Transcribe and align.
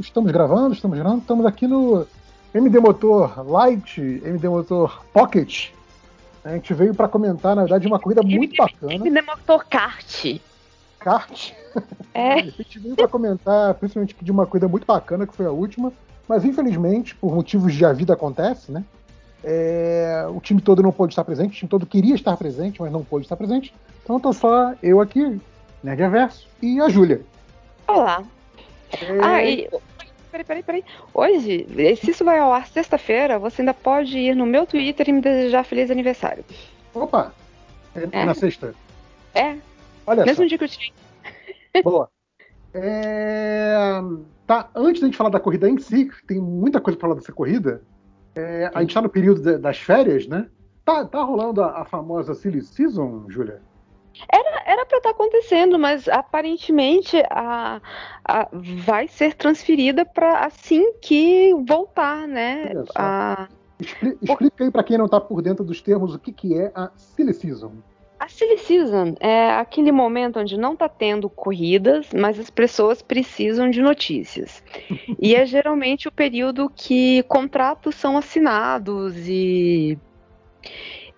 Estamos 0.00 0.30
gravando, 0.32 0.74
estamos 0.74 0.98
gravando, 0.98 1.20
estamos 1.20 1.46
aqui 1.46 1.66
no 1.66 2.06
MD 2.52 2.78
Motor 2.80 3.44
Light, 3.48 3.98
MD 4.00 4.48
Motor 4.48 5.04
Pocket. 5.12 5.70
A 6.44 6.52
gente 6.52 6.74
veio 6.74 6.94
para 6.94 7.08
comentar, 7.08 7.56
na 7.56 7.62
verdade, 7.62 7.86
uma 7.86 7.98
corrida 7.98 8.22
muito 8.22 8.54
bacana. 8.56 8.94
MD 8.94 9.22
Motor 9.22 9.64
Kart. 9.66 10.40
Kart? 10.98 11.52
É. 12.14 12.34
A 12.34 12.42
gente 12.44 12.78
veio 12.78 12.94
para 12.94 13.08
comentar, 13.08 13.74
principalmente 13.74 14.14
de 14.22 14.30
uma 14.30 14.46
corrida 14.46 14.68
muito 14.68 14.86
bacana, 14.86 15.26
que 15.26 15.34
foi 15.34 15.46
a 15.46 15.50
última, 15.50 15.92
mas 16.28 16.44
infelizmente, 16.44 17.16
por 17.16 17.34
motivos 17.34 17.74
de 17.74 17.84
a 17.84 17.92
vida 17.92 18.12
acontece, 18.12 18.70
né? 18.70 18.84
É, 19.42 20.24
o 20.32 20.40
time 20.40 20.60
todo 20.60 20.80
não 20.80 20.92
pôde 20.92 21.12
estar 21.12 21.24
presente, 21.24 21.50
o 21.50 21.54
time 21.56 21.68
todo 21.68 21.84
queria 21.84 22.14
estar 22.14 22.36
presente, 22.36 22.80
mas 22.80 22.92
não 22.92 23.02
pôde 23.02 23.26
estar 23.26 23.34
presente. 23.34 23.74
Então 24.04 24.20
tô 24.20 24.32
só 24.32 24.74
eu 24.80 25.00
aqui, 25.00 25.40
Nerd 25.82 26.04
Averso, 26.04 26.46
e 26.62 26.80
a 26.80 26.88
Júlia. 26.88 27.22
Olá. 27.88 28.22
É, 28.92 29.18
Ah, 29.20 29.44
e. 29.44 29.68
Peraí, 30.34 30.44
peraí, 30.44 30.62
peraí. 30.64 30.84
Hoje, 31.14 31.64
se 32.00 32.10
isso 32.10 32.24
vai 32.24 32.40
ao 32.40 32.52
ar 32.52 32.66
sexta-feira, 32.66 33.38
você 33.38 33.62
ainda 33.62 33.72
pode 33.72 34.18
ir 34.18 34.34
no 34.34 34.44
meu 34.44 34.66
Twitter 34.66 35.08
e 35.08 35.12
me 35.12 35.20
desejar 35.20 35.62
feliz 35.64 35.92
aniversário. 35.92 36.44
Opa! 36.92 37.32
É, 38.10 38.24
na 38.24 38.34
sexta. 38.34 38.74
É, 39.32 39.56
Olha 40.04 40.24
mesmo 40.24 40.42
só. 40.42 40.48
dia 40.48 40.58
que 40.58 40.64
eu 40.64 40.68
tinha. 40.68 40.92
Boa. 41.84 42.10
É, 42.74 44.00
Tá, 44.44 44.68
antes 44.74 45.00
da 45.00 45.06
gente 45.06 45.16
falar 45.16 45.30
da 45.30 45.38
corrida 45.38 45.68
em 45.70 45.78
si, 45.78 46.10
tem 46.26 46.40
muita 46.40 46.80
coisa 46.80 46.98
pra 46.98 47.08
falar 47.08 47.20
dessa 47.20 47.32
corrida, 47.32 47.82
é, 48.34 48.68
a 48.74 48.80
gente 48.80 48.92
tá 48.92 49.00
no 49.00 49.08
período 49.08 49.40
da- 49.40 49.56
das 49.56 49.78
férias, 49.78 50.26
né? 50.26 50.48
Tá, 50.84 51.04
tá 51.04 51.22
rolando 51.22 51.62
a, 51.62 51.82
a 51.82 51.84
famosa 51.84 52.34
Silly 52.34 52.60
Season, 52.60 53.24
Júlia? 53.28 53.62
Era 54.66 54.86
pra 54.86 54.98
estar 54.98 55.10
acontecendo, 55.10 55.78
mas 55.78 56.08
aparentemente 56.08 57.22
a, 57.30 57.80
a- 58.24 58.48
vai 58.52 59.08
ser 59.08 59.34
transferida 59.34 60.04
para 60.04 60.40
assim 60.40 60.94
que 61.00 61.52
voltar, 61.66 62.26
né? 62.26 62.72
A, 62.94 63.48
Expli- 63.80 64.16
explica 64.22 64.64
aí 64.64 64.70
pra 64.70 64.84
quem 64.84 64.96
não 64.96 65.08
tá 65.08 65.20
por 65.20 65.42
dentro 65.42 65.64
dos 65.64 65.80
termos 65.82 66.14
o 66.14 66.18
que, 66.18 66.32
que 66.32 66.56
é 66.56 66.70
a 66.74 66.90
Silly 66.96 67.34
Season. 67.34 67.72
a 68.20 68.28
Silly 68.28 68.56
Season 68.58 69.14
é 69.18 69.50
aquele 69.50 69.90
momento 69.90 70.38
onde 70.38 70.56
não 70.56 70.76
tá 70.76 70.88
tendo 70.88 71.28
corridas, 71.28 72.06
mas 72.14 72.38
as 72.38 72.48
pessoas 72.48 73.02
precisam 73.02 73.68
de 73.68 73.82
notícias. 73.82 74.62
e 75.20 75.34
é 75.34 75.44
geralmente 75.44 76.06
o 76.06 76.12
período 76.12 76.70
que 76.74 77.24
contratos 77.24 77.96
são 77.96 78.16
assinados 78.16 79.16
e, 79.28 79.98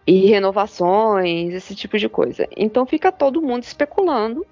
e 0.07 0.27
renovações, 0.27 1.53
esse 1.53 1.75
tipo 1.75 1.99
de 1.99 2.09
coisa. 2.09 2.49
Então 2.57 2.87
fica 2.87 3.11
todo 3.11 3.43
mundo 3.43 3.63
especulando 3.65 4.47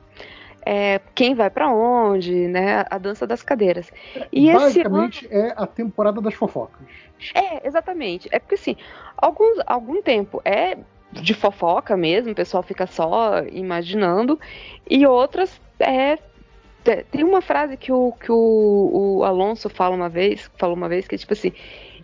é, 0.66 1.00
quem 1.14 1.34
vai 1.34 1.50
pra 1.50 1.68
onde, 1.70 2.32
né? 2.48 2.84
A 2.90 2.98
dança 2.98 3.26
das 3.26 3.42
cadeiras. 3.42 3.90
E 4.32 4.48
esse 4.48 4.56
ano 4.56 4.60
Basicamente 4.60 5.28
é 5.30 5.52
a 5.56 5.66
temporada 5.66 6.20
das 6.20 6.34
fofocas. 6.34 6.80
é, 7.34 7.66
exatamente. 7.66 8.28
É 8.32 8.38
porque 8.38 8.54
assim, 8.54 8.76
alguns, 9.16 9.58
algum 9.66 10.00
tempo 10.02 10.40
é 10.44 10.78
de 11.12 11.34
fofoca 11.34 11.96
mesmo, 11.96 12.32
o 12.32 12.34
pessoal 12.34 12.62
fica 12.62 12.86
só 12.86 13.44
imaginando, 13.52 14.40
e 14.90 15.06
outras 15.06 15.60
é. 15.78 16.16
te- 16.82 17.04
Tem 17.10 17.22
uma 17.22 17.40
frase 17.40 17.76
que 17.76 17.92
o, 17.92 18.10
que 18.12 18.32
o, 18.32 19.18
o 19.18 19.24
Alonso 19.24 19.68
fala 19.68 19.94
uma 19.94 20.08
vez, 20.08 20.50
falou 20.56 20.74
uma 20.74 20.88
vez, 20.88 21.06
que 21.06 21.14
é 21.14 21.18
tipo 21.18 21.32
assim, 21.32 21.52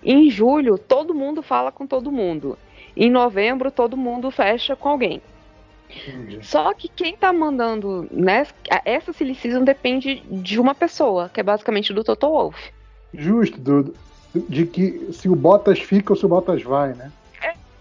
em 0.04 0.30
julho 0.30 0.78
todo 0.78 1.12
mundo 1.14 1.42
fala 1.42 1.72
com 1.72 1.86
todo 1.86 2.12
mundo. 2.12 2.56
Em 2.96 3.10
novembro 3.10 3.70
todo 3.70 3.96
mundo 3.96 4.30
fecha 4.30 4.74
com 4.76 4.88
alguém. 4.88 5.20
Entendi. 5.90 6.38
Só 6.42 6.72
que 6.72 6.88
quem 6.88 7.16
tá 7.16 7.32
mandando, 7.32 8.06
né? 8.10 8.46
Essa 8.84 9.12
silly 9.12 9.34
season 9.34 9.64
depende 9.64 10.22
de 10.30 10.60
uma 10.60 10.74
pessoa, 10.74 11.28
que 11.32 11.40
é 11.40 11.42
basicamente 11.42 11.92
do 11.92 12.04
Toto 12.04 12.28
Wolff. 12.28 12.70
Justo, 13.12 13.58
do- 13.58 13.94
de 14.48 14.64
que 14.66 15.08
se 15.12 15.28
o 15.28 15.34
Bottas 15.34 15.80
fica 15.80 16.12
ou 16.12 16.16
se 16.16 16.24
o 16.24 16.28
Bottas 16.28 16.62
vai, 16.62 16.92
né? 16.94 17.10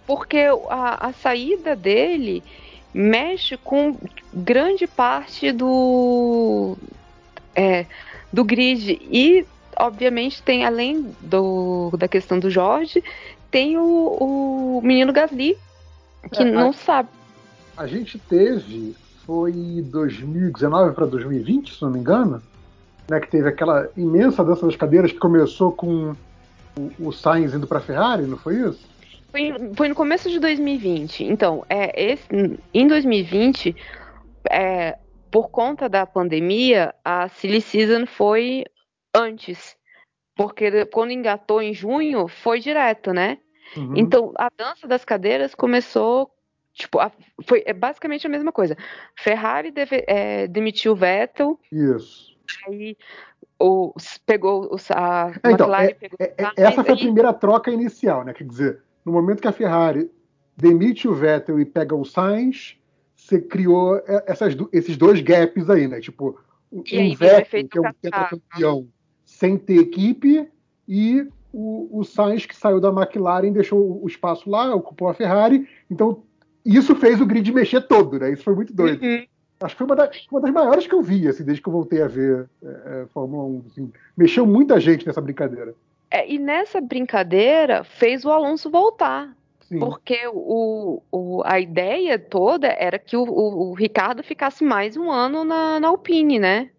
porque 0.07 0.39
a, 0.69 1.09
a 1.09 1.13
saída 1.13 1.75
dele 1.75 2.41
mexe 2.91 3.55
com 3.57 3.95
grande 4.33 4.87
parte 4.87 5.51
do 5.51 6.75
é, 7.55 7.85
do 8.33 8.43
grid 8.43 8.99
e 9.03 9.45
obviamente 9.77 10.41
tem 10.41 10.65
além 10.65 11.13
do, 11.21 11.91
da 11.95 12.07
questão 12.07 12.39
do 12.39 12.49
Jorge 12.49 13.03
tem 13.51 13.77
o, 13.77 14.17
o 14.19 14.81
menino 14.83 15.11
Gasly 15.13 15.57
que 16.31 16.43
É, 16.43 16.45
não 16.45 16.69
a- 16.69 16.73
sabe. 16.73 17.09
A 17.77 17.87
gente 17.87 18.19
teve, 18.19 18.95
foi 19.25 19.53
2019 19.85 20.93
para 20.93 21.05
2020, 21.05 21.75
se 21.75 21.81
não 21.81 21.89
me 21.89 21.99
engano, 21.99 22.41
né, 23.09 23.19
que 23.19 23.29
teve 23.29 23.47
aquela 23.47 23.89
imensa 23.95 24.43
dança 24.43 24.65
das 24.65 24.75
cadeiras 24.75 25.11
que 25.11 25.17
começou 25.17 25.71
com 25.71 26.13
o, 26.77 27.07
o 27.07 27.11
Sainz 27.11 27.53
indo 27.53 27.65
para 27.65 27.77
a 27.79 27.81
Ferrari, 27.81 28.23
não 28.23 28.37
foi 28.37 28.55
isso? 28.55 28.87
foi, 29.31 29.53
foi 29.75 29.87
no 29.89 29.95
começo 29.95 30.29
de 30.29 30.39
2020 30.39 31.23
então 31.23 31.63
é 31.69 32.11
esse, 32.13 32.27
em 32.73 32.87
2020 32.87 33.75
é, 34.49 34.97
por 35.31 35.49
conta 35.49 35.87
da 35.87 36.05
pandemia 36.05 36.93
a 37.05 37.29
silly 37.29 37.61
season 37.61 38.05
foi 38.05 38.65
antes 39.15 39.75
porque 40.39 40.85
quando 40.85 41.11
engatou 41.11 41.61
em 41.61 41.73
junho 41.73 42.27
foi 42.27 42.59
direto 42.59 43.11
né 43.13 43.37
Uhum. 43.77 43.93
Então, 43.95 44.33
a 44.35 44.49
dança 44.57 44.87
das 44.87 45.05
cadeiras 45.05 45.53
começou. 45.53 46.31
Tipo, 46.73 46.97
a- 46.99 47.11
foi 47.45 47.61
é 47.67 47.71
basicamente 47.73 48.25
a 48.25 48.29
mesma 48.29 48.51
coisa. 48.51 48.75
Ferrari 49.15 49.69
deve- 49.69 50.03
é, 50.07 50.47
demitiu 50.47 50.93
o 50.93 50.95
Vettel, 50.95 51.59
Isso. 51.71 52.35
aí 52.67 52.97
o, 53.59 53.93
pegou 54.25 54.73
o, 54.73 54.77
a 54.95 55.31
É, 55.43 55.51
então, 55.51 55.67
McLaren 55.67 55.93
pegou 55.99 56.17
É- 56.19 56.33
é- 56.37 56.51
essa 56.57 56.83
foi 56.83 56.93
a 56.93 56.97
primeira 56.97 57.33
troca 57.33 57.69
inicial, 57.69 58.23
né? 58.23 58.33
Quer 58.33 58.45
dizer, 58.47 58.81
no 59.05 59.11
momento 59.11 59.41
que 59.41 59.47
a 59.47 59.51
Ferrari 59.51 60.09
demite 60.57 61.07
o 61.07 61.13
Vettel 61.13 61.59
e 61.59 61.65
pega 61.65 61.95
o 61.95 62.03
Sainz, 62.05 62.75
você 63.15 63.39
criou 63.39 64.01
essas 64.25 64.55
esses 64.73 64.97
dois 64.97 65.21
gaps 65.21 65.69
aí, 65.69 65.87
né? 65.87 65.99
Tipo, 65.99 66.39
um 66.71 66.81
aí 66.91 67.13
Vettel, 67.15 67.67
que 67.67 67.77
é 67.77 67.81
um 67.81 67.83
cascata. 67.83 67.97
tetracampeão, 68.01 68.87
sem 69.39 69.57
ter 69.57 69.77
equipe, 69.79 70.47
e 70.87 71.25
o, 71.53 71.99
o 71.99 72.03
Sainz 72.03 72.45
que 72.45 72.53
saiu 72.55 72.79
da 72.81 72.89
McLaren 72.89 73.51
deixou 73.53 74.03
o 74.03 74.05
espaço 74.07 74.49
lá, 74.49 74.75
ocupou 74.75 75.07
a 75.07 75.13
Ferrari. 75.13 75.65
Então, 75.89 76.21
isso 76.65 76.93
fez 76.95 77.21
o 77.21 77.25
grid 77.25 77.49
mexer 77.53 77.81
todo, 77.87 78.19
né? 78.19 78.31
Isso 78.33 78.43
foi 78.43 78.53
muito 78.53 78.73
doido. 78.73 79.01
Uhum. 79.01 79.25
Acho 79.61 79.75
que 79.75 79.77
foi 79.77 79.87
uma, 79.87 79.95
da- 79.95 80.11
uma 80.29 80.41
das 80.41 80.51
maiores 80.51 80.87
que 80.87 80.93
eu 80.93 81.01
vi, 81.01 81.25
assim, 81.27 81.43
desde 81.45 81.61
que 81.63 81.69
eu 81.69 81.73
voltei 81.73 82.01
a 82.01 82.07
ver 82.07 82.49
é, 82.61 82.67
é, 82.67 83.05
Fórmula 83.13 83.43
1. 83.45 83.63
Assim. 83.71 83.91
Mexeu 84.17 84.45
muita 84.45 84.77
gente 84.79 85.07
nessa 85.07 85.21
brincadeira. 85.21 85.73
É, 86.11 86.29
e 86.29 86.37
nessa 86.37 86.81
brincadeira 86.81 87.83
fez 87.85 88.25
o 88.25 88.29
Alonso 88.31 88.69
voltar. 88.69 89.33
Sim. 89.61 89.79
Porque 89.79 90.19
o, 90.33 91.01
o- 91.11 91.41
a 91.45 91.59
ideia 91.59 92.19
toda 92.19 92.67
era 92.67 92.99
que 92.99 93.15
o, 93.15 93.23
o- 93.23 93.69
o 93.69 93.73
Ricardo 93.73 94.21
ficasse 94.23 94.63
mais 94.65 94.97
um 94.97 95.09
ano 95.09 95.43
na, 95.45 95.79
na 95.79 95.87
Alpine, 95.87 96.39
né? 96.39 96.69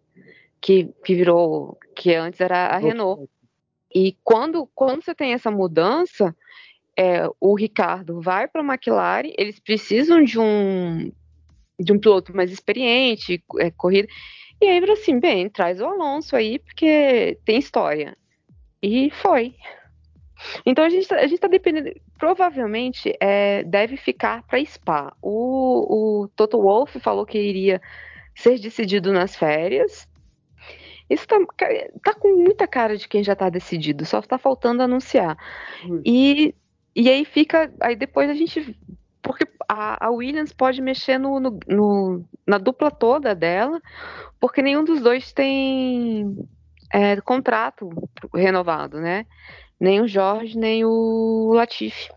Que, 0.60 0.90
que 1.04 1.14
virou. 1.14 1.78
Que 2.00 2.14
antes 2.14 2.40
era 2.40 2.68
a 2.68 2.78
Renault. 2.78 3.28
E 3.94 4.16
quando, 4.24 4.66
quando 4.74 5.04
você 5.04 5.14
tem 5.14 5.34
essa 5.34 5.50
mudança, 5.50 6.34
é, 6.96 7.28
o 7.38 7.54
Ricardo 7.54 8.22
vai 8.22 8.48
para 8.48 8.62
a 8.62 8.64
McLaren, 8.64 9.30
eles 9.36 9.60
precisam 9.60 10.24
de 10.24 10.38
um 10.38 11.12
de 11.78 11.92
um 11.92 11.98
piloto 11.98 12.34
mais 12.34 12.50
experiente, 12.50 13.42
é, 13.58 13.70
corrida. 13.70 14.08
E 14.60 14.66
aí, 14.66 14.80
falou 14.80 14.94
assim, 14.94 15.18
bem, 15.18 15.48
traz 15.48 15.80
o 15.80 15.86
Alonso 15.86 16.36
aí, 16.36 16.58
porque 16.58 17.38
tem 17.44 17.58
história. 17.58 18.16
E 18.82 19.10
foi. 19.10 19.54
Então 20.64 20.84
a 20.84 20.88
gente, 20.88 21.06
tá- 21.06 21.16
a 21.16 21.26
gente 21.26 21.38
tá 21.38 21.48
dependendo. 21.48 21.90
Provavelmente 22.18 23.14
é, 23.20 23.62
deve 23.64 23.96
ficar 23.98 24.42
para 24.46 24.64
Spa. 24.64 25.14
O, 25.22 26.22
o 26.22 26.28
Toto 26.28 26.60
Wolff 26.60 26.98
falou 27.00 27.26
que 27.26 27.38
iria 27.38 27.80
ser 28.34 28.58
decidido 28.58 29.12
nas 29.12 29.36
férias. 29.36 30.08
Isso 31.10 31.26
tá, 31.26 31.36
tá 32.04 32.14
com 32.14 32.36
muita 32.36 32.66
cara 32.68 32.96
de 32.96 33.08
quem 33.08 33.22
já 33.24 33.34
tá 33.34 33.50
decidido, 33.50 34.06
só 34.06 34.22
tá 34.22 34.38
faltando 34.38 34.82
anunciar. 34.82 35.36
Ui. 35.88 36.00
E, 36.06 36.54
e 36.94 37.10
aí 37.10 37.24
fica. 37.24 37.70
Aí 37.80 37.96
depois 37.96 38.30
a 38.30 38.34
gente. 38.34 38.78
Porque 39.20 39.44
a, 39.68 40.06
a 40.06 40.10
Williams 40.10 40.52
pode 40.52 40.80
mexer 40.80 41.18
no, 41.18 41.38
no- 41.40 41.58
no- 41.66 42.24
na 42.46 42.56
dupla 42.58 42.90
toda 42.90 43.34
dela, 43.34 43.80
porque 44.38 44.62
nenhum 44.62 44.84
dos 44.84 45.00
dois 45.00 45.32
tem 45.32 46.36
é, 46.92 47.20
contrato 47.20 47.90
renovado, 48.34 48.98
né? 49.00 49.26
Nem 49.78 50.00
o 50.00 50.08
Jorge, 50.08 50.56
nem 50.56 50.84
o 50.84 51.52
Latifi. 51.52 52.08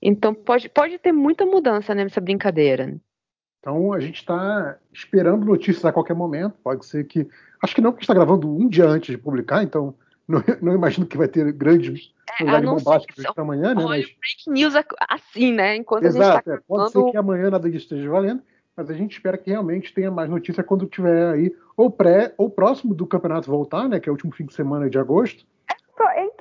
Então 0.00 0.34
pode, 0.34 0.68
pode 0.68 0.98
ter 0.98 1.12
muita 1.12 1.46
mudança 1.46 1.94
nessa 1.94 2.20
brincadeira. 2.20 2.96
Então 3.60 3.92
a 3.92 4.00
gente 4.00 4.16
está 4.16 4.76
esperando 4.92 5.44
notícias 5.44 5.84
a 5.84 5.92
qualquer 5.92 6.14
momento. 6.14 6.56
Pode 6.64 6.84
ser 6.84 7.04
que. 7.04 7.28
Acho 7.62 7.74
que 7.74 7.80
não, 7.80 7.92
porque 7.92 8.04
está 8.04 8.14
gravando 8.14 8.48
um 8.48 8.68
dia 8.68 8.86
antes 8.86 9.10
de 9.10 9.18
publicar, 9.18 9.62
então 9.62 9.94
não, 10.26 10.42
não 10.60 10.74
imagino 10.74 11.06
que 11.06 11.16
vai 11.16 11.28
ter 11.28 11.52
grande 11.52 12.12
É, 12.40 12.42
a 12.42 12.44
novidade 12.44 12.66
não 12.66 12.78
ser 12.78 12.84
bombástica 12.84 13.14
que 13.14 13.34
para 13.34 13.42
amanhã, 13.42 13.74
né? 13.74 13.84
Mas, 13.84 14.04
Fake 14.04 14.50
news 14.50 14.74
assim, 15.08 15.52
né? 15.52 15.76
Enquanto 15.76 16.06
a 16.06 16.10
gente 16.10 16.20
exato, 16.20 16.44
tá 16.44 16.54
é, 16.54 16.60
pode 16.66 16.90
ser 16.90 16.98
gravando, 16.98 17.12
que 17.12 17.16
amanhã 17.16 17.50
nada 17.50 17.70
disso 17.70 17.84
esteja 17.84 18.10
valendo. 18.10 18.42
mas 18.76 18.90
a 18.90 18.94
gente 18.94 19.12
espera 19.12 19.38
que 19.38 19.50
realmente 19.50 19.94
tenha 19.94 20.10
mais 20.10 20.28
notícia 20.28 20.62
quando 20.64 20.86
tiver 20.86 21.32
aí, 21.32 21.54
ou 21.76 21.90
pré, 21.90 22.34
ou 22.36 22.50
próximo 22.50 22.94
do 22.94 23.06
campeonato 23.06 23.50
voltar, 23.50 23.88
né? 23.88 24.00
Que 24.00 24.08
é 24.08 24.12
o 24.12 24.14
último 24.14 24.32
fim 24.32 24.46
de 24.46 24.54
semana 24.54 24.90
de 24.90 24.98
agosto. 24.98 25.46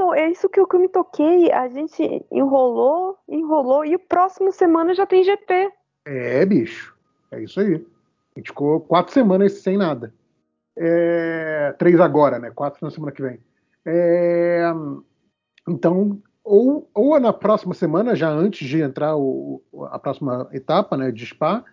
Então, 0.02 0.16
é 0.16 0.32
isso 0.32 0.50
que 0.50 0.60
eu, 0.60 0.66
que 0.66 0.76
eu 0.76 0.80
me 0.80 0.90
toquei. 0.90 1.52
A 1.52 1.68
gente 1.68 2.26
enrolou, 2.32 3.20
enrolou, 3.30 3.86
e 3.86 3.96
o 3.96 4.00
próximo 4.00 4.52
semana 4.52 4.96
já 4.96 5.06
tem 5.06 5.24
GP. 5.24 5.72
É, 6.06 6.44
bicho. 6.44 6.96
É 7.32 7.44
isso 7.44 7.60
aí. 7.60 7.76
A 8.36 8.40
gente 8.40 8.48
ficou 8.48 8.82
quatro 8.82 9.14
semanas 9.14 9.62
sem 9.62 9.78
nada. 9.78 10.12
É, 10.84 11.76
três 11.78 12.00
agora, 12.00 12.40
né? 12.40 12.50
Quatro 12.50 12.80
na 12.84 12.90
semana 12.90 13.12
que 13.12 13.22
vem. 13.22 13.40
É, 13.86 14.64
então, 15.70 16.20
ou, 16.44 16.90
ou 16.92 17.20
na 17.20 17.32
próxima 17.32 17.76
semana, 17.76 18.16
já 18.16 18.30
antes 18.30 18.68
de 18.68 18.82
entrar 18.82 19.16
o, 19.16 19.62
a 19.92 20.00
próxima 20.00 20.50
etapa 20.52 20.98
né, 20.98 21.12
de 21.12 21.24
Spa, 21.24 21.64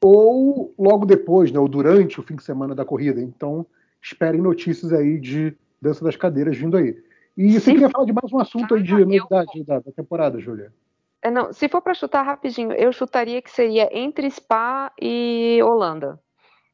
ou 0.00 0.72
logo 0.78 1.04
depois, 1.04 1.50
né, 1.50 1.58
ou 1.58 1.66
durante 1.66 2.20
o 2.20 2.22
fim 2.22 2.36
de 2.36 2.44
semana 2.44 2.76
da 2.76 2.84
corrida. 2.84 3.20
Então, 3.20 3.66
esperem 4.00 4.40
notícias 4.40 4.92
aí 4.92 5.18
de 5.18 5.56
dança 5.82 6.04
das 6.04 6.14
cadeiras 6.14 6.56
vindo 6.56 6.76
aí. 6.76 6.96
E 7.36 7.58
você 7.58 7.72
queria 7.72 7.90
falar 7.90 8.04
de 8.04 8.12
mais 8.12 8.32
um 8.32 8.38
assunto 8.38 8.72
aí 8.76 8.82
de 8.84 8.92
novidade 8.92 9.64
da, 9.64 9.80
da 9.80 9.90
temporada, 9.90 10.38
Júlia? 10.38 10.72
É, 11.20 11.28
não, 11.28 11.52
se 11.52 11.68
for 11.68 11.82
para 11.82 11.94
chutar 11.94 12.22
rapidinho, 12.22 12.70
eu 12.70 12.92
chutaria 12.92 13.42
que 13.42 13.50
seria 13.50 13.88
entre 13.90 14.30
Spa 14.30 14.92
e 15.00 15.58
Holanda. 15.64 16.20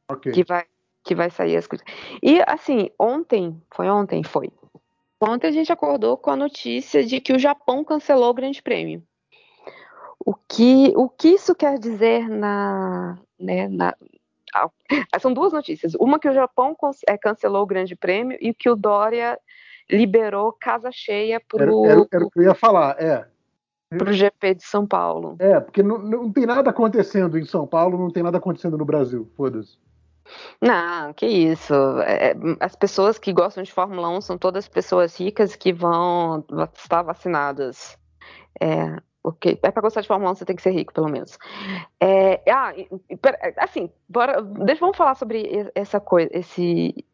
Ok. 0.07 0.31
Que 0.31 0.43
vai, 0.43 0.65
que 1.03 1.15
vai 1.15 1.29
sair 1.29 1.57
as 1.57 1.67
coisas. 1.67 1.85
E 2.21 2.41
assim, 2.47 2.89
ontem, 2.99 3.61
foi 3.73 3.89
ontem? 3.89 4.23
Foi. 4.23 4.51
Ontem 5.19 5.47
a 5.47 5.51
gente 5.51 5.71
acordou 5.71 6.17
com 6.17 6.31
a 6.31 6.35
notícia 6.35 7.03
de 7.03 7.19
que 7.21 7.33
o 7.33 7.39
Japão 7.39 7.83
cancelou 7.83 8.29
o 8.29 8.33
Grande 8.33 8.61
Prêmio. 8.61 9.03
O 10.23 10.33
que, 10.33 10.93
o 10.95 11.09
que 11.09 11.29
isso 11.29 11.55
quer 11.55 11.79
dizer 11.79 12.27
na, 12.29 13.17
né, 13.39 13.67
na, 13.67 13.95
são 15.19 15.33
duas 15.33 15.53
notícias. 15.53 15.93
Uma 15.95 16.19
que 16.19 16.29
o 16.29 16.33
Japão 16.33 16.75
é, 17.07 17.17
cancelou 17.17 17.63
o 17.63 17.67
Grande 17.67 17.95
Prêmio 17.95 18.37
e 18.41 18.53
que 18.53 18.69
o 18.69 18.75
Dória 18.75 19.39
liberou 19.89 20.53
casa 20.53 20.91
cheia 20.91 21.39
para 21.39 21.73
o 21.73 22.05
que 22.05 22.39
eu 22.39 22.43
ia 22.43 22.55
falar, 22.55 23.01
é. 23.01 23.27
Para 23.89 24.09
o 24.09 24.13
GP 24.13 24.55
de 24.55 24.63
São 24.63 24.87
Paulo. 24.87 25.35
É, 25.37 25.59
porque 25.59 25.83
não, 25.83 25.97
não 25.97 26.31
tem 26.31 26.45
nada 26.45 26.69
acontecendo 26.69 27.37
em 27.37 27.43
São 27.43 27.67
Paulo, 27.67 27.97
não 27.97 28.09
tem 28.09 28.23
nada 28.23 28.37
acontecendo 28.37 28.77
no 28.77 28.85
Brasil, 28.85 29.29
foda-se. 29.35 29.77
Não, 30.61 31.13
que 31.13 31.25
isso. 31.25 31.73
É, 32.01 32.35
as 32.59 32.75
pessoas 32.75 33.17
que 33.17 33.33
gostam 33.33 33.63
de 33.63 33.71
Fórmula 33.71 34.09
1 34.09 34.21
são 34.21 34.37
todas 34.37 34.67
pessoas 34.67 35.19
ricas 35.19 35.55
que 35.55 35.73
vão 35.73 36.45
estar 36.73 37.01
vacinadas. 37.01 37.97
É, 38.59 38.97
ok. 39.23 39.59
É 39.61 39.71
para 39.71 39.81
gostar 39.81 40.01
de 40.01 40.07
Fórmula 40.07 40.31
1, 40.31 40.35
você 40.35 40.45
tem 40.45 40.55
que 40.55 40.61
ser 40.61 40.71
rico, 40.71 40.93
pelo 40.93 41.09
menos. 41.09 41.37
É, 41.99 42.41
ah, 42.49 42.73
assim, 43.57 43.89
bora, 44.07 44.41
deixa 44.41 44.79
vamos 44.79 44.97
falar 44.97 45.15
sobre 45.15 45.71
essa 45.75 45.99
coisa, 45.99 46.29
esse 46.33 47.05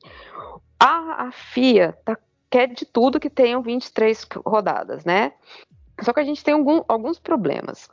a, 0.79 1.27
a 1.27 1.31
FIA 1.31 1.97
tá, 2.05 2.17
quer 2.49 2.67
de 2.67 2.85
tudo 2.85 3.19
que 3.19 3.29
tenham 3.29 3.61
23 3.61 4.27
rodadas, 4.45 5.03
né? 5.03 5.33
Só 6.01 6.13
que 6.13 6.19
a 6.19 6.23
gente 6.23 6.43
tem 6.43 6.53
algum, 6.53 6.83
alguns 6.87 7.19
problemas. 7.19 7.89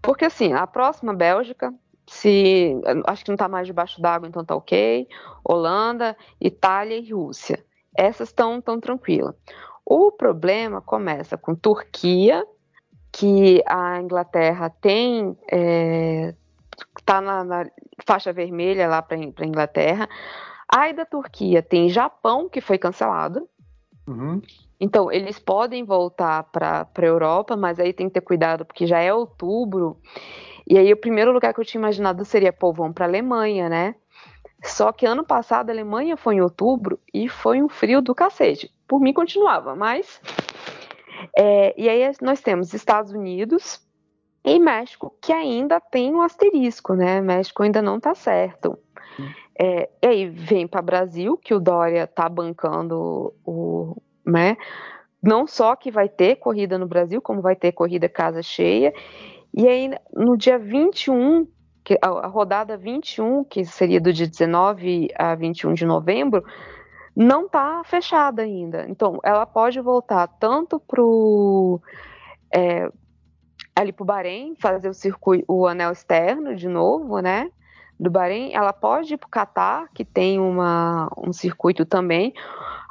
Porque 0.00 0.24
assim, 0.24 0.52
a 0.54 0.66
próxima 0.66 1.12
Bélgica 1.12 1.72
se 2.06 2.74
acho 3.06 3.24
que 3.24 3.30
não 3.30 3.34
está 3.34 3.48
mais 3.48 3.66
debaixo 3.66 4.00
d'água, 4.00 4.28
então 4.28 4.44
tá 4.44 4.54
ok. 4.54 5.08
Holanda, 5.44 6.16
Itália 6.40 6.98
e 6.98 7.12
Rússia. 7.12 7.64
Essas 7.96 8.28
estão 8.28 8.60
tão 8.60 8.80
tranquilas. 8.80 9.34
O 9.84 10.10
problema 10.10 10.80
começa 10.80 11.36
com 11.36 11.54
Turquia, 11.54 12.46
que 13.10 13.62
a 13.66 14.00
Inglaterra 14.00 14.70
tem 14.70 15.36
é, 15.50 16.34
tá 17.04 17.20
na, 17.20 17.44
na, 17.44 17.66
faixa 18.06 18.32
vermelha 18.32 18.88
lá 18.88 19.02
para 19.02 19.16
a 19.16 19.46
Inglaterra. 19.46 20.08
Aí 20.68 20.92
da 20.92 21.04
Turquia 21.04 21.62
tem 21.62 21.88
Japão 21.88 22.48
que 22.48 22.60
foi 22.60 22.78
cancelado. 22.78 23.48
Uhum. 24.06 24.40
Então 24.80 25.12
eles 25.12 25.38
podem 25.38 25.84
voltar 25.84 26.44
para 26.44 26.88
a 26.96 27.04
Europa, 27.04 27.56
mas 27.56 27.78
aí 27.78 27.92
tem 27.92 28.08
que 28.08 28.14
ter 28.14 28.20
cuidado 28.20 28.64
porque 28.64 28.86
já 28.86 28.98
é 28.98 29.12
outubro 29.12 29.98
e 30.68 30.78
aí 30.78 30.92
o 30.92 30.96
primeiro 30.96 31.32
lugar 31.32 31.52
que 31.52 31.60
eu 31.60 31.64
tinha 31.64 31.80
imaginado 31.80 32.24
seria, 32.24 32.52
pô, 32.52 32.72
para 32.92 33.04
Alemanha, 33.04 33.68
né? 33.68 33.94
Só 34.62 34.92
que 34.92 35.04
ano 35.04 35.24
passado 35.24 35.70
a 35.70 35.72
Alemanha 35.72 36.16
foi 36.16 36.36
em 36.36 36.40
outubro 36.40 37.00
e 37.12 37.28
foi 37.28 37.60
um 37.60 37.68
frio 37.68 38.00
do 38.00 38.14
cacete. 38.14 38.72
Por 38.86 39.00
mim 39.00 39.12
continuava, 39.12 39.74
mas. 39.74 40.20
É, 41.36 41.74
e 41.80 41.88
aí 41.88 42.10
nós 42.20 42.40
temos 42.40 42.72
Estados 42.72 43.12
Unidos 43.12 43.80
e 44.44 44.58
México, 44.58 45.16
que 45.20 45.32
ainda 45.32 45.80
tem 45.80 46.14
um 46.14 46.22
asterisco, 46.22 46.94
né? 46.94 47.20
México 47.20 47.62
ainda 47.62 47.82
não 47.82 47.98
tá 47.98 48.14
certo. 48.14 48.78
É, 49.58 49.88
e 50.02 50.06
aí 50.06 50.26
vem 50.28 50.66
para 50.66 50.82
Brasil, 50.82 51.36
que 51.36 51.54
o 51.54 51.60
Dória 51.60 52.06
tá 52.06 52.28
bancando 52.28 53.34
o. 53.44 53.96
Né? 54.24 54.56
Não 55.22 55.46
só 55.46 55.76
que 55.76 55.90
vai 55.90 56.08
ter 56.08 56.36
corrida 56.36 56.78
no 56.78 56.86
Brasil, 56.86 57.20
como 57.20 57.40
vai 57.40 57.54
ter 57.54 57.72
corrida 57.72 58.08
casa 58.08 58.42
cheia. 58.42 58.92
E 59.54 59.68
aí, 59.68 59.90
no 60.14 60.36
dia 60.36 60.58
21, 60.58 61.46
que, 61.84 61.98
a, 62.00 62.26
rodada 62.26 62.76
21, 62.76 63.44
que 63.44 63.64
seria 63.64 64.00
do 64.00 64.12
dia 64.12 64.26
19 64.26 65.08
a 65.16 65.34
21 65.34 65.74
de 65.74 65.84
novembro, 65.84 66.44
não 67.14 67.46
está 67.46 67.82
fechada 67.84 68.42
ainda. 68.42 68.86
Então, 68.88 69.18
ela 69.22 69.44
pode 69.44 69.80
voltar 69.80 70.26
tanto 70.26 70.80
para 70.80 71.02
é, 72.54 72.90
ali 73.74 73.92
para 73.92 74.02
o 74.02 74.06
Bahrein, 74.06 74.54
fazer 74.56 74.88
o 74.88 74.94
circuito, 74.94 75.44
o 75.48 75.66
anel 75.66 75.92
externo 75.92 76.54
de 76.54 76.68
novo, 76.68 77.20
né? 77.20 77.50
Do 77.98 78.10
Bahrein, 78.10 78.52
ela 78.54 78.72
pode 78.72 79.14
ir 79.14 79.16
para 79.16 79.26
o 79.26 79.30
Catar, 79.30 79.88
que 79.94 80.04
tem 80.04 80.40
uma, 80.40 81.08
um 81.16 81.32
circuito 81.32 81.84
também. 81.84 82.32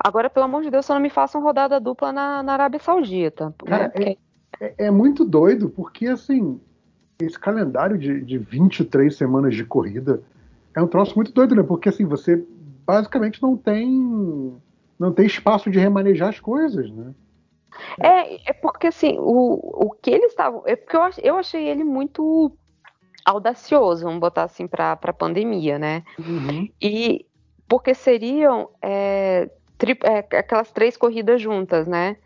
Agora, 0.03 0.29
pelo 0.29 0.45
amor 0.45 0.63
de 0.63 0.71
Deus, 0.71 0.85
só 0.85 0.93
não 0.93 1.01
me 1.01 1.09
façam 1.09 1.41
rodada 1.41 1.79
dupla 1.79 2.11
na, 2.11 2.41
na 2.41 2.53
Arábia 2.53 2.79
Saudita. 2.79 3.47
Né? 3.47 3.53
Cara, 3.65 3.83
né? 3.83 3.89
Porque... 3.89 4.17
É, 4.61 4.85
é, 4.85 4.91
muito 4.91 5.25
doido, 5.25 5.69
porque 5.69 6.05
assim, 6.05 6.61
esse 7.19 7.37
calendário 7.37 7.97
de, 7.97 8.21
de 8.21 8.37
23 8.37 9.13
semanas 9.13 9.55
de 9.55 9.65
corrida 9.65 10.21
é 10.75 10.81
um 10.81 10.87
troço 10.87 11.15
muito 11.15 11.31
doido, 11.33 11.55
né? 11.55 11.63
Porque 11.63 11.89
assim, 11.89 12.05
você 12.05 12.45
basicamente 12.85 13.41
não 13.41 13.57
tem 13.57 14.55
não 14.99 15.11
tem 15.11 15.25
espaço 15.25 15.71
de 15.71 15.79
remanejar 15.79 16.29
as 16.29 16.39
coisas, 16.39 16.91
né? 16.91 17.11
É, 17.99 18.51
é 18.51 18.53
porque 18.53 18.87
assim, 18.87 19.17
o, 19.17 19.87
o 19.87 19.91
que 19.99 20.11
eles 20.11 20.29
estavam. 20.31 20.61
É 20.67 20.75
porque 20.75 20.95
eu, 20.95 21.01
eu 21.23 21.37
achei 21.37 21.67
ele 21.67 21.83
muito 21.83 22.51
audacioso, 23.25 24.03
vamos 24.03 24.19
botar 24.19 24.43
assim, 24.43 24.67
para 24.67 24.91
a 24.91 25.13
pandemia, 25.13 25.79
né? 25.79 26.03
Uhum. 26.19 26.69
E 26.79 27.25
porque 27.67 27.95
seriam 27.95 28.69
é, 28.81 29.49
tri, 29.77 29.97
é, 30.03 30.19
aquelas 30.37 30.71
três 30.71 30.95
corridas 30.95 31.41
juntas, 31.41 31.87
né? 31.87 32.17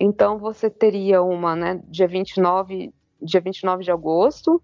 Então 0.00 0.38
você 0.38 0.70
teria 0.70 1.22
uma, 1.22 1.56
né, 1.56 1.80
dia 1.88 2.06
29, 2.06 2.92
dia 3.20 3.40
29 3.40 3.82
de 3.82 3.90
agosto, 3.90 4.62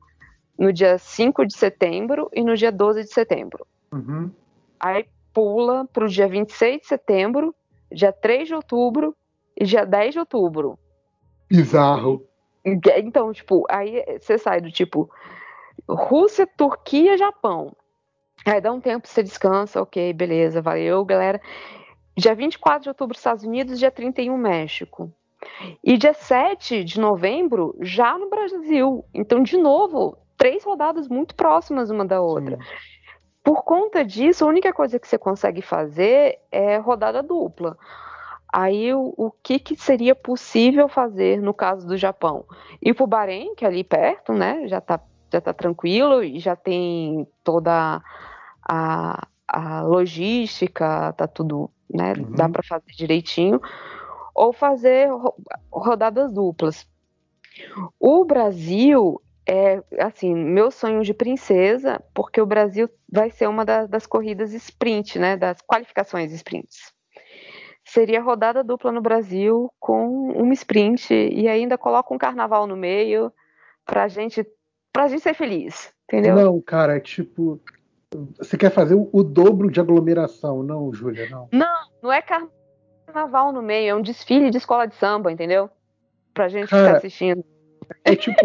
no 0.58 0.72
dia 0.72 0.96
5 0.96 1.44
de 1.44 1.56
setembro 1.56 2.30
e 2.32 2.42
no 2.42 2.56
dia 2.56 2.70
12 2.70 3.02
de 3.02 3.12
setembro. 3.12 3.66
Uhum. 3.92 4.30
Aí 4.78 5.06
pula 5.32 5.86
para 5.92 6.04
o 6.04 6.08
dia 6.08 6.28
26 6.28 6.82
de 6.82 6.86
setembro, 6.86 7.54
dia 7.90 8.12
3 8.12 8.48
de 8.48 8.54
outubro 8.54 9.16
e 9.56 9.64
dia 9.64 9.84
10 9.84 10.14
de 10.14 10.18
outubro. 10.20 10.78
Bizarro. 11.48 12.24
Então, 12.64 13.32
tipo, 13.32 13.66
aí 13.68 14.02
você 14.20 14.38
sai 14.38 14.60
do 14.60 14.70
tipo 14.70 15.10
Rússia, 15.88 16.46
Turquia, 16.46 17.18
Japão. 17.18 17.76
Aí 18.46 18.60
dá 18.60 18.72
um 18.72 18.80
tempo, 18.80 19.08
você 19.08 19.22
descansa, 19.22 19.82
ok, 19.82 20.12
beleza, 20.12 20.62
valeu, 20.62 21.04
galera. 21.04 21.40
Dia 22.16 22.34
24 22.34 22.82
de 22.82 22.88
outubro, 22.88 23.16
Estados 23.16 23.44
Unidos, 23.44 23.78
dia 23.78 23.90
31, 23.90 24.36
México. 24.36 25.12
E 25.82 25.96
dia 25.96 26.14
7 26.14 26.84
de 26.84 26.98
novembro, 26.98 27.76
já 27.80 28.18
no 28.18 28.28
Brasil. 28.28 29.04
Então, 29.12 29.42
de 29.42 29.56
novo, 29.56 30.16
três 30.36 30.64
rodadas 30.64 31.08
muito 31.08 31.34
próximas 31.34 31.90
uma 31.90 32.04
da 32.04 32.20
outra. 32.20 32.56
Sim. 32.56 32.62
Por 33.42 33.62
conta 33.62 34.04
disso, 34.04 34.44
a 34.44 34.48
única 34.48 34.72
coisa 34.72 34.98
que 34.98 35.06
você 35.06 35.18
consegue 35.18 35.60
fazer 35.60 36.38
é 36.50 36.78
rodada 36.78 37.22
dupla. 37.22 37.76
Aí, 38.50 38.94
o, 38.94 39.12
o 39.16 39.30
que, 39.42 39.58
que 39.58 39.76
seria 39.76 40.14
possível 40.14 40.88
fazer 40.88 41.42
no 41.42 41.52
caso 41.52 41.86
do 41.86 41.96
Japão? 41.96 42.46
Ir 42.80 42.94
para 42.94 43.04
o 43.04 43.06
Bahrein, 43.06 43.54
que 43.54 43.64
é 43.64 43.68
ali 43.68 43.84
perto, 43.84 44.32
né? 44.32 44.66
Já 44.68 44.78
está 44.78 45.00
já 45.32 45.40
tá 45.40 45.52
tranquilo 45.52 46.22
e 46.22 46.38
já 46.38 46.54
tem 46.54 47.26
toda 47.42 48.00
a, 48.62 49.26
a 49.48 49.82
logística, 49.82 51.12
tá 51.14 51.26
tudo, 51.26 51.68
né? 51.92 52.12
Uhum. 52.16 52.32
Dá 52.36 52.48
para 52.48 52.62
fazer 52.62 52.92
direitinho 52.96 53.60
ou 54.34 54.52
fazer 54.52 55.08
rodadas 55.70 56.32
duplas. 56.32 56.86
O 58.00 58.24
Brasil 58.24 59.20
é 59.46 59.82
assim, 60.00 60.34
meu 60.34 60.70
sonho 60.70 61.02
de 61.02 61.14
princesa, 61.14 62.02
porque 62.14 62.40
o 62.40 62.46
Brasil 62.46 62.88
vai 63.10 63.30
ser 63.30 63.46
uma 63.46 63.64
das, 63.64 63.88
das 63.88 64.06
corridas 64.06 64.52
sprint, 64.52 65.18
né, 65.18 65.36
das 65.36 65.60
qualificações 65.62 66.32
sprints. 66.32 66.92
Seria 67.84 68.22
rodada 68.22 68.64
dupla 68.64 68.90
no 68.90 69.02
Brasil 69.02 69.70
com 69.78 70.32
uma 70.32 70.54
sprint 70.54 71.12
e 71.12 71.46
ainda 71.46 71.76
coloca 71.76 72.14
um 72.14 72.18
carnaval 72.18 72.66
no 72.66 72.76
meio 72.76 73.30
para 73.84 74.08
gente, 74.08 74.44
para 74.90 75.06
gente 75.06 75.22
ser 75.22 75.34
feliz. 75.34 75.92
Entendeu? 76.04 76.34
Não, 76.34 76.60
cara, 76.60 76.96
é 76.96 77.00
tipo. 77.00 77.60
Você 78.38 78.56
quer 78.56 78.70
fazer 78.70 78.94
o, 78.94 79.08
o 79.12 79.22
dobro 79.22 79.70
de 79.70 79.80
aglomeração, 79.80 80.62
não, 80.62 80.92
Júlia, 80.94 81.28
não. 81.28 81.48
Não, 81.52 81.88
não 82.02 82.12
é 82.12 82.22
carnaval 82.22 82.63
no 83.52 83.62
meio, 83.62 83.90
é 83.90 83.94
um 83.94 84.02
desfile 84.02 84.50
de 84.50 84.58
escola 84.58 84.86
de 84.86 84.94
samba, 84.94 85.30
entendeu? 85.30 85.70
Pra 86.32 86.48
gente 86.48 86.68
cara, 86.68 86.84
ficar 86.84 86.96
assistindo. 86.98 87.44
É 88.04 88.16
tipo. 88.16 88.36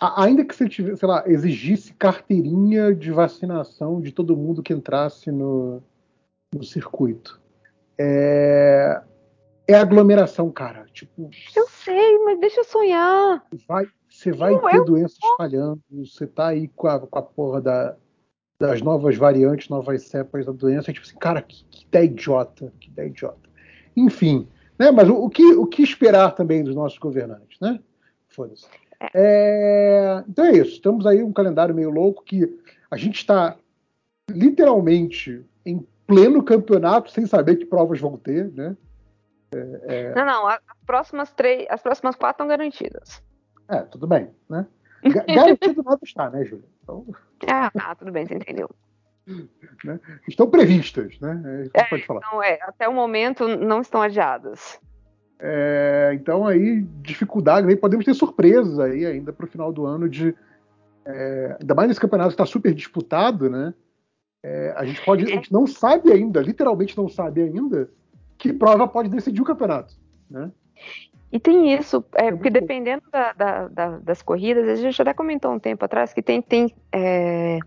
ainda 0.00 0.44
que 0.44 0.54
você 0.54 0.68
tivesse, 0.68 0.98
sei 0.98 1.08
lá, 1.08 1.24
exigisse 1.26 1.92
carteirinha 1.94 2.94
de 2.94 3.10
vacinação 3.10 4.00
de 4.00 4.12
todo 4.12 4.36
mundo 4.36 4.62
que 4.62 4.72
entrasse 4.72 5.30
no, 5.30 5.82
no 6.54 6.64
circuito. 6.64 7.40
É, 7.98 9.02
é 9.68 9.74
aglomeração, 9.74 10.50
cara. 10.50 10.86
Tipo, 10.92 11.30
eu 11.54 11.68
sei, 11.68 12.18
mas 12.24 12.40
deixa 12.40 12.60
eu 12.60 12.64
sonhar. 12.64 13.44
Vai, 13.66 13.86
você 14.08 14.32
vai 14.32 14.52
não, 14.52 14.60
ter 14.60 14.76
eu... 14.76 14.84
doença 14.84 15.16
espalhando. 15.22 15.80
Você 15.90 16.26
tá 16.26 16.48
aí 16.48 16.68
com 16.68 16.86
a, 16.86 17.00
com 17.00 17.18
a 17.18 17.22
porra 17.22 17.60
da, 17.60 17.96
das 18.58 18.80
novas 18.82 19.16
variantes, 19.16 19.68
novas 19.68 20.08
cepas 20.08 20.46
da 20.46 20.52
doença. 20.52 20.92
Tipo 20.92 21.06
assim, 21.06 21.18
cara, 21.18 21.42
que, 21.42 21.64
que 21.64 21.84
ideia 21.84 22.04
idiota. 22.04 22.72
Que 22.80 22.88
ideia 22.88 23.08
idiota. 23.08 23.53
Enfim, 23.96 24.48
né? 24.78 24.90
Mas 24.90 25.08
o, 25.08 25.14
o, 25.14 25.30
que, 25.30 25.44
o 25.54 25.66
que 25.66 25.82
esperar 25.82 26.32
também 26.34 26.64
dos 26.64 26.74
nossos 26.74 26.98
governantes, 26.98 27.58
né? 27.60 27.80
Foda-se. 28.28 28.66
É. 29.00 29.10
é, 29.14 30.24
então 30.28 30.44
é 30.44 30.52
isso. 30.52 30.72
Estamos 30.72 31.06
aí 31.06 31.22
um 31.22 31.32
calendário 31.32 31.74
meio 31.74 31.90
louco 31.90 32.24
que 32.24 32.58
a 32.90 32.96
gente 32.96 33.16
está 33.16 33.56
literalmente 34.30 35.44
em 35.64 35.86
pleno 36.06 36.42
campeonato 36.42 37.10
sem 37.10 37.26
saber 37.26 37.56
que 37.56 37.66
provas 37.66 38.00
vão 38.00 38.16
ter, 38.16 38.50
né? 38.52 38.76
É, 39.54 39.80
é... 39.82 40.14
Não, 40.14 40.24
não. 40.24 40.46
As 40.46 40.60
próximas 40.86 41.32
três, 41.32 41.66
as 41.70 41.82
próximas 41.82 42.16
quatro 42.16 42.34
estão 42.34 42.48
garantidas. 42.48 43.22
É, 43.68 43.80
tudo 43.80 44.06
bem, 44.06 44.30
né? 44.48 44.66
Garantido 45.26 45.82
nada 45.82 46.00
está, 46.02 46.30
né, 46.30 46.44
Júlia? 46.44 46.68
Então... 46.82 47.06
Ah, 47.46 47.70
tá, 47.70 47.94
tudo 47.94 48.10
bem, 48.10 48.26
você 48.26 48.36
entendeu. 48.36 48.70
Né? 49.84 49.98
Estão 50.28 50.50
previstas, 50.50 51.18
né? 51.20 51.68
É, 51.72 51.84
pode 51.84 52.04
falar. 52.04 52.20
Não, 52.30 52.42
é, 52.42 52.58
até 52.62 52.88
o 52.88 52.92
momento 52.92 53.48
não 53.48 53.80
estão 53.80 54.02
adiadas. 54.02 54.78
É, 55.38 56.12
então 56.14 56.46
aí 56.46 56.82
dificuldade, 57.02 57.68
aí 57.68 57.76
podemos 57.76 58.04
ter 58.04 58.14
surpresas 58.14 58.78
aí 58.78 59.04
ainda 59.04 59.32
para 59.32 59.44
o 59.44 59.48
final 59.48 59.72
do 59.72 59.84
ano 59.84 60.08
de 60.08 60.34
é, 61.04 61.56
ainda 61.60 61.74
mais 61.74 61.88
nesse 61.88 62.00
campeonato 62.00 62.30
que 62.30 62.34
está 62.34 62.46
super 62.46 62.72
disputado, 62.72 63.50
né? 63.50 63.74
É, 64.42 64.74
a 64.76 64.84
gente 64.84 65.02
pode, 65.04 65.24
a 65.24 65.28
gente 65.28 65.52
não 65.52 65.66
sabe 65.66 66.12
ainda, 66.12 66.40
literalmente 66.40 66.96
não 66.96 67.08
sabe 67.08 67.42
ainda 67.42 67.88
que 68.38 68.52
prova 68.52 68.86
pode 68.86 69.08
decidir 69.08 69.40
o 69.40 69.44
campeonato, 69.44 69.94
né? 70.30 70.50
E 71.32 71.40
tem 71.40 71.74
isso, 71.74 72.04
é, 72.14 72.30
porque 72.30 72.48
dependendo 72.50 73.02
da, 73.10 73.32
da, 73.32 73.68
da, 73.68 73.98
das 73.98 74.22
corridas, 74.22 74.68
a 74.68 74.76
gente 74.76 75.02
até 75.02 75.12
comentou 75.12 75.52
um 75.52 75.58
tempo 75.58 75.84
atrás 75.84 76.12
que 76.12 76.22
tem, 76.22 76.40
tem 76.40 76.72
é, 76.92 77.58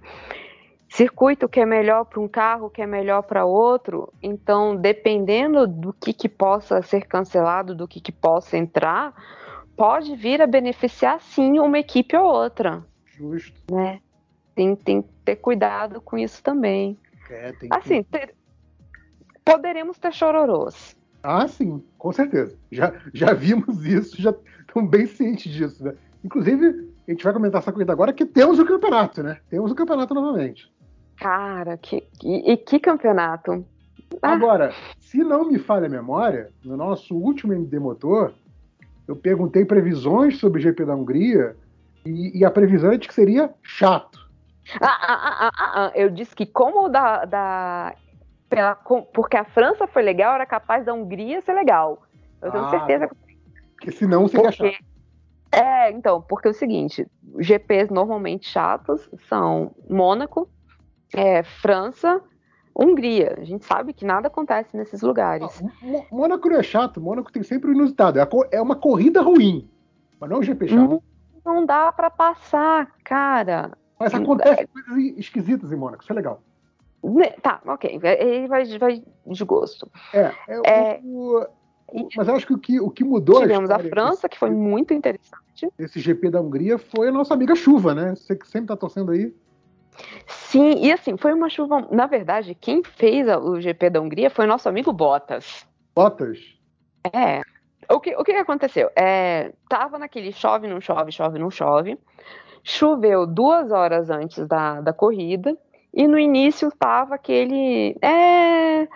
circuito 0.90 1.50
que 1.50 1.60
é 1.60 1.66
melhor 1.66 2.06
para 2.06 2.20
um 2.20 2.28
carro, 2.28 2.70
que 2.70 2.82
é 2.82 2.88
melhor 2.88 3.24
para 3.24 3.46
outro. 3.46 4.12
Então, 4.22 4.76
dependendo 4.76 5.68
do 5.68 5.94
que, 5.94 6.14
que 6.14 6.30
possa 6.30 6.82
ser 6.82 7.06
cancelado, 7.06 7.76
do 7.76 7.88
que, 7.88 8.00
que 8.00 8.12
possa 8.12 8.58
entrar, 8.58 9.14
pode 9.76 10.16
vir 10.16 10.42
a 10.42 10.48
beneficiar 10.48 11.20
sim 11.22 11.60
uma 11.60 11.80
equipe 11.80 12.16
ou 12.16 12.26
outra. 12.26 12.84
Justo. 13.18 13.74
Né? 13.74 14.00
tem, 14.58 14.76
tem 14.76 15.02
que 15.04 15.10
ter 15.24 15.36
cuidado 15.36 16.02
com 16.02 16.18
isso 16.18 16.42
também. 16.42 16.98
É, 17.30 17.54
assim, 17.70 18.02
ter, 18.02 18.34
poderemos 19.46 20.00
ter 20.00 20.12
chororôs. 20.12 20.98
Ah, 21.22 21.48
sim, 21.48 21.84
com 21.98 22.12
certeza. 22.12 22.58
Já, 22.72 22.92
já 23.14 23.34
vimos 23.34 23.86
isso, 23.86 24.20
já 24.20 24.34
estamos 24.62 24.90
bem 24.90 25.06
cientes 25.06 25.52
disso, 25.52 25.84
né? 25.84 25.94
Inclusive, 26.24 26.92
a 27.08 27.12
gente 27.12 27.24
vai 27.24 27.34
comentar 27.34 27.62
essa 27.62 27.72
coisa 27.72 27.92
agora 27.92 28.12
que 28.12 28.26
temos 28.26 28.58
o 28.58 28.66
campeonato, 28.66 29.22
né? 29.22 29.40
Temos 29.48 29.72
o 29.72 29.76
campeonato 29.76 30.14
novamente. 30.16 30.72
Cara, 31.18 31.78
que, 31.78 32.02
que, 32.20 32.52
e 32.52 32.58
que 32.58 32.80
campeonato? 32.80 33.66
Ah. 34.22 34.34
Agora, 34.34 34.72
se 35.00 35.18
não 35.18 35.46
me 35.46 35.60
falha 35.60 35.88
a 35.88 35.90
memória, 35.90 36.52
no 36.64 36.78
nosso 36.78 37.16
último 37.16 37.54
MD 37.54 37.80
Motor, 37.80 38.34
eu 39.08 39.16
perguntei 39.16 39.66
previsões 39.66 40.38
sobre 40.38 40.60
o 40.60 40.64
GP 40.64 40.86
da 40.86 40.96
Hungria 40.96 41.56
e, 42.06 42.40
e 42.40 42.46
a 42.46 42.52
previsão 42.52 42.92
é 42.92 42.98
de 42.98 43.08
que 43.08 43.14
seria 43.14 43.54
chato. 43.62 44.28
Ah, 44.82 44.98
ah, 45.02 45.52
ah, 45.58 45.92
eu 45.96 46.10
disse 46.10 46.36
que 46.36 46.46
como 46.46 46.90
da, 46.90 47.24
da 47.26 47.96
pela, 48.50 48.76
porque 48.76 49.38
a 49.38 49.46
França 49.46 49.88
foi 49.88 50.04
legal, 50.04 50.36
era 50.36 50.46
capaz 50.46 50.86
da 50.86 50.94
Hungria 50.94 51.42
ser 51.42 51.54
legal. 51.54 52.04
Eu 52.42 52.52
tenho 52.52 52.70
certeza. 52.70 53.10
Porque 53.72 53.92
senão 53.92 54.28
você 54.28 54.38
porque, 54.42 54.78
É, 55.52 55.92
então, 55.92 56.22
porque 56.22 56.48
é 56.48 56.52
o 56.52 56.54
seguinte, 56.54 57.08
GPs 57.40 57.92
normalmente 57.92 58.50
chatos 58.50 59.10
são 59.28 59.74
Mônaco, 59.90 60.50
é, 61.14 61.44
França, 61.44 62.22
Hungria. 62.76 63.36
A 63.40 63.44
gente 63.44 63.66
sabe 63.66 63.94
que 63.94 64.06
nada 64.06 64.28
acontece 64.28 64.76
nesses 64.78 65.02
lugares. 65.02 65.62
Mônaco 66.12 66.50
não 66.50 66.58
é 66.58 66.64
chato, 66.64 67.02
Mônaco 67.02 67.32
tem 67.32 67.44
sempre 67.44 67.72
o 67.72 67.74
inusitado. 67.74 68.20
É, 68.20 68.28
é 68.52 68.62
uma 68.62 68.76
corrida 68.76 69.22
ruim, 69.22 69.70
mas 70.20 70.30
não 70.30 70.38
é 70.38 70.40
um 70.40 70.44
GP 70.44 70.68
chato. 70.68 71.04
Não, 71.46 71.54
não 71.54 71.66
dá 71.66 71.92
para 71.92 72.10
passar, 72.10 72.92
cara. 73.04 73.72
Mas 74.00 74.14
acontece 74.14 74.64
é... 74.64 74.68
coisas 74.68 75.18
esquisitas 75.18 75.72
em 75.72 75.76
Mônaco, 75.76 76.04
isso 76.04 76.12
é 76.12 76.16
legal. 76.16 76.42
Né, 77.04 77.32
tá, 77.42 77.62
ok. 77.66 78.00
Ele 78.04 78.48
vai, 78.48 78.66
vai 78.78 79.04
de 79.26 79.46
gosto. 79.46 79.90
É, 80.14 80.32
é, 80.48 80.62
é... 80.66 81.02
O, 81.04 81.46
o, 81.88 82.10
mas 82.16 82.28
eu 82.28 82.36
acho 82.36 82.46
que 82.46 82.54
o 82.54 82.58
que, 82.58 82.80
o 82.80 82.90
que 82.90 83.04
mudou. 83.04 83.40
Tivemos 83.42 83.70
a, 83.70 83.78
a 83.78 83.80
França, 83.80 84.28
que 84.28 84.38
foi 84.38 84.50
muito 84.50 84.94
interessante. 84.94 85.70
Esse 85.80 86.00
GP 86.00 86.30
da 86.30 86.42
Hungria 86.42 86.78
foi 86.78 87.08
a 87.08 87.12
nossa 87.12 87.34
amiga 87.34 87.56
chuva, 87.56 87.96
né? 87.96 88.14
Você 88.16 88.36
que 88.36 88.48
sempre 88.48 88.68
tá 88.68 88.76
torcendo 88.76 89.12
aí. 89.12 89.34
Sim, 90.28 90.86
e 90.86 90.92
assim, 90.92 91.18
foi 91.18 91.34
uma 91.34 91.50
chuva. 91.50 91.88
Na 91.92 92.06
verdade, 92.06 92.56
quem 92.56 92.84
fez 92.84 93.28
o 93.28 93.60
GP 93.60 93.90
da 93.90 94.02
Hungria 94.02 94.30
foi 94.30 94.46
o 94.46 94.48
nosso 94.48 94.70
amigo 94.70 94.94
Bottas. 94.94 95.68
Bottas? 95.96 96.40
É. 97.14 97.42
O 97.90 98.00
que, 98.00 98.16
o 98.16 98.24
que 98.24 98.32
aconteceu? 98.34 98.90
É, 98.96 99.54
tava 99.70 99.98
naquele 99.98 100.32
chove, 100.32 100.68
não 100.68 100.82
chove, 100.82 101.12
chove, 101.12 101.40
não 101.40 101.50
chove. 101.50 101.98
Choveu 102.64 103.26
duas 103.26 103.72
horas 103.72 104.10
antes 104.10 104.46
da, 104.46 104.82
da 104.82 104.92
corrida 104.92 105.58
e 105.94 106.08
no 106.08 106.20
início 106.20 106.68
estava 106.68 107.16
aquele. 107.16 107.98
É, 108.02 108.88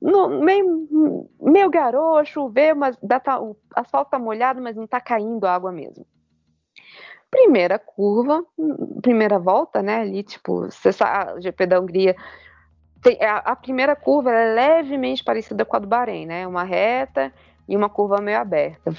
no, 0.00 0.28
meio, 0.40 1.28
meio 1.40 1.68
garoto, 1.68 2.30
choveu, 2.30 2.76
mas 2.76 2.96
dá, 3.02 3.18
tá, 3.18 3.40
o 3.40 3.56
asfalto 3.74 4.08
está 4.08 4.18
molhado, 4.18 4.62
mas 4.62 4.76
não 4.76 4.84
está 4.84 5.00
caindo 5.00 5.46
água 5.46 5.72
mesmo. 5.72 6.06
Primeira 7.30 7.78
curva, 7.78 8.42
primeira 9.02 9.38
volta, 9.38 9.82
né? 9.82 10.00
Ali, 10.00 10.22
tipo, 10.22 10.62
você 10.62 10.92
sabe, 10.92 11.32
a 11.32 11.40
GP 11.40 11.66
da 11.66 11.80
Hungria. 11.80 12.16
Tem, 13.02 13.22
a, 13.22 13.38
a, 13.38 13.56
primeira 13.56 13.94
curva 13.94 14.32
é 14.32 14.54
levemente 14.54 15.22
parecida 15.22 15.64
com 15.64 15.76
a 15.76 15.78
do 15.78 15.86
Bahrein, 15.86 16.26
né? 16.26 16.46
Uma 16.46 16.64
reta 16.64 17.32
e 17.68 17.76
uma 17.76 17.88
curva 17.88 18.20
meio 18.20 18.38
aberta. 18.38 18.92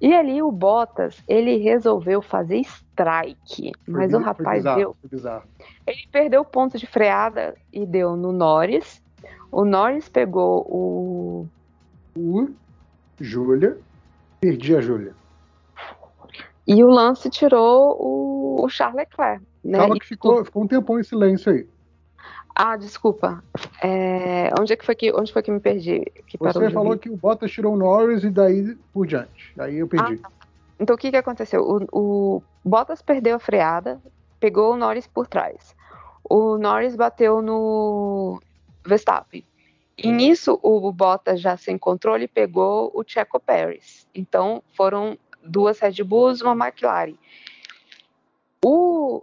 E 0.00 0.14
ali 0.14 0.40
o 0.42 0.50
Bottas, 0.50 1.22
ele 1.28 1.58
resolveu 1.58 2.22
fazer 2.22 2.60
strike, 2.60 3.72
mas 3.86 4.10
foi, 4.10 4.20
o 4.20 4.22
rapaz 4.24 4.58
bizarro, 4.58 4.78
deu. 4.78 4.96
Ele 5.86 6.08
perdeu 6.10 6.40
o 6.40 6.44
ponto 6.44 6.78
de 6.78 6.86
freada 6.86 7.54
e 7.70 7.84
deu 7.84 8.16
no 8.16 8.32
Norris. 8.32 9.02
O 9.52 9.64
Norris 9.64 10.08
pegou 10.08 10.62
o. 10.66 11.46
O 12.16 12.48
Júlia. 13.20 13.76
Perdi 14.40 14.74
a 14.74 14.80
Júlia. 14.80 15.19
E 16.66 16.84
o 16.84 16.90
Lance 16.90 17.28
tirou 17.30 17.96
o, 18.00 18.64
o 18.64 18.68
Charles 18.68 18.96
Leclerc. 18.96 19.44
Né? 19.64 19.78
Calma 19.78 19.98
que 19.98 20.06
ficou, 20.06 20.44
ficou 20.44 20.62
um 20.62 20.66
tempão 20.66 20.98
em 20.98 21.02
silêncio 21.02 21.52
aí. 21.52 21.66
Ah, 22.54 22.76
desculpa. 22.76 23.42
É, 23.82 24.50
onde 24.58 24.72
é 24.72 24.76
que 24.76 24.84
foi 24.84 24.94
que 24.94 25.12
onde 25.12 25.32
foi 25.32 25.42
que 25.42 25.50
me 25.50 25.60
perdi? 25.60 26.04
Que 26.26 26.36
Você 26.38 26.70
falou 26.70 26.98
que 26.98 27.08
o 27.08 27.16
Bottas 27.16 27.50
tirou 27.50 27.74
o 27.74 27.76
Norris 27.76 28.22
e 28.24 28.30
daí 28.30 28.74
por 28.92 29.06
diante. 29.06 29.54
Aí 29.58 29.76
eu 29.76 29.88
perdi. 29.88 30.20
Ah, 30.22 30.28
tá. 30.28 30.40
Então 30.78 30.94
o 30.94 30.98
que 30.98 31.10
que 31.10 31.16
aconteceu? 31.16 31.62
O, 31.62 31.98
o, 31.98 32.42
Bottas 32.64 33.02
perdeu 33.02 33.36
a 33.36 33.38
freada, 33.38 34.00
pegou 34.38 34.72
o 34.72 34.76
Norris 34.76 35.06
por 35.06 35.26
trás. 35.26 35.74
O 36.22 36.58
Norris 36.58 36.96
bateu 36.96 37.40
no 37.40 38.40
Verstappen. 38.84 39.44
E 39.96 40.10
nisso 40.10 40.58
o 40.62 40.90
Bottas 40.92 41.40
já 41.40 41.56
sem 41.58 41.76
controle 41.76 42.26
pegou 42.26 42.90
o 42.94 43.04
Checo 43.06 43.38
Pérez. 43.38 44.06
Então 44.14 44.62
foram 44.74 45.18
duas 45.44 45.78
Red 45.78 46.02
Bulls, 46.04 46.40
uma 46.40 46.66
McLaren. 46.66 47.14
O 48.64 49.22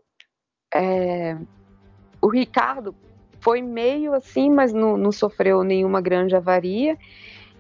é, 0.73 1.37
o 2.21 2.27
Ricardo 2.27 2.93
foi 3.39 3.61
meio 3.61 4.13
assim, 4.13 4.49
mas 4.49 4.73
não, 4.73 4.97
não 4.97 5.11
sofreu 5.11 5.63
nenhuma 5.63 6.01
grande 6.01 6.35
avaria. 6.35 6.97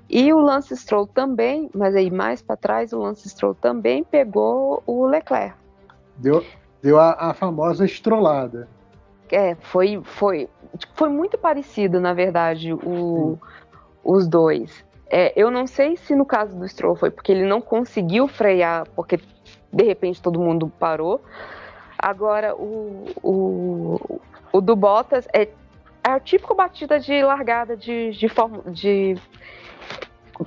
E 0.09 0.31
o 0.33 0.39
Lance 0.39 0.75
Stroll 0.75 1.05
também, 1.07 1.69
mas 1.73 1.95
aí 1.95 2.09
mais 2.09 2.41
para 2.41 2.55
trás, 2.55 2.93
o 2.93 2.99
Lance 2.99 3.29
Stroll 3.29 3.55
também 3.55 4.03
pegou 4.03 4.81
o 4.85 5.05
Leclerc. 5.05 5.55
Deu, 6.15 6.43
deu 6.81 6.99
a, 6.99 7.29
a 7.29 7.33
famosa 7.33 7.85
estrolada. 7.85 8.67
É, 9.29 9.55
foi, 9.55 10.01
foi, 10.03 10.49
foi 10.95 11.09
muito 11.09 11.37
parecido, 11.37 11.99
na 11.99 12.13
verdade, 12.13 12.73
o, 12.73 13.37
os 14.03 14.27
dois. 14.27 14.85
É, 15.09 15.31
eu 15.35 15.49
não 15.49 15.65
sei 15.65 15.95
se 15.95 16.15
no 16.15 16.25
caso 16.25 16.57
do 16.57 16.67
Stroll 16.67 16.95
foi 16.95 17.09
porque 17.09 17.31
ele 17.31 17.45
não 17.45 17.61
conseguiu 17.61 18.27
frear, 18.27 18.85
porque 18.95 19.19
de 19.71 19.83
repente 19.83 20.21
todo 20.21 20.39
mundo 20.39 20.71
parou. 20.79 21.21
Agora, 21.97 22.55
o, 22.55 23.05
o, 23.23 24.19
o 24.51 24.61
do 24.61 24.75
Bottas 24.75 25.27
é, 25.33 25.43
é 25.43 25.49
a 26.03 26.19
típica 26.19 26.53
batida 26.53 26.99
de 26.99 27.23
largada 27.23 27.75
de, 27.75 28.11
de, 28.11 28.27
de 28.71 29.15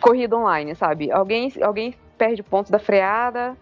corrida 0.00 0.36
online, 0.36 0.74
sabe? 0.74 1.10
Alguém, 1.10 1.52
alguém 1.62 1.94
perde 2.16 2.42
pontos 2.42 2.70
da 2.70 2.78
freada, 2.78 3.56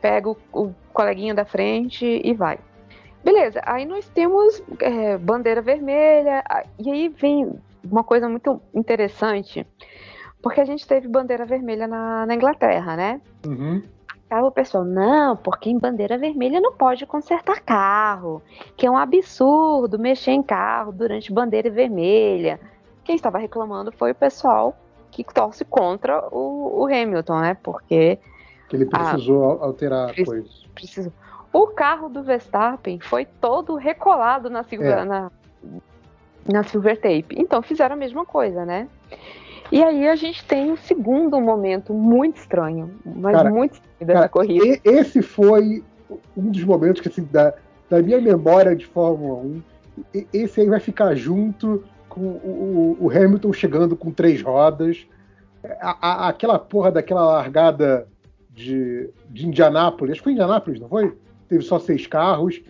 pega 0.00 0.30
o, 0.30 0.36
o 0.52 0.74
coleguinha 0.92 1.34
da 1.34 1.44
frente 1.44 2.06
e 2.24 2.32
vai. 2.32 2.58
Beleza, 3.22 3.60
aí 3.66 3.84
nós 3.84 4.08
temos 4.08 4.62
é, 4.80 5.18
bandeira 5.18 5.60
vermelha, 5.60 6.42
e 6.78 6.90
aí 6.90 7.08
vem 7.08 7.52
uma 7.84 8.04
coisa 8.04 8.28
muito 8.28 8.60
interessante, 8.72 9.66
porque 10.48 10.62
a 10.62 10.64
gente 10.64 10.86
teve 10.86 11.06
bandeira 11.06 11.44
vermelha 11.44 11.86
na, 11.86 12.24
na 12.24 12.34
Inglaterra, 12.34 12.96
né? 12.96 13.20
Uhum. 13.46 13.82
Aí 14.30 14.42
o 14.42 14.50
pessoal, 14.50 14.82
não, 14.82 15.36
porque 15.36 15.68
em 15.68 15.78
bandeira 15.78 16.16
vermelha 16.16 16.58
não 16.58 16.72
pode 16.72 17.04
consertar 17.04 17.60
carro, 17.60 18.42
que 18.74 18.86
é 18.86 18.90
um 18.90 18.96
absurdo 18.96 19.98
mexer 19.98 20.30
em 20.30 20.42
carro 20.42 20.90
durante 20.90 21.30
bandeira 21.30 21.70
vermelha. 21.70 22.58
Quem 23.04 23.14
estava 23.14 23.36
reclamando 23.36 23.92
foi 23.92 24.12
o 24.12 24.14
pessoal 24.14 24.74
que 25.10 25.22
torce 25.22 25.66
contra 25.66 26.26
o, 26.30 26.80
o 26.82 26.86
Hamilton, 26.86 27.40
né? 27.40 27.54
Porque. 27.62 28.18
Que 28.70 28.76
ele 28.76 28.86
precisou 28.86 29.60
a, 29.60 29.66
alterar 29.66 30.06
precis, 30.06 30.24
coisas. 30.24 30.66
Precisou. 30.74 31.12
O 31.52 31.66
carro 31.66 32.08
do 32.08 32.22
Verstappen 32.22 33.00
foi 33.00 33.26
todo 33.26 33.74
recolado 33.76 34.48
na, 34.48 34.64
é. 34.70 35.04
na, 35.04 35.30
na 36.50 36.62
silver 36.62 36.96
tape. 36.96 37.36
Então 37.36 37.60
fizeram 37.60 37.94
a 37.94 37.98
mesma 37.98 38.24
coisa, 38.24 38.64
né? 38.64 38.88
E 39.70 39.82
aí 39.82 40.08
a 40.08 40.16
gente 40.16 40.44
tem 40.44 40.72
um 40.72 40.76
segundo 40.76 41.40
momento 41.40 41.92
muito 41.92 42.36
estranho, 42.36 42.94
mas 43.04 43.36
cara, 43.36 43.50
muito 43.50 43.74
estranho 43.74 44.06
dessa 44.06 44.12
cara, 44.14 44.28
corrida. 44.28 44.80
Esse 44.84 45.22
foi 45.22 45.84
um 46.36 46.50
dos 46.50 46.64
momentos 46.64 47.00
que, 47.00 47.08
assim, 47.08 47.26
da, 47.30 47.52
da 47.88 48.02
minha 48.02 48.20
memória 48.20 48.74
de 48.74 48.86
Fórmula 48.86 49.40
1, 49.40 49.62
esse 50.32 50.60
aí 50.60 50.68
vai 50.68 50.80
ficar 50.80 51.14
junto 51.14 51.84
com 52.08 52.20
o, 52.20 52.96
o 53.00 53.10
Hamilton 53.10 53.52
chegando 53.52 53.96
com 53.96 54.10
três 54.10 54.42
rodas, 54.42 55.06
a, 55.80 56.24
a, 56.26 56.28
aquela 56.28 56.58
porra 56.58 56.90
daquela 56.90 57.24
largada 57.24 58.08
de, 58.50 59.10
de 59.28 59.46
Indianápolis, 59.46 60.12
acho 60.12 60.20
que 60.20 60.24
foi 60.24 60.32
Indianápolis, 60.32 60.80
não 60.80 60.88
foi? 60.88 61.16
Teve 61.48 61.62
só 61.62 61.78
seis 61.78 62.06
carros. 62.06 62.60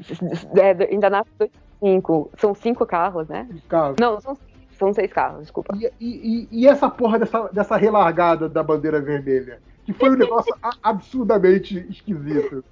É, 0.56 0.94
Indianápolis, 0.94 1.50
cinco. 1.80 2.30
São 2.38 2.54
cinco 2.54 2.86
carros, 2.86 3.28
né? 3.28 3.48
Carros. 3.68 3.96
Não, 3.98 4.20
são, 4.20 4.36
são 4.78 4.92
seis 4.92 5.12
carros, 5.12 5.40
desculpa. 5.42 5.76
E, 5.76 5.90
e, 6.00 6.48
e, 6.50 6.68
essa 6.68 6.88
porra 6.88 7.18
dessa, 7.18 7.48
dessa 7.48 7.76
relargada 7.76 8.48
da 8.48 8.62
bandeira 8.62 9.00
vermelha? 9.00 9.60
Que 9.84 9.92
foi 9.92 10.10
um 10.10 10.16
negócio 10.16 10.54
absurdamente 10.82 11.86
esquisito. 11.90 12.64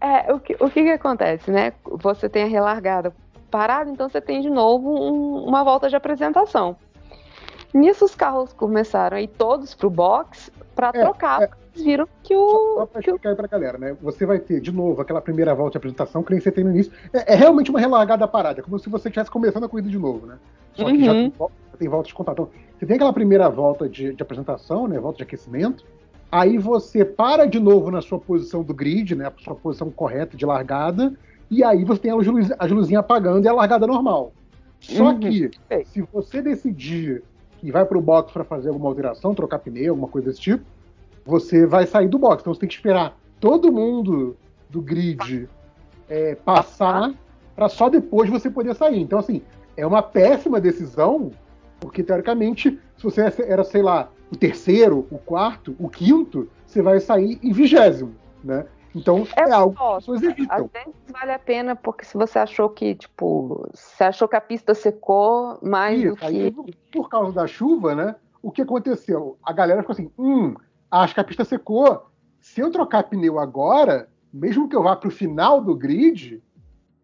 É, 0.00 0.32
o 0.32 0.40
que, 0.40 0.56
o 0.58 0.70
que, 0.70 0.82
que 0.82 0.90
acontece, 0.90 1.50
né? 1.50 1.72
Você 1.84 2.28
tem 2.28 2.44
a 2.44 2.46
relargada 2.46 3.12
parada, 3.50 3.90
então 3.90 4.08
você 4.08 4.20
tem 4.20 4.40
de 4.40 4.50
novo 4.50 4.90
um, 4.90 5.44
uma 5.44 5.64
volta 5.64 5.88
de 5.88 5.96
apresentação. 5.96 6.76
Nisso 7.74 8.04
os 8.04 8.14
carros 8.14 8.52
começaram 8.52 9.16
a 9.16 9.20
ir 9.20 9.28
todos 9.28 9.74
pro 9.74 9.90
box 9.90 10.50
para 10.74 10.88
é, 10.88 11.02
trocar. 11.02 11.42
É. 11.42 11.50
Viram 11.82 12.08
que 12.22 12.34
o. 12.34 12.74
Só, 12.76 12.86
para 12.86 13.00
explicar 13.00 13.32
o... 13.32 13.36
pra 13.36 13.46
galera, 13.46 13.78
né? 13.78 13.96
Você 14.02 14.26
vai 14.26 14.38
ter, 14.38 14.60
de 14.60 14.72
novo, 14.72 15.00
aquela 15.00 15.20
primeira 15.20 15.54
volta 15.54 15.72
de 15.72 15.78
apresentação 15.78 16.22
que 16.22 16.32
nem 16.32 16.40
você 16.40 16.50
tem 16.50 16.64
no 16.64 16.70
início. 16.70 16.92
É, 17.12 17.34
é 17.34 17.36
realmente 17.36 17.70
uma 17.70 17.80
relargada 17.80 18.26
parada, 18.26 18.62
como 18.62 18.78
se 18.78 18.88
você 18.88 19.08
estivesse 19.08 19.30
começando 19.30 19.64
a 19.64 19.68
corrida 19.68 19.88
de 19.88 19.98
novo, 19.98 20.26
né? 20.26 20.38
Só 20.74 20.84
que 20.84 20.92
uhum. 20.92 21.04
já 21.04 21.12
tem, 21.12 21.32
tem 21.78 21.88
volta 21.88 22.08
de 22.08 22.14
contato. 22.14 22.42
Então, 22.42 22.50
você 22.78 22.86
tem 22.86 22.96
aquela 22.96 23.12
primeira 23.12 23.48
volta 23.48 23.88
de, 23.88 24.14
de 24.14 24.22
apresentação, 24.22 24.86
né? 24.86 24.98
Volta 24.98 25.18
de 25.18 25.22
aquecimento. 25.24 25.84
Aí 26.30 26.58
você 26.58 27.04
para 27.04 27.46
de 27.46 27.58
novo 27.58 27.90
na 27.90 28.02
sua 28.02 28.18
posição 28.18 28.62
do 28.62 28.74
grid, 28.74 29.14
né? 29.14 29.26
A 29.26 29.32
sua 29.42 29.54
posição 29.54 29.90
correta 29.90 30.36
de 30.36 30.44
largada. 30.44 31.14
E 31.50 31.64
aí 31.64 31.84
você 31.84 32.02
tem 32.02 32.10
a, 32.10 32.14
luz, 32.14 32.50
a 32.58 32.66
luzinha 32.66 33.00
apagando 33.00 33.44
e 33.44 33.48
a 33.48 33.52
largada 33.52 33.86
normal. 33.86 34.32
Só 34.80 35.10
uhum. 35.10 35.18
que, 35.18 35.50
se 35.86 36.02
você 36.12 36.40
decidir 36.40 37.22
que 37.58 37.72
vai 37.72 37.84
para 37.84 37.98
o 37.98 38.00
box 38.00 38.32
para 38.32 38.44
fazer 38.44 38.68
alguma 38.68 38.88
alteração, 38.88 39.34
trocar 39.34 39.58
pneu, 39.58 39.92
alguma 39.92 40.08
coisa 40.08 40.28
desse 40.28 40.40
tipo, 40.40 40.64
você 41.28 41.66
vai 41.66 41.86
sair 41.86 42.08
do 42.08 42.18
box. 42.18 42.40
Então 42.40 42.54
você 42.54 42.60
tem 42.60 42.68
que 42.68 42.74
esperar 42.74 43.14
todo 43.38 43.70
mundo 43.70 44.34
do 44.70 44.80
grid 44.80 45.46
é, 46.08 46.34
passar 46.34 47.12
para 47.54 47.68
só 47.68 47.90
depois 47.90 48.30
você 48.30 48.48
poder 48.48 48.74
sair. 48.74 48.98
Então, 48.98 49.18
assim, 49.18 49.42
é 49.76 49.86
uma 49.86 50.02
péssima 50.02 50.58
decisão, 50.58 51.30
porque 51.78 52.02
teoricamente, 52.02 52.80
se 52.96 53.04
você 53.04 53.30
era, 53.46 53.62
sei 53.62 53.82
lá, 53.82 54.08
o 54.32 54.36
terceiro, 54.36 55.06
o 55.10 55.18
quarto, 55.18 55.76
o 55.78 55.88
quinto, 55.88 56.48
você 56.64 56.80
vai 56.80 56.98
sair 56.98 57.38
em 57.42 57.52
vigésimo, 57.52 58.14
né? 58.42 58.64
Então 58.94 59.26
é, 59.36 59.42
é 59.42 59.52
algo 59.52 59.76
que 59.76 59.82
as 59.82 59.96
pessoas 59.96 60.22
evitam. 60.22 60.64
Às 60.64 60.82
vezes 60.82 60.94
vale 61.12 61.32
a 61.32 61.38
pena, 61.38 61.76
porque 61.76 62.06
se 62.06 62.16
você 62.16 62.38
achou 62.38 62.70
que, 62.70 62.94
tipo, 62.94 63.68
você 63.74 64.04
achou 64.04 64.26
que 64.26 64.36
a 64.36 64.40
pista 64.40 64.74
secou 64.74 65.58
mais 65.62 66.00
Isso, 66.00 66.10
do 66.10 66.16
que. 66.16 66.24
Aí, 66.24 66.54
por 66.90 67.10
causa 67.10 67.32
da 67.32 67.46
chuva, 67.46 67.94
né? 67.94 68.16
O 68.42 68.50
que 68.50 68.62
aconteceu? 68.62 69.36
A 69.44 69.52
galera 69.52 69.82
ficou 69.82 69.92
assim: 69.92 70.10
hum, 70.18 70.54
acho 70.90 71.14
que 71.14 71.20
a 71.20 71.24
pista 71.24 71.44
secou. 71.44 72.06
Se 72.40 72.60
eu 72.60 72.70
trocar 72.70 73.04
pneu 73.04 73.38
agora, 73.38 74.08
mesmo 74.32 74.68
que 74.68 74.76
eu 74.76 74.82
vá 74.82 74.96
para 74.96 75.08
o 75.08 75.12
final 75.12 75.60
do 75.62 75.74
grid, 75.74 76.42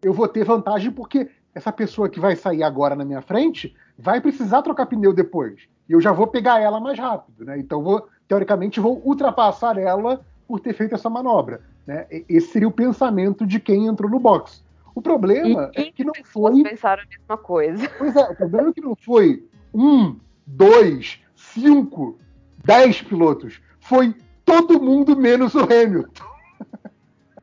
eu 0.01 0.13
vou 0.13 0.27
ter 0.27 0.43
vantagem 0.43 0.91
porque 0.91 1.29
essa 1.53 1.71
pessoa 1.71 2.09
que 2.09 2.19
vai 2.19 2.35
sair 2.35 2.63
agora 2.63 2.95
na 2.95 3.05
minha 3.05 3.21
frente 3.21 3.75
vai 3.97 4.19
precisar 4.19 4.61
trocar 4.61 4.85
pneu 4.85 5.13
depois. 5.13 5.67
E 5.87 5.93
eu 5.93 6.01
já 6.01 6.11
vou 6.11 6.27
pegar 6.27 6.59
ela 6.59 6.79
mais 6.79 6.99
rápido, 6.99 7.45
né? 7.45 7.57
Então, 7.57 7.81
vou, 7.81 8.07
teoricamente, 8.27 8.79
vou 8.79 9.01
ultrapassar 9.05 9.77
ela 9.77 10.25
por 10.47 10.59
ter 10.59 10.73
feito 10.73 10.95
essa 10.95 11.09
manobra. 11.09 11.61
Né? 11.85 12.07
Esse 12.27 12.47
seria 12.47 12.67
o 12.67 12.71
pensamento 12.71 13.45
de 13.45 13.59
quem 13.59 13.85
entrou 13.85 14.09
no 14.09 14.19
box. 14.19 14.63
O 14.93 15.01
problema 15.01 15.71
e, 15.75 15.81
é 15.81 15.91
que 15.91 16.03
não 16.03 16.13
foi. 16.23 16.63
pensaram 16.63 17.03
a 17.03 17.05
mesma 17.05 17.37
coisa. 17.37 17.89
Pois 17.97 18.15
é, 18.15 18.23
o 18.23 18.35
problema 18.35 18.69
é 18.69 18.73
que 18.73 18.81
não 18.81 18.95
foi 18.95 19.45
um, 19.73 20.17
dois, 20.45 21.19
cinco, 21.35 22.17
dez 22.63 23.01
pilotos. 23.01 23.61
Foi 23.85 24.13
todo 24.43 24.81
mundo 24.81 25.15
menos 25.15 25.53
o 25.53 25.59
Hamilton. 25.59 26.25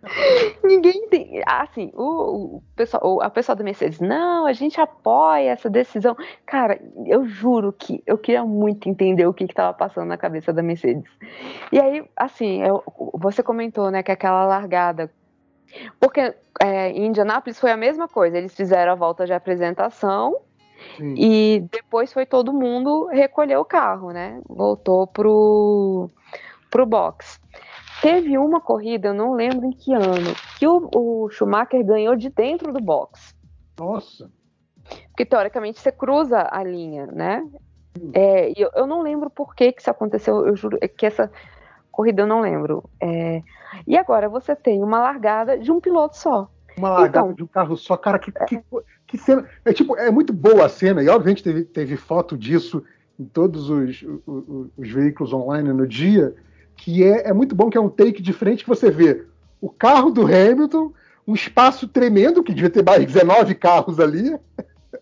Ninguém 0.64 1.08
tem. 1.08 1.40
Assim, 1.46 1.92
o, 1.94 2.56
o, 2.56 2.62
pessoal, 2.74 3.22
a 3.22 3.30
pessoa 3.30 3.54
da 3.54 3.62
Mercedes, 3.62 4.00
não, 4.00 4.46
a 4.46 4.52
gente 4.52 4.80
apoia 4.80 5.50
essa 5.50 5.70
decisão. 5.70 6.16
Cara, 6.44 6.80
eu 7.06 7.24
juro 7.26 7.72
que 7.72 8.02
eu 8.04 8.18
queria 8.18 8.44
muito 8.44 8.88
entender 8.88 9.26
o 9.26 9.32
que 9.32 9.44
estava 9.44 9.72
passando 9.72 10.08
na 10.08 10.16
cabeça 10.16 10.52
da 10.52 10.62
Mercedes. 10.62 11.10
E 11.70 11.80
aí, 11.80 12.04
assim, 12.16 12.62
eu, 12.62 12.82
você 13.14 13.42
comentou, 13.42 13.90
né, 13.90 14.02
que 14.02 14.10
aquela 14.10 14.44
largada. 14.44 15.10
Porque 16.00 16.34
é, 16.60 16.90
em 16.90 17.06
Indianápolis 17.06 17.58
foi 17.58 17.70
a 17.70 17.76
mesma 17.76 18.08
coisa, 18.08 18.36
eles 18.36 18.54
fizeram 18.54 18.92
a 18.92 18.96
volta 18.96 19.24
de 19.24 19.32
apresentação. 19.32 20.40
Sim. 20.96 21.14
E 21.16 21.60
depois 21.70 22.12
foi 22.12 22.26
todo 22.26 22.52
mundo 22.52 23.06
recolher 23.06 23.56
o 23.56 23.64
carro, 23.64 24.10
né? 24.10 24.40
Voltou 24.48 25.06
pro, 25.06 26.10
pro 26.70 26.86
box. 26.86 27.40
Teve 28.00 28.36
uma 28.36 28.60
corrida, 28.60 29.08
eu 29.08 29.14
não 29.14 29.34
lembro 29.34 29.66
em 29.66 29.70
que 29.70 29.94
ano, 29.94 30.34
que 30.58 30.66
o, 30.66 30.88
o 30.94 31.30
Schumacher 31.30 31.84
ganhou 31.84 32.16
de 32.16 32.28
dentro 32.30 32.72
do 32.72 32.80
box. 32.80 33.34
Nossa! 33.78 34.30
Porque 35.08 35.24
teoricamente 35.24 35.80
você 35.80 35.92
cruza 35.92 36.48
a 36.50 36.62
linha, 36.64 37.06
né? 37.06 37.46
Hum. 38.00 38.10
É, 38.14 38.52
eu, 38.56 38.70
eu 38.74 38.86
não 38.86 39.02
lembro 39.02 39.30
por 39.30 39.54
que, 39.54 39.72
que 39.72 39.80
isso 39.80 39.90
aconteceu, 39.90 40.46
eu 40.46 40.56
juro 40.56 40.78
que 40.96 41.06
essa 41.06 41.30
corrida 41.90 42.22
eu 42.22 42.26
não 42.26 42.40
lembro. 42.40 42.82
É, 43.00 43.42
e 43.86 43.96
agora 43.96 44.28
você 44.28 44.56
tem 44.56 44.82
uma 44.82 44.98
largada 44.98 45.58
de 45.58 45.70
um 45.70 45.80
piloto 45.80 46.16
só. 46.16 46.48
Uma 46.76 46.88
largada 46.88 47.26
então, 47.26 47.34
de 47.34 47.44
um 47.44 47.46
carro 47.46 47.76
só, 47.76 47.96
cara, 47.96 48.18
que, 48.18 48.32
que, 48.32 48.62
que, 49.12 49.18
cena. 49.18 49.46
É 49.64 49.72
tipo, 49.72 49.96
é 49.96 50.10
muito 50.10 50.32
boa 50.32 50.66
a 50.66 50.68
cena, 50.68 51.02
e 51.02 51.08
obviamente 51.08 51.42
teve, 51.42 51.64
teve 51.64 51.96
foto 51.96 52.36
disso 52.36 52.82
em 53.20 53.24
todos 53.24 53.70
os, 53.70 54.02
os, 54.26 54.70
os 54.76 54.90
veículos 54.90 55.32
online 55.32 55.72
no 55.72 55.86
dia 55.86 56.34
que 56.76 57.04
é, 57.04 57.28
é 57.28 57.32
muito 57.32 57.54
bom, 57.54 57.70
que 57.70 57.78
é 57.78 57.80
um 57.80 57.88
take 57.88 58.20
de 58.20 58.32
frente 58.32 58.64
que 58.64 58.68
você 58.68 58.90
vê 58.90 59.24
o 59.60 59.68
carro 59.70 60.10
do 60.10 60.22
Hamilton, 60.22 60.92
um 61.26 61.34
espaço 61.34 61.86
tremendo, 61.86 62.42
que 62.42 62.52
devia 62.52 62.70
ter 62.70 62.84
mais 62.84 63.06
19 63.06 63.54
carros 63.54 64.00
ali, 64.00 64.36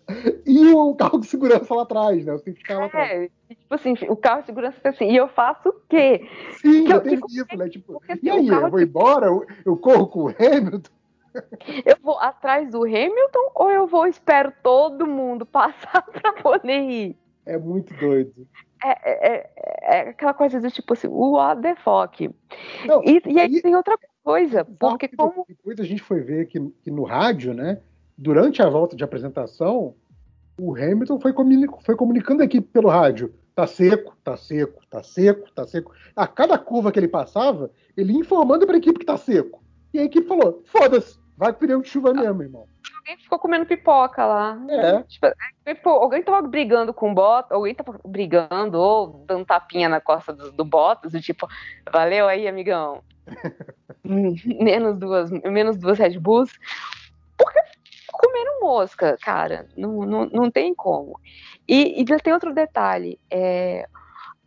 e 0.45 0.67
o 0.73 0.93
carro 0.93 1.19
de 1.19 1.25
segurança 1.25 1.73
lá 1.73 1.81
atrás, 1.81 2.23
né? 2.23 2.33
O 2.33 2.37
safety 2.37 2.63
car 2.63 2.77
lá 2.77 2.85
atrás. 2.85 3.09
É, 3.09 3.55
tipo 3.55 3.73
assim, 3.73 3.95
o 4.07 4.15
carro 4.15 4.41
de 4.41 4.47
segurança 4.47 4.77
fica 4.77 4.89
assim, 4.89 5.11
e 5.11 5.17
eu 5.17 5.27
faço 5.29 5.69
o 5.69 5.73
quê? 5.89 6.27
Sim, 6.61 6.85
que 6.85 6.93
eu, 6.93 7.01
tenho 7.01 7.21
isso, 7.27 7.57
né? 7.57 7.69
Tipo, 7.69 8.01
e 8.21 8.29
aí, 8.29 8.47
eu 8.47 8.69
vou 8.69 8.79
embora, 8.79 9.25
eu, 9.25 9.45
eu, 9.65 9.75
corro 9.75 10.07
com 10.07 10.25
o 10.25 10.27
Hamilton? 10.27 10.91
Eu 11.85 11.97
vou 12.01 12.17
atrás 12.19 12.69
do 12.69 12.83
Hamilton 12.83 13.51
ou 13.55 13.71
eu 13.71 13.87
vou 13.87 14.05
espero 14.07 14.51
todo 14.61 15.07
mundo 15.07 15.45
passar 15.45 16.01
para 16.11 16.33
poder 16.33 16.81
ir? 16.81 17.17
É 17.45 17.57
muito 17.57 17.93
doido. 17.95 18.47
É, 18.83 18.89
é, 18.89 19.33
é, 19.33 19.51
é, 19.81 19.99
aquela 20.09 20.33
coisa 20.33 20.59
do 20.59 20.69
tipo 20.71 20.93
assim, 20.93 21.07
what 21.07 21.61
the 21.61 21.75
fuck? 21.75 22.29
Não, 22.85 23.03
e, 23.03 23.21
e, 23.25 23.39
aí 23.39 23.55
e, 23.55 23.61
tem 23.61 23.75
outra 23.75 23.97
coisa, 24.23 24.65
porque 24.65 25.07
como... 25.07 25.45
Depois 25.47 25.79
a 25.79 25.83
gente 25.83 26.01
foi 26.01 26.21
ver 26.21 26.47
que, 26.47 26.59
que, 26.83 26.89
no 26.89 27.03
rádio, 27.03 27.53
né, 27.53 27.79
durante 28.17 28.61
a 28.61 28.69
volta 28.69 28.95
de 28.95 29.03
apresentação, 29.03 29.95
o 30.59 30.75
Hamilton 30.75 31.19
foi, 31.19 31.33
foi 31.83 31.95
comunicando 31.95 32.41
aqui 32.41 32.59
pelo 32.59 32.89
rádio, 32.89 33.33
tá 33.55 33.67
seco, 33.67 34.15
tá 34.23 34.35
seco, 34.35 34.81
tá 34.89 35.03
seco, 35.03 35.51
tá 35.53 35.67
seco. 35.67 35.91
A 36.15 36.27
cada 36.27 36.57
curva 36.57 36.91
que 36.91 36.99
ele 36.99 37.07
passava, 37.07 37.71
ele 37.95 38.13
informando 38.13 38.65
para 38.65 38.75
a 38.75 38.79
equipe 38.79 38.99
que 38.99 39.05
tá 39.05 39.17
seco. 39.17 39.61
E 39.93 39.99
a 39.99 40.03
equipe 40.03 40.27
falou, 40.27 40.63
foda-se, 40.65 41.19
Vai 41.37 41.53
pneu 41.53 41.81
de 41.81 41.89
chuva 41.89 42.13
mesmo, 42.13 42.41
irmão. 42.43 42.67
Alguém 42.97 43.17
ficou 43.17 43.39
comendo 43.39 43.65
pipoca 43.65 44.25
lá. 44.25 44.57
É. 44.69 45.03
Tipo, 45.03 45.25
é, 45.25 45.35
alguém 45.85 46.21
tava 46.21 46.47
brigando 46.47 46.93
com 46.93 47.11
o 47.11 47.13
Bottas, 47.15 47.51
alguém 47.51 47.73
tava 47.73 47.99
brigando 48.05 48.77
ou 48.77 49.25
dando 49.25 49.45
tapinha 49.45 49.89
na 49.89 49.99
costa 49.99 50.31
do, 50.33 50.51
do 50.51 50.63
Bottas, 50.63 51.11
do 51.11 51.21
tipo, 51.21 51.47
valeu 51.91 52.27
aí, 52.27 52.47
amigão. 52.47 53.01
menos 54.03 54.97
duas, 54.97 55.31
menos 55.31 55.77
duas 55.77 55.97
Red 55.97 56.19
Bulls. 56.19 56.51
Porque 57.37 57.59
comeram 58.11 58.61
mosca, 58.61 59.17
cara. 59.21 59.67
Não, 59.75 60.05
não, 60.05 60.25
não 60.27 60.51
tem 60.51 60.75
como. 60.75 61.19
E, 61.67 62.01
e 62.01 62.05
já 62.07 62.19
tem 62.19 62.33
outro 62.33 62.53
detalhe. 62.53 63.19
É, 63.29 63.87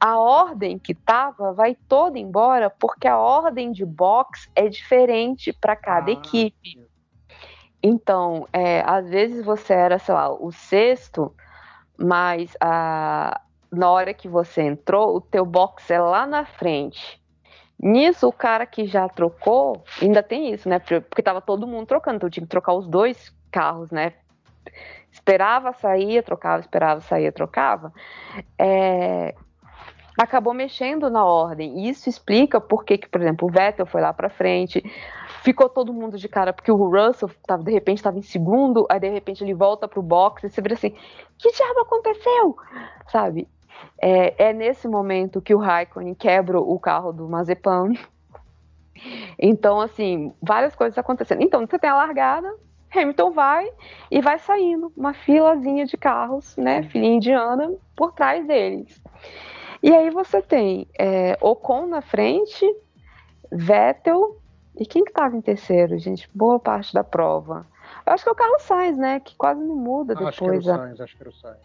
a 0.05 0.19
ordem 0.19 0.79
que 0.79 0.93
tava 0.93 1.55
vai 1.55 1.75
toda 1.89 2.19
embora 2.19 2.69
porque 2.69 3.09
a 3.09 3.17
ordem 3.17 3.73
de 3.73 3.87
box 3.87 4.51
é 4.55 4.69
diferente 4.69 5.51
para 5.51 5.75
cada 5.75 6.11
ah, 6.11 6.13
equipe. 6.13 6.87
Então, 7.83 8.47
é, 8.53 8.83
às 8.83 9.09
vezes 9.09 9.43
você 9.43 9.73
era, 9.73 9.99
sei 9.99 10.15
lá, 10.15 10.31
o 10.31 10.53
sexto, 10.53 11.35
mas 11.97 12.55
a, 12.61 13.41
na 13.73 13.91
hora 13.91 14.13
que 14.13 14.29
você 14.29 14.61
entrou, 14.61 15.17
o 15.17 15.23
teu 15.23 15.47
box 15.47 15.91
é 15.91 15.99
lá 15.99 16.27
na 16.27 16.45
frente. 16.45 17.19
Nisso, 17.79 18.29
o 18.29 18.33
cara 18.33 18.67
que 18.67 18.85
já 18.85 19.09
trocou, 19.09 19.83
ainda 20.03 20.23
tem 20.23 20.53
isso, 20.53 20.69
né? 20.69 20.81
Porque 20.81 21.23
tava 21.23 21.41
todo 21.41 21.67
mundo 21.67 21.87
trocando, 21.87 22.17
então 22.17 22.29
tinha 22.29 22.45
que 22.45 22.51
trocar 22.51 22.75
os 22.75 22.87
dois 22.87 23.35
carros, 23.51 23.91
né? 23.91 24.13
Esperava, 25.11 25.73
saía, 25.73 26.23
trocava, 26.23 26.61
esperava, 26.61 27.01
saía, 27.01 27.33
trocava. 27.33 27.91
É, 28.59 29.35
acabou 30.19 30.55
mexendo 30.55 31.11
na 31.11 31.25
ordem. 31.25 31.81
E 31.81 31.89
isso 31.89 32.09
explica 32.09 32.61
por 32.61 32.85
que, 32.85 32.99
por 32.99 33.21
exemplo, 33.21 33.49
o 33.49 33.51
Vettel 33.51 33.87
foi 33.87 34.01
lá 34.01 34.13
para 34.13 34.29
frente, 34.29 34.83
ficou 35.43 35.69
todo 35.69 35.93
mundo 35.93 36.17
de 36.17 36.29
cara, 36.29 36.53
porque 36.53 36.71
o 36.71 36.77
Russell 36.77 37.31
tava, 37.47 37.63
de 37.63 37.73
repente 37.73 37.99
estava 37.99 38.19
em 38.19 38.23
segundo, 38.23 38.87
aí 38.89 39.01
de 39.01 39.09
repente 39.09 39.43
ele 39.43 39.55
volta 39.55 39.89
pro 39.89 40.03
box 40.03 40.45
e 40.45 40.51
você 40.51 40.63
vê 40.63 40.73
assim, 40.75 40.95
que 41.39 41.53
diabo 41.53 41.81
aconteceu? 41.81 42.57
Sabe? 43.09 43.49
É, 44.01 44.51
é 44.51 44.53
nesse 44.53 44.89
momento 44.89 45.43
que 45.43 45.55
o 45.55 45.59
Raikkonen 45.59 46.15
quebra 46.15 46.61
o 46.61 46.79
carro 46.79 47.13
do 47.13 47.29
Mazepan. 47.29 47.93
Então, 49.39 49.81
assim, 49.81 50.33
várias 50.41 50.75
coisas 50.77 50.97
acontecendo. 50.97 51.43
Então, 51.43 51.67
você 51.67 51.79
tem 51.79 51.91
a 51.91 51.97
largada, 51.97 52.55
Hamilton 52.95 53.33
vai 53.33 53.69
e 54.11 54.21
vai 54.21 54.39
saindo, 54.39 54.93
uma 54.97 55.13
filazinha 55.13 55.85
de 55.85 55.97
carros, 55.97 56.57
né, 56.57 56.85
filhinha 56.85 57.17
indiana, 57.17 57.75
por 57.97 58.13
trás 58.13 58.47
deles. 58.47 59.03
E 59.85 59.95
aí 59.95 60.09
você 60.09 60.41
tem 60.41 60.89
é, 60.99 61.37
Ocon 61.43 61.87
na 61.87 62.01
frente, 62.01 62.65
Vettel 63.53 64.41
e 64.75 64.87
quem 64.87 65.05
que 65.05 65.11
estava 65.11 65.37
em 65.37 65.43
terceiro, 65.43 65.99
gente? 65.99 66.27
Boa 66.35 66.59
parte 66.59 66.95
da 66.95 67.05
prova. 67.05 67.67
Eu 68.07 68.15
acho 68.15 68.25
que 68.25 68.31
é 68.31 68.33
o 68.33 68.35
Carlos 68.35 68.63
Sainz, 68.63 68.97
né? 68.97 69.21
Que 69.21 69.37
quase 69.37 69.61
não 69.61 69.77
muda 69.77 70.15
depois. 70.15 70.31
Acho 70.31 70.39
que 70.39 70.47
era 70.47 70.57
o 70.57 70.63
Sainz, 70.63 71.01
acho 71.03 71.17
que 71.19 71.23
era 71.23 71.29
o 71.29 71.33
Sainz. 71.35 71.59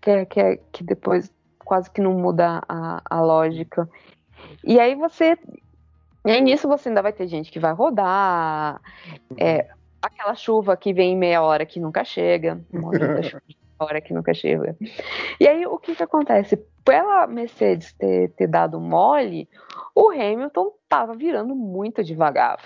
Que, 0.00 0.10
é, 0.10 0.24
que, 0.24 0.40
é, 0.40 0.60
que 0.70 0.84
depois 0.84 1.32
quase 1.58 1.90
que 1.90 2.00
não 2.00 2.12
muda 2.12 2.62
a, 2.68 3.02
a 3.04 3.20
lógica. 3.20 3.90
E 4.62 4.78
aí 4.78 4.94
você. 4.94 5.36
E 6.24 6.30
aí 6.30 6.40
nisso 6.40 6.68
você 6.68 6.88
ainda 6.88 7.02
vai 7.02 7.12
ter 7.12 7.26
gente 7.26 7.50
que 7.50 7.58
vai 7.58 7.72
rodar. 7.72 8.80
É, 9.36 9.68
aquela 10.00 10.36
chuva 10.36 10.76
que 10.76 10.92
vem 10.92 11.14
em 11.14 11.18
meia 11.18 11.42
hora 11.42 11.66
que 11.66 11.80
nunca 11.80 12.04
chega. 12.04 12.60
chuva 13.24 13.42
hora 13.78 14.00
que 14.00 14.14
nunca 14.14 14.32
chega. 14.32 14.76
E 15.40 15.46
aí, 15.46 15.66
o 15.66 15.78
que 15.78 15.94
que 15.94 16.02
acontece? 16.02 16.56
Pela 16.84 17.26
Mercedes 17.26 17.92
ter, 17.94 18.30
ter 18.30 18.46
dado 18.46 18.80
mole, 18.80 19.48
o 19.94 20.10
Hamilton 20.10 20.72
estava 20.82 21.14
virando 21.14 21.54
muito 21.54 22.02
devagar, 22.04 22.58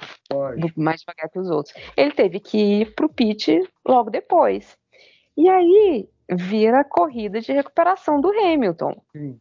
mais 0.76 1.00
devagar 1.00 1.30
que 1.30 1.38
os 1.38 1.50
outros. 1.50 1.74
Ele 1.96 2.12
teve 2.12 2.40
que 2.40 2.58
ir 2.58 2.94
para 2.94 3.06
o 3.06 3.12
pit 3.12 3.62
logo 3.86 4.10
depois. 4.10 4.76
E 5.36 5.48
aí, 5.48 6.08
vira 6.30 6.84
corrida 6.84 7.40
de 7.40 7.52
recuperação 7.52 8.20
do 8.20 8.28
Hamilton. 8.28 8.94
Sim. 9.12 9.40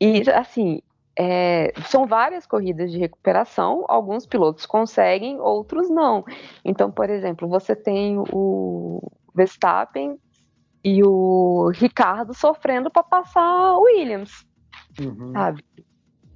E, 0.00 0.22
assim, 0.30 0.80
é, 1.16 1.72
são 1.86 2.06
várias 2.06 2.46
corridas 2.46 2.90
de 2.90 2.98
recuperação, 2.98 3.84
alguns 3.88 4.26
pilotos 4.26 4.66
conseguem, 4.66 5.40
outros 5.40 5.88
não. 5.88 6.24
Então, 6.64 6.90
por 6.90 7.08
exemplo, 7.08 7.48
você 7.48 7.76
tem 7.76 8.18
o 8.18 9.00
Verstappen 9.34 10.18
e 10.84 11.02
o 11.02 11.70
Ricardo 11.74 12.34
sofrendo 12.34 12.90
para 12.90 13.02
passar 13.02 13.76
o 13.76 13.82
Williams, 13.82 14.46
uhum. 15.00 15.32
sabe? 15.32 15.64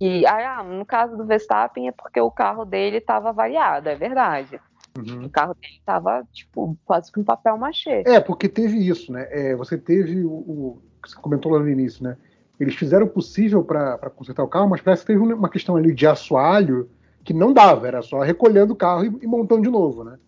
E 0.00 0.26
ah, 0.26 0.62
no 0.62 0.86
caso 0.86 1.16
do 1.16 1.26
Verstappen 1.26 1.88
é 1.88 1.92
porque 1.92 2.20
o 2.20 2.30
carro 2.30 2.64
dele 2.64 2.98
estava 2.98 3.32
variado, 3.32 3.88
é 3.88 3.94
verdade. 3.94 4.60
Uhum. 4.96 5.26
O 5.26 5.30
carro 5.30 5.54
dele 5.54 5.76
estava 5.78 6.24
tipo 6.32 6.76
quase 6.84 7.12
com 7.12 7.20
um 7.20 7.24
papel 7.24 7.56
machê. 7.58 8.02
É, 8.06 8.20
porque 8.20 8.48
teve 8.48 8.78
isso, 8.78 9.12
né? 9.12 9.26
É, 9.30 9.56
você 9.56 9.76
teve 9.76 10.24
o, 10.24 10.30
o 10.30 10.82
você 11.04 11.16
comentou 11.16 11.52
lá 11.52 11.58
no 11.58 11.68
início, 11.68 12.02
né? 12.02 12.16
Eles 12.58 12.74
fizeram 12.74 13.06
o 13.06 13.10
possível 13.10 13.62
para 13.62 14.10
consertar 14.10 14.42
o 14.42 14.48
carro, 14.48 14.68
mas 14.68 14.80
parece 14.80 15.02
que 15.02 15.12
teve 15.12 15.20
uma 15.20 15.48
questão 15.48 15.76
ali 15.76 15.94
de 15.94 16.06
assoalho 16.06 16.90
que 17.24 17.32
não 17.32 17.52
dava, 17.52 17.86
era 17.86 18.02
só 18.02 18.20
recolhendo 18.20 18.72
o 18.72 18.76
carro 18.76 19.04
e, 19.04 19.18
e 19.22 19.26
montando 19.26 19.62
de 19.62 19.70
novo, 19.70 20.02
né? 20.02 20.18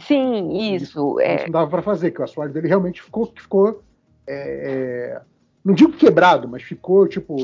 Sim, 0.00 0.74
isso. 0.74 0.84
Isso, 0.84 1.20
é... 1.20 1.36
isso 1.36 1.44
não 1.44 1.52
dava 1.52 1.70
para 1.70 1.82
fazer, 1.82 2.10
que 2.10 2.20
o 2.20 2.24
assoalho 2.24 2.52
dele 2.52 2.68
realmente 2.68 3.02
ficou, 3.02 3.32
ficou 3.34 3.82
é, 4.26 5.14
é, 5.16 5.22
não 5.64 5.74
digo 5.74 5.92
quebrado, 5.92 6.48
mas 6.48 6.62
ficou 6.62 7.08
tipo 7.08 7.36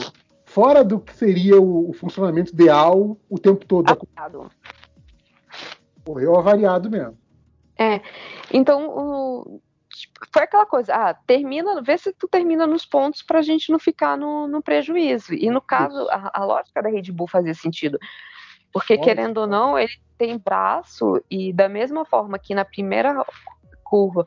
fora 0.44 0.84
do 0.84 1.00
que 1.00 1.14
seria 1.14 1.60
o, 1.60 1.90
o 1.90 1.92
funcionamento 1.92 2.52
ideal 2.52 3.16
o 3.28 3.38
tempo 3.38 3.64
todo. 3.66 3.90
Avariado. 3.90 4.50
Correu 6.04 6.36
avariado 6.36 6.90
mesmo. 6.90 7.16
É. 7.78 8.00
Então, 8.52 8.88
o, 8.88 9.60
foi 10.32 10.42
aquela 10.42 10.66
coisa, 10.66 10.94
ah, 10.94 11.14
termina, 11.26 11.82
vê 11.82 11.96
se 11.96 12.12
tu 12.12 12.28
termina 12.28 12.66
nos 12.66 12.84
pontos 12.84 13.22
para 13.22 13.38
a 13.38 13.42
gente 13.42 13.70
não 13.70 13.78
ficar 13.78 14.16
no, 14.16 14.46
no 14.46 14.62
prejuízo. 14.62 15.34
E 15.34 15.50
no 15.50 15.60
caso, 15.60 16.06
a, 16.10 16.30
a, 16.40 16.44
lógica 16.44 16.82
da 16.82 16.88
Red 16.88 17.10
Bull 17.12 17.26
fazia 17.26 17.54
sentido. 17.54 17.98
Porque, 18.74 18.98
querendo 18.98 19.38
ou 19.38 19.46
não, 19.46 19.78
ele 19.78 19.92
tem 20.18 20.36
braço 20.36 21.22
e 21.30 21.52
da 21.52 21.68
mesma 21.68 22.04
forma 22.04 22.40
que 22.40 22.56
na 22.56 22.64
primeira 22.64 23.24
curva 23.84 24.24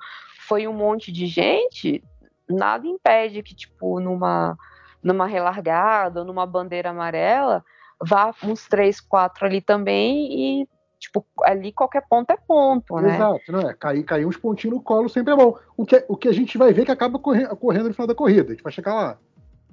foi 0.47 0.65
um 0.65 0.73
monte 0.73 1.11
de 1.11 1.25
gente, 1.27 2.01
nada 2.49 2.87
impede 2.87 3.43
que, 3.43 3.53
tipo, 3.53 3.99
numa, 3.99 4.57
numa 5.03 5.27
relargada 5.27 6.21
ou 6.21 6.25
numa 6.25 6.45
bandeira 6.45 6.91
amarela, 6.91 7.61
vá 8.01 8.33
uns 8.41 8.65
três, 8.69 9.01
quatro 9.01 9.45
ali 9.45 9.59
também 9.59 10.61
e, 10.61 10.69
tipo, 10.97 11.25
ali 11.43 11.73
qualquer 11.73 12.07
ponto 12.07 12.31
é 12.31 12.37
ponto, 12.37 12.95
né? 13.01 13.15
Exato, 13.15 13.51
não 13.51 13.59
é? 13.69 13.73
Cair, 13.73 14.05
cair 14.05 14.25
uns 14.25 14.37
pontinhos 14.37 14.77
no 14.77 14.81
colo 14.81 15.09
sempre 15.09 15.33
é 15.33 15.35
bom. 15.35 15.57
O 15.75 15.85
que, 15.85 16.05
o 16.07 16.15
que 16.15 16.29
a 16.29 16.33
gente 16.33 16.57
vai 16.57 16.71
ver 16.71 16.85
que 16.85 16.91
acaba 16.91 17.19
correndo, 17.19 17.53
correndo 17.57 17.89
no 17.89 17.93
final 17.93 18.07
da 18.07 18.15
corrida, 18.15 18.47
a 18.47 18.55
gente 18.55 18.63
vai 18.63 18.71
chegar 18.71 18.93
lá. 18.93 19.17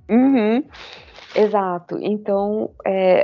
Uhum. 0.08 0.64
Exato. 1.32 1.96
Então, 2.00 2.70
é, 2.84 3.22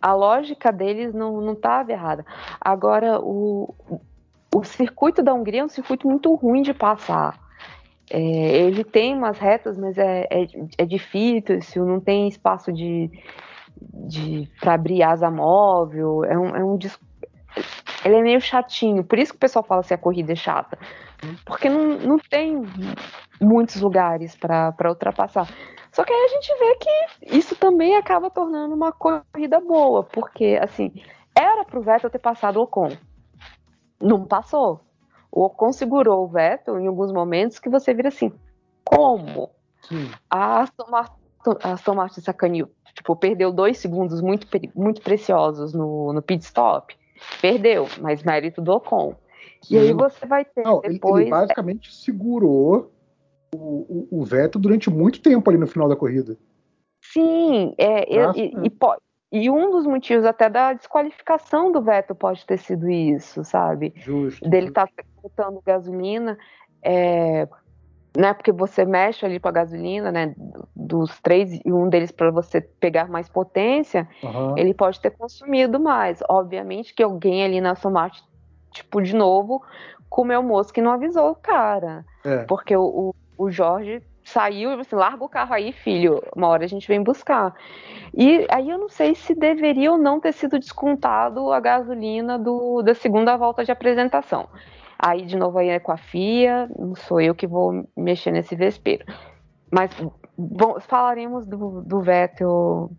a, 0.00 0.14
lógica 0.14 0.72
deles 0.72 1.14
não 1.14 1.52
estava 1.52 1.92
errada. 1.92 2.24
Agora, 2.60 3.20
o, 3.20 3.74
o 4.54 4.64
circuito 4.64 5.22
da 5.22 5.34
Hungria 5.34 5.60
é 5.60 5.64
um 5.64 5.68
circuito 5.68 6.08
muito 6.08 6.34
ruim 6.34 6.62
de 6.62 6.72
passar. 6.72 7.38
É, 8.10 8.18
ele 8.18 8.84
tem 8.84 9.14
umas 9.14 9.38
retas, 9.38 9.76
mas 9.76 9.98
é, 9.98 10.26
é, 10.30 10.46
é 10.78 10.86
difícil, 10.86 11.84
não 11.84 12.00
tem 12.00 12.26
espaço 12.26 12.72
de, 12.72 13.10
de 13.80 14.48
para 14.60 14.74
abrir 14.74 15.02
asa 15.02 15.30
móvel. 15.30 16.24
É 16.24 16.38
um, 16.38 16.56
é 16.56 16.64
um 16.64 16.78
ele 18.04 18.16
é 18.16 18.22
meio 18.22 18.40
chatinho, 18.40 19.04
por 19.04 19.18
isso 19.18 19.32
que 19.32 19.36
o 19.36 19.40
pessoal 19.40 19.64
fala 19.64 19.82
que 19.82 19.94
a 19.94 19.98
corrida 19.98 20.32
é 20.32 20.36
chata, 20.36 20.78
porque 21.44 21.68
não, 21.68 21.98
não 21.98 22.18
tem 22.18 22.62
muitos 23.40 23.80
lugares 23.80 24.36
para 24.36 24.74
ultrapassar. 24.88 25.48
Só 25.92 26.04
que 26.04 26.12
aí 26.12 26.24
a 26.24 26.28
gente 26.28 26.58
vê 26.58 26.74
que 26.76 27.36
isso 27.38 27.56
também 27.56 27.96
acaba 27.96 28.30
tornando 28.30 28.74
uma 28.74 28.92
corrida 28.92 29.60
boa, 29.60 30.04
porque 30.04 30.58
assim 30.62 30.92
era 31.34 31.64
para 31.64 31.78
o 31.78 31.82
Vettel 31.82 32.10
ter 32.10 32.18
passado 32.18 32.56
o 32.56 32.62
Ocon, 32.62 32.96
não 34.00 34.24
passou. 34.24 34.80
O 35.30 35.44
Ocon 35.44 35.72
segurou 35.72 36.24
o 36.24 36.28
Vettel 36.28 36.80
em 36.80 36.86
alguns 36.86 37.12
momentos 37.12 37.58
que 37.58 37.68
você 37.68 37.92
vira 37.94 38.08
assim, 38.08 38.32
como? 38.84 39.50
Sim. 39.82 40.10
A 40.28 40.60
Aston 40.60 40.90
Martin, 40.90 41.14
a 41.62 41.72
Aston 41.72 41.94
Martin 41.94 42.20
sacaneou, 42.20 42.70
tipo, 42.94 43.14
perdeu 43.14 43.52
dois 43.52 43.78
segundos 43.78 44.20
muito, 44.20 44.46
muito 44.74 45.00
preciosos 45.02 45.72
no, 45.72 46.12
no 46.12 46.22
pit 46.22 46.44
stop. 46.44 46.96
Perdeu, 47.40 47.86
mas 48.00 48.22
mérito 48.22 48.60
do 48.60 48.72
Ocon. 48.72 49.14
Sim. 49.62 49.74
E 49.74 49.78
aí 49.78 49.92
você 49.92 50.26
vai 50.26 50.44
ter 50.44 50.62
Não, 50.62 50.80
depois... 50.80 51.22
Ele 51.22 51.30
basicamente 51.30 51.94
segurou 51.94 52.92
o, 53.54 53.58
o, 53.58 54.08
o 54.10 54.24
Vettel 54.24 54.60
durante 54.60 54.90
muito 54.90 55.20
tempo 55.20 55.48
ali 55.50 55.58
no 55.58 55.66
final 55.66 55.88
da 55.88 55.96
corrida. 55.96 56.36
Sim, 57.00 57.74
é, 57.78 58.04
e, 58.36 58.52
e, 58.64 58.70
pode, 58.70 59.00
e 59.32 59.48
um 59.48 59.70
dos 59.70 59.86
motivos 59.86 60.24
até 60.24 60.48
da 60.48 60.72
desqualificação 60.72 61.72
do 61.72 61.82
Vettel 61.82 62.16
pode 62.16 62.44
ter 62.44 62.58
sido 62.58 62.88
isso, 62.90 63.44
sabe? 63.44 63.92
Justo. 63.96 64.48
Dele 64.48 64.68
estar 64.68 64.86
tá 64.88 65.04
botando 65.22 65.62
gasolina, 65.64 66.38
é, 66.82 67.48
né? 68.16 68.32
Porque 68.34 68.52
você 68.52 68.84
mexe 68.84 69.24
ali 69.24 69.38
para 69.38 69.52
gasolina, 69.52 70.10
né? 70.10 70.34
Dos 70.74 71.20
três 71.20 71.60
e 71.64 71.72
um 71.72 71.88
deles 71.88 72.10
para 72.10 72.30
você 72.30 72.60
pegar 72.60 73.08
mais 73.08 73.28
potência, 73.28 74.08
uhum. 74.22 74.56
ele 74.56 74.74
pode 74.74 75.00
ter 75.00 75.10
consumido 75.10 75.78
mais. 75.78 76.20
Obviamente 76.28 76.94
que 76.94 77.02
alguém 77.02 77.44
ali 77.44 77.60
na 77.60 77.72
Aston 77.72 77.90
Martin 77.90 78.28
tipo, 78.70 79.02
de 79.02 79.14
novo, 79.14 79.62
comer 80.08 80.38
o 80.38 80.42
moço 80.42 80.72
que 80.72 80.80
não 80.80 80.92
avisou 80.92 81.30
o 81.30 81.34
cara. 81.34 82.04
É. 82.24 82.44
Porque 82.44 82.76
o, 82.76 83.14
o, 83.36 83.44
o 83.46 83.50
Jorge 83.50 84.02
saiu 84.24 84.70
e 84.70 84.80
assim, 84.80 84.94
larga 84.94 85.24
o 85.24 85.28
carro 85.28 85.54
aí, 85.54 85.72
filho, 85.72 86.22
uma 86.36 86.48
hora 86.48 86.64
a 86.64 86.68
gente 86.68 86.86
vem 86.86 87.02
buscar. 87.02 87.54
E 88.14 88.46
aí 88.50 88.68
eu 88.68 88.78
não 88.78 88.88
sei 88.88 89.14
se 89.14 89.34
deveria 89.34 89.92
ou 89.92 89.98
não 89.98 90.20
ter 90.20 90.32
sido 90.32 90.58
descontado 90.58 91.50
a 91.52 91.60
gasolina 91.60 92.38
do, 92.38 92.82
da 92.82 92.94
segunda 92.94 93.36
volta 93.36 93.64
de 93.64 93.72
apresentação. 93.72 94.48
Aí, 94.98 95.24
de 95.24 95.36
novo, 95.36 95.58
aí 95.58 95.68
é 95.68 95.78
com 95.78 95.92
a 95.92 95.96
FIA, 95.96 96.68
não 96.76 96.94
sou 96.94 97.20
eu 97.20 97.34
que 97.34 97.46
vou 97.46 97.88
mexer 97.96 98.32
nesse 98.32 98.56
vespeiro. 98.56 99.04
Mas 99.70 99.90
bom, 100.36 100.80
falaremos 100.80 101.46
do, 101.46 101.82
do 101.82 102.00
Vettel. 102.00 102.90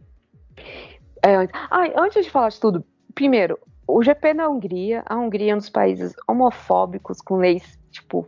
É, 1.24 1.36
ah, 1.70 1.84
antes 1.98 2.24
de 2.24 2.32
falar 2.32 2.50
de 2.50 2.60
tudo, 2.60 2.86
primeiro, 3.14 3.60
o 3.86 4.02
GP 4.02 4.34
na 4.34 4.48
Hungria, 4.48 5.04
a 5.06 5.16
Hungria 5.16 5.52
é 5.52 5.56
um 5.56 5.58
dos 5.58 5.70
países 5.70 6.14
homofóbicos, 6.28 7.20
com 7.20 7.36
leis, 7.36 7.78
tipo, 7.92 8.28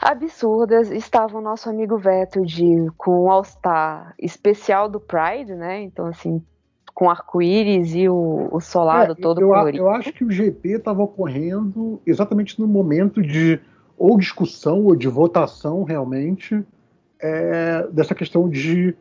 absurdas. 0.00 0.90
Estava 0.90 1.38
o 1.38 1.40
nosso 1.40 1.68
amigo 1.68 1.98
Vettel 1.98 2.44
de, 2.44 2.86
com 2.96 3.22
o 3.22 3.30
All-Star 3.30 4.14
especial 4.18 4.88
do 4.88 5.00
Pride, 5.00 5.54
né? 5.54 5.80
Então, 5.80 6.06
assim, 6.06 6.44
com 6.96 7.10
arco-íris 7.10 7.94
e 7.94 8.08
o, 8.08 8.48
o 8.50 8.58
solado 8.58 9.12
é, 9.12 9.14
todo 9.14 9.42
eu, 9.42 9.48
colorido. 9.48 9.76
Eu 9.76 9.90
acho 9.90 10.10
que 10.14 10.24
o 10.24 10.30
GP 10.30 10.76
estava 10.76 11.02
ocorrendo 11.02 12.00
exatamente 12.06 12.58
no 12.58 12.66
momento 12.66 13.20
de 13.20 13.60
ou 13.98 14.16
discussão 14.16 14.82
ou 14.82 14.96
de 14.96 15.06
votação 15.06 15.84
realmente 15.84 16.64
é, 17.20 17.86
dessa 17.92 18.14
questão 18.14 18.48
de 18.48 18.96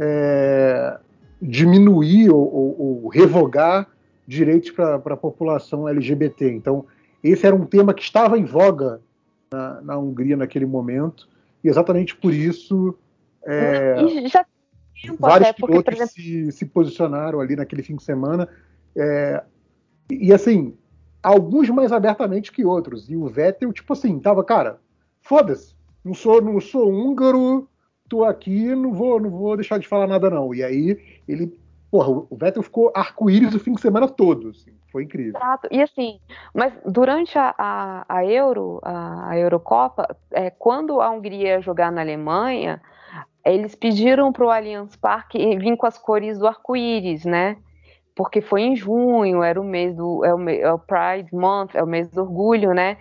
é, 0.00 0.98
diminuir 1.40 2.28
ou, 2.28 2.40
ou, 2.40 3.02
ou, 3.04 3.08
revogar 3.08 3.86
direitos 4.26 4.72
para 4.72 4.96
a 4.96 5.16
população 5.16 5.88
LGBT. 5.88 6.50
Então, 6.50 6.86
esse 7.22 7.46
era 7.46 7.54
um 7.54 7.64
tema 7.64 7.94
que 7.94 8.02
estava 8.02 8.36
em 8.36 8.44
voga 8.44 9.00
na, 9.48 9.80
na 9.80 9.96
Hungria 9.96 10.36
naquele 10.36 10.66
momento, 10.66 11.28
e 11.62 11.68
exatamente 11.68 12.16
por 12.16 12.34
isso 12.34 12.98
é, 13.46 14.26
já 14.26 14.44
vários 15.18 15.48
até, 15.48 15.52
porque, 15.58 15.72
pilotos 15.72 15.94
exemplo... 15.94 16.12
se, 16.12 16.52
se, 16.52 16.66
posicionaram 16.66 17.40
ali 17.40 17.56
naquele 17.56 17.82
fim 17.82 17.96
de 17.96 18.02
semana. 18.02 18.48
É, 18.96 19.42
e 20.10 20.32
assim, 20.32 20.76
alguns 21.22 21.68
mais 21.70 21.92
abertamente 21.92 22.52
que 22.52 22.64
outros. 22.64 23.08
E 23.10 23.16
o 23.16 23.26
Vettel, 23.26 23.72
tipo 23.72 23.92
assim, 23.92 24.18
tava, 24.18 24.42
cara, 24.44 24.80
foda-se, 25.22 25.74
não 26.04 26.14
sou, 26.14 26.40
não 26.40 26.60
sou 26.60 26.90
húngaro, 26.90 27.68
tô 28.08 28.24
aqui, 28.24 28.74
não 28.74 28.92
vou, 28.92 29.20
não 29.20 29.30
vou 29.30 29.56
deixar 29.56 29.78
de 29.78 29.86
falar 29.86 30.06
nada, 30.06 30.30
não. 30.30 30.54
E 30.54 30.62
aí 30.62 30.98
ele. 31.26 31.56
Porra, 31.90 32.10
o 32.10 32.36
Vettel 32.36 32.62
ficou 32.62 32.92
arco-íris 32.94 33.54
o 33.54 33.58
fim 33.58 33.72
de 33.72 33.80
semana 33.80 34.06
todo. 34.06 34.50
Assim, 34.50 34.72
foi 34.92 35.04
incrível. 35.04 35.40
Exato. 35.40 35.68
E 35.70 35.80
assim, 35.80 36.20
mas 36.52 36.72
durante 36.84 37.38
a, 37.38 37.54
a, 37.56 38.04
a 38.08 38.26
Euro, 38.26 38.78
a, 38.82 39.30
a 39.30 39.38
Eurocopa, 39.38 40.14
é, 40.30 40.50
quando 40.50 41.00
a 41.00 41.10
Hungria 41.10 41.54
ia 41.54 41.60
jogar 41.62 41.90
na 41.90 42.02
Alemanha, 42.02 42.80
eles 43.44 43.74
pediram 43.74 44.32
para 44.32 44.44
o 44.44 44.50
Allianz 44.50 44.96
Parque 44.96 45.56
vir 45.56 45.76
com 45.76 45.86
as 45.86 45.98
cores 45.98 46.38
do 46.38 46.46
arco-íris, 46.46 47.24
né? 47.24 47.56
Porque 48.14 48.40
foi 48.40 48.62
em 48.62 48.76
junho, 48.76 49.42
era 49.42 49.60
o 49.60 49.64
mês 49.64 49.94
do 49.96 50.24
é 50.24 50.34
o, 50.34 50.48
é 50.48 50.72
o 50.72 50.78
Pride 50.78 51.34
Month, 51.34 51.74
é 51.74 51.82
o 51.82 51.86
mês 51.86 52.10
do 52.10 52.22
orgulho, 52.22 52.74
né? 52.74 52.96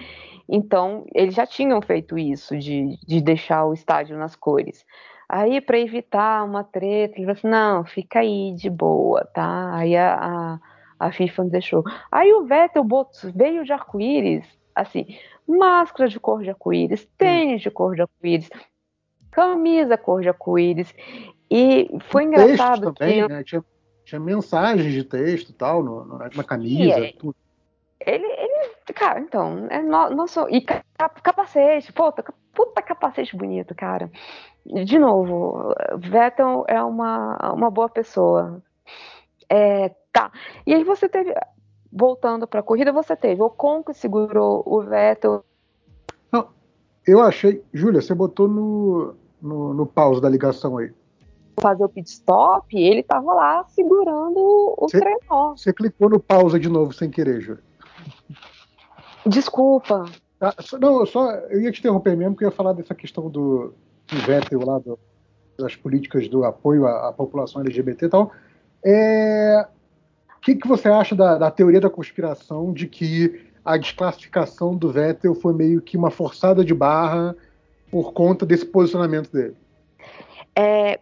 Então, 0.50 1.06
eles 1.14 1.36
já 1.36 1.46
tinham 1.46 1.82
feito 1.82 2.18
isso, 2.18 2.58
de, 2.58 2.98
de 3.06 3.20
deixar 3.20 3.66
o 3.66 3.74
estádio 3.74 4.18
nas 4.18 4.36
cores. 4.36 4.86
Aí, 5.28 5.60
para 5.60 5.78
evitar 5.78 6.46
uma 6.46 6.64
treta, 6.64 7.16
ele 7.16 7.26
falou 7.26 7.32
assim: 7.34 7.48
não, 7.48 7.84
fica 7.84 8.20
aí 8.20 8.54
de 8.56 8.70
boa, 8.70 9.26
tá? 9.26 9.76
Aí 9.76 9.96
a, 9.96 10.16
a, 11.00 11.08
a 11.08 11.12
FIFA 11.12 11.44
não 11.44 11.50
deixou. 11.50 11.84
Aí 12.12 12.32
o 12.34 12.46
Vettel 12.46 12.86
veio 13.36 13.66
de 13.66 13.74
arco-íris, 13.74 14.46
assim, 14.74 15.06
máscara 15.46 16.10
de 16.10 16.20
cor 16.20 16.44
de 16.44 16.50
arco-íris, 16.50 17.06
tênis 17.18 17.62
de 17.62 17.70
cor 17.70 17.96
de 17.96 18.02
arco-íris, 18.04 18.50
camisa 19.38 19.96
cor 19.98 20.22
de 20.22 20.30
arco-íris. 20.30 20.92
E 21.50 21.88
foi 22.10 22.24
engraçado 22.24 22.92
também, 22.92 23.22
que. 23.22 23.34
Né? 23.34 23.44
Tinha, 23.44 23.66
tinha 24.04 24.20
mensagens 24.20 24.92
de 24.92 25.04
texto 25.04 25.50
e 25.50 25.54
tal, 25.54 25.84
no, 25.84 26.04
no, 26.04 26.18
na 26.18 26.44
camisa, 26.44 27.06
é, 27.06 27.12
tudo. 27.12 27.36
Ele, 28.00 28.26
ele, 28.26 28.70
cara, 28.96 29.20
então, 29.20 29.68
é 29.70 29.82
no, 29.82 30.10
nosso. 30.10 30.48
E 30.50 30.62
capacete, 31.22 31.94
puta, 31.94 32.24
puta 32.54 32.82
capacete 32.82 33.38
bonito, 33.38 33.76
cara. 33.76 34.10
De 34.66 34.98
novo, 34.98 35.74
Vettel 36.00 36.66
é 36.68 36.82
uma, 36.82 37.54
uma 37.54 37.70
boa 37.70 37.88
pessoa. 37.88 38.62
É, 39.48 39.90
tá. 40.12 40.32
E 40.66 40.74
aí 40.74 40.84
você 40.84 41.08
teve. 41.08 41.34
Voltando 41.90 42.46
para 42.46 42.60
a 42.60 42.64
corrida, 42.64 42.92
você 42.92 43.16
teve 43.16 43.42
o 43.42 43.50
Con 43.50 43.82
que 43.82 43.94
segurou 43.94 44.62
o 44.66 44.82
Vettel. 44.82 45.44
Não, 46.30 46.50
eu 47.08 47.22
achei. 47.22 47.64
Júlia, 47.74 48.02
você 48.02 48.14
botou 48.14 48.48
no, 48.48 49.16
no, 49.42 49.74
no 49.74 49.86
pause 49.86 50.22
da 50.22 50.30
ligação 50.30 50.78
aí 50.78 50.92
fazer 51.60 51.84
o 51.84 51.90
pit 51.90 52.10
stop, 52.10 52.78
ele 52.78 53.04
tava 53.04 53.34
lá 53.34 53.66
segurando 53.70 54.76
o 54.78 54.88
cê, 54.90 55.00
trenó. 55.00 55.56
Você 55.56 55.74
clicou 55.74 56.10
no 56.10 56.20
pausa 56.20 56.60
de 56.60 56.70
novo 56.70 56.94
sem 56.94 57.10
querer, 57.10 57.42
Júlia. 57.42 57.64
Desculpa. 59.26 60.06
Ah, 60.40 60.54
não, 60.80 61.00
eu 61.00 61.06
só 61.06 61.32
eu 61.32 61.62
ia 61.62 61.72
te 61.72 61.80
interromper 61.80 62.16
mesmo, 62.16 62.34
porque 62.34 62.46
eu 62.46 62.50
ia 62.50 62.56
falar 62.56 62.74
dessa 62.74 62.94
questão 62.94 63.30
do, 63.30 63.74
do 64.08 64.18
Vettel 64.26 64.64
lá, 64.64 64.78
do, 64.78 65.00
das 65.58 65.76
políticas 65.76 66.28
do 66.28 66.44
apoio 66.44 66.86
à, 66.86 67.10
à 67.10 67.14
população 67.14 67.62
LGBT 67.62 68.06
e 68.06 68.10
tal. 68.10 68.32
É, 68.86 69.68
o 70.38 70.42
que, 70.42 70.56
que 70.56 70.68
você 70.68 70.88
acha 70.88 71.16
da, 71.16 71.38
da 71.38 71.50
teoria 71.50 71.82
da 71.82 71.90
conspiração 71.90 72.72
de 72.72 72.88
que 72.88 73.48
a 73.66 73.76
desclassificação 73.78 74.78
do 74.78 74.92
Vettel 74.92 75.34
foi 75.34 75.54
meio 75.54 75.82
que 75.82 75.98
uma 75.98 76.12
forçada 76.12 76.64
de 76.64 76.74
barra 76.74 77.36
por 77.92 78.14
conta 78.14 78.46
desse 78.46 78.66
posicionamento 78.66 79.32
dele? 79.32 79.56
É, 80.56 81.00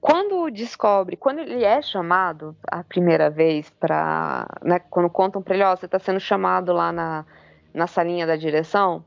quando 0.00 0.50
descobre, 0.50 1.16
quando 1.16 1.40
ele 1.40 1.64
é 1.64 1.80
chamado 1.82 2.56
a 2.70 2.84
primeira 2.84 3.30
vez 3.30 3.70
para, 3.70 4.46
né, 4.62 4.78
quando 4.78 5.08
contam 5.10 5.42
para 5.42 5.54
ele, 5.54 5.64
ó, 5.64 5.72
oh, 5.72 5.76
você 5.76 5.86
está 5.86 5.98
sendo 5.98 6.20
chamado 6.20 6.72
lá 6.72 6.92
na, 6.92 7.24
na 7.72 7.86
salinha 7.86 8.26
da 8.26 8.36
direção, 8.36 9.04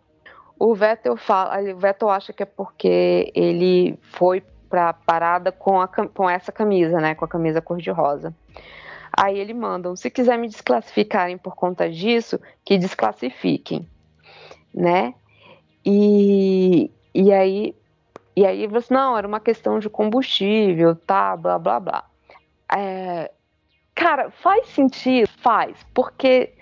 o 0.58 0.74
Vettel 0.74 1.18
fala, 1.18 1.62
o 1.74 1.78
Vettel 1.78 2.10
acha 2.10 2.34
que 2.34 2.44
é 2.44 2.46
porque 2.46 3.32
ele 3.36 3.98
foi 4.02 4.42
para 4.70 4.94
parada 4.94 5.52
com, 5.52 5.80
a, 5.80 5.88
com 5.88 6.30
essa 6.30 6.52
camisa, 6.52 7.00
né, 7.00 7.16
com 7.16 7.26
a 7.26 7.28
camisa 7.28 7.62
cor-de-rosa. 7.62 8.34
Aí 9.18 9.40
ele 9.40 9.54
manda, 9.54 9.96
se 9.96 10.10
quiser 10.10 10.38
me 10.38 10.48
desclassificarem 10.48 11.38
por 11.38 11.56
conta 11.56 11.90
disso, 11.90 12.40
que 12.66 12.78
desclassifiquem, 12.78 13.88
né? 14.74 15.14
E, 15.86 16.92
e 17.16 17.34
aí 17.34 17.76
e 18.36 18.46
aí 18.46 18.68
você, 18.68 18.94
não, 18.94 19.18
era 19.18 19.26
uma 19.26 19.40
questão 19.40 19.80
de 19.80 19.90
combustível, 19.90 20.94
tá, 20.96 21.38
blá, 21.38 21.58
blá, 21.58 21.80
blá. 21.80 22.04
É, 22.76 23.32
cara, 23.94 24.30
faz 24.30 24.68
sentido? 24.68 25.30
Faz, 25.38 25.78
porque 25.94 26.54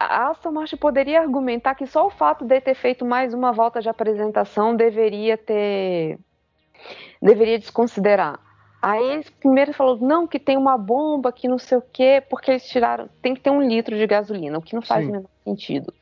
a 0.00 0.28
Aston 0.28 0.50
Martin 0.50 0.76
poderia 0.76 1.20
argumentar 1.20 1.76
que 1.76 1.86
só 1.86 2.06
o 2.06 2.10
fato 2.10 2.44
de 2.44 2.60
ter 2.60 2.74
feito 2.74 3.04
mais 3.04 3.32
uma 3.32 3.52
volta 3.52 3.80
de 3.80 3.88
apresentação 3.88 4.74
deveria 4.74 5.38
ter. 5.38 6.18
deveria 7.22 7.58
desconsiderar. 7.58 8.40
Aí 8.82 9.12
eles 9.12 9.30
primeiro 9.30 9.72
falou 9.72 9.96
não, 9.98 10.26
que 10.26 10.38
tem 10.38 10.56
uma 10.56 10.78
bomba, 10.78 11.32
que 11.32 11.48
não 11.48 11.58
sei 11.58 11.78
o 11.78 11.82
quê, 11.82 12.22
porque 12.28 12.50
eles 12.50 12.68
tiraram. 12.68 13.08
Tem 13.22 13.34
que 13.34 13.40
ter 13.40 13.50
um 13.50 13.62
litro 13.62 13.96
de 13.96 14.06
gasolina, 14.06 14.58
o 14.58 14.62
que 14.62 14.74
não 14.74 14.82
faz 14.82 15.04
Sim. 15.04 15.10
o 15.10 15.14
menor 15.14 15.30
sentido. 15.44 15.92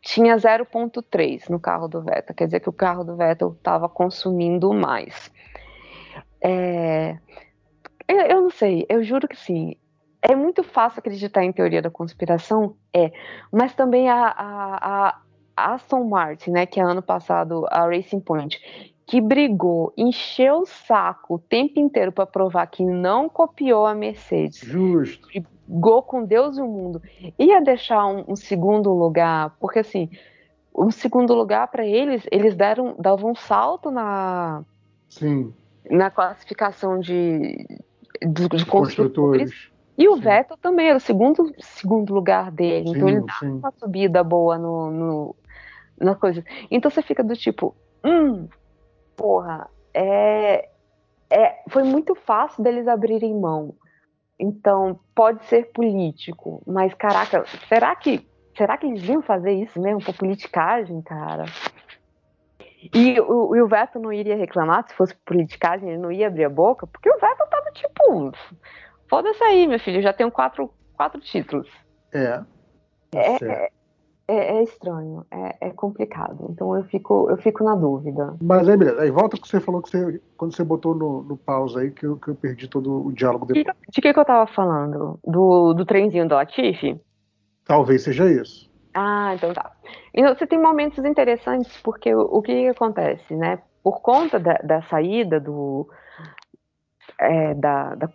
Tinha 0.00 0.36
0,3 0.36 1.48
no 1.48 1.60
carro 1.60 1.88
do 1.88 2.02
Vettel, 2.02 2.34
quer 2.34 2.46
dizer 2.46 2.60
que 2.60 2.68
o 2.68 2.72
carro 2.72 3.04
do 3.04 3.16
Vettel 3.16 3.52
estava 3.52 3.88
consumindo 3.88 4.72
mais. 4.72 5.30
É, 6.42 7.18
eu, 8.06 8.16
eu 8.16 8.42
não 8.42 8.50
sei, 8.50 8.86
eu 8.88 9.02
juro 9.02 9.28
que 9.28 9.36
sim. 9.36 9.76
É 10.20 10.34
muito 10.34 10.62
fácil 10.62 10.98
acreditar 10.98 11.44
em 11.44 11.52
teoria 11.52 11.80
da 11.80 11.90
conspiração, 11.90 12.76
é, 12.92 13.12
mas 13.52 13.74
também 13.74 14.08
a, 14.08 14.26
a, 14.26 15.08
a 15.56 15.74
Aston 15.74 16.04
Martin, 16.04 16.50
né, 16.50 16.66
que 16.66 16.80
ano 16.80 17.02
passado 17.02 17.66
a 17.70 17.86
Racing 17.86 18.20
Point, 18.20 18.60
que 19.08 19.22
brigou, 19.22 19.90
encheu 19.96 20.60
o 20.60 20.66
saco 20.66 21.36
o 21.36 21.38
tempo 21.38 21.80
inteiro 21.80 22.12
para 22.12 22.26
provar 22.26 22.66
que 22.66 22.84
não 22.84 23.26
copiou 23.26 23.86
a 23.86 23.94
Mercedes. 23.94 24.60
Justo. 24.60 25.26
Brigou 25.66 26.02
com 26.02 26.26
Deus 26.26 26.58
e 26.58 26.60
o 26.60 26.68
mundo. 26.68 27.00
Ia 27.38 27.62
deixar 27.62 28.06
um, 28.06 28.26
um 28.28 28.36
segundo 28.36 28.92
lugar, 28.92 29.56
porque 29.58 29.78
assim, 29.78 30.10
um 30.76 30.90
segundo 30.90 31.32
lugar 31.32 31.68
para 31.68 31.86
eles, 31.86 32.22
eles 32.30 32.54
deram, 32.54 32.96
davam 32.98 33.30
um 33.30 33.34
salto 33.34 33.90
na, 33.90 34.62
Sim. 35.08 35.54
na 35.90 36.10
classificação 36.10 37.00
de, 37.00 37.66
de, 38.20 38.46
de 38.46 38.66
construtores. 38.66 39.70
E 39.96 40.06
o 40.06 40.16
sim. 40.16 40.20
Vettel 40.20 40.58
também 40.58 40.88
era 40.88 40.98
o 40.98 41.00
segundo, 41.00 41.50
segundo 41.58 42.12
lugar 42.12 42.50
dele. 42.52 42.90
Sim, 42.90 42.96
então 42.96 43.08
ele 43.08 43.20
dava 43.22 43.46
uma 43.46 43.72
subida 43.72 44.22
boa 44.22 44.58
no, 44.58 44.90
no, 44.90 45.36
na 45.98 46.14
coisa. 46.14 46.44
Então 46.70 46.90
você 46.90 47.00
fica 47.00 47.24
do 47.24 47.34
tipo, 47.34 47.74
hum, 48.04 48.46
porra, 49.18 49.68
é, 49.92 50.70
é, 51.28 51.62
foi 51.68 51.82
muito 51.82 52.14
fácil 52.14 52.62
deles 52.62 52.88
abrirem 52.88 53.38
mão. 53.38 53.74
Então, 54.38 55.00
pode 55.14 55.44
ser 55.46 55.72
político, 55.72 56.62
mas 56.64 56.94
caraca, 56.94 57.44
será 57.68 57.94
que 57.96 58.26
será 58.56 58.76
que 58.76 58.86
eles 58.86 59.04
iam 59.04 59.22
fazer 59.22 59.52
isso 59.52 59.80
mesmo 59.80 60.02
por 60.02 60.16
politicagem, 60.16 61.00
cara? 61.02 61.44
E 62.94 63.20
o, 63.20 63.56
e 63.56 63.60
o 63.60 63.68
Vettel 63.68 64.00
não 64.00 64.12
iria 64.12 64.36
reclamar 64.36 64.86
se 64.86 64.94
fosse 64.94 65.14
politicagem, 65.24 65.88
ele 65.88 65.98
não 65.98 66.12
ia 66.12 66.28
abrir 66.28 66.44
a 66.44 66.50
boca, 66.50 66.86
porque 66.86 67.10
o 67.10 67.18
Vettel 67.18 67.46
tava 67.48 67.70
tipo, 67.72 68.32
foda-se 69.08 69.42
aí, 69.42 69.66
meu 69.66 69.80
filho, 69.80 70.00
já 70.00 70.12
tenho 70.12 70.30
quatro, 70.30 70.72
quatro 70.96 71.20
títulos. 71.20 71.68
É. 72.12 72.40
É, 73.12 73.44
é, 73.44 73.70
é, 74.28 74.58
é, 74.58 74.62
estranho, 74.62 75.24
é, 75.30 75.68
é, 75.68 75.70
complicado. 75.70 76.46
Então 76.50 76.76
eu 76.76 76.84
fico, 76.84 77.30
eu 77.30 77.38
fico 77.38 77.64
na 77.64 77.74
dúvida. 77.74 78.36
Mas 78.42 78.68
aí, 78.68 78.76
beleza. 78.76 79.00
Aí 79.00 79.10
volta 79.10 79.38
que 79.38 79.48
você 79.48 79.58
falou 79.58 79.80
que 79.80 79.90
você, 79.90 80.20
quando 80.36 80.54
você 80.54 80.62
botou 80.62 80.94
no, 80.94 81.22
no 81.22 81.36
pausa 81.36 81.80
aí, 81.80 81.90
que 81.90 82.04
eu, 82.04 82.16
que 82.16 82.28
eu 82.28 82.34
perdi 82.34 82.68
todo 82.68 83.06
o 83.06 83.12
diálogo 83.12 83.46
depois. 83.46 83.64
De, 83.64 83.72
de 83.90 84.00
que, 84.02 84.12
que 84.12 84.20
eu 84.20 84.24
tava 84.24 84.46
falando? 84.52 85.18
Do, 85.26 85.72
do 85.72 85.86
trenzinho 85.86 86.28
do 86.28 86.34
Latifi? 86.34 87.00
Talvez 87.64 88.02
seja 88.02 88.30
isso. 88.30 88.68
Ah, 88.92 89.34
então 89.34 89.52
tá. 89.54 89.72
Então, 90.12 90.34
você 90.34 90.46
tem 90.46 90.60
momentos 90.60 91.02
interessantes, 91.04 91.80
porque 91.82 92.14
o, 92.14 92.20
o 92.20 92.42
que, 92.42 92.52
que, 92.52 92.68
acontece, 92.68 93.34
né? 93.34 93.62
Por 93.82 94.00
conta 94.02 94.38
da, 94.38 94.54
da 94.54 94.82
saída 94.82 95.40
do. 95.40 95.88
É, 97.18 97.54
da, 97.54 97.94
da, 97.94 98.08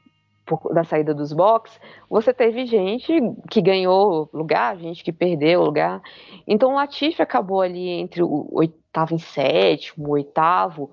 da, 0.74 0.84
saída 0.84 1.14
dos 1.14 1.34
box, 1.34 1.80
você 2.10 2.34
teve 2.34 2.66
gente 2.66 3.14
que 3.50 3.62
ganhou 3.62 4.30
lugar, 4.34 4.78
gente 4.78 5.04
que 5.04 5.12
perdeu 5.12 5.64
lugar. 5.64 6.02
Então 6.46 6.72
o 6.72 6.76
Latifi 6.76 7.22
acabou 7.22 7.62
ali 7.62 7.88
entre 7.90 8.22
o 8.22 8.50
oitavo 8.52 9.16
e 9.16 9.20
sétimo, 9.20 10.10
oitavo, 10.10 10.92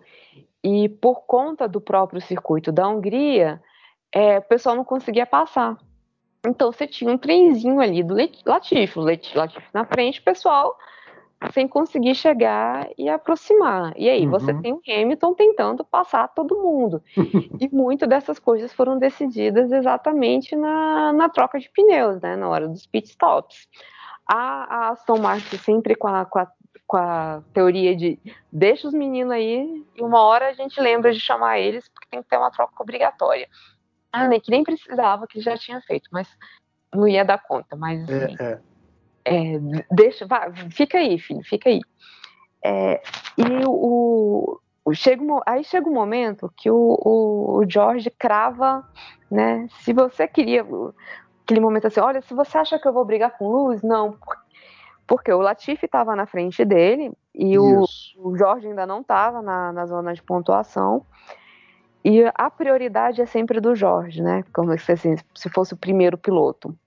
e 0.63 0.89
por 0.89 1.23
conta 1.23 1.67
do 1.67 1.81
próprio 1.81 2.21
circuito 2.21 2.71
da 2.71 2.89
Hungria, 2.89 3.61
é, 4.13 4.39
o 4.39 4.43
pessoal 4.43 4.77
não 4.77 4.85
conseguia 4.85 5.27
passar. 5.27 5.77
Então 6.47 6.73
você 6.73 6.87
tinha 6.87 7.11
um 7.11 7.19
trenzinho 7.19 7.81
ali 7.81 8.03
do 8.03 8.15
Latifi, 8.47 8.99
o 8.99 9.03
Latifi 9.03 9.69
na 9.75 9.85
frente, 9.85 10.21
o 10.21 10.25
pessoal 10.25 10.77
sem 11.53 11.67
conseguir 11.67 12.15
chegar 12.15 12.89
e 12.99 13.09
aproximar. 13.09 13.95
E 13.97 14.09
aí 14.09 14.25
uhum. 14.25 14.31
você 14.31 14.53
tem 14.55 14.73
o 14.73 14.83
Hamilton 14.87 15.35
tentando 15.35 15.85
passar 15.85 16.29
todo 16.29 16.61
mundo. 16.61 17.03
e 17.59 17.69
muito 17.75 18.07
dessas 18.07 18.39
coisas 18.39 18.73
foram 18.73 18.99
decididas 18.99 19.73
exatamente 19.73 20.55
na, 20.55 21.13
na 21.13 21.29
troca 21.29 21.59
de 21.59 21.71
pneus, 21.71 22.21
né, 22.21 22.37
na 22.37 22.49
hora 22.49 22.69
dos 22.69 22.87
pit 22.87 23.09
stops. 23.09 23.69
A, 24.27 24.37
a 24.37 24.89
Aston 24.91 25.19
Martin 25.19 25.57
sempre 25.57 25.95
com 25.95 26.09
a, 26.09 26.25
com 26.25 26.39
a, 26.39 26.49
com 26.87 26.97
a 26.97 27.43
teoria 27.53 27.97
de 27.97 28.19
deixa 28.53 28.87
os 28.87 28.95
meninos 28.95 29.33
aí 29.33 29.85
e 29.97 30.03
uma 30.03 30.21
hora 30.21 30.49
a 30.49 30.53
gente 30.53 30.81
lembra 30.81 31.13
de 31.13 31.19
chamar 31.19 31.59
eles 31.59 31.89
porque 31.89 32.09
tem 32.11 32.23
que 32.23 32.29
ter 32.29 32.37
uma 32.37 32.51
troca 32.51 32.81
obrigatória. 32.81 33.49
Ah, 34.13 34.29
nem 34.29 34.41
que 34.41 34.51
nem 34.51 34.63
precisava, 34.63 35.27
que 35.27 35.41
já 35.41 35.57
tinha 35.57 35.81
feito, 35.81 36.09
mas 36.13 36.29
não 36.95 37.07
ia 37.09 37.25
dar 37.25 37.39
conta. 37.39 37.77
Mas 37.77 38.09
é, 38.09 38.35
é, 38.41 38.61
é. 39.25 39.59
deixa, 39.91 40.27
vai, 40.27 40.53
fica 40.71 40.99
aí, 40.99 41.19
filho, 41.19 41.43
fica 41.45 41.69
aí. 41.69 41.81
É, 42.65 43.03
e 43.39 43.65
o, 43.67 44.61
o 44.85 44.95
chega, 44.95 45.23
aí 45.47 45.65
chega 45.65 45.89
um 45.89 45.95
momento 45.95 46.53
que 46.57 46.71
o, 46.71 46.99
o, 47.01 47.59
o 47.59 47.71
George 47.71 48.11
crava, 48.11 48.87
né? 49.31 49.67
Se 49.81 49.93
você 49.93 50.29
queria 50.29 50.67
aquele 51.43 51.61
momento 51.61 51.87
assim, 51.87 52.01
olha, 52.01 52.23
se 52.23 52.33
você 52.33 52.59
acha 52.59 52.79
que 52.79 52.87
eu 52.87 52.93
vou 52.93 53.05
brigar 53.05 53.37
com 53.37 53.49
luz, 53.49 53.83
não, 53.83 54.17
porque 55.07 55.33
o 55.33 55.41
Latifi 55.41 55.87
estava 55.87 56.15
na 56.15 56.25
frente 56.25 56.65
dele 56.65 57.13
e 57.35 57.59
o, 57.59 57.85
o, 58.17 58.37
Jorge 58.37 58.69
ainda 58.69 58.87
não 58.87 59.01
estava 59.01 59.43
na, 59.43 59.73
na 59.73 59.85
zona 59.85 60.15
de 60.15 60.23
pontuação. 60.23 61.05
E 62.05 62.23
a 62.33 62.49
prioridade 62.49 63.21
é 63.21 63.27
sempre 63.27 63.61
do 63.61 63.75
Jorge, 63.75 64.23
né? 64.23 64.45
Como 64.53 64.77
se, 64.79 64.93
assim, 64.93 65.17
se 65.35 65.51
fosse 65.51 65.75
o 65.75 65.77
primeiro 65.77 66.17
piloto. 66.17 66.79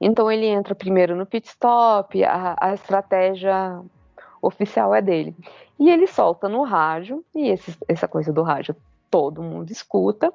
Então 0.00 0.30
ele 0.30 0.46
entra 0.46 0.74
primeiro 0.74 1.14
no 1.14 1.26
pit 1.26 1.48
stop, 1.48 2.24
a, 2.24 2.56
a 2.58 2.74
estratégia 2.74 3.80
oficial 4.40 4.94
é 4.94 5.02
dele. 5.02 5.36
E 5.78 5.90
ele 5.90 6.06
solta 6.06 6.48
no 6.48 6.62
rádio, 6.62 7.24
e 7.34 7.48
esse, 7.48 7.76
essa 7.86 8.08
coisa 8.08 8.32
do 8.32 8.42
rádio 8.42 8.74
todo 9.10 9.42
mundo 9.42 9.70
escuta, 9.70 10.32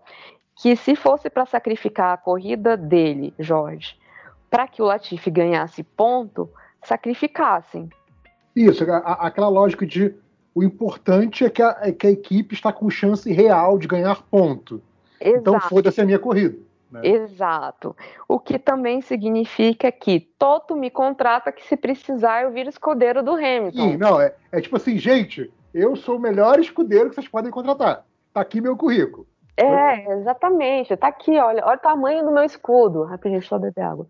que 0.56 0.76
se 0.76 0.96
fosse 0.96 1.30
para 1.30 1.46
sacrificar 1.46 2.14
a 2.14 2.18
corrida 2.18 2.78
dele, 2.78 3.34
Jorge, 3.40 3.98
para 4.50 4.68
que 4.68 4.82
o 4.82 4.86
Latifi 4.86 5.32
ganhasse 5.32 5.84
ponto, 5.84 6.50
sacrificassem. 6.84 7.90
Isso, 8.56 8.90
a, 8.90 9.28
aquela 9.28 9.50
lógica 9.50 9.86
de 9.86 10.14
o 10.54 10.64
importante 10.64 11.44
é 11.44 11.50
que, 11.50 11.62
a, 11.62 11.78
é 11.82 11.92
que 11.92 12.08
a 12.08 12.12
equipe 12.12 12.54
está 12.54 12.72
com 12.72 12.90
chance 12.90 13.32
real 13.32 13.78
de 13.78 13.88
ganhar 13.88 14.24
ponto. 14.24 14.82
Então, 15.20 15.30
Exato. 15.30 15.40
Então 15.40 15.60
foda-se 15.62 16.00
a 16.00 16.06
minha 16.06 16.20
corrida. 16.20 16.58
Né? 16.92 17.02
Exato. 17.04 17.96
O 18.28 18.40
que 18.40 18.60
também 18.60 19.02
significa 19.02 19.92
que 19.92 20.20
Toto 20.20 20.76
me 20.76 20.90
contrata 20.90 21.52
que 21.52 21.66
se 21.68 21.76
precisar 21.76 22.44
eu 22.44 22.52
viro 22.52 22.70
escudeiro 22.70 23.24
do 23.24 23.34
Hamilton. 23.34 23.92
Sim, 23.92 23.98
não, 23.98 24.20
é, 24.22 24.34
é 24.52 24.62
tipo 24.62 24.76
assim, 24.76 24.98
gente, 24.98 25.52
eu 25.74 25.96
sou 25.96 26.18
o 26.18 26.22
melhor 26.22 26.60
escudeiro 26.60 27.10
que 27.10 27.16
vocês 27.16 27.28
podem 27.28 27.52
contratar. 27.52 28.06
Tá 28.34 28.42
aqui 28.42 28.62
meu 28.62 28.78
currículo. 28.78 29.28
É, 29.58 30.14
exatamente. 30.14 30.96
Tá 30.98 31.08
aqui, 31.08 31.38
olha, 31.40 31.66
olha 31.66 31.78
o 31.78 31.82
tamanho 31.82 32.26
do 32.26 32.32
meu 32.32 32.44
escudo. 32.44 33.04
Rapidinho, 33.04 33.42
só 33.42 33.58
beber 33.58 33.82
água. 33.82 34.08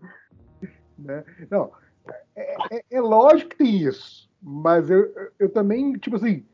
Né? 0.98 1.24
Não, 1.50 1.72
é, 2.36 2.76
é, 2.76 2.84
é, 2.92 3.02
lógico 3.02 3.52
que 3.52 3.58
tem 3.58 3.78
isso. 3.78 4.30
Mas 4.42 4.90
eu, 4.90 5.12
eu 5.40 5.50
também, 5.50 5.94
tipo 5.94 6.16
assim, 6.16 6.46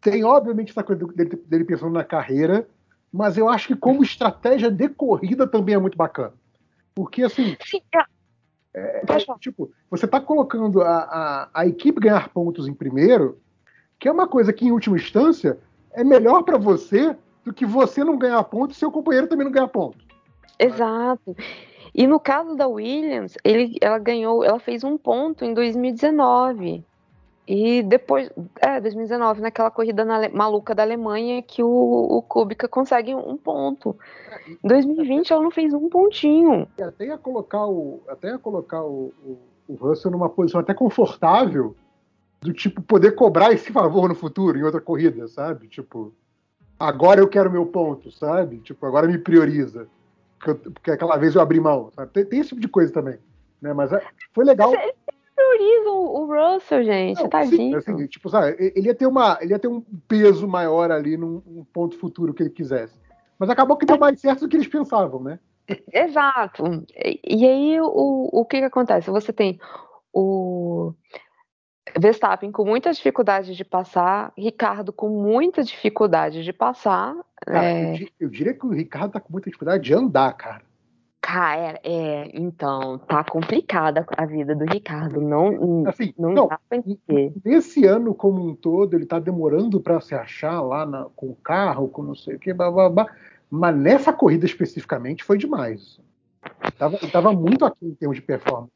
tem 0.00 0.24
obviamente 0.24 0.70
essa 0.70 0.82
coisa 0.82 1.06
dele, 1.06 1.36
dele 1.46 1.64
pensando 1.64 1.92
na 1.92 2.04
carreira, 2.04 2.66
mas 3.12 3.36
eu 3.36 3.48
acho 3.48 3.68
que 3.68 3.76
como 3.76 4.02
estratégia 4.02 4.70
de 4.70 4.88
corrida 4.88 5.46
também 5.46 5.74
é 5.74 5.78
muito 5.78 5.96
bacana. 5.96 6.32
Porque 6.94 7.22
assim. 7.22 7.56
Sim, 7.64 7.80
é, 7.94 8.00
é, 8.74 9.02
é 9.08 9.38
tipo, 9.38 9.70
você 9.90 10.04
está 10.04 10.20
colocando 10.20 10.82
a, 10.82 10.98
a, 10.98 11.48
a, 11.54 11.66
equipe 11.66 12.00
ganhar 12.00 12.28
pontos 12.28 12.68
em 12.68 12.74
primeiro, 12.74 13.40
que 13.98 14.08
é 14.08 14.12
uma 14.12 14.28
coisa 14.28 14.52
que, 14.52 14.64
em 14.64 14.70
última 14.70 14.96
instância, 14.96 15.58
é 15.92 16.04
melhor 16.04 16.42
para 16.42 16.56
você 16.56 17.16
do 17.44 17.52
que 17.52 17.66
você 17.66 18.04
não 18.04 18.16
ganhar 18.16 18.42
pontos 18.44 18.76
e 18.76 18.80
seu 18.80 18.92
companheiro 18.92 19.26
também 19.26 19.44
não 19.44 19.52
ganhar 19.52 19.68
pontos. 19.68 20.06
Exato. 20.58 21.36
E 21.94 22.06
no 22.06 22.20
caso 22.20 22.54
da 22.54 22.68
Williams, 22.68 23.36
ele, 23.42 23.76
ela 23.80 23.98
ganhou, 23.98 24.44
ela 24.44 24.60
fez 24.60 24.84
um 24.84 24.96
ponto 24.96 25.44
em 25.44 25.52
2019. 25.52 26.84
E 27.52 27.82
depois, 27.82 28.30
é, 28.60 28.80
2019, 28.80 29.40
naquela 29.40 29.72
corrida 29.72 30.04
na, 30.04 30.28
maluca 30.28 30.72
da 30.72 30.84
Alemanha, 30.84 31.42
que 31.42 31.64
o, 31.64 31.66
o 31.68 32.22
Kubica 32.22 32.68
consegue 32.68 33.12
um 33.12 33.36
ponto. 33.36 33.98
Em 34.62 34.68
2020 34.68 35.32
ela 35.32 35.42
não 35.42 35.50
fez 35.50 35.74
um 35.74 35.88
pontinho. 35.88 36.68
Até 36.80 37.06
ia 37.06 37.18
colocar 37.18 37.66
o, 37.66 38.04
até 38.06 38.38
colocar 38.38 38.84
o, 38.84 39.12
o, 39.24 39.38
o 39.66 39.74
Russell 39.74 40.12
numa 40.12 40.28
posição 40.28 40.60
até 40.60 40.72
confortável, 40.72 41.74
do 42.40 42.52
tipo, 42.52 42.80
poder 42.82 43.16
cobrar 43.16 43.50
esse 43.50 43.72
favor 43.72 44.08
no 44.08 44.14
futuro, 44.14 44.56
em 44.56 44.62
outra 44.62 44.80
corrida, 44.80 45.26
sabe? 45.26 45.66
Tipo, 45.66 46.14
agora 46.78 47.20
eu 47.20 47.26
quero 47.26 47.50
meu 47.50 47.66
ponto, 47.66 48.12
sabe? 48.12 48.58
Tipo, 48.58 48.86
agora 48.86 49.08
me 49.08 49.18
prioriza. 49.18 49.88
Porque, 50.38 50.50
eu, 50.50 50.72
porque 50.72 50.90
aquela 50.92 51.16
vez 51.16 51.34
eu 51.34 51.40
abri 51.40 51.58
mão, 51.58 51.90
sabe? 51.96 52.12
Tem, 52.12 52.24
tem 52.24 52.38
esse 52.38 52.50
tipo 52.50 52.60
de 52.60 52.68
coisa 52.68 52.92
também. 52.92 53.18
Né? 53.60 53.72
Mas 53.72 53.92
é, 53.92 54.00
foi 54.32 54.44
legal. 54.44 54.72
Mas, 54.72 54.92
prioriza 55.40 55.90
o, 55.90 56.26
Russell, 56.26 56.84
gente. 56.84 57.22
Não, 57.22 57.28
tadinho. 57.28 57.82
Sim, 57.82 57.92
assim, 57.92 58.06
tipo, 58.06 58.28
sabe, 58.28 58.56
ele 58.58 58.88
ia 58.88 58.94
ter 58.94 59.06
uma, 59.06 59.38
ele 59.40 59.52
ia 59.52 59.58
ter 59.58 59.68
um 59.68 59.80
peso 60.06 60.46
maior 60.46 60.90
ali 60.90 61.16
num, 61.16 61.42
num 61.46 61.64
ponto 61.64 61.98
futuro 61.98 62.34
que 62.34 62.42
ele 62.42 62.50
quisesse. 62.50 62.98
Mas 63.38 63.48
acabou 63.48 63.76
que 63.76 63.86
deu 63.86 63.98
mais 63.98 64.20
certo 64.20 64.40
do 64.40 64.48
que 64.48 64.56
eles 64.56 64.68
pensavam, 64.68 65.22
né? 65.22 65.38
Exato. 65.92 66.64
E 67.24 67.46
aí 67.46 67.80
o, 67.80 68.28
o 68.32 68.44
que, 68.44 68.58
que 68.58 68.64
acontece? 68.64 69.10
Você 69.10 69.32
tem 69.32 69.58
o 70.12 70.92
Verstappen 71.98 72.52
com 72.52 72.64
muitas 72.64 72.96
dificuldades 72.96 73.56
de 73.56 73.64
passar, 73.64 74.32
Ricardo 74.36 74.92
com 74.92 75.08
muita 75.08 75.62
dificuldade 75.62 76.44
de 76.44 76.52
passar. 76.52 77.16
Cara, 77.46 77.64
é... 77.64 78.02
eu, 78.02 78.08
eu, 78.20 78.28
diria 78.28 78.52
que 78.52 78.66
o 78.66 78.70
Ricardo 78.70 79.12
tá 79.12 79.20
com 79.20 79.32
muita 79.32 79.48
dificuldade 79.48 79.84
de 79.84 79.94
andar, 79.94 80.32
cara. 80.34 80.62
Cara, 81.32 81.78
é, 81.84 82.28
então, 82.34 82.98
tá 82.98 83.22
complicada 83.22 84.04
a 84.16 84.26
vida 84.26 84.52
do 84.52 84.64
Ricardo. 84.64 85.20
Não, 85.20 85.86
assim, 85.86 86.12
não, 86.18 86.32
não 86.32 86.48
dá 86.48 86.58
pra 86.68 86.78
entender. 86.78 87.32
Nesse 87.44 87.86
ano 87.86 88.12
como 88.12 88.48
um 88.48 88.52
todo, 88.52 88.96
ele 88.96 89.06
tá 89.06 89.20
demorando 89.20 89.80
para 89.80 90.00
se 90.00 90.12
achar 90.12 90.60
lá 90.60 90.84
na, 90.84 91.04
com 91.14 91.26
o 91.26 91.36
carro, 91.36 91.88
com 91.88 92.02
não 92.02 92.16
sei 92.16 92.34
o 92.34 92.38
que, 92.38 92.52
blá, 92.52 92.68
blá, 92.68 92.88
blá. 92.88 93.06
mas 93.48 93.76
nessa 93.76 94.12
corrida 94.12 94.44
especificamente 94.44 95.22
foi 95.22 95.38
demais. 95.38 96.00
Tava, 96.76 96.98
tava 97.12 97.32
muito 97.32 97.64
aqui 97.64 97.86
em 97.86 97.94
termos 97.94 98.16
de 98.16 98.22
performance. 98.22 98.72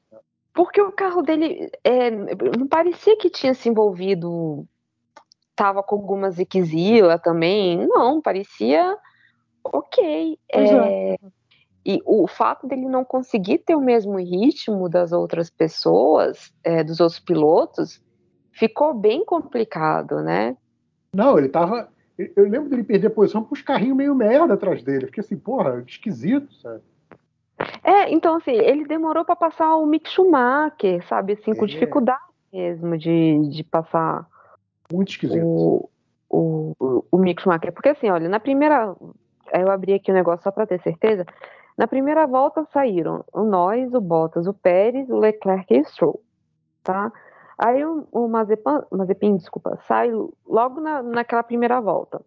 Porque 0.52 0.80
o 0.80 0.92
carro 0.92 1.22
dele 1.22 1.72
é, 1.82 2.08
não 2.56 2.68
parecia 2.68 3.16
que 3.18 3.30
tinha 3.30 3.52
se 3.52 3.68
envolvido, 3.68 4.64
tava 5.56 5.82
com 5.82 5.96
alguma 5.96 6.30
ziquezila 6.30 7.18
também. 7.18 7.84
Não, 7.84 8.22
parecia 8.22 8.96
ok. 9.64 10.38
É, 10.52 10.64
é. 10.64 11.16
E 11.84 12.00
o 12.06 12.26
fato 12.26 12.66
dele 12.66 12.86
não 12.86 13.04
conseguir 13.04 13.58
ter 13.58 13.74
o 13.74 13.80
mesmo 13.80 14.18
ritmo 14.18 14.88
das 14.88 15.12
outras 15.12 15.50
pessoas, 15.50 16.52
é, 16.62 16.82
dos 16.82 16.98
outros 16.98 17.20
pilotos, 17.20 18.02
ficou 18.52 18.94
bem 18.94 19.24
complicado, 19.24 20.22
né? 20.22 20.56
Não, 21.12 21.38
ele 21.38 21.48
tava. 21.48 21.88
Eu 22.16 22.48
lembro 22.48 22.70
dele 22.70 22.84
perder 22.84 23.08
a 23.08 23.10
posição 23.10 23.44
com 23.44 23.54
os 23.54 23.60
carrinhos 23.60 23.96
meio 23.96 24.14
merda 24.14 24.54
atrás 24.54 24.82
dele. 24.82 25.06
Fiquei 25.06 25.22
assim, 25.22 25.36
porra, 25.36 25.84
esquisito, 25.86 26.52
sabe? 26.54 26.80
É, 27.82 28.10
então 28.10 28.36
assim, 28.36 28.52
ele 28.52 28.86
demorou 28.86 29.24
para 29.24 29.36
passar 29.36 29.76
o 29.76 29.86
Mick 29.86 30.08
Schumacher, 30.08 31.06
sabe, 31.06 31.34
assim, 31.34 31.54
com 31.54 31.64
é. 31.64 31.68
dificuldade 31.68 32.22
mesmo 32.52 32.96
de, 32.96 33.48
de 33.48 33.64
passar. 33.64 34.26
Muito 34.92 35.10
esquisito. 35.10 35.44
O, 35.44 35.88
o, 36.30 37.04
o 37.10 37.18
Mick 37.18 37.42
Schumacher. 37.42 37.72
Porque 37.72 37.90
assim, 37.90 38.08
olha, 38.08 38.28
na 38.28 38.40
primeira. 38.40 38.94
Eu 39.52 39.70
abri 39.70 39.92
aqui 39.92 40.10
o 40.10 40.14
negócio 40.14 40.42
só 40.42 40.50
para 40.50 40.66
ter 40.66 40.80
certeza. 40.80 41.26
Na 41.76 41.86
primeira 41.86 42.26
volta 42.26 42.64
saíram 42.72 43.24
o 43.32 43.42
Nós, 43.42 43.92
o 43.94 44.00
Bottas, 44.00 44.46
o 44.46 44.54
Pérez, 44.54 45.10
o 45.10 45.18
Leclerc 45.18 45.74
e 45.74 45.80
o 45.80 45.84
Stroll. 45.84 46.20
Tá? 46.82 47.12
Aí 47.58 47.84
o, 47.84 48.06
o 48.12 48.28
Mazepin, 48.28 49.36
desculpa, 49.36 49.78
sai 49.86 50.10
logo 50.46 50.80
na, 50.80 51.02
naquela 51.02 51.42
primeira 51.42 51.80
volta. 51.80 52.20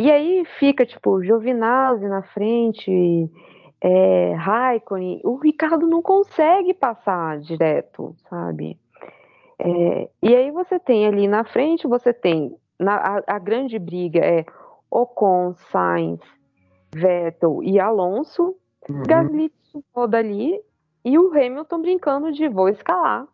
E 0.00 0.10
aí 0.10 0.44
fica, 0.58 0.84
tipo, 0.84 1.22
Giovinazzi 1.22 2.06
na 2.08 2.22
frente, 2.22 3.30
é, 3.80 4.32
Raikkonen. 4.34 5.20
O 5.24 5.36
Ricardo 5.36 5.86
não 5.86 6.02
consegue 6.02 6.74
passar 6.74 7.38
direto, 7.38 8.14
sabe? 8.28 8.78
É, 9.58 10.08
e 10.22 10.34
aí 10.34 10.50
você 10.50 10.80
tem 10.80 11.06
ali 11.06 11.28
na 11.28 11.44
frente, 11.44 11.86
você 11.86 12.12
tem 12.12 12.56
na, 12.78 12.96
a, 12.96 13.22
a, 13.36 13.38
grande 13.38 13.78
briga 13.78 14.20
é 14.20 14.44
Ocon, 14.90 15.54
Sainz, 15.70 16.20
Vettel 16.94 17.62
e 17.62 17.78
Alonso, 17.80 18.56
uhum. 18.88 19.02
Gasly 19.06 19.52
toda 19.92 20.18
ali 20.18 20.60
e 21.04 21.18
o 21.18 21.30
Hamilton 21.32 21.80
brincando 21.80 22.32
de 22.32 22.48
vou 22.48 22.68
escalar, 22.68 23.26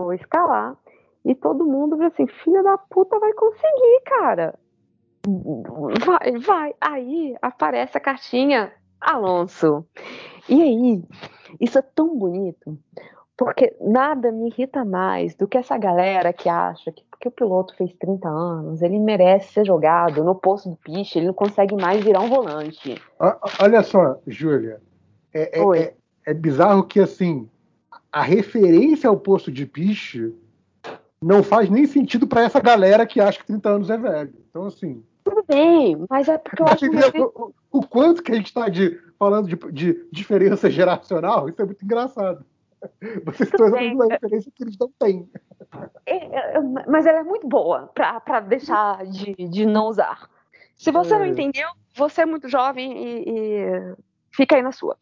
vou 0.00 0.12
escalar. 0.12 0.76
E 1.24 1.34
todo 1.34 1.64
mundo 1.64 2.02
assim, 2.02 2.26
filha 2.26 2.62
da 2.62 2.76
puta 2.76 3.18
vai 3.18 3.32
conseguir, 3.34 4.02
cara. 4.06 4.58
Vai, 6.04 6.38
vai. 6.38 6.74
Aí 6.80 7.36
aparece 7.40 7.96
a 7.96 8.00
cartinha 8.00 8.72
Alonso. 9.00 9.84
E 10.48 10.60
aí, 10.60 11.04
isso 11.60 11.78
é 11.78 11.82
tão 11.82 12.16
bonito, 12.16 12.76
porque 13.44 13.74
nada 13.80 14.30
me 14.30 14.48
irrita 14.48 14.84
mais 14.84 15.34
do 15.34 15.46
que 15.48 15.58
essa 15.58 15.76
galera 15.78 16.32
que 16.32 16.48
acha 16.48 16.92
que 16.92 17.02
porque 17.22 17.28
o 17.28 17.30
piloto 17.30 17.76
fez 17.76 17.92
30 18.00 18.28
anos, 18.28 18.82
ele 18.82 18.98
merece 18.98 19.52
ser 19.52 19.64
jogado 19.64 20.24
no 20.24 20.34
posto 20.34 20.70
do 20.70 20.76
piche, 20.76 21.20
ele 21.20 21.28
não 21.28 21.34
consegue 21.34 21.76
mais 21.76 22.02
virar 22.02 22.18
um 22.20 22.28
volante. 22.28 23.00
Olha 23.60 23.80
só, 23.84 24.18
Júlia, 24.26 24.80
é, 25.32 25.60
é, 25.60 25.78
é, 25.78 25.94
é 26.26 26.34
bizarro 26.34 26.82
que 26.82 26.98
assim 26.98 27.48
a 28.10 28.22
referência 28.22 29.08
ao 29.08 29.16
posto 29.16 29.52
de 29.52 29.64
piche 29.64 30.34
não 31.22 31.44
faz 31.44 31.70
nem 31.70 31.86
sentido 31.86 32.26
para 32.26 32.42
essa 32.42 32.58
galera 32.58 33.06
que 33.06 33.20
acha 33.20 33.38
que 33.38 33.46
30 33.46 33.68
anos 33.68 33.90
é 33.90 33.96
velho. 33.96 34.34
Então, 34.50 34.66
assim. 34.66 35.02
Tudo 35.22 35.44
bem, 35.48 35.96
mas 36.10 36.28
é 36.28 36.36
porque 36.36 36.60
eu 36.60 36.66
acho 36.66 36.90
que. 36.90 37.20
O, 37.20 37.54
o 37.70 37.86
quanto 37.86 38.22
que 38.22 38.32
a 38.32 38.34
gente 38.34 38.46
está 38.46 38.66
falando 39.16 39.46
de, 39.46 39.56
de 39.72 40.08
diferença 40.10 40.68
geracional, 40.68 41.48
isso 41.48 41.62
é 41.62 41.64
muito 41.64 41.84
engraçado. 41.84 42.44
Vocês 43.24 43.50
usando 43.54 43.94
uma 43.94 44.06
referência 44.06 44.52
que 44.54 44.64
eles 44.64 44.76
não 44.78 44.90
têm. 44.98 45.30
É, 46.06 46.16
é, 46.16 46.60
mas 46.88 47.06
ela 47.06 47.20
é 47.20 47.22
muito 47.22 47.46
boa 47.46 47.90
para 47.94 48.40
deixar 48.40 49.04
de, 49.06 49.34
de 49.34 49.66
não 49.66 49.86
usar. 49.86 50.28
Se 50.76 50.90
você 50.90 51.14
é. 51.14 51.18
não 51.18 51.26
entendeu, 51.26 51.68
você 51.94 52.22
é 52.22 52.26
muito 52.26 52.48
jovem 52.48 52.92
e, 52.92 53.24
e, 53.28 53.94
fica 54.32 54.56
aí 54.56 54.62
na 54.62 54.72
sua. 54.72 54.96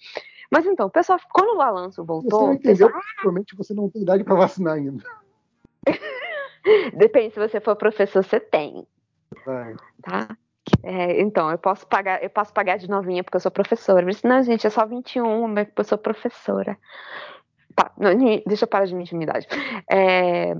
Mas 0.50 0.66
então, 0.66 0.90
pessoal, 0.90 1.18
quando 1.32 1.56
o 1.56 1.62
Alonso 1.62 2.04
voltou. 2.04 2.40
Você 2.40 2.46
não 2.46 2.54
entendeu, 2.54 2.88
pessoal... 2.88 3.02
provavelmente 3.14 3.56
você 3.56 3.74
não 3.74 3.88
tem 3.88 4.02
idade 4.02 4.24
para 4.24 4.34
vacinar 4.34 4.74
ainda. 4.74 5.02
Depende, 6.94 7.32
se 7.32 7.40
você 7.40 7.60
for 7.60 7.76
professor, 7.76 8.22
você 8.22 8.40
tem. 8.40 8.86
Vai. 9.46 9.74
Tá? 10.02 10.36
É, 10.82 11.20
então, 11.20 11.50
eu 11.50 11.58
posso 11.58 11.86
pagar, 11.86 12.22
eu 12.22 12.30
posso 12.30 12.52
pagar 12.52 12.76
de 12.76 12.88
novinha 12.88 13.24
porque 13.24 13.36
eu 13.36 13.40
sou 13.40 13.50
professora. 13.50 14.04
Mas, 14.04 14.22
não, 14.22 14.42
gente, 14.42 14.66
é 14.66 14.70
só 14.70 14.84
21, 14.84 15.48
mas 15.48 15.68
eu 15.74 15.84
sou 15.84 15.98
professora. 15.98 16.76
Não, 17.98 18.16
deixa 18.46 18.64
eu 18.64 18.68
parar 18.68 18.86
de 18.86 18.94
minha 18.94 19.04
intimidade. 19.04 19.46
É, 19.90 20.56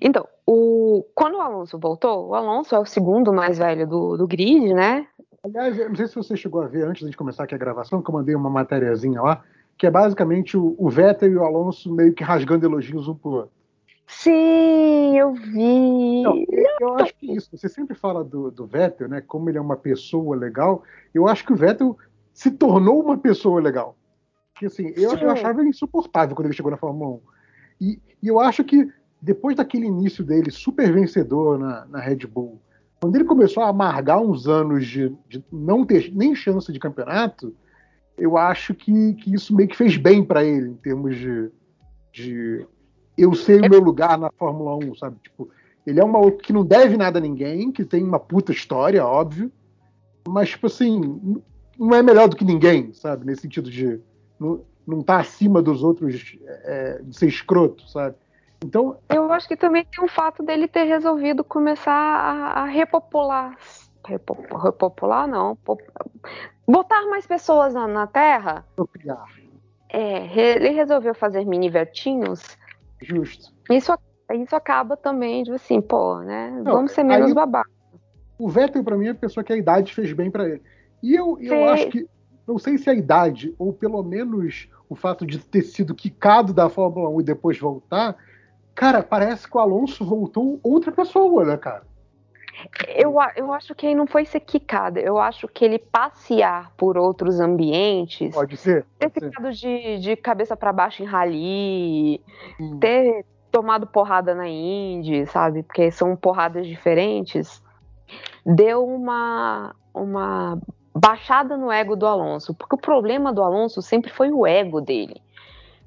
então, 0.00 0.26
o, 0.46 1.04
quando 1.14 1.36
o 1.36 1.40
Alonso 1.40 1.78
voltou, 1.78 2.28
o 2.28 2.34
Alonso 2.34 2.74
é 2.74 2.78
o 2.78 2.84
segundo 2.84 3.32
mais 3.32 3.58
velho 3.58 3.86
do, 3.86 4.16
do 4.16 4.26
grid, 4.26 4.72
né? 4.74 5.06
Aliás, 5.42 5.76
não 5.76 5.96
sei 5.96 6.06
se 6.06 6.14
você 6.14 6.36
chegou 6.36 6.62
a 6.62 6.68
ver 6.68 6.84
antes 6.86 7.08
de 7.08 7.16
começar 7.16 7.44
aqui 7.44 7.54
a 7.54 7.58
gravação, 7.58 8.00
que 8.00 8.08
eu 8.08 8.14
mandei 8.14 8.34
uma 8.34 8.50
matériazinha 8.50 9.20
lá, 9.20 9.42
que 9.76 9.86
é 9.86 9.90
basicamente 9.90 10.56
o, 10.56 10.76
o 10.78 10.88
Vettel 10.88 11.32
e 11.32 11.36
o 11.36 11.44
Alonso 11.44 11.92
meio 11.92 12.14
que 12.14 12.22
rasgando 12.22 12.66
elogios 12.66 13.08
um 13.08 13.14
pro 13.14 13.30
outro. 13.30 13.50
Sim, 14.06 15.18
eu 15.18 15.32
vi. 15.32 16.22
Eu 16.80 16.94
acho 16.98 17.14
que 17.14 17.34
isso, 17.34 17.56
você 17.56 17.68
sempre 17.68 17.96
fala 17.96 18.22
do, 18.22 18.50
do 18.50 18.66
Vettel, 18.66 19.08
né? 19.08 19.20
Como 19.20 19.48
ele 19.48 19.58
é 19.58 19.60
uma 19.60 19.76
pessoa 19.76 20.36
legal. 20.36 20.82
Eu 21.14 21.26
acho 21.26 21.44
que 21.44 21.52
o 21.52 21.56
Vettel 21.56 21.96
se 22.32 22.50
tornou 22.50 23.00
uma 23.00 23.16
pessoa 23.16 23.60
legal. 23.60 23.96
Que 24.62 24.66
assim, 24.66 24.92
eu, 24.94 25.16
eu 25.16 25.28
achava 25.28 25.60
ele 25.60 25.70
insuportável 25.70 26.36
quando 26.36 26.46
ele 26.46 26.54
chegou 26.54 26.70
na 26.70 26.76
Fórmula 26.76 27.16
1. 27.16 27.20
E, 27.80 28.00
e, 28.22 28.28
eu 28.28 28.38
acho 28.38 28.62
que 28.62 28.88
depois 29.20 29.56
daquele 29.56 29.86
início 29.86 30.22
dele 30.22 30.52
super 30.52 30.92
vencedor 30.92 31.58
na, 31.58 31.84
na 31.86 31.98
Red 31.98 32.28
Bull, 32.28 32.62
quando 33.00 33.16
ele 33.16 33.24
começou 33.24 33.64
a 33.64 33.70
amargar 33.70 34.20
uns 34.20 34.46
anos 34.46 34.86
de, 34.86 35.12
de 35.28 35.44
não 35.50 35.84
ter 35.84 36.12
nem 36.14 36.32
chance 36.32 36.72
de 36.72 36.78
campeonato, 36.78 37.52
eu 38.16 38.36
acho 38.36 38.72
que, 38.72 39.14
que 39.14 39.34
isso 39.34 39.52
meio 39.52 39.68
que 39.68 39.76
fez 39.76 39.96
bem 39.96 40.24
para 40.24 40.44
ele 40.44 40.68
em 40.68 40.76
termos 40.76 41.16
de, 41.16 41.50
de 42.12 42.64
eu 43.18 43.34
sei 43.34 43.58
o 43.58 43.68
meu 43.68 43.80
lugar 43.80 44.16
na 44.16 44.30
Fórmula 44.30 44.76
1, 44.76 44.94
sabe? 44.94 45.16
Tipo, 45.24 45.50
ele 45.84 45.98
é 45.98 46.04
um 46.04 46.12
maluco 46.12 46.38
que 46.38 46.52
não 46.52 46.64
deve 46.64 46.96
nada 46.96 47.18
a 47.18 47.22
ninguém, 47.22 47.72
que 47.72 47.84
tem 47.84 48.04
uma 48.04 48.20
puta 48.20 48.52
história, 48.52 49.04
óbvio, 49.04 49.50
mas, 50.28 50.50
tipo 50.50 50.68
assim, 50.68 51.42
não 51.76 51.96
é 51.96 52.00
melhor 52.00 52.28
do 52.28 52.36
que 52.36 52.44
ninguém, 52.44 52.92
sabe? 52.92 53.26
Nesse 53.26 53.42
sentido 53.42 53.68
de 53.68 54.00
não, 54.42 54.60
não 54.86 55.02
tá 55.02 55.20
acima 55.20 55.62
dos 55.62 55.82
outros 55.82 56.36
é, 56.44 57.00
de 57.02 57.16
ser 57.16 57.28
escroto, 57.28 57.88
sabe? 57.88 58.16
Então. 58.64 58.96
Eu 59.08 59.32
acho 59.32 59.48
que 59.48 59.56
também 59.56 59.84
tem 59.84 60.04
o 60.04 60.08
fato 60.08 60.42
dele 60.42 60.68
ter 60.68 60.84
resolvido 60.84 61.42
começar 61.44 61.92
a, 61.92 62.62
a 62.62 62.64
repopular. 62.64 63.56
Repopular, 64.04 65.26
não. 65.28 65.56
Botar 66.66 67.06
mais 67.08 67.26
pessoas 67.26 67.74
na, 67.74 67.86
na 67.86 68.06
Terra. 68.06 68.64
Apropriar. 68.72 69.26
É, 69.88 70.38
ele 70.38 70.70
resolveu 70.70 71.14
fazer 71.14 71.44
mini 71.44 71.68
vertinhos 71.68 72.56
Justo. 73.02 73.52
Isso, 73.70 73.92
isso 74.32 74.56
acaba 74.56 74.96
também, 74.96 75.42
de 75.42 75.52
assim, 75.52 75.80
pô, 75.80 76.20
né? 76.20 76.50
Não, 76.64 76.72
Vamos 76.72 76.92
ser 76.92 77.02
menos 77.02 77.32
babaca. 77.32 77.70
O 78.38 78.48
Vettel, 78.48 78.82
para 78.82 78.96
mim, 78.96 79.08
é 79.08 79.10
a 79.10 79.14
pessoa 79.14 79.44
que 79.44 79.52
a 79.52 79.56
idade 79.56 79.92
fez 79.92 80.12
bem 80.12 80.30
para 80.30 80.48
ele. 80.48 80.62
E 81.02 81.14
eu, 81.14 81.38
eu 81.40 81.68
acho 81.68 81.88
que, 81.88 82.08
não 82.46 82.58
sei 82.58 82.78
se 82.78 82.90
a 82.90 82.94
idade, 82.94 83.54
ou 83.58 83.72
pelo 83.72 84.02
menos 84.02 84.68
o 84.88 84.94
fato 84.94 85.26
de 85.26 85.38
ter 85.38 85.62
sido 85.62 85.94
quicado 85.94 86.52
da 86.52 86.68
Fórmula 86.68 87.08
1 87.08 87.20
e 87.20 87.24
depois 87.24 87.58
voltar, 87.58 88.16
cara, 88.74 89.02
parece 89.02 89.48
que 89.48 89.56
o 89.56 89.60
Alonso 89.60 90.04
voltou 90.04 90.60
outra 90.62 90.92
pessoa, 90.92 91.44
né, 91.44 91.56
cara? 91.56 91.84
Eu, 92.88 93.14
eu 93.34 93.52
acho 93.52 93.74
que 93.74 93.86
ele 93.86 93.94
não 93.94 94.06
foi 94.06 94.24
ser 94.24 94.40
quicado, 94.40 94.98
eu 94.98 95.18
acho 95.18 95.48
que 95.48 95.64
ele 95.64 95.78
passear 95.78 96.72
por 96.76 96.98
outros 96.98 97.40
ambientes. 97.40 98.34
Pode 98.34 98.56
ser. 98.56 98.84
Ter 98.98 99.10
ficado 99.10 99.50
de, 99.52 99.98
de 99.98 100.16
cabeça 100.16 100.56
para 100.56 100.72
baixo 100.72 101.02
em 101.02 101.06
rally, 101.06 102.20
hum. 102.60 102.78
ter 102.78 103.24
tomado 103.50 103.86
porrada 103.86 104.34
na 104.34 104.48
Indy, 104.48 105.26
sabe? 105.26 105.62
Porque 105.62 105.90
são 105.90 106.14
porradas 106.14 106.66
diferentes. 106.66 107.62
Deu 108.44 108.84
uma, 108.84 109.74
uma 109.94 110.60
baixada 110.94 111.56
no 111.56 111.70
ego 111.70 111.96
do 111.96 112.06
Alonso. 112.06 112.54
Porque 112.54 112.74
o 112.74 112.78
problema 112.78 113.32
do 113.32 113.42
Alonso 113.42 113.80
sempre 113.82 114.10
foi 114.10 114.30
o 114.30 114.46
ego 114.46 114.80
dele. 114.80 115.20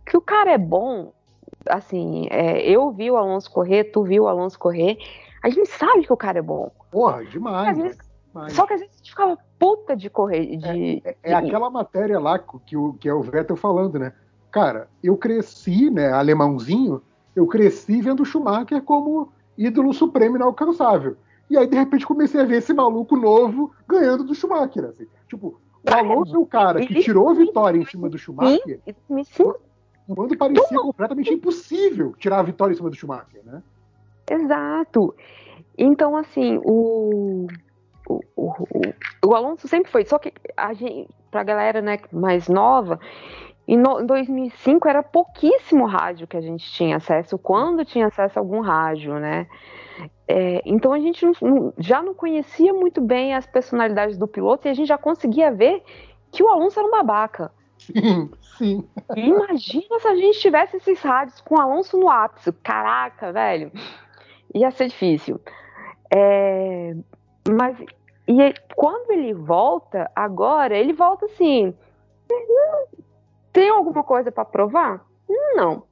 Que 0.06 0.18
o 0.18 0.22
cara 0.22 0.52
é 0.52 0.58
bom, 0.58 1.12
assim, 1.70 2.28
é, 2.30 2.62
eu 2.62 2.92
vi 2.92 3.10
o 3.10 3.18
Alonso 3.18 3.52
correr, 3.52 3.86
tu 3.86 4.04
viu 4.04 4.24
o 4.24 4.28
Alonso 4.28 4.58
correr 4.58 4.98
a 5.46 5.50
gente 5.50 5.70
sabe 5.70 6.04
que 6.04 6.12
o 6.12 6.18
cara 6.18 6.40
é 6.40 6.42
bom. 6.42 6.72
Porra, 6.90 7.24
demais. 7.24 7.78
Vezes, 7.78 8.00
demais. 8.34 8.52
Só 8.54 8.66
que 8.66 8.74
às 8.74 8.80
vezes 8.80 8.96
a 8.96 8.98
gente 8.98 9.10
ficava 9.12 9.38
puta 9.60 9.96
de 9.96 10.10
correr. 10.10 10.58
De, 10.58 11.04
é, 11.06 11.10
é, 11.22 11.32
é 11.32 11.34
aquela 11.36 11.70
matéria 11.70 12.20
lá 12.20 12.40
que, 12.40 12.76
o, 12.76 12.94
que 12.94 13.08
é 13.08 13.14
o 13.14 13.22
Vettel 13.22 13.56
falando, 13.56 14.00
né? 14.00 14.12
Cara, 14.50 14.90
eu 15.04 15.16
cresci, 15.16 15.92
né, 15.92 16.12
alemãozinho, 16.12 17.00
eu 17.36 17.46
cresci 17.46 18.02
vendo 18.02 18.24
o 18.24 18.26
Schumacher 18.26 18.82
como 18.82 19.32
ídolo 19.56 19.94
supremo 19.94 20.38
inalcançável. 20.38 21.16
E 21.50 21.58
aí, 21.58 21.68
de 21.68 21.76
repente, 21.76 22.06
comecei 22.06 22.42
a 22.42 22.46
ver 22.46 22.58
esse 22.58 22.74
maluco 22.74 23.16
novo 23.16 23.74
ganhando 23.88 24.24
do 24.24 24.34
Schumacher. 24.34 24.86
Assim. 24.86 25.08
Tipo, 25.28 25.60
o 25.84 25.94
Alonso 25.94 26.36
é 26.36 26.40
o 26.40 26.46
cara 26.46 26.86
que 26.86 27.02
tirou 27.02 27.30
a 27.30 27.34
vitória 27.34 27.78
em 27.78 27.86
cima 27.86 28.10
do 28.10 28.18
Schumacher 28.18 28.82
quando 30.14 30.38
parecia 30.38 30.80
completamente 30.80 31.34
impossível 31.34 32.14
tirar 32.18 32.40
a 32.40 32.44
vitória 32.44 32.74
em 32.74 32.76
cima 32.76 32.90
do 32.90 32.96
Schumacher, 32.96 33.42
né? 33.44 33.64
Exato. 34.30 35.16
Então, 35.78 36.16
assim, 36.16 36.60
o, 36.64 37.48
o, 38.08 38.20
o, 38.36 38.54
o, 39.26 39.36
Alonso 39.36 39.68
sempre 39.68 39.92
foi. 39.92 40.06
Só 40.06 40.20
que 40.20 40.34
a 40.56 40.74
gente, 40.74 41.10
pra 41.32 41.44
galera 41.44 41.82
né, 41.82 42.00
mais 42.12 42.48
nova, 42.48 43.00
em, 43.68 43.78
no, 43.78 44.02
em 44.02 44.06
2005 44.06 44.88
era 44.88 45.02
pouquíssimo 45.02 45.86
rádio 45.86 46.28
que 46.28 46.38
a 46.38 46.42
gente 46.42 46.72
tinha 46.72 46.98
acesso, 46.98 47.38
quando 47.38 47.86
tinha 47.86 48.08
acesso 48.08 48.38
a 48.38 48.42
algum 48.42 48.62
rádio, 48.62 49.20
né? 49.20 49.48
É, 50.28 50.62
então 50.66 50.92
a 50.92 51.00
gente 51.00 51.26
não, 51.42 51.74
já 51.78 52.02
não 52.02 52.14
conhecia 52.14 52.74
muito 52.74 53.00
bem 53.00 53.36
as 53.36 53.46
personalidades 53.46 54.18
do 54.18 54.28
piloto 54.28 54.68
e 54.68 54.72
a 54.72 54.74
gente 54.74 54.88
já 54.88 54.98
conseguia 54.98 55.52
ver 55.52 55.84
que 56.32 56.44
o 56.44 56.48
Alonso 56.48 56.80
era 56.80 56.88
um 56.88 56.92
babaca. 56.92 57.52
Sim, 57.78 58.30
sim. 58.58 58.88
Imagina 59.16 60.00
se 60.00 60.08
a 60.08 60.16
gente 60.16 60.40
tivesse 60.40 60.78
esses 60.78 61.02
rádios 61.02 61.42
com 61.42 61.56
o 61.56 61.62
Alonso 61.62 61.98
no 61.98 62.10
ápice. 62.10 62.52
Caraca, 62.52 63.32
velho. 63.32 63.72
Ia 64.54 64.72
ser 64.72 64.88
difícil. 64.88 65.40
É, 66.14 66.96
mas 67.50 67.78
e 68.28 68.54
quando 68.76 69.12
ele 69.12 69.34
volta, 69.34 70.10
agora, 70.16 70.76
ele 70.76 70.94
volta 70.94 71.26
assim. 71.26 71.76
Tem 73.54 73.70
alguma 73.70 74.04
coisa 74.04 74.32
para 74.32 74.46
provar? 74.46 75.06
Não. 75.30 75.84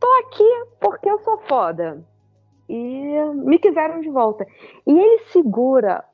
Tô 0.00 0.10
aqui 0.26 0.64
porque 0.80 1.08
eu 1.08 1.18
sou 1.20 1.38
foda. 1.46 2.04
E 2.68 3.18
me 3.34 3.58
quiseram 3.58 4.00
de 4.00 4.08
volta. 4.08 4.46
E 4.86 4.92
ele 4.92 5.18
segura 5.30 6.04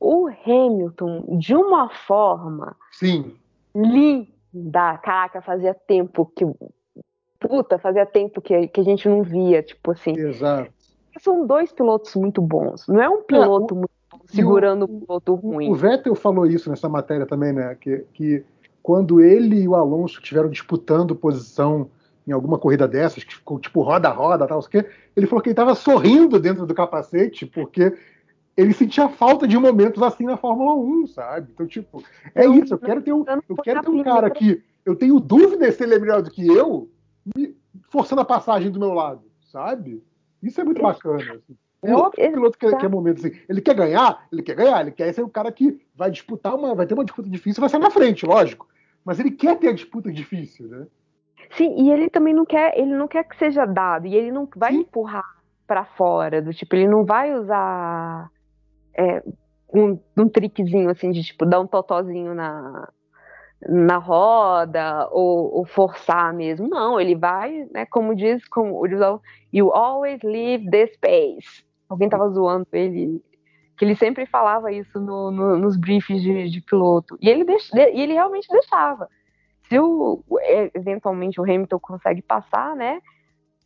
o 0.00 0.28
Hamilton 0.28 1.38
de 1.38 1.54
uma 1.54 1.88
forma. 1.90 2.76
Sim. 2.92 3.34
Linda. 3.74 4.98
Caraca, 4.98 5.42
fazia 5.42 5.74
tempo 5.74 6.30
que. 6.34 6.44
Puta, 7.40 7.78
fazia 7.78 8.04
tempo 8.04 8.40
que, 8.40 8.68
que 8.68 8.80
a 8.80 8.84
gente 8.84 9.08
não 9.08 9.22
via, 9.22 9.62
tipo 9.62 9.92
assim. 9.92 10.16
Exato. 10.16 10.72
São 11.20 11.46
dois 11.46 11.72
pilotos 11.72 12.14
muito 12.14 12.40
bons. 12.40 12.86
Não 12.86 13.00
é 13.00 13.08
um 13.08 13.22
piloto 13.22 13.74
é, 13.74 13.76
o, 13.76 13.80
muito 13.80 13.90
bom 14.10 14.18
segurando 14.26 14.82
o, 14.82 14.84
um 14.84 15.00
piloto 15.00 15.34
ruim. 15.34 15.70
O 15.70 15.74
Vettel 15.74 16.14
falou 16.14 16.46
isso 16.46 16.70
nessa 16.70 16.88
matéria 16.88 17.26
também, 17.26 17.52
né? 17.52 17.76
Que, 17.80 18.04
que 18.12 18.44
quando 18.82 19.20
ele 19.20 19.62
e 19.62 19.68
o 19.68 19.74
Alonso 19.74 20.20
estiveram 20.20 20.48
disputando 20.48 21.14
posição 21.14 21.90
em 22.28 22.32
alguma 22.32 22.58
corrida 22.58 22.86
dessas, 22.86 23.24
que 23.24 23.34
ficou 23.34 23.58
tipo 23.58 23.80
roda-roda, 23.80 24.46
tal, 24.46 24.60
que 24.62 24.84
ele 25.16 25.26
falou 25.26 25.42
que 25.42 25.48
ele 25.48 25.54
estava 25.54 25.74
sorrindo 25.74 26.38
dentro 26.38 26.66
do 26.66 26.74
capacete, 26.74 27.46
porque 27.46 27.96
ele 28.54 28.74
sentia 28.74 29.08
falta 29.08 29.48
de 29.48 29.56
momentos 29.56 30.02
assim 30.02 30.24
na 30.24 30.36
Fórmula 30.36 30.74
1, 30.74 31.06
sabe? 31.06 31.52
Então, 31.54 31.66
tipo, 31.66 32.02
é 32.34 32.46
isso, 32.46 32.74
eu 32.74 32.78
quero 32.78 33.00
ter 33.00 33.12
um, 33.14 33.24
eu 33.48 33.56
quero 33.56 33.82
ter 33.82 33.90
um 33.90 34.02
cara 34.02 34.28
que 34.28 34.62
eu 34.84 34.94
tenho 34.94 35.18
dúvida 35.18 35.70
se 35.72 35.82
ele 35.82 35.94
é 35.94 35.98
melhor 35.98 36.20
do 36.20 36.30
que 36.30 36.46
eu, 36.46 36.90
forçando 37.88 38.20
a 38.20 38.26
passagem 38.26 38.70
do 38.70 38.78
meu 38.78 38.92
lado, 38.92 39.22
sabe? 39.50 40.02
Isso 40.42 40.60
é 40.60 40.64
muito 40.64 40.82
bacana. 40.82 41.34
Assim. 41.34 41.56
É 41.82 41.94
óbvio 41.94 42.10
que 42.12 42.26
o 42.26 42.32
piloto 42.32 42.58
quer, 42.58 42.76
quer 42.76 42.90
momento 42.90 43.24
assim. 43.24 43.38
Ele 43.48 43.60
quer 43.60 43.74
ganhar, 43.74 44.26
ele 44.30 44.42
quer 44.42 44.54
ganhar, 44.54 44.80
ele 44.82 44.90
quer 44.90 45.12
ser 45.14 45.22
o 45.22 45.28
cara 45.28 45.50
que 45.50 45.80
vai 45.94 46.10
disputar 46.10 46.54
uma, 46.54 46.74
vai 46.74 46.86
ter 46.86 46.94
uma 46.94 47.04
disputa 47.04 47.30
difícil, 47.30 47.60
vai 47.60 47.70
ser 47.70 47.78
na 47.78 47.90
frente, 47.90 48.26
lógico. 48.26 48.68
Mas 49.04 49.18
ele 49.18 49.30
quer 49.30 49.56
ter 49.58 49.68
a 49.68 49.72
disputa 49.72 50.12
difícil, 50.12 50.68
né? 50.68 50.86
Sim, 51.50 51.74
e 51.78 51.90
ele 51.90 52.10
também 52.10 52.34
não 52.34 52.44
quer, 52.44 52.78
ele 52.78 52.94
não 52.94 53.08
quer 53.08 53.24
que 53.24 53.36
seja 53.36 53.64
dado, 53.64 54.06
e 54.06 54.14
ele 54.14 54.30
não 54.30 54.48
vai 54.56 54.72
Sim. 54.72 54.80
empurrar 54.80 55.38
para 55.66 55.84
fora, 55.84 56.40
do 56.40 56.52
tipo, 56.52 56.74
ele 56.74 56.88
não 56.88 57.04
vai 57.04 57.34
usar 57.34 58.30
é, 58.96 59.22
um, 59.72 59.98
um 60.16 60.28
trickzinho 60.28 60.90
assim 60.90 61.10
de 61.10 61.22
tipo 61.22 61.44
dar 61.44 61.60
um 61.60 61.66
totozinho 61.66 62.34
na, 62.34 62.88
na 63.66 63.96
roda 63.98 65.08
ou, 65.10 65.58
ou, 65.58 65.66
forçar 65.66 66.32
mesmo. 66.32 66.68
Não, 66.68 67.00
ele 67.00 67.14
vai, 67.14 67.68
né, 67.72 67.84
como 67.86 68.14
diz, 68.14 68.46
como 68.48 68.82
you 69.52 69.72
always 69.72 70.22
leave 70.22 70.68
the 70.70 70.86
space. 70.88 71.64
Alguém 71.88 72.08
tava 72.08 72.28
zoando 72.30 72.66
ele, 72.72 73.22
que 73.76 73.84
ele 73.84 73.94
sempre 73.94 74.26
falava 74.26 74.72
isso 74.72 75.00
no, 75.00 75.30
no, 75.30 75.56
nos 75.56 75.76
briefings 75.76 76.22
de, 76.22 76.50
de, 76.50 76.60
piloto. 76.60 77.16
E 77.20 77.28
ele, 77.28 77.44
deix, 77.44 77.70
e 77.72 78.00
ele 78.00 78.12
realmente 78.12 78.48
deixava 78.48 79.08
se 79.68 79.78
o, 79.78 80.22
eventualmente 80.74 81.40
o 81.40 81.44
Hamilton 81.44 81.78
consegue 81.78 82.22
passar, 82.22 82.74
né? 82.74 83.00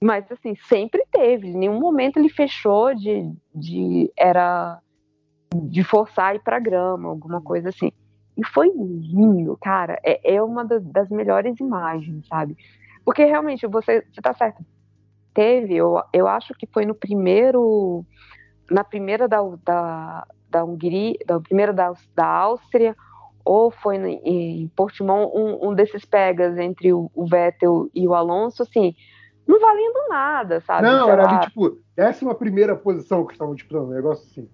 Mas 0.01 0.31
assim, 0.33 0.57
sempre 0.69 1.05
teve. 1.13 1.49
Em 1.49 1.57
nenhum 1.57 1.79
momento 1.79 2.19
ele 2.19 2.29
fechou 2.29 2.95
de, 2.95 3.33
de 3.55 4.13
era 4.17 4.81
de 5.55 5.85
forçar 5.85 6.35
ir 6.35 6.41
para 6.41 6.59
grama, 6.59 7.09
alguma 7.09 7.41
coisa 7.41 7.69
assim. 7.69 7.93
E 8.37 8.45
foi 8.47 8.71
lindo, 8.75 9.57
cara. 9.61 10.01
É, 10.03 10.35
é 10.35 10.43
uma 10.43 10.65
das, 10.65 11.09
melhores 11.11 11.59
imagens, 11.61 12.27
sabe? 12.27 12.57
Porque 13.05 13.25
realmente 13.25 13.67
você, 13.67 14.05
você 14.13 14.21
tá 14.21 14.33
certo. 14.33 14.65
Teve, 15.35 15.77
eu, 15.77 16.03
eu 16.13 16.27
acho 16.27 16.55
que 16.55 16.67
foi 16.67 16.85
no 16.85 16.95
primeiro, 16.95 18.05
na 18.71 18.85
primeira 18.85 19.29
da, 19.29 19.39
da, 19.65 20.27
da 20.51 20.65
Hungria, 20.65 21.17
da 21.27 21.41
primeira 21.41 21.73
da, 21.73 21.93
da 22.15 22.27
Áustria, 22.27 22.97
ou 23.45 23.71
foi 23.71 23.97
em 23.97 24.69
Portimão, 24.77 25.31
um, 25.35 25.71
um 25.71 25.75
desses 25.75 26.05
pegas 26.05 26.57
entre 26.59 26.93
o, 26.93 27.11
o, 27.15 27.27
Vettel 27.27 27.89
e 27.95 28.07
o 28.07 28.15
Alonso, 28.15 28.63
assim, 28.63 28.95
não 29.47 29.61
valendo 29.61 30.09
nada, 30.09 30.61
sabe? 30.61 30.87
Não, 30.87 31.05
Sei 31.05 31.13
era 31.13 31.23
lá. 31.25 31.39
ali, 31.39 31.47
tipo, 31.47 31.79
décima 31.97 32.35
primeira 32.35 32.77
posição 32.77 33.27
que 33.27 33.33
estavam 33.33 33.55
disputando, 33.55 33.89
um 33.89 33.95
negócio 33.95 34.25
assim. 34.31 34.49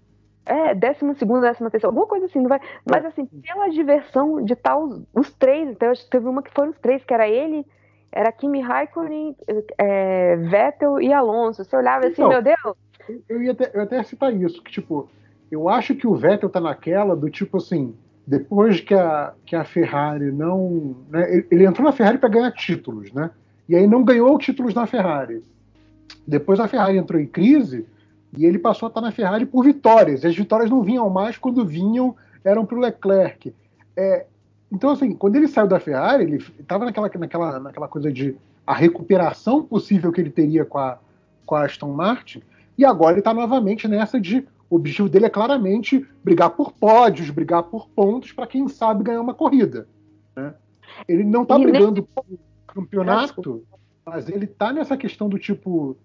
É, 0.46 0.74
décima 0.74 1.14
segunda, 1.14 1.42
décima 1.42 1.70
terceira, 1.70 1.90
alguma 1.90 2.06
coisa 2.06 2.24
assim, 2.24 2.40
não 2.40 2.48
vai. 2.48 2.60
Mas 2.90 3.04
assim, 3.04 3.26
pela 3.26 3.68
diversão 3.68 4.42
de 4.42 4.56
tal 4.56 4.84
os, 4.84 5.02
os 5.14 5.32
três, 5.32 5.68
então 5.68 5.92
teve 6.10 6.26
uma 6.26 6.42
que 6.42 6.50
foram 6.54 6.70
os 6.70 6.78
três, 6.78 7.04
que 7.04 7.12
era 7.12 7.28
ele, 7.28 7.66
era 8.10 8.32
Kimi 8.32 8.62
Raikkonen, 8.62 9.36
é, 9.76 10.36
Vettel 10.36 11.00
e 11.02 11.12
Alonso. 11.12 11.62
Você 11.62 11.76
olhava 11.76 12.06
assim, 12.06 12.22
então, 12.22 12.28
meu 12.28 12.42
Deus. 12.42 12.76
Eu 13.28 13.42
ia, 13.42 13.52
até, 13.52 13.70
eu 13.74 13.80
ia 13.80 13.82
até 13.82 14.02
citar 14.02 14.34
isso, 14.34 14.62
que 14.62 14.70
tipo, 14.70 15.10
eu 15.50 15.68
acho 15.68 15.94
que 15.94 16.06
o 16.06 16.14
Vettel 16.14 16.48
tá 16.48 16.60
naquela 16.60 17.14
do 17.14 17.30
tipo 17.30 17.58
assim, 17.58 17.94
depois 18.28 18.78
que 18.82 18.92
a, 18.92 19.32
que 19.46 19.56
a 19.56 19.64
Ferrari 19.64 20.30
não. 20.30 20.94
Né, 21.08 21.32
ele, 21.32 21.46
ele 21.50 21.64
entrou 21.64 21.86
na 21.86 21.92
Ferrari 21.92 22.18
para 22.18 22.28
ganhar 22.28 22.52
títulos, 22.52 23.10
né? 23.10 23.30
E 23.66 23.74
aí 23.74 23.86
não 23.86 24.04
ganhou 24.04 24.36
títulos 24.38 24.74
na 24.74 24.86
Ferrari. 24.86 25.42
Depois 26.26 26.60
a 26.60 26.68
Ferrari 26.68 26.98
entrou 26.98 27.18
em 27.18 27.26
crise 27.26 27.86
e 28.36 28.44
ele 28.44 28.58
passou 28.58 28.86
a 28.86 28.90
estar 28.90 29.00
na 29.00 29.10
Ferrari 29.10 29.46
por 29.46 29.64
vitórias. 29.64 30.24
E 30.24 30.26
as 30.26 30.36
vitórias 30.36 30.68
não 30.68 30.82
vinham 30.82 31.08
mais 31.08 31.38
quando 31.38 31.64
vinham, 31.64 32.14
eram 32.44 32.66
para 32.66 32.76
o 32.76 32.80
Leclerc. 32.80 33.54
É, 33.96 34.26
então, 34.70 34.90
assim, 34.90 35.14
quando 35.14 35.36
ele 35.36 35.48
saiu 35.48 35.66
da 35.66 35.80
Ferrari, 35.80 36.24
ele 36.24 36.44
estava 36.60 36.84
naquela, 36.84 37.10
naquela, 37.18 37.60
naquela 37.60 37.88
coisa 37.88 38.12
de 38.12 38.36
a 38.66 38.74
recuperação 38.74 39.62
possível 39.62 40.12
que 40.12 40.20
ele 40.20 40.28
teria 40.28 40.66
com 40.66 40.76
a, 40.76 40.98
com 41.46 41.54
a 41.54 41.64
Aston 41.64 41.94
Martin, 41.94 42.42
e 42.76 42.84
agora 42.84 43.12
ele 43.12 43.20
está 43.20 43.32
novamente 43.32 43.88
nessa 43.88 44.20
de 44.20 44.46
o 44.70 44.76
objetivo 44.76 45.08
dele 45.08 45.26
é 45.26 45.30
claramente 45.30 46.06
brigar 46.22 46.50
por 46.50 46.72
pódios, 46.72 47.30
brigar 47.30 47.62
por 47.64 47.88
pontos 47.88 48.32
para 48.32 48.46
quem 48.46 48.68
sabe 48.68 49.04
ganhar 49.04 49.20
uma 49.20 49.34
corrida. 49.34 49.88
Né? 50.36 50.54
Ele 51.06 51.24
não 51.24 51.42
está 51.42 51.58
brigando 51.58 52.00
nesse... 52.00 52.08
por 52.14 52.24
campeonato, 52.66 53.64
mas 54.04 54.28
ele 54.28 54.44
está 54.44 54.72
nessa 54.72 54.96
questão 54.96 55.28
do 55.28 55.38
tipo 55.38 55.96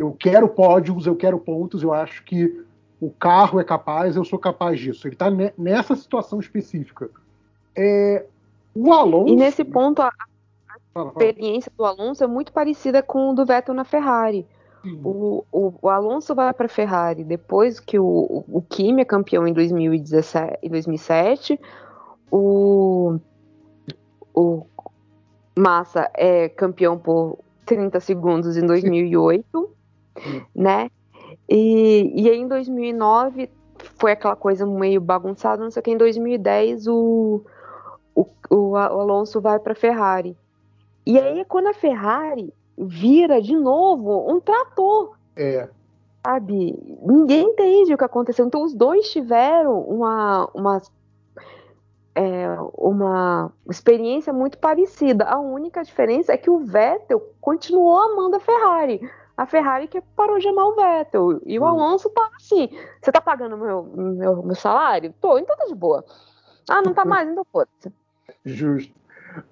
eu 0.00 0.12
quero 0.18 0.48
pódios, 0.48 1.06
eu 1.06 1.14
quero 1.14 1.38
pontos, 1.38 1.82
eu 1.82 1.92
acho 1.92 2.24
que 2.24 2.64
o 2.98 3.10
carro 3.10 3.60
é 3.60 3.64
capaz, 3.64 4.16
eu 4.16 4.24
sou 4.24 4.38
capaz 4.38 4.80
disso. 4.80 5.06
Ele 5.06 5.14
está 5.14 5.30
nessa 5.58 5.94
situação 5.94 6.40
específica. 6.40 7.10
É, 7.76 8.24
o 8.74 8.92
Alonso. 8.92 9.32
E 9.32 9.36
nesse 9.36 9.64
ponto, 9.64 10.00
a, 10.00 10.10
a 10.94 11.02
experiência 11.04 11.70
do 11.76 11.84
Alonso 11.84 12.24
é 12.24 12.26
muito 12.26 12.52
parecida 12.52 13.02
com 13.02 13.30
o 13.30 13.34
do 13.34 13.44
Vettel 13.44 13.74
na 13.74 13.84
Ferrari. 13.84 14.46
O, 14.82 15.44
o, 15.52 15.74
o, 15.82 15.88
Alonso 15.90 16.34
vai 16.34 16.52
para 16.54 16.64
a 16.64 16.68
Ferrari 16.68 17.22
depois 17.22 17.78
que 17.78 17.98
o, 17.98 18.44
o 18.48 18.62
Kimi 18.62 19.02
é 19.02 19.04
campeão 19.04 19.46
em 19.46 19.52
2017, 19.52 20.58
em 20.62 20.70
2007. 20.70 21.60
O, 22.30 23.18
o 24.34 24.64
Massa 25.56 26.10
é 26.14 26.48
campeão 26.48 26.98
por 26.98 27.38
30 27.66 28.00
segundos 28.00 28.56
em 28.56 28.64
2008, 28.64 29.70
Sim. 30.16 30.42
né? 30.54 30.90
E, 31.48 32.12
e 32.14 32.30
aí 32.30 32.38
em 32.38 32.48
2009 32.48 33.50
foi 33.98 34.12
aquela 34.12 34.36
coisa 34.36 34.64
meio 34.64 35.00
bagunçada, 35.00 35.62
não 35.62 35.70
sei 35.70 35.80
o 35.80 35.82
que. 35.82 35.90
Em 35.90 35.98
2010 35.98 36.86
o, 36.86 37.42
o, 38.14 38.26
o 38.50 38.76
Alonso 38.76 39.40
vai 39.42 39.58
para 39.58 39.72
a 39.72 39.76
Ferrari. 39.76 40.36
E 41.04 41.18
aí 41.18 41.44
quando 41.44 41.66
a 41.66 41.74
Ferrari 41.74 42.54
vira 42.86 43.40
de 43.40 43.56
novo 43.56 44.30
um 44.30 44.40
trator. 44.40 45.16
É. 45.36 45.68
Sabe? 46.24 46.78
Ninguém 47.02 47.48
entende 47.48 47.94
o 47.94 47.98
que 47.98 48.04
aconteceu. 48.04 48.46
Então 48.46 48.62
os 48.62 48.74
dois 48.74 49.10
tiveram 49.10 49.80
uma, 49.82 50.50
uma, 50.54 50.82
é, 52.14 52.46
uma 52.74 53.52
experiência 53.68 54.32
muito 54.32 54.58
parecida. 54.58 55.24
A 55.24 55.38
única 55.38 55.82
diferença 55.82 56.32
é 56.32 56.36
que 56.36 56.50
o 56.50 56.58
Vettel 56.58 57.20
continuou 57.40 57.98
amando 57.98 58.36
a 58.36 58.40
Ferrari. 58.40 59.00
A 59.36 59.46
Ferrari 59.46 59.88
que 59.88 60.02
parou 60.14 60.38
de 60.38 60.48
amar 60.48 60.66
o 60.66 60.74
Vettel. 60.74 61.40
E 61.46 61.58
o 61.58 61.62
hum. 61.62 61.66
Alonso 61.66 62.10
tá 62.10 62.30
assim. 62.36 62.68
Você 63.00 63.10
tá 63.10 63.20
pagando 63.20 63.56
meu, 63.56 63.82
meu, 63.84 64.42
meu 64.42 64.54
salário? 64.54 65.14
Tô, 65.20 65.38
então 65.38 65.56
tá 65.56 65.64
de 65.64 65.74
boa. 65.74 66.04
Ah, 66.68 66.82
não 66.82 66.92
tá 66.92 67.04
mais, 67.04 67.28
então 67.28 67.44
foda-se. 67.50 67.90
Justo. 68.44 68.94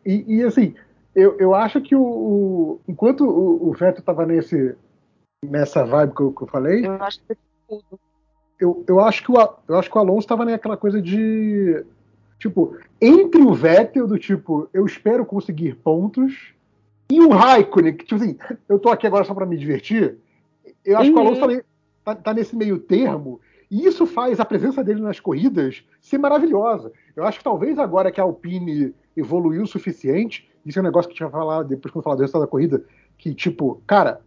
E, 0.04 0.36
e, 0.36 0.42
assim, 0.42 0.74
eu, 1.18 1.36
eu 1.36 1.52
acho 1.52 1.80
que 1.80 1.96
o, 1.96 2.00
o 2.00 2.80
enquanto 2.86 3.24
o, 3.24 3.68
o 3.68 3.72
Vettel 3.72 3.98
estava 3.98 4.24
nesse 4.24 4.76
nessa 5.44 5.84
vibe 5.84 6.14
que 6.14 6.22
eu, 6.22 6.32
que 6.32 6.42
eu 6.44 6.46
falei, 6.46 6.86
eu 6.86 6.92
acho 7.02 7.20
que 7.20 7.36
tudo. 7.68 8.00
Eu, 8.60 8.84
eu 8.86 9.00
acho 9.00 9.24
que 9.24 9.32
o 9.32 9.34
eu 9.68 9.76
acho 9.76 9.90
que 9.90 9.98
o 9.98 10.00
Alonso 10.00 10.20
estava 10.20 10.44
naquela 10.44 10.76
coisa 10.76 11.02
de 11.02 11.84
tipo 12.38 12.76
entre 13.00 13.42
o 13.42 13.52
Vettel 13.52 14.06
do 14.06 14.16
tipo 14.16 14.68
eu 14.72 14.86
espero 14.86 15.26
conseguir 15.26 15.74
pontos 15.74 16.54
e 17.10 17.20
o 17.20 17.30
Raikkonen 17.30 17.96
que 17.96 18.04
tipo 18.04 18.22
assim 18.22 18.38
eu 18.68 18.78
tô 18.78 18.88
aqui 18.88 19.06
agora 19.06 19.24
só 19.24 19.34
para 19.34 19.46
me 19.46 19.56
divertir. 19.56 20.18
Eu 20.84 20.98
acho 20.98 21.10
uhum. 21.10 21.16
que 21.16 21.20
o 21.20 21.26
Alonso 21.26 21.44
uhum. 21.46 21.60
tá, 22.04 22.14
tá, 22.14 22.14
tá, 22.14 22.34
nesse 22.34 22.54
meio 22.54 22.78
termo 22.78 23.40
E 23.68 23.86
isso 23.86 24.06
faz 24.06 24.38
a 24.38 24.44
presença 24.44 24.84
dele 24.84 25.02
nas 25.02 25.18
corridas 25.18 25.84
ser 26.00 26.18
maravilhosa. 26.18 26.92
Eu 27.16 27.24
acho 27.24 27.38
que 27.38 27.44
talvez 27.44 27.76
agora 27.76 28.12
que 28.12 28.20
a 28.20 28.24
Alpine 28.24 28.94
evoluiu 29.18 29.62
o 29.62 29.66
suficiente, 29.66 30.48
isso 30.64 30.78
é 30.78 30.82
um 30.82 30.84
negócio 30.84 31.08
que 31.08 31.12
a 31.12 31.16
gente 31.16 31.32
vai 31.32 31.40
falar 31.40 31.62
depois 31.62 31.92
quando 31.92 32.04
falar 32.04 32.16
do 32.16 32.20
resultado 32.20 32.42
da 32.42 32.46
corrida, 32.46 32.84
que, 33.16 33.34
tipo, 33.34 33.82
cara, 33.86 34.20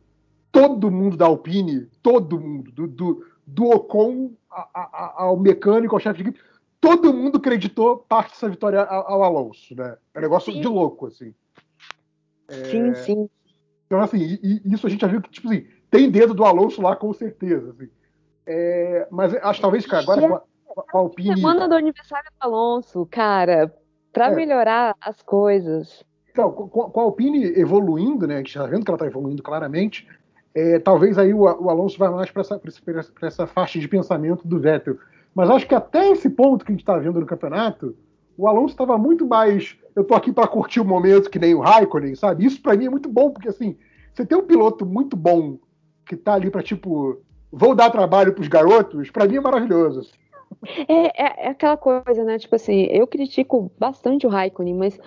todo 0.51 0.91
mundo 0.91 1.15
da 1.15 1.25
Alpine, 1.25 1.87
todo 2.01 2.39
mundo, 2.39 2.71
do, 2.71 2.87
do, 2.87 3.25
do 3.45 3.69
Ocon 3.69 4.31
ao 4.49 5.37
mecânico, 5.37 5.95
ao 5.95 5.99
chefe 5.99 6.23
de 6.23 6.29
equipe, 6.29 6.45
todo 6.79 7.13
mundo 7.13 7.37
acreditou 7.37 7.97
parte 7.97 8.31
dessa 8.31 8.49
vitória 8.49 8.81
ao, 8.81 9.23
Alonso, 9.23 9.75
né? 9.75 9.97
É 10.13 10.19
um 10.19 10.21
negócio 10.21 10.51
sim. 10.51 10.59
de 10.59 10.67
louco, 10.67 11.07
assim. 11.07 11.33
É... 12.49 12.65
Sim, 12.65 12.95
sim. 12.95 13.29
Então, 13.85 14.01
assim, 14.01 14.17
e, 14.17 14.61
e 14.65 14.73
isso 14.73 14.87
a 14.87 14.89
gente 14.89 15.01
já 15.01 15.07
viu 15.07 15.21
que, 15.21 15.29
tipo 15.29 15.47
assim, 15.47 15.67
tem 15.89 16.09
dedo 16.09 16.33
do 16.33 16.43
Alonso 16.43 16.81
lá 16.81 16.95
com 16.95 17.13
certeza, 17.13 17.71
assim. 17.71 17.89
É, 18.45 19.07
mas 19.11 19.33
acho 19.35 19.61
talvez, 19.61 19.85
cara, 19.85 20.03
agora 20.03 20.21
com 20.21 20.35
a, 20.35 20.83
com 20.83 20.97
a 20.97 21.01
Alpine... 21.01 21.35
Semana 21.35 21.67
do 21.69 21.75
aniversário 21.75 22.29
do 22.31 22.45
Alonso, 22.45 23.05
cara, 23.05 23.73
para 24.11 24.27
é. 24.27 24.35
melhorar 24.35 24.95
as 24.99 25.21
coisas. 25.21 26.03
Então, 26.31 26.51
com, 26.51 26.99
a 26.99 27.03
Alpine 27.03 27.59
evoluindo, 27.59 28.25
né, 28.25 28.35
a 28.35 28.37
gente 28.37 28.49
está 28.49 28.65
vendo 28.65 28.85
que 28.85 28.91
ela 28.91 28.95
está 28.95 29.07
evoluindo 29.07 29.43
claramente, 29.43 30.07
é, 30.53 30.79
talvez 30.79 31.17
aí 31.17 31.33
o, 31.33 31.41
o, 31.41 31.69
Alonso 31.69 31.97
vá 31.97 32.09
mais 32.11 32.31
para 32.31 32.41
essa, 32.41 32.61
essa 33.21 33.47
faixa 33.47 33.79
de 33.79 33.87
pensamento 33.87 34.47
do 34.47 34.59
Vettel. 34.59 34.97
Mas 35.33 35.49
acho 35.49 35.67
que 35.67 35.75
até 35.75 36.09
esse 36.09 36.29
ponto 36.29 36.65
que 36.65 36.71
a 36.71 36.73
gente 36.73 36.81
está 36.81 36.97
vendo 36.97 37.19
no 37.19 37.25
campeonato, 37.25 37.95
o 38.37 38.47
Alonso 38.47 38.73
estava 38.73 38.97
muito 38.97 39.25
mais. 39.25 39.77
Eu 39.95 40.03
tô 40.03 40.13
aqui 40.13 40.31
para 40.31 40.47
curtir 40.47 40.79
o 40.79 40.85
momento 40.85 41.29
que 41.29 41.39
nem 41.39 41.53
o 41.53 41.59
Raikkonen, 41.59 42.15
sabe? 42.15 42.45
Isso 42.45 42.61
para 42.61 42.75
mim 42.75 42.85
é 42.85 42.89
muito 42.89 43.07
bom, 43.07 43.31
porque 43.31 43.47
assim, 43.47 43.77
você 44.13 44.25
tem 44.25 44.37
um 44.37 44.45
piloto 44.45 44.85
muito 44.85 45.15
bom 45.15 45.57
que 46.05 46.15
tá 46.15 46.33
ali 46.33 46.49
para 46.49 46.63
tipo, 46.63 47.21
vou 47.51 47.73
dar 47.73 47.89
trabalho 47.89 48.33
para 48.33 48.41
os 48.41 48.47
garotos, 48.47 49.09
para 49.09 49.27
mim 49.27 49.37
é 49.37 49.41
maravilhoso. 49.41 50.09
É, 50.87 51.23
é, 51.23 51.47
é, 51.47 51.49
aquela 51.49 51.77
coisa, 51.77 52.23
né? 52.23 52.37
Tipo 52.37 52.55
assim, 52.55 52.83
eu 52.91 53.07
critico 53.07 53.71
bastante 53.79 54.27
o 54.27 54.29
Raikkonen, 54.29 54.75
mas 54.75 54.99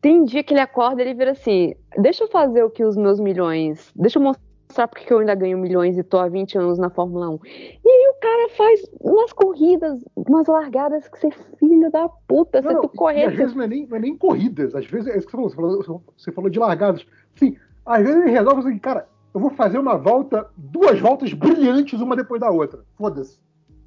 tem 0.00 0.24
dia 0.24 0.42
que 0.42 0.52
ele 0.52 0.60
acorda 0.60 1.02
e 1.02 1.06
ele 1.06 1.14
vira 1.14 1.32
assim: 1.32 1.74
deixa 1.96 2.24
eu 2.24 2.28
fazer 2.28 2.62
o 2.62 2.70
que 2.70 2.84
os 2.84 2.96
meus 2.96 3.18
milhões, 3.18 3.92
deixa 3.96 4.18
eu 4.18 4.22
mostrar 4.22 4.88
porque 4.88 5.12
eu 5.12 5.18
ainda 5.18 5.34
ganho 5.34 5.58
milhões 5.58 5.98
e 5.98 6.02
tô 6.02 6.18
há 6.18 6.28
20 6.28 6.58
anos 6.58 6.78
na 6.78 6.90
Fórmula 6.90 7.28
1. 7.30 7.38
E 7.44 7.88
aí 7.88 8.12
o 8.14 8.20
cara 8.20 8.48
faz 8.50 8.90
umas 9.00 9.32
corridas, 9.32 10.04
umas 10.14 10.46
largadas 10.46 11.08
que 11.08 11.18
você 11.18 11.28
é 11.28 11.56
filho 11.58 11.90
da 11.90 12.08
puta, 12.08 12.60
não, 12.60 12.82
você 12.82 12.88
correr. 12.96 13.24
às 13.24 13.34
vezes 13.34 13.54
não 13.54 13.64
é, 13.64 13.68
nem, 13.68 13.86
não 13.86 13.96
é 13.96 14.00
nem 14.00 14.16
corridas, 14.16 14.74
às 14.74 14.86
vezes 14.86 15.08
é 15.08 15.18
isso 15.18 15.26
que 15.26 15.36
você 15.36 15.56
falou, 15.56 15.76
você 15.76 15.86
falou, 15.86 16.02
você 16.16 16.32
falou 16.32 16.50
de 16.50 16.58
largadas. 16.58 17.04
Sim, 17.34 17.56
às 17.84 18.02
vezes 18.02 18.22
ele 18.22 18.30
resolve 18.30 18.60
assim, 18.60 18.78
cara, 18.78 19.08
eu 19.34 19.40
vou 19.40 19.50
fazer 19.50 19.78
uma 19.78 19.96
volta, 19.96 20.48
duas 20.56 21.00
voltas 21.00 21.32
brilhantes 21.32 22.00
uma 22.00 22.14
depois 22.14 22.40
da 22.40 22.50
outra. 22.50 22.80
Foda-se. 22.96 23.38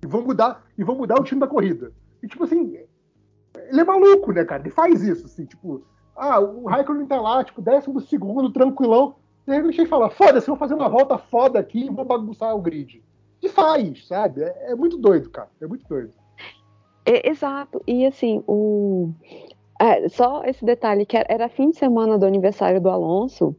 E 0.03 0.07
vou 0.07 0.21
mudar, 0.21 0.63
e 0.77 0.83
vou 0.83 0.95
mudar 0.95 1.19
o 1.19 1.23
time 1.23 1.39
da 1.39 1.47
corrida. 1.47 1.91
E 2.21 2.27
tipo 2.27 2.43
assim, 2.43 2.77
ele 3.55 3.81
é 3.81 3.83
maluco, 3.83 4.31
né, 4.31 4.43
cara? 4.43 4.61
Ele 4.61 4.69
faz 4.69 5.01
isso, 5.01 5.25
assim, 5.25 5.45
tipo, 5.45 5.83
ah, 6.15 6.39
o 6.39 6.65
Raikkonen 6.65 7.05
tá 7.05 7.19
lá, 7.19 7.43
tipo, 7.43 7.61
décimo 7.61 8.01
segundo, 8.01 8.51
tranquilão. 8.51 9.15
De 9.47 9.53
repente 9.53 9.81
ele 9.81 9.89
fala, 9.89 10.09
foda-se, 10.09 10.47
vou 10.47 10.55
fazer 10.55 10.73
uma 10.73 10.89
volta 10.89 11.17
foda 11.17 11.59
aqui 11.59 11.85
e 11.85 11.89
vou 11.89 12.05
bagunçar 12.05 12.55
o 12.55 12.61
grid. 12.61 13.03
E 13.41 13.49
faz, 13.49 14.07
sabe? 14.07 14.41
É, 14.41 14.71
é 14.71 14.75
muito 14.75 14.97
doido, 14.97 15.29
cara. 15.29 15.49
É 15.59 15.67
muito 15.67 15.85
doido. 15.87 16.13
É, 17.05 17.29
exato. 17.29 17.81
E 17.85 18.05
assim, 18.05 18.41
o. 18.47 19.11
É, 19.79 20.07
só 20.07 20.43
esse 20.45 20.63
detalhe, 20.63 21.05
que 21.05 21.17
era 21.17 21.49
fim 21.49 21.71
de 21.71 21.77
semana 21.77 22.17
do 22.17 22.25
aniversário 22.25 22.79
do 22.79 22.89
Alonso. 22.89 23.55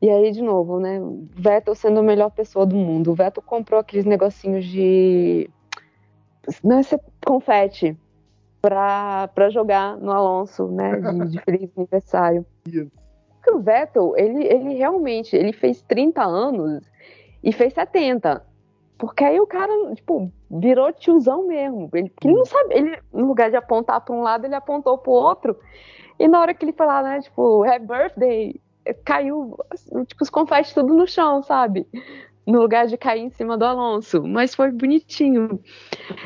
E 0.00 0.10
aí, 0.10 0.32
de 0.32 0.42
novo, 0.42 0.80
né? 0.80 1.00
Vettel 1.30 1.76
sendo 1.76 2.00
a 2.00 2.02
melhor 2.02 2.30
pessoa 2.30 2.66
do 2.66 2.74
mundo. 2.74 3.12
O 3.12 3.14
Vettel 3.14 3.42
comprou 3.44 3.78
aqueles 3.78 4.04
negocinhos 4.04 4.64
de. 4.64 5.48
Não 6.62 6.78
é 6.78 6.82
confete 7.24 7.96
para 8.60 9.50
jogar 9.50 9.96
no 9.96 10.12
Alonso, 10.12 10.68
né? 10.68 11.00
De, 11.00 11.28
de 11.30 11.38
feliz 11.42 11.70
aniversário. 11.76 12.46
Porque 12.64 13.50
o 13.50 13.60
Vettel, 13.60 14.14
ele, 14.16 14.44
ele 14.44 14.74
realmente 14.74 15.34
ele 15.34 15.52
fez 15.52 15.82
30 15.82 16.22
anos 16.22 16.84
e 17.42 17.52
fez 17.52 17.74
70. 17.74 18.44
Porque 18.98 19.24
aí 19.24 19.40
o 19.40 19.46
cara, 19.46 19.72
tipo, 19.96 20.30
virou 20.48 20.92
tiozão 20.92 21.48
mesmo. 21.48 21.90
Ele, 21.92 22.12
ele 22.22 22.34
não 22.34 22.44
sabe, 22.44 22.74
ele, 22.74 22.98
no 23.12 23.26
lugar 23.26 23.50
de 23.50 23.56
apontar 23.56 24.00
para 24.00 24.14
um 24.14 24.22
lado, 24.22 24.44
ele 24.44 24.54
apontou 24.54 24.96
para 24.96 25.10
o 25.10 25.14
outro. 25.14 25.58
E 26.20 26.28
na 26.28 26.40
hora 26.40 26.54
que 26.54 26.64
ele 26.64 26.72
falou, 26.72 27.02
né, 27.02 27.20
tipo, 27.20 27.64
happy 27.64 27.84
birthday, 27.84 28.60
caiu, 29.04 29.56
tipo, 30.06 30.22
os 30.22 30.30
confetes 30.30 30.72
tudo 30.72 30.94
no 30.94 31.06
chão, 31.06 31.42
sabe? 31.42 31.84
No 32.46 32.60
lugar 32.60 32.86
de 32.86 32.96
cair 32.96 33.22
em 33.22 33.30
cima 33.30 33.56
do 33.56 33.64
Alonso. 33.64 34.22
Mas 34.22 34.54
foi 34.54 34.70
bonitinho. 34.70 35.60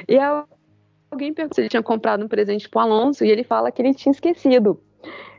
E 0.09 0.19
alguém 0.19 1.33
perguntou 1.33 1.55
se 1.55 1.61
ele 1.61 1.69
tinha 1.69 1.83
comprado 1.83 2.25
um 2.25 2.29
presente 2.29 2.69
pro 2.69 2.81
Alonso 2.81 3.25
e 3.25 3.31
ele 3.31 3.45
fala 3.45 3.71
que 3.71 3.83
ele 3.83 3.95
tinha 3.95 4.13
esquecido. 4.13 4.81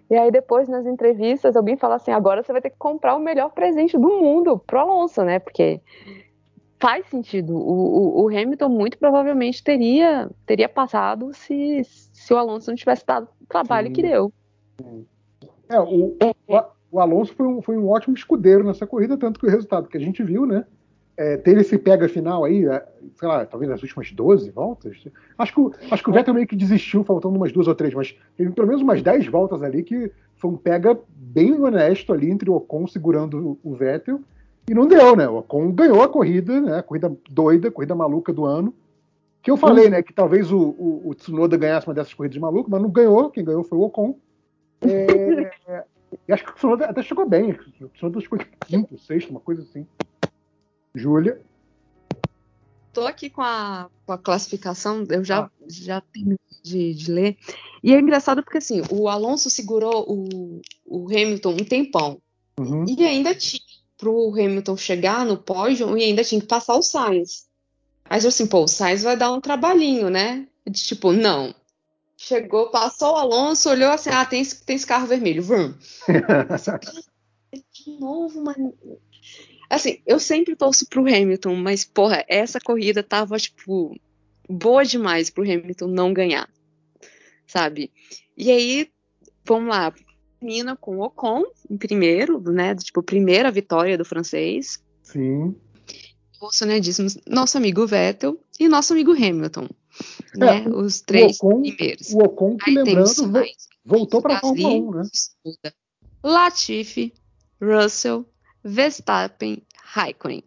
E 0.09 0.15
aí 0.15 0.31
depois 0.31 0.69
nas 0.69 0.85
entrevistas 0.85 1.55
alguém 1.55 1.75
fala 1.75 1.95
assim, 1.95 2.11
agora 2.11 2.41
você 2.41 2.51
vai 2.51 2.61
ter 2.61 2.69
que 2.69 2.77
comprar 2.77 3.15
o 3.15 3.19
melhor 3.19 3.51
presente 3.51 3.97
do 3.97 4.07
mundo 4.07 4.57
pro 4.59 4.79
Alonso, 4.79 5.23
né? 5.23 5.39
Porque 5.39 5.81
faz 6.79 7.05
sentido. 7.07 7.55
O, 7.55 8.21
o, 8.21 8.23
o 8.23 8.27
Hamilton 8.27 8.69
muito 8.69 8.97
provavelmente 8.97 9.63
teria 9.63 10.29
teria 10.45 10.69
passado 10.69 11.33
se, 11.33 11.81
se 11.83 12.33
o 12.33 12.37
Alonso 12.37 12.69
não 12.69 12.75
tivesse 12.75 13.05
dado 13.05 13.27
o 13.41 13.45
trabalho 13.47 13.87
Sim. 13.87 13.93
que 13.93 14.01
deu. 14.01 14.31
É, 15.69 15.79
o, 15.79 16.15
o, 16.47 16.76
o 16.91 16.99
Alonso 16.99 17.33
foi 17.33 17.45
um, 17.47 17.61
foi 17.61 17.77
um 17.77 17.89
ótimo 17.89 18.15
escudeiro 18.15 18.63
nessa 18.63 18.87
corrida, 18.87 19.17
tanto 19.17 19.39
que 19.39 19.45
o 19.45 19.49
resultado 19.49 19.87
que 19.87 19.97
a 19.97 19.99
gente 19.99 20.23
viu, 20.23 20.45
né? 20.45 20.65
É, 21.17 21.35
teve 21.35 21.61
esse 21.61 21.79
pega 21.79 22.07
final 22.07 22.43
aí, 22.43 22.67
é, 22.67 22.85
sei 23.15 23.27
lá, 23.27 23.43
talvez 23.43 23.71
nas 23.71 23.81
últimas 23.81 24.11
12 24.11 24.51
voltas. 24.51 24.95
Acho 25.35 25.53
que, 25.53 25.85
acho 25.91 26.03
que 26.03 26.09
o 26.11 26.13
Vettel 26.13 26.33
meio 26.33 26.45
que 26.45 26.55
desistiu, 26.55 27.03
faltando 27.03 27.35
umas 27.35 27.51
duas 27.51 27.67
ou 27.67 27.73
três, 27.73 27.91
mas 27.93 28.15
teve 28.35 28.51
pelo 28.51 28.67
menos 28.67 28.83
umas 28.83 29.01
10 29.01 29.25
voltas 29.27 29.63
ali 29.63 29.81
que 29.81 30.11
foi 30.35 30.51
um 30.51 30.55
pega 30.55 30.97
bem 31.15 31.59
honesto 31.59 32.13
ali 32.13 32.29
entre 32.29 32.49
o 32.49 32.55
Ocon 32.55 32.85
segurando 32.85 33.57
o 33.63 33.73
Vettel. 33.73 34.21
E 34.69 34.75
não 34.75 34.85
deu, 34.85 35.15
né? 35.15 35.27
O 35.27 35.37
Ocon 35.37 35.71
ganhou 35.71 36.03
a 36.03 36.07
corrida, 36.09 36.61
né? 36.61 36.77
A 36.77 36.83
corrida 36.83 37.11
doida, 37.29 37.71
corrida 37.71 37.95
maluca 37.95 38.31
do 38.31 38.45
ano. 38.45 38.71
Que 39.41 39.49
eu 39.49 39.57
falei, 39.57 39.89
né? 39.89 40.03
Que 40.03 40.13
talvez 40.13 40.51
o, 40.51 40.59
o, 40.59 41.01
o 41.05 41.15
Tsunoda 41.15 41.57
ganhasse 41.57 41.87
uma 41.87 41.93
dessas 41.95 42.13
corridas 42.13 42.37
malucas, 42.37 42.69
mas 42.69 42.81
não 42.81 42.89
ganhou. 42.89 43.31
Quem 43.31 43.43
ganhou 43.43 43.63
foi 43.63 43.77
o 43.77 43.81
Ocon. 43.81 44.19
É, 44.81 45.83
e 46.27 46.33
acho 46.33 46.43
que 46.43 46.51
o 46.51 46.55
Tsunoda 46.55 46.85
até 46.85 47.03
chegou 47.03 47.27
bem. 47.27 47.51
O 47.81 47.89
Tsunoda 47.89 48.21
chegou 48.21 48.39
tipo 48.39 48.65
quinto, 48.65 48.97
sexto, 48.97 49.29
uma 49.29 49.39
coisa 49.39 49.63
assim. 49.63 49.85
Júlia. 50.93 51.41
Tô 52.93 53.05
aqui 53.05 53.29
com 53.29 53.41
a, 53.41 53.89
com 54.05 54.11
a 54.11 54.17
classificação, 54.17 55.05
eu 55.09 55.23
já, 55.23 55.41
ah. 55.41 55.51
já 55.67 56.01
terminei 56.01 56.39
de, 56.63 56.93
de, 56.95 57.11
ler. 57.11 57.37
E 57.83 57.93
é 57.93 57.99
engraçado 57.99 58.41
porque 58.41 58.57
assim, 58.57 58.81
o 58.89 59.07
Alonso 59.07 59.49
segurou 59.49 60.03
o, 60.07 60.61
o 60.85 61.05
Hamilton 61.07 61.51
um 61.51 61.65
tempão. 61.65 62.21
Uhum. 62.59 62.85
E 62.87 63.05
ainda 63.05 63.35
tinha 63.35 63.61
para 63.97 64.09
o 64.09 64.31
Hamilton 64.31 64.77
chegar 64.77 65.25
no 65.25 65.37
pódio 65.37 65.97
e 65.97 66.03
ainda 66.03 66.23
tinha 66.23 66.39
que 66.41 66.47
passar 66.47 66.75
o 66.75 66.83
Sainz. 66.83 67.47
Aí 68.05 68.21
eu 68.21 68.29
assim, 68.29 68.47
pô, 68.47 68.63
o 68.63 68.67
Sainz 68.67 69.03
vai 69.03 69.17
dar 69.17 69.31
um 69.31 69.41
trabalhinho, 69.41 70.09
né? 70.09 70.47
De, 70.65 70.81
tipo, 70.81 71.11
não. 71.11 71.53
Chegou, 72.19 72.71
passou 72.71 73.13
o 73.13 73.17
Alonso, 73.17 73.69
olhou 73.69 73.91
assim, 73.91 74.09
ah, 74.09 74.25
tem, 74.25 74.43
tem 74.43 74.75
esse 74.75 74.87
carro 74.87 75.05
vermelho, 75.05 75.43
vrum. 75.43 75.71
de 77.71 77.99
novo, 77.99 78.43
mano. 78.43 78.73
Assim, 79.69 80.01
eu 80.03 80.19
sempre 80.19 80.55
torço 80.55 80.87
pro 80.87 81.01
Hamilton, 81.01 81.55
mas, 81.55 81.85
porra, 81.85 82.25
essa 82.27 82.59
corrida 82.59 83.03
tava, 83.03 83.37
tipo, 83.37 83.95
boa 84.49 84.83
demais 84.83 85.29
pro 85.29 85.43
Hamilton 85.43 85.87
não 85.87 86.11
ganhar. 86.11 86.49
Sabe? 87.45 87.91
E 88.35 88.49
aí, 88.49 88.89
vamos 89.45 89.69
lá. 89.69 89.93
Termina 90.39 90.75
com 90.75 90.97
o 90.97 91.03
Ocon 91.03 91.43
em 91.69 91.77
primeiro, 91.77 92.39
né? 92.51 92.75
Tipo, 92.75 93.03
primeira 93.03 93.51
vitória 93.51 93.97
do 93.97 94.05
francês. 94.05 94.83
Sim. 95.03 95.55
Bolsonarismos, 96.39 97.17
nosso 97.27 97.57
amigo 97.57 97.85
Vettel 97.85 98.39
e 98.59 98.67
nosso 98.67 98.93
amigo 98.93 99.11
Hamilton. 99.11 99.67
É, 100.35 100.39
né? 100.39 100.65
Os 100.69 101.01
três 101.01 101.39
o 101.41 101.47
Ocon, 101.47 101.61
primeiros. 101.61 102.09
O 102.13 102.19
Ocon, 102.19 102.57
que 102.57 102.69
Aí 102.69 102.75
lembrando, 102.75 103.45
voltou 103.85 104.21
para 104.21 104.37
a 104.37 104.39
Fórmula 104.39 104.69
1, 104.69 104.91
né? 104.91 105.03
Latifi, 106.23 107.13
Russell, 107.61 108.25
Verstappen, 108.63 109.61
Raikkonen. 109.81 110.43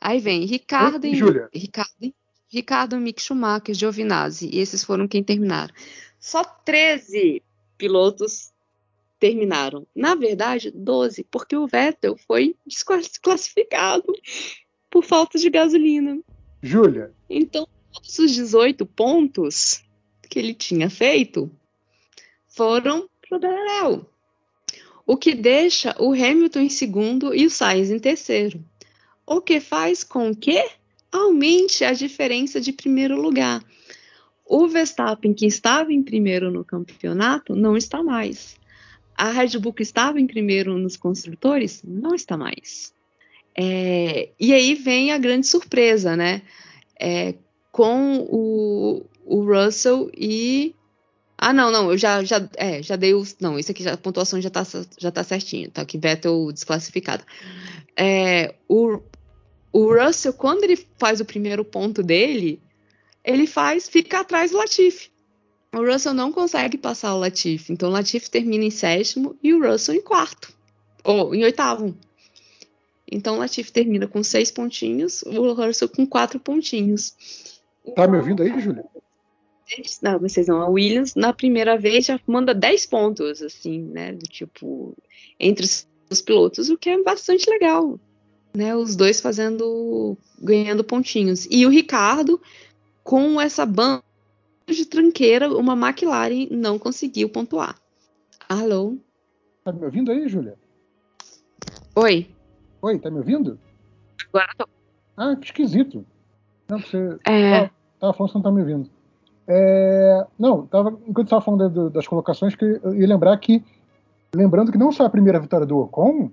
Aí 0.00 0.18
vem 0.18 0.44
Ricardo 0.46 1.06
e, 1.06 1.14
Júlia. 1.14 1.48
Ricardo, 1.52 2.14
Ricardo, 2.48 2.96
Mick 2.98 3.20
Schumacher, 3.22 3.74
Giovinazzi, 3.74 4.48
e 4.52 4.58
esses 4.58 4.82
foram 4.82 5.06
quem 5.06 5.22
terminaram. 5.22 5.72
Só 6.18 6.42
13 6.42 7.42
pilotos 7.76 8.50
terminaram. 9.18 9.86
Na 9.94 10.14
verdade, 10.14 10.70
12, 10.70 11.24
porque 11.30 11.54
o 11.54 11.66
Vettel 11.66 12.16
foi 12.26 12.56
desclassificado 12.66 14.12
por 14.90 15.04
falta 15.04 15.38
de 15.38 15.48
gasolina. 15.50 16.18
Júlia. 16.62 17.12
Então, 17.28 17.68
todos 17.92 18.18
os 18.18 18.32
18 18.32 18.84
pontos 18.86 19.82
que 20.28 20.38
ele 20.38 20.54
tinha 20.54 20.88
feito 20.88 21.50
foram 22.48 23.08
pro 23.28 23.38
Beleléu 23.38 24.10
o 25.10 25.16
que 25.16 25.34
deixa 25.34 25.92
o 25.98 26.12
Hamilton 26.12 26.60
em 26.60 26.68
segundo 26.68 27.34
e 27.34 27.44
o 27.44 27.50
Sainz 27.50 27.90
em 27.90 27.98
terceiro. 27.98 28.64
O 29.26 29.40
que 29.40 29.58
faz 29.58 30.04
com 30.04 30.32
que 30.32 30.64
aumente 31.10 31.84
a 31.84 31.92
diferença 31.92 32.60
de 32.60 32.72
primeiro 32.72 33.20
lugar. 33.20 33.60
O 34.46 34.68
Verstappen, 34.68 35.34
que 35.34 35.46
estava 35.46 35.92
em 35.92 36.00
primeiro 36.00 36.48
no 36.48 36.64
campeonato, 36.64 37.56
não 37.56 37.76
está 37.76 38.04
mais. 38.04 38.56
A 39.16 39.32
Red 39.32 39.58
Bull, 39.58 39.72
que 39.72 39.82
estava 39.82 40.20
em 40.20 40.28
primeiro 40.28 40.78
nos 40.78 40.96
construtores, 40.96 41.82
não 41.84 42.14
está 42.14 42.36
mais. 42.36 42.94
É, 43.52 44.28
e 44.38 44.52
aí 44.52 44.76
vem 44.76 45.10
a 45.10 45.18
grande 45.18 45.48
surpresa, 45.48 46.16
né? 46.16 46.40
É, 46.96 47.34
com 47.70 48.26
o, 48.30 49.06
o 49.24 49.44
Russell 49.44 50.10
e. 50.16 50.74
Ah, 51.38 51.52
não, 51.54 51.70
não, 51.70 51.90
eu 51.90 51.96
já, 51.96 52.22
já, 52.22 52.46
é, 52.56 52.82
já 52.82 52.96
dei 52.96 53.14
os. 53.14 53.36
Não, 53.40 53.58
isso 53.58 53.70
aqui 53.70 53.82
já, 53.82 53.94
a 53.94 53.96
pontuação 53.96 54.40
já 54.40 54.50
tá, 54.50 54.66
já 54.98 55.10
tá 55.10 55.24
certinho, 55.24 55.70
tá? 55.70 55.84
Que 55.84 55.98
Vettel 55.98 56.52
desclassificado. 56.52 57.24
É, 57.96 58.54
o, 58.68 59.00
o 59.72 59.94
Russell, 59.94 60.32
quando 60.32 60.64
ele 60.64 60.76
faz 60.98 61.20
o 61.20 61.24
primeiro 61.24 61.64
ponto 61.64 62.02
dele, 62.02 62.60
ele 63.24 63.46
faz, 63.46 63.88
fica 63.88 64.20
atrás 64.20 64.50
do 64.50 64.58
Latifi. 64.58 65.10
O 65.72 65.86
Russell 65.86 66.12
não 66.12 66.32
consegue 66.32 66.76
passar 66.76 67.14
o 67.14 67.18
Latifi. 67.18 67.72
Então 67.72 67.88
o 67.88 67.92
Latifi 67.92 68.28
termina 68.30 68.64
em 68.64 68.70
sétimo 68.70 69.36
e 69.42 69.54
o 69.54 69.62
Russell 69.62 69.94
em 69.94 70.02
quarto. 70.02 70.52
Ou 71.04 71.34
em 71.34 71.44
oitavo. 71.44 71.96
Então 73.10 73.36
o 73.36 73.38
Latifi 73.38 73.72
termina 73.72 74.06
com 74.06 74.22
seis 74.22 74.50
pontinhos, 74.50 75.22
o 75.22 75.52
Russell 75.52 75.88
com 75.88 76.06
quatro 76.06 76.38
pontinhos. 76.38 77.14
Tá 77.94 78.06
me 78.06 78.16
ouvindo 78.16 78.42
aí, 78.42 78.60
Júlia? 78.60 78.84
Não, 80.02 80.18
vocês 80.18 80.48
não. 80.48 80.60
A 80.60 80.68
Williams, 80.68 81.14
na 81.14 81.32
primeira 81.32 81.78
vez, 81.78 82.06
já 82.06 82.18
manda 82.26 82.54
10 82.54 82.86
pontos, 82.86 83.40
assim, 83.42 83.82
né? 83.82 84.12
Do 84.12 84.26
tipo, 84.26 84.96
entre 85.38 85.64
os 86.10 86.20
pilotos, 86.20 86.70
o 86.70 86.76
que 86.76 86.90
é 86.90 87.02
bastante 87.02 87.48
legal. 87.48 87.98
Né? 88.54 88.74
Os 88.74 88.96
dois 88.96 89.20
fazendo. 89.20 90.16
ganhando 90.40 90.82
pontinhos. 90.82 91.46
E 91.50 91.64
o 91.64 91.68
Ricardo, 91.68 92.40
com 93.04 93.40
essa 93.40 93.64
banda 93.64 94.02
de 94.66 94.86
tranqueira, 94.86 95.48
uma 95.54 95.74
McLaren 95.74 96.48
não 96.50 96.78
conseguiu 96.78 97.28
pontuar. 97.28 97.76
Alô? 98.48 98.96
Tá 99.64 99.72
me 99.72 99.84
ouvindo 99.84 100.10
aí, 100.10 100.28
Júlia? 100.28 100.56
Oi. 101.94 102.28
Oi, 102.82 102.98
tá 102.98 103.10
me 103.10 103.18
ouvindo? 103.18 103.58
Agora 104.28 104.48
tô. 104.56 104.68
Ah, 105.16 105.36
que 105.36 105.46
esquisito. 105.46 106.04
Não, 106.68 106.78
você 106.78 107.18
é... 107.24 107.50
tava, 107.50 107.70
tava 108.00 108.12
falando 108.12 108.32
você 108.32 108.38
não 108.38 108.42
tá 108.42 108.50
me 108.50 108.60
ouvindo. 108.60 108.90
É, 109.46 110.26
não, 110.38 110.66
tava, 110.66 110.96
enquanto 111.06 111.26
estava 111.26 111.42
falando 111.42 111.90
das 111.90 112.06
colocações, 112.06 112.54
que 112.54 112.64
eu 112.64 112.94
ia 112.94 113.06
lembrar 113.06 113.36
que, 113.38 113.64
lembrando 114.34 114.72
que 114.72 114.78
não 114.78 114.92
só 114.92 115.04
a 115.04 115.10
primeira 115.10 115.40
vitória 115.40 115.66
do 115.66 115.78
Ocon, 115.78 116.30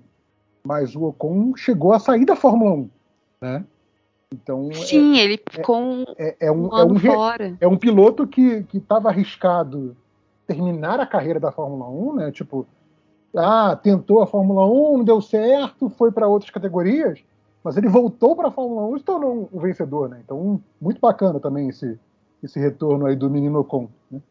mas 0.64 0.94
o 0.94 1.04
Ocon 1.04 1.54
chegou 1.56 1.92
a 1.92 1.98
sair 1.98 2.24
da 2.24 2.36
Fórmula 2.36 2.72
1, 2.72 2.90
né? 3.40 3.64
Então, 4.32 4.70
Sim, 4.72 5.18
é, 5.18 5.24
ele 5.24 5.40
ficou 5.50 6.04
é, 6.18 6.36
é, 6.40 6.52
um, 6.52 6.66
um, 6.66 6.78
é 6.78 6.84
um, 6.84 6.98
fora. 6.98 7.56
É 7.60 7.68
um 7.68 7.76
piloto 7.76 8.26
que 8.26 8.66
estava 8.74 9.08
arriscado 9.08 9.96
terminar 10.46 11.00
a 11.00 11.06
carreira 11.06 11.40
da 11.40 11.50
Fórmula 11.50 11.88
1, 11.88 12.14
né? 12.14 12.30
Tipo, 12.30 12.66
ah, 13.36 13.76
tentou 13.82 14.22
a 14.22 14.26
Fórmula 14.26 14.66
1, 14.66 14.98
não 14.98 15.04
deu 15.04 15.20
certo, 15.20 15.88
foi 15.90 16.12
para 16.12 16.28
outras 16.28 16.50
categorias, 16.50 17.20
mas 17.68 17.76
ele 17.76 17.88
voltou 17.88 18.34
para 18.34 18.48
a 18.48 18.50
Fórmula 18.50 18.86
1 18.86 18.96
e 18.96 18.98
se 18.98 19.04
tornou 19.04 19.50
um 19.52 19.60
vencedor, 19.60 20.08
né? 20.08 20.22
Então, 20.24 20.58
muito 20.80 20.98
bacana 20.98 21.38
também 21.38 21.68
esse, 21.68 22.00
esse 22.42 22.58
retorno 22.58 23.04
aí 23.04 23.14
do 23.14 23.28
menino 23.28 23.58
Ocon. 23.58 23.90
Né? 24.10 24.22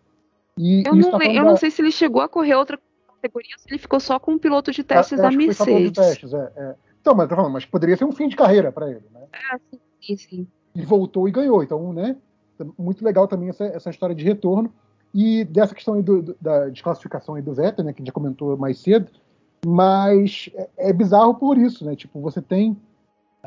E, 0.58 0.82
eu 0.84 0.96
não, 0.96 1.12
tá 1.12 1.24
eu 1.24 1.44
da... 1.44 1.50
não 1.52 1.56
sei 1.56 1.70
se 1.70 1.80
ele 1.80 1.92
chegou 1.92 2.24
a 2.24 2.28
correr 2.28 2.56
outra 2.56 2.80
categoria, 3.08 3.56
se 3.60 3.70
ele 3.70 3.78
ficou 3.78 4.00
só 4.00 4.18
com 4.18 4.32
um 4.32 4.40
piloto 4.40 4.72
de 4.72 4.84
testes 4.84 5.20
da 5.20 5.30
Mercedes. 5.30 5.92
Testes, 5.92 6.34
é, 6.34 6.52
é. 6.56 6.76
Então, 7.00 7.14
mas, 7.14 7.30
falando, 7.30 7.54
mas 7.54 7.64
poderia 7.64 7.96
ser 7.96 8.06
um 8.06 8.12
fim 8.12 8.28
de 8.28 8.36
carreira 8.36 8.72
para 8.72 8.90
ele, 8.90 9.04
né? 9.14 9.22
Ah, 9.32 9.60
sim, 10.02 10.18
sim. 10.18 10.48
E 10.74 10.82
voltou 10.82 11.30
e 11.30 11.32
ganhou. 11.32 11.62
Então, 11.62 11.94
né? 11.94 12.16
Muito 12.76 13.06
legal 13.06 13.28
também 13.28 13.50
essa, 13.50 13.66
essa 13.66 13.92
história 13.92 14.16
de 14.16 14.24
retorno. 14.24 14.74
E 15.14 15.46
dessa 15.46 15.76
questão 15.76 15.94
aí 15.94 16.02
do, 16.02 16.24
do, 16.24 16.38
da 16.42 16.70
desclassificação 16.70 17.36
aí 17.36 17.44
do 17.44 17.54
Vettel, 17.54 17.86
né, 17.86 17.94
que 17.94 18.04
já 18.04 18.12
comentou 18.12 18.58
mais 18.58 18.80
cedo, 18.80 19.12
mas 19.64 20.50
é, 20.56 20.90
é 20.90 20.94
bizarro 20.94 21.36
por 21.36 21.56
isso, 21.56 21.86
né? 21.86 21.96
Tipo, 21.96 22.20
você 22.20 22.42
tem 22.42 22.76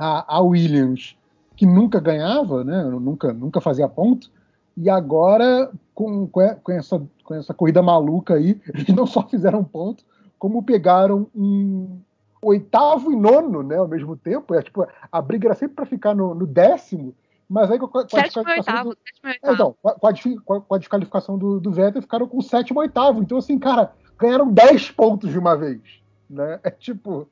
a, 0.01 0.37
a, 0.37 0.41
Williams 0.41 1.15
que 1.55 1.67
nunca 1.67 2.01
ganhava, 2.01 2.65
né? 2.65 2.83
Nunca, 2.85 3.35
nunca 3.35 3.61
fazia 3.61 3.87
ponto, 3.87 4.31
e 4.75 4.89
agora 4.89 5.71
com, 5.95 6.27
com, 6.27 6.73
essa, 6.73 7.03
com 7.23 7.35
essa 7.35 7.53
corrida 7.53 7.83
maluca 7.83 8.35
aí, 8.35 8.59
eles 8.73 8.89
não 8.89 9.07
só 9.07 9.23
fizeram 9.29 9.63
ponto, 9.63 10.03
como 10.39 10.63
pegaram 10.63 11.27
um 11.37 11.99
oitavo 12.41 13.13
e 13.13 13.17
nono, 13.17 13.63
né, 13.63 13.77
ao 13.77 13.87
mesmo 13.87 14.17
tempo. 14.17 14.55
É, 14.55 14.63
tipo, 14.63 14.87
a 15.13 15.21
briga 15.21 15.49
era 15.49 15.55
sempre 15.55 15.77
para 15.77 15.85
ficar 15.85 16.15
no, 16.15 16.35
no 16.35 16.47
décimo, 16.47 17.15
mas 17.47 17.71
aí 17.71 17.79
com 17.79 17.85
a, 17.85 17.91
com 17.91 17.99
a 17.99 18.23
desqualificação. 18.23 18.85
Do... 18.85 18.97
É, 19.25 19.53
então, 19.53 19.75
com 19.83 19.89
a, 19.89 20.61
com 20.63 20.75
a 20.75 20.79
desqualificação 20.79 21.37
do, 21.37 21.61
do 21.61 21.71
Vettel, 21.71 22.01
ficaram 22.01 22.27
com 22.27 22.39
o 22.39 22.43
sétimo 22.43 22.81
e 22.81 22.85
oitavo. 22.85 23.21
Então, 23.21 23.37
assim, 23.37 23.59
cara, 23.59 23.93
ganharam 24.19 24.51
10 24.51 24.93
pontos 24.93 25.31
de 25.31 25.39
uma 25.39 25.55
vez. 25.55 26.00
Né? 26.31 26.61
É 26.65 26.71
tipo. 26.71 27.29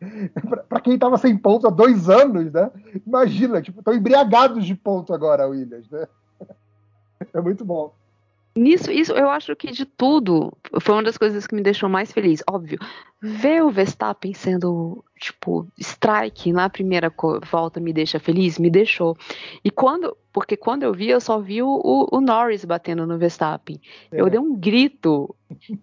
para 0.68 0.80
quem 0.80 0.94
estava 0.94 1.18
sem 1.18 1.36
pontos 1.36 1.66
há 1.66 1.70
dois 1.70 2.08
anos, 2.08 2.50
né? 2.50 2.70
Imagina, 3.06 3.60
tipo, 3.60 3.80
estão 3.80 3.94
embriagados 3.94 4.64
de 4.64 4.74
ponto 4.74 5.12
agora, 5.12 5.46
Williams, 5.46 5.88
né? 5.90 6.08
É 7.34 7.40
muito 7.40 7.66
bom. 7.66 7.94
Nisso, 8.56 8.90
isso 8.90 9.12
eu 9.12 9.30
acho 9.30 9.54
que 9.54 9.70
de 9.70 9.84
tudo 9.84 10.52
foi 10.80 10.94
uma 10.94 11.04
das 11.04 11.16
coisas 11.16 11.46
que 11.46 11.54
me 11.54 11.62
deixou 11.62 11.88
mais 11.88 12.10
feliz. 12.10 12.42
Óbvio, 12.50 12.80
ver 13.22 13.62
o 13.62 13.70
Verstappen 13.70 14.34
sendo, 14.34 15.04
tipo, 15.20 15.68
strike 15.78 16.52
na 16.52 16.68
primeira 16.68 17.12
volta 17.48 17.78
me 17.78 17.92
deixa 17.92 18.18
feliz, 18.18 18.58
me 18.58 18.68
deixou. 18.68 19.16
E 19.64 19.70
quando, 19.70 20.16
porque 20.32 20.56
quando 20.56 20.82
eu 20.82 20.92
vi, 20.92 21.10
eu 21.10 21.20
só 21.20 21.38
vi 21.38 21.62
o, 21.62 22.08
o 22.10 22.20
Norris 22.20 22.64
batendo 22.64 23.06
no 23.06 23.18
Verstappen. 23.18 23.80
É. 24.10 24.20
Eu 24.20 24.28
dei 24.28 24.40
um 24.40 24.56
grito: 24.56 25.34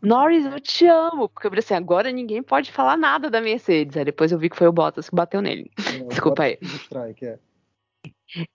Norris, 0.01 0.45
eu 0.45 0.59
te 0.59 0.85
amo. 0.87 1.29
Porque 1.29 1.47
eu 1.47 1.51
falei 1.51 1.63
assim: 1.63 1.73
agora 1.73 2.11
ninguém 2.11 2.43
pode 2.43 2.71
falar 2.71 2.97
nada 2.97 3.29
da 3.29 3.39
Mercedes. 3.39 3.95
Aí 3.95 4.03
depois 4.03 4.31
eu 4.31 4.37
vi 4.37 4.49
que 4.49 4.57
foi 4.57 4.67
o 4.67 4.73
Bottas 4.73 5.09
que 5.09 5.15
bateu 5.15 5.41
nele. 5.41 5.71
É, 5.77 6.03
Desculpa 6.09 6.43
aí. 6.43 6.57
Strike, 6.61 7.25
é. 7.25 7.39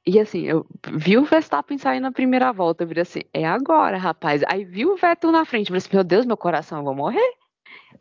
E 0.06 0.20
assim, 0.20 0.42
eu 0.42 0.66
vi 0.92 1.16
o 1.16 1.24
Verstappen 1.24 1.78
sair 1.78 2.00
na 2.00 2.12
primeira 2.12 2.52
volta, 2.52 2.84
eu 2.84 2.88
vi 2.88 3.00
assim, 3.00 3.22
é 3.32 3.46
agora, 3.46 3.96
rapaz. 3.96 4.42
Aí 4.46 4.64
vi 4.64 4.84
o 4.84 4.96
Vettel 4.96 5.32
na 5.32 5.44
frente, 5.44 5.66
eu 5.66 5.68
falei 5.68 5.78
assim, 5.78 5.96
meu 5.96 6.04
Deus, 6.04 6.26
meu 6.26 6.36
coração, 6.36 6.78
eu 6.78 6.84
vou 6.84 6.94
morrer. 6.94 7.34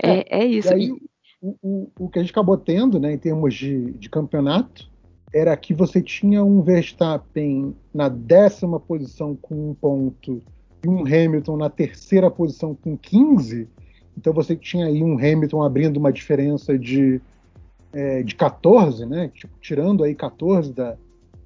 É, 0.01 0.39
é, 0.39 0.41
é 0.41 0.45
isso. 0.45 0.69
E 0.69 0.73
aí, 0.73 0.91
o, 1.41 1.57
o, 1.61 1.91
o, 1.99 2.09
que 2.09 2.19
a 2.19 2.21
gente 2.21 2.31
acabou 2.31 2.57
tendo, 2.57 2.99
né, 2.99 3.13
em 3.13 3.17
termos 3.17 3.53
de, 3.53 3.91
de 3.93 4.09
campeonato, 4.09 4.89
era 5.33 5.55
que 5.55 5.73
você 5.73 6.01
tinha 6.01 6.43
um 6.43 6.61
Verstappen 6.61 7.75
na 7.93 8.09
décima 8.09 8.79
posição 8.79 9.35
com 9.35 9.71
um 9.71 9.73
ponto 9.73 10.41
e 10.83 10.89
um 10.89 11.01
Hamilton 11.01 11.57
na 11.57 11.69
terceira 11.69 12.29
posição 12.29 12.75
com 12.75 12.97
15. 12.97 13.67
Então 14.17 14.33
você 14.33 14.55
tinha 14.55 14.87
aí 14.87 15.01
um 15.01 15.13
Hamilton 15.13 15.63
abrindo 15.63 15.97
uma 15.97 16.11
diferença 16.11 16.77
de, 16.77 17.21
é, 17.93 18.23
de 18.23 18.35
14, 18.35 19.05
né? 19.05 19.31
Tipo, 19.33 19.53
tirando 19.61 20.03
aí 20.03 20.13
14 20.13 20.73
da, 20.73 20.97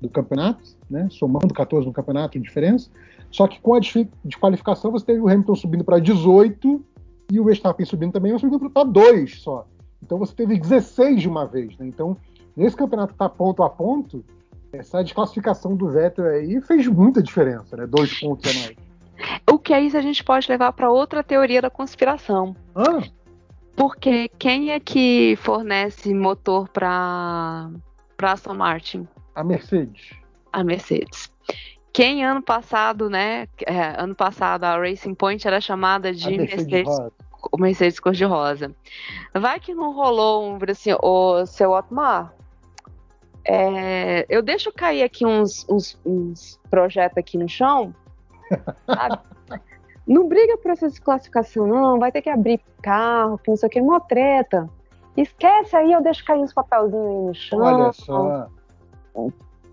do 0.02 0.10
campeonato, 0.10 0.62
né? 0.90 1.08
somando 1.10 1.54
14 1.54 1.86
no 1.86 1.94
campeonato 1.94 2.38
de 2.38 2.44
diferença. 2.44 2.90
Só 3.32 3.48
que 3.48 3.60
com 3.60 3.74
a 3.74 3.80
desqualificação 4.24 4.92
você 4.92 5.06
teve 5.06 5.20
o 5.20 5.28
Hamilton 5.28 5.56
subindo 5.56 5.84
para 5.84 6.00
18 6.00 6.84
e 7.32 7.40
o 7.40 7.44
Verstappen 7.44 7.86
subindo 7.86 8.14
também, 8.14 8.32
mas 8.32 8.42
subindo 8.42 8.70
para 8.70 8.84
2 8.84 9.42
só. 9.42 9.68
Então 10.02 10.18
você 10.18 10.34
teve 10.34 10.58
16 10.58 11.22
de 11.22 11.28
uma 11.28 11.46
vez. 11.46 11.78
Né? 11.78 11.88
Então, 11.88 12.16
nesse 12.56 12.76
campeonato 12.76 13.14
está 13.14 13.28
ponto 13.28 13.64
a 13.64 13.70
ponto, 13.70 14.24
essa 14.72 15.04
desclassificação 15.04 15.76
do 15.76 15.90
Vettel 15.90 16.26
aí 16.26 16.62
fez 16.62 16.88
muita 16.88 17.22
diferença, 17.24 17.76
né? 17.78 17.88
Dois 17.88 18.20
pontos 18.20 18.50
a 18.52 18.60
mais. 18.60 18.76
O 19.50 19.58
que 19.58 19.74
é 19.74 19.82
isso 19.82 19.98
a 19.98 20.02
gente 20.02 20.24
pode 20.24 20.50
levar 20.50 20.74
para 20.74 20.92
outra 20.92 21.24
teoria 21.24 21.62
da 21.62 21.70
conspiração. 21.70 22.56
Ah. 22.76 23.02
Porque 23.76 24.30
quem 24.38 24.72
é 24.72 24.80
que 24.80 25.36
fornece 25.38 26.14
motor 26.14 26.70
para 26.70 27.72
Aston 28.22 28.54
Martin? 28.54 29.08
A 29.36 29.44
Mercedes. 29.44 30.14
A 30.52 30.64
Mercedes. 30.64 31.32
Quem 31.92 32.26
ano 32.26 32.42
passado, 32.42 33.10
né? 33.10 33.48
É, 33.66 34.02
ano 34.02 34.16
passado 34.16 34.64
a 34.64 34.78
Racing 34.78 35.14
Point 35.14 35.46
era 35.46 35.60
chamada 35.60 36.14
de 36.14 36.28
a 36.28 36.38
Mercedes, 36.38 36.68
Mercedes, 36.68 37.12
Mercedes 37.58 38.00
cor-de-rosa. 38.00 38.74
Vai 39.34 39.60
que 39.60 39.74
não 39.74 39.94
rolou 39.94 40.46
um 40.46 40.58
assim, 40.70 40.92
o 41.02 41.46
seu 41.46 41.72
Otmar. 41.72 42.34
É, 43.48 44.26
eu 44.28 44.42
deixo 44.42 44.72
cair 44.72 45.04
aqui 45.04 45.26
uns, 45.26 45.66
uns, 45.70 46.00
uns 46.06 46.60
projetos 46.70 47.18
aqui 47.18 47.38
no 47.38 47.48
chão. 47.48 47.94
não 50.08 50.28
briga 50.28 50.58
por 50.58 50.72
essa 50.72 50.88
desclassificação, 50.88 51.68
não. 51.68 52.00
Vai 52.00 52.12
ter 52.12 52.22
que 52.22 52.30
abrir 52.30 52.60
carro, 52.82 53.40
não 53.48 53.56
sei 53.56 53.68
o 53.68 53.70
que, 53.70 53.82
uma 53.82 54.00
treta. 54.00 54.70
Esquece 55.16 55.76
aí, 55.76 55.92
eu 55.92 56.02
deixo 56.02 56.26
cair 56.26 56.40
uns 56.40 56.54
papelzinhos 56.54 57.06
aí 57.06 57.26
no 57.28 57.34
chão. 57.34 57.60
Olha 57.60 57.94
só 57.94 58.50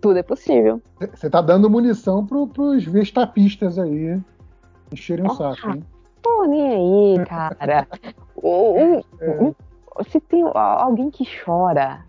tudo 0.00 0.18
é 0.18 0.22
possível. 0.22 0.82
Você 1.14 1.30
tá 1.30 1.40
dando 1.40 1.70
munição 1.70 2.26
pro, 2.26 2.46
pros 2.46 2.84
vestapistas 2.84 3.78
aí 3.78 4.20
encherem 4.92 5.26
o 5.26 5.34
saco, 5.34 5.70
hein? 5.70 5.84
Pô, 6.22 6.44
nem 6.44 7.16
aí, 7.16 7.24
cara. 7.26 7.86
o, 8.36 8.74
o, 8.74 9.04
é. 9.20 9.54
Se 10.08 10.20
tem 10.20 10.42
alguém 10.54 11.10
que 11.10 11.24
chora, 11.44 12.04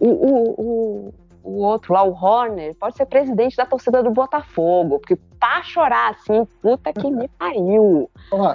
o, 0.00 0.08
o, 0.08 1.14
o 1.42 1.58
outro 1.62 1.92
lá, 1.94 2.02
o 2.02 2.12
Horner, 2.12 2.74
pode 2.74 2.96
ser 2.96 3.06
presidente 3.06 3.56
da 3.56 3.66
torcida 3.66 4.02
do 4.02 4.10
Botafogo, 4.10 4.98
porque 4.98 5.16
pra 5.38 5.62
chorar 5.62 6.10
assim, 6.12 6.46
puta 6.60 6.92
que 6.92 7.10
me 7.10 7.28
pariu. 7.38 8.10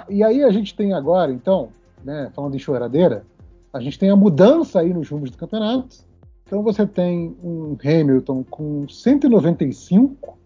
e 0.08 0.22
aí 0.22 0.42
a 0.42 0.50
gente 0.50 0.74
tem 0.74 0.92
agora, 0.92 1.32
então, 1.32 1.70
né, 2.04 2.30
falando 2.34 2.54
em 2.54 2.58
choradeira, 2.58 3.24
a 3.72 3.80
gente 3.80 3.98
tem 3.98 4.10
a 4.10 4.16
mudança 4.16 4.80
aí 4.80 4.92
nos 4.92 5.08
rumos 5.08 5.30
do 5.30 5.38
campeonato. 5.38 6.09
Então 6.50 6.64
você 6.64 6.84
tem 6.84 7.36
um 7.44 7.76
Hamilton 7.80 8.42
com 8.50 8.88
195, 8.88 10.36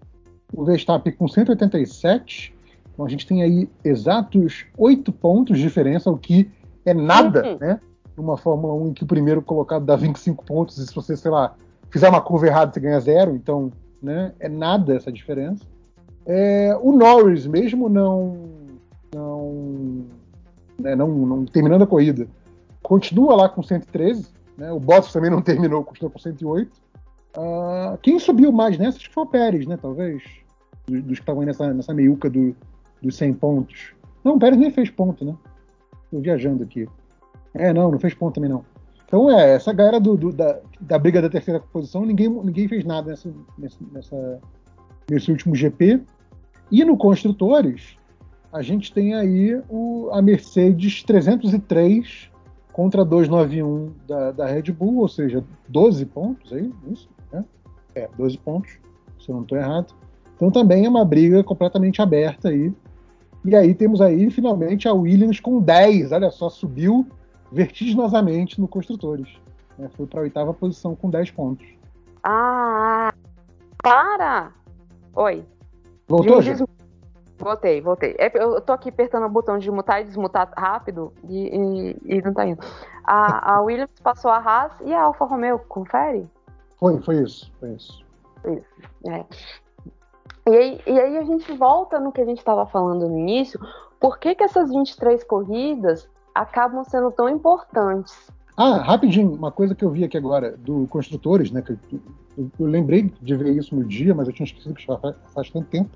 o 0.52 0.62
Verstappen 0.62 1.10
com 1.14 1.26
187. 1.26 2.54
Então 2.92 3.06
a 3.06 3.08
gente 3.08 3.26
tem 3.26 3.42
aí 3.42 3.70
exatos 3.82 4.66
oito 4.76 5.10
pontos 5.10 5.56
de 5.56 5.62
diferença, 5.62 6.10
o 6.10 6.18
que 6.18 6.50
é 6.84 6.92
nada, 6.92 7.46
uhum. 7.46 7.58
né? 7.58 7.80
Numa 8.14 8.36
Fórmula 8.36 8.74
1 8.74 8.88
em 8.88 8.92
que 8.92 9.02
o 9.02 9.06
primeiro 9.06 9.40
colocado 9.40 9.86
dá 9.86 9.96
25 9.96 10.44
pontos, 10.44 10.76
e 10.76 10.86
se 10.86 10.94
você, 10.94 11.16
sei 11.16 11.30
lá, 11.30 11.54
fizer 11.88 12.10
uma 12.10 12.20
curva 12.20 12.48
errada, 12.48 12.70
você 12.70 12.80
ganha 12.80 13.00
zero, 13.00 13.34
então, 13.34 13.72
né? 14.02 14.34
É 14.38 14.48
nada 14.48 14.94
essa 14.94 15.10
diferença. 15.10 15.64
É, 16.26 16.78
o 16.82 16.92
Norris, 16.92 17.46
mesmo 17.46 17.88
não, 17.88 18.50
não, 19.14 20.04
né, 20.78 20.94
não, 20.94 21.08
não 21.08 21.46
terminando 21.46 21.84
a 21.84 21.86
corrida, 21.86 22.28
continua 22.82 23.34
lá 23.34 23.48
com 23.48 23.62
113. 23.62 24.33
Né? 24.56 24.72
O 24.72 24.80
Bottas 24.80 25.12
também 25.12 25.30
não 25.30 25.42
terminou, 25.42 25.84
continua 25.84 26.10
com 26.10 26.18
108. 26.18 26.68
Uh, 27.36 27.40
ah, 27.40 27.98
quem 28.00 28.18
subiu 28.18 28.52
mais 28.52 28.78
nessa 28.78 28.98
acho 28.98 29.08
que 29.08 29.14
foi 29.14 29.24
o 29.24 29.28
Pérez, 29.28 29.66
né? 29.66 29.76
Talvez. 29.76 30.22
Dos, 30.86 31.02
dos 31.02 31.18
que 31.18 31.22
estavam 31.22 31.42
nessa, 31.42 31.72
nessa 31.72 31.94
meiuca 31.94 32.28
do, 32.28 32.54
dos 33.02 33.16
100 33.16 33.34
pontos. 33.34 33.94
Não, 34.22 34.36
o 34.36 34.38
Pérez 34.38 34.58
nem 34.58 34.70
fez 34.70 34.90
ponto, 34.90 35.24
né? 35.24 35.34
Estou 36.04 36.20
viajando 36.20 36.62
aqui. 36.62 36.88
É, 37.54 37.72
não, 37.72 37.90
não 37.90 37.98
fez 37.98 38.14
ponto 38.14 38.34
também 38.34 38.50
não. 38.50 38.64
Então 39.06 39.30
é, 39.30 39.54
essa 39.54 39.72
galera 39.72 40.00
do, 40.00 40.16
do, 40.16 40.32
da, 40.32 40.60
da 40.80 40.98
briga 40.98 41.22
da 41.22 41.30
terceira 41.30 41.60
posição, 41.60 42.04
ninguém, 42.04 42.28
ninguém 42.28 42.66
fez 42.66 42.84
nada 42.84 43.10
nessa, 43.10 43.32
nessa, 43.92 44.40
nesse 45.10 45.30
último 45.30 45.54
GP. 45.54 46.00
E 46.70 46.84
no 46.84 46.96
Construtores, 46.96 47.96
a 48.52 48.62
gente 48.62 48.92
tem 48.92 49.14
aí 49.14 49.60
o, 49.68 50.10
a 50.12 50.22
Mercedes 50.22 51.02
303 51.02 52.30
contra 52.74 53.04
291 53.04 53.92
da, 54.04 54.32
da 54.32 54.46
Red 54.46 54.72
Bull, 54.72 54.98
ou 54.98 55.08
seja, 55.08 55.44
12 55.68 56.04
pontos 56.06 56.52
aí, 56.52 56.74
isso? 56.90 57.08
Né? 57.32 57.44
É, 57.94 58.08
12 58.18 58.36
pontos, 58.38 58.72
se 59.20 59.28
eu 59.28 59.36
não 59.36 59.42
estou 59.42 59.56
errado. 59.56 59.94
Então 60.34 60.50
também 60.50 60.84
é 60.84 60.88
uma 60.88 61.04
briga 61.04 61.44
completamente 61.44 62.02
aberta 62.02 62.48
aí. 62.48 62.74
E 63.44 63.54
aí 63.54 63.72
temos 63.74 64.00
aí 64.00 64.28
finalmente 64.28 64.88
a 64.88 64.92
Williams 64.92 65.38
com 65.38 65.60
10, 65.60 66.10
olha 66.10 66.32
só, 66.32 66.50
subiu 66.50 67.06
vertiginosamente 67.52 68.60
no 68.60 68.66
Construtores. 68.66 69.28
Né? 69.78 69.88
Foi 69.96 70.04
para 70.04 70.18
a 70.18 70.22
oitava 70.24 70.52
posição 70.52 70.96
com 70.96 71.08
10 71.08 71.30
pontos. 71.30 71.64
Ah, 72.24 73.14
para! 73.80 74.50
Oi. 75.14 75.44
Voltou, 76.08 76.42
Des... 76.42 76.60
Voltei, 77.38 77.80
voltei. 77.80 78.14
É, 78.18 78.30
eu 78.34 78.60
tô 78.60 78.72
aqui 78.72 78.88
apertando 78.88 79.26
o 79.26 79.28
botão 79.28 79.58
de 79.58 79.70
mutar 79.70 80.00
e 80.00 80.04
desmutar 80.04 80.52
rápido 80.56 81.12
e, 81.28 81.96
e, 82.06 82.16
e 82.16 82.22
não 82.22 82.32
tá 82.32 82.46
indo. 82.46 82.60
A, 83.02 83.54
a, 83.54 83.60
Williams 83.62 84.00
passou 84.02 84.30
a 84.30 84.38
Haas 84.38 84.72
e 84.84 84.92
a 84.92 85.02
Alfa 85.02 85.24
Romeo, 85.24 85.58
confere? 85.68 86.28
Foi, 86.78 87.00
foi 87.02 87.22
isso, 87.22 87.52
foi 87.58 87.70
isso. 87.72 88.04
Isso, 88.46 89.10
é. 89.10 89.24
E 90.46 90.56
aí, 90.56 90.80
e 90.86 91.00
aí 91.00 91.16
a 91.16 91.24
gente 91.24 91.50
volta 91.52 91.98
no 91.98 92.12
que 92.12 92.20
a 92.20 92.24
gente 92.24 92.38
estava 92.38 92.66
falando 92.66 93.08
no 93.08 93.18
início, 93.18 93.58
por 93.98 94.18
que, 94.18 94.34
que 94.34 94.44
essas 94.44 94.70
23 94.70 95.24
corridas 95.24 96.08
acabam 96.34 96.84
sendo 96.84 97.10
tão 97.10 97.28
importantes? 97.28 98.30
Ah, 98.56 98.76
rapidinho, 98.76 99.32
uma 99.32 99.50
coisa 99.50 99.74
que 99.74 99.84
eu 99.84 99.90
vi 99.90 100.04
aqui 100.04 100.16
agora, 100.16 100.56
do 100.56 100.86
Construtores, 100.86 101.50
né, 101.50 101.62
que 101.62 101.72
eu, 101.72 101.78
eu, 102.38 102.50
eu 102.60 102.66
lembrei 102.66 103.12
de 103.20 103.34
ver 103.34 103.56
isso 103.56 103.74
no 103.74 103.84
dia, 103.84 104.14
mas 104.14 104.28
eu 104.28 104.34
tinha 104.34 104.44
esquecido 104.44 104.74
que 104.74 104.86
já 104.86 104.96
faz, 104.98 105.16
faz 105.34 105.50
tanto 105.50 105.66
tempo, 105.68 105.90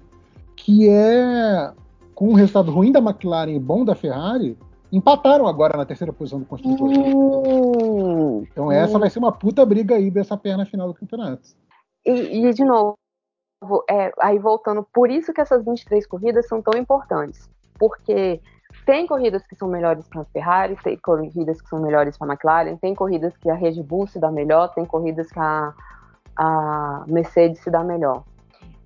que 0.64 0.88
é 0.88 1.72
com 2.14 2.30
um 2.30 2.34
resultado 2.34 2.72
ruim 2.72 2.90
da 2.90 2.98
McLaren 2.98 3.52
e 3.52 3.60
bom 3.60 3.84
da 3.84 3.94
Ferrari, 3.94 4.58
empataram 4.90 5.46
agora 5.46 5.76
na 5.76 5.86
terceira 5.86 6.12
posição 6.12 6.40
do 6.40 6.46
construtor. 6.46 6.88
Uh, 6.88 8.42
então 8.50 8.72
essa 8.72 8.98
vai 8.98 9.08
ser 9.08 9.20
uma 9.20 9.30
puta 9.30 9.64
briga 9.64 9.94
aí 9.94 10.10
dessa 10.10 10.36
perna 10.36 10.66
final 10.66 10.88
do 10.88 10.94
campeonato. 10.94 11.48
E, 12.04 12.44
e 12.44 12.52
de 12.52 12.64
novo, 12.64 12.96
é, 13.88 14.12
aí 14.18 14.38
voltando, 14.38 14.86
por 14.92 15.10
isso 15.10 15.32
que 15.32 15.40
essas 15.40 15.64
23 15.64 16.06
corridas 16.06 16.48
são 16.48 16.60
tão 16.60 16.78
importantes. 16.78 17.48
Porque 17.78 18.40
tem 18.84 19.06
corridas 19.06 19.46
que 19.46 19.54
são 19.54 19.68
melhores 19.68 20.08
para 20.08 20.22
a 20.22 20.24
Ferrari, 20.24 20.76
tem 20.82 20.98
corridas 20.98 21.60
que 21.60 21.68
são 21.68 21.80
melhores 21.80 22.18
para 22.18 22.26
a 22.26 22.32
McLaren, 22.32 22.76
tem 22.76 22.94
corridas 22.94 23.36
que 23.36 23.48
a 23.48 23.54
Red 23.54 23.80
Bull 23.82 24.08
se 24.08 24.18
dá 24.18 24.30
melhor, 24.30 24.74
tem 24.74 24.84
corridas 24.84 25.30
que 25.30 25.38
a, 25.38 25.72
a 26.36 27.04
Mercedes 27.06 27.60
se 27.60 27.70
dá 27.70 27.84
melhor. 27.84 28.24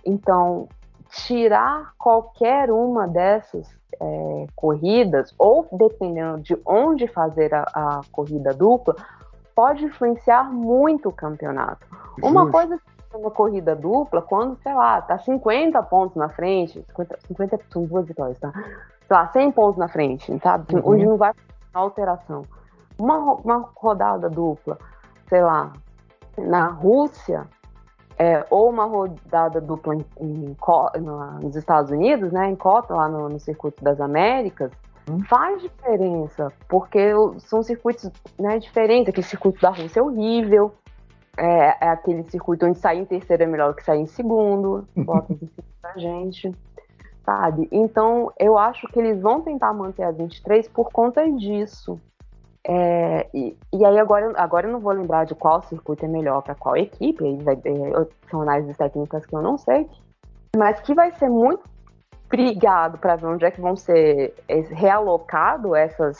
Então, 0.05 0.69
tirar 1.13 1.93
qualquer 1.99 2.71
uma 2.71 3.07
dessas 3.07 3.69
é, 4.01 4.47
corridas, 4.57 5.35
ou 5.39 5.69
dependendo 5.73 6.41
de 6.41 6.59
onde 6.65 7.07
fazer 7.07 7.55
a, 7.55 7.65
a, 7.75 8.01
corrida 8.11 8.55
dupla, 8.55 8.97
pode 9.55 9.85
influenciar 9.85 10.51
muito 10.51 11.11
o 11.11 11.13
campeonato. 11.13 11.87
Justo. 12.17 12.27
Uma 12.27 12.51
coisa 12.51 12.81
é 13.13 13.17
uma 13.17 13.31
corrida 13.31 13.77
dupla, 13.77 14.23
quando, 14.23 14.57
sei 14.63 14.73
lá, 14.73 15.03
tá 15.03 15.19
50 15.19 15.83
pontos 15.83 16.17
na 16.17 16.31
frente, 16.31 16.83
50, 16.89 17.19
50 17.27 17.61
são 17.71 17.85
duas 17.85 18.07
vitórias, 18.07 18.39
tá? 18.39 18.51
Sei 18.53 19.17
lá, 19.17 19.29
100 19.29 19.53
pontos 19.53 19.77
na 19.77 19.89
frente, 19.89 20.39
sabe? 20.43 20.75
Uhum. 20.75 20.83
Onde 20.85 21.05
não 21.05 21.17
vai 21.19 21.33
alteração. 21.75 22.45
Uma, 22.99 23.19
uma 23.19 23.71
rodada 23.77 24.31
dupla, 24.31 24.79
sei 25.29 25.43
lá, 25.43 25.73
na 26.39 26.69
Rússia, 26.69 27.47
é, 28.23 28.47
ou 28.51 28.71
uma 28.71 28.85
rodada 28.85 29.61
dupla 29.61 29.97
em, 29.97 30.05
em, 30.21 30.57
nos 31.43 31.57
Estados 31.57 31.91
Unidos, 31.91 32.31
né, 32.31 32.49
em 32.49 32.55
Cota, 32.55 32.95
lá 32.95 33.09
no, 33.09 33.29
no 33.29 33.41
Circuito 33.41 33.83
das 33.83 34.01
Américas, 34.01 34.71
hum. 35.11 35.19
faz 35.25 35.61
diferença, 35.61 36.53
porque 36.69 37.11
são 37.39 37.65
circuitos 37.65 38.09
né, 38.39 38.61
diferentes. 38.61 39.09
Aquele 39.09 39.27
circuito 39.27 39.61
da 39.61 39.71
Rússia 39.71 39.99
é 39.99 40.03
horrível, 40.05 40.73
é, 41.37 41.85
é, 41.85 41.89
aquele 41.89 42.23
circuito 42.31 42.65
onde 42.65 42.79
sair 42.79 43.01
em 43.01 43.05
terceiro 43.05 43.43
é 43.43 43.47
melhor 43.47 43.75
que 43.75 43.83
sair 43.83 44.03
em 44.03 44.07
segundo, 44.07 44.87
bota 44.95 45.33
aqui 45.33 45.51
pra 45.81 45.97
gente, 45.97 46.55
sabe? 47.25 47.67
Então, 47.73 48.33
eu 48.39 48.57
acho 48.57 48.87
que 48.87 49.01
eles 49.01 49.21
vão 49.21 49.41
tentar 49.41 49.73
manter 49.73 50.05
a 50.05 50.13
23 50.13 50.69
por 50.69 50.93
conta 50.93 51.29
disso. 51.29 52.01
É, 52.65 53.29
e, 53.35 53.57
e, 53.73 53.85
aí 53.85 53.99
agora, 53.99 54.33
agora 54.37 54.69
eu 54.69 54.73
não 54.73 54.79
vou 54.79 54.93
lembrar 54.93 55.25
de 55.25 55.35
qual 55.35 55.63
circuito 55.63 56.05
é 56.05 56.09
melhor 56.09 56.43
para 56.43 56.55
qual 56.55 56.77
equipe, 56.77 57.25
aí 57.25 57.37
vai, 57.43 57.55
é, 57.55 58.07
são 58.31 58.43
análises 58.43 58.77
técnicas 58.77 59.27
que 59.27 59.35
eu 59.35 59.43
não 59.43 59.59
sei, 59.59 59.89
mas 60.57 60.79
que 60.81 60.95
vai 60.95 61.11
ser 61.13 61.29
muito 61.29 61.65
brigado 62.29 62.99
para 62.99 63.17
ver 63.17 63.27
onde 63.27 63.45
é 63.45 63.51
que 63.51 63.61
vão 63.61 63.75
ser 63.75 64.35
é, 64.49 64.61
realocado 64.61 65.75
essas, 65.75 66.19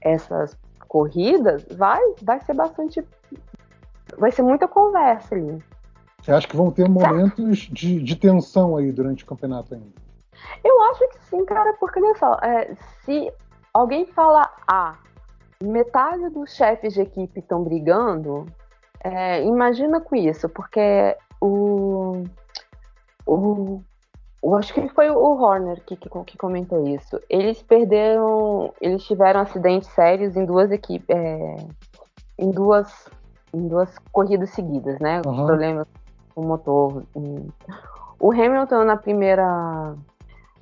essas 0.00 0.56
corridas, 0.86 1.66
vai, 1.76 2.00
vai 2.22 2.40
ser 2.40 2.54
bastante. 2.54 3.04
Vai 4.18 4.30
ser 4.30 4.42
muita 4.42 4.68
conversa 4.68 5.34
ali. 5.34 5.58
Você 6.20 6.30
acha 6.30 6.46
que 6.46 6.56
vão 6.56 6.70
ter 6.70 6.88
momentos 6.88 7.58
de, 7.58 8.00
de 8.00 8.14
tensão 8.14 8.76
aí 8.76 8.92
durante 8.92 9.24
o 9.24 9.26
campeonato 9.26 9.74
ainda? 9.74 10.00
Eu 10.62 10.82
acho 10.82 11.08
que 11.08 11.24
sim, 11.24 11.44
cara, 11.44 11.74
porque 11.80 12.00
olha 12.00 12.14
só, 12.16 12.34
é, 12.42 12.74
se 13.04 13.32
alguém 13.74 14.06
fala 14.06 14.48
A 14.68 14.96
metade 15.62 16.28
dos 16.30 16.54
chefes 16.54 16.94
de 16.94 17.02
equipe 17.02 17.40
estão 17.40 17.62
brigando, 17.62 18.46
é, 19.02 19.42
imagina 19.42 20.00
com 20.00 20.14
isso, 20.14 20.48
porque 20.48 21.16
o, 21.40 22.24
o, 23.26 23.82
o, 24.40 24.56
acho 24.56 24.72
que 24.72 24.88
foi 24.90 25.10
o 25.10 25.18
Horner 25.18 25.82
que, 25.84 25.96
que, 25.96 26.08
que, 26.08 26.38
comentou 26.38 26.86
isso. 26.86 27.20
Eles 27.28 27.62
perderam, 27.62 28.72
eles 28.80 29.02
tiveram 29.04 29.40
acidentes 29.40 29.88
sérios 29.90 30.36
em 30.36 30.44
duas 30.44 30.70
equipes, 30.70 31.08
é, 31.08 31.56
em 32.38 32.50
duas, 32.50 33.08
em 33.52 33.66
duas 33.66 33.98
corridas 34.12 34.50
seguidas, 34.50 34.98
né? 35.00 35.20
Uhum. 35.26 35.46
Problemas 35.46 35.86
com 36.34 36.42
o 36.42 36.46
motor. 36.46 37.02
O 38.20 38.30
Hamilton 38.30 38.84
na 38.84 38.96
primeira, 38.96 39.96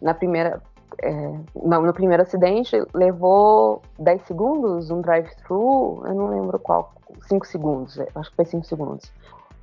na 0.00 0.14
primeira 0.14 0.62
é, 1.02 1.32
no 1.54 1.92
primeiro 1.92 2.22
acidente 2.22 2.76
levou 2.94 3.82
10 3.98 4.22
segundos, 4.22 4.90
um 4.90 5.00
drive-thru, 5.00 6.02
eu 6.04 6.14
não 6.14 6.28
lembro 6.28 6.58
qual, 6.58 6.92
5 7.22 7.46
segundos, 7.46 7.98
acho 8.14 8.30
que 8.30 8.36
foi 8.36 8.44
5 8.44 8.66
segundos. 8.66 9.12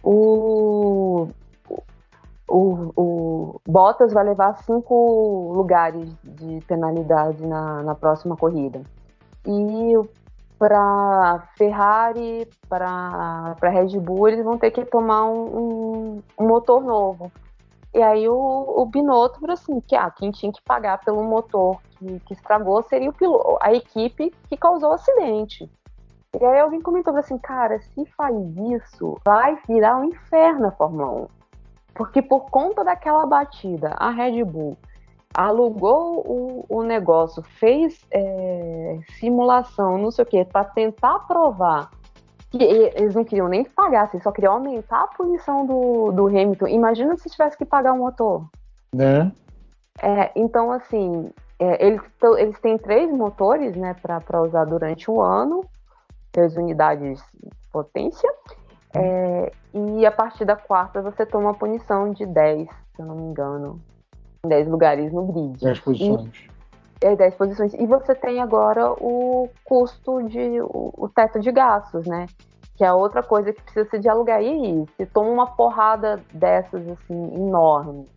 O, 0.04 1.28
o, 2.48 2.92
o 2.96 3.62
Bottas 3.68 4.14
vai 4.14 4.24
levar 4.24 4.58
5 4.64 5.54
lugares 5.54 6.10
de 6.24 6.60
penalidade 6.68 7.46
na, 7.46 7.84
na 7.84 7.96
próxima 7.96 8.36
corrida. 8.36 8.82
E 9.46 9.94
para 10.58 11.48
Ferrari, 11.56 12.48
para 12.68 13.56
Red 13.62 14.00
Bull, 14.00 14.28
eles 14.28 14.44
vão 14.44 14.58
ter 14.58 14.72
que 14.72 14.84
tomar 14.86 15.26
um, 15.26 16.22
um 16.38 16.48
motor 16.48 16.84
novo. 16.84 17.32
E 17.98 18.04
aí 18.04 18.30
o, 18.30 18.36
o 18.78 18.86
Binotto 18.86 19.40
falou 19.40 19.56
assim, 19.56 19.80
que 19.80 19.96
ah, 19.96 20.12
quem 20.12 20.30
tinha 20.30 20.52
que 20.52 20.62
pagar 20.62 21.00
pelo 21.00 21.24
motor 21.24 21.82
que, 21.98 22.20
que 22.20 22.34
estragou 22.34 22.84
seria 22.84 23.10
o 23.10 23.14
piloto, 23.14 23.58
a 23.60 23.74
equipe 23.74 24.32
que 24.48 24.56
causou 24.56 24.92
o 24.92 24.94
acidente. 24.94 25.68
E 26.40 26.46
aí 26.46 26.60
alguém 26.60 26.80
comentou 26.80 27.18
assim, 27.18 27.40
cara, 27.40 27.80
se 27.80 28.06
faz 28.16 28.36
isso, 28.72 29.18
vai 29.26 29.58
virar 29.68 29.98
um 29.98 30.04
inferno 30.04 30.68
a 30.68 30.72
Fórmula 30.72 31.10
1. 31.24 31.28
Porque 31.96 32.22
por 32.22 32.52
conta 32.52 32.84
daquela 32.84 33.26
batida, 33.26 33.90
a 33.98 34.12
Red 34.12 34.44
Bull 34.44 34.78
alugou 35.34 36.20
o, 36.20 36.66
o 36.70 36.84
negócio, 36.84 37.42
fez 37.42 38.06
é, 38.12 39.00
simulação, 39.20 39.98
não 39.98 40.12
sei 40.12 40.24
o 40.24 40.28
que, 40.28 40.46
para 40.46 40.66
tentar 40.66 41.18
provar 41.22 41.90
que 42.50 42.64
eles 42.64 43.14
não 43.14 43.24
queriam 43.24 43.48
nem 43.48 43.64
pagar, 43.64 44.10
eles 44.12 44.24
só 44.24 44.32
queriam 44.32 44.54
aumentar 44.54 45.02
a 45.02 45.08
punição 45.08 45.66
do, 45.66 46.12
do 46.12 46.28
Hamilton. 46.28 46.68
Imagina 46.68 47.18
se 47.18 47.30
tivesse 47.30 47.58
que 47.58 47.66
pagar 47.66 47.94
o 47.94 47.98
motor. 47.98 48.46
Né? 48.94 49.32
É, 50.02 50.32
então, 50.36 50.72
assim, 50.72 51.32
é, 51.60 51.86
eles, 51.86 52.02
eles 52.38 52.60
têm 52.60 52.78
três 52.78 53.12
motores 53.12 53.76
né, 53.76 53.96
para 53.96 54.42
usar 54.42 54.66
durante 54.66 55.10
o 55.10 55.22
ano, 55.22 55.66
três 56.32 56.56
unidades 56.56 57.20
de 57.34 57.50
potência. 57.72 58.32
É, 58.96 59.52
e 59.74 60.06
a 60.06 60.12
partir 60.12 60.46
da 60.46 60.56
quarta 60.56 61.02
você 61.02 61.26
toma 61.26 61.50
uma 61.50 61.54
punição 61.54 62.12
de 62.12 62.26
10, 62.26 62.68
se 62.70 63.02
eu 63.02 63.06
não 63.06 63.16
me 63.16 63.24
engano. 63.24 63.82
10 64.46 64.68
lugares 64.68 65.12
no 65.12 65.26
grid. 65.26 65.60
10 65.60 65.80
posições. 65.82 66.36
E, 66.36 66.57
é, 67.02 67.16
10 67.16 67.36
posições. 67.36 67.74
E 67.74 67.86
você 67.86 68.16
tem 68.16 68.42
agora 68.42 68.92
o 68.94 69.50
custo 69.64 70.24
de. 70.24 70.62
o, 70.62 70.94
o 70.98 71.10
teto 71.10 71.40
de 71.40 71.52
gastos, 71.52 72.06
né? 72.06 72.26
Que 72.76 72.84
é 72.84 72.94
outra 72.94 73.24
coisa 73.24 73.52
que 73.52 73.62
precisa 73.62 73.90
se 73.90 74.00
dialogar. 74.00 74.42
E 74.42 74.48
aí, 74.48 74.86
se 74.98 75.06
toma 75.06 75.30
uma 75.30 75.48
porrada 75.48 76.22
dessas, 76.34 76.88
assim, 76.88 77.36
enorme, 77.36 78.08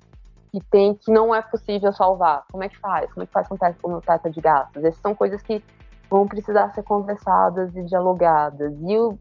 que 0.53 0.61
tem 0.71 0.95
que 0.95 1.11
não 1.11 1.35
é 1.35 1.41
possível 1.41 1.93
salvar, 1.93 2.45
como 2.51 2.65
é 2.65 2.69
que 2.69 2.79
faz? 2.79 3.13
Como 3.13 3.23
é 3.23 3.27
que 3.27 3.33
faz 3.33 3.49
com 3.49 3.95
o 3.95 4.01
teto, 4.01 4.31
de 4.31 4.41
gastos? 4.41 4.85
Essas 4.85 5.01
são 5.01 5.15
coisas 5.15 5.41
que 5.43 5.63
vão 6.11 6.27
precisar 6.27 6.71
ser 6.71 6.83
conversadas 6.83 7.75
e 7.77 7.83
dialogadas. 7.85 8.75
E 8.83 8.99
o, 8.99 9.19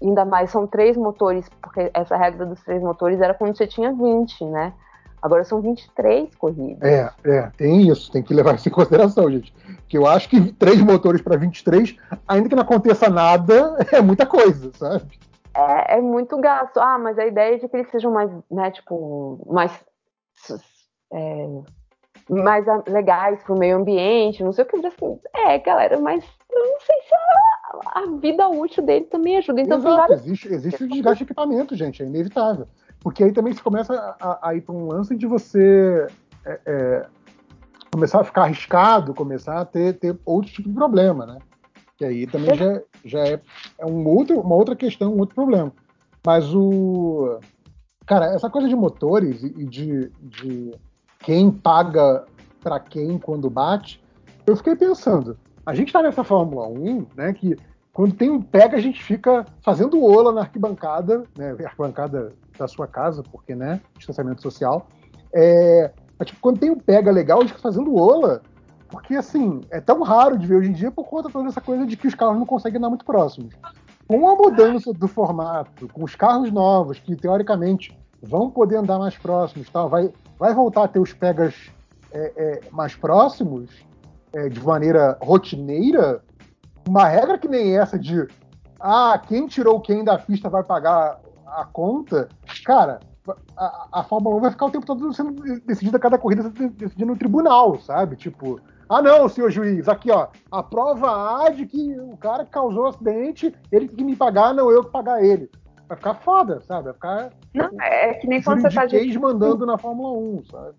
ainda 0.00 0.24
mais 0.24 0.50
são 0.50 0.66
três 0.66 0.96
motores, 0.96 1.48
porque 1.60 1.90
essa 1.92 2.16
regra 2.16 2.46
dos 2.46 2.62
três 2.62 2.82
motores 2.82 3.20
era 3.20 3.34
quando 3.34 3.56
você 3.56 3.66
tinha 3.66 3.92
20, 3.92 4.44
né? 4.44 4.72
Agora 5.20 5.44
são 5.44 5.60
23 5.60 6.34
corridas. 6.36 6.82
É, 6.82 7.10
é, 7.24 7.50
tem 7.56 7.88
isso, 7.88 8.10
tem 8.10 8.22
que 8.22 8.34
levar 8.34 8.54
isso 8.54 8.68
em 8.68 8.72
consideração, 8.72 9.30
gente. 9.30 9.52
Que 9.88 9.98
eu 9.98 10.06
acho 10.06 10.28
que 10.28 10.52
três 10.52 10.80
motores 10.80 11.20
para 11.20 11.36
23, 11.36 11.96
ainda 12.26 12.48
que 12.48 12.54
não 12.54 12.62
aconteça 12.62 13.08
nada, 13.08 13.76
é 13.92 14.00
muita 14.00 14.26
coisa, 14.26 14.70
sabe? 14.74 15.18
É, 15.54 15.96
é 15.96 16.00
muito 16.00 16.36
gasto. 16.38 16.78
Ah, 16.78 16.98
mas 16.98 17.18
a 17.18 17.26
ideia 17.26 17.56
é 17.56 17.58
de 17.58 17.68
que 17.68 17.76
eles 17.76 17.90
sejam 17.90 18.12
mais, 18.12 18.30
né, 18.50 18.70
tipo, 18.70 19.44
mais. 19.50 19.72
É, 21.12 21.48
mais 22.28 22.66
legais 22.86 23.42
para 23.42 23.54
o 23.54 23.58
meio 23.58 23.78
ambiente, 23.78 24.44
não 24.44 24.52
sei 24.52 24.64
o 24.64 24.66
que. 24.66 24.86
Assim, 24.86 25.18
é, 25.34 25.58
galera, 25.58 25.98
mas 25.98 26.24
eu 26.50 26.64
não 26.64 26.80
sei 26.80 26.96
se 27.02 27.14
a, 27.14 28.00
a 28.00 28.06
vida 28.18 28.48
útil 28.48 28.84
dele 28.84 29.06
também 29.06 29.38
ajuda. 29.38 29.62
Então, 29.62 29.78
Exato, 29.78 29.96
várias... 29.96 30.20
existe, 30.20 30.48
existe 30.48 30.84
o 30.84 30.88
desgaste 30.88 31.24
de 31.24 31.24
equipamento, 31.24 31.74
gente, 31.74 32.02
é 32.02 32.06
inevitável. 32.06 32.68
Porque 33.00 33.24
aí 33.24 33.32
também 33.32 33.52
se 33.52 33.62
começa 33.62 33.94
a, 34.20 34.48
a 34.48 34.54
ir 34.54 34.60
para 34.60 34.74
um 34.74 34.88
lance 34.88 35.16
de 35.16 35.26
você 35.26 36.06
é, 36.44 36.60
é, 36.66 37.06
começar 37.92 38.20
a 38.20 38.24
ficar 38.24 38.42
arriscado, 38.42 39.14
começar 39.14 39.60
a 39.60 39.64
ter, 39.64 39.94
ter 39.94 40.18
outro 40.24 40.50
tipo 40.50 40.68
de 40.68 40.74
problema, 40.74 41.26
né? 41.26 41.38
Que 41.96 42.04
aí 42.04 42.26
também 42.26 42.54
já, 42.54 42.80
já 43.04 43.26
é, 43.26 43.40
é 43.78 43.86
um 43.86 44.06
outro, 44.06 44.40
uma 44.40 44.54
outra 44.54 44.76
questão, 44.76 45.14
um 45.14 45.18
outro 45.18 45.34
problema. 45.34 45.72
Mas 46.24 46.54
o. 46.54 47.38
Cara, 48.06 48.26
essa 48.34 48.48
coisa 48.48 48.68
de 48.68 48.76
motores 48.76 49.42
e 49.42 49.64
de, 49.64 50.10
de 50.20 50.74
quem 51.18 51.50
paga 51.50 52.24
para 52.60 52.80
quem 52.80 53.18
quando 53.18 53.50
bate, 53.50 54.02
eu 54.46 54.56
fiquei 54.56 54.74
pensando. 54.74 55.36
A 55.66 55.74
gente 55.74 55.88
está 55.88 56.02
nessa 56.02 56.24
Fórmula 56.24 56.66
1, 56.68 57.06
né? 57.14 57.32
Que 57.32 57.56
quando 57.98 58.14
tem 58.14 58.30
um 58.30 58.40
pega, 58.40 58.76
a 58.76 58.80
gente 58.80 59.02
fica 59.02 59.44
fazendo 59.60 60.00
ola 60.00 60.30
na 60.30 60.42
arquibancada, 60.42 61.24
né? 61.36 61.56
Arquibancada 61.64 62.32
da 62.56 62.68
sua 62.68 62.86
casa, 62.86 63.24
porque, 63.24 63.56
né? 63.56 63.80
Distanciamento 63.96 64.40
social. 64.40 64.86
É, 65.34 65.90
mas, 66.16 66.28
tipo, 66.28 66.40
quando 66.40 66.60
tem 66.60 66.70
um 66.70 66.78
pega 66.78 67.10
legal, 67.10 67.38
a 67.38 67.40
gente 67.40 67.54
fica 67.54 67.60
fazendo 67.60 67.96
ola, 67.96 68.40
porque, 68.88 69.16
assim, 69.16 69.62
é 69.68 69.80
tão 69.80 70.00
raro 70.04 70.38
de 70.38 70.46
ver 70.46 70.54
hoje 70.54 70.70
em 70.70 70.74
dia 70.74 70.92
por 70.92 71.08
conta 71.08 71.28
toda 71.28 71.48
essa 71.48 71.60
coisa 71.60 71.84
de 71.84 71.96
que 71.96 72.06
os 72.06 72.14
carros 72.14 72.38
não 72.38 72.46
conseguem 72.46 72.78
andar 72.78 72.88
muito 72.88 73.04
próximos. 73.04 73.52
Com 74.06 74.28
a 74.28 74.36
mudança 74.36 74.92
do 74.92 75.08
formato, 75.08 75.88
com 75.88 76.04
os 76.04 76.14
carros 76.14 76.52
novos, 76.52 77.00
que 77.00 77.16
teoricamente 77.16 77.98
vão 78.22 78.48
poder 78.48 78.76
andar 78.76 79.00
mais 79.00 79.18
próximos, 79.18 79.68
tal, 79.70 79.88
vai, 79.88 80.12
vai 80.38 80.54
voltar 80.54 80.84
a 80.84 80.88
ter 80.88 81.00
os 81.00 81.12
pegas 81.12 81.52
é, 82.12 82.32
é, 82.36 82.60
mais 82.70 82.94
próximos, 82.94 83.68
é, 84.32 84.48
de 84.48 84.62
maneira 84.62 85.18
rotineira, 85.20 86.22
uma 86.88 87.06
regra 87.06 87.38
que 87.38 87.48
nem 87.48 87.76
essa 87.76 87.98
de 87.98 88.26
ah, 88.80 89.20
quem 89.26 89.46
tirou 89.46 89.80
quem 89.80 90.02
da 90.04 90.18
pista 90.18 90.48
vai 90.48 90.62
pagar 90.62 91.20
a 91.46 91.64
conta, 91.64 92.28
cara, 92.64 93.00
a, 93.56 93.88
a 93.92 94.04
Fórmula 94.04 94.36
1 94.36 94.40
vai 94.40 94.50
ficar 94.50 94.66
o 94.66 94.70
tempo 94.70 94.86
todo 94.86 95.12
sendo 95.12 95.32
decidida 95.60 95.98
cada 95.98 96.18
corrida 96.18 96.50
decidindo 96.50 97.12
no 97.12 97.18
tribunal, 97.18 97.78
sabe? 97.80 98.16
Tipo, 98.16 98.60
ah 98.88 99.02
não, 99.02 99.28
senhor 99.28 99.50
juiz, 99.50 99.88
aqui 99.88 100.10
ó, 100.10 100.28
a 100.50 100.62
prova 100.62 101.44
A 101.44 101.50
de 101.50 101.66
que 101.66 101.98
o 102.00 102.16
cara 102.16 102.44
que 102.44 102.50
causou 102.50 102.84
o 102.84 102.88
acidente, 102.88 103.54
ele 103.70 103.88
tem 103.88 103.96
que 103.96 104.04
me 104.04 104.16
pagar, 104.16 104.54
não 104.54 104.70
eu 104.70 104.84
que 104.84 104.90
pagar 104.90 105.22
ele. 105.22 105.50
Vai 105.88 105.96
ficar 105.96 106.14
foda, 106.14 106.60
sabe? 106.60 106.84
Vai 106.84 106.94
ficar. 106.94 107.30
Não, 107.54 107.70
é 107.80 108.14
que 108.14 108.26
nem 108.26 108.42
quando 108.42 108.60
você 108.60 108.68
tá 108.70 108.86
mandando 109.20 109.64
na 109.64 109.78
Fórmula 109.78 110.12
1, 110.12 110.44
sabe? 110.44 110.74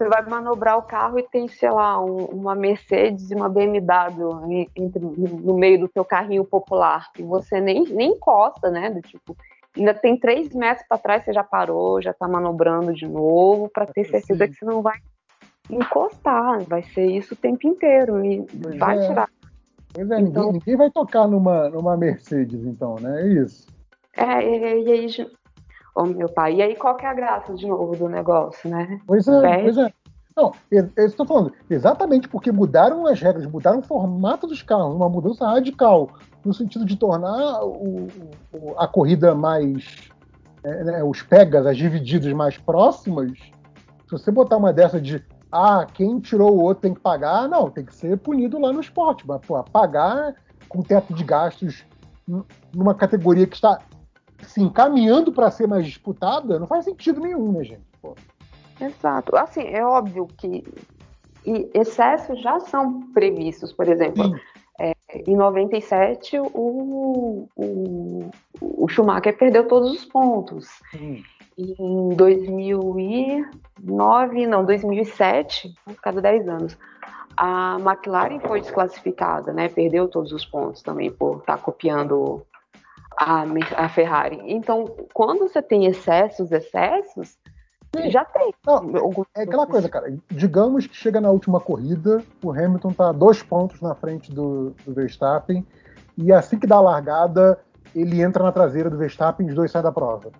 Você 0.00 0.08
vai 0.08 0.24
manobrar 0.26 0.78
o 0.78 0.82
carro 0.82 1.18
e 1.18 1.22
tem, 1.22 1.46
sei 1.46 1.70
lá, 1.70 2.02
um, 2.02 2.24
uma 2.24 2.54
Mercedes 2.54 3.30
e 3.30 3.34
uma 3.34 3.50
BMW 3.50 4.66
entre, 4.74 4.98
no 4.98 5.58
meio 5.58 5.80
do 5.80 5.88
teu 5.88 6.06
carrinho 6.06 6.42
popular. 6.42 7.10
E 7.18 7.22
você 7.22 7.60
nem, 7.60 7.84
nem 7.84 8.12
encosta, 8.12 8.70
né? 8.70 8.88
Do 8.88 9.02
tipo, 9.02 9.36
ainda 9.76 9.92
tem 9.92 10.18
três 10.18 10.54
metros 10.54 10.88
para 10.88 10.96
trás, 10.96 11.22
você 11.22 11.34
já 11.34 11.44
parou, 11.44 12.00
já 12.00 12.12
está 12.12 12.26
manobrando 12.26 12.94
de 12.94 13.06
novo, 13.06 13.68
para 13.68 13.84
ter 13.84 14.04
certeza 14.04 14.46
Sim. 14.46 14.50
que 14.50 14.58
você 14.58 14.64
não 14.64 14.80
vai 14.80 14.98
encostar. 15.68 16.64
Vai 16.64 16.82
ser 16.82 17.04
isso 17.04 17.34
o 17.34 17.36
tempo 17.36 17.68
inteiro. 17.68 18.24
E 18.24 18.42
pois 18.62 18.78
vai 18.78 18.96
é. 18.96 19.06
tirar. 19.06 19.28
Pois 19.92 20.10
é, 20.10 20.18
então, 20.18 20.44
ninguém, 20.44 20.52
ninguém, 20.60 20.76
vai 20.78 20.90
tocar 20.90 21.28
numa, 21.28 21.68
numa 21.68 21.94
Mercedes, 21.94 22.64
então, 22.64 22.94
né? 22.94 23.20
É 23.20 23.28
isso. 23.34 23.66
É, 24.16 24.42
e, 24.42 24.82
e 24.82 24.92
aí 24.92 25.08
Ô, 25.94 26.04
meu 26.04 26.28
pai, 26.28 26.56
e 26.56 26.62
aí 26.62 26.76
qual 26.76 26.96
que 26.96 27.04
é 27.04 27.08
a 27.08 27.14
graça 27.14 27.54
de 27.54 27.66
novo 27.66 27.96
do 27.96 28.08
negócio, 28.08 28.70
né? 28.70 29.00
Pois 29.06 29.26
é, 29.26 29.40
Perde. 29.40 29.62
pois 29.64 29.78
é. 29.78 29.92
Não, 30.36 30.52
eu 30.70 31.06
estou 31.06 31.26
falando, 31.26 31.52
exatamente 31.68 32.28
porque 32.28 32.52
mudaram 32.52 33.06
as 33.06 33.20
regras, 33.20 33.44
mudaram 33.46 33.80
o 33.80 33.82
formato 33.82 34.46
dos 34.46 34.62
carros, 34.62 34.94
uma 34.94 35.08
mudança 35.08 35.46
radical, 35.46 36.08
no 36.44 36.54
sentido 36.54 36.84
de 36.84 36.96
tornar 36.96 37.62
o, 37.64 38.06
o, 38.52 38.74
a 38.78 38.86
corrida 38.86 39.34
mais. 39.34 40.08
É, 40.62 40.84
né, 40.84 41.02
os 41.02 41.22
pegas, 41.22 41.66
as 41.66 41.76
divididas 41.76 42.30
mais 42.34 42.58
próximas. 42.58 43.32
Se 43.32 44.10
você 44.10 44.30
botar 44.30 44.58
uma 44.58 44.72
dessa 44.72 45.00
de 45.00 45.24
ah, 45.50 45.86
quem 45.92 46.20
tirou 46.20 46.54
o 46.54 46.62
outro 46.62 46.82
tem 46.82 46.94
que 46.94 47.00
pagar, 47.00 47.48
não, 47.48 47.70
tem 47.70 47.84
que 47.84 47.94
ser 47.94 48.16
punido 48.18 48.58
lá 48.58 48.72
no 48.72 48.80
esporte. 48.80 49.26
Mas, 49.26 49.40
pô, 49.40 49.62
pagar 49.64 50.34
com 50.68 50.82
teto 50.82 51.14
de 51.14 51.24
gastos 51.24 51.84
numa 52.72 52.94
categoria 52.94 53.46
que 53.46 53.56
está 53.56 53.80
se 54.42 54.62
encaminhando 54.62 55.32
para 55.32 55.50
ser 55.50 55.66
mais 55.66 55.86
disputada, 55.86 56.58
não 56.58 56.66
faz 56.66 56.84
sentido 56.84 57.20
nenhum, 57.20 57.52
né, 57.52 57.64
gente? 57.64 57.82
Pô. 58.00 58.14
Exato. 58.80 59.36
Assim, 59.36 59.62
é 59.62 59.84
óbvio 59.84 60.26
que 60.38 60.64
excessos 61.74 62.40
já 62.40 62.60
são 62.60 63.02
previstos, 63.12 63.72
por 63.72 63.88
exemplo. 63.88 64.32
É, 64.78 64.92
em 65.26 65.36
97, 65.36 66.38
o, 66.38 67.48
o, 67.54 68.30
o, 68.60 68.88
Schumacher 68.88 69.36
perdeu 69.36 69.66
todos 69.68 69.92
os 69.92 70.06
pontos. 70.06 70.68
Sim. 70.90 71.22
Em 71.58 72.08
2009, 72.16 74.46
não, 74.46 74.64
2007, 74.64 75.74
cada 76.02 76.22
10 76.22 76.48
anos, 76.48 76.78
a 77.36 77.76
McLaren 77.78 78.40
foi 78.40 78.62
desclassificada, 78.62 79.52
né? 79.52 79.68
Perdeu 79.68 80.08
todos 80.08 80.32
os 80.32 80.46
pontos 80.46 80.82
também 80.82 81.10
por 81.10 81.40
estar 81.40 81.58
tá 81.58 81.62
copiando 81.62 82.42
a, 83.20 83.44
a 83.76 83.88
Ferrari. 83.90 84.40
Então, 84.46 84.86
quando 85.12 85.40
você 85.40 85.60
tem 85.60 85.84
excessos, 85.84 86.50
excessos, 86.50 87.36
Sim. 87.94 88.10
já 88.10 88.24
tem. 88.24 88.54
Não, 88.66 89.26
é 89.36 89.42
aquela 89.42 89.66
coisa, 89.66 89.88
cara. 89.90 90.16
Digamos 90.30 90.86
que 90.86 90.96
chega 90.96 91.20
na 91.20 91.30
última 91.30 91.60
corrida, 91.60 92.24
o 92.42 92.50
Hamilton 92.50 92.92
tá 92.92 93.12
dois 93.12 93.42
pontos 93.42 93.80
na 93.82 93.94
frente 93.94 94.32
do, 94.32 94.70
do 94.86 94.94
Verstappen, 94.94 95.66
e 96.16 96.32
assim 96.32 96.58
que 96.58 96.66
dá 96.66 96.76
a 96.76 96.80
largada, 96.80 97.58
ele 97.94 98.22
entra 98.22 98.42
na 98.42 98.52
traseira 98.52 98.88
do 98.88 98.96
Verstappen 98.96 99.46
e 99.46 99.50
os 99.50 99.54
dois 99.54 99.70
saem 99.70 99.82
da 99.82 99.92
prova. 99.92 100.30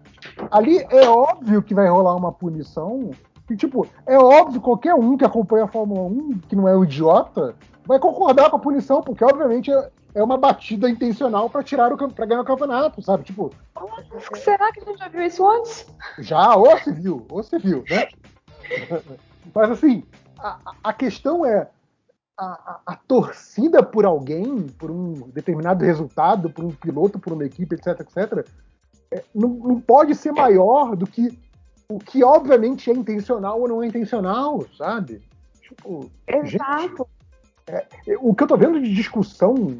Ali 0.50 0.78
é 0.90 1.06
óbvio 1.06 1.62
que 1.62 1.74
vai 1.74 1.86
rolar 1.86 2.16
uma 2.16 2.32
punição. 2.32 3.10
E, 3.50 3.56
tipo, 3.56 3.86
é 4.06 4.16
óbvio 4.16 4.60
qualquer 4.60 4.94
um 4.94 5.16
que 5.16 5.24
acompanha 5.24 5.64
a 5.64 5.68
Fórmula 5.68 6.02
1, 6.02 6.38
que 6.48 6.54
não 6.54 6.68
é 6.68 6.76
um 6.76 6.84
idiota, 6.84 7.56
vai 7.84 7.98
concordar 7.98 8.48
com 8.48 8.56
a 8.56 8.60
punição, 8.60 9.02
porque 9.02 9.24
obviamente 9.24 9.72
é, 10.14 10.22
uma 10.22 10.36
batida 10.36 10.88
intencional 10.88 11.48
para 11.48 11.62
tirar 11.62 11.92
o 11.92 12.12
para 12.12 12.26
ganhar 12.26 12.40
o 12.40 12.44
campeonato, 12.44 13.02
sabe? 13.02 13.24
Tipo. 13.24 13.52
Será 14.34 14.72
que 14.72 14.80
a 14.80 14.84
gente 14.84 14.98
já 14.98 15.08
viu 15.08 15.22
isso 15.22 15.48
antes? 15.48 15.86
Já, 16.18 16.54
ou 16.56 16.78
se 16.78 16.92
viu, 16.92 17.26
ou 17.30 17.42
se 17.42 17.58
viu, 17.58 17.84
né? 17.88 18.08
Mas 19.54 19.70
assim, 19.70 20.04
a, 20.38 20.58
a 20.82 20.92
questão 20.92 21.44
é 21.44 21.68
a, 22.38 22.80
a, 22.86 22.96
torcida 22.96 23.82
por 23.82 24.06
alguém, 24.06 24.66
por 24.78 24.90
um 24.90 25.28
determinado 25.30 25.84
resultado, 25.84 26.50
por 26.50 26.64
um 26.64 26.70
piloto, 26.70 27.18
por 27.18 27.32
uma 27.32 27.44
equipe, 27.44 27.74
etc, 27.74 28.00
etc, 28.00 28.46
é, 29.10 29.22
não, 29.34 29.48
não 29.48 29.80
pode 29.80 30.14
ser 30.14 30.32
maior 30.32 30.96
do 30.96 31.06
que 31.06 31.38
o 31.88 31.98
que 31.98 32.22
obviamente 32.22 32.88
é 32.88 32.94
intencional 32.94 33.60
ou 33.60 33.66
não 33.66 33.82
é 33.82 33.86
intencional, 33.86 34.64
sabe? 34.78 35.20
Tipo, 35.60 36.08
Exato. 36.26 36.88
Gente, 36.88 37.19
o 38.20 38.34
que 38.34 38.42
eu 38.42 38.48
tô 38.48 38.56
vendo 38.56 38.80
de 38.80 38.92
discussão, 38.94 39.76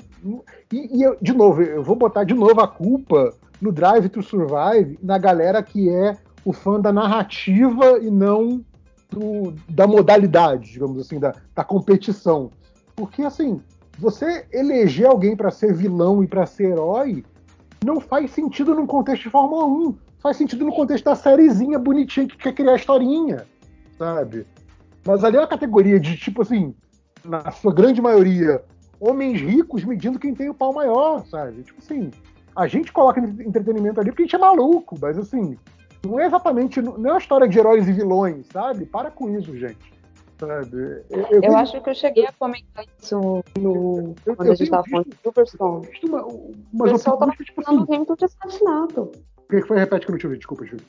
e, 0.73 0.99
e 0.99 1.03
eu, 1.03 1.17
de 1.21 1.33
novo, 1.33 1.63
eu 1.63 1.83
vou 1.83 1.97
botar 1.97 2.25
de 2.25 2.35
novo 2.35 2.61
a 2.61 2.69
culpa 2.69 3.35
no 3.61 3.73
Drive 3.73 4.09
to 4.09 4.23
Survive 4.23 4.99
na 5.03 5.19
galera 5.19 5.63
que 5.63 5.89
é 5.89 6.17
o 6.45 6.53
fã 6.53 6.81
da 6.81 6.93
narrativa 6.93 7.99
e 7.99 8.11
não 8.11 8.65
do, 9.11 9.53
da 9.69 9.87
modalidade, 9.87 10.73
digamos 10.73 10.99
assim, 11.01 11.19
da, 11.19 11.35
da 11.55 11.65
competição. 11.65 12.51
Porque, 12.95 13.23
assim, 13.23 13.61
você 13.99 14.47
eleger 14.53 15.07
alguém 15.07 15.37
para 15.37 15.51
ser 15.51 15.75
vilão 15.75 16.23
e 16.23 16.27
para 16.27 16.47
ser 16.47 16.71
herói 16.73 17.25
não 17.85 18.01
faz 18.01 18.31
sentido 18.31 18.75
num 18.75 18.87
contexto 18.87 19.25
de 19.25 19.31
Fórmula 19.31 19.67
1. 19.67 19.97
Faz 20.21 20.37
sentido 20.37 20.65
no 20.65 20.73
contexto 20.73 21.05
da 21.05 21.15
sériezinha 21.15 21.79
bonitinha 21.79 22.27
que 22.27 22.37
quer 22.37 22.55
criar 22.55 22.77
historinha, 22.77 23.47
sabe? 23.99 24.47
Mas 25.07 25.25
ali 25.25 25.37
é 25.37 25.41
uma 25.41 25.47
categoria 25.47 25.99
de, 25.99 26.17
tipo 26.17 26.43
assim, 26.43 26.75
na 27.25 27.51
sua 27.51 27.73
grande 27.75 28.01
maioria, 28.01 28.63
homens 28.99 29.41
ricos 29.41 29.85
medindo 29.85 30.19
quem 30.19 30.35
tem 30.35 30.49
o 30.49 30.55
pau 30.55 30.73
maior, 30.73 31.25
sabe? 31.27 31.63
Tipo 31.63 31.81
assim, 31.81 32.11
a 32.55 32.67
gente 32.67 32.93
coloca 32.93 33.21
entretenimento 33.21 34.01
ali 34.01 34.11
porque 34.11 34.23
a 34.23 34.27
gente 34.27 34.37
é 34.37 34.39
maluco, 34.39 34.97
mas 35.01 35.19
assim, 35.19 35.57
não 36.05 36.19
é 36.19 36.27
exatamente. 36.27 36.81
Não 36.81 36.95
é 37.07 37.13
uma 37.13 37.19
história 37.19 37.49
de 37.49 37.59
heróis 37.59 37.89
e 37.89 37.93
vilões, 37.93 38.47
sabe? 38.53 38.87
Para 38.87 39.11
com 39.11 39.31
isso, 39.31 39.57
gente. 39.57 39.93
Sabe? 40.39 41.05
Eu, 41.11 41.21
eu, 41.31 41.43
eu 41.43 41.57
acho 41.57 41.81
que 41.83 41.91
eu 41.91 41.95
cheguei 41.95 42.27
a 42.27 42.33
comentar 42.33 42.85
isso 42.99 43.45
no, 43.59 44.15
eu, 44.25 44.35
quando 44.35 44.49
a 44.49 44.55
gente 44.55 44.65
estava 44.65 44.85
falando 44.89 45.11
de 45.11 45.17
Silverstone. 45.23 45.89
Uma, 46.03 46.25
uma 46.25 46.87
o 46.87 46.93
pessoal 46.93 47.15
estava 47.15 47.33
tipo 47.33 47.63
falando 47.63 47.83
assim, 47.83 47.95
Hamilton 47.95 48.15
de 48.15 48.25
assassinato. 48.25 49.13
O 49.37 49.43
que 49.51 49.63
foi? 49.63 49.79
Repete 49.79 50.07
que 50.07 50.11
eu 50.11 50.13
não 50.13 50.19
te 50.19 50.27
ouvi, 50.27 50.39
desculpa, 50.39 50.65
Júlio. 50.65 50.85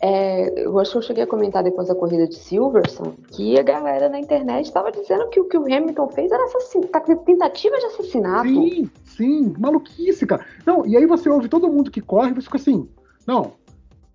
É, 0.00 0.64
eu 0.64 0.78
acho 0.78 0.92
que 0.92 0.98
eu 0.98 1.02
cheguei 1.02 1.24
a 1.24 1.26
comentar 1.26 1.62
depois 1.62 1.88
da 1.88 1.94
corrida 1.94 2.28
de 2.28 2.36
Silverstone 2.36 3.16
que 3.32 3.58
a 3.58 3.62
galera 3.64 4.08
na 4.08 4.20
internet 4.20 4.66
estava 4.66 4.92
dizendo 4.92 5.28
que 5.28 5.40
o 5.40 5.44
que 5.46 5.58
o 5.58 5.64
Hamilton 5.64 6.08
fez 6.08 6.30
era 6.30 6.44
tá 6.92 7.00
tentativa 7.00 7.76
de 7.78 7.86
assassinato. 7.86 8.48
Sim, 8.48 8.90
sim, 9.04 9.54
maluquice, 9.58 10.24
cara. 10.24 10.44
Não, 10.64 10.86
e 10.86 10.96
aí 10.96 11.04
você 11.04 11.28
ouve 11.28 11.48
todo 11.48 11.68
mundo 11.68 11.90
que 11.90 12.00
corre 12.00 12.30
e 12.30 12.34
você 12.34 12.42
fica 12.42 12.58
assim, 12.58 12.88
não, 13.26 13.54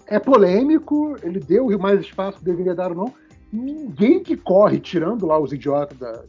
é 0.08 0.20
polêmico, 0.20 1.18
ele 1.22 1.40
deu 1.40 1.78
mais 1.78 2.00
espaço 2.00 2.38
que 2.38 2.46
deveria 2.46 2.74
dar 2.74 2.92
ou 2.92 2.98
não. 2.98 3.14
Ninguém 3.52 4.24
que 4.24 4.38
corre, 4.38 4.80
tirando 4.80 5.26
lá 5.26 5.38
os 5.38 5.52
idiotas 5.52 5.98
da, 5.98 6.24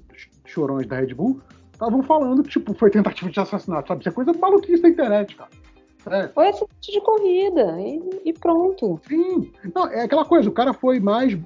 chorões 0.44 0.86
da 0.86 0.96
Red 0.96 1.14
Bull, 1.14 1.40
estavam 1.72 2.02
falando 2.02 2.42
que 2.42 2.50
tipo, 2.50 2.74
foi 2.74 2.90
tentativa 2.90 3.30
de 3.30 3.40
assassinato, 3.40 3.88
sabe? 3.88 4.00
Isso 4.00 4.08
é 4.08 4.12
coisa 4.12 4.32
maluquice 4.32 4.82
da 4.82 4.88
internet, 4.88 5.36
cara. 5.36 5.50
É. 6.06 6.28
Foi 6.28 6.48
acidente 6.48 6.92
de 6.92 7.00
corrida 7.00 7.80
e, 7.80 8.20
e, 8.26 8.32
pronto. 8.32 9.00
Sim. 9.08 9.50
Não, 9.74 9.86
é 9.86 10.02
aquela 10.02 10.24
coisa, 10.24 10.48
o 10.48 10.52
cara 10.52 10.72
foi 10.72 11.00
mais, 11.00 11.38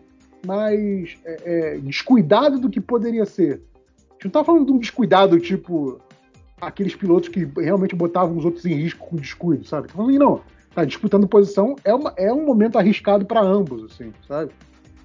mais 0.47 1.17
é, 1.25 1.43
é, 1.45 1.79
descuidado 1.79 2.59
do 2.59 2.69
que 2.69 2.81
poderia 2.81 3.25
ser. 3.25 3.63
A 4.11 4.15
gente 4.15 4.25
não 4.25 4.31
tá 4.33 4.45
falando 4.45 4.67
de 4.67 4.73
um 4.73 4.79
descuidado 4.79 5.39
tipo 5.39 6.01
aqueles 6.61 6.95
pilotos 6.95 7.29
que 7.29 7.45
realmente 7.57 7.95
botavam 7.95 8.37
os 8.37 8.45
outros 8.45 8.65
em 8.65 8.75
risco 8.75 9.07
com 9.07 9.17
descuido, 9.17 9.65
sabe? 9.65 9.89
Tá 9.89 9.95
falando, 9.95 10.19
não, 10.19 10.41
tá 10.75 10.85
disputando 10.85 11.29
posição, 11.29 11.77
é, 11.85 11.95
uma, 11.95 12.13
é 12.17 12.33
um 12.33 12.45
momento 12.45 12.79
arriscado 12.79 13.25
para 13.25 13.41
ambos, 13.41 13.85
assim, 13.85 14.13
sabe? 14.27 14.51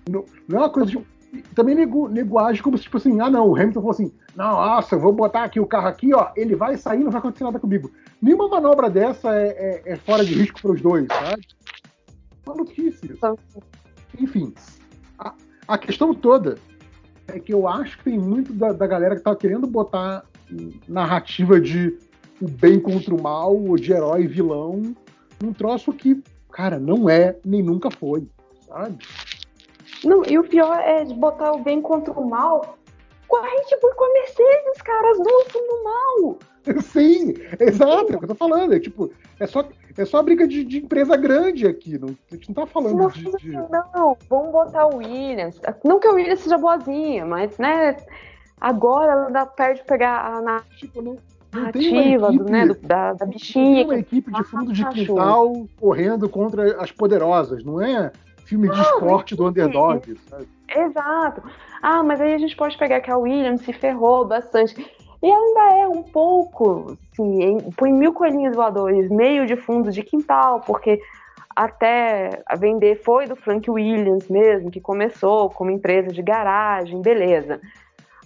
Não, 0.09 0.25
não, 0.47 0.57
é 0.57 0.61
uma 0.61 0.69
coisa 0.69 0.89
de. 0.89 0.99
Também 1.55 1.73
nego, 1.73 2.07
nego 2.07 2.37
age 2.37 2.61
como 2.61 2.77
se, 2.77 2.83
tipo 2.83 2.97
assim, 2.97 3.19
ah 3.19 3.29
não, 3.29 3.49
o 3.49 3.55
Hamilton 3.55 3.81
falou 3.81 3.89
assim, 3.89 4.11
nossa, 4.35 4.93
eu 4.93 4.99
vou 4.99 5.11
botar 5.11 5.43
aqui 5.43 5.59
o 5.59 5.65
carro 5.65 5.87
aqui, 5.87 6.13
ó, 6.13 6.29
ele 6.35 6.55
vai 6.55 6.77
sair, 6.77 7.03
não 7.03 7.09
vai 7.09 7.19
acontecer 7.19 7.43
nada 7.43 7.59
comigo. 7.59 7.91
Nenhuma 8.23 8.47
manobra 8.47 8.89
dessa 8.89 9.35
é, 9.35 9.81
é, 9.85 9.93
é 9.93 9.95
fora 9.97 10.23
de 10.23 10.33
risco 10.33 10.61
para 10.61 10.71
os 10.71 10.81
dois, 10.81 11.05
sabe? 11.07 11.45
Maluquice. 12.47 13.19
Enfim, 14.17 14.53
a, 15.19 15.33
a, 15.67 15.77
questão 15.77 16.13
toda 16.13 16.57
é 17.27 17.37
que 17.37 17.53
eu 17.53 17.67
acho 17.67 17.97
que 17.97 18.05
tem 18.05 18.17
muito 18.17 18.53
da, 18.53 18.71
da 18.71 18.87
galera 18.87 19.17
que 19.17 19.21
tá 19.21 19.35
querendo 19.35 19.67
botar 19.67 20.23
narrativa 20.87 21.59
de 21.59 21.99
o 22.41 22.47
bem 22.47 22.79
contra 22.79 23.13
o 23.13 23.21
mal, 23.21 23.57
ou 23.57 23.75
de 23.75 23.91
herói 23.91 24.23
e 24.23 24.27
vilão, 24.27 24.95
um 25.43 25.51
troço 25.51 25.91
que, 25.91 26.23
cara, 26.49 26.79
não 26.79 27.09
é 27.09 27.35
nem 27.43 27.61
nunca 27.61 27.91
foi, 27.91 28.25
sabe? 28.65 28.99
Não, 30.01 30.23
e 30.25 30.39
o 30.39 30.45
pior 30.45 30.79
é 30.79 31.03
botar 31.13 31.51
o 31.51 31.61
bem 31.61 31.81
contra 31.81 32.13
o 32.13 32.29
mal 32.29 32.77
e 33.37 33.95
com 33.95 34.03
a 34.05 34.13
Mercedes, 34.13 34.81
cara, 34.83 35.11
as 35.11 35.17
duas 35.17 35.47
são 35.51 35.61
do 35.61 35.83
mal. 35.83 36.39
Sim, 36.81 37.33
exato, 37.59 38.13
é 38.13 38.15
o 38.15 38.19
que 38.19 38.25
eu 38.25 38.29
tô 38.29 38.35
falando. 38.35 38.73
É 38.73 38.79
tipo, 38.79 39.11
é 39.39 39.47
só, 39.47 39.67
é 39.97 40.05
só 40.05 40.21
briga 40.21 40.47
de, 40.47 40.63
de 40.63 40.77
empresa 40.77 41.15
grande 41.17 41.67
aqui. 41.67 41.97
Não, 41.97 42.15
a 42.31 42.35
gente 42.35 42.49
não 42.49 42.55
tá 42.55 42.65
falando 42.65 42.95
não, 42.95 43.09
de, 43.09 43.23
de, 43.37 43.51
Não, 43.51 44.17
vamos 44.29 44.51
botar 44.51 44.87
o 44.87 44.97
Williams. 44.97 45.59
Não 45.83 45.99
que 45.99 46.07
o 46.07 46.13
Williams 46.13 46.39
seja 46.39 46.57
boazinha, 46.57 47.25
mas, 47.25 47.57
né, 47.57 47.97
agora 48.59 49.11
ela 49.11 49.29
dá 49.29 49.45
perto 49.45 49.81
de 49.81 49.85
pegar 49.85 50.25
a 50.25 50.41
na... 50.41 50.61
tipo, 50.77 51.01
não, 51.01 51.17
narrativa 51.53 52.27
equipe, 52.27 52.43
do, 52.43 52.51
né, 52.51 52.65
do, 52.67 52.73
da, 52.75 53.13
da 53.13 53.25
bichinha. 53.25 53.75
Tem 53.75 53.85
uma 53.85 53.99
equipe 53.99 54.31
de 54.31 54.43
fundo 54.43 54.73
de 54.73 54.85
quintal 54.89 55.67
correndo 55.79 56.29
contra 56.29 56.81
as 56.81 56.91
poderosas, 56.91 57.63
não 57.63 57.81
é 57.81 58.11
filme 58.45 58.69
de 58.69 58.79
esporte 58.79 59.35
do 59.35 59.47
underdog, 59.47 60.15
sabe? 60.29 60.47
Exato. 60.75 61.43
Ah, 61.81 62.03
mas 62.03 62.19
aí 62.19 62.33
a 62.33 62.37
gente 62.37 62.55
pode 62.55 62.77
pegar 62.77 63.01
que 63.01 63.11
a 63.11 63.17
Williams 63.17 63.61
se 63.61 63.73
ferrou 63.73 64.25
bastante. 64.25 64.75
E 65.21 65.31
ainda 65.31 65.77
é 65.77 65.87
um 65.87 66.03
pouco, 66.03 66.97
assim, 67.11 67.57
põe 67.77 67.93
mil 67.93 68.13
coelhinhos 68.13 68.55
voadores, 68.55 69.09
meio 69.09 69.45
de 69.45 69.55
fundo 69.55 69.89
de 69.89 70.03
quintal, 70.03 70.59
porque 70.61 70.99
até 71.55 72.43
vender 72.57 73.01
foi 73.03 73.25
do 73.25 73.35
Frank 73.35 73.69
Williams 73.69 74.27
mesmo, 74.27 74.69
que 74.69 74.81
começou 74.81 75.49
como 75.49 75.71
empresa 75.71 76.09
de 76.09 76.21
garagem, 76.21 77.01
beleza. 77.01 77.61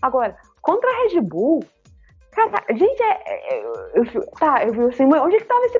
Agora, 0.01 0.35
contra 0.61 0.89
a 0.89 1.03
Red 1.03 1.21
Bull, 1.21 1.63
Cara, 2.37 2.63
gente, 2.69 3.01
é, 3.01 3.23
é, 3.25 3.63
eu, 3.95 4.05
eu, 4.05 4.27
tá, 4.39 4.63
eu 4.63 4.71
vi 4.71 4.81
assim, 4.81 5.05
onde 5.05 5.35
é 5.37 5.39
que 5.39 5.45
tava 5.45 5.65
esse 5.65 5.79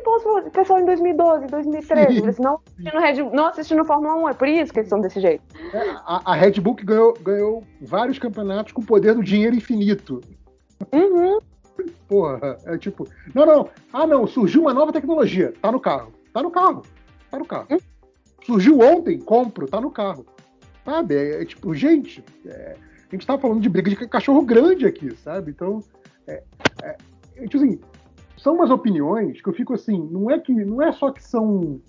pessoal 0.49 0.79
em 0.79 0.85
2012, 0.85 1.45
2013? 1.45 2.17
Eles 2.17 2.39
não 2.39 2.59
assistindo, 2.65 2.99
Red, 2.99 3.35
não 3.35 3.45
assistindo 3.45 3.85
Fórmula 3.85 4.15
1, 4.15 4.29
é 4.29 4.34
por 4.34 4.47
isso 4.47 4.73
que 4.73 4.79
eles 4.79 4.89
são 4.89 4.99
desse 4.99 5.21
jeito. 5.21 5.43
É, 5.71 5.91
a, 6.03 6.31
a, 6.31 6.34
Red 6.34 6.53
Bull 6.53 6.73
ganhou, 6.73 7.13
ganhou 7.21 7.63
vários 7.79 8.17
campeonatos 8.17 8.73
com 8.73 8.81
o 8.81 8.85
poder 8.85 9.13
do 9.13 9.23
dinheiro 9.23 9.55
infinito. 9.55 10.19
Uhum. 10.91 11.38
Porra, 12.07 12.57
é 12.65 12.75
tipo, 12.75 13.07
não, 13.35 13.45
não, 13.45 13.69
ah 13.93 14.07
não, 14.07 14.25
surgiu 14.25 14.61
uma 14.61 14.73
nova 14.73 14.91
tecnologia, 14.91 15.53
tá 15.61 15.71
no 15.71 15.79
carro, 15.79 16.11
tá 16.34 16.41
no 16.41 16.49
carro, 16.49 16.81
tá 17.29 17.38
no 17.38 17.45
carro. 17.45 17.67
Uhum. 17.69 17.77
Surgiu 18.43 18.79
ontem, 18.79 19.19
compro, 19.19 19.67
tá 19.67 19.79
no 19.79 19.91
carro. 19.91 20.25
Sabe? 20.84 21.17
É, 21.17 21.43
é 21.43 21.45
tipo, 21.45 21.75
gente, 21.75 22.25
é, 22.47 22.77
a 23.09 23.15
gente 23.15 23.27
tá 23.27 23.38
falando 23.38 23.61
de 23.61 23.69
briga 23.69 23.91
de 23.91 24.07
cachorro 24.07 24.41
grande 24.41 24.88
aqui, 24.88 25.15
sabe? 25.17 25.51
Então, 25.51 25.84
é, 26.27 26.43
é, 26.83 26.97
tipo 27.43 27.57
assim, 27.57 27.79
são 28.37 28.55
umas 28.55 28.69
opiniões 28.69 29.41
que 29.41 29.49
eu 29.49 29.53
fico 29.53 29.73
assim, 29.73 29.97
não 30.11 30.29
é 30.29 30.39
que 30.39 30.53
não 30.53 30.81
é 30.81 30.91
só 30.91 31.11
que 31.11 31.23
são 31.23 31.79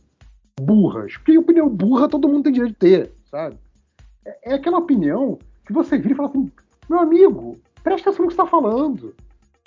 burras, 0.61 1.17
porque 1.17 1.39
opinião 1.39 1.69
burra 1.69 2.09
todo 2.09 2.29
mundo 2.29 2.45
tem 2.45 2.53
direito 2.53 2.73
de 2.73 2.79
ter, 2.79 3.13
sabe? 3.31 3.57
É, 4.25 4.53
é 4.53 4.55
aquela 4.55 4.79
opinião 4.79 5.39
que 5.67 5.73
você 5.73 5.99
vira 5.99 6.15
e 6.15 6.17
fala 6.17 6.29
assim, 6.29 6.51
meu 6.89 7.01
amigo, 7.01 7.59
presta 7.83 8.11
atenção 8.11 8.25
no 8.25 8.31
que 8.31 8.37
você 8.37 8.43
está 8.43 8.51
falando, 8.51 9.15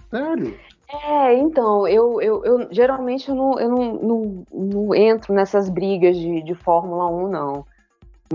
sério. 0.10 0.58
É, 0.94 1.34
então, 1.36 1.88
eu, 1.88 2.22
eu, 2.22 2.44
eu 2.44 2.68
geralmente 2.70 3.30
eu, 3.30 3.36
não, 3.36 3.60
eu 3.60 3.70
não, 3.70 3.94
não, 3.94 4.46
não 4.52 4.96
entro 4.96 5.34
nessas 5.34 5.70
brigas 5.70 6.18
de, 6.18 6.42
de 6.44 6.54
Fórmula 6.54 7.08
1, 7.08 7.30
não. 7.30 7.66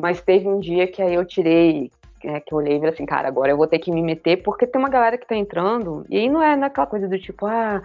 Mas 0.01 0.23
teve 0.23 0.49
um 0.49 0.59
dia 0.59 0.87
que 0.87 1.03
aí 1.03 1.15
eu 1.15 1.25
tirei 1.25 1.91
é, 2.25 2.41
que 2.41 2.53
eu 2.53 2.59
olhei 2.59 2.77
e 2.77 2.79
falei 2.79 2.95
assim, 2.95 3.07
cara, 3.07 3.29
agora 3.29 3.51
eu 3.51 3.57
vou 3.57 3.67
ter 3.67 3.79
que 3.79 3.91
me 3.91 4.03
meter, 4.03 4.43
porque 4.43 4.67
tem 4.67 4.81
uma 4.81 4.89
galera 4.89 5.19
que 5.19 5.27
tá 5.27 5.37
entrando, 5.37 6.05
e 6.09 6.17
aí 6.17 6.29
não 6.29 6.43
é 6.43 6.57
naquela 6.57 6.87
coisa 6.87 7.09
do 7.09 7.19
tipo, 7.19 7.47
ah, 7.47 7.83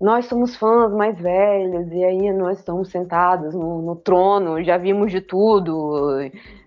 nós 0.00 0.26
somos 0.26 0.56
fãs 0.56 0.92
mais 0.92 1.18
velhos, 1.18 1.90
e 1.92 2.04
aí 2.04 2.32
nós 2.32 2.58
estamos 2.58 2.90
sentados 2.90 3.54
no, 3.54 3.82
no 3.82 3.96
trono, 3.96 4.62
já 4.62 4.76
vimos 4.76 5.12
de 5.12 5.20
tudo, 5.20 6.18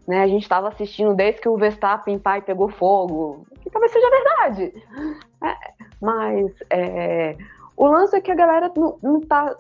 né? 0.08 0.24
A 0.24 0.28
gente 0.28 0.44
estava 0.44 0.68
assistindo 0.68 1.14
desde 1.14 1.42
que 1.42 1.50
o 1.50 1.58
Verstappen 1.58 2.20
pai 2.20 2.42
pegou 2.42 2.70
fogo, 2.70 3.46
que 3.62 3.70
talvez 3.70 3.92
seja 3.92 4.10
verdade. 4.10 4.74
É, 5.44 5.56
mas 6.02 6.52
é, 6.70 7.36
o 7.76 7.88
lance 7.88 8.16
é 8.16 8.22
que 8.22 8.32
a 8.32 8.36
galera 8.36 8.72
não, 8.76 8.98
não 9.02 9.20
tá, 9.20 9.56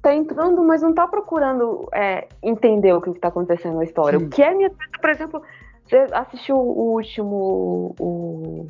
tá 0.00 0.14
entrando, 0.14 0.62
mas 0.62 0.82
não 0.82 0.94
tá 0.94 1.06
procurando 1.06 1.88
é, 1.92 2.28
entender 2.42 2.92
o 2.92 3.00
que, 3.00 3.10
está 3.10 3.28
acontecendo 3.28 3.76
na 3.76 3.84
história. 3.84 4.18
Sim. 4.18 4.26
O 4.26 4.30
que 4.30 4.42
é 4.42 4.54
minha, 4.54 4.70
por 5.00 5.10
exemplo, 5.10 5.42
você 5.84 6.06
assistiu 6.12 6.56
o 6.56 6.94
último, 6.94 7.94
o, 7.98 8.66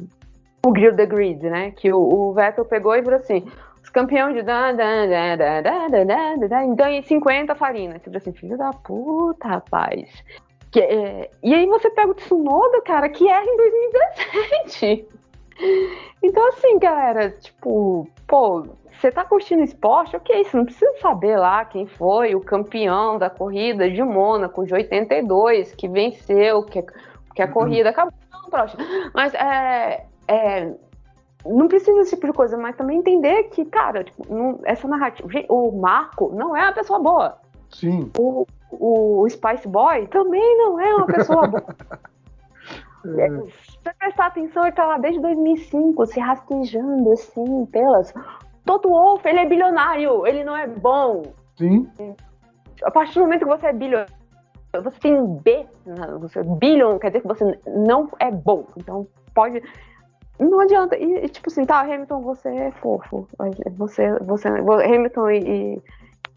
o 0.65 0.73
Grill 0.73 0.97
the 0.97 1.07
Grid, 1.07 1.43
né? 1.49 1.71
Que 1.73 1.93
o, 1.93 1.99
o 1.99 2.33
Vettel 2.33 2.65
pegou 2.65 2.95
e 2.95 3.03
falou 3.03 3.19
assim: 3.19 3.47
os 3.83 3.91
campeões 3.91 4.35
de 4.35 4.43
da, 4.43 4.73
da, 4.73 5.07
da, 5.07 5.37
da, 5.37 5.61
da, 5.61 5.89
da, 5.89 6.05
da, 6.05 6.47
da, 6.47 6.75
ganham 6.75 7.03
50 7.03 7.55
farinas. 7.55 8.01
Você 8.01 8.05
falou 8.05 8.19
assim, 8.19 8.33
filho 8.33 8.57
da 8.57 8.71
puta, 8.71 9.49
rapaz. 9.49 10.09
Que, 10.71 10.81
é, 10.81 11.31
e 11.43 11.55
aí 11.55 11.67
você 11.67 11.91
pega 11.91 12.11
o 12.11 12.15
Tsunoda, 12.15 12.81
cara, 12.83 13.09
que 13.09 13.29
erra 13.29 13.45
em 13.45 13.57
2017. 13.57 15.09
Então, 16.23 16.49
assim, 16.49 16.79
galera, 16.79 17.31
tipo, 17.31 18.09
pô, 18.27 18.67
você 19.03 19.11
tá 19.11 19.25
curtindo 19.25 19.65
esporte? 19.65 20.17
Ok, 20.17 20.45
você 20.45 20.57
não 20.57 20.65
precisa 20.65 20.93
saber 21.01 21.37
lá 21.37 21.65
quem 21.65 21.87
foi 21.87 22.37
o 22.37 22.41
campeão 22.41 23.19
da 23.19 23.29
corrida 23.29 23.91
de 23.91 24.01
Mônaco 24.01 24.65
de 24.65 24.73
82, 24.73 25.75
que 25.75 25.89
venceu, 25.89 26.63
que, 26.63 26.85
que 27.35 27.43
a 27.43 27.47
uhum. 27.47 27.53
corrida 27.53 27.91
acabou. 27.91 28.15
Não, 28.33 28.49
próximo. 28.49 28.81
Mas 29.13 29.35
é, 29.35 30.07
é, 30.29 30.73
não 31.45 31.67
precisa 31.67 31.99
desse 31.99 32.15
tipo 32.15 32.29
de 32.29 32.33
coisa, 32.33 32.57
mas 32.57 32.77
também 32.77 32.99
entender 32.99 33.45
que, 33.51 33.65
cara, 33.65 34.05
tipo, 34.05 34.33
não, 34.33 34.61
essa 34.63 34.87
narrativa. 34.87 35.29
O 35.49 35.73
Marco 35.73 36.33
não 36.33 36.57
é 36.57 36.63
uma 36.63 36.73
pessoa 36.73 37.01
boa. 37.01 37.39
Sim. 37.71 38.09
O, 38.17 38.47
o, 38.71 39.23
o 39.23 39.29
Spice 39.29 39.67
Boy 39.67 40.07
também 40.07 40.59
não 40.59 40.79
é 40.79 40.95
uma 40.95 41.07
pessoa 41.07 41.49
boa. 41.49 41.65
é. 43.19 43.29
Se 43.29 43.79
você 43.83 43.95
prestar 43.99 44.27
atenção, 44.27 44.63
ele 44.63 44.77
tá 44.77 44.87
lá 44.87 44.99
desde 44.99 45.21
2005, 45.21 46.07
se 46.07 46.21
rastejando 46.21 47.11
assim, 47.11 47.67
pelas. 47.67 48.15
Toto 48.65 48.89
Wolff, 48.89 49.27
ele 49.29 49.41
é 49.41 49.47
bilionário, 49.47 50.27
ele 50.27 50.45
não 50.45 50.57
é 50.57 50.67
bom. 50.67 51.23
Sim. 51.57 51.89
A 52.83 52.91
partir 52.91 53.15
do 53.15 53.21
momento 53.21 53.41
que 53.41 53.47
você 53.47 53.67
é 53.67 53.73
bilionário, 53.73 54.13
você 54.73 54.99
tem 55.01 55.15
um 55.15 55.37
B, 55.37 55.67
você 56.21 56.41
é 56.41 56.43
bilhão, 56.43 56.99
quer 56.99 57.09
dizer 57.09 57.21
que 57.21 57.29
você 57.29 57.61
não 57.67 58.09
é 58.19 58.31
bom. 58.31 58.67
Então 58.77 59.07
pode 59.35 59.63
não 60.39 60.61
adianta. 60.61 60.97
E, 60.97 61.29
tipo 61.29 61.49
assim, 61.49 61.65
tá, 61.65 61.81
Hamilton, 61.81 62.21
você 62.23 62.49
é 62.49 62.71
fofo. 62.73 63.29
Você, 63.77 64.19
você, 64.21 64.49
Hamilton 64.49 65.31
e, 65.31 65.39
e, 65.39 65.83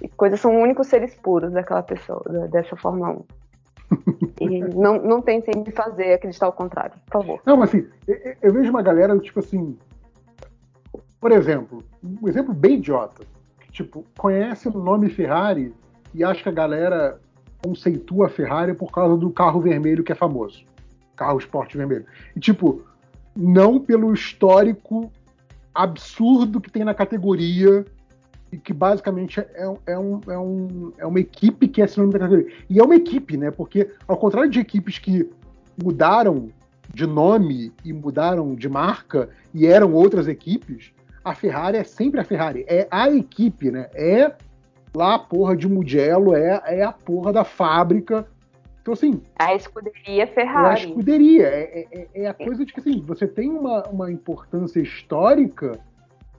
e 0.03 0.09
coisas 0.09 0.39
são 0.39 0.61
únicos 0.61 0.87
seres 0.87 1.15
puros 1.15 1.51
daquela 1.51 1.83
pessoa, 1.83 2.21
dessa 2.49 2.75
Fórmula 2.75 3.11
1. 3.11 3.23
e 4.41 4.59
não, 4.75 5.01
não 5.01 5.21
tentem 5.21 5.63
me 5.63 5.71
fazer 5.71 6.13
acreditar 6.13 6.47
o 6.47 6.53
contrário, 6.53 6.93
por 7.05 7.21
favor. 7.21 7.41
Não, 7.45 7.55
mas 7.55 7.69
assim, 7.69 7.87
eu, 8.07 8.35
eu 8.41 8.53
vejo 8.53 8.69
uma 8.69 8.81
galera, 8.81 9.17
tipo 9.19 9.39
assim. 9.39 9.77
Por 11.25 11.31
exemplo, 11.31 11.83
um 12.03 12.29
exemplo 12.29 12.53
bem 12.53 12.75
idiota. 12.75 13.25
Que, 13.59 13.71
tipo, 13.71 14.05
conhece 14.15 14.67
o 14.67 14.71
nome 14.71 15.09
Ferrari 15.09 15.73
e 16.13 16.23
acha 16.23 16.43
que 16.43 16.49
a 16.49 16.51
galera 16.51 17.19
conceitua 17.65 18.27
a 18.27 18.29
Ferrari 18.29 18.75
por 18.75 18.91
causa 18.91 19.17
do 19.17 19.31
carro 19.31 19.59
vermelho 19.59 20.03
que 20.03 20.11
é 20.11 20.15
famoso. 20.15 20.63
Carro 21.15 21.39
esporte 21.39 21.75
vermelho. 21.75 22.05
E 22.35 22.39
tipo, 22.39 22.85
não 23.35 23.79
pelo 23.79 24.13
histórico 24.13 25.11
absurdo 25.73 26.61
que 26.61 26.69
tem 26.69 26.83
na 26.83 26.93
categoria 26.93 27.83
e 28.51 28.57
que 28.59 28.71
basicamente 28.71 29.39
é, 29.39 29.73
é, 29.87 29.97
um, 29.97 30.21
é, 30.27 30.37
um, 30.37 30.93
é 30.99 31.07
uma 31.07 31.19
equipe 31.19 31.67
que 31.67 31.81
é 31.81 31.87
sinônimo 31.87 32.13
da 32.13 32.19
categoria. 32.19 32.53
E 32.69 32.79
é 32.79 32.83
uma 32.83 32.95
equipe, 32.95 33.35
né? 33.35 33.49
Porque 33.49 33.89
ao 34.07 34.15
contrário 34.15 34.51
de 34.51 34.59
equipes 34.59 34.99
que 34.99 35.27
mudaram 35.83 36.49
de 36.93 37.07
nome 37.07 37.73
e 37.83 37.91
mudaram 37.91 38.53
de 38.53 38.69
marca 38.69 39.27
e 39.51 39.65
eram 39.65 39.91
outras 39.91 40.27
equipes, 40.27 40.93
a 41.25 41.35
Ferrari 41.35 41.77
é 41.77 41.83
sempre 41.83 42.21
a 42.21 42.23
Ferrari, 42.23 42.63
é 42.69 42.87
a 42.89 43.09
equipe, 43.09 43.71
né? 43.71 43.89
É 43.93 44.31
lá 44.95 45.15
a 45.15 45.19
porra 45.19 45.57
de 45.57 45.67
Mugello, 45.67 46.33
é, 46.33 46.61
é 46.65 46.83
a 46.83 46.93
porra 46.93 47.33
da 47.33 47.43
fábrica 47.43 48.25
então, 48.85 48.93
assim. 48.93 49.19
A 49.39 49.55
escuderia 49.55 50.27
Ferrari. 50.27 50.67
É 50.67 50.69
a 50.69 50.87
escuderia. 50.87 51.47
É, 51.47 51.87
é, 51.91 52.07
é, 52.13 52.27
a 52.27 52.33
coisa 52.35 52.63
de 52.63 52.71
que, 52.71 52.79
assim, 52.79 53.01
você 53.01 53.27
tem 53.27 53.49
uma, 53.49 53.81
uma 53.89 54.11
importância 54.11 54.79
histórica 54.79 55.79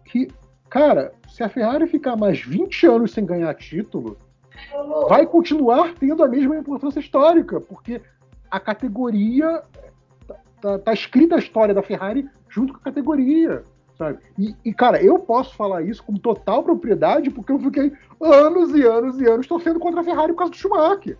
que, 0.04 0.28
cara, 0.70 1.12
se 1.28 1.42
a 1.42 1.48
Ferrari 1.48 1.88
ficar 1.88 2.16
mais 2.16 2.40
20 2.40 2.86
anos 2.86 3.10
sem 3.10 3.26
ganhar 3.26 3.52
título, 3.54 4.16
vai 5.08 5.26
continuar 5.26 5.94
tendo 5.94 6.22
a 6.22 6.28
mesma 6.28 6.56
importância 6.56 7.00
histórica, 7.00 7.60
porque 7.60 8.00
a 8.48 8.60
categoria. 8.60 9.64
Tá, 10.28 10.36
tá, 10.60 10.78
tá 10.78 10.92
escrita 10.92 11.34
a 11.34 11.40
história 11.40 11.74
da 11.74 11.82
Ferrari 11.82 12.30
junto 12.48 12.74
com 12.74 12.78
a 12.78 12.82
categoria. 12.82 13.64
Sabe? 13.96 14.18
E, 14.38 14.54
e, 14.64 14.74
cara, 14.74 15.02
eu 15.02 15.18
posso 15.18 15.54
falar 15.54 15.82
isso 15.82 16.04
com 16.04 16.14
total 16.14 16.62
propriedade 16.62 17.30
porque 17.30 17.50
eu 17.50 17.58
fiquei 17.58 17.92
anos 18.20 18.74
e 18.74 18.82
anos 18.82 19.18
e 19.18 19.26
anos 19.26 19.46
torcendo 19.46 19.80
contra 19.80 20.00
a 20.00 20.04
Ferrari 20.04 20.32
por 20.32 20.38
causa 20.38 20.50
do 20.52 20.56
Schumacher. 20.56 21.16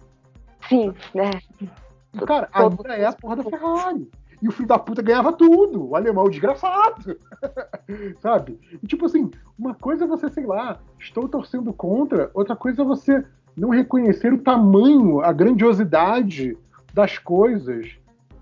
Sim, 0.68 0.92
né? 1.14 1.30
E, 1.60 2.18
cara, 2.26 2.48
ainda 2.52 2.94
é 2.94 3.06
a 3.06 3.12
porra 3.12 3.36
da 3.36 3.44
Ferrari. 3.44 4.10
E 4.42 4.48
o 4.48 4.52
filho 4.52 4.68
da 4.68 4.78
puta 4.78 5.00
ganhava 5.00 5.32
tudo. 5.32 5.88
O 5.88 5.96
alemão 5.96 6.28
desgraçado. 6.28 7.18
Sabe? 8.20 8.58
E 8.82 8.86
tipo 8.86 9.06
assim, 9.06 9.30
uma 9.58 9.74
coisa 9.74 10.04
é 10.04 10.08
você, 10.08 10.28
sei 10.28 10.44
lá, 10.44 10.78
estou 10.98 11.28
torcendo 11.28 11.72
contra, 11.72 12.30
outra 12.34 12.54
coisa 12.54 12.82
é 12.82 12.84
você 12.84 13.24
não 13.56 13.70
reconhecer 13.70 14.32
o 14.34 14.38
tamanho, 14.38 15.20
a 15.22 15.32
grandiosidade 15.32 16.56
das 16.92 17.16
coisas, 17.16 17.96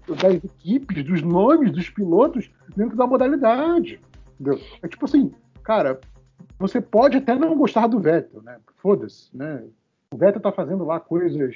das 0.08 0.42
equipes, 0.42 1.04
dos 1.04 1.22
nomes 1.22 1.70
dos 1.70 1.88
pilotos 1.88 2.50
dentro 2.76 2.96
da 2.96 3.06
modalidade. 3.06 4.00
Entendeu? 4.38 4.60
É 4.82 4.88
tipo 4.88 5.04
assim, 5.04 5.32
cara, 5.62 6.00
você 6.58 6.80
pode 6.80 7.16
até 7.16 7.34
não 7.34 7.56
gostar 7.56 7.86
do 7.86 8.00
Vettel, 8.00 8.42
né? 8.42 8.58
Foda-se, 8.76 9.34
né? 9.36 9.64
O 10.12 10.16
Vettel 10.16 10.40
tá 10.40 10.52
fazendo 10.52 10.84
lá 10.84 11.00
coisas 11.00 11.54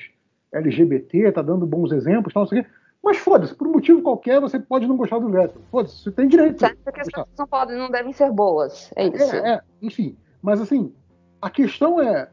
LGBT, 0.52 1.32
tá 1.32 1.42
dando 1.42 1.66
bons 1.66 1.92
exemplos, 1.92 2.32
tal, 2.32 2.42
não 2.42 2.48
sei 2.48 2.60
o 2.60 2.64
quê. 2.64 2.70
Mas 3.02 3.16
foda-se, 3.18 3.55
por 3.55 3.66
um 3.68 3.72
motivo 3.72 4.02
qualquer, 4.02 4.40
você 4.40 4.59
pode 4.59 4.86
não 4.86 4.96
gostar 4.96 5.18
do 5.18 5.30
Vettel. 5.30 5.62
Foda-se, 5.70 6.02
você 6.02 6.10
tem 6.10 6.28
direito. 6.28 6.59
Certo, 6.60 6.78
porque 6.84 7.00
as 7.00 7.06
pessoas 7.06 7.28
não 7.38 7.46
podem, 7.46 7.78
não 7.78 7.90
devem 7.90 8.12
ser 8.12 8.30
boas. 8.32 8.90
É 8.96 9.06
isso. 9.06 9.36
É, 9.36 9.55
é, 9.55 9.60
enfim. 9.80 10.16
Mas 10.42 10.60
assim, 10.60 10.92
a 11.40 11.48
questão 11.48 12.00
é, 12.00 12.28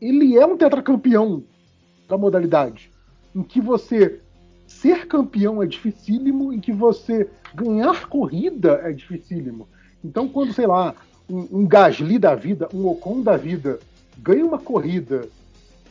ele 0.00 0.36
é 0.38 0.46
um 0.46 0.56
tetracampeão 0.56 1.42
da 2.08 2.16
modalidade, 2.16 2.92
em 3.34 3.42
que 3.42 3.60
você 3.60 4.20
ser 4.66 5.06
campeão 5.06 5.62
é 5.62 5.66
dificílimo, 5.66 6.52
em 6.52 6.60
que 6.60 6.72
você 6.72 7.28
ganhar 7.54 8.08
corrida 8.08 8.80
é 8.84 8.92
dificílimo. 8.92 9.68
Então, 10.06 10.28
quando, 10.28 10.52
sei 10.52 10.66
lá, 10.66 10.94
um, 11.28 11.46
um 11.50 11.66
Gasly 11.66 12.18
da 12.18 12.34
vida, 12.34 12.68
um 12.72 12.86
Ocon 12.86 13.20
da 13.20 13.36
vida, 13.36 13.80
ganha 14.18 14.44
uma 14.44 14.58
corrida 14.58 15.28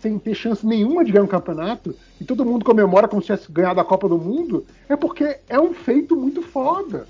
sem 0.01 0.17
ter 0.17 0.35
chance 0.35 0.65
nenhuma 0.65 1.03
de 1.03 1.11
ganhar 1.11 1.23
um 1.23 1.27
campeonato 1.27 1.95
e 2.21 2.23
todo 2.23 2.45
mundo 2.45 2.63
comemora 2.63 3.07
como 3.07 3.21
se 3.21 3.27
tivesse 3.27 3.51
ganhado 3.51 3.79
a 3.79 3.85
Copa 3.85 4.07
do 4.07 4.17
Mundo, 4.17 4.65
é 4.87 4.95
porque 4.95 5.39
é 5.49 5.59
um 5.59 5.73
feito 5.73 6.15
muito 6.15 6.41
foda. 6.41 7.07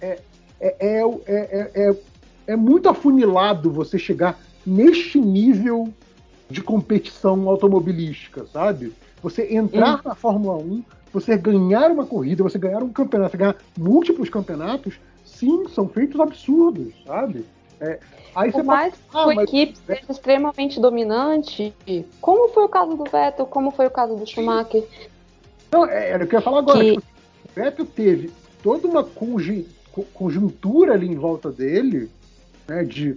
É, 0.00 0.18
é, 0.60 1.02
é, 1.26 1.96
é, 2.46 2.56
muito 2.56 2.88
afunilado 2.88 3.70
você 3.70 3.98
chegar 3.98 4.38
neste 4.64 5.20
nível 5.20 5.92
de 6.48 6.62
competição 6.62 7.48
automobilística, 7.48 8.46
sabe? 8.46 8.92
Você 9.22 9.54
entrar 9.54 9.98
hum. 9.98 10.00
na 10.04 10.14
Fórmula 10.14 10.56
1, 10.58 10.82
você 11.12 11.36
ganhar 11.36 11.90
uma 11.90 12.06
corrida, 12.06 12.42
você 12.42 12.58
ganhar 12.58 12.82
um 12.82 12.88
campeonato, 12.88 13.32
você 13.32 13.36
ganhar 13.36 13.56
múltiplos 13.76 14.30
campeonatos, 14.30 14.94
sim, 15.42 15.68
são 15.68 15.88
feitos 15.88 16.20
absurdos, 16.20 16.94
sabe? 17.04 17.44
É, 17.80 17.98
aí 18.32 18.52
Por 18.52 18.62
mais 18.62 18.94
que 18.94 19.00
ah, 19.12 19.26
a 19.28 19.42
equipe 19.42 19.76
seja 19.76 20.04
extremamente 20.08 20.80
dominante, 20.80 21.74
como 22.20 22.48
foi 22.50 22.64
o 22.64 22.68
caso 22.68 22.94
do 22.94 23.02
Vettel, 23.02 23.44
como 23.46 23.72
foi 23.72 23.88
o 23.88 23.90
caso 23.90 24.14
do 24.14 24.24
Schumacher. 24.24 24.84
Não, 25.72 25.84
é, 25.84 26.10
era 26.10 26.24
o 26.24 26.28
que 26.28 26.36
eu 26.36 26.38
ia 26.38 26.44
falar 26.44 26.60
agora. 26.60 26.78
Que... 26.78 26.92
Tipo, 26.92 27.02
o 27.02 27.54
Vettel 27.54 27.86
teve 27.86 28.30
toda 28.62 28.86
uma 28.86 29.04
conjuntura 30.14 30.92
ali 30.92 31.08
em 31.08 31.16
volta 31.16 31.50
dele, 31.50 32.08
né, 32.68 32.84
de 32.84 33.16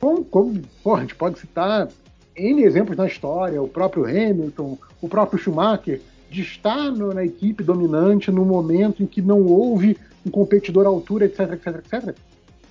como, 0.00 0.24
como 0.24 0.60
porra, 0.82 0.98
a 0.98 1.02
gente 1.02 1.14
pode 1.14 1.38
citar 1.38 1.88
N 2.34 2.64
exemplos 2.64 2.96
na 2.96 3.06
história, 3.06 3.62
o 3.62 3.68
próprio 3.68 4.04
Hamilton, 4.04 4.76
o 5.00 5.08
próprio 5.08 5.38
Schumacher, 5.38 6.00
de 6.28 6.42
estar 6.42 6.90
no, 6.90 7.14
na 7.14 7.24
equipe 7.24 7.62
dominante 7.62 8.32
no 8.32 8.44
momento 8.44 9.00
em 9.00 9.06
que 9.06 9.22
não 9.22 9.42
houve 9.42 9.96
um 10.26 10.30
competidor 10.30 10.86
à 10.86 10.88
altura, 10.88 11.26
etc, 11.26 11.52
etc, 11.52 11.66
etc. 11.78 12.16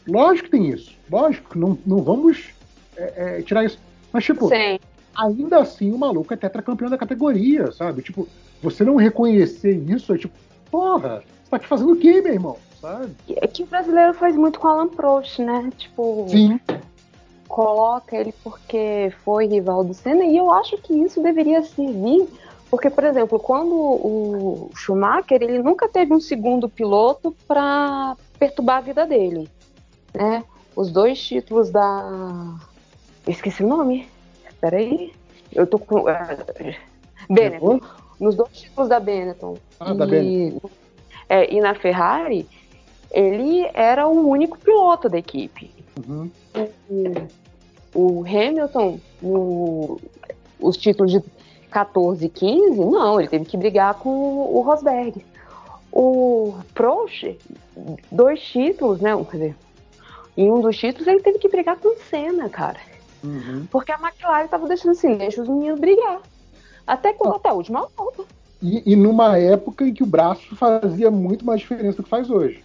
Lógico 0.07 0.45
que 0.45 0.51
tem 0.51 0.69
isso. 0.69 0.95
Lógico, 1.09 1.57
não, 1.57 1.77
não 1.85 2.01
vamos 2.01 2.49
é, 2.95 3.39
é, 3.39 3.41
tirar 3.41 3.65
isso. 3.65 3.79
Mas, 4.11 4.23
tipo, 4.23 4.47
Sim. 4.49 4.79
ainda 5.15 5.59
assim 5.59 5.91
o 5.91 5.97
maluco 5.97 6.33
é 6.33 6.37
tetracampeão 6.37 6.89
da 6.89 6.97
categoria, 6.97 7.71
sabe? 7.71 8.01
Tipo, 8.01 8.27
você 8.61 8.83
não 8.83 8.95
reconhecer 8.95 9.73
isso 9.87 10.13
é 10.13 10.17
tipo, 10.17 10.35
porra, 10.69 11.23
você 11.43 11.49
tá 11.49 11.57
aqui 11.57 11.67
fazendo 11.67 11.93
o 11.93 11.97
quê, 11.97 12.21
meu 12.21 12.33
irmão? 12.33 12.57
Sabe? 12.79 13.15
É 13.29 13.47
que 13.47 13.63
o 13.63 13.67
brasileiro 13.67 14.13
faz 14.13 14.35
muito 14.35 14.59
com 14.59 14.67
o 14.67 14.71
Alan 14.71 14.87
Prost, 14.87 15.39
né? 15.39 15.69
Tipo. 15.77 16.25
Sim. 16.27 16.59
Coloca 17.47 18.15
ele 18.15 18.33
porque 18.43 19.13
foi 19.25 19.45
rival 19.45 19.83
do 19.83 19.93
Senna, 19.93 20.23
e 20.23 20.37
eu 20.37 20.49
acho 20.51 20.77
que 20.77 20.93
isso 20.93 21.21
deveria 21.21 21.61
servir 21.61 22.25
porque, 22.71 22.89
por 22.89 23.03
exemplo, 23.03 23.37
quando 23.37 23.75
o 23.75 24.71
Schumacher, 24.73 25.43
ele 25.43 25.61
nunca 25.61 25.87
teve 25.87 26.13
um 26.13 26.19
segundo 26.19 26.67
piloto 26.67 27.35
para 27.47 28.15
perturbar 28.39 28.77
a 28.77 28.81
vida 28.81 29.05
dele 29.05 29.47
né? 30.13 30.43
Os 30.75 30.91
dois 30.91 31.21
títulos 31.21 31.69
da. 31.69 32.55
esqueci 33.27 33.63
o 33.63 33.67
nome. 33.67 34.07
Espera 34.47 34.77
aí. 34.77 35.13
Eu 35.53 35.67
tô 35.67 35.77
com. 35.79 36.01
Uh, 36.01 36.75
Benetton. 37.29 37.79
Nos 38.19 38.35
dois 38.35 38.51
títulos 38.51 38.89
da 38.89 38.99
Benetton. 38.99 39.57
Ah, 39.79 39.91
e, 39.91 39.97
da 39.97 40.05
Benetton. 40.05 40.69
É, 41.27 41.53
e 41.53 41.59
na 41.59 41.73
Ferrari, 41.75 42.47
ele 43.11 43.69
era 43.73 44.07
o 44.07 44.27
único 44.27 44.57
piloto 44.59 45.09
da 45.09 45.17
equipe. 45.17 45.71
Uhum. 46.07 46.29
O, 47.93 48.19
o 48.19 48.25
Hamilton, 48.25 48.99
no, 49.21 49.99
os 50.59 50.77
títulos 50.77 51.11
de 51.11 51.23
14 51.71 52.25
e 52.25 52.29
15, 52.29 52.79
não, 52.79 53.19
ele 53.19 53.29
teve 53.29 53.45
que 53.45 53.57
brigar 53.57 53.95
com 53.95 54.09
o 54.09 54.61
Rosberg. 54.61 55.25
o 55.91 56.53
Prost, 56.73 57.37
dois 58.11 58.41
títulos, 58.41 58.99
né? 58.99 59.11
Quer 59.29 59.37
dizer, 59.37 59.55
em 60.37 60.51
um 60.51 60.61
dos 60.61 60.77
títulos 60.77 61.07
ele 61.07 61.21
teve 61.21 61.39
que 61.39 61.49
brigar 61.49 61.77
com 61.77 61.89
o 61.89 61.97
Senna, 62.09 62.49
cara. 62.49 62.79
Uhum. 63.23 63.65
Porque 63.71 63.91
a 63.91 63.99
McLaren 63.99 64.45
estava 64.45 64.67
deixando 64.67 64.91
assim, 64.91 65.15
deixa 65.15 65.41
os 65.41 65.47
meninos 65.47 65.79
brigar. 65.79 66.21
Até, 66.85 67.13
quando, 67.13 67.35
até 67.35 67.49
a 67.49 67.53
última 67.53 67.87
volta. 67.95 68.23
E, 68.61 68.93
e, 68.93 68.95
numa 68.95 69.37
época 69.37 69.85
em 69.85 69.93
que 69.93 70.03
o 70.03 70.07
braço 70.07 70.55
fazia 70.55 71.09
muito 71.09 71.45
mais 71.45 71.61
diferença 71.61 71.97
do 71.97 72.03
que 72.03 72.09
faz 72.09 72.29
hoje. 72.29 72.63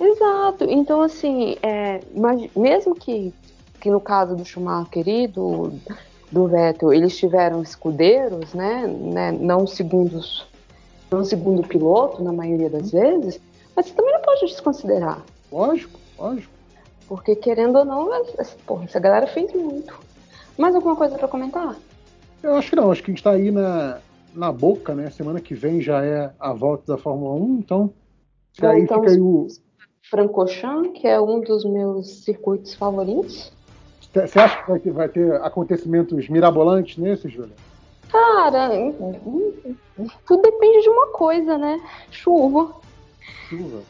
Exato. 0.00 0.64
Então, 0.64 1.02
assim, 1.02 1.56
é, 1.62 2.00
mas 2.16 2.48
mesmo 2.56 2.94
que, 2.94 3.32
que 3.80 3.90
no 3.90 4.00
caso 4.00 4.36
do 4.36 4.44
Schumacher 4.44 5.08
e 5.08 5.26
do, 5.26 5.72
do 6.30 6.46
Vettel, 6.46 6.92
eles 6.92 7.16
tiveram 7.16 7.62
escudeiros, 7.62 8.52
né, 8.54 8.86
né 8.86 9.32
não 9.32 9.66
segundos, 9.66 10.46
não 11.10 11.24
segundo 11.24 11.66
piloto 11.66 12.22
na 12.22 12.32
maioria 12.32 12.68
das 12.68 12.90
vezes, 12.90 13.40
mas 13.74 13.86
você 13.86 13.94
também 13.94 14.12
não 14.12 14.22
pode 14.22 14.40
desconsiderar. 14.46 15.22
Lógico, 15.50 15.98
lógico. 16.18 16.52
Porque 17.08 17.34
querendo 17.34 17.78
ou 17.78 17.84
não, 17.84 18.14
essa, 18.14 18.56
porra, 18.66 18.84
essa 18.84 19.00
galera 19.00 19.26
fez 19.26 19.52
muito. 19.54 19.98
Mais 20.58 20.74
alguma 20.74 20.96
coisa 20.96 21.16
para 21.16 21.28
comentar? 21.28 21.76
Eu 22.42 22.54
acho 22.54 22.70
que 22.70 22.76
não, 22.76 22.92
acho 22.92 23.02
que 23.02 23.10
a 23.10 23.12
gente 23.12 23.18
está 23.18 23.30
aí 23.30 23.50
na, 23.50 23.98
na 24.34 24.52
boca, 24.52 24.94
né? 24.94 25.08
Semana 25.10 25.40
que 25.40 25.54
vem 25.54 25.80
já 25.80 26.04
é 26.04 26.30
a 26.38 26.52
volta 26.52 26.92
da 26.92 26.98
Fórmula 26.98 27.34
1, 27.34 27.58
então. 27.58 27.92
aí 28.62 28.82
fica 28.82 29.00
aí 29.00 29.20
o. 29.20 29.46
Francochamps, 30.10 31.00
que 31.00 31.06
é 31.06 31.20
um 31.20 31.40
dos 31.40 31.64
meus 31.64 32.24
circuitos 32.24 32.74
favoritos. 32.74 33.52
Você 34.12 34.38
acha 34.38 34.62
que 34.62 34.70
vai 34.70 34.78
ter, 34.78 34.92
vai 34.92 35.08
ter 35.08 35.34
acontecimentos 35.42 36.28
mirabolantes 36.28 36.96
nesse, 36.96 37.28
Júlia? 37.28 37.54
Cara, 38.10 38.70
tudo 40.26 40.42
depende 40.42 40.82
de 40.82 40.88
uma 40.88 41.08
coisa, 41.08 41.58
né? 41.58 41.78
Chuva. 42.10 42.72
Chuva. 43.48 43.82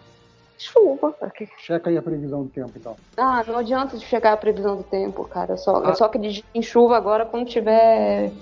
Chuva. 0.59 1.15
Checa 1.59 1.89
aí 1.89 1.97
a 1.97 2.03
previsão 2.03 2.43
do 2.43 2.49
tempo, 2.49 2.73
então. 2.75 2.97
Ah, 3.17 3.45
não 3.47 3.59
adianta 3.59 3.97
de 3.97 4.05
chegar 4.05 4.33
a 4.33 4.37
previsão 4.37 4.77
do 4.77 4.83
tempo, 4.83 5.25
cara. 5.25 5.53
Eu 5.53 5.59
só, 5.59 5.77
ah. 5.77 5.89
eu 5.89 5.95
só 5.95 6.07
acredito 6.07 6.45
em 6.53 6.63
chuva 6.63 6.97
agora 6.97 7.25
quando 7.25 7.47
tiver 7.47 8.33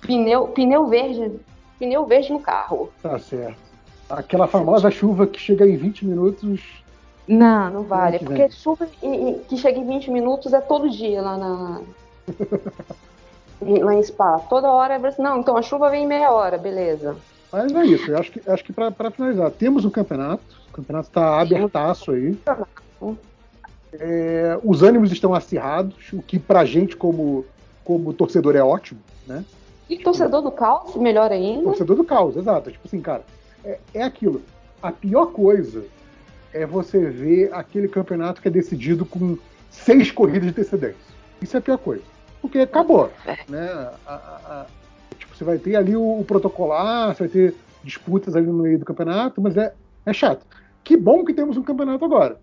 pneu, 0.00 0.48
pneu 0.48 0.86
verde. 0.86 1.40
Pneu 1.80 2.06
verde 2.06 2.32
no 2.32 2.40
carro. 2.40 2.92
Tá 3.02 3.18
certo. 3.18 3.58
Aquela 4.08 4.46
famosa 4.46 4.90
chuva 4.90 5.26
que 5.26 5.38
chega 5.38 5.66
em 5.66 5.76
20 5.76 6.06
minutos 6.06 6.60
não, 7.28 7.70
não 7.70 7.82
vale. 7.82 8.18
Porque 8.18 8.50
chuva 8.50 8.86
que 8.86 9.56
chega 9.56 9.78
em 9.78 9.86
20 9.86 10.10
minutos 10.10 10.52
é 10.54 10.60
todo 10.60 10.88
dia 10.88 11.20
lá 11.20 11.36
na. 11.36 11.80
lá 13.84 13.94
em 13.94 14.02
Spa. 14.02 14.38
Toda 14.48 14.70
hora 14.70 14.94
é 14.94 15.06
assim, 15.06 15.22
não, 15.22 15.38
então 15.38 15.56
a 15.56 15.62
chuva 15.62 15.90
vem 15.90 16.04
em 16.04 16.06
meia 16.06 16.32
hora, 16.32 16.56
beleza. 16.56 17.16
Mas 17.52 17.72
é 17.72 17.84
isso, 17.84 18.10
eu 18.10 18.18
acho 18.18 18.32
que, 18.32 18.50
acho 18.50 18.64
que 18.64 18.72
para 18.72 19.10
finalizar, 19.10 19.50
temos 19.50 19.84
um 19.84 19.90
campeonato, 19.90 20.42
o 20.68 20.72
campeonato 20.72 21.08
está 21.08 21.40
abertaço 21.40 22.12
aí. 22.12 22.38
É, 23.92 24.58
os 24.62 24.82
ânimos 24.82 25.10
estão 25.10 25.32
acirrados, 25.32 26.12
o 26.12 26.20
que 26.20 26.38
pra 26.38 26.66
gente, 26.66 26.94
como, 26.94 27.46
como 27.84 28.12
torcedor, 28.12 28.54
é 28.54 28.62
ótimo, 28.62 29.00
né? 29.26 29.44
E 29.88 29.96
torcedor 29.96 30.42
do 30.42 30.50
caos, 30.50 30.94
melhor 30.96 31.32
ainda. 31.32 31.64
Torcedor 31.64 31.96
do 31.96 32.04
caos, 32.04 32.36
exato. 32.36 32.70
Tipo 32.70 32.86
assim, 32.86 33.00
cara, 33.00 33.22
é, 33.64 33.78
é 33.94 34.02
aquilo. 34.02 34.42
A 34.82 34.92
pior 34.92 35.26
coisa 35.32 35.84
é 36.52 36.66
você 36.66 37.10
ver 37.10 37.52
aquele 37.52 37.88
campeonato 37.88 38.40
que 38.40 38.48
é 38.48 38.50
decidido 38.50 39.04
com 39.04 39.36
seis 39.70 40.10
corridas 40.10 40.42
de 40.42 40.48
antecedência. 40.48 40.96
Isso 41.40 41.56
é 41.56 41.58
a 41.58 41.62
pior 41.62 41.78
coisa. 41.78 42.02
Porque 42.40 42.60
acabou. 42.60 43.10
É. 43.26 43.38
Né? 43.48 43.68
A, 44.06 44.14
a, 44.14 44.14
a, 44.14 44.66
tipo, 45.18 45.36
você 45.36 45.44
vai 45.44 45.58
ter 45.58 45.76
ali 45.76 45.96
o, 45.96 46.20
o, 46.20 46.24
protocolar, 46.24 47.14
você 47.14 47.24
vai 47.24 47.28
ter 47.28 47.54
disputas 47.82 48.34
ali 48.34 48.46
no 48.46 48.62
meio 48.62 48.78
do 48.78 48.84
campeonato, 48.84 49.40
mas 49.40 49.56
é, 49.56 49.72
é 50.06 50.12
chato. 50.12 50.46
Que 50.82 50.96
bom 50.96 51.24
que 51.24 51.34
temos 51.34 51.56
um 51.56 51.62
campeonato 51.62 52.04
agora. 52.04 52.40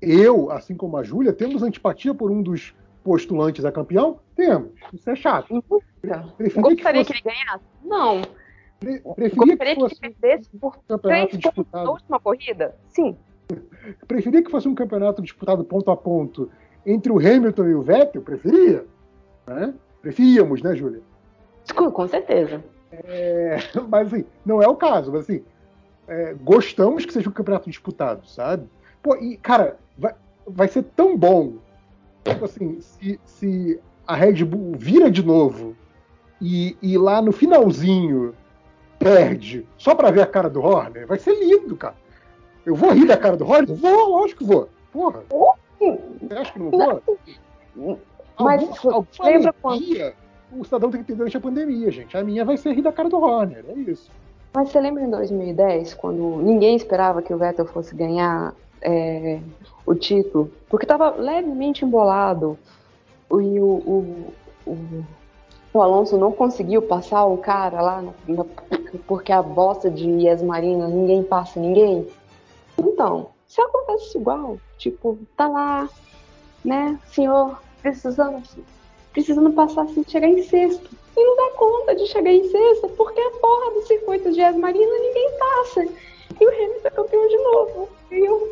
Eu, 0.00 0.50
assim 0.50 0.76
como 0.76 0.96
a 0.96 1.02
Júlia, 1.02 1.32
temos 1.32 1.62
antipatia 1.62 2.14
por 2.14 2.30
um 2.30 2.42
dos 2.42 2.74
postulantes 3.02 3.64
a 3.64 3.72
campeão? 3.72 4.20
Temos. 4.36 4.70
Isso 4.92 5.10
é 5.10 5.16
chato. 5.16 5.64
Preferia 6.36 6.62
Gostaria 6.62 7.04
que, 7.04 7.12
fosse... 7.12 7.22
que 7.22 7.28
ele 7.28 7.36
ganhasse? 7.36 7.64
Não. 7.82 8.22
Preferia 8.78 9.74
que, 9.74 9.74
fosse 9.80 9.94
que 9.98 10.06
ele 10.06 10.14
perdesse 10.14 10.50
por 10.58 10.78
três 11.00 11.36
pontos 11.36 11.66
na 11.72 11.90
última 11.90 12.20
corrida? 12.20 12.76
Sim. 12.90 13.16
Preferia 14.06 14.42
que 14.42 14.50
fosse 14.50 14.68
um 14.68 14.74
campeonato 14.74 15.22
disputado 15.22 15.64
ponto 15.64 15.90
a 15.90 15.96
ponto 15.96 16.50
entre 16.84 17.10
o 17.12 17.18
Hamilton 17.18 17.68
e 17.68 17.74
o 17.74 17.82
Vettel? 17.82 18.22
Preferia. 18.22 18.84
Né? 19.46 19.74
Preferíamos, 20.02 20.62
né, 20.62 20.74
Júlia? 20.76 21.00
Com 21.74 22.08
certeza. 22.08 22.62
É, 22.92 23.58
mas 23.88 24.12
assim, 24.12 24.24
não 24.44 24.62
é 24.62 24.68
o 24.68 24.76
caso. 24.76 25.12
Mas 25.12 25.22
assim, 25.22 25.42
é, 26.06 26.34
gostamos 26.34 27.04
que 27.04 27.12
seja 27.12 27.28
um 27.28 27.32
campeonato 27.32 27.68
disputado, 27.68 28.26
sabe? 28.26 28.68
Pô, 29.02 29.16
e, 29.16 29.36
cara, 29.36 29.76
vai, 29.96 30.14
vai 30.46 30.68
ser 30.68 30.82
tão 30.96 31.16
bom. 31.16 31.54
Tipo 32.24 32.44
assim, 32.44 32.80
se, 32.80 33.20
se 33.24 33.80
a 34.06 34.14
Red 34.14 34.44
Bull 34.44 34.72
vira 34.76 35.10
de 35.10 35.22
novo 35.22 35.76
e, 36.40 36.76
e 36.82 36.96
lá 36.96 37.20
no 37.22 37.32
finalzinho 37.32 38.34
perde 38.98 39.66
só 39.76 39.94
para 39.94 40.10
ver 40.10 40.22
a 40.22 40.26
cara 40.26 40.50
do 40.50 40.60
Horner, 40.60 41.06
vai 41.06 41.18
ser 41.18 41.34
lindo, 41.38 41.76
cara. 41.76 41.94
Eu 42.68 42.74
vou 42.74 42.90
rir 42.90 43.06
da 43.06 43.16
cara 43.16 43.34
do 43.34 43.48
Horner? 43.48 43.74
Vou, 43.74 44.10
lógico 44.10 44.40
que 44.40 44.44
vou. 44.44 44.68
Porra. 44.92 45.22
Você 45.80 46.34
acha 46.34 46.52
que 46.52 46.58
não 46.58 46.70
vou? 46.70 47.02
Mas 48.38 48.62
algum, 48.62 48.90
algum 48.90 49.06
lembra 49.24 49.54
quando... 49.54 49.82
o 50.52 50.64
cidadão 50.64 50.90
tem 50.90 51.00
que 51.00 51.06
ter 51.06 51.14
durante 51.14 51.36
a 51.38 51.40
pandemia, 51.40 51.90
gente. 51.90 52.14
A 52.14 52.22
minha 52.22 52.44
vai 52.44 52.58
ser 52.58 52.74
rir 52.74 52.82
da 52.82 52.92
cara 52.92 53.08
do 53.08 53.16
Horner, 53.16 53.64
é 53.66 53.72
isso. 53.72 54.10
Mas 54.52 54.68
você 54.68 54.80
lembra 54.80 55.02
em 55.02 55.08
2010, 55.08 55.94
quando 55.94 56.42
ninguém 56.42 56.76
esperava 56.76 57.22
que 57.22 57.32
o 57.32 57.38
Vettel 57.38 57.64
fosse 57.64 57.94
ganhar 57.94 58.54
é, 58.82 59.40
o 59.86 59.94
título? 59.94 60.52
Porque 60.68 60.84
estava 60.84 61.08
levemente 61.10 61.86
embolado 61.86 62.58
e 63.30 63.60
o, 63.60 63.64
o, 63.64 64.32
o, 64.66 65.04
o, 65.72 65.80
Alonso 65.80 66.18
não 66.18 66.32
conseguiu 66.32 66.82
passar 66.82 67.24
o 67.24 67.38
cara 67.38 67.80
lá, 67.80 68.02
na, 68.02 68.44
porque 69.06 69.32
a 69.32 69.42
bosta 69.42 69.90
de 69.90 70.06
Yas 70.06 70.42
Marina, 70.42 70.86
ninguém 70.86 71.22
passa 71.22 71.58
ninguém. 71.58 72.06
Então, 72.78 73.30
se 73.46 73.60
acontece 73.60 74.18
igual, 74.18 74.58
tipo, 74.76 75.18
tá 75.36 75.48
lá, 75.48 75.88
né, 76.64 76.98
senhor, 77.10 77.60
precisando, 77.82 78.42
precisando 79.12 79.50
passar 79.52 79.82
assim, 79.82 80.04
chegar 80.06 80.28
em 80.28 80.42
sexto. 80.42 80.88
E 81.16 81.24
não 81.24 81.36
dá 81.36 81.56
conta 81.56 81.96
de 81.96 82.06
chegar 82.06 82.30
em 82.30 82.48
sexto, 82.48 82.88
porque 82.90 83.20
a 83.20 83.30
porra 83.40 83.72
do 83.72 83.86
circuito 83.86 84.30
de 84.32 84.40
Marina 84.52 84.98
ninguém 85.00 85.30
passa. 85.38 85.82
E 86.40 86.46
o 86.46 86.48
Hamilton 86.48 86.86
é 86.88 86.90
campeão 86.90 87.28
de 87.28 87.36
novo. 87.38 87.88
E 88.12 88.28
o, 88.28 88.48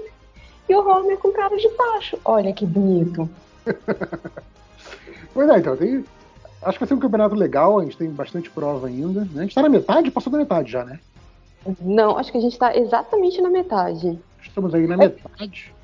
e 0.69 0.75
o 0.75 0.79
Horner 0.79 1.19
com 1.19 1.31
cara 1.31 1.57
de 1.57 1.69
tacho. 1.71 2.19
Olha 2.25 2.53
que 2.53 2.67
bonito. 2.67 3.29
pois 5.33 5.49
é, 5.49 5.59
então, 5.59 5.77
tem, 5.77 6.05
acho 6.63 6.73
que 6.73 6.85
vai 6.85 6.89
ser 6.89 6.95
um 6.95 6.99
campeonato 6.99 7.37
legal, 7.37 7.79
a 7.79 7.85
gente 7.85 7.97
tem 7.97 8.11
bastante 8.11 8.51
prova 8.51 8.89
ainda. 8.89 9.21
Né? 9.21 9.31
A 9.37 9.43
gente 9.43 9.55
tá 9.55 9.63
na 9.63 9.69
metade, 9.69 10.11
passou 10.11 10.33
da 10.33 10.39
metade 10.39 10.73
já, 10.73 10.85
né? 10.85 10.99
Não, 11.81 12.17
acho 12.19 12.31
que 12.31 12.39
a 12.39 12.41
gente 12.41 12.53
está 12.53 12.77
exatamente 12.77 13.41
na 13.41 13.51
metade. 13.51 14.19
Estamos 14.43 14.75
aí 14.75 14.87
na 14.87 14.95
é. 14.95 14.97
metade. 14.97 15.75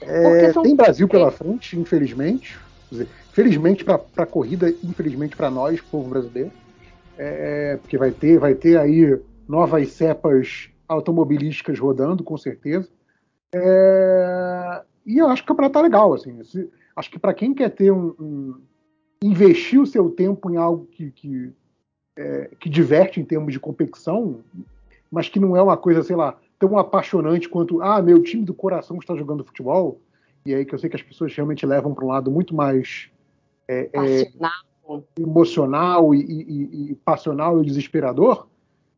É, 0.00 0.52
são... 0.52 0.62
Tem 0.62 0.76
Brasil 0.76 1.08
pela 1.08 1.30
frente, 1.30 1.78
infelizmente. 1.78 2.58
Dizer, 2.90 3.08
felizmente 3.32 3.84
para 3.84 4.00
a 4.16 4.26
corrida, 4.26 4.70
infelizmente 4.82 5.36
para 5.36 5.50
nós, 5.50 5.80
povo 5.80 6.08
brasileiro. 6.08 6.52
É, 7.16 7.78
porque 7.80 7.96
vai 7.96 8.10
ter, 8.10 8.38
vai 8.38 8.54
ter 8.54 8.78
aí 8.78 9.18
novas 9.48 9.90
cepas 9.92 10.68
automobilísticas 10.88 11.78
rodando, 11.78 12.22
com 12.24 12.36
certeza. 12.36 12.88
É, 13.54 14.82
e 15.06 15.18
eu 15.18 15.28
acho 15.28 15.42
que 15.42 15.46
o 15.46 15.54
campeonato 15.54 15.74
tá 15.74 15.80
legal. 15.80 16.12
Assim, 16.14 16.38
acho 16.96 17.10
que 17.10 17.18
para 17.18 17.34
quem 17.34 17.54
quer 17.54 17.70
ter 17.70 17.92
um, 17.92 18.14
um, 18.18 18.60
investir 19.22 19.80
o 19.80 19.86
seu 19.86 20.10
tempo 20.10 20.50
em 20.50 20.56
algo 20.56 20.86
que, 20.86 21.10
que, 21.10 21.52
é, 22.16 22.50
que 22.58 22.68
diverte 22.68 23.20
em 23.20 23.24
termos 23.24 23.52
de 23.52 23.60
competição, 23.60 24.40
mas 25.14 25.28
que 25.28 25.38
não 25.38 25.56
é 25.56 25.62
uma 25.62 25.76
coisa, 25.76 26.02
sei 26.02 26.16
lá, 26.16 26.36
tão 26.58 26.76
apaixonante 26.76 27.48
quanto, 27.48 27.80
ah, 27.80 28.02
meu 28.02 28.20
time 28.20 28.44
do 28.44 28.52
coração 28.52 28.98
está 28.98 29.14
jogando 29.14 29.44
futebol, 29.44 30.00
e 30.44 30.52
aí 30.52 30.64
que 30.64 30.74
eu 30.74 30.78
sei 30.78 30.90
que 30.90 30.96
as 30.96 31.02
pessoas 31.02 31.32
realmente 31.34 31.64
levam 31.64 31.94
para 31.94 32.04
um 32.04 32.08
lado 32.08 32.32
muito 32.32 32.52
mais 32.52 33.08
é, 33.68 33.88
é, 33.92 34.32
emocional 35.18 36.12
e, 36.14 36.20
e, 36.20 36.90
e, 36.90 36.94
passional 36.96 37.62
e 37.62 37.64
desesperador. 37.64 38.48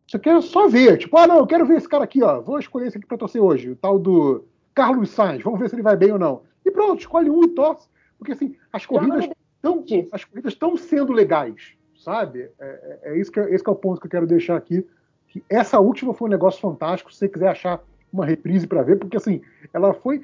Você 0.06 0.18
quer 0.18 0.40
só 0.40 0.68
ver, 0.68 0.96
tipo, 0.96 1.18
ah, 1.18 1.26
não, 1.26 1.36
eu 1.36 1.46
quero 1.46 1.66
ver 1.66 1.76
esse 1.76 1.88
cara 1.88 2.04
aqui, 2.04 2.22
ó, 2.22 2.40
vou 2.40 2.58
escolher 2.58 2.86
esse 2.86 2.96
aqui 2.96 3.06
para 3.06 3.18
torcer 3.18 3.42
hoje, 3.42 3.70
o 3.70 3.76
tal 3.76 3.98
do 3.98 4.44
Carlos 4.74 5.10
Sainz, 5.10 5.42
vamos 5.42 5.60
ver 5.60 5.68
se 5.68 5.74
ele 5.74 5.82
vai 5.82 5.96
bem 5.96 6.12
ou 6.12 6.18
não. 6.18 6.42
E 6.64 6.70
pronto, 6.70 7.00
escolhe 7.00 7.28
um 7.28 7.44
e 7.44 7.48
torce, 7.48 7.88
porque 8.18 8.32
assim, 8.32 8.56
as 8.72 8.86
corridas 8.86 9.28
estão 9.54 9.84
as 10.12 10.24
corridas 10.24 10.52
estão 10.54 10.76
sendo 10.78 11.12
legais, 11.12 11.74
sabe? 11.98 12.48
É, 12.58 12.64
é, 12.66 13.00
é, 13.02 13.18
isso 13.18 13.30
que, 13.30 13.38
é, 13.38 13.52
esse 13.52 13.62
que 13.62 13.68
é 13.68 13.72
o 13.72 13.76
ponto 13.76 14.00
que 14.00 14.06
eu 14.06 14.10
quero 14.10 14.26
deixar 14.26 14.56
aqui 14.56 14.86
que 15.36 15.44
essa 15.48 15.78
última 15.78 16.14
foi 16.14 16.28
um 16.28 16.30
negócio 16.30 16.60
fantástico. 16.60 17.12
Se 17.12 17.18
você 17.18 17.28
quiser 17.28 17.48
achar 17.48 17.80
uma 18.12 18.24
reprise 18.24 18.66
para 18.66 18.82
ver, 18.82 18.96
porque 18.96 19.16
assim, 19.16 19.42
ela 19.72 19.92
foi. 19.92 20.22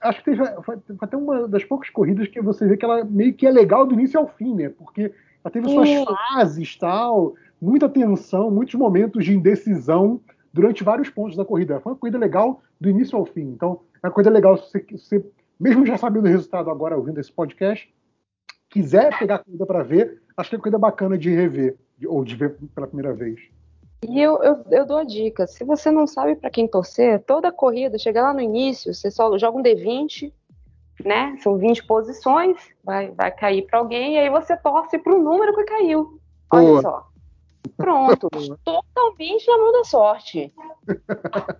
Acho 0.00 0.18
que 0.18 0.24
teve, 0.24 0.44
foi, 0.62 0.76
até 1.00 1.16
uma 1.16 1.48
das 1.48 1.64
poucas 1.64 1.88
corridas 1.90 2.28
que 2.28 2.40
você 2.40 2.66
vê 2.66 2.76
que 2.76 2.84
ela 2.84 3.04
meio 3.04 3.32
que 3.32 3.46
é 3.46 3.50
legal 3.50 3.86
do 3.86 3.94
início 3.94 4.18
ao 4.18 4.28
fim, 4.28 4.54
né? 4.54 4.68
Porque 4.68 5.12
ela 5.44 5.52
teve 5.52 5.68
suas 5.68 5.88
fases 6.04 6.76
tal, 6.76 7.34
muita 7.60 7.88
tensão, 7.88 8.50
muitos 8.50 8.74
momentos 8.74 9.24
de 9.24 9.34
indecisão 9.34 10.20
durante 10.52 10.84
vários 10.84 11.08
pontos 11.08 11.36
da 11.36 11.44
corrida. 11.44 11.80
Foi 11.80 11.92
uma 11.92 11.98
corrida 11.98 12.18
legal 12.18 12.60
do 12.80 12.88
início 12.88 13.16
ao 13.16 13.24
fim. 13.24 13.42
Então, 13.42 13.80
é 14.02 14.06
uma 14.06 14.12
coisa 14.12 14.28
legal 14.28 14.58
se 14.58 14.70
você, 14.70 14.86
você 14.90 15.24
mesmo 15.58 15.86
já 15.86 15.96
sabendo 15.96 16.26
o 16.26 16.28
resultado 16.28 16.68
agora, 16.68 16.96
ouvindo 16.96 17.20
esse 17.20 17.32
podcast, 17.32 17.92
quiser 18.68 19.16
pegar 19.18 19.36
a 19.36 19.38
corrida 19.38 19.64
para 19.64 19.82
ver, 19.82 20.20
acho 20.36 20.50
que 20.50 20.56
é 20.56 20.58
uma 20.58 20.62
coisa 20.62 20.78
bacana 20.78 21.16
de 21.16 21.30
rever, 21.30 21.76
ou 22.06 22.24
de 22.24 22.34
ver 22.34 22.56
pela 22.74 22.86
primeira 22.86 23.14
vez. 23.14 23.40
E 24.08 24.20
eu, 24.20 24.42
eu, 24.42 24.64
eu 24.70 24.86
dou 24.86 24.98
a 24.98 25.04
dica: 25.04 25.46
se 25.46 25.64
você 25.64 25.90
não 25.90 26.06
sabe 26.06 26.34
para 26.34 26.50
quem 26.50 26.66
torcer, 26.66 27.22
toda 27.24 27.52
corrida, 27.52 27.98
chega 27.98 28.22
lá 28.22 28.34
no 28.34 28.40
início, 28.40 28.92
você 28.92 29.10
só 29.10 29.36
joga 29.38 29.58
um 29.58 29.62
D20, 29.62 30.32
né? 31.04 31.36
São 31.42 31.56
20 31.56 31.84
posições, 31.86 32.56
vai, 32.84 33.10
vai 33.10 33.30
cair 33.30 33.62
para 33.62 33.78
alguém, 33.78 34.14
e 34.14 34.18
aí 34.18 34.30
você 34.30 34.56
torce 34.56 34.98
para 34.98 35.14
o 35.14 35.22
número 35.22 35.54
que 35.54 35.64
caiu. 35.64 36.20
Olha 36.50 36.66
Boa. 36.66 36.82
só. 36.82 37.12
Pronto, 37.76 38.28
totalmente 38.64 39.46
na 39.46 39.58
mão 39.58 39.72
da 39.72 39.84
sorte. 39.84 40.52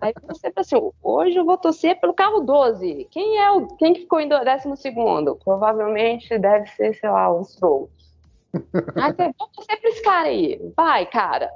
Aí 0.01 0.13
você 0.27 0.51
pensa 0.51 0.75
assim, 0.75 0.91
hoje 1.01 1.37
eu 1.37 1.45
vou 1.45 1.57
torcer 1.57 1.99
pelo 1.99 2.13
carro 2.13 2.41
12. 2.41 3.07
Quem 3.09 3.37
é 3.37 3.51
o 3.51 3.67
quem 3.77 3.95
ficou 3.95 4.19
em 4.19 4.27
décimo 4.27 4.75
segundo? 4.75 5.35
Provavelmente 5.43 6.37
deve 6.37 6.67
ser, 6.71 6.93
sei 6.95 7.09
lá, 7.09 7.31
o 7.33 7.43
Stroll. 7.43 7.89
Aí 8.95 9.13
você 9.13 9.31
vou 9.39 9.47
torcer 9.47 9.79
pra 9.79 9.89
esse 9.89 10.03
cara 10.03 10.27
aí. 10.27 10.73
Vai, 10.75 11.05
cara. 11.05 11.49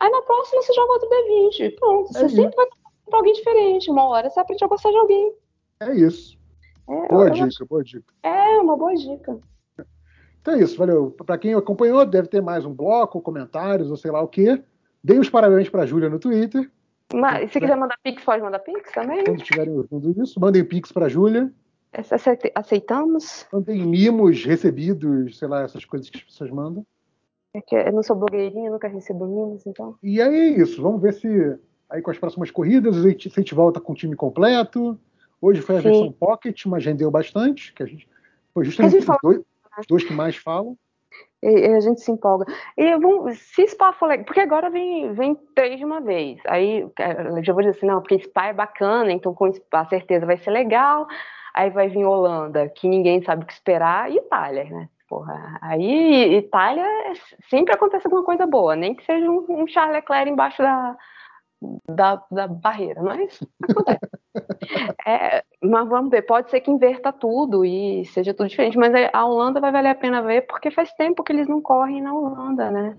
Aí 0.00 0.10
na 0.10 0.22
próxima 0.22 0.62
você 0.62 0.72
joga 0.72 0.92
outro 0.92 1.08
D20. 1.08 1.74
Pronto, 1.76 2.12
você 2.12 2.24
é 2.24 2.28
sempre 2.28 2.56
vai 2.56 2.66
torcer 2.66 2.92
pra 3.08 3.18
alguém 3.18 3.32
diferente. 3.32 3.90
Uma 3.90 4.04
hora 4.04 4.30
você 4.30 4.40
aprende 4.40 4.64
a 4.64 4.68
gostar 4.68 4.90
de 4.90 4.96
alguém. 4.96 5.32
É 5.80 5.94
isso. 5.94 6.38
É, 6.88 7.08
boa 7.08 7.30
dica, 7.30 7.46
acho... 7.46 7.66
boa 7.66 7.84
dica. 7.84 8.14
É, 8.22 8.58
uma 8.60 8.76
boa 8.76 8.94
dica. 8.94 9.38
Então 10.40 10.54
é 10.54 10.60
isso, 10.60 10.78
valeu. 10.78 11.10
Para 11.10 11.36
quem 11.36 11.54
acompanhou, 11.54 12.06
deve 12.06 12.28
ter 12.28 12.40
mais 12.40 12.64
um 12.64 12.72
bloco, 12.72 13.20
comentários 13.20 13.90
ou 13.90 13.96
sei 13.96 14.10
lá 14.10 14.22
o 14.22 14.28
quê. 14.28 14.62
Dei 15.02 15.18
os 15.18 15.28
parabéns 15.28 15.68
para 15.68 15.82
a 15.82 15.86
Júlia 15.86 16.08
no 16.08 16.18
Twitter. 16.18 16.70
Mas, 17.12 17.50
se 17.52 17.60
quiser 17.60 17.76
mandar 17.76 17.96
pix, 18.02 18.22
pode 18.22 18.42
mandar 18.42 18.58
pix 18.58 18.92
também? 18.92 19.24
Quando 19.24 19.40
estiverem 19.40 19.74
ouvindo 19.74 20.22
isso, 20.22 20.38
mandem 20.38 20.64
pix 20.64 20.92
para 20.92 21.06
a 21.06 21.08
Júlia. 21.08 21.52
Aceitamos? 22.54 23.46
Mandem 23.52 23.86
mimos 23.86 24.44
recebidos, 24.44 25.38
sei 25.38 25.48
lá, 25.48 25.62
essas 25.62 25.84
coisas 25.84 26.10
que 26.10 26.18
as 26.18 26.24
pessoas 26.24 26.50
mandam. 26.50 26.84
É 27.54 27.60
que 27.60 27.74
eu 27.74 27.92
não 27.92 28.02
sou 28.02 28.16
blogueirinha, 28.16 28.70
nunca 28.70 28.88
recebo 28.88 29.26
mimos, 29.26 29.66
então. 29.66 29.96
E 30.02 30.20
aí 30.20 30.34
é 30.34 30.60
isso. 30.60 30.82
Vamos 30.82 31.00
ver 31.00 31.14
se 31.14 31.58
aí 31.88 32.02
com 32.02 32.10
as 32.10 32.18
próximas 32.18 32.50
corridas 32.50 32.96
a 32.96 33.08
gente, 33.08 33.54
volta 33.54 33.80
com 33.80 33.92
o 33.92 33.96
time 33.96 34.14
completo. 34.14 34.98
Hoje 35.40 35.62
foi 35.62 35.76
a 35.76 35.82
Sim. 35.82 35.88
versão 35.88 36.12
Pocket, 36.12 36.66
mas 36.66 36.84
rendeu 36.84 37.10
bastante. 37.10 37.72
Que 37.72 37.82
a 37.82 37.86
gente, 37.86 38.08
foi 38.52 38.64
justamente 38.64 38.96
a 38.96 39.00
gente 39.00 39.18
dois, 39.22 39.38
os 39.78 39.86
dois 39.86 40.04
que 40.04 40.12
mais 40.12 40.36
falam. 40.36 40.76
E, 41.42 41.48
a 41.48 41.80
gente 41.80 42.00
se 42.00 42.10
empolga. 42.10 42.44
E 42.76 42.96
vamos, 42.98 43.38
se 43.38 43.66
Spa 43.68 43.92
for 43.92 44.06
legal, 44.06 44.24
porque 44.26 44.40
agora 44.40 44.68
vem, 44.68 45.12
vem 45.14 45.36
três 45.54 45.78
de 45.78 45.84
uma 45.84 46.00
vez. 46.00 46.40
Aí 46.46 46.80
eu 46.80 47.44
já 47.44 47.52
vou 47.52 47.62
dizer 47.62 47.76
assim, 47.76 47.86
não, 47.86 48.00
porque 48.00 48.18
Spa 48.18 48.48
é 48.48 48.52
bacana, 48.52 49.12
então 49.12 49.32
com 49.32 49.50
a 49.72 49.84
certeza 49.86 50.26
vai 50.26 50.36
ser 50.36 50.50
legal. 50.50 51.06
Aí 51.54 51.70
vai 51.70 51.88
vir 51.88 52.04
Holanda, 52.04 52.68
que 52.68 52.88
ninguém 52.88 53.22
sabe 53.22 53.44
o 53.44 53.46
que 53.46 53.52
esperar, 53.52 54.10
e 54.10 54.16
Itália, 54.16 54.64
né? 54.64 54.88
Porra, 55.08 55.58
aí 55.62 56.36
Itália 56.36 56.84
sempre 57.48 57.74
acontece 57.74 58.06
alguma 58.06 58.24
coisa 58.24 58.46
boa, 58.46 58.76
nem 58.76 58.94
que 58.94 59.04
seja 59.04 59.28
um, 59.30 59.44
um 59.48 59.66
Charles 59.66 59.96
Leclerc 59.96 60.30
embaixo 60.30 60.62
da, 60.62 60.96
da, 61.88 62.22
da 62.30 62.46
barreira, 62.46 63.02
mas 63.02 63.40
acontece. 63.62 64.10
é, 65.06 65.42
mas 65.62 65.88
vamos 65.88 66.10
ver, 66.10 66.22
pode 66.22 66.50
ser 66.50 66.60
que 66.60 66.70
inverta 66.70 67.10
tudo 67.10 67.64
e 67.64 68.04
seja 68.04 68.34
tudo 68.34 68.50
diferente, 68.50 68.76
mas 68.76 68.92
a 69.12 69.24
Holanda 69.24 69.60
vai 69.60 69.72
valer 69.72 69.90
a 69.90 69.94
pena 69.94 70.20
ver 70.20 70.42
porque 70.42 70.70
faz 70.70 70.92
tempo 70.92 71.24
que 71.24 71.32
eles 71.32 71.48
não 71.48 71.62
correm 71.62 72.02
na 72.02 72.12
Holanda, 72.12 72.70
né? 72.70 72.98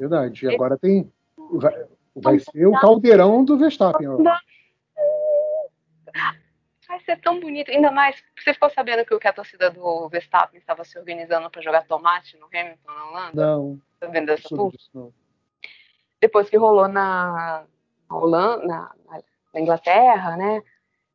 Verdade, 0.00 0.46
e 0.46 0.54
agora 0.54 0.76
tem. 0.76 1.10
Vai, 1.52 1.86
vai 2.14 2.38
ser 2.40 2.66
o 2.66 2.72
caldeirão 2.72 3.44
do 3.44 3.56
Verstappen. 3.56 4.08
Ó. 4.08 4.18
Vai 6.88 7.00
ser 7.00 7.20
tão 7.20 7.40
bonito, 7.40 7.70
ainda 7.70 7.90
mais. 7.90 8.22
Você 8.38 8.54
ficou 8.54 8.70
sabendo 8.70 9.04
que, 9.04 9.18
que 9.18 9.28
a 9.28 9.32
torcida 9.32 9.70
do 9.70 10.08
Verstappen 10.08 10.58
estava 10.58 10.84
se 10.84 10.98
organizando 10.98 11.50
para 11.50 11.62
jogar 11.62 11.86
tomate 11.86 12.36
no 12.38 12.46
Hamilton 12.46 12.92
na 12.92 13.08
Holanda? 13.08 13.46
Não. 13.46 13.80
Tá 13.98 14.06
vendo 14.06 14.30
essa 14.30 14.48
não. 14.54 15.12
Depois 16.20 16.48
que 16.48 16.56
rolou 16.56 16.88
na, 16.88 17.64
Holanda, 18.10 18.66
na, 18.66 18.94
na 19.52 19.60
Inglaterra, 19.60 20.36
né? 20.36 20.62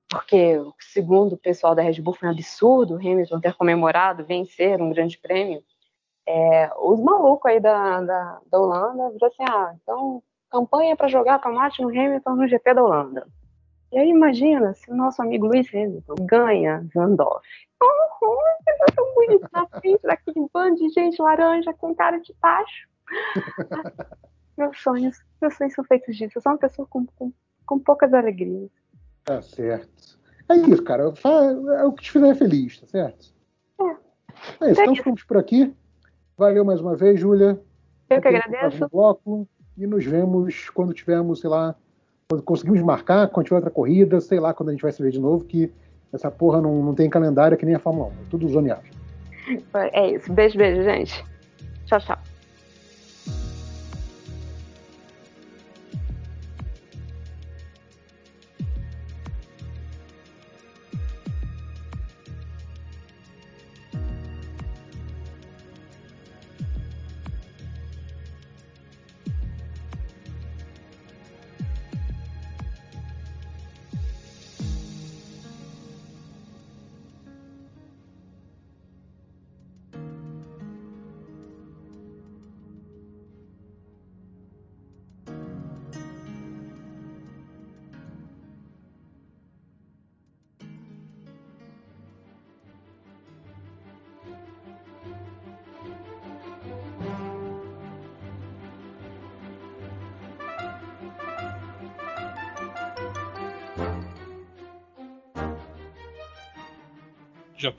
Porque, 0.09 0.57
segundo 0.79 1.33
o 1.33 1.37
pessoal 1.37 1.73
da 1.73 1.81
Red 1.81 2.01
Bull, 2.01 2.13
foi 2.13 2.27
um 2.27 2.31
absurdo 2.31 2.95
o 2.95 2.97
Hamilton 2.97 3.39
ter 3.39 3.53
comemorado, 3.53 4.25
vencer 4.25 4.81
um 4.81 4.91
grande 4.91 5.17
prêmio. 5.17 5.63
É, 6.27 6.69
os 6.77 6.99
malucos 6.99 7.49
aí 7.49 7.59
da, 7.59 8.01
da, 8.01 8.41
da 8.45 8.59
Holanda 8.59 9.09
viram 9.11 9.27
assim: 9.27 9.43
ah, 9.49 9.73
então 9.81 10.21
campanha 10.49 10.97
para 10.97 11.07
jogar 11.07 11.39
tomate 11.39 11.81
no 11.81 11.87
Hamilton 11.87 12.35
no 12.35 12.47
GP 12.47 12.73
da 12.73 12.83
Holanda. 12.83 13.27
E 13.91 13.99
aí 13.99 14.09
imagina 14.09 14.73
se 14.73 14.89
o 14.89 14.95
nosso 14.95 15.21
amigo 15.21 15.47
Luiz 15.47 15.67
Hamilton 15.73 16.15
ganha 16.21 16.85
Zandorf. 16.93 17.45
Oh, 17.83 18.25
oh, 18.25 18.91
tão 18.95 19.13
bonito 19.13 19.47
na 19.51 19.67
frente 19.67 20.01
daquele 20.03 20.47
bando 20.53 20.77
de 20.77 20.89
gente 20.89 21.21
laranja 21.21 21.73
com 21.73 21.93
cara 21.93 22.17
de 22.19 22.33
tacho. 22.35 22.87
Meus 24.57 24.81
sonhos, 24.81 25.17
meus 25.41 25.55
sonhos 25.55 25.73
são 25.73 25.83
feitos 25.83 26.15
disso. 26.15 26.37
Eu 26.37 26.41
sou 26.41 26.51
uma 26.51 26.57
pessoa 26.57 26.87
com, 26.87 27.05
com, 27.15 27.33
com 27.65 27.79
poucas 27.79 28.13
alegrias. 28.13 28.69
Tá 29.23 29.41
certo. 29.41 30.19
É 30.47 30.55
isso, 30.55 30.83
cara. 30.83 31.11
É 31.79 31.83
o 31.85 31.93
que 31.93 32.03
te 32.03 32.11
fizer 32.11 32.35
feliz, 32.35 32.79
tá 32.79 32.85
certo? 32.85 33.33
É. 33.79 34.65
É 34.65 34.71
isso. 34.71 34.81
Então 34.81 34.95
ficamos 34.95 35.23
por 35.23 35.37
aqui. 35.37 35.73
Valeu 36.37 36.63
mais 36.63 36.79
uma 36.79 36.95
vez, 36.95 37.19
Júlia. 37.19 37.59
Eu 38.09 38.21
que 38.21 38.27
agradeço. 38.27 38.87
Bloco, 38.89 39.47
e 39.77 39.87
nos 39.87 40.05
vemos 40.05 40.69
quando 40.69 40.93
tivermos, 40.93 41.39
sei 41.39 41.49
lá, 41.49 41.75
conseguimos 42.39 42.81
marcar, 42.81 43.27
tiver 43.43 43.55
outra 43.55 43.71
corrida, 43.71 44.21
sei 44.21 44.39
lá, 44.39 44.53
quando 44.53 44.69
a 44.69 44.71
gente 44.71 44.81
vai 44.81 44.91
se 44.91 45.01
ver 45.01 45.11
de 45.11 45.19
novo, 45.19 45.43
que 45.43 45.71
essa 46.13 46.29
porra 46.29 46.61
não, 46.61 46.83
não 46.83 46.93
tem 46.93 47.09
calendário 47.09 47.57
que 47.57 47.65
nem 47.65 47.75
a 47.75 47.79
Fórmula 47.79 48.07
1. 48.07 48.09
É 48.09 48.13
tudo 48.29 48.47
zoneado. 48.47 48.83
É 49.73 50.11
isso. 50.11 50.31
Beijo, 50.31 50.57
beijo, 50.57 50.83
gente. 50.83 51.25
Tchau, 51.85 51.99
tchau. 51.99 52.17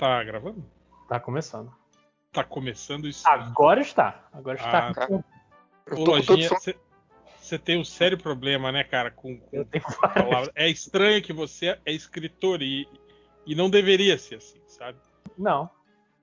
Tá 0.02 0.24
gravando? 0.24 0.64
Tá 1.08 1.20
começando. 1.20 1.72
Tá 2.32 2.42
começando 2.42 3.06
isso. 3.06 3.22
Agora 3.28 3.80
está. 3.80 4.26
Agora 4.32 4.56
está. 4.56 4.88
Ah, 4.88 4.94
tá. 4.94 5.08
Ô, 5.92 6.04
Lojinha, 6.04 6.48
você 7.38 7.56
tem 7.56 7.78
um 7.78 7.84
sério 7.84 8.18
problema, 8.18 8.72
né, 8.72 8.82
cara, 8.82 9.12
com, 9.12 9.38
com 9.38 9.64
palavras. 10.00 10.50
É 10.56 10.68
estranho 10.68 11.22
que 11.22 11.32
você 11.32 11.78
é 11.86 11.92
escritor 11.92 12.62
e, 12.62 12.88
e 13.46 13.54
não 13.54 13.70
deveria 13.70 14.18
ser 14.18 14.36
assim, 14.36 14.60
sabe? 14.66 14.98
Não. 15.38 15.70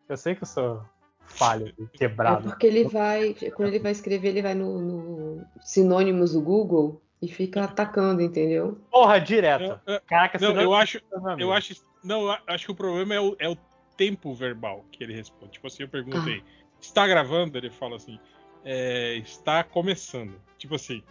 Eu 0.10 0.18
sei 0.18 0.36
que 0.36 0.44
eu 0.44 0.48
sou 0.48 0.84
falho, 1.26 1.74
quebrado. 1.94 2.48
É 2.48 2.52
porque 2.52 2.68
ele 2.68 2.84
vai, 2.84 3.34
quando 3.56 3.70
ele 3.70 3.80
vai 3.80 3.94
escrever, 3.94 4.30
ele 4.30 4.42
vai 4.42 4.56
no, 4.56 4.82
no 4.82 5.46
sinônimos 5.62 6.34
do 6.34 6.42
Google 6.42 7.02
e 7.22 7.30
fica 7.30 7.64
atacando, 7.64 8.22
entendeu? 8.22 8.78
Porra, 8.92 9.20
direto. 9.20 9.80
Caraca, 10.06 10.38
não, 10.38 10.60
eu 10.60 10.74
acho, 10.74 11.00
eu 11.38 11.54
acho 11.54 11.76
não, 12.04 12.30
acho 12.48 12.66
que 12.66 12.72
o 12.72 12.76
problema 12.76 13.14
é 13.14 13.20
o, 13.20 13.36
é 13.40 13.50
o 13.50 13.58
tempo 14.00 14.34
verbal 14.34 14.86
que 14.90 15.04
ele 15.04 15.14
responde. 15.14 15.52
Tipo 15.52 15.68
assim, 15.68 15.84
eu 15.84 15.90
perguntei, 15.90 16.40
ah. 16.40 16.64
está 16.80 17.06
gravando? 17.06 17.58
Ele 17.58 17.70
fala 17.70 17.98
assim, 17.98 18.18
é, 18.64 19.18
está 19.18 19.62
começando. 19.62 20.40
Tipo 20.58 20.76
assim, 20.76 21.04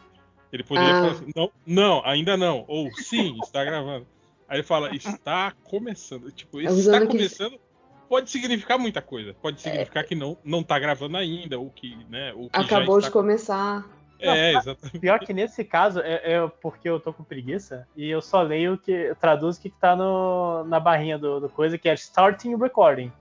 ele 0.51 0.65
poderia 0.65 0.90
ah. 0.90 1.01
falar 1.02 1.12
assim, 1.12 1.31
não, 1.36 1.52
não, 1.66 2.02
ainda 2.06 2.35
não. 2.39 2.65
Ou 2.66 2.90
sim, 2.94 3.39
está 3.44 3.62
gravando. 3.62 4.06
Aí 4.48 4.56
ele 4.56 4.62
fala, 4.62 4.94
está 4.97 5.52
começando. 5.65 6.32
Tipo, 6.32 6.62
esse 6.62 6.81
está 6.81 7.06
começando 7.06 7.52
que... 7.52 7.60
pode 8.09 8.31
significar 8.31 8.78
muita 8.78 9.02
coisa. 9.02 9.35
Pode 9.35 9.60
significar 9.60 10.05
é... 10.05 10.06
que 10.06 10.15
não, 10.15 10.39
não 10.43 10.62
tá 10.62 10.78
gravando 10.78 11.19
ainda, 11.19 11.59
ou 11.59 11.69
que, 11.69 11.94
né? 12.09 12.32
Ou 12.32 12.48
que 12.48 12.59
Acabou 12.59 12.98
de 13.02 13.10
começar. 13.10 13.86
É, 14.20 14.55
exatamente. 14.55 14.99
Pior 14.99 15.19
que 15.20 15.32
nesse 15.32 15.65
caso 15.65 16.01
é, 16.01 16.32
é 16.35 16.49
porque 16.61 16.89
eu 16.89 16.99
tô 16.99 17.12
com 17.12 17.23
preguiça 17.23 17.86
e 17.97 18.09
eu 18.09 18.20
só 18.20 18.43
leio 18.43 18.77
que 18.77 18.90
eu 18.90 19.16
traduzo 19.16 19.59
o 19.59 19.62
que, 19.62 19.70
que 19.70 19.78
tá 19.78 19.95
no, 19.95 20.65
na 20.65 20.81
barrinha 20.81 21.19
do, 21.19 21.40
do 21.40 21.49
coisa, 21.49 21.78
que 21.78 21.89
é 21.89 21.95
starting 21.95 22.57
recording. 22.57 23.12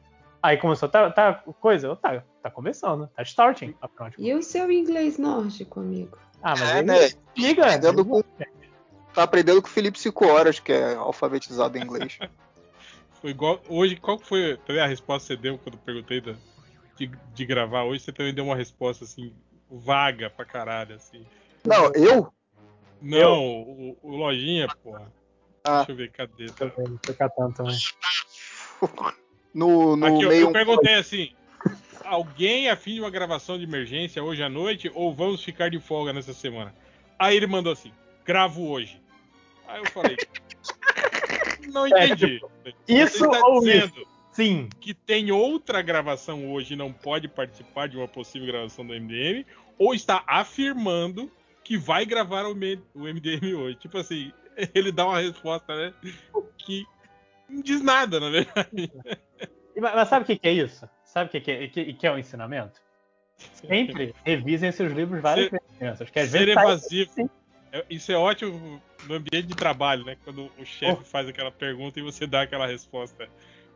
Aí 0.42 0.58
começou, 0.58 0.88
tá, 0.88 1.10
tá 1.12 1.34
coisa? 1.60 1.96
Tá, 1.96 2.24
tá 2.42 2.50
começando, 2.50 3.08
tá 3.16 3.24
starting. 3.24 3.76
Ah, 3.82 3.88
pronto. 3.88 4.16
E 4.18 4.34
o 4.34 4.42
seu 4.42 4.72
inglês 4.72 5.18
nórdico, 5.18 5.80
amigo? 5.80 6.18
Ah, 6.42 6.52
mas 6.52 6.62
É, 6.62 6.78
ele 6.80 6.88
né? 6.88 7.10
liga. 7.36 7.66
Aprendendo 7.66 8.06
com- 8.06 8.24
Tá 9.14 9.24
aprendendo 9.24 9.62
com 9.64 9.68
o 9.68 9.72
Felipe 9.72 10.00
5 10.00 10.28
horas, 10.28 10.60
que 10.60 10.72
é 10.72 10.94
alfabetizado 10.94 11.76
em 11.78 11.82
inglês. 11.82 12.20
Foi 13.20 13.32
igual. 13.32 13.60
Hoje, 13.68 13.96
qual 13.96 14.20
que 14.20 14.28
foi 14.28 14.60
a 14.80 14.86
resposta 14.86 15.28
que 15.28 15.34
você 15.34 15.42
deu 15.42 15.58
quando 15.58 15.74
eu 15.74 15.82
perguntei 15.84 16.22
da- 16.22 16.36
de, 16.96 17.08
de 17.34 17.46
gravar? 17.46 17.84
Hoje 17.84 18.04
você 18.04 18.12
também 18.12 18.32
deu 18.34 18.46
uma 18.46 18.56
resposta 18.56 19.06
assim, 19.06 19.34
vaga 19.70 20.30
pra 20.30 20.46
caralho, 20.46 20.96
assim. 20.96 21.26
Não, 21.66 21.92
eu? 21.94 22.32
Não, 23.02 23.44
o, 23.44 23.98
o 24.02 24.16
Lojinha, 24.16 24.68
porra. 24.84 25.12
Ah. 25.64 25.78
Deixa 25.78 25.92
eu 25.92 25.96
ver, 25.96 26.12
cadê? 26.12 26.46
Vendo, 26.46 26.98
tô 27.00 27.14
catando 27.14 27.54
também. 27.54 27.78
No, 29.54 29.96
no 29.96 30.06
Aqui, 30.06 30.24
eu, 30.24 30.30
meio. 30.30 30.42
eu 30.48 30.52
perguntei 30.52 30.96
assim: 30.96 31.32
alguém 32.04 32.70
afim 32.70 32.96
de 32.96 33.02
uma 33.02 33.10
gravação 33.10 33.58
de 33.58 33.64
emergência 33.64 34.24
hoje 34.24 34.42
à 34.42 34.50
noite 34.50 34.92
ou 34.94 35.14
vamos 35.14 35.44
ficar 35.44 35.70
de 35.70 35.80
folga 35.80 36.14
nessa 36.14 36.34
semana? 36.34 36.74
Aí 37.20 37.36
ele 37.36 37.48
mandou 37.48 37.74
assim: 37.74 37.92
gravo 38.26 38.70
hoje. 38.70 39.02
Aí 39.68 39.80
eu 39.80 39.86
falei: 39.88 40.16
não 41.72 41.86
É, 41.88 42.06
entendi. 42.06 42.42
Isso 42.88 43.26
está 43.26 43.46
ou 43.48 43.60
dizendo 43.60 44.08
Sim. 44.38 44.70
que 44.80 44.94
tem 44.94 45.32
outra 45.32 45.82
gravação 45.82 46.52
hoje 46.52 46.74
e 46.76 46.78
não 46.78 46.94
pode 46.94 47.28
participar 47.28 47.88
de 47.88 47.98
uma 47.98 48.08
possível 48.08 48.48
gravação 48.48 48.86
do 48.86 48.94
MDM, 48.94 49.44
ou 49.80 49.94
está 49.96 50.24
afirmando 50.28 51.32
que 51.64 51.76
vai 51.78 52.06
gravar 52.06 52.46
o, 52.46 52.54
o 52.94 53.00
MDM 53.08 53.54
hoje. 53.56 53.76
Tipo 53.78 53.98
assim, 53.98 54.32
ele 54.74 54.92
dá 54.92 55.06
uma 55.08 55.20
resposta, 55.20 55.76
né? 55.76 55.94
Que 56.58 56.86
não 57.50 57.62
diz 57.62 57.82
nada, 57.82 58.20
na 58.20 58.30
verdade. 58.30 58.92
Mas, 59.76 60.08
sabe 60.08 60.24
o 60.24 60.26
que, 60.26 60.38
que 60.38 60.48
é 60.48 60.54
isso? 60.54 60.88
Sabe 61.04 61.30
o 61.30 61.32
que, 61.32 61.42
que, 61.42 61.52
é, 61.52 61.68
que, 61.68 61.94
que 61.94 62.08
é 62.08 62.12
um 62.12 62.18
ensinamento? 62.18 62.80
Sempre 63.38 64.14
revisem 64.24 64.72
seus 64.72 64.92
livros 64.94 65.22
várias 65.22 65.50
Ser- 65.50 65.52
vezes, 65.60 65.78
crianças. 65.78 66.10
Que 66.10 66.20
às 66.20 66.30
Ser 66.30 66.38
vezes 66.40 66.54
sai- 66.54 66.64
evasivo. 66.64 67.32
É- 67.72 67.86
Isso 67.90 68.12
é 68.12 68.16
ótimo 68.18 68.82
no 69.08 69.16
ambiente 69.16 69.48
de 69.48 69.56
trabalho, 69.56 70.06
né? 70.06 70.16
Quando 70.24 70.52
o 70.58 70.66
chefe 70.66 71.02
Oh. 71.02 71.06
faz 71.06 71.28
aquela 71.28 71.52
pergunta 71.52 72.00
e 72.00 72.04
você 72.04 72.26
dá 72.26 72.42
aquela 72.44 72.66
resposta 72.66 73.28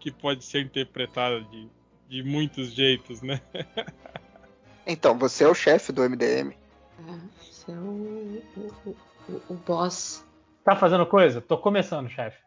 que 0.02 0.12
pode 0.12 0.44
ser 0.44 0.62
interpretada 0.66 1.40
de, 1.42 1.70
de 2.10 2.24
muitos 2.24 2.74
jeitos, 2.74 3.22
né? 3.22 3.40
Então, 4.84 5.16
você 5.16 5.44
é 5.44 5.48
o 5.48 5.54
chefe 5.54 5.92
do 5.92 6.04
MDM. 6.04 6.58
É, 6.98 7.12
você 7.40 7.72
é 7.72 7.76
o, 7.76 8.42
o, 8.58 8.96
o, 9.30 9.42
o 9.50 9.54
boss. 9.54 10.26
Tá 10.64 10.76
fazendo 10.76 11.06
coisa? 11.06 11.40
Tô 11.40 11.56
começando, 11.56 12.10
chefe. 12.10 12.40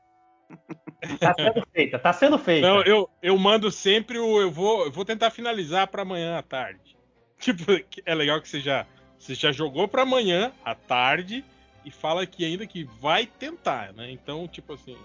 Tá 1.20 1.32
sendo 1.34 1.64
feita, 1.72 1.96
tá 1.96 2.12
sendo 2.12 2.36
feita. 2.36 2.66
Não, 2.66 2.82
eu, 2.82 3.08
eu 3.22 3.38
mando 3.38 3.70
sempre 3.70 4.18
o. 4.18 4.40
Eu 4.40 4.50
vou, 4.50 4.86
eu 4.86 4.90
vou 4.90 5.04
tentar 5.04 5.30
finalizar 5.30 5.86
pra 5.86 6.02
amanhã 6.02 6.36
à 6.36 6.42
tarde. 6.42 6.96
Tipo, 7.38 7.64
que- 7.88 8.02
é 8.04 8.14
legal 8.14 8.40
que 8.40 8.48
você 8.48 8.60
já, 8.60 8.84
você 9.16 9.34
já 9.34 9.52
jogou 9.52 9.86
pra 9.86 10.02
amanhã 10.02 10.52
à 10.64 10.74
tarde 10.74 11.44
e 11.84 11.90
fala 11.90 12.26
que 12.26 12.44
ainda 12.44 12.66
que 12.66 12.82
vai 13.00 13.26
tentar, 13.26 13.92
né? 13.92 14.10
Então, 14.10 14.48
tipo 14.48 14.72
assim, 14.72 14.96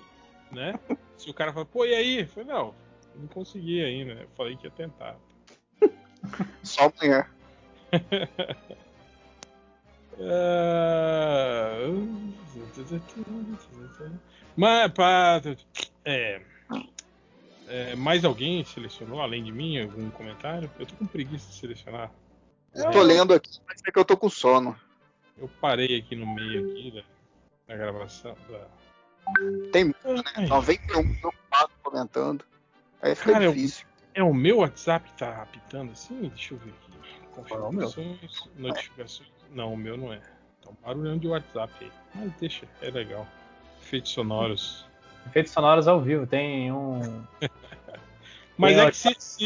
né? 0.52 0.74
Se 1.20 1.30
o 1.30 1.34
cara 1.34 1.52
fala, 1.54 1.66
pô, 1.66 1.86
e 1.86 1.94
aí? 1.94 2.22
Eu 2.22 2.28
falei, 2.28 2.50
não, 2.50 2.74
não 3.16 3.28
consegui 3.28 3.84
ainda. 3.84 4.16
né? 4.16 4.24
Eu 4.24 4.30
falei 4.38 4.56
que 4.56 4.66
ia 4.66 4.72
tentar. 4.72 5.18
Só 6.64 6.92
amanhã. 6.98 7.28
Ah, 10.22 11.78
Mas 14.58 14.92
pra. 14.92 15.42
É, 16.04 16.42
é, 17.70 17.96
mais 17.96 18.26
alguém 18.26 18.66
selecionou, 18.66 19.22
além 19.22 19.44
de 19.44 19.52
mim, 19.52 19.80
algum 19.82 20.10
comentário? 20.10 20.70
Eu 20.78 20.86
tô 20.86 20.96
com 20.96 21.06
preguiça 21.08 21.48
de 21.50 21.56
selecionar. 21.56 22.12
Eu 22.76 22.92
tô 22.92 23.02
lendo 23.02 23.34
aqui, 23.34 23.60
mas 23.66 23.82
é 23.88 23.92
que 23.92 23.98
eu 23.98 24.04
tô 24.04 24.18
com 24.18 24.30
sono. 24.30 24.78
Eu 25.38 25.50
parei 25.62 25.98
aqui 26.00 26.16
no 26.18 26.28
meio 26.28 26.70
aqui 26.70 26.92
da, 26.92 27.04
da 27.68 27.78
gravação. 27.78 28.36
Da... 28.50 28.68
Tem 29.72 29.94
Ai, 30.36 30.48
91 30.48 31.14
preocupados 31.16 31.76
comentando. 31.84 32.44
Aí 33.02 33.16
fica 33.16 33.34
Cara, 33.34 33.46
eu- 33.46 33.54
difícil. 33.54 33.86
é 34.14 34.24
o 34.24 34.34
meu 34.34 34.58
WhatsApp 34.58 35.10
que 35.10 35.18
tá 35.18 35.42
apitando 35.42 35.92
assim? 35.92 36.30
Deixa 36.30 36.54
eu 36.54 36.58
ver 36.58 36.72
aqui. 36.72 36.90
É 37.54 38.62
notificações. 38.62 39.32
Não, 39.52 39.74
o 39.74 39.78
meu 39.78 39.98
não 39.98 40.12
é. 40.12 40.18
Tá 40.62 40.70
um 40.70 40.76
barulhão 40.84 41.18
de 41.18 41.28
WhatsApp 41.28 41.74
aí. 41.82 41.92
Mas 42.14 42.32
deixa, 42.34 42.68
é 42.82 42.90
legal. 42.90 43.26
Efeitos 43.82 44.12
sonoros. 44.12 44.86
Efeitos 45.28 45.52
sonoros 45.52 45.88
ao 45.88 46.02
vivo, 46.02 46.28
tem 46.28 46.72
um. 46.72 47.24
Mas 48.58 48.76
Tem 48.76 48.86
é 48.86 48.92
que 48.92 48.98
se, 48.98 49.16
se-. 49.20 49.44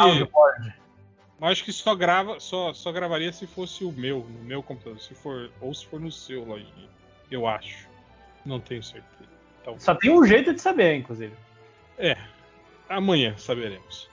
Mas 1.39 1.51
acho 1.51 1.63
que 1.65 1.73
só 1.73 1.93
grava, 1.93 2.39
só, 2.39 2.73
só 2.73 2.91
gravaria 2.91 3.31
se 3.31 3.45
fosse 3.45 3.83
o 3.83 3.91
meu, 3.91 4.19
no 4.19 4.43
meu 4.43 4.63
computador, 4.63 4.99
se 4.99 5.13
for 5.13 5.51
ou 5.61 5.73
se 5.73 5.85
for 5.85 5.99
no 5.99 6.11
seu, 6.11 6.43
lojinha. 6.43 6.89
Eu 7.29 7.45
acho. 7.45 7.87
Não 8.45 8.59
tenho 8.59 8.81
certeza. 8.81 9.29
Então, 9.63 9.79
Só 9.79 9.95
tem 9.95 10.11
um 10.11 10.23
jeito 10.25 10.53
de 10.53 10.61
saber, 10.61 10.95
inclusive. 10.97 11.33
amanhã 12.87 13.35
saberemos. 13.37 14.09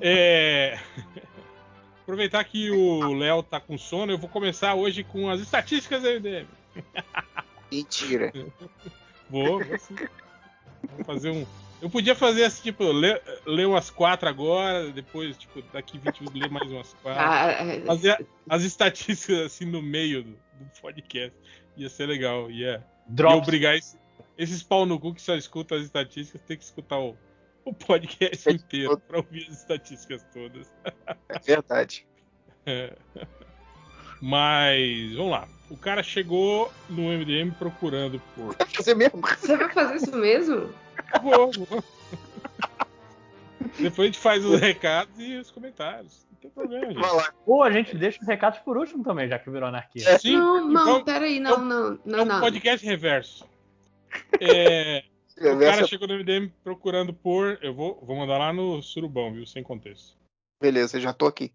É, 0.00 0.78
Aproveitar 2.02 2.42
que 2.44 2.70
o 2.70 3.14
Léo 3.14 3.42
tá 3.42 3.58
com 3.60 3.76
sono, 3.76 4.12
eu 4.12 4.18
vou 4.18 4.28
começar 4.28 4.74
hoje 4.74 5.02
com 5.04 5.28
as 5.28 5.40
estatísticas 5.40 6.02
da 6.02 6.10
MDM. 6.18 6.46
Mentira. 7.70 8.32
Vou, 9.28 9.58
vou 9.64 9.76
sim. 9.78 9.96
Vamos 10.88 11.04
fazer 11.04 11.30
um. 11.30 11.44
Eu 11.82 11.90
podia 11.90 12.14
fazer 12.14 12.44
assim, 12.44 12.62
tipo, 12.62 12.84
ler, 12.92 13.20
ler 13.44 13.66
umas 13.66 13.90
quatro 13.90 14.28
agora, 14.28 14.88
depois, 14.92 15.36
tipo, 15.36 15.60
daqui 15.72 15.98
20 15.98 16.20
minutos 16.20 16.40
ler 16.40 16.48
mais 16.48 16.70
umas 16.70 16.94
quatro. 17.02 17.20
Ah, 17.20 17.50
é, 17.50 17.80
Fazer 17.80 18.10
a- 18.12 18.20
as 18.48 18.62
estatísticas 18.62 19.38
assim 19.46 19.64
no 19.64 19.82
meio 19.82 20.22
do, 20.22 20.30
do 20.30 20.80
podcast. 20.80 21.36
Ia 21.76 21.88
ser 21.88 22.06
legal. 22.06 22.48
Ia, 22.52 22.68
ia 22.76 22.84
Drops. 23.08 23.36
obrigar 23.38 23.76
esse- 23.76 23.98
esses 24.38 24.62
pau 24.62 24.84
no 24.86 24.98
cu 25.00 25.14
que 25.14 25.22
só 25.22 25.34
escutam 25.34 25.78
as 25.78 25.84
estatísticas, 25.84 26.40
tem 26.42 26.56
que 26.56 26.64
escutar 26.64 26.98
o, 26.98 27.16
o 27.64 27.72
podcast 27.74 28.48
inteiro 28.50 28.98
pra 28.98 29.18
ouvir 29.18 29.46
as 29.48 29.58
estatísticas 29.58 30.24
todas. 30.32 30.72
É 31.28 31.38
verdade. 31.44 32.06
Mas, 34.20 35.12
vamos 35.14 35.30
lá. 35.32 35.48
O 35.70 35.76
cara 35.76 36.02
chegou 36.02 36.72
no 36.88 37.02
MDM 37.02 37.50
procurando 37.58 38.20
por. 38.34 38.56
Vai 38.56 38.66
fazer 38.68 38.94
mesmo? 38.94 39.20
Você 39.20 39.56
vai 39.56 39.68
fazer 39.72 39.96
isso 39.96 40.16
mesmo? 40.16 40.72
Vou, 41.22 41.50
vou. 41.52 41.84
Depois 43.78 43.98
a 43.98 44.12
gente 44.12 44.18
faz 44.18 44.44
os 44.44 44.58
recados 44.60 45.12
e 45.18 45.36
os 45.36 45.50
comentários. 45.50 46.26
Não 46.30 46.38
tem 46.40 46.50
problema, 46.50 46.86
gente. 46.86 47.00
Vai 47.00 47.12
lá. 47.14 47.32
Ou 47.44 47.62
a 47.62 47.70
gente 47.70 47.96
deixa 47.96 48.20
os 48.22 48.26
recados 48.26 48.58
por 48.60 48.76
último 48.78 49.02
também, 49.04 49.28
já 49.28 49.38
que 49.38 49.50
virou 49.50 49.68
anarquia. 49.68 50.08
É. 50.08 50.18
Sim, 50.18 50.36
não, 50.36 50.66
não, 50.68 50.84
vamos- 50.86 51.02
peraí, 51.02 51.36
é 51.36 51.40
não, 51.40 51.58
um- 51.58 51.64
não, 51.64 51.92
É 51.94 51.98
não, 52.06 52.22
um 52.22 52.24
não. 52.24 52.40
podcast 52.40 52.86
reverso. 52.86 53.44
É, 54.40 55.04
o 55.52 55.58
cara 55.58 55.86
chegou 55.86 56.08
no 56.08 56.14
MDM 56.14 56.52
procurando 56.62 57.12
por. 57.12 57.58
Eu 57.62 57.74
vou, 57.74 58.00
vou 58.02 58.16
mandar 58.16 58.38
lá 58.38 58.52
no 58.52 58.82
surubão, 58.82 59.32
viu? 59.32 59.46
Sem 59.46 59.62
contexto. 59.62 60.16
Beleza, 60.60 61.00
já 61.00 61.12
tô 61.12 61.26
aqui. 61.26 61.52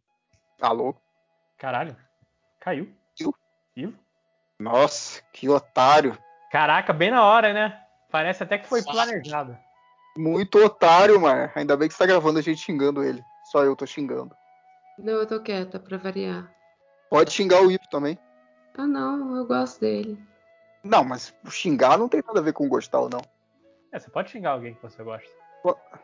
Alô? 0.60 0.96
Caralho. 1.58 1.96
Caiu. 2.60 2.92
Caiu? 3.18 3.36
Vivo? 3.76 3.94
Nossa, 4.60 5.22
que 5.34 5.50
otário. 5.50 6.18
Caraca, 6.52 6.94
bem 6.94 7.10
na 7.10 7.24
hora, 7.24 7.54
né? 7.54 7.82
Parece 8.12 8.44
até 8.44 8.58
que 8.58 8.68
foi 8.68 8.84
planejado. 8.84 9.58
Muito 10.16 10.64
otário, 10.64 11.20
mano. 11.20 11.50
Ainda 11.56 11.78
bem 11.78 11.88
que 11.88 11.94
você 11.94 12.00
tá 12.00 12.06
gravando 12.06 12.40
a 12.40 12.42
gente 12.42 12.62
xingando 12.62 13.04
ele. 13.04 13.24
Só 13.46 13.64
eu 13.64 13.76
tô 13.76 13.86
xingando. 13.88 14.36
Não, 15.00 15.14
eu 15.14 15.26
tô 15.26 15.42
quieta 15.42 15.80
pra 15.80 15.98
variar. 15.98 16.54
Pode 17.10 17.32
xingar 17.32 17.64
o 17.64 17.72
Ipo 17.72 17.90
também. 17.90 18.20
Ah, 18.78 18.86
não, 18.86 19.36
eu 19.36 19.46
gosto 19.46 19.82
dele. 19.82 20.22
Não, 20.84 21.04
mas 21.04 21.34
xingar 21.50 21.98
não 21.98 22.10
tem 22.10 22.24
nada 22.26 22.40
a 22.40 22.44
ver 22.44 22.54
com 22.54 22.68
gostar 22.68 23.00
ou 23.02 23.10
não. 23.10 23.22
É, 23.92 24.00
você 24.00 24.10
pode 24.10 24.32
xingar 24.32 24.52
alguém 24.52 24.74
que 24.74 24.82
você 24.82 25.04
gosta. 25.04 25.30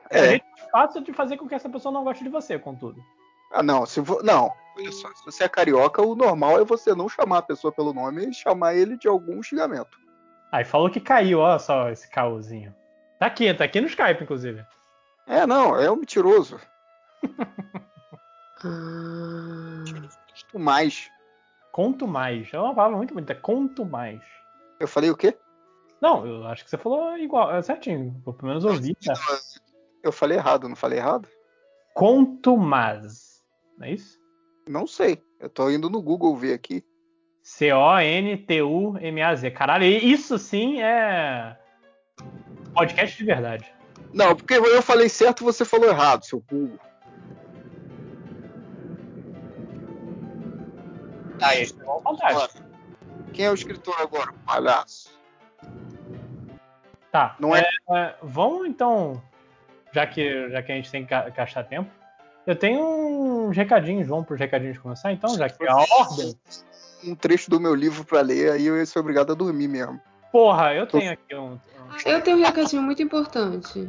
É. 0.09 0.19
É 0.19 0.29
gente 0.31 0.45
fácil 0.71 1.01
de 1.01 1.13
fazer 1.13 1.37
com 1.37 1.47
que 1.47 1.55
essa 1.55 1.69
pessoa 1.69 1.91
não 1.91 2.03
goste 2.03 2.23
de 2.23 2.29
você, 2.29 2.59
contudo. 2.59 3.01
Ah, 3.51 3.63
não. 3.63 3.85
Se 3.85 3.99
vo... 4.01 4.21
Não, 4.23 4.51
olha 4.77 4.91
só. 4.91 5.07
Se 5.15 5.25
você 5.25 5.45
é 5.45 5.49
carioca, 5.49 6.01
o 6.01 6.15
normal 6.15 6.59
é 6.59 6.63
você 6.63 6.93
não 6.93 7.09
chamar 7.09 7.39
a 7.39 7.43
pessoa 7.43 7.71
pelo 7.71 7.93
nome 7.93 8.27
e 8.27 8.33
chamar 8.33 8.75
ele 8.75 8.97
de 8.97 9.07
algum 9.07 9.41
xingamento. 9.41 9.97
Aí 10.51 10.63
falou 10.63 10.89
que 10.89 10.99
caiu, 10.99 11.39
ó 11.39 11.57
só 11.57 11.89
esse 11.89 12.09
caôzinho. 12.09 12.73
Tá 13.19 13.25
aqui, 13.25 13.51
tá 13.53 13.63
aqui 13.63 13.81
no 13.81 13.87
Skype, 13.87 14.23
inclusive. 14.23 14.63
É, 15.25 15.45
não, 15.47 15.77
é 15.77 15.89
um 15.89 15.95
mentiroso. 15.95 16.59
Ah, 18.63 19.83
Conto 20.29 20.59
mais. 20.59 21.09
Conto 21.71 22.07
mais. 22.07 22.51
É 22.53 22.59
uma 22.59 22.73
palavra 22.73 22.97
muito 22.97 23.13
bonita. 23.13 23.35
Conto 23.35 23.85
mais. 23.85 24.21
Eu 24.79 24.87
falei 24.87 25.09
o 25.09 25.17
quê? 25.17 25.37
Não, 26.01 26.25
eu 26.25 26.45
acho 26.45 26.63
que 26.63 26.69
você 26.69 26.77
falou 26.77 27.17
igual, 27.17 27.53
é 27.55 27.61
certinho. 27.61 28.21
Pelo 28.23 28.37
menos 28.43 28.63
ouvi. 28.63 28.95
Tá? 28.95 29.13
Eu 30.03 30.11
falei 30.11 30.37
errado, 30.37 30.69
não 30.69 30.75
falei 30.75 30.99
errado? 30.99 31.27
Conto 31.93 32.55
mais. 32.55 33.43
Não 33.77 33.87
é 33.87 33.93
isso? 33.93 34.19
Não 34.67 34.85
sei. 34.85 35.23
Eu 35.39 35.49
tô 35.49 35.69
indo 35.71 35.89
no 35.89 36.01
Google 36.01 36.35
ver 36.35 36.53
aqui. 36.53 36.85
C-O-N-T-U-M-A-Z. 37.41 37.91
Caralho, 39.51 39.85
isso 39.85 40.37
sim 40.37 40.81
é. 40.81 41.57
Podcast 42.73 43.17
de 43.17 43.23
verdade. 43.23 43.73
Não, 44.13 44.35
porque 44.35 44.53
eu 44.55 44.81
falei 44.81 45.09
certo 45.09 45.41
e 45.41 45.45
você 45.45 45.65
falou 45.65 45.87
errado, 45.89 46.25
seu 46.25 46.39
burro. 46.41 46.79
Ah, 51.41 51.55
esse 51.55 51.73
é 51.73 51.85
fantástico. 52.01 52.66
Quem 53.37 53.45
é 53.45 53.51
o 53.51 53.53
escritor 53.53 53.93
agora? 53.99 54.33
Palhaço. 54.47 55.11
Tá. 57.11 57.35
Não 57.39 57.55
é- 57.55 57.69
é, 57.91 58.15
vamos 58.23 58.67
então, 58.67 59.21
já 59.93 60.07
que, 60.07 60.49
já 60.49 60.63
que 60.63 60.71
a 60.71 60.75
gente 60.75 60.89
tem 60.89 61.05
que 61.05 61.13
gastar 61.31 61.63
tempo, 61.65 61.87
eu 62.47 62.55
tenho 62.55 62.81
uns 63.47 63.55
recadinhos, 63.55 64.07
vamos 64.07 64.25
pros 64.25 64.39
recadinhos 64.39 64.79
começar 64.79 65.11
então, 65.11 65.37
já 65.37 65.47
que 65.47 65.63
é 65.63 65.69
a 65.69 65.75
ordem. 65.75 66.35
Um 67.05 67.13
trecho 67.13 67.51
do 67.51 67.59
meu 67.59 67.75
livro 67.75 68.03
pra 68.03 68.21
ler, 68.21 68.53
aí 68.53 68.65
eu 68.65 68.75
ia 68.75 68.85
ser 68.87 68.97
obrigado 68.97 69.31
a 69.33 69.35
dormir 69.35 69.67
mesmo. 69.67 70.01
Porra, 70.31 70.73
eu 70.73 70.87
tenho 70.87 71.11
aqui 71.11 71.35
um. 71.35 71.51
um- 71.53 71.59
Eu 72.07 72.19
tenho 72.23 72.37
um 72.37 72.43
recadinho 72.43 72.81
muito 72.81 73.03
importante. 73.03 73.87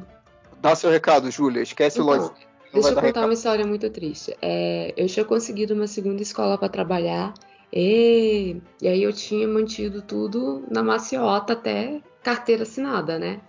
Dá 0.61 0.77
seu 0.77 0.91
recado, 0.91 1.31
Júlia. 1.31 1.63
Esquece 1.63 1.99
Então, 2.01 2.07
logo. 2.15 2.35
Deixa 2.71 2.91
eu 2.91 2.95
contar 2.95 3.07
recado. 3.07 3.25
uma 3.25 3.33
história 3.33 3.67
muito 3.67 3.89
triste. 3.89 4.37
É, 4.43 4.93
eu 4.95 5.07
tinha 5.07 5.25
conseguido 5.25 5.73
uma 5.73 5.87
segunda 5.87 6.21
escola 6.21 6.59
para 6.59 6.69
trabalhar 6.69 7.33
e, 7.73 8.57
e 8.81 8.89
aí 8.89 9.03
eu 9.03 9.13
tinha 9.13 9.47
mantido 9.47 10.03
tudo 10.03 10.65
na 10.71 10.83
maciota 10.83 11.53
até 11.53 12.03
carteira 12.23 12.63
assinada, 12.63 13.19
né? 13.19 13.41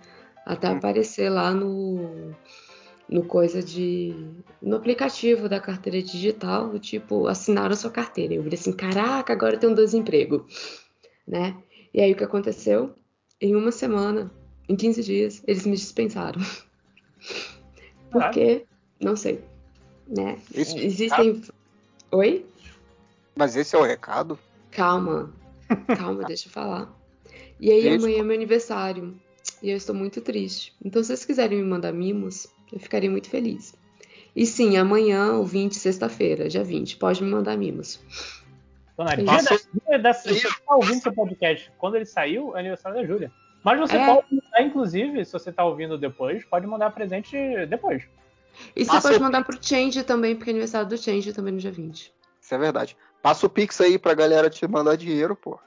Até 0.44 0.68
Hum. 0.68 0.76
aparecer 0.76 1.30
lá 1.30 1.52
no 1.52 2.34
no 3.08 3.24
coisa 3.24 3.60
de 3.60 4.14
no 4.62 4.76
aplicativo 4.76 5.48
da 5.48 5.58
carteira 5.58 6.00
digital, 6.00 6.68
do 6.68 6.78
tipo, 6.78 7.26
assinaram 7.26 7.74
sua 7.74 7.90
carteira. 7.90 8.34
Eu 8.34 8.42
falei 8.42 8.56
assim, 8.58 8.72
caraca, 8.72 9.32
agora 9.32 9.56
eu 9.56 9.58
tenho 9.58 9.74
dois 9.74 9.94
empregos, 9.94 10.42
né? 11.26 11.56
E 11.92 12.00
aí 12.00 12.12
o 12.12 12.16
que 12.16 12.22
aconteceu? 12.22 12.94
Em 13.40 13.56
uma 13.56 13.72
semana, 13.72 14.30
em 14.68 14.76
15 14.76 15.02
dias, 15.02 15.42
eles 15.46 15.66
me 15.66 15.74
dispensaram. 15.74 16.40
Por 18.10 18.20
Caralho. 18.20 18.34
quê? 18.34 18.66
Não 19.00 19.16
sei. 19.16 19.42
Né? 20.06 20.38
Existem. 20.54 21.42
Oi? 22.12 22.46
Mas 23.40 23.56
esse 23.56 23.74
é 23.74 23.78
o 23.78 23.82
recado? 23.82 24.38
Calma. 24.70 25.32
Calma, 25.96 26.24
deixa 26.24 26.46
eu 26.46 26.52
falar. 26.52 26.92
E 27.58 27.70
aí 27.70 27.80
Deixa. 27.84 27.96
amanhã 27.96 28.18
é 28.18 28.22
meu 28.22 28.36
aniversário. 28.36 29.18
E 29.62 29.70
eu 29.70 29.76
estou 29.78 29.94
muito 29.94 30.20
triste. 30.20 30.74
Então, 30.84 31.02
se 31.02 31.06
vocês 31.08 31.24
quiserem 31.24 31.56
me 31.56 31.64
mandar 31.64 31.90
mimos, 31.90 32.46
eu 32.70 32.78
ficaria 32.78 33.10
muito 33.10 33.30
feliz. 33.30 33.74
E 34.36 34.44
sim, 34.44 34.76
amanhã, 34.76 35.32
o 35.38 35.44
20, 35.46 35.74
sexta-feira, 35.76 36.50
dia 36.50 36.62
20, 36.62 36.98
pode 36.98 37.24
me 37.24 37.30
mandar 37.30 37.56
mimos. 37.56 37.98
Dona 38.94 39.16
Dia 39.16 39.24
Passou- 39.24 39.56
da, 39.56 39.88
dia 39.88 39.98
da, 39.98 40.12
você 40.12 40.40
tá 40.66 40.74
ouvindo 40.76 41.00
seu 41.02 41.12
podcast. 41.14 41.72
Quando 41.78 41.94
ele 41.96 42.04
saiu, 42.04 42.54
é 42.54 42.60
aniversário 42.60 43.00
da 43.00 43.06
Júlia. 43.06 43.32
Mas 43.64 43.80
você 43.80 43.96
É. 43.96 44.04
pode 44.04 44.26
mandar, 44.34 44.62
inclusive, 44.62 45.24
se 45.24 45.32
você 45.32 45.50
tá 45.50 45.64
ouvindo 45.64 45.96
depois, 45.96 46.44
pode 46.44 46.66
mandar 46.66 46.90
presente 46.90 47.34
depois. 47.70 48.02
E 48.76 48.84
você 48.84 48.90
Passa 48.90 49.08
pode 49.08 49.18
o- 49.18 49.22
mandar 49.22 49.42
pro 49.44 49.56
Change 49.58 50.04
também, 50.04 50.36
porque 50.36 50.50
é 50.50 50.52
aniversário 50.52 50.86
do 50.86 50.98
Change 50.98 51.32
também 51.32 51.54
no 51.54 51.58
dia 51.58 51.72
20. 51.72 52.12
Isso 52.42 52.54
é 52.54 52.58
verdade. 52.58 52.96
Passa 53.22 53.46
o 53.46 53.50
Pix 53.50 53.80
aí 53.80 53.98
pra 53.98 54.14
galera 54.14 54.48
te 54.48 54.66
mandar 54.66 54.96
dinheiro, 54.96 55.36
pô. 55.36 55.58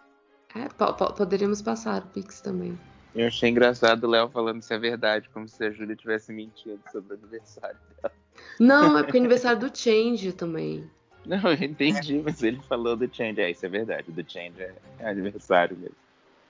É, 0.55 0.67
po- 0.69 0.93
po- 0.93 1.13
poderíamos 1.13 1.61
passar 1.61 2.01
o 2.03 2.07
Pix 2.07 2.41
também. 2.41 2.77
Eu 3.15 3.27
achei 3.27 3.49
engraçado 3.49 4.05
o 4.05 4.09
Léo 4.09 4.29
falando 4.29 4.61
se 4.61 4.73
é 4.73 4.77
verdade, 4.79 5.29
como 5.29 5.47
se 5.47 5.63
a 5.63 5.69
Júlia 5.71 5.95
tivesse 5.95 6.31
mentido 6.33 6.79
sobre 6.91 7.13
o 7.13 7.17
aniversário 7.17 7.77
dela. 8.01 8.13
Não, 8.59 8.97
é 8.97 9.03
porque 9.03 9.17
é 9.17 9.19
aniversário 9.19 9.59
do 9.59 9.75
Change 9.77 10.33
também. 10.33 10.89
Não, 11.25 11.51
eu 11.51 11.53
entendi, 11.63 12.21
mas 12.23 12.41
ele 12.41 12.59
falou 12.67 12.95
do 12.95 13.07
Change. 13.13 13.39
É, 13.39 13.51
isso 13.51 13.65
é 13.65 13.69
verdade. 13.69 14.11
Do 14.11 14.29
Change 14.29 14.59
é, 14.61 14.73
é 14.99 15.09
aniversário 15.09 15.77
mesmo. 15.77 15.95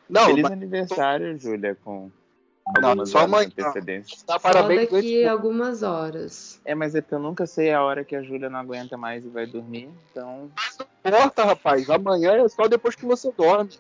Não, 0.10 0.26
Feliz 0.28 0.44
mas 0.44 0.52
aniversário, 0.52 1.38
Júlia, 1.38 1.78
com 1.84 2.10
Não, 2.82 3.06
só 3.06 3.20
amanhã. 3.20 3.48
antecedência. 3.48 4.18
dá 4.26 4.34
Só 4.34 4.40
parabéns 4.40 4.90
daqui 4.90 5.26
algumas 5.26 5.84
horas. 5.84 6.62
É, 6.64 6.74
mas 6.74 6.96
é 6.96 7.02
que 7.02 7.14
eu 7.14 7.20
nunca 7.20 7.46
sei 7.46 7.74
a 7.74 7.84
hora 7.84 8.06
que 8.06 8.16
a 8.16 8.24
Júlia 8.24 8.50
não 8.50 8.60
aguenta 8.60 8.98
mais 8.98 9.26
e 9.26 9.30
vai 9.30 9.46
dormir, 9.46 9.90
então. 10.12 10.50
Não 11.04 11.12
importa, 11.12 11.44
rapaz. 11.44 11.90
Amanhã 11.90 12.32
é 12.34 12.48
só 12.48 12.68
depois 12.68 12.96
que 12.96 13.06
você 13.06 13.32
dorme. 13.32 13.72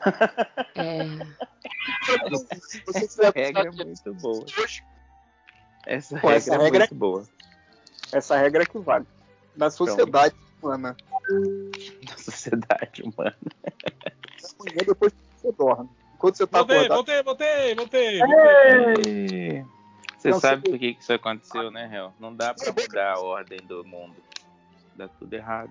É. 0.76 1.04
Se 2.60 2.82
você 2.84 3.04
Essa 3.04 3.30
regra 3.34 3.68
é 3.68 3.70
muito 3.70 4.14
boa. 4.14 4.44
Essa 5.86 6.18
Pô, 6.20 6.28
regra 6.28 6.36
essa 6.36 6.54
é 6.54 6.58
regra 6.58 6.78
muito 6.80 6.94
boa. 6.94 7.24
essa 8.12 8.36
regra 8.36 8.62
é 8.62 8.66
que 8.66 8.78
vale. 8.78 9.06
Na 9.56 9.70
sociedade 9.70 10.34
humana. 10.62 10.96
Na 12.08 12.16
sociedade 12.18 13.02
humana. 13.02 13.36
Amanhã 14.60 14.84
depois 14.86 15.12
que 15.12 15.40
você 15.40 15.52
dorme. 15.52 15.88
Enquanto 16.16 16.36
você 16.36 16.46
tá 16.46 16.58
Voltei, 16.58 16.76
acordado. 16.76 16.96
voltei, 16.96 17.22
voltei, 17.22 17.74
voltei. 17.74 18.18
voltei. 18.20 19.64
Você 20.16 20.30
Não, 20.30 20.40
sabe 20.40 20.62
você- 20.62 20.70
por 20.70 20.78
que 20.78 20.94
que 20.94 21.02
isso 21.02 21.12
aconteceu, 21.12 21.70
né, 21.70 21.90
Hel? 21.92 22.14
Não 22.18 22.34
dá 22.34 22.54
pra 22.54 22.72
mudar 22.72 23.12
a 23.12 23.20
ordem 23.20 23.58
do 23.58 23.84
mundo. 23.84 24.16
Dá 24.94 25.08
tudo 25.08 25.32
errado. 25.34 25.70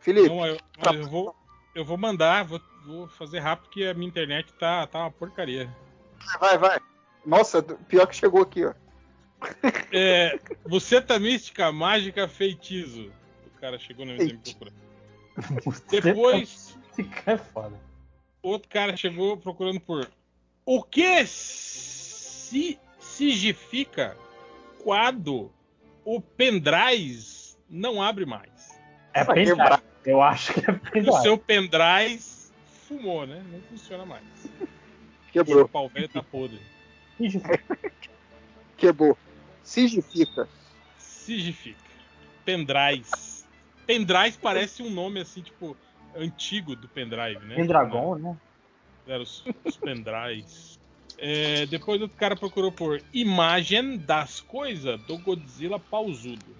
Felipe, 0.00 0.28
Não, 0.28 0.44
eu, 0.44 0.58
eu 0.92 1.08
vou, 1.08 1.36
eu 1.76 1.84
vou 1.84 1.96
mandar, 1.96 2.44
vou, 2.44 2.60
vou 2.84 3.08
fazer 3.08 3.38
rápido 3.38 3.66
porque 3.66 3.84
a 3.84 3.94
minha 3.94 4.08
internet 4.08 4.52
tá, 4.54 4.84
tá 4.86 4.98
uma 4.98 5.10
porcaria. 5.12 5.68
vai, 6.40 6.58
vai. 6.58 6.80
Nossa, 7.24 7.62
pior 7.62 8.06
que 8.06 8.16
chegou 8.16 8.42
aqui, 8.42 8.64
ó. 8.64 8.74
É, 9.92 10.38
você 10.66 11.00
tá 11.00 11.18
mística, 11.20 11.70
mágica, 11.70 12.26
feitiço. 12.26 13.12
O 13.46 13.60
cara 13.60 13.78
chegou 13.78 14.04
no 14.04 14.12
MDM 14.12 14.38
procurando. 14.38 14.74
Depois, 15.88 16.76
Fica 16.94 17.32
é 17.32 17.36
foda. 17.38 17.78
Outro 18.42 18.68
cara 18.68 18.96
chegou 18.96 19.36
procurando 19.36 19.80
por 19.80 20.10
o 20.64 20.82
que 20.82 21.26
se 21.26 22.78
significa 22.98 24.16
quando 24.82 25.50
o 26.04 26.20
pendrive 26.20 27.26
não 27.68 28.02
abre 28.02 28.24
mais. 28.24 28.78
É 29.12 29.24
pendrive. 29.24 29.50
quebrar. 29.50 29.82
Eu 30.04 30.22
acho 30.22 30.54
que 30.54 30.60
é 30.70 30.72
O 30.72 30.78
pendrive. 30.78 31.22
seu 31.22 31.38
pendrive 31.38 32.22
fumou, 32.86 33.26
né? 33.26 33.44
Não 33.50 33.60
funciona 33.62 34.06
mais. 34.06 34.24
O 34.44 35.32
Quebrou, 35.32 35.68
pau 35.68 35.88
velho 35.88 36.08
tá 36.08 36.22
podre. 36.22 36.60
quebrou. 38.76 39.16
Significa. 39.62 40.48
Significa. 40.96 41.78
Pendrive. 42.44 43.06
Pendrive 43.86 44.38
parece 44.40 44.82
um 44.82 44.90
nome 44.90 45.20
assim, 45.20 45.42
tipo, 45.42 45.76
antigo 46.16 46.74
do 46.76 46.88
pendrive, 46.88 47.44
né? 47.46 47.56
Pendragon, 47.56 48.16
né? 48.16 48.36
Eram 49.06 49.22
os, 49.22 49.44
os 49.64 49.76
pendrives. 49.76 50.78
É, 51.20 51.66
depois 51.66 52.00
o 52.00 52.08
cara 52.08 52.36
procurou 52.36 52.70
por 52.70 53.02
imagem 53.12 53.98
das 53.98 54.40
coisas 54.40 55.02
do 55.02 55.18
Godzilla 55.18 55.76
pausudo. 55.76 56.54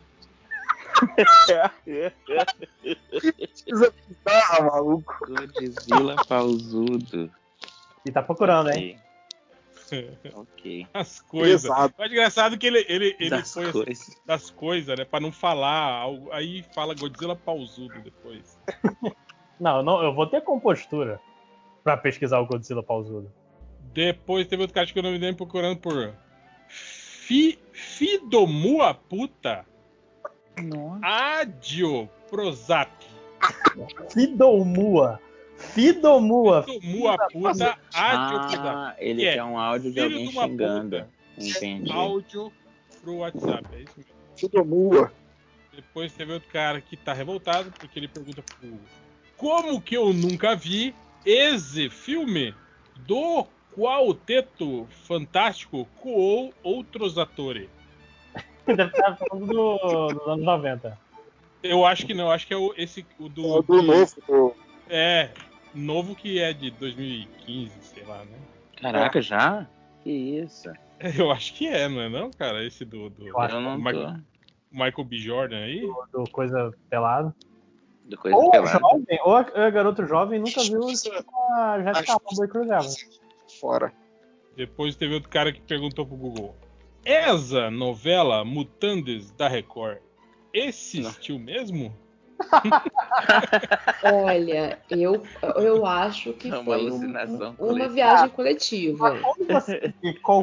Bizarra, 3.65 4.63
maluco. 4.65 5.15
Godzilla 5.29 6.17
pausudo. 6.27 7.31
E 8.05 8.11
tá 8.11 8.21
procurando, 8.21 8.71
hein? 8.71 8.99
Ok. 10.35 10.87
As 10.93 11.21
coisas. 11.21 11.63
Pesado. 11.63 11.95
Mas 11.97 12.11
engraçado 12.11 12.59
que 12.59 12.67
ele, 12.67 12.85
ele, 12.89 13.17
ele 13.21 13.31
Das 13.31 13.53
foi 13.55 13.65
assim, 13.65 13.73
coisas. 13.85 14.21
das 14.27 14.51
coisas, 14.51 14.99
né? 14.99 15.05
Pra 15.05 15.21
não 15.21 15.31
falar 15.31 16.01
algo. 16.01 16.33
Aí 16.33 16.65
fala 16.75 16.95
Godzilla 16.95 17.37
pausudo 17.37 18.01
depois. 18.01 18.59
Não, 19.59 19.83
não, 19.83 20.03
eu 20.03 20.13
vou 20.13 20.27
ter 20.27 20.41
compostura 20.41 21.21
pra 21.83 21.97
pesquisar 21.97 22.39
o 22.39 22.47
Godzilla 22.47 22.83
pausudo. 22.83 23.31
Depois 23.93 24.47
teve 24.47 24.63
outro 24.63 24.75
cara 24.75 24.87
que 24.87 24.99
o 24.99 25.03
nome 25.03 25.19
dele 25.19 25.37
procurando 25.37 25.79
por 25.79 26.15
Fi, 26.69 27.59
Fidomua 27.73 28.95
puta 28.95 29.65
Nossa. 30.63 31.01
Adio 31.03 32.09
Prozap. 32.31 32.91
Fidomua. 34.11 35.21
Fidomua. 35.57 36.63
Fidomua 36.63 37.17
puta 37.33 37.79
Adio 37.95 38.39
Prozap. 38.39 38.69
Ah, 38.69 38.95
ele 38.99 39.25
é 39.25 39.35
quer 39.35 39.45
um 39.45 39.59
áudio 39.59 39.93
de 39.93 40.01
alguém 40.01 40.27
de 40.29 40.33
xingando. 40.33 40.97
puta. 40.97 41.09
Entendi. 41.39 41.93
Áudio 41.93 42.53
pro 43.03 43.17
WhatsApp. 43.17 43.67
É 43.73 43.81
isso 43.81 43.95
mesmo. 43.97 44.13
Fidomua. 44.37 45.13
Depois 45.75 46.13
teve 46.13 46.33
outro 46.33 46.49
cara 46.51 46.81
que 46.81 46.97
tá 46.97 47.13
revoltado 47.13 47.71
porque 47.79 47.99
ele 47.99 48.09
pergunta 48.09 48.43
pro 48.43 48.69
Como 49.39 49.81
que 49.81 49.97
eu 49.97 50.13
nunca 50.13 50.55
vi 50.55 50.95
esse 51.25 51.89
filme 51.89 52.55
do 53.07 53.47
qual 53.73 54.09
o 54.09 54.15
teto 54.15 54.87
fantástico 55.07 55.87
coou 56.03 56.53
outros 56.63 57.17
atores? 57.17 57.69
Deve 58.67 58.83
estar 58.85 59.17
falando 59.17 59.47
do- 59.47 60.09
dos 60.09 60.29
anos 60.29 60.45
90. 60.45 60.99
Eu 61.63 61.87
acho 61.87 62.05
que 62.05 62.15
não, 62.15 62.31
acho 62.31 62.47
que 62.47 62.53
é 62.53 62.57
o, 62.57 62.75
esse 62.77 63.07
o 63.19 63.29
do, 63.29 63.43
É 63.47 63.59
o 63.59 63.63
do 63.63 63.83
novo. 63.83 64.15
do- 64.27 64.55
É, 64.89 65.31
novo 65.73 66.15
que 66.15 66.41
é 66.41 66.53
de 66.53 66.71
2015, 66.73 67.73
sei 67.83 68.05
lá, 68.05 68.25
né? 68.25 68.39
Caraca, 68.81 69.23
já? 69.23 69.67
Que 70.03 70.11
isso? 70.11 70.71
Eu 71.17 71.31
acho 71.31 71.55
que 71.55 71.69
é, 71.69 71.89
não 71.89 72.01
é 72.01 72.09
não, 72.09 72.31
cara? 72.31 72.65
Esse 72.65 72.85
do, 72.85 73.09
do 73.09 73.29
Eu 73.29 73.39
acho 73.39 73.55
Eu 73.55 73.61
não 73.61 73.79
Michael. 73.79 74.17
Michael 74.71 75.05
B. 75.05 75.17
Jordan 75.19 75.59
aí? 75.63 75.81
Do 76.13 76.25
coisa 76.33 76.73
pelado. 76.91 77.33
Do 78.09 78.17
coisa 78.17 78.37
ou 78.37 78.51
é 78.55 78.67
jovem, 78.67 79.21
ou 79.23 79.39
é 79.39 79.71
garoto 79.71 80.07
jovem 80.07 80.39
nunca 80.41 80.63
viu 80.63 80.81
a 80.83 81.83
Jessica 81.83 82.13
Alba 82.13 82.45
e 82.45 82.49
Cruz 82.49 82.71
Evans. 82.71 83.21
Fora. 83.61 83.93
Depois 84.57 84.97
teve 84.97 85.15
outro 85.15 85.29
cara 85.29 85.53
que 85.53 85.61
perguntou 85.61 86.07
pro 86.07 86.17
Google. 86.17 86.57
Essa 87.05 87.71
novela 87.71 88.45
Mutantes 88.45 89.31
da 89.33 89.47
Record 89.47 89.99
existiu 90.53 91.39
mesmo? 91.39 91.95
Olha, 94.03 94.79
eu, 94.89 95.23
eu 95.57 95.85
acho 95.85 96.33
que 96.33 96.49
uma 96.49 96.65
foi 96.65 96.91
um, 96.91 97.13
uma 97.59 97.89
viagem 97.89 98.29
coletiva. 98.31 99.21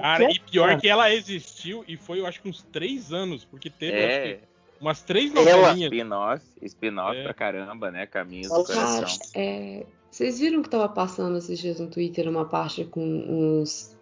Cara, 0.02 0.32
e 0.32 0.40
pior 0.40 0.80
que 0.80 0.88
ela 0.88 1.12
existiu 1.12 1.84
e 1.88 1.96
foi, 1.98 2.20
eu 2.20 2.28
acho 2.28 2.42
que 2.42 2.50
uns 2.50 2.64
três 2.64 3.14
anos, 3.14 3.46
porque 3.46 3.70
teve 3.70 3.98
é. 3.98 4.40
Umas 4.86 5.02
três 5.02 5.34
novelinhas. 5.34 5.92
Spin-off, 5.92 6.46
spin-off 6.62 7.18
é. 7.18 7.24
pra 7.24 7.34
caramba, 7.34 7.90
né? 7.90 8.06
Caminhos 8.06 8.50
do 8.50 8.64
coração. 8.64 9.02
Cara, 9.02 9.08
é, 9.34 9.86
vocês 10.12 10.40
viram 10.40 10.62
que 10.62 10.70
tava 10.70 10.88
passando 10.88 11.38
esses 11.38 11.60
dias 11.60 11.80
no 11.80 11.88
Twitter 11.88 12.30
uma 12.30 12.46
parte 12.46 12.86
com 12.86 13.02
uns 13.02 13.96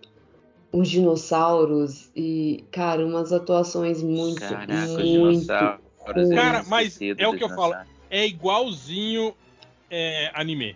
uns 0.74 0.90
dinossauros 0.90 2.12
e, 2.16 2.66
cara, 2.72 3.06
umas 3.06 3.32
atuações 3.32 4.02
muito, 4.02 4.40
Caraca, 4.40 4.88
muito 4.88 5.46
Cara, 5.48 6.64
mas 6.68 7.00
é 7.00 7.28
o 7.28 7.38
que 7.38 7.44
eu 7.44 7.50
falo. 7.50 7.76
É 8.10 8.26
igualzinho 8.26 9.34
é, 9.90 10.32
anime. 10.34 10.76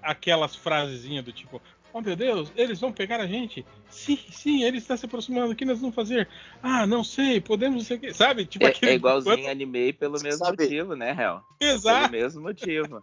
Aquelas 0.00 0.56
frasezinhas 0.56 1.24
do 1.24 1.32
tipo: 1.32 1.60
Oh 1.94 2.00
meu 2.00 2.16
Deus, 2.16 2.50
eles 2.56 2.80
vão 2.80 2.90
pegar 2.90 3.20
a 3.20 3.26
gente? 3.26 3.66
Sim, 3.90 4.18
sim, 4.30 4.64
ele 4.64 4.78
está 4.78 4.96
se 4.96 5.04
aproximando. 5.04 5.52
O 5.52 5.56
que 5.56 5.64
nós 5.64 5.78
vamos 5.78 5.94
fazer? 5.94 6.26
Ah, 6.62 6.86
não 6.86 7.04
sei, 7.04 7.38
podemos 7.38 7.86
sei 7.86 7.98
que. 7.98 8.14
Sabe? 8.14 8.46
Tipo, 8.46 8.66
é, 8.66 8.72
é 8.82 8.94
igualzinho 8.94 9.36
quanto... 9.36 9.50
anime 9.50 9.92
pelo 9.92 10.20
mesmo 10.22 10.44
Sabe? 10.44 10.62
motivo, 10.62 10.96
né, 10.96 11.14
Hel? 11.18 11.42
Exato. 11.60 12.10
Pelo 12.10 12.22
mesmo 12.22 12.42
motivo. 12.42 13.02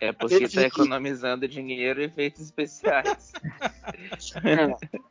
É 0.00 0.10
porque 0.12 0.44
está 0.44 0.62
economizando 0.62 1.46
dinheiro 1.46 2.00
e 2.00 2.04
efeitos 2.04 2.42
especiais. 2.42 3.32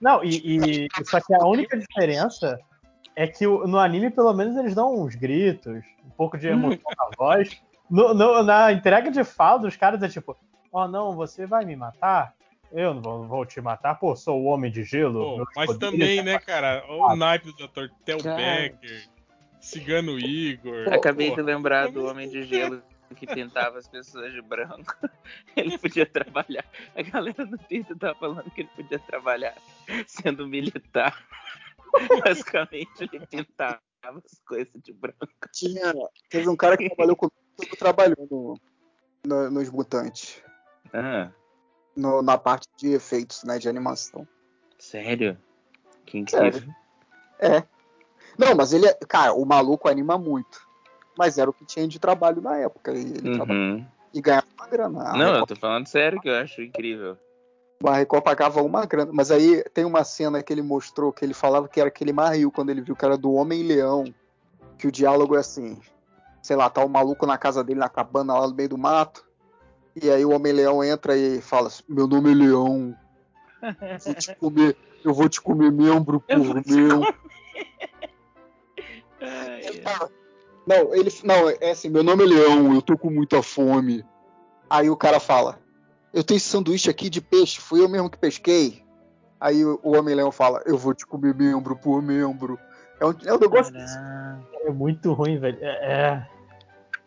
Não, 0.00 0.24
e, 0.24 0.56
e 0.56 1.04
só 1.04 1.20
que 1.20 1.32
a 1.32 1.46
única 1.46 1.78
diferença 1.78 2.58
é 3.14 3.28
que 3.28 3.46
no 3.46 3.78
anime, 3.78 4.10
pelo 4.10 4.32
menos, 4.34 4.56
eles 4.56 4.74
dão 4.74 5.00
uns 5.00 5.14
gritos, 5.14 5.84
um 6.04 6.10
pouco 6.10 6.36
de 6.36 6.48
emoção 6.48 6.90
na 6.98 7.08
voz. 7.16 7.62
No, 7.88 8.12
no, 8.12 8.42
na 8.42 8.72
entrega 8.72 9.10
de 9.10 9.22
fala 9.22 9.60
dos 9.60 9.76
caras 9.76 10.02
é 10.02 10.08
tipo, 10.08 10.36
ó, 10.72 10.84
oh, 10.84 10.88
não, 10.88 11.14
você 11.14 11.46
vai 11.46 11.64
me 11.64 11.76
matar? 11.76 12.34
Eu 12.74 12.92
não 12.92 13.00
vou, 13.00 13.26
vou, 13.28 13.46
te 13.46 13.60
matar, 13.60 13.94
pô, 13.94 14.16
sou 14.16 14.42
o 14.42 14.46
homem 14.46 14.70
de 14.70 14.82
gelo. 14.82 15.38
Pô, 15.38 15.46
mas 15.54 15.78
também, 15.78 16.24
né, 16.24 16.40
cara, 16.40 16.84
o 16.88 17.14
naipe 17.14 17.46
do 17.46 17.68
Dr. 17.68 17.86
Tel 18.04 18.18
Becker, 18.18 19.08
Cigano 19.60 20.18
Igor. 20.18 20.92
Acabei 20.92 21.30
pô. 21.30 21.36
de 21.36 21.42
lembrar 21.42 21.88
do 21.88 22.04
Homem 22.06 22.28
de 22.28 22.42
Gelo 22.44 22.82
que 23.14 23.28
pintava 23.28 23.78
as 23.78 23.86
pessoas 23.86 24.32
de 24.32 24.42
branco. 24.42 24.96
Ele 25.56 25.78
podia 25.78 26.04
trabalhar. 26.04 26.64
A 26.96 27.02
galera 27.02 27.46
do 27.46 27.56
Twitter 27.56 27.96
tava 27.96 28.18
falando 28.18 28.50
que 28.50 28.62
ele 28.62 28.70
podia 28.74 28.98
trabalhar 28.98 29.54
sendo 30.04 30.48
militar. 30.48 31.24
Basicamente, 32.24 32.90
ele 33.00 33.24
pintava 33.24 33.80
as 34.02 34.40
coisas 34.44 34.82
de 34.82 34.92
branco. 34.92 35.28
Tinha, 35.52 35.94
teve 36.28 36.48
um 36.48 36.56
cara 36.56 36.76
que 36.76 36.88
trabalhou 36.88 37.14
comigo, 37.14 37.76
trabalhou 37.78 38.26
no, 38.28 38.60
no, 39.24 39.50
nos 39.50 39.70
Mutantes. 39.70 40.42
Ah. 40.92 41.30
No, 41.96 42.22
na 42.22 42.36
parte 42.36 42.68
de 42.76 42.92
efeitos, 42.92 43.44
né, 43.44 43.58
de 43.58 43.68
animação. 43.68 44.26
Sério? 44.78 45.38
Que 46.04 46.18
incrível. 46.18 46.62
É. 47.38 47.62
Não, 48.38 48.54
mas 48.54 48.72
ele 48.72 48.86
é. 48.86 48.94
Cara, 49.08 49.32
o 49.32 49.44
maluco 49.44 49.88
anima 49.88 50.18
muito. 50.18 50.66
Mas 51.16 51.38
era 51.38 51.48
o 51.48 51.52
que 51.52 51.64
tinha 51.64 51.86
de 51.86 51.98
trabalho 51.98 52.42
na 52.42 52.56
época. 52.58 52.92
E 52.92 53.00
ele 53.00 53.40
uhum. 53.40 53.86
e 54.12 54.20
ganhava 54.20 54.46
uma 54.56 54.66
grana. 54.66 55.12
Não, 55.12 55.36
eu 55.36 55.46
tô 55.46 55.56
falando 55.56 55.86
sério 55.86 56.20
que 56.20 56.28
eu 56.28 56.36
acho 56.36 56.62
incrível. 56.62 57.16
A 57.84 57.96
Record 57.96 58.24
pagava 58.24 58.62
uma 58.62 58.84
grana. 58.86 59.12
Mas 59.12 59.30
aí 59.30 59.62
tem 59.72 59.84
uma 59.84 60.04
cena 60.04 60.42
que 60.42 60.52
ele 60.52 60.62
mostrou 60.62 61.12
que 61.12 61.24
ele 61.24 61.34
falava 61.34 61.68
que 61.68 61.80
era 61.80 61.88
aquele 61.88 62.12
ele 62.12 62.50
quando 62.50 62.70
ele 62.70 62.80
viu 62.80 62.96
que 62.96 63.04
era 63.04 63.16
do 63.16 63.32
Homem-Leão. 63.32 64.04
Que 64.76 64.88
o 64.88 64.92
diálogo 64.92 65.36
é 65.36 65.38
assim: 65.38 65.78
sei 66.42 66.56
lá, 66.56 66.68
tá 66.68 66.82
o 66.82 66.86
um 66.86 66.90
maluco 66.90 67.26
na 67.26 67.38
casa 67.38 67.62
dele, 67.62 67.80
na 67.80 67.88
cabana 67.88 68.34
lá 68.34 68.48
no 68.48 68.54
meio 68.54 68.68
do 68.68 68.78
mato. 68.78 69.24
E 70.00 70.10
aí 70.10 70.24
o 70.24 70.30
Homem-Leão 70.30 70.82
entra 70.82 71.16
e 71.16 71.40
fala: 71.40 71.68
assim, 71.68 71.82
Meu 71.88 72.06
nome 72.06 72.32
é 72.32 72.34
Leão. 72.34 72.96
Vou 74.04 74.14
te 74.14 74.34
comer, 74.36 74.76
eu 75.04 75.14
vou 75.14 75.28
te 75.28 75.40
comer 75.40 75.72
membro 75.72 76.20
por 76.20 76.54
membro. 76.66 77.14
Não, 80.66 80.94
ele. 80.94 81.10
Não, 81.22 81.48
é 81.48 81.70
assim, 81.70 81.88
meu 81.88 82.02
nome 82.02 82.24
é 82.24 82.26
Leão, 82.26 82.74
eu 82.74 82.82
tô 82.82 82.96
com 82.96 83.10
muita 83.10 83.42
fome. 83.42 84.04
Aí 84.68 84.90
o 84.90 84.96
cara 84.96 85.20
fala: 85.20 85.58
eu 86.14 86.22
tenho 86.22 86.36
esse 86.36 86.46
sanduíche 86.46 86.88
aqui 86.88 87.10
de 87.10 87.20
peixe, 87.20 87.60
fui 87.60 87.80
eu 87.80 87.88
mesmo 87.88 88.08
que 88.08 88.16
pesquei. 88.16 88.84
Aí 89.40 89.64
o 89.64 89.80
Homem-Leão 89.82 90.30
fala, 90.30 90.62
eu 90.64 90.78
vou 90.78 90.94
te 90.94 91.04
comer 91.04 91.34
membro 91.34 91.76
por 91.76 92.00
membro. 92.00 92.58
É 93.00 93.04
um, 93.04 93.14
é 93.26 93.34
um 93.34 93.38
negócio. 93.38 93.74
É 94.62 94.70
muito 94.70 95.12
ruim, 95.12 95.38
velho. 95.38 95.58
É, 95.60 95.66
é... 95.66 96.26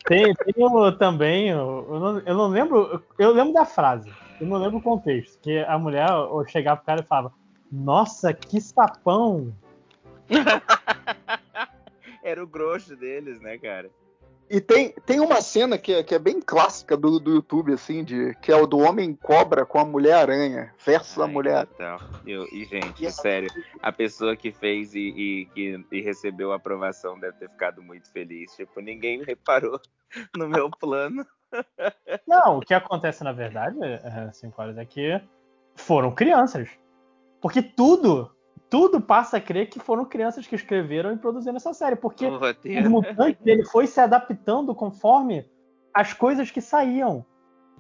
Tem, 0.08 0.34
tem 0.34 0.54
também, 0.98 1.50
eu 1.50 2.00
não, 2.00 2.20
eu 2.20 2.36
não 2.36 2.48
lembro, 2.48 3.04
eu 3.20 3.34
lembro 3.34 3.54
da 3.54 3.66
frase, 3.66 4.10
eu 4.40 4.48
não 4.48 4.58
lembro 4.58 4.78
o 4.78 4.82
contexto, 4.82 5.38
que 5.42 5.60
a 5.60 5.78
mulher 5.78 6.08
chegava 6.48 6.78
pro 6.78 6.86
cara 6.86 7.02
e 7.02 7.06
falava, 7.06 7.34
nossa, 7.70 8.34
que 8.34 8.62
sapão! 8.62 9.54
Era 12.24 12.42
o 12.42 12.48
grosso 12.48 12.96
deles, 12.96 13.42
né, 13.42 13.58
cara? 13.58 13.90
E 14.50 14.62
tem, 14.62 14.94
tem 15.06 15.20
uma 15.20 15.42
cena 15.42 15.78
que 15.78 15.94
é, 15.94 16.04
que 16.04 16.16
é 16.16 16.20
bem 16.20 16.40
clássica 16.40 16.96
do, 16.96 17.20
do 17.20 17.36
YouTube, 17.36 17.74
assim, 17.74 18.02
de, 18.02 18.34
que 18.36 18.50
é 18.50 18.56
o 18.56 18.66
do 18.66 18.78
Homem 18.78 19.14
Cobra 19.14 19.66
com 19.66 19.78
a 19.78 19.84
Mulher-Aranha 19.84 20.74
versus 20.86 21.18
Ai, 21.18 21.26
a 21.26 21.28
Mulher. 21.28 21.68
Então, 21.74 21.98
eu, 22.26 22.46
e, 22.54 22.64
gente, 22.64 23.06
e 23.06 23.12
sério, 23.12 23.50
a 23.82 23.92
pessoa 23.92 24.38
que 24.38 24.54
fez 24.54 24.96
e, 24.96 25.50
e, 25.54 25.86
e, 25.92 26.02
recebeu 26.02 26.54
a 26.54 26.56
aprovação 26.56 27.20
deve 27.20 27.38
ter 27.38 27.50
ficado 27.50 27.84
muito 27.84 28.10
feliz. 28.10 28.56
Tipo, 28.56 28.80
ninguém 28.80 29.22
reparou 29.22 29.82
no 30.36 30.48
meu 30.48 30.70
plano. 30.70 31.26
Não, 32.28 32.58
o 32.58 32.62
que 32.62 32.74
acontece, 32.74 33.24
na 33.24 33.32
verdade, 33.32 33.78
é, 33.82 34.32
cinco 34.34 34.62
horas, 34.62 34.78
é 34.78 34.86
que 34.86 35.22
foram 35.76 36.12
crianças. 36.12 36.70
Porque 37.42 37.62
tudo 37.62 38.32
tudo 38.70 39.00
passa 39.00 39.38
a 39.38 39.42
crer 39.42 39.70
que 39.70 39.80
foram 39.80 40.06
crianças 40.06 40.46
que 40.46 40.56
escreveram 40.56 41.14
e 41.14 41.18
produziram 41.18 41.56
essa 41.56 41.74
série, 41.74 41.96
porque 41.96 42.26
o, 42.26 42.38
o 42.38 42.90
mutante 42.90 43.40
ele 43.46 43.64
foi 43.64 43.88
se 43.88 44.00
adaptando 44.00 44.76
conforme 44.76 45.50
as 45.94 46.14
coisas 46.14 46.52
que 46.52 46.62
saíam. 46.62 47.26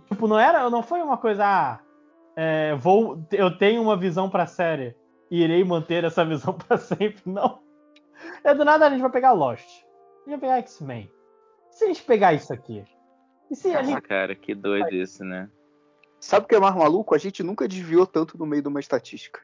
Tipo, 0.07 0.27
não 0.27 0.39
era, 0.39 0.69
não 0.69 0.81
foi 0.81 1.01
uma 1.01 1.17
coisa, 1.17 1.43
ah, 1.45 1.79
é, 2.35 2.75
vou, 2.75 3.21
eu 3.31 3.57
tenho 3.57 3.81
uma 3.81 3.97
visão 3.97 4.29
para 4.29 4.43
a 4.43 4.47
série 4.47 4.95
e 5.29 5.43
irei 5.43 5.63
manter 5.63 6.03
essa 6.03 6.23
visão 6.25 6.53
para 6.53 6.77
sempre. 6.77 7.21
Não. 7.25 7.59
É 8.43 8.53
do 8.53 8.63
nada 8.63 8.87
a 8.87 8.89
gente 8.89 9.01
vai 9.01 9.11
pegar 9.11 9.33
Lost, 9.33 9.67
a 9.67 10.29
gente 10.29 10.39
vai 10.39 10.39
pegar 10.39 10.57
X-Men. 10.59 11.11
Se 11.77 11.83
a 11.83 11.87
gente 11.89 12.01
pegar 12.01 12.33
isso 12.33 12.51
aqui, 12.51 12.83
e 13.51 13.55
se 13.55 13.71
a 13.75 13.83
gente... 13.83 14.01
cara, 14.01 14.33
que 14.33 14.55
doido 14.55 14.95
isso, 14.95 15.23
né? 15.23 15.47
Sabe 16.19 16.47
o 16.47 16.49
que 16.49 16.55
é 16.55 16.59
mais 16.59 16.73
maluco? 16.73 17.13
A 17.13 17.19
gente 17.19 17.43
nunca 17.43 17.67
desviou 17.67 18.07
tanto 18.07 18.35
no 18.35 18.47
meio 18.47 18.63
de 18.63 18.67
uma 18.67 18.79
estatística. 18.79 19.39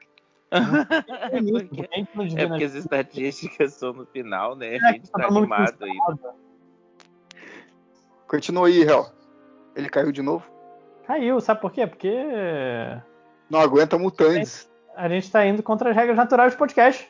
É, 0.50 0.58
porque, 1.48 2.36
é 2.36 2.48
porque 2.48 2.64
as 2.64 2.74
estatísticas 2.74 3.74
são 3.74 3.92
no 3.92 4.04
final, 4.06 4.56
né? 4.56 4.78
A 4.82 4.92
gente 4.94 5.08
tá 5.12 5.28
animado 5.28 5.84
aí. 5.84 5.96
Continua 8.26 8.66
aí, 8.66 8.82
Hel. 8.82 9.06
Ele 9.76 9.88
caiu 9.88 10.10
de 10.10 10.20
novo? 10.20 10.44
Caiu, 11.06 11.40
sabe 11.40 11.60
por 11.60 11.70
quê? 11.70 11.86
Porque. 11.86 12.12
Não 13.48 13.60
aguenta 13.60 13.96
mutantes. 13.96 14.68
A 14.96 15.08
gente 15.08 15.30
tá 15.30 15.46
indo 15.46 15.62
contra 15.62 15.90
as 15.90 15.96
regras 15.96 16.16
naturais 16.16 16.52
do 16.52 16.58
podcast. 16.58 17.08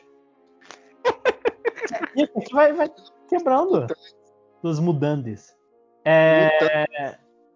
Isso 2.15 2.37
aqui 2.37 2.53
vai, 2.53 2.73
vai 2.73 2.91
quebrando 3.27 3.87
dos 4.65 4.79
mudantes. 4.79 5.55
É... 6.03 6.49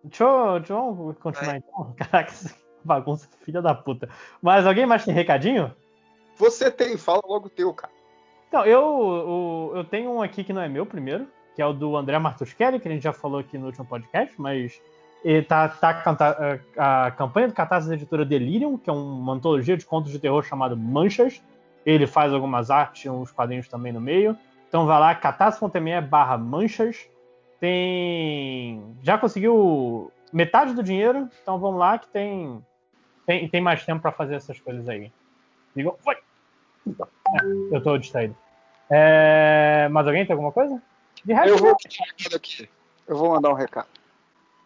Deixa, 0.03 0.23
eu, 0.23 0.59
deixa 0.59 0.73
eu 0.73 1.15
continuar 1.19 1.57
então. 1.57 1.93
Caraca, 1.97 2.31
bagunça, 2.83 3.27
filha 3.43 3.61
da 3.61 3.73
puta. 3.73 4.07
Mas 4.39 4.67
alguém 4.67 4.85
mais 4.85 5.03
tem 5.03 5.13
recadinho? 5.13 5.73
Você 6.37 6.69
tem, 6.69 6.97
fala 6.97 7.21
logo 7.25 7.47
o 7.47 7.49
teu, 7.49 7.73
cara. 7.73 7.91
Então, 8.47 8.63
eu, 8.63 9.71
eu, 9.73 9.77
eu 9.77 9.83
tenho 9.83 10.11
um 10.11 10.21
aqui 10.21 10.43
que 10.43 10.53
não 10.53 10.61
é 10.61 10.69
meu 10.69 10.85
primeiro, 10.85 11.27
que 11.55 11.61
é 11.61 11.65
o 11.65 11.73
do 11.73 11.97
André 11.97 12.17
Martuscelli, 12.19 12.79
que 12.79 12.87
a 12.87 12.91
gente 12.91 13.03
já 13.03 13.11
falou 13.11 13.39
aqui 13.39 13.57
no 13.57 13.65
último 13.65 13.85
podcast, 13.85 14.33
mas 14.39 14.79
ele 15.23 15.43
tá, 15.43 15.67
tá 15.67 16.59
a, 16.77 17.05
a 17.07 17.11
campanha 17.11 17.47
do 17.47 17.53
Catarse 17.53 17.89
da 17.89 17.95
editora 17.95 18.23
Delirium, 18.23 18.77
que 18.77 18.89
é 18.89 18.93
uma 18.93 19.33
antologia 19.33 19.75
de 19.75 19.85
contos 19.85 20.11
de 20.11 20.19
terror 20.19 20.43
chamado 20.43 20.77
Manchas. 20.77 21.41
Ele 21.85 22.05
faz 22.05 22.31
algumas 22.31 22.69
artes, 22.69 23.11
uns 23.11 23.31
quadrinhos 23.31 23.67
também 23.67 23.91
no 23.91 23.99
meio. 23.99 24.37
Então 24.69 24.85
vai 24.85 24.99
lá, 24.99 25.13
catarse.me 25.13 25.99
barra 26.01 26.37
manchas. 26.37 27.09
Tem. 27.59 28.95
Já 29.03 29.17
conseguiu 29.17 30.11
metade 30.31 30.73
do 30.73 30.81
dinheiro, 30.81 31.27
então 31.41 31.59
vamos 31.59 31.79
lá 31.79 31.97
que 31.97 32.07
tem 32.07 32.63
tem, 33.29 33.47
tem 33.47 33.61
mais 33.61 33.85
tempo 33.85 34.01
para 34.01 34.11
fazer 34.11 34.35
essas 34.35 34.59
coisas 34.59 34.89
aí. 34.89 35.11
Digo, 35.75 35.95
foi! 36.03 36.15
É, 36.15 37.75
eu 37.75 37.83
tô 37.83 37.95
distraído. 37.95 38.35
É, 38.89 39.87
mas 39.91 40.07
alguém 40.07 40.25
tem 40.25 40.33
alguma 40.33 40.51
coisa? 40.51 40.81
De 41.23 41.31
resto, 41.31 41.49
eu 41.49 41.57
vou, 41.57 41.77
aqui. 42.35 42.67
eu 43.07 43.15
vou 43.15 43.29
mandar 43.29 43.51
um 43.51 43.53
recado. 43.53 43.87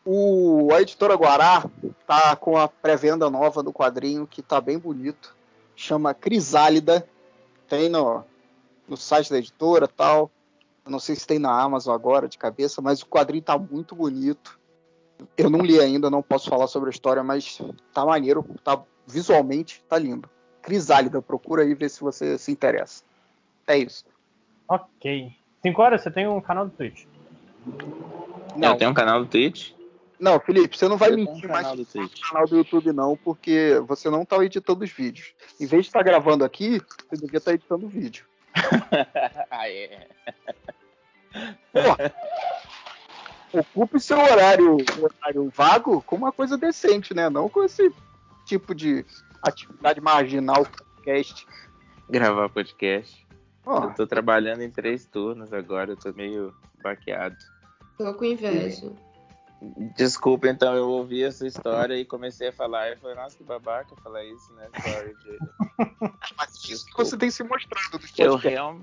O, 0.05 0.69
a 0.73 0.81
editora 0.81 1.15
Guará 1.15 1.65
tá 2.07 2.37
com 2.37 2.57
a 2.57 2.69
pré-venda 2.69 3.29
nova 3.29 3.61
do 3.61 3.73
quadrinho 3.73 4.25
que 4.25 4.41
tá 4.41 4.61
bem 4.61 4.79
bonito. 4.79 5.35
Chama 5.75 6.13
Crisálida. 6.13 7.05
Tem 7.67 7.89
no, 7.89 8.23
no 8.87 8.97
site 8.97 9.29
da 9.29 9.37
editora 9.37 9.87
tal. 9.87 10.31
Eu 10.85 10.91
não 10.91 10.99
sei 10.99 11.15
se 11.15 11.25
tem 11.25 11.39
na 11.39 11.61
Amazon 11.61 11.93
agora 11.95 12.27
de 12.27 12.37
cabeça, 12.37 12.81
mas 12.81 13.01
o 13.01 13.07
quadrinho 13.07 13.43
tá 13.43 13.57
muito 13.57 13.95
bonito. 13.95 14.59
Eu 15.37 15.49
não 15.49 15.59
li 15.59 15.79
ainda, 15.79 16.09
não 16.09 16.21
posso 16.21 16.49
falar 16.49 16.67
sobre 16.67 16.89
a 16.89 16.91
história, 16.91 17.23
mas 17.23 17.61
tá 17.93 18.05
maneiro, 18.05 18.45
tá 18.63 18.81
visualmente 19.07 19.83
tá 19.87 19.97
lindo. 19.97 20.29
Crisálida, 20.61 21.21
procura 21.21 21.63
aí 21.63 21.73
ver 21.73 21.89
se 21.89 22.01
você 22.01 22.37
se 22.37 22.51
interessa. 22.51 23.03
É 23.67 23.77
isso. 23.77 24.05
Ok. 24.67 25.33
5 25.61 25.81
horas, 25.81 26.01
você 26.01 26.11
tem 26.11 26.27
um 26.27 26.41
canal 26.41 26.65
do 26.65 26.71
Twitch. 26.71 27.05
Não. 28.55 28.71
Eu 28.71 28.77
tenho 28.77 28.91
um 28.91 28.93
canal 28.93 29.21
do 29.21 29.25
Twitch. 29.25 29.71
Não, 30.19 30.39
Felipe, 30.39 30.77
você 30.77 30.87
não 30.87 30.97
vai 30.97 31.11
Eu 31.11 31.17
mentir 31.17 31.45
um 31.45 31.51
mais 31.51 31.63
canal 31.63 31.75
no 31.75 31.83
do 31.83 31.89
Twitch. 31.89 32.21
canal 32.21 32.47
do 32.47 32.57
YouTube, 32.57 32.93
não, 32.93 33.17
porque 33.17 33.81
você 33.85 34.09
não 34.09 34.23
tá 34.23 34.43
editando 34.43 34.83
os 34.83 34.91
vídeos. 34.91 35.33
Em 35.59 35.65
vez 35.65 35.83
de 35.83 35.89
estar 35.89 36.03
gravando 36.03 36.45
aqui, 36.45 36.81
você 37.09 37.21
devia 37.21 37.39
estar 37.39 37.53
editando 37.53 37.85
o 37.85 37.89
vídeo. 37.89 38.25
Ah, 39.49 39.69
é. 39.69 40.07
Pô, 43.51 43.59
ocupe 43.59 43.99
seu 43.99 44.17
horário, 44.19 44.77
horário 44.99 45.51
vago 45.55 46.01
com 46.01 46.15
uma 46.15 46.31
coisa 46.31 46.57
decente, 46.57 47.13
né? 47.13 47.29
Não 47.29 47.49
com 47.49 47.63
esse 47.63 47.93
tipo 48.45 48.73
de 48.75 49.05
atividade 49.41 50.01
marginal 50.01 50.65
podcast. 50.65 51.45
Gravar 52.09 52.49
podcast. 52.49 53.25
Ó, 53.65 53.85
Eu 53.85 53.93
tô 53.93 54.07
trabalhando 54.07 54.61
em 54.61 54.69
três 54.69 55.05
turnos 55.05 55.53
agora, 55.53 55.91
eu 55.91 55.97
tô 55.97 56.11
meio 56.13 56.53
baqueado. 56.81 57.37
Tô 57.97 58.13
com 58.13 58.25
inveja. 58.25 58.91
Desculpa, 59.95 60.49
então, 60.49 60.75
eu 60.75 60.89
ouvi 60.89 61.23
essa 61.23 61.47
história 61.47 61.95
e 61.95 62.03
comecei 62.03 62.49
a 62.49 62.53
falar. 62.53 62.89
Eu 62.89 62.97
falei, 62.97 63.15
nossa, 63.15 63.37
que 63.37 63.43
babaca 63.43 63.95
falar 64.03 64.23
isso, 64.25 64.53
né? 64.53 64.67
Sorry, 64.81 65.15
Jay. 65.23 65.37
mas 66.37 66.63
isso 66.65 66.85
que 66.85 66.97
você 66.97 67.17
tem 67.17 67.31
se 67.31 67.43
mostrado 67.43 67.99
nos 67.99 68.19
Eu, 68.19 68.35
real... 68.35 68.79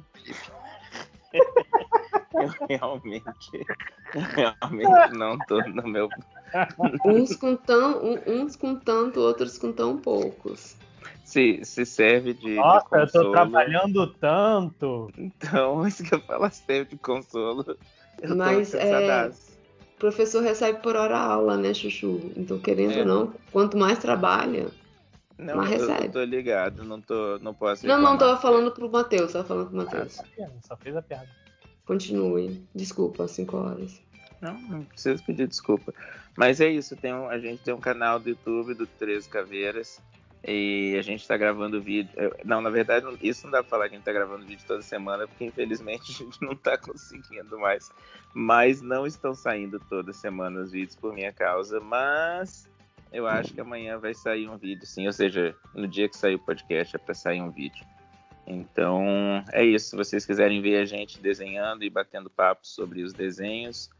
eu 2.35 2.67
realmente, 2.69 3.67
eu 4.15 4.21
realmente 4.21 5.17
não 5.17 5.39
tô 5.47 5.61
no 5.69 5.83
meu. 5.87 6.09
Uns 7.05 7.37
com, 7.37 7.57
tão, 7.57 8.01
uns 8.27 8.57
com 8.57 8.75
tanto, 8.77 9.21
outros 9.21 9.59
com 9.59 9.73
tão 9.73 9.99
poucos. 9.99 10.77
Se, 11.25 11.65
se 11.65 11.87
serve 11.87 12.35
de, 12.35 12.41
de 12.41 12.55
Nossa, 12.55 12.97
eu 12.97 13.13
tô 13.13 13.31
trabalhando 13.31 14.07
tanto. 14.15 15.09
Então, 15.17 15.87
isso 15.87 16.03
que 16.03 16.15
eu 16.15 16.21
falo 16.21 16.51
serve 16.51 16.91
de 16.91 16.97
consolo. 16.97 17.77
Eu 18.21 18.35
Mas 18.35 18.73
tô 18.73 18.79
é. 18.79 19.31
Professor 20.01 20.43
recebe 20.43 20.81
por 20.81 20.97
hora 20.97 21.17
aula, 21.17 21.57
né, 21.57 21.73
Chuchu? 21.73 22.33
Então, 22.37 22.59
querendo 22.59 22.93
É. 22.95 23.01
ou 23.01 23.05
não, 23.07 23.35
quanto 23.53 23.77
mais 23.77 23.99
trabalha. 24.01 24.67
Não, 25.39 25.57
mas 25.57 25.71
recebe. 25.71 26.07
eu 26.07 26.13
tô 26.13 26.25
ligado, 26.25 26.83
não, 26.85 27.01
tô, 27.01 27.39
não 27.39 27.55
posso 27.55 27.87
Não, 27.87 28.01
não, 28.03 28.19
tava 28.19 28.39
falando 28.41 28.73
pro 28.73 28.91
Matheus, 28.91 29.33
tava 29.33 29.45
falando 29.47 29.69
pro 29.69 29.77
Matheus. 29.77 30.19
Ah, 30.21 30.25
tá. 30.37 30.49
Só 30.67 30.77
fez 30.77 30.97
a 30.97 31.01
piada. 31.03 31.29
Continue. 31.87 32.63
Desculpa, 32.75 33.27
5 33.27 33.57
horas. 33.57 34.01
Não, 34.41 34.55
não 34.63 34.85
preciso 34.85 35.23
pedir 35.25 35.47
desculpa. 35.47 35.93
Mas 36.37 36.61
é 36.61 36.69
isso, 36.69 36.95
tem 36.97 37.13
um- 37.15 37.29
a 37.29 37.39
gente 37.39 37.63
tem 37.63 37.73
um 37.75 37.81
canal 37.81 38.19
do 38.19 38.29
YouTube 38.29 38.75
do 38.75 38.87
Três 38.87 39.27
Caveiras 39.27 40.01
e 40.47 40.97
a 40.99 41.03
gente 41.03 41.27
tá 41.27 41.37
gravando 41.37 41.83
vídeo. 41.83 42.11
Não, 42.45 42.61
na 42.61 42.71
verdade, 42.71 43.07
isso 43.23 43.45
não 43.45 43.53
dá 43.53 43.63
pra 43.63 43.71
falar 43.71 43.89
que 43.89 43.95
a 43.95 43.99
gente 43.99 44.05
tá 44.05 44.13
gravando 44.13 44.47
vídeo 44.47 44.65
toda 44.67 44.83
semana, 44.83 45.29
porque 45.29 45.45
infelizmente 45.45 46.11
a 46.13 46.25
gente 46.25 46.43
não 46.43 46.57
tá 46.57 46.79
conseguindo 46.79 47.59
mais. 47.59 47.91
Mas 48.33 48.81
não 48.81 49.07
estão 49.07 49.35
saindo 49.35 49.79
toda 49.89 50.13
semana 50.13 50.61
os 50.61 50.73
vídeos 50.73 50.97
por 50.97 51.13
minha 51.13 51.33
causa, 51.33 51.79
mas 51.81 52.69
eu 53.13 53.27
acho 53.27 53.53
que 53.53 53.61
amanhã 53.61 53.99
vai 53.99 54.15
sair 54.15 54.49
um 54.49 54.57
vídeo, 54.57 54.87
sim. 54.87 55.07
Ou 55.07 55.13
seja, 55.13 55.55
no 55.75 55.87
dia 55.87 56.09
que 56.09 56.17
sair 56.17 56.37
o 56.37 56.39
podcast 56.39 56.97
é 56.97 56.99
pra 56.99 57.15
sair 57.15 57.43
um 57.43 57.51
vídeo. 57.51 57.85
Então 58.47 59.45
é 59.53 59.65
isso. 59.65 59.91
Se 59.91 59.97
vocês 59.97 60.25
quiserem 60.25 60.63
ver 60.63 60.79
a 60.79 60.85
gente 60.85 61.21
desenhando 61.21 61.85
e 61.85 61.91
batendo 61.91 62.31
papo 62.31 62.67
sobre 62.67 63.03
os 63.03 63.13
desenhos, 63.13 63.91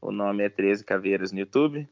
o 0.00 0.12
nome 0.12 0.44
é 0.44 0.48
13 0.48 0.84
Caveiras 0.84 1.32
no 1.32 1.40
YouTube. 1.40 1.88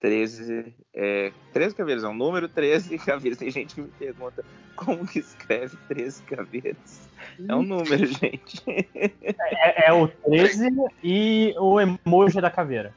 13, 0.00 0.74
é, 0.94 1.32
13 1.52 1.74
caveiras 1.74 2.04
é 2.04 2.08
um 2.08 2.14
número, 2.14 2.48
13 2.48 2.96
caveiras. 3.04 3.38
Tem 3.38 3.50
gente 3.50 3.74
que 3.74 3.80
me 3.82 3.88
pergunta 3.88 4.44
como 4.76 5.06
que 5.06 5.18
escreve 5.18 5.76
13 5.88 6.22
caveiras. 6.22 7.00
É 7.48 7.54
um 7.54 7.62
número, 7.62 8.06
gente. 8.08 8.62
É, 8.94 9.88
é 9.88 9.92
o 9.92 10.08
13 10.08 10.68
e 11.04 11.54
o 11.58 11.78
emoji 11.80 12.40
da 12.40 12.50
caveira. 12.50 12.94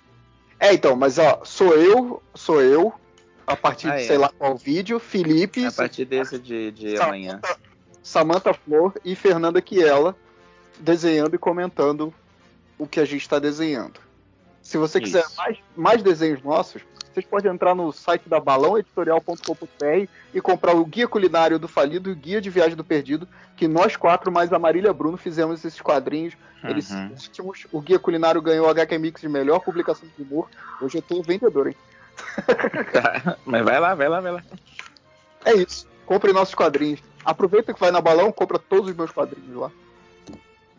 É, 0.60 0.74
então, 0.74 0.96
mas 0.96 1.18
ó, 1.18 1.42
sou 1.44 1.74
eu, 1.76 2.24
sou 2.34 2.62
eu, 2.62 2.94
a 3.46 3.56
partir 3.56 3.90
Ah, 3.90 3.98
de 3.98 4.04
é. 4.04 4.08
sei 4.08 4.18
lá 4.18 4.30
qual 4.30 4.56
vídeo, 4.56 4.98
Felipe, 4.98 5.66
A 5.66 5.72
partir 5.74 6.06
desse 6.06 6.40
de, 6.40 6.72
de 6.72 6.96
Sa- 6.98 7.06
amanhã. 7.06 7.42
Samantha 8.02 8.54
Flor 8.54 8.94
e 9.04 9.14
Fernanda 9.16 9.62
Kiela 9.62 10.16
desenhando 10.80 11.36
e 11.36 11.38
comentando 11.38 12.14
o 12.78 12.88
que 12.88 13.00
a 13.00 13.06
gente 13.06 13.22
está 13.22 13.40
desenhando. 13.40 14.00
Se 14.62 14.78
você 14.78 15.00
quiser 15.02 15.26
mais, 15.36 15.58
mais 15.76 16.02
desenhos 16.04 16.42
nossos, 16.42 16.82
vocês 17.14 17.26
podem 17.26 17.52
entrar 17.52 17.76
no 17.76 17.91
site 17.91 18.27
da 18.27 18.40
balãoeditorial.com.br 18.40 20.07
e 20.34 20.41
comprar 20.41 20.76
o 20.76 20.84
Guia 20.85 21.07
Culinário 21.07 21.60
do 21.60 21.68
Falido 21.68 22.10
e 22.10 22.14
o 22.14 22.15
Guia 22.15 22.41
de 22.41 22.49
Viagem 22.49 22.76
do 22.76 22.84
Perdido, 22.84 23.27
que 23.56 23.68
nós 23.68 23.95
quatro, 23.95 24.31
mais 24.31 24.52
a 24.52 24.57
Marília 24.60 24.91
Bruno, 24.94 25.15
fizemos 25.18 25.64
esses 25.64 25.80
quadrinhos. 25.80 26.34
Eles 26.64 26.90
Uhum. 26.91 27.11
ótimos. 27.14 27.68
O 27.72 27.81
Guia 27.81 27.99
Culinário 27.99 28.41
ganhou 28.41 28.65
o 28.65 28.69
HQ 28.69 28.98
Mix 28.98 29.22
de 29.22 29.30
melhor 29.30 29.60
publicação 29.60 30.07
de 30.18 30.23
humor. 30.23 30.49
Hoje 30.81 30.98
eu 30.98 31.02
tô 31.02 31.22
vendedor, 31.22 31.68
hein? 31.68 31.76
Tá, 32.91 33.38
Mas 33.45 33.64
vai 33.64 33.80
lá, 33.80 33.94
vai 33.94 34.10
lá, 34.10 34.19
vai 34.19 34.31
lá. 34.31 34.44
É 35.45 35.53
isso. 35.53 35.88
Compre 36.06 36.34
nossos 36.34 36.56
quadrinhos. 36.56 36.99
Aproveita 37.23 37.73
que 37.73 37.80
vai 37.80 37.91
na 37.91 38.02
balão, 38.02 38.31
compra 38.31 38.57
todos 38.57 38.90
os 38.90 38.95
meus 38.95 39.11
quadrinhos 39.11 39.56
lá. 39.56 39.72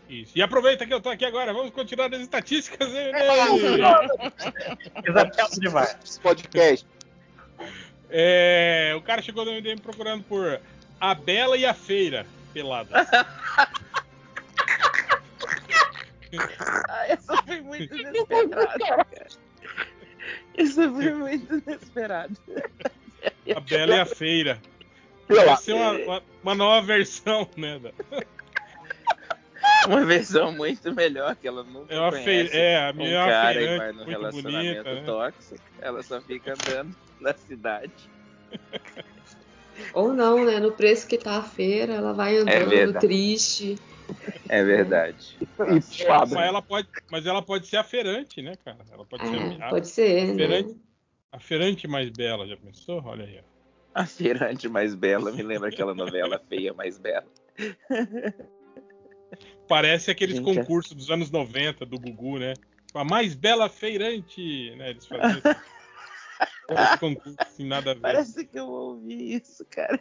Isso. 0.08 0.32
E 0.36 0.42
aproveita 0.42 0.86
que 0.86 0.92
eu 0.92 1.00
tô 1.00 1.08
aqui 1.08 1.24
agora, 1.24 1.52
vamos 1.52 1.72
continuar 1.72 2.12
as 2.12 2.20
estatísticas. 2.20 2.88
hein, 2.94 3.12
Exatamente 5.04 5.60
demais. 5.60 6.18
Podcast. 6.22 6.86
É, 8.10 8.92
o 8.96 9.02
cara 9.02 9.22
chegou 9.22 9.44
no 9.44 9.52
MDM 9.52 9.80
procurando 9.80 10.22
por 10.24 10.60
A 11.00 11.14
Bela 11.14 11.56
e 11.56 11.64
a 11.64 11.74
Feira, 11.74 12.26
pelada. 12.52 13.06
Ah, 16.88 17.06
essa 17.06 17.36
foi 17.44 17.60
muito 17.60 17.94
inesperada, 17.94 18.66
cara. 18.78 19.06
Isso 20.58 20.92
foi 20.92 21.14
muito 21.14 21.54
inesperado. 21.54 22.36
A 23.54 23.60
Bela 23.60 23.94
e 23.94 24.00
a 24.00 24.06
Feira. 24.06 24.60
Vai 25.28 25.56
ser 25.56 25.74
uma, 25.74 25.92
uma, 25.92 26.22
uma 26.42 26.54
nova 26.54 26.84
versão, 26.84 27.48
né? 27.56 27.80
Uma 29.88 30.04
versão 30.04 30.52
muito 30.52 30.94
melhor 30.94 31.36
que 31.36 31.46
ela 31.46 31.62
nunca 31.62 31.94
É 31.94 31.98
uma 31.98 32.10
conhece. 32.10 32.24
feira. 32.24 32.56
É, 32.56 32.88
a 32.88 32.92
um 32.92 32.96
minha 32.96 33.10
é 33.10 33.30
cara 33.30 33.62
e 33.62 33.78
vai 33.78 33.92
no 33.92 33.96
muito 33.98 34.10
relacionamento 34.10 34.82
bonita, 34.84 34.94
né? 34.94 35.06
tóxico. 35.06 35.64
Ela 35.80 36.02
só 36.02 36.20
fica 36.20 36.52
andando 36.52 36.96
na 37.20 37.34
cidade. 37.34 37.92
Ou 39.92 40.12
não, 40.12 40.44
né? 40.44 40.60
No 40.60 40.72
preço 40.72 41.06
que 41.06 41.18
tá 41.18 41.38
a 41.38 41.42
feira, 41.42 41.94
ela 41.94 42.12
vai 42.12 42.36
andando 42.36 42.68
verdade. 42.68 43.06
triste. 43.06 43.76
É 44.48 44.62
verdade. 44.62 45.38
E 45.66 46.04
Mas 46.08 46.32
ela, 46.32 46.60
pode, 46.60 46.88
mas 47.10 47.26
ela 47.26 47.40
pode 47.40 47.66
ser 47.68 47.76
a 47.76 47.84
feirante, 47.84 48.42
né, 48.42 48.54
cara? 48.64 48.84
Ela 48.92 49.04
pode 49.06 49.28
ser 49.28 49.36
É, 49.36 49.64
a, 49.64 49.70
pode 49.70 49.88
ser, 49.88 50.26
né? 50.26 50.34
feirante. 50.34 50.76
a 51.32 51.38
feirante 51.38 51.88
mais 51.88 52.10
bela, 52.10 52.46
já 52.46 52.56
pensou? 52.56 53.00
Olha 53.04 53.24
aí, 53.24 53.38
ó. 53.38 53.54
A 53.94 54.04
feirante 54.04 54.68
mais 54.68 54.94
bela 54.94 55.30
me 55.30 55.42
lembra 55.42 55.68
aquela 55.68 55.94
novela 55.94 56.40
feia 56.48 56.74
mais 56.74 56.98
bela. 56.98 57.24
Parece 59.68 60.10
aqueles 60.10 60.36
Gente, 60.36 60.50
é- 60.50 60.54
concursos 60.54 60.92
dos 60.92 61.10
anos 61.10 61.30
90 61.30 61.86
do 61.86 61.98
Gugu, 61.98 62.38
né? 62.38 62.54
A 62.94 63.04
mais 63.04 63.34
bela 63.34 63.68
feirante, 63.68 64.74
né? 64.76 64.90
Eles 64.90 65.06
faziam 65.06 65.38
esse, 65.38 65.56
esse 66.70 66.98
concurso 67.00 67.36
assim, 67.40 67.66
nada 67.66 67.90
a 67.90 67.94
ver. 67.94 68.00
Parece 68.00 68.44
que 68.46 68.58
eu 68.58 68.66
ouvi 68.68 69.34
isso, 69.34 69.64
cara. 69.70 70.00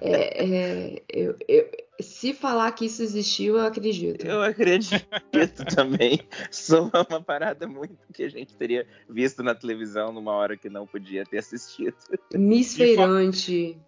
É, 0.00 0.44
é, 0.44 1.02
eu, 1.08 1.36
eu- 1.46 1.70
se 2.00 2.32
falar 2.32 2.72
que 2.72 2.86
isso 2.86 3.02
existiu, 3.02 3.58
eu 3.58 3.64
acredito. 3.66 4.24
Eu 4.26 4.42
acredito 4.42 5.64
também. 5.74 6.20
Só 6.50 6.90
uma 7.08 7.20
parada 7.22 7.66
muito 7.68 7.98
que 8.12 8.24
a 8.24 8.28
gente 8.28 8.54
teria 8.56 8.86
visto 9.08 9.42
na 9.42 9.54
televisão 9.54 10.12
numa 10.12 10.32
hora 10.32 10.56
que 10.56 10.68
não 10.70 10.86
podia 10.86 11.24
ter 11.24 11.38
assistido. 11.38 11.96
Miss 12.34 12.74
E 12.78 12.96
fa- 12.96 13.02
Feirante. 13.06 13.78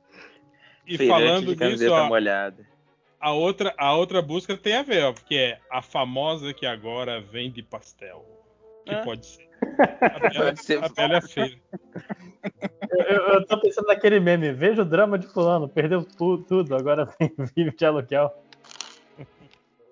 E 0.86 0.98
Feirante 0.98 1.06
falando 1.06 1.40
de 1.40 1.46
nisso, 1.46 1.58
camiseta 1.58 1.94
ó, 1.94 2.06
molhada. 2.06 2.73
A 3.24 3.32
outra, 3.32 3.74
a 3.78 3.94
outra 3.96 4.20
busca 4.20 4.56
tem 4.56 4.74
a 4.74 4.82
ver, 4.82 5.02
ó, 5.04 5.12
porque 5.12 5.34
é 5.34 5.58
a 5.70 5.80
famosa 5.80 6.52
que 6.52 6.66
agora 6.66 7.20
vende 7.20 7.62
pastel. 7.62 8.24
Que 8.84 8.94
Ah. 8.94 9.02
pode 9.02 9.24
ser. 9.26 9.48
A 10.02 10.18
bela, 10.18 10.44
Pode 10.44 10.62
ser. 10.62 10.84
a 10.84 10.88
bela 10.90 11.16
é 11.16 11.20
feira. 11.22 11.56
Eu, 13.08 13.16
eu- 13.16 13.46
tô 13.46 13.58
pensando 13.62 13.86
naquele 13.86 14.20
meme. 14.20 14.52
Veja 14.52 14.82
o 14.82 14.84
drama 14.84 15.18
de 15.18 15.26
fulano, 15.26 15.66
perdeu 15.66 16.04
tu- 16.04 16.44
tudo, 16.46 16.76
agora 16.76 17.08
vive 17.56 17.74
de 17.74 17.86
aluguel. 17.86 18.30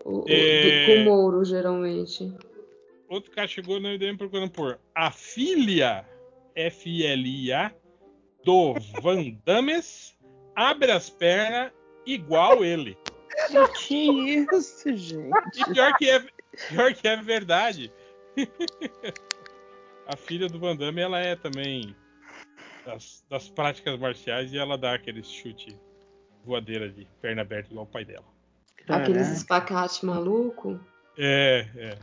O, 0.05 0.25
É. 0.29 0.87
do- 0.87 1.05
com 1.05 1.11
Mouro, 1.11 1.43
geralmente. 1.45 2.31
outro 3.09 3.31
cara 3.31 3.49
chegou 3.49 3.81
no 3.81 3.89
MDM 3.89 4.17
procurando 4.19 4.51
por 4.51 4.79
a 4.95 5.11
filha 5.11 6.05
F-I-L-I-A 6.55 7.73
do 8.45 8.75
Van 9.01 9.23
Dames 9.45 10.15
abre 10.55 10.91
as 10.91 11.09
pernas 11.09 11.73
igual 12.05 12.63
ele. 12.65 12.97
Que 13.87 13.95
isso, 13.95 14.97
gente? 14.97 15.61
E 15.61 15.73
pior 15.73 15.97
que 15.97 16.11
é, 16.11 16.25
pior 16.69 16.95
que 16.95 17.09
é 17.09 17.17
verdade. 17.17 17.93
a 20.07 20.17
filha 20.17 20.49
do 20.49 20.59
Van 20.59 20.77
Damme, 20.77 21.01
ela 21.01 21.19
é 21.19 21.37
também 21.37 21.95
das, 22.85 23.25
das 23.29 23.49
práticas 23.49 23.99
marciais 23.99 24.53
e 24.53 24.59
ela 24.59 24.77
dá 24.77 24.95
aquele 24.95 25.23
chute 25.23 25.79
voadeira 26.45 26.89
de 26.89 27.07
perna 27.21 27.43
aberta 27.43 27.71
igual 27.71 27.85
o 27.85 27.89
pai 27.89 28.05
dela. 28.05 28.25
Aqueles 28.89 29.29
espacates 29.29 30.01
maluco. 30.03 30.81
É, 31.17 31.67
é. 31.77 31.99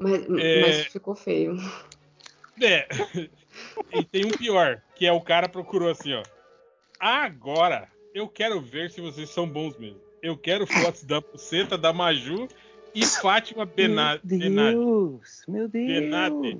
Mas, 0.00 0.26
É. 0.38 0.60
mas 0.60 0.86
ficou 0.86 1.14
feio. 1.14 1.56
É. 2.62 2.86
E 3.90 4.04
tem 4.04 4.26
um 4.26 4.30
pior, 4.30 4.82
que 4.94 5.06
é 5.06 5.12
o 5.12 5.20
cara 5.20 5.48
procurou 5.48 5.88
assim, 5.88 6.12
ó. 6.12 6.22
Agora, 7.00 7.88
eu 8.16 8.26
quero 8.28 8.60
ver 8.60 8.90
se 8.90 9.00
vocês 9.00 9.28
são 9.28 9.46
bons 9.48 9.76
mesmo. 9.78 10.00
Eu 10.22 10.36
quero 10.36 10.66
fotos 10.66 11.04
da 11.04 11.20
Puceta, 11.20 11.76
da 11.76 11.92
Maju 11.92 12.48
e 12.94 13.04
Fátima 13.04 13.66
Bena- 13.66 14.18
Meu. 14.24 14.48
Deus, 15.20 15.44
meu 15.46 15.68
Deus. 15.68 15.86
Benadi. 15.86 16.58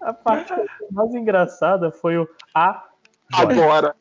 A 0.00 0.12
parte 0.12 0.52
mais 0.90 1.12
engraçada 1.14 1.90
foi 1.90 2.16
o 2.16 2.28
A. 2.54 2.88
Agora. 3.32 3.96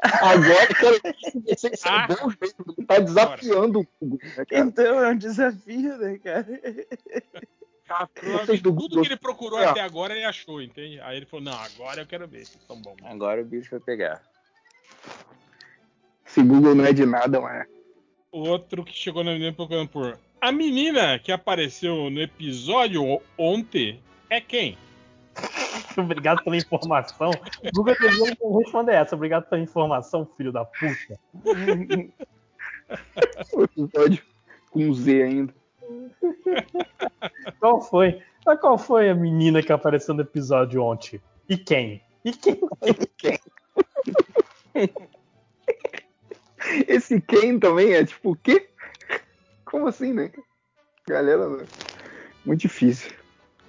Agora 0.00 0.64
eu 0.70 0.76
quero 0.76 1.00
ver 1.02 1.14
se 1.30 1.40
vocês 1.40 1.80
são 1.80 1.92
Ah. 1.92 2.06
bons 2.06 2.36
mesmo. 2.40 2.74
Ele 2.78 2.86
tá 2.86 2.98
desafiando 3.00 3.80
o 3.80 3.86
Google, 4.00 4.18
né, 4.36 4.44
cara? 4.46 4.60
Então 4.64 5.04
é 5.04 5.08
um 5.10 5.18
desafio, 5.18 5.98
né, 5.98 6.18
cara? 6.18 6.46
Tudo 8.46 8.72
Google. 8.72 9.02
que 9.02 9.08
ele 9.08 9.16
procurou 9.16 9.58
É. 9.60 9.66
até 9.66 9.80
agora 9.80 10.14
ele 10.14 10.24
achou, 10.24 10.62
entende? 10.62 11.00
Aí 11.00 11.16
ele 11.18 11.26
falou: 11.26 11.44
Não, 11.44 11.52
agora 11.58 12.00
eu 12.02 12.06
quero 12.06 12.26
ver 12.28 12.46
se 12.46 12.56
são 12.66 12.80
bons. 12.80 12.96
Agora 13.04 13.42
o 13.42 13.44
bicho 13.44 13.70
vai 13.72 13.80
pegar. 13.80 14.22
Esse 16.30 16.44
Google 16.44 16.76
não 16.76 16.84
é 16.84 16.92
de 16.92 17.04
nada, 17.04 17.40
mas. 17.40 17.66
O 18.30 18.48
outro 18.48 18.84
que 18.84 18.92
chegou 18.92 19.24
na 19.24 19.32
menina 19.32 19.52
procurando 19.52 19.88
por. 19.88 20.16
A 20.40 20.52
menina 20.52 21.18
que 21.18 21.32
apareceu 21.32 22.08
no 22.08 22.20
episódio 22.20 23.20
ontem 23.36 24.00
é 24.30 24.40
quem? 24.40 24.78
Obrigado 25.98 26.44
pela 26.44 26.56
informação. 26.56 27.30
O 27.30 27.70
Google 27.74 27.96
devia 28.00 28.36
responder 28.58 28.94
essa. 28.94 29.16
Obrigado 29.16 29.48
pela 29.48 29.60
informação, 29.60 30.24
filho 30.36 30.52
da 30.52 30.64
puta. 30.64 31.18
O 33.52 33.62
episódio 33.62 34.20
com 34.72 34.92
Z 34.92 35.22
ainda. 35.22 35.54
Qual 37.60 37.80
foi? 37.80 38.20
Mas 38.44 38.60
qual 38.60 38.76
foi 38.76 39.08
a 39.08 39.14
menina 39.14 39.62
que 39.62 39.72
apareceu 39.72 40.12
no 40.12 40.22
episódio 40.22 40.82
ontem? 40.82 41.20
E 41.48 41.56
quem? 41.56 42.02
E 42.24 42.32
quem? 42.32 42.58
Esse 46.88 47.20
Ken 47.20 47.58
também 47.58 47.92
é 47.94 48.04
tipo 48.04 48.32
o 48.32 48.36
quê? 48.36 48.68
Como 49.64 49.86
assim, 49.86 50.12
né? 50.12 50.30
Galera, 51.06 51.48
né? 51.48 51.66
muito 52.44 52.60
difícil. 52.60 53.12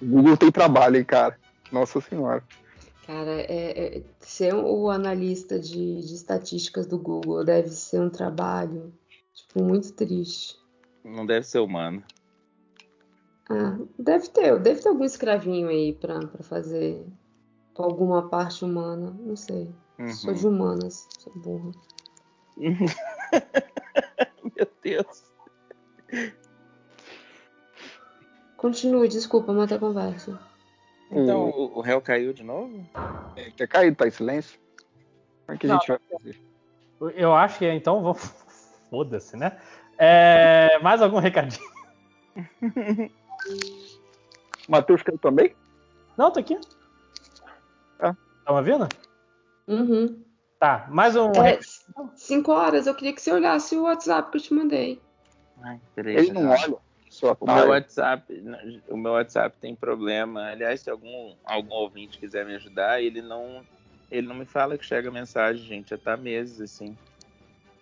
O 0.00 0.06
Google 0.06 0.36
tem 0.36 0.50
trabalho, 0.50 0.96
hein, 0.96 1.04
cara. 1.04 1.38
Nossa 1.70 2.00
senhora. 2.00 2.42
Cara, 3.06 3.30
é, 3.42 3.98
é- 3.98 4.02
ser 4.20 4.54
o 4.54 4.90
analista 4.90 5.58
de, 5.58 6.00
de 6.00 6.14
estatísticas 6.14 6.86
do 6.86 6.98
Google 6.98 7.44
deve 7.44 7.68
ser 7.68 8.00
um 8.00 8.08
trabalho, 8.10 8.92
tipo, 9.34 9.62
muito 9.62 9.92
triste. 9.92 10.56
Não 11.04 11.26
deve 11.26 11.44
ser 11.46 11.58
humano. 11.58 12.02
Ah, 13.50 13.76
deve 13.98 14.28
ter, 14.28 14.58
deve 14.60 14.80
ter 14.80 14.88
algum 14.88 15.04
escravinho 15.04 15.68
aí 15.68 15.92
pra, 15.92 16.20
pra 16.20 16.42
fazer 16.42 17.04
alguma 17.74 18.28
parte 18.28 18.64
humana, 18.64 19.14
não 19.20 19.36
sei. 19.36 19.74
Sou 20.08 20.32
Uhum. 20.32 20.38
de 20.38 20.46
humanas, 20.46 21.08
sou 21.18 21.32
burra. 21.34 21.72
Meu 24.56 24.68
Deus. 24.82 25.24
Continue, 28.56 29.08
desculpa, 29.08 29.52
mata 29.52 29.74
a 29.74 29.78
conversa. 29.78 30.40
Então 31.10 31.50
o, 31.50 31.78
o 31.78 31.80
réu 31.80 32.00
caiu 32.00 32.32
de 32.32 32.42
novo? 32.42 32.86
É, 33.36 33.50
quer 33.50 33.68
cair, 33.68 33.94
tá 33.94 34.06
em 34.06 34.10
silêncio? 34.10 34.58
Como 35.46 35.56
é 35.56 35.58
que 35.58 35.66
a 35.66 35.70
Não. 35.70 35.78
gente 35.78 35.88
vai 35.88 35.98
fazer? 36.10 36.40
Eu 37.16 37.34
acho 37.34 37.58
que 37.58 37.68
então 37.68 38.02
vamos. 38.02 38.22
Foda-se, 38.88 39.36
né? 39.36 39.60
É, 39.98 40.78
mais 40.80 41.02
algum 41.02 41.18
recadinho? 41.18 41.70
Matheus 44.68 45.02
caiu 45.02 45.18
também? 45.18 45.54
Não, 46.16 46.30
tô 46.30 46.40
aqui. 46.40 46.58
Ah. 47.98 48.14
Tá 48.44 48.52
me 48.52 48.58
ouvindo? 48.58 48.88
Uhum. 49.66 50.22
Tá, 50.62 50.86
mais 50.88 51.16
um. 51.16 51.32
É, 51.44 51.58
cinco 52.14 52.52
horas, 52.52 52.86
eu 52.86 52.94
queria 52.94 53.12
que 53.12 53.20
você 53.20 53.32
olhasse 53.32 53.74
o 53.74 53.82
WhatsApp 53.82 54.30
que 54.30 54.36
eu 54.36 54.40
te 54.40 54.54
mandei. 54.54 55.02
Ai, 55.60 55.80
peraí, 55.92 56.16
Ele 56.18 56.32
não 56.32 56.48
olha. 56.48 56.76
O 57.40 57.46
meu. 57.52 57.68
WhatsApp, 57.68 58.32
o 58.88 58.96
meu 58.96 59.10
WhatsApp 59.14 59.56
tem 59.60 59.74
problema. 59.74 60.50
Aliás, 60.50 60.80
se 60.80 60.88
algum, 60.88 61.36
algum 61.42 61.74
ouvinte 61.74 62.16
quiser 62.16 62.46
me 62.46 62.54
ajudar, 62.54 63.02
ele 63.02 63.20
não, 63.20 63.66
ele 64.08 64.28
não 64.28 64.36
me 64.36 64.46
fala 64.46 64.78
que 64.78 64.86
chega 64.86 65.10
mensagem, 65.10 65.66
gente. 65.66 65.90
Já 65.90 65.98
tá 65.98 66.16
meses 66.16 66.60
assim. 66.60 66.96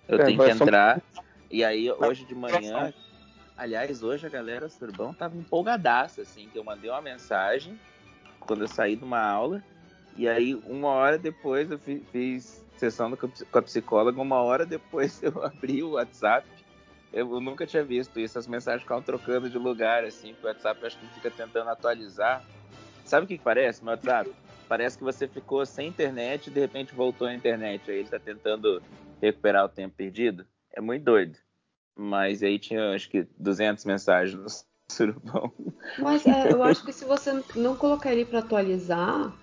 Eu 0.09 0.19
É, 0.19 0.24
tenho 0.24 0.39
que 0.39 0.55
só- 0.55 0.65
entrar. 0.65 1.02
E 1.51 1.62
aí, 1.62 1.93
hoje 1.93 2.24
de 2.24 2.35
manhã, 2.35 2.94
aliás, 3.59 4.02
hoje 4.02 4.27
a 4.27 4.31
galera 4.31 4.70
Surbão 4.70 5.12
tava 5.12 5.36
empolgadaça, 5.36 6.23
assim, 6.23 6.48
que 6.48 6.59
eu 6.59 6.65
mandei 6.65 6.89
uma 6.89 7.02
mensagem 7.02 7.78
quando 8.40 8.62
eu 8.62 8.69
saí 8.69 8.97
de 8.97 9.05
uma 9.05 9.20
aula. 9.20 9.62
E 10.16 10.27
aí, 10.27 10.55
uma 10.65 10.89
hora 10.89 11.19
depois, 11.19 11.70
eu 11.70 11.78
fi- 11.78 12.02
fiz 12.11 12.70
sessão 12.81 13.15
com 13.16 13.59
a 13.59 13.62
psicóloga. 13.62 14.20
Uma 14.20 14.40
hora 14.40 14.65
depois, 14.65 15.20
eu 15.23 15.44
abri 15.44 15.82
o 15.82 15.93
WhatsApp. 15.93 16.47
Eu 17.12 17.40
nunca 17.40 17.66
tinha 17.66 17.85
visto 17.85 18.19
isso. 18.19 18.39
As 18.39 18.47
mensagens 18.47 18.82
ficavam 18.82 19.02
trocando 19.02 19.51
de 19.51 19.59
lugar, 19.59 20.05
assim. 20.05 20.35
O 20.43 20.47
WhatsApp 20.47 20.85
acho 20.85 20.98
que 20.98 21.07
fica 21.15 21.31
tentando 21.31 21.69
atualizar. 21.69 22.43
Sabe 23.05 23.24
o 23.24 23.28
que, 23.28 23.39
que 23.39 23.44
parece 23.44 23.85
no 23.85 23.90
WhatsApp? 23.90 24.31
Parece 24.69 24.97
que 24.97 25.05
você 25.05 25.27
ficou 25.27 25.66
sem 25.66 25.89
internet 25.89 26.47
e 26.47 26.51
de 26.51 26.61
repente 26.61 26.94
voltou 26.94 27.27
à 27.27 27.35
internet. 27.35 27.90
Aí 27.90 27.98
ele 27.98 28.09
tá 28.09 28.19
tentando 28.19 28.81
recuperar 29.20 29.65
o 29.65 29.69
tempo 29.69 29.97
perdido. 29.97 30.47
É 30.73 30.81
muito 30.81 31.05
doido. 31.05 31.36
Mas 31.97 32.43
aí 32.43 32.59
tinha, 32.59 32.94
acho 32.94 33.11
que, 33.11 33.27
200 33.36 33.85
mensagens 33.85 34.40
no 34.40 34.47
surubão. 34.90 35.52
Mas 35.98 36.24
é, 36.24 36.52
eu 36.52 36.62
acho 36.62 36.85
que 36.85 36.93
se 36.93 37.05
você 37.05 37.43
não 37.57 37.77
colocar 37.77 38.12
ele 38.12 38.24
pra 38.24 38.39
atualizar, 38.39 39.35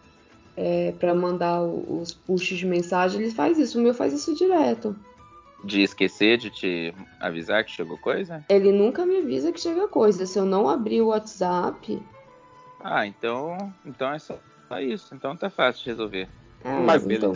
é, 0.57 0.91
para 0.99 1.13
mandar 1.13 1.61
os 1.61 2.11
pushes 2.11 2.57
de 2.57 2.65
mensagem, 2.65 3.21
ele 3.21 3.31
faz 3.31 3.57
isso. 3.59 3.79
O 3.79 3.81
meu 3.81 3.93
faz 3.93 4.11
isso 4.11 4.35
direto. 4.35 4.95
De 5.63 5.81
esquecer 5.81 6.37
de 6.37 6.49
te 6.49 6.93
avisar 7.19 7.63
que 7.63 7.71
chegou 7.71 7.97
coisa? 7.97 8.43
Ele 8.49 8.71
nunca 8.71 9.05
me 9.05 9.17
avisa 9.17 9.51
que 9.51 9.59
chega 9.59 9.87
coisa. 9.87 10.25
Se 10.25 10.37
eu 10.37 10.45
não 10.45 10.67
abrir 10.69 11.01
o 11.01 11.07
WhatsApp, 11.07 11.99
Ah, 12.79 13.05
então, 13.07 13.73
então 13.85 14.11
é 14.13 14.19
só 14.19 14.37
isso. 14.81 15.13
Então 15.15 15.35
tá 15.35 15.49
fácil 15.49 15.83
de 15.83 15.89
resolver. 15.89 16.27
é, 16.63 16.79
Mas 16.79 17.05
então, 17.05 17.33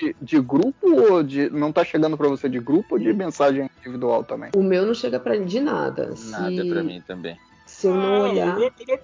De, 0.00 0.16
de 0.20 0.40
grupo 0.40 0.86
ou 1.10 1.22
de. 1.22 1.50
Não 1.50 1.72
tá 1.72 1.84
chegando 1.84 2.16
pra 2.16 2.28
você 2.28 2.48
de 2.48 2.58
grupo 2.60 2.94
ou 2.94 2.98
de 2.98 3.12
mensagem 3.12 3.68
individual 3.80 4.22
também? 4.24 4.50
o 4.54 4.62
meu 4.62 4.86
não 4.86 4.94
chega 4.94 5.18
pra 5.18 5.36
de 5.36 5.60
nada. 5.60 6.14
Se, 6.16 6.30
Nada 6.30 6.64
pra 6.66 6.82
mim 6.82 7.00
também. 7.06 7.36
se 7.66 7.86
eu 7.88 7.94
não 7.94 8.14
Ah, 8.14 8.30
olhar. 8.30 8.56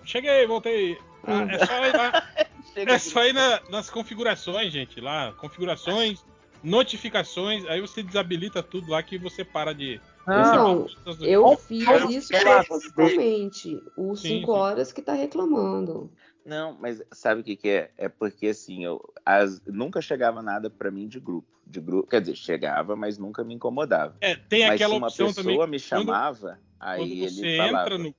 Cheguei, 0.05 0.47
voltei. 0.47 0.98
Ah, 1.24 1.43
é 1.51 1.59
só 1.59 1.74
É 2.76 2.98
só 2.98 3.24
ir 3.24 3.32
na- 3.32 3.60
nas 3.70 3.88
configurações, 3.90 4.72
gente. 4.72 5.00
Lá, 5.00 5.32
configurações, 5.32 6.22
notificações. 6.62 7.64
Aí 7.66 7.80
você 7.80 8.02
desabilita 8.02 8.62
tudo 8.62 8.90
lá 8.90 9.02
que 9.02 9.18
você 9.18 9.44
para 9.44 9.72
de. 9.72 10.00
Não, 10.26 10.86
Eu 11.20 11.56
fiz 11.56 11.86
isso 12.10 12.28
quero- 12.28 12.64
propositalmente. 12.66 13.80
O 13.96 14.14
Sim, 14.16 14.40
5 14.40 14.52
sim. 14.52 14.58
horas 14.58 14.92
que 14.92 15.00
tá 15.00 15.12
reclamando. 15.14 16.10
Não, 16.44 16.76
mas 16.80 17.02
sabe 17.12 17.40
o 17.40 17.44
que, 17.44 17.56
que 17.56 17.68
é? 17.68 17.90
É 17.96 18.08
porque 18.08 18.48
assim, 18.48 18.84
eu 18.84 19.00
as- 19.24 19.60
nunca 19.66 20.00
chegava 20.00 20.42
nada 20.42 20.68
pra 20.70 20.90
mim 20.90 21.08
de 21.08 21.18
grupo. 21.18 21.46
De 21.66 21.80
grupo, 21.80 22.08
quer 22.08 22.20
dizer, 22.20 22.36
chegava, 22.36 22.94
mas 22.94 23.18
nunca 23.18 23.42
me 23.42 23.52
incomodava. 23.54 24.16
É, 24.20 24.36
tem 24.36 24.64
mas 24.66 24.74
aquela 24.76 24.94
se 24.94 24.98
uma 24.98 25.06
opção 25.08 25.26
pessoa 25.26 25.44
também. 25.44 25.68
me 25.70 25.78
chamava, 25.80 26.60
aí 26.78 27.00
Quando 27.00 27.10
ele 27.10 27.28
você 27.30 27.56
falava. 27.56 27.82
entra 27.82 27.98
no. 27.98 28.14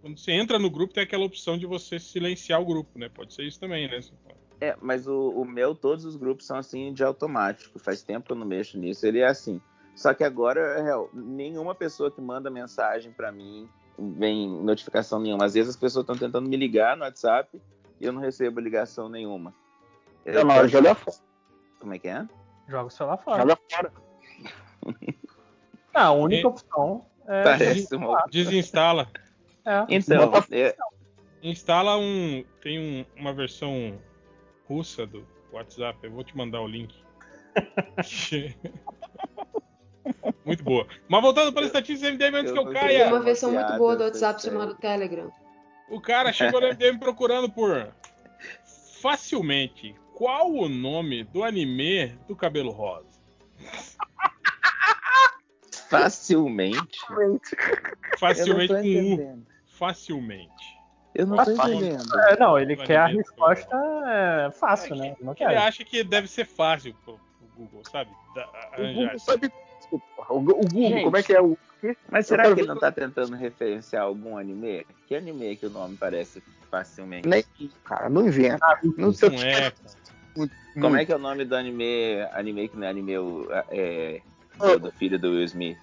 Quando 0.00 0.18
você 0.18 0.32
entra 0.32 0.58
no 0.58 0.70
grupo, 0.70 0.94
tem 0.94 1.02
aquela 1.02 1.24
opção 1.24 1.58
de 1.58 1.66
você 1.66 1.98
silenciar 1.98 2.60
o 2.60 2.64
grupo, 2.64 2.98
né? 2.98 3.08
Pode 3.08 3.34
ser 3.34 3.42
isso 3.44 3.58
também, 3.58 3.88
né? 3.88 4.00
É, 4.60 4.76
mas 4.80 5.06
o, 5.06 5.30
o 5.30 5.44
meu, 5.44 5.74
todos 5.74 6.04
os 6.04 6.16
grupos 6.16 6.46
são 6.46 6.56
assim 6.56 6.92
de 6.92 7.02
automático. 7.02 7.78
Faz 7.78 8.02
tempo 8.02 8.26
que 8.26 8.32
eu 8.32 8.36
não 8.36 8.46
mexo 8.46 8.78
nisso. 8.78 9.06
Ele 9.06 9.20
é 9.20 9.26
assim. 9.26 9.60
Só 9.94 10.14
que 10.14 10.22
agora, 10.22 10.60
é 10.78 10.82
real, 10.82 11.10
nenhuma 11.12 11.74
pessoa 11.74 12.10
que 12.10 12.20
manda 12.20 12.50
mensagem 12.50 13.10
pra 13.12 13.32
mim 13.32 13.68
vem 13.98 14.48
notificação 14.48 15.18
nenhuma. 15.18 15.44
Às 15.44 15.54
vezes 15.54 15.70
as 15.70 15.76
pessoas 15.76 16.04
estão 16.04 16.16
tentando 16.16 16.48
me 16.48 16.56
ligar 16.56 16.96
no 16.96 17.02
WhatsApp 17.02 17.60
e 18.00 18.04
eu 18.04 18.12
não 18.12 18.20
recebo 18.20 18.60
ligação 18.60 19.08
nenhuma. 19.08 19.52
É 20.24 20.44
na 20.44 20.54
hora 20.54 20.66
de 20.66 20.72
jogar 20.72 20.94
fora. 20.94 21.16
Como 21.80 21.94
é 21.94 21.98
que 21.98 22.06
é? 22.08 22.24
Joga 22.68 22.86
o 22.86 22.90
celular 22.90 23.16
fora. 23.16 23.42
Joga 23.42 23.58
fora. 23.70 23.92
Ah, 25.94 26.06
a 26.06 26.12
única 26.12 26.42
E- 26.42 26.46
opção 26.46 27.06
é. 27.26 27.42
Parece 27.42 27.96
uma... 27.96 28.24
Desinstala. 28.30 29.10
É. 29.68 29.86
Então, 29.88 30.32
é, 30.50 30.76
Instala 31.42 31.96
um. 31.98 32.44
Tem 32.62 32.78
um- 32.78 33.04
uma 33.20 33.32
versão 33.32 33.98
russa 34.68 35.06
do 35.06 35.26
WhatsApp. 35.52 35.98
Eu 36.02 36.10
vou 36.12 36.24
te 36.24 36.36
mandar 36.36 36.60
o 36.60 36.66
link. 36.66 36.94
muito 40.44 40.62
boa. 40.64 40.86
Mas 41.08 41.22
voltando 41.22 41.52
para 41.52 41.62
a 41.62 41.66
estatística 41.66 42.08
MDM 42.10 42.36
antes 42.36 42.50
Eu 42.50 42.54
que 42.54 42.60
eu 42.60 42.64
tô 42.64 42.70
Tem 42.72 42.80
caia. 42.80 43.08
uma 43.08 43.20
versão 43.20 43.52
muito 43.52 43.76
boa 43.76 43.96
do 43.96 44.04
WhatsApp 44.04 44.40
sério. 44.42 44.58
chamada 44.58 44.74
Telegram. 44.78 45.30
O 45.90 46.00
cara 46.00 46.32
chegou 46.32 46.60
no 46.60 46.68
MDM 46.68 46.98
procurando 46.98 47.48
por 47.50 47.88
facilmente 49.00 49.94
qual 50.14 50.50
o 50.52 50.68
nome 50.68 51.24
do 51.24 51.42
anime 51.44 52.08
do 52.26 52.34
cabelo 52.36 52.70
rosa. 52.70 53.06
Facilmente. 55.88 56.98
Facilmente 58.18 58.74
com 58.74 59.14
U. 59.14 59.42
Facilmente. 59.78 60.78
Eu 61.14 61.26
não 61.26 61.42
tô 61.44 61.50
entendendo. 61.50 62.20
É, 62.28 62.38
não, 62.38 62.58
ele 62.58 62.76
quer 62.76 62.96
a 62.98 63.06
ver, 63.06 63.16
resposta 63.16 63.76
é, 64.06 64.50
fácil, 64.52 64.94
né? 64.96 65.16
Não 65.20 65.32
Ele 65.32 65.36
quer. 65.36 65.56
acha 65.56 65.84
que 65.84 66.04
deve 66.04 66.28
ser 66.28 66.44
fácil 66.44 66.94
pro, 67.04 67.14
pro 67.14 67.48
Google, 67.56 67.82
sabe? 67.90 68.10
Da- 68.34 68.48
O 68.78 68.94
Google 68.94 69.18
sabe 69.18 69.50
porra. 69.90 70.34
O, 70.34 70.40
Google, 70.40 70.68
Gente. 70.88 71.04
como 71.04 71.16
é 71.16 71.22
que 71.22 71.32
é 71.32 71.40
o. 71.40 71.56
Mas 72.10 72.26
será 72.26 72.42
que 72.52 72.60
ele 72.60 72.66
não 72.68 72.76
tá 72.78 72.90
tentando 72.92 73.36
referenciar 73.36 74.02
algum 74.02 74.36
anime? 74.36 74.84
Que 75.06 75.14
anime 75.14 75.56
que 75.56 75.66
o 75.66 75.70
nome 75.70 75.96
parece 75.96 76.42
facilmente? 76.70 77.26
Nem, 77.28 77.44
cara, 77.84 78.08
não 78.08 78.26
inventa. 78.26 78.58
não 78.96 79.12
sei 79.12 79.30
Não 79.30 79.38
é, 79.42 79.70
cara. 79.70 79.74
Como 80.80 80.96
é 80.96 81.04
que 81.04 81.12
é 81.12 81.16
o 81.16 81.20
nome 81.20 81.44
do 81.44 81.56
anime? 81.56 82.20
Anime 82.32 82.68
que 82.68 82.76
não 82.76 82.86
é 82.86 82.90
anime 82.90 83.16
o- 83.18 83.48
é, 83.70 84.20
do, 84.58 84.78
do 84.80 84.92
filho 84.92 85.18
do 85.18 85.30
Will 85.30 85.44
Smith? 85.44 85.78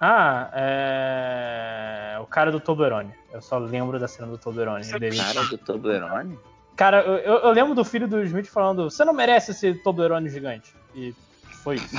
Ah, 0.00 0.50
é. 0.54 2.18
O 2.20 2.26
cara 2.26 2.50
do 2.52 2.60
Toblerone. 2.60 3.10
Eu 3.32 3.40
só 3.40 3.58
lembro 3.58 3.98
da 3.98 4.06
cena 4.08 4.28
do 4.28 4.36
Toblerone. 4.38 4.84
Ele- 4.94 5.16
Cara 5.16 5.44
do 5.44 5.58
Toblerone? 5.58 6.38
Cara, 6.76 7.00
eu, 7.02 7.38
eu- 7.38 7.50
lembro 7.52 7.74
do 7.74 7.84
filho 7.84 8.06
do 8.06 8.22
Smith 8.24 8.46
falando: 8.46 8.90
Você 8.90 9.04
não 9.04 9.14
merece 9.14 9.52
esse 9.52 9.72
Toblerone 9.74 10.28
gigante. 10.28 10.74
E 10.94 11.14
foi 11.62 11.76
isso. 11.76 11.96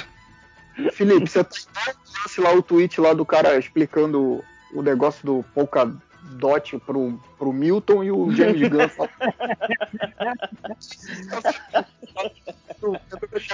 Felipe, 0.93 1.27
você 1.27 1.43
tá 1.43 1.59
lá 2.37 2.53
o 2.53 2.61
tweet 2.61 3.01
lá 3.01 3.13
do 3.13 3.25
cara 3.25 3.57
explicando 3.57 4.43
o 4.71 4.81
negócio 4.83 5.25
do 5.25 5.43
Polkadot 5.55 6.77
pro, 6.85 7.19
pro 7.39 7.51
Milton 7.51 8.03
e 8.03 8.11
o 8.11 8.29
James 8.31 8.69
Gunn 8.69 8.87
fala- 8.89 9.09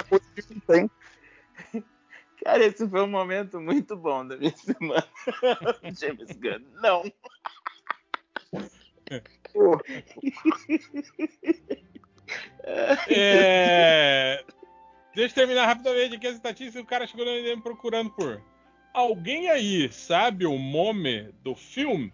coisa 0.08 0.24
que 0.34 0.54
não 0.54 0.60
tem. 0.66 0.90
Cara, 2.44 2.64
esse 2.64 2.86
foi 2.88 3.02
um 3.02 3.08
momento 3.08 3.58
muito 3.58 3.96
bom 3.96 4.26
da 4.26 4.36
minha 4.36 4.52
semana. 4.56 5.06
James 5.98 6.30
Gunn, 6.36 6.62
não. 6.82 7.02
É, 13.08 14.44
Deixa 15.14 15.32
eu 15.32 15.34
terminar 15.34 15.66
rapidamente 15.66 16.16
aqui 16.16 16.26
as 16.26 16.34
estatísticas. 16.34 16.82
O 16.82 16.86
cara 16.86 17.06
chegou 17.06 17.24
no 17.24 17.32
MDM 17.32 17.62
procurando 17.62 18.10
por. 18.10 18.42
Alguém 18.92 19.48
aí 19.48 19.90
sabe 19.92 20.44
o 20.44 20.58
nome 20.58 21.32
do 21.42 21.54
filme? 21.54 22.12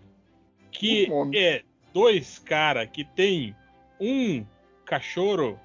Que 0.70 1.10
é 1.34 1.62
dois 1.92 2.38
caras 2.38 2.88
que 2.90 3.04
tem 3.04 3.56
um 3.98 4.46
cachorro 4.84 5.58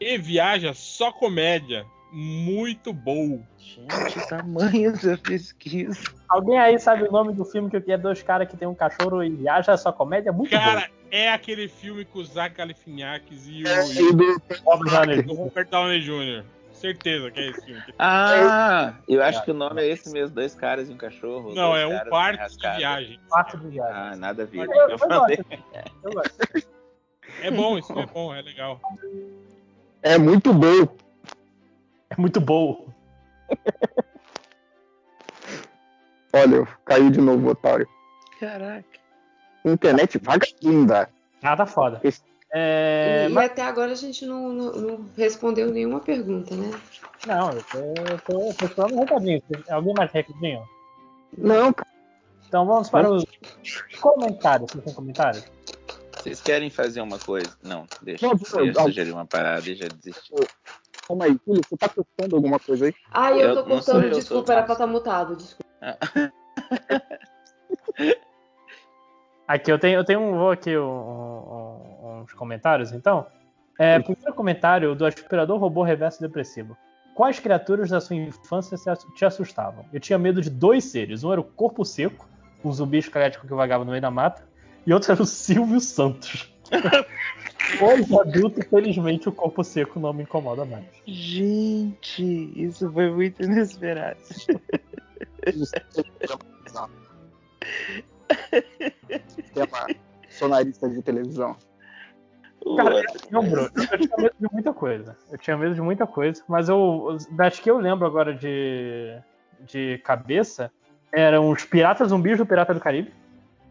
e 0.00 0.16
viaja 0.18 0.74
só 0.74 1.12
comédia. 1.12 1.86
Muito 2.12 2.92
bom. 2.92 3.42
Gente, 3.58 4.28
tamanho 4.28 4.92
da 4.92 5.16
pesquisa. 5.18 6.00
Alguém 6.28 6.58
aí 6.58 6.78
sabe 6.78 7.04
o 7.04 7.12
nome 7.12 7.32
do 7.32 7.44
filme 7.44 7.70
que 7.70 7.90
é 7.92 7.96
dois 7.98 8.22
caras 8.22 8.48
que 8.48 8.56
tem 8.56 8.68
um 8.68 8.74
cachorro 8.74 9.22
e 9.22 9.30
viaja 9.30 9.76
só 9.76 9.92
comédia? 9.92 10.32
Muito 10.32 10.50
Cara, 10.50 10.88
é 11.10 11.30
aquele 11.30 11.68
filme 11.68 12.04
com 12.04 12.18
o 12.18 12.24
Zach 12.24 12.54
Galifianakis 12.54 13.46
e 13.46 13.62
o, 13.64 13.68
é, 13.68 13.92
e 13.92 14.12
do- 14.12 14.42
bom. 14.64 14.84
Johnny. 14.84 15.20
o 15.26 15.34
Robert 15.34 15.68
Downey 15.70 16.00
Jr. 16.00 16.44
Certeza 16.72 17.30
que 17.30 17.40
é 17.40 17.50
esse 17.50 17.64
filme. 17.64 17.82
Ah, 17.98 18.94
eu 19.08 19.22
acho 19.22 19.42
que 19.44 19.50
o 19.50 19.54
nome 19.54 19.82
é 19.82 19.88
esse 19.88 20.10
mesmo, 20.12 20.34
dois 20.34 20.54
caras 20.54 20.88
e 20.88 20.92
um 20.92 20.96
cachorro. 20.96 21.52
Não, 21.54 21.76
é 21.76 21.86
um 21.86 21.98
quarto 22.08 22.58
de 22.58 22.76
viagem. 22.76 23.20
Quarto 23.28 23.58
de 23.58 23.68
viagem. 23.68 23.94
Ah, 23.94 24.16
nada 24.16 24.44
a 24.44 24.46
ver. 24.46 24.64
Eu, 24.64 24.70
o 24.86 24.90
eu 24.90 24.98
falei. 24.98 25.38
Eu 26.02 26.12
gosto. 26.12 26.38
É 27.40 27.50
bom, 27.50 27.78
isso 27.78 27.92
é 27.96 28.06
bom, 28.06 28.34
é 28.34 28.42
legal. 28.42 28.80
é 30.02 30.18
muito 30.18 30.52
bom. 30.52 30.88
É 32.10 32.16
muito 32.20 32.40
bom. 32.40 32.88
Olha, 36.32 36.66
caiu 36.84 37.10
de 37.10 37.20
novo, 37.20 37.50
otário. 37.50 37.88
Caraca. 38.38 38.84
Internet 39.64 40.18
vagabunda. 40.18 41.08
Ah, 41.42 41.56
tá 41.56 41.66
foda. 41.66 42.00
Esse- 42.04 42.22
É, 42.50 43.26
e 43.28 43.32
mas- 43.32 43.50
até 43.50 43.62
agora 43.62 43.92
a 43.92 43.94
gente 43.94 44.24
não, 44.24 44.48
não- 44.52 44.72
não 44.72 45.06
respondeu 45.16 45.70
nenhuma 45.70 46.00
pergunta, 46.00 46.54
né? 46.54 46.70
Não, 47.26 47.52
eu 47.52 47.62
tô, 47.64 47.78
eu 47.78 48.18
tô, 48.20 48.48
eu 48.48 48.54
tô 48.54 48.64
esperando 48.64 48.94
um 48.94 49.00
recadinho. 49.00 49.42
Alguém 49.68 49.94
mais 49.94 50.10
recadinho? 50.12 50.62
Não, 51.36 51.72
cara. 51.72 51.88
Então 52.46 52.64
vamos 52.66 52.88
para 52.88 53.10
os 53.10 53.24
comentários. 54.00 54.70
Vocês 54.70 54.84
têm 54.84 54.94
comentários? 54.94 55.44
Vocês 56.16 56.40
querem 56.40 56.70
fazer 56.70 57.02
uma 57.02 57.18
coisa? 57.18 57.54
Não, 57.62 57.86
deixa. 58.00 58.26
Não, 58.26 58.32
Eu 58.56 58.66
ia 58.66 58.72
não. 58.72 58.82
sugerir 58.84 59.12
uma 59.12 59.26
parada 59.26 59.68
e 59.68 59.74
já 59.74 59.86
desisti. 59.88 60.32
Calma 61.08 61.24
aí, 61.24 61.38
Felipe, 61.42 61.66
você 61.66 61.76
tá 61.78 61.88
postando 61.88 62.36
alguma 62.36 62.58
coisa 62.58 62.84
aí? 62.84 62.94
Ah, 63.10 63.32
eu, 63.32 63.48
Eu- 63.48 63.54
tô 63.54 63.64
cortando, 63.64 64.04
eu, 64.04 64.10
desculpa, 64.10 64.50
o 64.50 64.52
era 64.52 64.62
pra 64.62 64.74
estar 64.74 64.86
mutado, 64.86 65.34
desculpa. 65.36 65.64
Aqui 69.48 69.72
eu 69.72 69.78
tenho, 69.78 69.98
eu 69.98 70.04
tenho 70.04 70.20
um, 70.20 70.36
vou 70.36 70.50
aqui 70.50 70.76
um- 70.76 70.84
um- 70.84 72.20
uns 72.20 72.34
comentários, 72.34 72.92
então. 72.92 73.26
É, 73.78 73.98
primeiro 73.98 74.34
comentário 74.34 74.94
do 74.94 75.06
aspirador 75.06 75.58
robô 75.58 75.82
reverso 75.82 76.20
depressivo. 76.20 76.76
Quais 77.14 77.40
criaturas 77.40 77.88
da 77.88 77.98
sua 78.00 78.14
infância 78.16 78.76
te 79.16 79.24
assustavam? 79.24 79.86
Eu 79.92 80.00
tinha 80.00 80.18
medo 80.18 80.42
de 80.42 80.50
dois 80.50 80.84
seres. 80.84 81.24
Um 81.24 81.32
era 81.32 81.40
o 81.40 81.44
corpo 81.44 81.82
seco, 81.84 82.28
um 82.62 82.70
zumbi 82.70 82.98
esquelético 82.98 83.46
que 83.46 83.54
vagava 83.54 83.84
no 83.84 83.90
meio 83.92 84.02
da 84.02 84.10
mata, 84.10 84.46
e 84.86 84.92
outro 84.92 85.12
era 85.12 85.22
o 85.22 85.26
Silvio 85.26 85.80
Santos. 85.80 86.54
Hoje 87.80 88.18
adulto, 88.18 88.62
felizmente, 88.68 89.28
o 89.28 89.32
corpo 89.32 89.62
seco 89.62 90.00
não 90.00 90.12
me 90.12 90.22
incomoda 90.22 90.64
mais. 90.64 90.86
Gente, 91.06 92.52
isso 92.56 92.90
foi 92.90 93.10
muito 93.10 93.42
inesperado. 93.42 94.18
Tema 99.54 99.86
sonarista 100.28 100.88
de 100.88 101.02
televisão. 101.02 101.56
Cara, 102.76 103.02
eu 103.30 103.40
lembro, 103.40 103.70
eu 103.74 103.98
tinha 103.98 104.16
medo 104.16 104.34
de 104.40 104.48
muita 104.52 104.72
coisa. 104.72 105.16
Eu 105.30 105.38
tinha 105.38 105.56
medo 105.56 105.74
de 105.74 105.80
muita 105.80 106.06
coisa, 106.06 106.42
mas 106.48 106.68
eu. 106.68 107.16
Das 107.30 107.60
que 107.60 107.70
eu 107.70 107.78
lembro 107.78 108.06
agora 108.06 108.34
de. 108.34 109.16
de 109.60 109.98
cabeça, 109.98 110.70
eram 111.12 111.50
os 111.50 111.64
piratas 111.64 112.08
zumbis 112.08 112.38
do 112.38 112.46
Pirata 112.46 112.74
do 112.74 112.80
Caribe. 112.80 113.12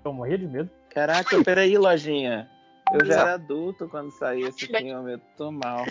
Eu 0.04 0.14
morria 0.14 0.38
de 0.38 0.48
medo. 0.48 0.70
Caraca, 0.90 1.44
peraí, 1.44 1.78
lojinha. 1.78 2.50
Eu 2.92 3.06
já 3.06 3.14
era 3.22 3.34
adulto 3.34 3.88
quando 3.90 4.12
saiu 4.12 4.48
esse 4.48 4.66
filme, 4.68 5.14
eu 5.14 5.20
tô 5.38 5.52
mal. 5.52 5.86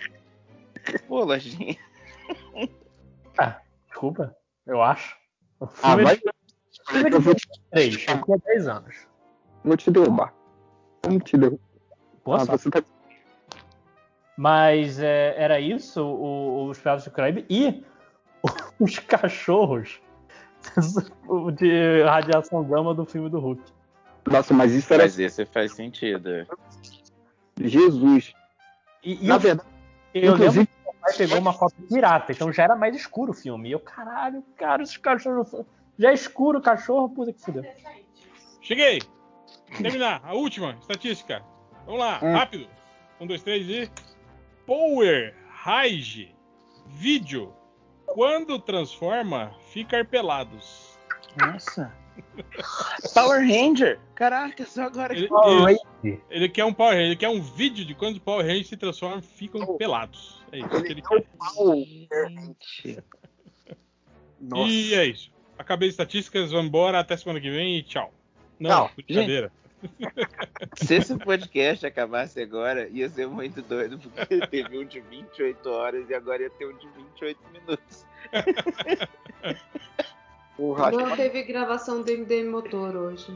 Pô, 1.08 1.24
lojinha. 1.24 1.76
Ah, 3.38 3.60
desculpa, 3.86 4.34
eu 4.66 4.80
acho. 4.80 5.14
O 5.60 5.66
Ah, 5.66 5.68
filme 5.68 6.04
vai. 6.04 6.16
filme 6.16 7.10
Eu 7.14 7.20
vou 7.20 7.34
te, 7.34 7.46
3, 7.70 8.06
eu 8.08 8.24
tinha 8.24 8.38
10 8.46 8.66
anos. 8.66 9.06
vou 9.62 9.76
te 9.76 9.90
derrubar. 9.90 10.32
Vamos 11.04 11.22
te 11.24 11.36
derrubar. 11.36 11.60
Pô, 12.24 12.32
Ah, 12.34 12.44
você 12.46 12.70
tá... 12.70 12.82
Mas 14.38 14.98
é, 14.98 15.34
era 15.36 15.60
isso, 15.60 16.02
o- 16.02 16.66
os 16.68 16.78
Piratas 16.78 17.04
do 17.04 17.10
Caribe 17.10 17.44
e 17.50 17.84
os 18.80 18.98
cachorros 19.00 20.00
de 21.58 22.02
radiação 22.04 22.64
gama 22.64 22.94
do 22.94 23.04
filme 23.04 23.28
do 23.28 23.38
Hulk. 23.38 23.62
Nossa, 24.30 24.52
mas 24.54 24.72
isso 24.72 24.92
era 24.92 25.04
Mas 25.04 25.18
esse 25.18 25.44
faz 25.46 25.72
sentido. 25.72 26.46
Jesus. 27.60 28.34
E, 29.02 29.24
e 29.24 29.26
Na 29.28 29.34
eu, 29.36 29.38
verdade, 29.40 29.68
eu 30.14 30.20
lembro 30.22 30.36
inclusive, 30.36 30.66
que 30.66 30.72
meu 30.84 30.94
pai 31.00 31.14
pegou 31.16 31.38
uma 31.38 31.52
foto 31.52 31.74
pirata, 31.88 32.32
então 32.32 32.52
já 32.52 32.64
era 32.64 32.76
mais 32.76 32.96
escuro 32.96 33.30
o 33.30 33.34
filme. 33.34 33.68
E 33.68 33.72
eu, 33.72 33.80
caralho, 33.80 34.42
cara, 34.56 34.82
esses 34.82 34.96
cachorros. 34.96 35.52
Já 35.98 36.10
é 36.10 36.14
escuro 36.14 36.58
o 36.58 36.62
cachorro, 36.62 37.08
puta 37.08 37.32
que 37.32 37.40
fudeu. 37.40 37.64
Cheguei! 38.60 39.00
Terminar, 39.80 40.20
a 40.24 40.34
última 40.34 40.76
estatística. 40.80 41.42
Vamos 41.86 42.00
lá, 42.00 42.18
Hum. 42.22 42.32
rápido. 42.32 42.68
Um, 43.20 43.26
dois, 43.26 43.42
três 43.42 43.66
e. 43.68 43.90
Power 44.66 45.34
Rage 45.48 46.34
Vídeo. 46.88 47.52
Quando 48.06 48.58
transforma, 48.58 49.52
ficar 49.72 50.04
pelados. 50.04 50.98
Nossa. 51.36 51.92
Power 53.14 53.40
Ranger! 53.40 53.98
Caraca, 54.14 54.64
só 54.66 54.84
agora 54.84 55.14
que 55.14 55.28
Ele. 56.02 56.20
Ele 56.30 56.48
quer 56.48 56.64
um 56.64 56.72
Power 56.72 56.92
Ranger, 56.92 57.06
ele 57.06 57.16
quer 57.16 57.28
um 57.28 57.42
vídeo 57.42 57.84
de 57.84 57.94
quando 57.94 58.14
os 58.14 58.18
Power 58.20 58.44
Rangers 58.44 58.68
se 58.68 58.76
transformam 58.76 59.22
ficam 59.22 59.76
pelados. 59.76 60.44
É 60.52 60.58
isso 60.58 60.82
que 60.82 60.92
ele 60.92 61.02
quer. 61.02 61.26
Gente. 62.28 63.04
Nossa. 64.40 64.70
E 64.70 64.94
é 64.94 65.04
isso. 65.06 65.30
Acabei 65.58 65.88
as 65.88 65.94
estatísticas, 65.94 66.50
vamos 66.50 66.66
embora, 66.66 67.00
até 67.00 67.16
semana 67.16 67.40
que 67.40 67.50
vem 67.50 67.78
e 67.78 67.82
tchau. 67.82 68.12
Não, 68.58 68.86
Tchau. 68.86 68.90
brincadeira. 68.96 69.52
Se 70.76 70.94
esse 70.94 71.16
podcast 71.18 71.86
acabasse 71.86 72.40
agora, 72.40 72.88
ia 72.88 73.08
ser 73.08 73.26
muito 73.28 73.62
doido, 73.62 73.98
porque 73.98 74.46
teve 74.48 74.78
um 74.78 74.84
de 74.84 75.00
28 75.00 75.68
horas 75.68 76.08
e 76.08 76.14
agora 76.14 76.42
ia 76.42 76.50
ter 76.50 76.66
um 76.66 76.76
de 76.76 76.88
28 76.88 77.40
minutos. 77.52 78.06
Porra, 80.56 80.90
Não 80.90 81.14
teve 81.14 81.42
gravação 81.42 82.02
do 82.02 82.10
MDM 82.10 82.48
Motor 82.48 82.96
hoje. 82.96 83.26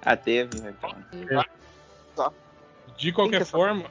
Ah, 0.00 0.16
teve, 0.16 0.50
então. 0.58 2.32
De 2.96 3.12
qualquer 3.12 3.42
é 3.42 3.44
forma, 3.44 3.90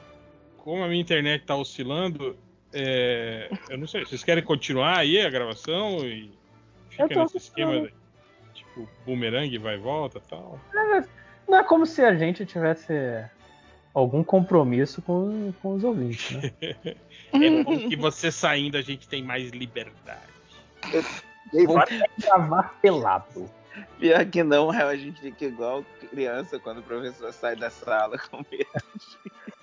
como 0.58 0.82
a 0.82 0.88
minha 0.88 1.00
internet 1.00 1.44
tá 1.44 1.56
oscilando, 1.56 2.36
é, 2.72 3.50
eu 3.68 3.76
não 3.76 3.86
sei, 3.86 4.04
vocês 4.04 4.24
querem 4.24 4.42
continuar 4.42 4.98
aí 4.98 5.20
a 5.20 5.28
gravação 5.28 5.98
e 6.06 6.32
fica 6.88 7.14
nesse 7.14 7.36
esquema, 7.36 7.80
de, 7.82 7.92
tipo, 8.54 8.88
boomerang, 9.04 9.56
vai 9.58 9.74
e 9.74 9.78
volta 9.78 10.18
e 10.18 10.28
tal? 10.28 10.58
Não 11.48 11.58
é 11.58 11.64
como 11.64 11.84
se 11.84 12.02
a 12.02 12.14
gente 12.14 12.46
tivesse 12.46 12.94
algum 13.92 14.24
compromisso 14.24 15.02
com, 15.02 15.52
com 15.60 15.74
os 15.74 15.84
ouvintes, 15.84 16.30
né? 16.30 16.52
É 17.32 17.62
bom 17.62 17.88
que 17.88 17.96
você 17.96 18.30
saindo 18.30 18.76
a 18.76 18.82
gente 18.82 19.08
tem 19.08 19.22
mais 19.22 19.48
liberdade. 19.50 20.20
E 21.52 21.58
aí, 21.60 21.66
Vou 21.66 21.76
vai- 21.76 21.86
gravar 22.18 22.78
pelado. 22.80 23.48
Pior 23.98 24.24
que 24.26 24.42
não, 24.42 24.70
a 24.70 24.94
gente 24.96 25.20
fica 25.20 25.46
igual 25.46 25.82
criança 26.10 26.58
quando 26.58 26.78
o 26.78 26.82
professor 26.82 27.32
sai 27.32 27.56
da 27.56 27.70
sala 27.70 28.18
com 28.18 28.38
medo. 28.50 28.66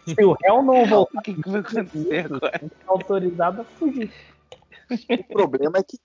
Se 0.08 0.24
o 0.26 0.34
réu 0.42 0.64
não 0.64 0.84
voltar, 0.88 1.20
O 1.20 1.22
que, 1.22 1.34
que 1.36 1.50
vai 1.50 1.60
acontecer 1.62 2.26
agora? 2.26 2.52
a 2.56 2.58
gente 2.60 2.72
tá 2.76 2.86
autorizado 2.88 3.62
a 3.62 3.64
fugir. 3.66 4.12
o 4.90 5.24
problema 5.26 5.78
é 5.78 5.84
que 5.84 5.98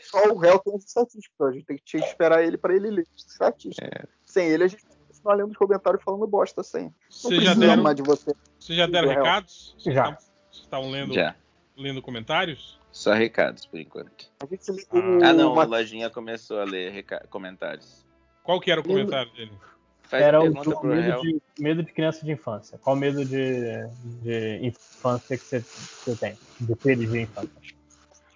só 0.00 0.30
o 0.32 0.38
réu 0.38 0.58
tem 0.60 0.74
as 0.74 0.84
estatísticas. 0.84 1.48
A 1.48 1.52
gente 1.52 1.66
tem 1.66 1.76
que 1.76 1.96
esperar 1.98 2.42
ele 2.42 2.56
pra 2.56 2.74
ele 2.74 2.90
ler 2.90 3.06
as 3.14 3.24
estatísticas. 3.30 4.06
Sem 4.24 4.48
ele, 4.48 4.64
a 4.64 4.68
gente 4.68 4.82
vai 4.86 4.96
continuar 5.08 5.34
lendo 5.34 5.50
os 5.50 5.56
comentários 5.58 6.02
falando 6.02 6.26
bosta 6.26 6.62
sem. 6.62 6.84
Não 6.84 6.92
Vocês 7.10 7.42
já 7.42 7.50
precisa 7.54 7.76
deram, 7.76 7.94
de 7.94 8.02
você. 8.02 8.32
vocês 8.58 8.78
já 8.78 8.86
deram 8.86 9.08
recados? 9.08 9.74
Vocês 9.78 9.94
Já. 9.94 10.16
estavam- 10.50 10.90
lendo, 10.90 11.12
Já. 11.12 11.34
lendo 11.76 12.00
comentários? 12.00 12.80
Só 12.92 13.14
recados 13.14 13.64
por 13.66 13.80
enquanto. 13.80 14.30
A 14.40 14.46
gente 14.46 14.70
Ah. 14.92 15.30
Ah, 15.30 15.32
não, 15.32 15.52
uma- 15.54 15.64
o 15.64 15.68
Lojinha 15.68 16.10
começou 16.10 16.60
a 16.60 16.64
ler 16.64 16.92
reca- 16.92 17.26
comentários. 17.30 18.04
Qual 18.44 18.60
que 18.60 18.70
era 18.70 18.80
o 18.80 18.84
comentário 18.84 19.32
dele? 19.32 19.52
Faz 20.02 20.22
Era 20.22 20.36
a 20.38 20.40
o 20.40 20.52
pergunta 20.52 20.70
do 20.70 20.86
medo 20.86 21.22
de, 21.22 21.42
medo 21.58 21.82
de 21.82 21.92
criança 21.92 22.24
de 22.26 22.32
infância. 22.32 22.76
Qual 22.78 22.94
medo 22.94 23.24
de, 23.24 23.86
de 24.22 24.58
infância 24.66 25.38
que 25.38 25.44
você, 25.44 26.16
tem? 26.16 26.36
De 26.60 26.74
de 27.06 27.20
infância. 27.22 27.50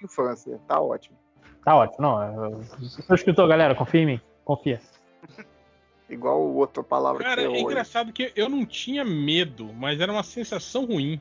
infância. 0.03 0.61
Tá 0.67 0.81
ótimo. 0.81 1.19
Tá 1.63 1.77
ótimo. 1.77 2.01
Não, 2.01 2.23
eu, 2.23 2.51
eu 2.53 2.65
sou 2.89 3.15
escritor, 3.15 3.47
galera. 3.49 3.75
Confia 3.75 4.01
em 4.01 4.07
mim. 4.07 4.21
Confia. 4.45 4.81
Igual 6.09 6.41
o 6.41 6.55
outra 6.55 6.83
palavra 6.83 7.23
Cara, 7.23 7.37
que 7.37 7.43
é 7.43 7.47
eu 7.47 7.51
hoje. 7.53 7.63
engraçado 7.63 8.13
que 8.13 8.33
eu 8.37 8.49
não 8.49 8.65
tinha 8.65 9.05
medo, 9.05 9.71
mas 9.75 10.01
era 10.01 10.11
uma 10.11 10.23
sensação 10.23 10.87
ruim 10.87 11.21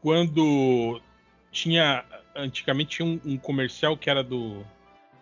quando 0.00 1.00
tinha. 1.52 2.04
Antigamente 2.34 2.96
tinha 2.96 3.06
um, 3.06 3.20
um 3.24 3.38
comercial 3.38 3.96
que 3.96 4.08
era 4.08 4.24
do 4.24 4.64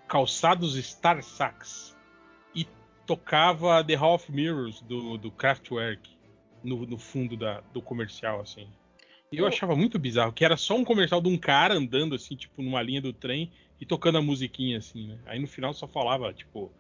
Calçados 0.09 0.75
Star 0.77 1.23
Sax 1.23 1.97
e 2.55 2.67
tocava 3.05 3.83
The 3.85 3.95
Hall 3.97 4.15
of 4.15 4.31
Mirrors 4.31 4.81
do, 4.83 5.19
do 5.19 5.31
Kraftwerk 5.31 6.09
no, 6.63 6.87
no 6.87 6.97
fundo 6.99 7.37
da- 7.37 7.61
do 7.73 7.83
comercial, 7.83 8.41
assim. 8.41 8.69
E 9.33 9.39
eu 9.39 9.47
achava 9.47 9.77
muito 9.77 9.99
bizarro, 9.99 10.33
que 10.33 10.45
era 10.45 10.57
só 10.57 10.77
um 10.77 10.85
comercial 10.85 11.21
de 11.21 11.29
um 11.29 11.39
cara 11.39 11.75
andando, 11.75 12.15
assim, 12.15 12.35
tipo, 12.35 12.63
numa 12.63 12.83
linha 12.83 13.01
do 13.01 13.13
trem 13.13 13.53
e 13.81 13.87
tocando 13.87 14.19
a 14.19 14.23
musiquinha, 14.23 14.79
assim, 14.79 15.09
né? 15.09 15.19
Aí 15.27 15.39
no 15.39 15.47
final 15.47 15.73
só 15.73 15.87
falava, 15.87 16.33
tipo, 16.33 16.71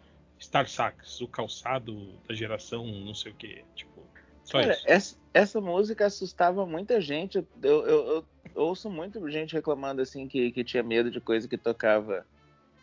Star 0.41 0.69
Sax, 0.69 1.21
o 1.21 1.29
calçado 1.29 2.15
da 2.29 2.35
geração, 2.35 2.85
não 2.87 3.15
sei 3.15 3.31
o 3.33 3.35
que, 3.37 3.65
tipo, 3.77 4.05
só 4.45 4.61
Cara, 4.61 4.73
isso. 4.73 4.83
essa, 4.87 5.17
essa 5.33 5.61
música 5.61 6.07
assustava 6.07 6.67
muita 6.67 7.01
gente. 7.01 7.39
Eu, 7.39 7.47
eu- 7.63 7.87
eu- 7.87 8.07
eu 8.17 8.27
ouço 8.55 8.91
muito 8.91 9.29
gente 9.31 9.55
reclamando 9.55 10.03
assim 10.03 10.27
que, 10.29 10.51
que 10.51 10.65
tinha 10.65 10.83
medo 10.83 11.11
de 11.11 11.21
coisa 11.21 11.49
que 11.49 11.59
tocava 11.59 12.27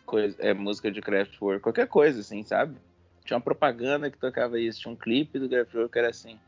coisa, 0.06 0.36
é, 0.40 0.52
música 0.54 0.90
de 0.90 1.00
Kraftwerk, 1.00 1.62
qualquer 1.62 1.86
coisa, 1.86 2.20
assim, 2.20 2.42
sabe? 2.42 2.76
Tinha 3.24 3.36
uma 3.36 3.42
propaganda 3.42 4.10
que 4.10 4.18
tocava 4.18 4.58
isso, 4.58 4.80
tinha 4.80 4.92
um 4.92 4.96
clipe 4.96 5.38
do 5.38 5.48
Kraftwerk 5.48 5.92
que 5.92 5.98
era 5.98 6.08
assim. 6.08 6.38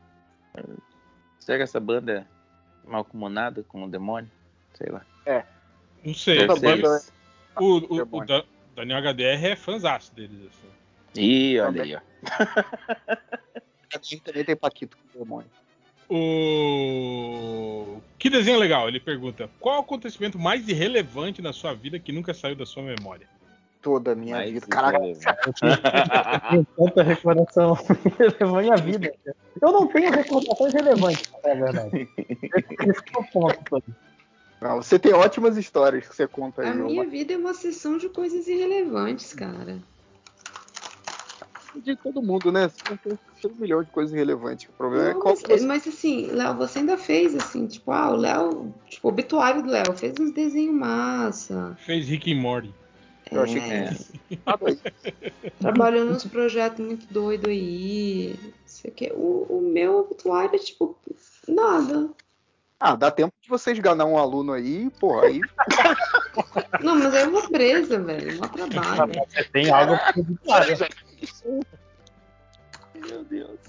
Será 1.39 1.57
que 1.57 1.63
essa 1.63 1.79
banda 1.79 2.27
é 2.85 2.89
malcomunada 2.89 3.63
com 3.63 3.83
o 3.83 3.89
demônio? 3.89 4.29
Sei 4.73 4.89
lá. 4.89 5.05
Não 6.03 6.13
sei, 6.15 6.47
Toda 6.47 6.59
ser 6.59 6.65
banda, 6.65 6.97
isso. 6.97 7.13
o, 7.57 7.95
o, 7.95 7.99
É 7.99 8.01
o 8.01 8.05
bom. 8.05 8.25
Da- 8.25 8.45
Daniel 8.75 8.99
HDR 8.99 9.45
é 9.47 9.55
fãzaço 9.55 10.13
deles, 10.15 10.47
assim. 10.47 10.71
Ih, 11.15 11.59
olha 11.59 11.83
aí, 11.83 11.95
ó. 11.95 11.99
a 13.93 13.97
gente 14.01 14.21
também 14.23 14.45
tem 14.45 14.55
Paquito 14.55 14.97
com 14.97 15.19
o 15.19 15.23
demônio. 15.23 15.51
O... 16.13 18.01
Que 18.19 18.29
desenho 18.29 18.59
legal, 18.59 18.87
ele 18.87 18.99
pergunta. 18.99 19.49
Qual 19.59 19.77
o 19.77 19.81
acontecimento 19.81 20.37
mais 20.37 20.67
irrelevante 20.67 21.41
na 21.41 21.53
sua 21.53 21.73
vida 21.73 21.97
que 21.97 22.11
nunca 22.11 22.33
saiu 22.33 22.55
da 22.55 22.65
sua 22.65 22.83
memória? 22.83 23.25
Toda 23.81 24.11
a 24.11 24.15
minha 24.15 24.35
Mas 24.35 24.51
vida. 24.51 24.67
Caraca, 24.67 24.99
tanta 26.77 27.01
recordação 27.01 27.77
relevante 28.19 28.71
à 28.71 28.75
vida. 28.75 29.13
Eu 29.61 29.71
não 29.71 29.87
tenho 29.87 30.11
recordações 30.11 30.73
relevantes, 30.73 31.31
é 31.43 31.55
verdade. 31.55 32.09
Esse 32.17 33.03
é 33.15 33.19
o 33.19 33.23
ponto 33.23 33.83
não, 34.61 34.79
você 34.79 34.99
tem 34.99 35.11
ótimas 35.11 35.57
histórias 35.57 36.07
que 36.07 36.15
você 36.15 36.27
conta 36.27 36.61
aí. 36.61 36.67
A 36.69 36.75
minha 36.75 37.01
uma- 37.01 37.09
vida 37.09 37.33
é 37.33 37.37
uma 37.37 37.55
sessão 37.55 37.97
de 37.97 38.07
coisas 38.09 38.47
irrelevantes, 38.47 39.33
cara. 39.33 39.79
De 41.75 41.95
todo 41.95 42.21
mundo, 42.21 42.51
né? 42.51 42.69
Você 42.69 43.17
tem 43.41 43.51
um 43.51 43.55
milhão 43.55 43.83
de 43.83 43.89
coisas 43.89 44.13
relevantes. 44.13 44.69
O 44.69 44.73
problema 44.73 45.09
é 45.09 45.13
Não, 45.13 45.21
qual 45.21 45.35
mas, 45.35 45.59
você... 45.59 45.65
mas 45.65 45.87
assim, 45.87 46.27
Léo, 46.27 46.55
você 46.55 46.79
ainda 46.79 46.97
fez 46.97 47.35
assim, 47.35 47.67
tipo, 47.67 47.91
ah, 47.91 48.11
o 48.11 48.15
Léo, 48.15 48.73
tipo, 48.87 49.07
o 49.07 49.11
obituário 49.11 49.63
do 49.63 49.69
Léo, 49.69 49.95
fez 49.95 50.13
uns 50.19 50.31
desenhos 50.31 50.75
massa. 50.75 51.77
Fez 51.79 52.07
Rick 52.07 52.33
and 52.33 52.41
Morty. 52.41 52.73
Eu 53.31 53.43
achei 53.43 53.61
é, 53.61 53.93
que 54.27 54.39
aí. 54.45 54.79
trabalhou 55.59 56.05
nos 56.05 56.25
projetos 56.25 56.85
muito 56.85 57.11
doidos 57.11 57.49
aí. 57.49 58.37
Sei 58.65 58.93
o. 59.13 59.45
O, 59.49 59.57
o 59.59 59.61
meu 59.61 59.99
obituário 59.99 60.53
é 60.53 60.59
tipo, 60.59 60.97
nada. 61.47 62.09
Ah, 62.77 62.95
dá 62.95 63.11
tempo 63.11 63.31
de 63.41 63.47
vocês 63.47 63.77
ganhar 63.77 64.05
um 64.05 64.17
aluno 64.17 64.53
aí, 64.53 64.89
porra, 64.99 65.27
aí 65.27 65.39
Não, 66.81 66.95
mas 66.97 67.13
é 67.13 67.27
uma 67.27 67.47
presa, 67.47 67.99
velho. 67.99 68.39
Mó 68.39 68.47
trabalho. 68.47 69.13
Você 69.29 69.43
tem 69.45 69.69
algo 69.69 69.95
pra 69.97 70.13
obituário. 70.17 70.77
Meu 72.95 73.23
Deus. 73.23 73.59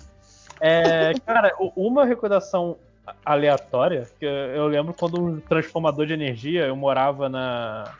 É, 0.60 1.12
cara, 1.26 1.54
uma 1.76 2.04
recordação 2.04 2.76
aleatória, 3.24 4.08
que 4.18 4.24
eu- 4.24 4.66
lembro 4.68 4.94
quando 4.94 5.20
um 5.20 5.40
transformador 5.40 6.06
de 6.06 6.12
energia, 6.12 6.66
eu 6.66 6.76
morava 6.76 7.28
na. 7.28 7.94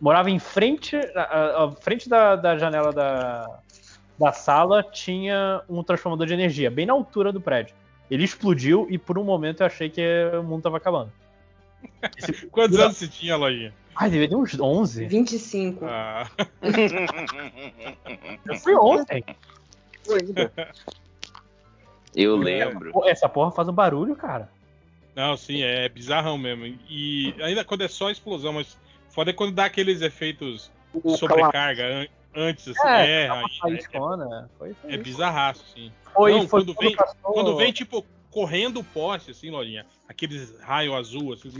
Morava 0.00 0.30
em 0.30 0.38
frente. 0.38 0.96
A- 1.14 1.64
a 1.64 1.72
frente 1.72 2.08
da, 2.08 2.36
da 2.36 2.56
janela 2.56 2.90
da, 2.92 3.60
da 4.18 4.32
sala 4.32 4.82
tinha 4.82 5.62
um 5.68 5.82
transformador 5.82 6.26
de 6.26 6.32
energia, 6.32 6.70
bem 6.70 6.86
na 6.86 6.92
altura 6.94 7.32
do 7.32 7.40
prédio. 7.40 7.74
Ele 8.10 8.24
explodiu 8.24 8.86
e 8.90 8.96
por 8.98 9.18
um 9.18 9.24
momento 9.24 9.60
eu 9.60 9.66
achei 9.66 9.90
que 9.90 10.02
o 10.38 10.42
mundo 10.42 10.62
tava 10.62 10.78
acabando. 10.78 11.12
Quantos 12.50 12.78
anos 12.78 12.96
você 12.96 13.08
tinha, 13.08 13.36
Lojinha? 13.36 13.74
Ai, 13.96 14.08
deveria 14.08 14.30
ter 14.30 14.36
uns 14.36 14.58
11. 14.58 15.06
25. 15.06 15.84
Ah, 15.84 16.30
Eu 18.46 18.54
fui 18.56 18.74
ontem. 18.74 19.24
Eu 22.14 22.36
lembro. 22.36 22.90
Essa 23.06 23.28
porra 23.28 23.50
faz 23.52 23.68
um 23.68 23.72
barulho, 23.72 24.16
cara. 24.16 24.50
não, 25.14 25.36
sim, 25.36 25.62
é 25.62 25.88
bizarrão 25.88 26.36
mesmo. 26.38 26.64
E 26.88 27.34
ainda 27.42 27.64
quando 27.64 27.82
é 27.82 27.88
só 27.88 28.10
explosão, 28.10 28.52
mas 28.54 28.76
foda 29.10 29.30
é 29.30 29.32
quando 29.34 29.52
dá 29.52 29.66
aqueles 29.66 30.00
efeitos 30.02 30.70
O 30.92 31.16
sobrecarga 31.16 31.84
an- 31.84 32.08
antes, 32.34 32.66
assim. 32.68 32.88
É, 32.88 33.26
É, 33.26 33.30
aí, 33.30 33.44
é, 33.62 33.66
é 33.68 34.94
isso. 34.94 35.02
bizarraço, 35.02 35.64
sim. 35.74 35.92
Foi, 36.14 36.32
Não, 36.32 36.48
foi 36.48 36.64
quando 36.64 36.74
vem- 36.80 36.96
passou- 36.96 37.16
Quando 37.32 37.56
vem, 37.56 37.72
tipo, 37.72 38.04
correndo 38.30 38.80
o 38.80 38.84
poste, 38.84 39.32
assim, 39.32 39.50
Lojinha, 39.50 39.84
aqueles 40.08 40.58
raios 40.60 40.94
azul, 40.94 41.32
assim. 41.32 41.50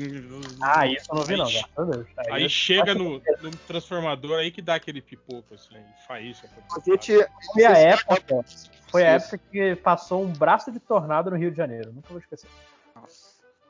Ah, 0.62 0.86
isso 0.86 1.06
eu 1.10 1.16
não 1.16 1.22
vi, 1.24 1.36
não, 1.36 1.46
Aí-. 1.46 2.32
Aí 2.32 2.42
eu- 2.44 2.48
chega 2.48 2.94
no, 2.94 3.20
no 3.42 3.50
transformador 3.66 4.38
aí 4.38 4.50
que 4.50 4.62
dá 4.62 4.76
aquele 4.76 5.00
pipoco, 5.02 5.54
assim, 5.54 5.74
e 5.76 6.06
faísca. 6.06 6.48
A 6.76 6.80
gente, 6.90 7.12
Foi 7.52 7.64
a 7.64 7.76
época. 7.76 8.44
Foi 8.88 9.04
a 9.04 9.10
época 9.12 9.38
que 9.38 9.76
passou 9.76 10.22
um 10.24 10.32
braço 10.32 10.70
de 10.72 10.78
tornado 10.80 11.30
no 11.30 11.36
Rio 11.36 11.50
de 11.50 11.56
Janeiro. 11.56 11.92
Nunca 11.92 12.08
vou 12.10 12.18
esquecer. 12.18 12.48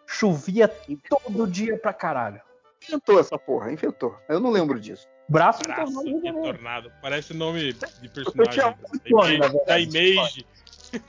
Chovia 0.06 0.68
todo 1.08 1.46
dia 1.46 1.78
pra 1.78 1.92
caralho. 1.92 2.40
inventou 2.86 3.20
essa 3.20 3.38
porra, 3.38 3.70
inventou. 3.72 4.16
Eu 4.28 4.40
não 4.40 4.50
lembro 4.50 4.80
disso. 4.80 5.06
Braço 5.28 5.60
de 5.62 5.68
Braço 5.68 5.84
tornado 5.84 5.94
no 5.94 6.02
Rio 6.02 6.14
de 6.16 6.20
de 6.20 6.26
Janeiro. 6.26 6.54
tornado. 6.54 6.92
Parece 7.00 7.32
nome 7.34 7.72
de 7.72 7.78
tinha 7.78 8.10
personagem. 8.10 8.74
nome, 9.10 9.38
na 9.38 9.48
Da, 9.48 9.58
da 9.64 9.78
Image. 9.80 10.46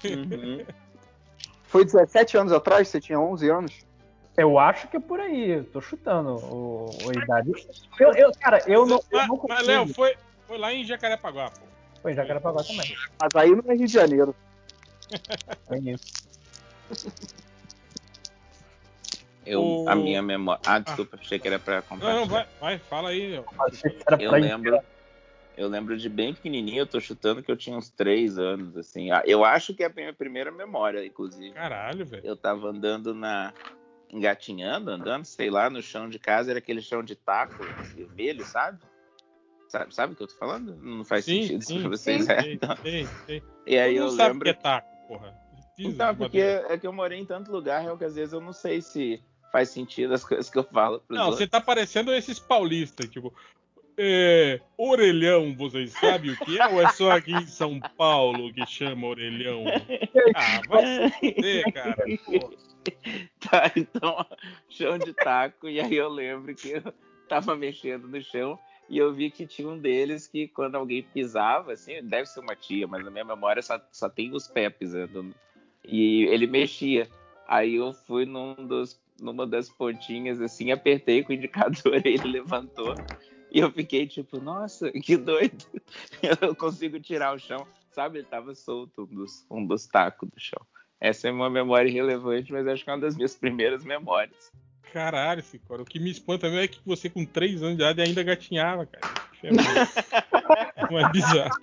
Uhum. 0.05 0.65
Foi 1.71 1.85
17 1.85 2.35
anos 2.37 2.51
atrás? 2.51 2.89
Você 2.89 2.99
tinha 2.99 3.17
11 3.17 3.49
anos? 3.49 3.73
Eu 4.35 4.59
acho 4.59 4.89
que 4.89 4.97
é 4.97 4.99
por 4.99 5.21
aí. 5.21 5.51
Eu 5.51 5.63
tô 5.63 5.79
chutando 5.79 6.35
o, 6.35 6.89
a 7.09 7.13
idade. 7.15 7.51
Eu, 7.97 8.13
eu- 8.13 8.31
cara, 8.39 8.61
eu 8.67 8.85
não. 8.85 9.01
Eu 9.09 9.25
não 9.27 9.41
mas, 9.47 9.65
Léo, 9.65 9.87
foi, 9.93 10.15
foi 10.45 10.57
lá 10.57 10.73
em 10.73 10.83
Jacarepaguá, 10.83 11.49
pô. 11.49 11.65
Foi 12.01 12.11
em 12.11 12.15
Jacarepaguá 12.15 12.61
também. 12.61 12.93
Mas 13.17 13.35
aí 13.35 13.55
não 13.55 13.63
é 13.71 13.75
Rio 13.75 13.87
de 13.87 13.93
Janeiro. 13.93 14.35
É 15.69 15.77
isso. 15.77 16.27
Eu, 19.45 19.61
O- 19.63 19.85
A 19.89 19.95
minha 19.95 20.21
memória. 20.21 20.61
Ah, 20.65 20.79
desculpa, 20.79 21.17
achei 21.19 21.39
que 21.39 21.47
era 21.47 21.57
pra 21.57 21.81
compartilhar. 21.81 22.13
Não, 22.13 22.21
não, 22.21 22.27
vai, 22.27 22.47
vai, 22.59 22.77
fala 22.79 23.09
aí. 23.09 23.35
Eu 23.35 23.43
pra 24.05 24.17
lembro, 24.17 24.77
eu 25.57 25.67
lembro 25.67 25.97
de 25.97 26.07
bem 26.09 26.33
pequenininho, 26.33 26.79
eu 26.79 26.87
tô 26.87 26.99
chutando 26.99 27.43
que 27.43 27.51
eu 27.51 27.57
tinha 27.57 27.77
uns 27.77 27.89
três 27.89 28.37
anos, 28.37 28.75
assim. 28.77 29.11
Ah, 29.11 29.23
Eu 29.25 29.43
acho 29.43 29.73
que 29.73 29.83
é 29.83 29.87
a 29.87 29.93
minha 29.93 30.13
primeira 30.13 30.51
memória, 30.51 31.05
inclusive. 31.05 31.51
Caralho, 31.53 32.05
velho. 32.05 32.25
Eu 32.25 32.35
tava 32.37 32.67
andando 32.69 33.13
na. 33.13 33.53
engatinhando, 34.11 34.91
andando, 34.91 35.25
sei 35.25 35.49
lá, 35.49 35.69
no 35.69 35.81
chão 35.81 36.09
de 36.09 36.19
casa, 36.19 36.51
era 36.51 36.59
aquele 36.59 36.81
chão 36.81 37.03
de 37.03 37.15
taco 37.15 37.63
vermelho, 37.95 38.43
sabe? 38.45 38.79
Sabe, 39.69 39.95
sabe 39.95 40.13
o 40.13 40.15
que 40.17 40.23
eu 40.23 40.27
tô 40.27 40.35
falando? 40.35 40.75
Não 40.77 41.05
faz 41.05 41.23
Sim, 41.25 41.43
sentido 41.43 41.61
isso 41.61 41.73
sim, 41.73 41.79
pra 41.81 41.89
vocês, 41.89 42.25
sim, 42.25 42.31
é? 42.31 42.41
sim, 42.41 42.51
Então, 42.51 42.75
sim, 42.77 43.05
sim. 43.25 43.41
E 43.65 43.77
aí 43.77 43.95
eu 43.95 44.09
sabe 44.09 44.29
lembro. 44.33 44.43
que 44.45 44.49
é 44.49 44.53
taco, 44.53 44.87
porra. 45.07 45.33
Piso 45.75 45.89
Então, 45.89 46.15
porque 46.15 46.39
é 46.39 46.77
que 46.77 46.85
eu 46.85 46.91
morei 46.91 47.19
em 47.19 47.25
tanto 47.25 47.51
lugar, 47.51 47.85
é 47.87 47.95
que 47.97 48.03
às 48.03 48.15
vezes 48.15 48.33
eu 48.33 48.41
não 48.41 48.51
sei 48.51 48.81
se 48.81 49.23
faz 49.51 49.69
sentido 49.69 50.13
as 50.13 50.25
coisas 50.25 50.49
que 50.49 50.57
eu 50.57 50.63
falo 50.63 51.01
Não, 51.09 51.25
outros. 51.25 51.37
você 51.39 51.47
tá 51.47 51.61
parecendo 51.61 52.13
esses 52.13 52.39
paulistas, 52.39 53.09
tipo. 53.09 53.33
É, 54.03 54.59
orelhão, 54.79 55.55
vocês 55.55 55.91
sabem 55.91 56.31
o 56.31 56.37
que 56.37 56.59
é? 56.59 56.67
Ou 56.67 56.81
é 56.81 56.89
só 56.89 57.11
aqui 57.11 57.33
em 57.33 57.45
São 57.45 57.79
Paulo 57.95 58.51
que 58.51 58.65
chama 58.65 59.05
orelhão? 59.05 59.63
Ah, 60.33 60.59
vai 60.67 61.09
se 61.11 61.71
cara. 61.71 62.03
Tá, 63.39 63.71
então, 63.75 64.25
chão 64.67 64.97
de 64.97 65.13
taco, 65.13 65.69
e 65.69 65.79
aí 65.79 65.95
eu 65.95 66.09
lembro 66.09 66.55
que 66.55 66.71
eu 66.71 66.93
tava 67.29 67.55
mexendo 67.55 68.07
no 68.07 68.19
chão 68.23 68.57
e 68.89 68.97
eu 68.97 69.13
vi 69.13 69.29
que 69.29 69.45
tinha 69.45 69.69
um 69.69 69.77
deles 69.77 70.27
que 70.27 70.47
quando 70.47 70.73
alguém 70.73 71.03
pisava, 71.03 71.73
assim, 71.73 72.01
deve 72.01 72.25
ser 72.25 72.39
uma 72.39 72.55
tia, 72.55 72.87
mas 72.87 73.05
na 73.05 73.11
minha 73.11 73.23
memória 73.23 73.61
só, 73.61 73.79
só 73.91 74.09
tem 74.09 74.33
os 74.33 74.47
pés 74.47 74.73
pisando. 74.73 75.31
E 75.85 76.23
ele 76.23 76.47
mexia. 76.47 77.07
Aí 77.47 77.75
eu 77.75 77.93
fui 77.93 78.25
num 78.25 78.55
dos, 78.55 78.99
numa 79.21 79.45
das 79.45 79.69
pontinhas, 79.69 80.41
assim, 80.41 80.71
apertei 80.71 81.23
com 81.23 81.33
o 81.33 81.35
indicador, 81.35 82.01
ele 82.03 82.27
levantou. 82.27 82.95
E 83.51 83.59
eu 83.59 83.71
fiquei 83.71 84.07
tipo, 84.07 84.39
nossa, 84.39 84.89
que 85.03 85.17
doido. 85.17 85.65
Eu 86.41 86.55
consigo 86.55 86.99
tirar 86.99 87.35
o 87.35 87.39
chão. 87.39 87.67
Sabe, 87.91 88.19
ele 88.19 88.27
tava 88.27 88.55
solto 88.55 89.03
um 89.03 89.15
dos, 89.15 89.45
um 89.51 89.65
dos 89.65 89.85
tacos 89.85 90.29
do 90.29 90.39
chão. 90.39 90.65
Essa 90.99 91.27
é 91.27 91.31
uma 91.31 91.49
memória 91.49 91.89
irrelevante, 91.89 92.53
mas 92.53 92.65
acho 92.65 92.85
que 92.85 92.89
é 92.89 92.93
uma 92.93 93.01
das 93.01 93.17
minhas 93.17 93.35
primeiras 93.35 93.83
memórias. 93.83 94.51
Caralho, 94.93 95.43
Cicora. 95.43 95.81
O 95.81 95.85
que 95.85 95.99
me 95.99 96.11
espanta 96.11 96.47
mesmo 96.47 96.63
é 96.63 96.67
que 96.67 96.79
você 96.85 97.09
com 97.09 97.25
3 97.25 97.63
anos 97.63 97.77
de 97.77 97.83
idade 97.83 98.01
ainda 98.01 98.23
gatinhava, 98.23 98.85
cara. 98.85 99.13
É 99.43 99.51
Não 100.89 100.99
é 100.99 101.11
bizarro. 101.11 101.57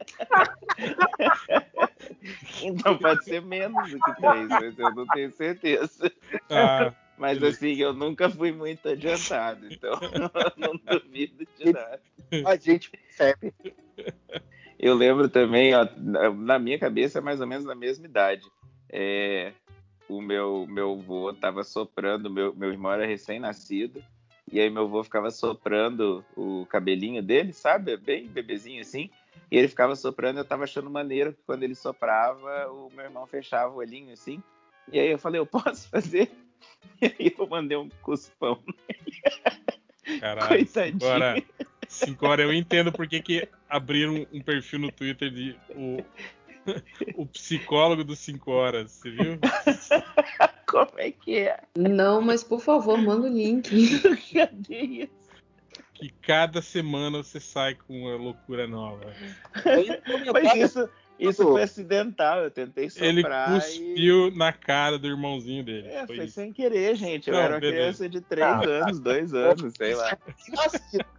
Então 2.62 2.98
pode 2.98 3.24
ser 3.24 3.43
menos 3.43 3.90
do 3.90 3.98
que 3.98 4.15
três, 4.16 4.48
mas 4.48 4.78
eu 4.78 4.94
não 4.94 5.06
tenho 5.06 5.31
certeza. 5.32 6.12
Ah, 6.51 6.93
Mas 7.19 7.43
assim, 7.43 7.74
eu 7.77 7.93
nunca 7.93 8.31
fui 8.31 8.53
muito 8.53 8.89
adiantado, 8.89 9.66
então 9.66 9.93
eu 10.32 10.53
não 10.57 10.77
duvido 10.77 11.45
de 11.59 11.73
nada. 11.73 12.01
A 12.45 12.57
gente 12.57 12.90
percebe. 12.90 13.53
Eu 14.78 14.95
lembro 14.95 15.28
também, 15.28 15.74
ó, 15.74 15.86
na- 16.32 16.59
minha 16.59 16.78
cabeça 16.78 17.19
é 17.19 17.20
mais 17.20 17.40
ou 17.40 17.47
menos 17.47 17.65
na 17.65 17.74
mesma 17.74 18.07
idade. 18.07 18.47
É, 18.90 19.53
o 20.09 20.20
meu, 20.20 20.66
meu 20.69 20.93
avô 20.93 21.32
tava 21.35 21.65
soprando, 21.65 22.31
meu, 22.31 22.55
meu 22.55 22.70
irmão 22.70 22.93
era 22.93 23.05
recém-nascido, 23.05 24.03
e 24.51 24.61
aí 24.61 24.70
meu 24.70 24.85
avô 24.85 25.03
ficava 25.03 25.31
soprando 25.31 26.24
o 26.36 26.65
cabelinho 26.66 27.23
dele, 27.23 27.53
sabe? 27.53 27.97
Bem 27.97 28.28
bebezinho 28.28 28.81
assim. 28.81 29.11
E 29.51 29.57
ele 29.59 29.69
ficava 29.69 29.97
soprando, 29.97 30.39
eu 30.39 30.45
tava 30.45 30.65
achando 30.65 30.89
maneiro 30.89 31.32
que 31.32 31.43
quando 31.45 31.62
ele 31.65 31.74
soprava, 31.74 32.70
o 32.70 32.90
meu 32.95 33.05
irmão 33.05 33.27
fechava 33.27 33.73
o 33.74 33.78
olhinho 33.78 34.12
assim. 34.12 34.40
E 34.93 34.99
aí 34.99 35.11
eu 35.11 35.19
falei, 35.19 35.40
eu 35.40 35.47
posso 35.47 35.89
fazer? 35.90 36.31
E 37.01 37.07
aí 37.07 37.35
eu 37.39 37.47
mandei 37.47 37.77
um 37.77 37.89
cuspão. 38.03 38.61
caralho. 40.19 40.49
Coitadinho. 40.49 40.97
Agora, 40.97 41.43
Cicora, 41.89 42.43
eu 42.43 42.53
entendo 42.53 42.93
por 42.93 43.07
que, 43.07 43.21
que 43.21 43.49
abriram 43.69 44.27
um 44.33 44.43
perfil 44.43 44.81
no 44.81 44.93
Twitter 44.93 45.31
de 45.31 45.57
o, 45.71 46.05
o 47.15 47.27
psicólogo 47.27 48.05
dos 48.05 48.19
5 48.19 48.51
horas, 48.51 48.91
você 48.91 49.11
viu? 49.11 49.39
Como 50.67 50.93
é 50.99 51.11
que 51.11 51.39
é? 51.39 51.61
Não, 51.77 52.21
mas 52.21 52.45
por 52.45 52.61
favor, 52.61 52.99
manda 52.99 53.27
o 53.27 53.33
link. 53.33 53.71
Cadê 54.35 54.81
isso? 54.83 55.19
Que 55.95 56.11
cada 56.11 56.61
semana 56.61 57.23
você 57.23 57.41
sai 57.41 57.75
com 57.75 58.03
uma 58.03 58.17
loucura 58.17 58.69
nova. 58.69 59.13
Mas 60.33 60.55
isso, 60.55 60.89
isso 61.19 61.43
foi 61.43 61.62
acidental, 61.62 62.40
eu 62.45 62.51
tentei 62.51 62.89
soprar 62.90 63.09
Ele 63.09 63.20
e... 63.20 63.61
cuspiu 63.61 64.31
na 64.36 64.53
cara 64.53 64.99
do 64.99 65.07
irmãozinho 65.07 65.65
dele. 65.65 65.89
É, 65.89 66.07
foi 66.07 66.16
foi 66.16 66.28
sem 66.28 66.53
querer, 66.53 66.95
gente. 66.97 67.28
Eu 67.28 67.35
Não, 67.35 67.40
era 67.43 67.55
uma 67.55 67.61
beleza. 67.61 67.77
criança 67.78 68.09
de 68.09 68.20
3 68.20 68.47
Ah. 68.47 68.61
anos, 68.65 69.01
2 69.01 69.35
anos, 69.35 69.74
sei 69.77 69.95
lá. 69.95 70.16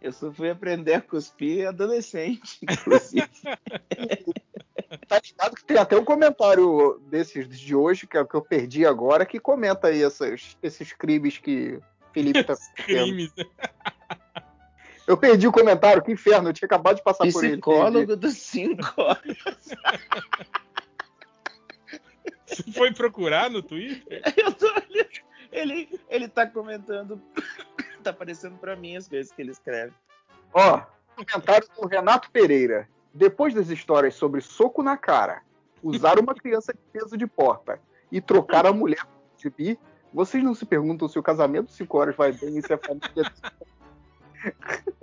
Eu 0.00 0.12
só 0.12 0.30
fui 0.32 0.48
aprender 0.48 0.94
a 0.94 1.00
cuspir 1.00 1.66
adolescente, 1.68 2.58
inclusive. 2.62 3.28
Tá 5.08 5.20
ligado 5.24 5.56
que 5.56 5.64
tem 5.64 5.76
até 5.76 5.96
um 5.98 6.04
comentário 6.04 7.02
desses 7.10 7.48
de 7.58 7.74
hoje, 7.74 8.06
que 8.06 8.16
é 8.16 8.20
o 8.20 8.26
que 8.26 8.34
eu 8.36 8.40
perdi 8.42 8.86
agora, 8.86 9.26
que 9.26 9.40
comenta 9.40 9.88
aí 9.88 10.02
essas- 10.02 10.56
esses 10.62 10.92
crimes 10.92 11.36
que 11.38 11.80
Felipe 12.12 12.44
tá 12.44 12.54
cometendo. 12.56 12.84
Crimes. 12.86 13.32
Eu 15.08 15.16
perdi 15.16 15.48
o 15.48 15.52
comentário, 15.52 16.02
que 16.02 16.12
inferno, 16.12 16.50
eu 16.50 16.52
tinha 16.52 16.66
acabado 16.66 16.96
de 16.96 17.02
passar 17.02 17.24
por 17.32 17.42
ele. 17.42 17.54
Psicólogo 17.54 18.14
dos 18.14 18.36
5 18.36 18.94
horas. 18.98 19.38
Você 22.44 22.72
foi 22.72 22.92
procurar 22.92 23.48
no 23.48 23.62
Twitter? 23.62 24.22
Eu 24.36 24.52
tô 24.52 24.66
olhando. 24.66 25.08
Ele, 25.50 26.00
ele 26.10 26.28
tá 26.28 26.46
comentando. 26.46 27.22
Tá 28.02 28.10
aparecendo 28.10 28.58
pra 28.58 28.76
mim 28.76 28.96
as 28.96 29.08
coisas 29.08 29.32
que 29.32 29.40
ele 29.40 29.50
escreve. 29.50 29.94
Ó, 30.52 30.82
comentário 31.16 31.66
do 31.80 31.88
Renato 31.88 32.30
Pereira. 32.30 32.86
Depois 33.14 33.54
das 33.54 33.70
histórias 33.70 34.14
sobre 34.14 34.42
soco 34.42 34.82
na 34.82 34.98
cara, 34.98 35.40
usar 35.82 36.18
uma 36.18 36.34
criança 36.34 36.74
de 36.74 36.80
peso 36.92 37.16
de 37.16 37.26
porta 37.26 37.80
e 38.12 38.20
trocar 38.20 38.66
a 38.66 38.74
mulher 38.74 39.04
por 39.06 39.40
gibi, 39.40 39.78
vocês 40.12 40.44
não 40.44 40.54
se 40.54 40.66
perguntam 40.66 41.08
se 41.08 41.18
o 41.18 41.22
casamento 41.22 41.68
de 41.68 41.72
5 41.72 41.98
horas 41.98 42.14
vai 42.14 42.30
bem 42.30 42.58
e 42.58 42.62
se 42.62 42.72
a 42.74 42.78
família. 42.78 43.32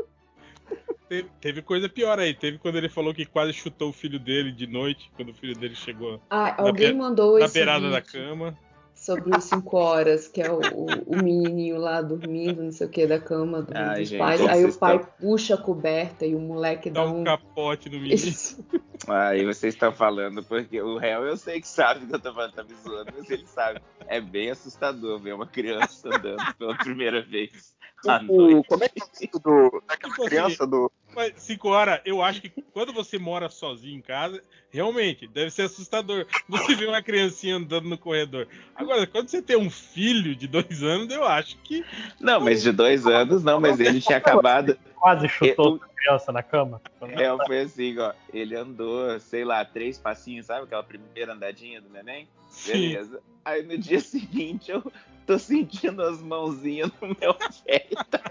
Teve, 1.07 1.29
teve 1.39 1.61
coisa 1.61 1.87
pior 1.87 2.19
aí. 2.19 2.33
Teve 2.33 2.57
quando 2.57 2.77
ele 2.77 2.89
falou 2.89 3.13
que 3.13 3.25
quase 3.25 3.53
chutou 3.53 3.89
o 3.89 3.93
filho 3.93 4.19
dele 4.19 4.51
de 4.51 4.65
noite, 4.65 5.11
quando 5.15 5.29
o 5.29 5.33
filho 5.33 5.55
dele 5.55 5.75
chegou 5.75 6.21
Ah, 6.29 6.55
alguém 6.61 6.93
mandou 6.93 7.37
na 7.39 7.47
beirada 7.47 7.89
da 7.89 7.99
vídeo 7.99 8.11
cama. 8.11 8.57
Sobre 9.05 9.37
os 9.37 9.43
5 9.43 9.77
horas, 9.77 10.27
que 10.27 10.41
é 10.41 10.51
o, 10.51 10.59
o, 10.59 10.85
o 11.05 11.15
menininho 11.23 11.77
lá 11.77 12.01
dormindo, 12.01 12.63
não 12.63 12.71
sei 12.71 12.87
o 12.87 12.89
que, 12.89 13.05
da 13.05 13.19
cama 13.19 13.61
do, 13.61 13.71
Ai, 13.77 13.99
dos 13.99 14.09
gente, 14.09 14.19
pais. 14.19 14.41
Aí 14.41 14.65
o 14.65 14.73
pai 14.73 14.95
estão- 14.95 15.11
puxa 15.19 15.53
a 15.53 15.57
coberta 15.57 16.25
e 16.25 16.33
o 16.33 16.39
moleque 16.39 16.89
Dá 16.89 17.03
dá 17.03 17.11
um 17.11 17.21
um. 17.21 17.23
capote 17.23 17.87
no 17.89 17.97
menino. 17.99 18.15
Isso. 18.15 18.65
Aí 19.07 19.45
vocês 19.45 19.75
estão 19.75 19.91
falando, 19.91 20.43
porque 20.43 20.81
o 20.81 20.97
réu 20.97 21.23
eu 21.23 21.37
sei 21.37 21.61
que 21.61 21.67
sabe 21.67 22.07
que 22.07 22.15
eu 22.15 22.19
tô 22.19 22.33
falando, 22.33 22.53
tá 22.53 22.63
me 22.63 22.73
zoando, 22.83 23.11
mas 23.15 23.29
ele 23.29 23.45
sabe. 23.45 23.79
É 24.07 24.19
bem 24.19 24.49
assustador 24.49 25.19
ver 25.19 25.33
uma 25.35 25.45
criança 25.45 26.07
andando 26.07 26.55
pela 26.57 26.75
primeira 26.77 27.21
vez 27.21 27.75
à 28.07 28.17
O, 28.27 28.51
noite. 28.51 28.67
como 28.67 28.83
é 28.83 28.89
que 28.89 29.01
é 29.01 29.29
o 29.35 29.39
do, 29.39 29.83
daquela 29.87 30.13
Tipo 30.13 30.21
assim, 30.25 30.29
criança 30.29 30.65
do. 30.65 30.91
Mas 31.15 31.33
5 31.37 31.69
horas, 31.69 32.01
eu 32.05 32.21
acho 32.21 32.41
que 32.41 32.49
quando 32.73 32.91
você 32.91 33.17
mora 33.17 33.49
sozinho 33.49 33.97
em 33.97 34.01
casa, 34.01 34.43
realmente 34.69 35.25
deve 35.27 35.49
ser 35.49 35.63
assustador. 35.63 36.25
Você 36.49 36.75
vê 36.75 36.85
uma 36.85 37.01
criancinha 37.01 37.55
andando 37.55 37.87
no 37.87 37.97
corredor. 37.97 38.47
Agora, 38.75 39.07
quando 39.07 39.29
você 39.29 39.41
tem 39.41 39.55
um 39.55 39.69
filho 39.69 40.35
de 40.35 40.47
dois 40.47 40.83
anos, 40.83 41.13
eu 41.13 41.23
acho 41.23 41.57
que. 41.59 41.85
Não, 42.19 42.41
mas 42.41 42.61
de 42.61 42.71
dois 42.71 43.07
anos 43.07 43.43
não, 43.43 43.59
mas 43.59 43.79
ele 43.79 44.01
tinha 44.01 44.17
acabado. 44.17 44.77
Quase 44.95 45.29
chutou 45.29 45.79
a 45.81 45.87
criança 45.87 46.31
na 46.31 46.43
cama. 46.43 46.81
É, 47.01 47.45
foi 47.45 47.61
assim, 47.61 47.97
ó. 47.99 48.11
Ele 48.33 48.55
andou, 48.55 49.19
sei 49.19 49.45
lá, 49.45 49.63
três 49.63 49.97
passinhos, 49.97 50.47
sabe? 50.47 50.63
Aquela 50.63 50.83
primeira 50.83 51.33
andadinha 51.33 51.79
do 51.79 51.89
neném? 51.89 52.27
Sim. 52.49 52.71
Beleza. 52.71 53.21
Aí 53.43 53.63
no 53.63 53.77
dia 53.77 53.99
seguinte 54.01 54.71
eu 54.71 54.83
tô 55.25 55.39
sentindo 55.39 56.01
as 56.01 56.21
mãozinhas 56.21 56.91
no 57.01 57.15
meu 57.19 57.33
pé 57.33 57.87
e 57.89 57.95
tá 58.05 58.21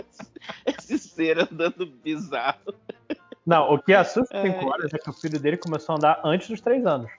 esse 0.67 0.99
ser 0.99 1.39
andando 1.39 1.87
bizarro. 1.87 2.75
Não, 3.47 3.75
o 3.75 3.79
que 3.79 3.93
assusta 3.93 4.37
É. 4.37 4.43
5 4.43 4.67
horas 4.67 4.95
é 4.95 4.99
que 4.99 5.11
o 5.11 5.13
filho 5.13 5.39
dele 5.39 5.57
começou 5.57 5.95
a 5.95 5.97
andar 5.97 6.21
antes 6.25 6.49
dos 6.49 6.61
3 6.61 6.87
anos. 6.87 7.11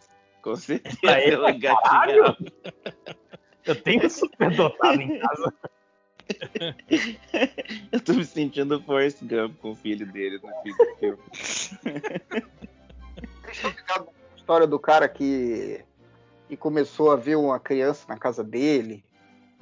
Com 0.41 0.55
certeza 0.55 0.97
Aí, 1.03 1.29
ela 1.29 1.51
engatinhava. 1.51 2.37
Eu 3.65 3.75
tenho 3.81 4.09
super 4.09 4.55
dotado 4.55 5.01
em 5.01 5.19
casa. 5.19 5.53
Eu 7.91 7.99
tô 7.99 8.13
me 8.13 8.25
sentindo 8.25 8.81
Forrest 8.81 9.21
Gump 9.21 9.57
com 9.61 9.71
o 9.71 9.75
filho 9.75 10.11
dele 10.11 10.39
no 10.41 10.49
fim 10.63 10.71
do 10.75 10.95
filme. 10.97 11.23
Na 13.87 14.05
história 14.35 14.67
do 14.67 14.79
cara 14.79 15.07
que, 15.07 15.83
que 16.47 16.57
começou 16.57 17.11
a 17.11 17.15
ver 17.15 17.35
uma 17.35 17.59
criança 17.59 18.05
na 18.07 18.17
casa 18.17 18.43
dele? 18.43 19.03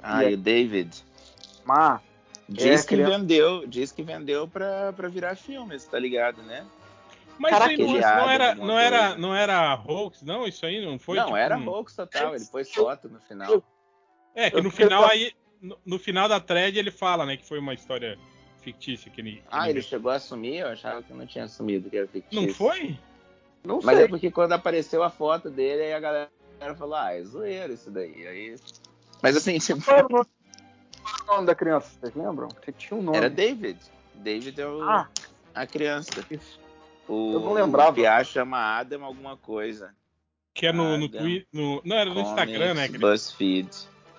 Ah, 0.06 0.24
e 0.24 0.34
o 0.34 0.36
David? 0.36 1.02
Mas 1.64 2.00
Diz 2.46 2.80
É, 2.80 2.86
que 2.86 2.94
criança- 2.94 3.18
vendeu, 3.18 3.66
diz 3.66 3.90
que 3.90 4.02
vendeu 4.02 4.46
pra, 4.46 4.92
pra 4.92 5.08
virar 5.08 5.34
filme, 5.34 5.78
você 5.78 5.88
tá 5.90 5.98
ligado, 5.98 6.42
né? 6.42 6.66
Mas 7.38 7.50
Caraca, 7.52 7.72
isso 7.72 7.82
aí 7.82 7.86
não, 7.88 7.94
ele 7.96 8.00
não 8.02 8.18
abre 8.20 8.34
era, 8.34 8.54
não, 8.54 8.78
era, 8.78 9.16
não 9.16 9.34
era 9.34 9.74
hoax, 9.74 10.22
não? 10.22 10.46
Isso 10.46 10.66
aí 10.66 10.84
não 10.84 10.98
foi? 10.98 11.16
não, 11.16 11.24
tipo, 11.24 11.36
era 11.38 11.56
um- 11.56 11.66
hoax 11.68 11.96
total. 11.96 12.34
Ele 12.36 12.44
pôs 12.44 12.70
foto 12.70 13.08
no 13.08 13.18
final. 13.20 13.62
É, 14.34 14.50
que 14.50 14.60
no 14.60 14.70
final 14.70 15.04
aí. 15.06 15.32
No, 15.60 15.78
no 15.86 15.98
final 15.98 16.28
da 16.28 16.38
thread 16.38 16.78
ele 16.78 16.90
fala, 16.90 17.24
né, 17.24 17.38
que 17.38 17.46
foi 17.46 17.58
uma 17.58 17.72
história 17.72 18.18
fictícia 18.60 19.10
que 19.10 19.22
ele. 19.22 19.32
que 19.36 19.42
Ah, 19.50 19.70
ele 19.70 19.80
chegou 19.80 20.12
a 20.12 20.16
assumir? 20.16 20.58
Eu 20.58 20.68
achava 20.68 21.02
que 21.02 21.14
não 21.14 21.26
tinha 21.26 21.44
assumido 21.44 21.88
que 21.88 21.96
era 21.96 22.06
fictício. 22.06 22.46
Não 22.46 22.52
foi? 22.54 22.98
Não 23.64 23.80
Mas 23.82 23.96
sei. 23.96 24.04
é 24.04 24.08
porque 24.08 24.30
quando 24.30 24.52
apareceu 24.52 25.02
a 25.02 25.08
foto 25.08 25.48
dele, 25.48 25.82
aí 25.84 25.94
a 25.94 26.00
galera 26.00 26.30
falou, 26.76 26.94
ah, 26.94 27.14
é 27.14 27.24
zoeiro 27.24 27.72
isso 27.72 27.90
daí. 27.90 28.26
Aí... 28.28 28.56
Mas 29.24 29.36
assim, 29.38 29.58
tipo, 29.58 29.82
Qual 29.82 29.96
era 29.96 30.06
o 30.06 30.26
nome, 31.26 31.46
da 31.46 31.54
criança? 31.54 31.90
Vocês 31.98 32.14
lembram? 32.14 32.48
Você 32.48 32.72
tinha 32.72 33.00
um 33.00 33.02
nome. 33.02 33.16
era 33.16 33.30
David. 33.30 33.78
David 34.16 34.60
é 34.60 34.66
o, 34.66 34.82
Ah. 34.82 35.08
a 35.54 35.66
criança. 35.66 36.10
Isso. 36.30 36.60
O, 37.08 37.32
Eu 37.32 37.40
não 37.40 37.52
lembrava. 37.54 37.90
O 37.90 37.94
Piá 37.94 38.22
chama 38.22 38.58
Adam 38.58 39.02
alguma 39.02 39.34
coisa. 39.34 39.94
Que 40.52 40.66
é 40.66 40.72
no, 40.72 40.98
no. 40.98 41.08
Twitter. 41.08 41.46
No, 41.50 41.80
não, 41.84 41.96
era 41.96 42.12
no 42.12 42.20
Instagram, 42.20 42.74
né? 42.74 42.86
Que 42.86 42.96
ele, 42.96 42.98
BuzzFeed. 42.98 43.68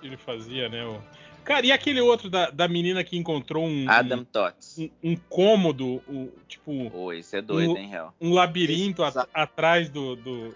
que 0.00 0.06
ele 0.08 0.16
fazia, 0.16 0.68
né? 0.68 0.84
O... 0.84 1.00
Cara, 1.44 1.64
e 1.64 1.70
aquele 1.70 2.00
outro 2.00 2.28
da, 2.28 2.50
da 2.50 2.66
menina 2.66 3.04
que 3.04 3.16
encontrou 3.16 3.64
um, 3.64 3.88
Adam 3.88 4.24
Tots. 4.24 4.76
um, 4.78 4.90
um 5.04 5.16
cômodo, 5.16 6.02
um, 6.08 6.28
tipo, 6.48 6.90
Pô, 6.90 7.12
esse 7.12 7.36
é 7.36 7.40
doido, 7.40 7.74
No- 7.74 7.78
hein, 7.78 7.94
Hel? 7.94 8.12
um 8.20 8.32
labirinto 8.34 9.04
a- 9.04 9.28
atrás 9.32 9.88
do, 9.88 10.16
do, 10.16 10.52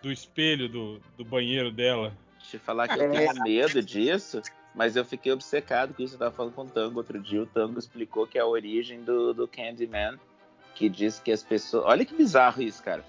do 0.00 0.12
espelho 0.12 0.68
do, 0.68 1.00
do 1.18 1.24
banheiro 1.24 1.72
dela. 1.72 2.16
Deixa 2.40 2.56
eu 2.56 2.60
falar 2.60 2.88
que 2.88 2.98
eu 2.98 3.04
É. 3.04 3.08
tenho 3.28 3.42
medo 3.42 3.82
disso, 3.82 4.42
mas 4.74 4.96
eu 4.96 5.04
fiquei 5.04 5.30
obcecado 5.32 5.94
com 5.94 6.02
isso. 6.02 6.14
Eu 6.14 6.18
tava 6.18 6.30
falando 6.32 6.52
com 6.54 6.62
o 6.62 6.68
Tango 6.68 6.98
outro 6.98 7.20
dia. 7.20 7.42
O 7.42 7.46
Tango 7.46 7.78
explicou 7.78 8.26
que 8.26 8.38
é 8.38 8.40
a 8.40 8.46
origem 8.46 9.02
do, 9.02 9.32
do 9.32 9.46
Candyman, 9.48 10.18
que 10.74 10.88
diz 10.88 11.18
que 11.18 11.30
as 11.30 11.42
pessoas. 11.42 11.84
Olha 11.86 12.04
que 12.04 12.14
bizarro 12.14 12.62
isso, 12.62 12.82
cara. 12.82 13.04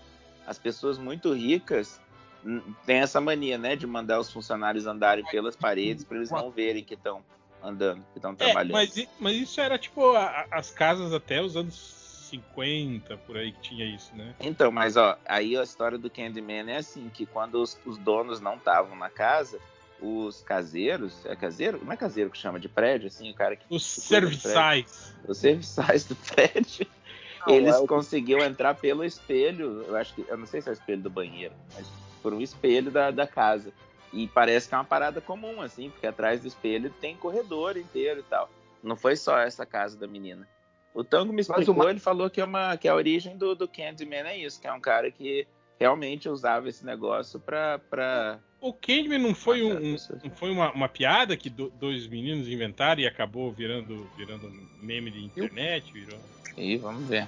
As 0.45 0.57
pessoas 0.59 0.97
muito 0.97 1.33
ricas 1.33 1.99
hum, 2.45 2.61
têm 2.85 2.97
essa 2.97 3.21
mania, 3.21 3.57
né, 3.57 3.75
de 3.75 3.85
mandar 3.87 4.19
os 4.19 4.31
funcionários 4.31 4.85
andarem 4.87 5.23
pelas 5.25 5.55
paredes 5.55 6.03
para 6.03 6.17
eles 6.17 6.31
não 6.31 6.49
verem 6.51 6.83
que 6.83 6.95
estão 6.95 7.23
andando, 7.63 8.01
que 8.11 8.17
estão 8.17 8.31
É, 8.31 8.35
trabalhando. 8.35 8.73
mas, 8.73 8.97
i- 8.97 9.07
mas 9.19 9.35
isso 9.37 9.61
era 9.61 9.77
tipo 9.77 10.15
a- 10.15 10.47
as 10.49 10.71
casas 10.71 11.13
até 11.13 11.41
os 11.41 11.55
anos 11.55 12.00
50, 12.31 13.17
por 13.17 13.37
aí 13.37 13.51
que 13.51 13.61
tinha 13.61 13.85
isso, 13.85 14.15
né? 14.15 14.33
Então, 14.39 14.71
mas 14.71 14.95
ó, 14.95 15.17
aí 15.25 15.57
a 15.57 15.63
história 15.63 15.97
do 15.97 16.09
Candyman 16.09 16.71
é 16.71 16.77
assim, 16.77 17.09
que 17.09 17.25
quando 17.25 17.55
os, 17.55 17.77
os 17.85 17.97
donos 17.97 18.39
não 18.39 18.55
estavam 18.55 18.95
na 18.95 19.09
casa, 19.09 19.59
os 20.01 20.41
caseiros, 20.41 21.25
é 21.25 21.35
caseiro? 21.35 21.79
Não 21.83 21.91
é 21.91 21.97
caseiro 21.97 22.29
que 22.29 22.37
chama 22.37 22.59
de 22.59 22.69
prédio, 22.69 23.07
assim, 23.07 23.29
o 23.29 23.35
cara 23.35 23.55
que 23.55 23.65
Os 23.69 23.85
serviçais. 23.85 25.15
os 25.27 25.37
serviçais 25.37 26.05
do 26.05 26.15
prédio, 26.15 26.87
Não, 27.45 27.55
eles 27.55 27.75
é 27.75 27.87
conseguiam 27.87 28.39
entrar 28.39 28.75
pelo 28.75 29.03
espelho, 29.03 29.83
eu 29.87 29.95
acho 29.95 30.13
que, 30.13 30.25
eu 30.27 30.37
não 30.37 30.45
sei 30.45 30.61
se 30.61 30.69
é 30.69 30.71
o 30.71 30.73
espelho 30.73 31.01
do 31.01 31.09
banheiro, 31.09 31.53
mas 31.73 31.87
por 32.21 32.33
um 32.33 32.41
espelho 32.41 32.91
da, 32.91 33.11
da 33.11 33.27
casa. 33.27 33.73
E 34.13 34.27
parece 34.27 34.67
que 34.67 34.75
é 34.75 34.77
uma 34.77 34.83
parada 34.83 35.21
comum, 35.21 35.61
assim, 35.61 35.89
porque 35.89 36.05
atrás 36.05 36.41
do 36.41 36.47
espelho 36.47 36.93
tem 36.99 37.15
corredor 37.15 37.77
inteiro 37.77 38.19
e 38.19 38.23
tal. 38.23 38.49
Não 38.83 38.95
foi 38.95 39.15
só 39.15 39.39
essa 39.39 39.65
casa 39.65 39.97
da 39.97 40.05
menina. 40.05 40.47
O 40.93 41.03
Tango 41.03 41.31
me 41.31 41.37
Mas 41.37 41.49
explicou, 41.49 41.75
ma- 41.85 41.89
ele 41.89 41.99
falou 41.99 42.29
que, 42.29 42.41
é 42.41 42.43
uma, 42.45 42.75
que 42.77 42.87
a 42.87 42.95
origem 42.95 43.37
do, 43.37 43.55
do 43.55 43.67
Candyman 43.67 44.27
é 44.27 44.37
isso, 44.37 44.59
que 44.59 44.67
é 44.67 44.73
um 44.73 44.79
cara 44.81 45.09
que 45.09 45.47
realmente 45.79 46.27
usava 46.29 46.67
esse 46.69 46.85
negócio 46.85 47.39
pra... 47.39 47.79
pra... 47.89 48.39
O 48.59 48.73
Candyman 48.73 49.17
não 49.19 49.33
foi, 49.33 49.63
um, 49.63 49.71
um- 49.93 49.97
não 50.23 50.31
foi 50.35 50.51
uma, 50.51 50.71
uma 50.71 50.89
piada 50.89 51.35
que 51.37 51.49
do- 51.49 51.69
dois 51.79 52.05
meninos 52.07 52.47
inventaram 52.47 53.01
e 53.01 53.07
acabou 53.07 53.51
virando, 53.51 54.07
virando 54.17 54.47
um 54.47 54.67
meme 54.81 55.09
de 55.09 55.23
internet? 55.23 55.91
Virou... 55.91 56.19
Ih, 56.57 56.77
vamos 56.77 57.07
ver. 57.07 57.27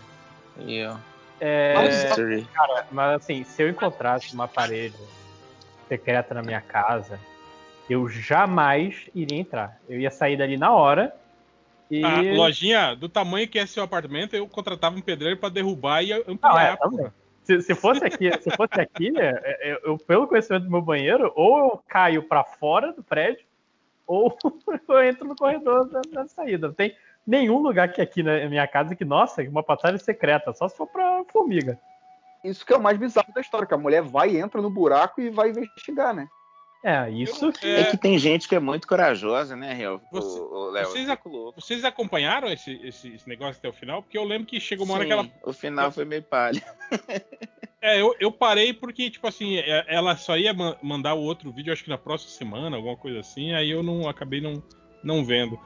E 0.60 0.76
eu... 0.76 0.98
É, 1.40 1.74
Mystery. 1.84 2.48
mas 2.92 3.16
assim, 3.22 3.44
se 3.44 3.62
eu 3.64 3.70
encontrasse 3.70 4.34
uma 4.34 4.48
parede 4.48 4.96
secreta 5.90 6.34
na 6.34 6.42
minha 6.42 6.62
casa, 6.62 7.20
eu 7.90 8.08
jamais 8.08 9.10
iria 9.14 9.40
entrar. 9.40 9.82
Eu 9.90 10.00
ia 10.00 10.12
sair 10.12 10.38
dali 10.38 10.56
na 10.58 10.72
hora 10.72 11.14
e. 11.90 12.04
A 12.04 12.22
lojinha, 12.36 12.96
do 12.96 13.10
tamanho 13.10 13.48
que 13.48 13.60
é 13.60 13.66
seu 13.66 13.84
apartamento, 13.84 14.36
eu 14.36 14.48
contratava 14.48 14.96
um 14.96 15.02
pedreiro 15.02 15.38
pra 15.38 15.50
derrubar 15.50 16.04
e 16.04 16.14
ampliar. 16.14 16.74
é, 16.74 16.76
também. 16.78 17.08
Se, 17.44 17.62
se 17.62 17.76
fosse 17.76 18.04
aqui, 18.06 18.32
se 18.42 18.50
fosse 18.52 18.80
aqui, 18.80 19.12
é, 19.18 19.42
é, 19.46 19.80
eu, 19.84 19.98
pelo 19.98 20.28
conhecimento 20.28 20.64
do 20.64 20.72
meu 20.72 20.82
banheiro, 20.82 21.32
ou 21.36 21.58
eu 21.60 21.84
caio 21.88 22.24
pra 22.24 22.44
fora 22.44 22.94
do 22.94 23.04
prédio, 23.04 23.46
ou 24.08 24.38
eu 24.88 25.04
entro 25.04 25.28
no 25.28 25.36
corredor 25.36 25.90
da, 25.90 26.02
da 26.10 26.28
saída. 26.28 26.68
Não 26.68 26.74
tem 26.74 26.96
nenhum 27.28 27.60
lugar 27.60 27.92
que 27.92 28.02
aqui 28.02 28.24
na 28.24 28.48
minha 28.48 28.68
casa 28.68 28.96
que, 28.96 29.04
nossa, 29.04 29.42
uma 29.44 29.64
passagem 29.64 30.00
secreta, 30.00 30.54
só 30.54 30.70
se 30.70 30.78
for 30.78 30.88
pra 30.88 31.24
formiga. 31.32 31.78
Isso 32.44 32.66
que 32.66 32.74
é 32.74 32.78
o 32.78 32.82
mais 32.82 32.98
bizarro 32.98 33.34
da 33.34 33.42
história, 33.42 33.68
que 33.68 33.74
a 33.74 33.78
mulher 33.78 34.02
vai, 34.02 34.38
entra 34.38 34.62
no 34.62 34.70
buraco 34.70 35.22
e 35.22 35.30
vai 35.30 35.50
investigar, 35.50 36.14
né? 36.14 36.28
É, 36.84 37.10
isso 37.10 37.52
que. 37.54 37.66
É 37.66 37.92
que 37.92 37.98
tem 37.98 38.20
gente 38.20 38.48
que 38.48 38.56
é 38.56 38.60
muito 38.60 38.86
corajosa, 38.88 39.56
né, 39.56 39.74
Real? 39.74 40.02
Você- 40.12 40.40
o, 40.40 40.54
o 40.54 40.70
Léo, 40.72 40.86
vocês 40.88 41.10
fico 41.10 41.30
louco. 41.30 41.62
Vocês 41.62 41.86
acompanharam 41.86 42.50
esse, 42.52 42.74
esse, 42.84 43.14
esse 43.16 43.28
negócio 43.30 43.58
até 43.58 43.70
o 43.70 43.74
final? 43.74 44.04
Porque 44.04 44.18
eu 44.18 44.24
lembro 44.26 44.46
que 44.46 44.60
chegou 44.60 44.86
uma 44.86 44.96
hora 44.96 45.04
Sim, 45.04 45.08
que 45.08 45.14
ela. 45.14 45.30
O 45.44 45.54
final 45.54 45.92
foi 45.92 46.04
meio 46.04 46.24
palha. 46.24 46.62
É, 47.82 48.00
eu, 48.00 48.16
eu 48.18 48.32
parei 48.32 48.74
porque, 48.74 49.10
tipo 49.10 49.28
assim, 49.28 49.58
é- 49.58 49.86
ela 49.88 50.16
só 50.16 50.38
ia 50.38 50.54
ma- 50.54 50.78
mandar 50.82 51.16
o 51.16 51.22
outro 51.22 51.52
vídeo, 51.52 51.74
acho 51.74 51.84
que 51.84 51.90
na 51.90 51.98
próxima 51.98 52.32
semana, 52.32 52.78
alguma 52.78 52.96
coisa 52.96 53.20
assim, 53.20 53.54
aí 53.54 53.70
eu 53.72 53.84
não 53.84 54.08
acabei 54.08 54.40
não, 54.40 54.64
não 55.04 55.24
vendo. 55.26 55.60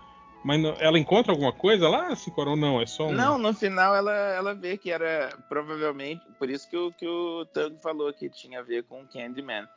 Mas 0.43 0.59
não- 0.59 0.75
ela 0.79 0.97
encontra 0.97 1.31
alguma 1.31 1.51
coisa 1.51 1.87
lá, 1.89 2.15
Cinco 2.15 2.41
ou 2.41 2.55
não? 2.55 2.81
É 2.81 2.85
só 2.85 3.07
um. 3.07 3.11
Não, 3.11 3.37
no 3.37 3.53
final 3.53 3.95
ela, 3.95 4.11
ela 4.13 4.55
vê 4.55 4.77
que 4.77 4.91
era 4.91 5.29
provavelmente. 5.49 6.21
Por 6.39 6.49
isso 6.49 6.69
que 6.69 6.77
o, 6.77 6.91
que 6.91 7.07
o 7.07 7.45
Tango 7.53 7.77
falou 7.79 8.11
que 8.13 8.29
tinha 8.29 8.59
a 8.59 8.63
ver 8.63 8.83
com 8.83 9.01
o 9.01 9.07
Candyman. 9.07 9.67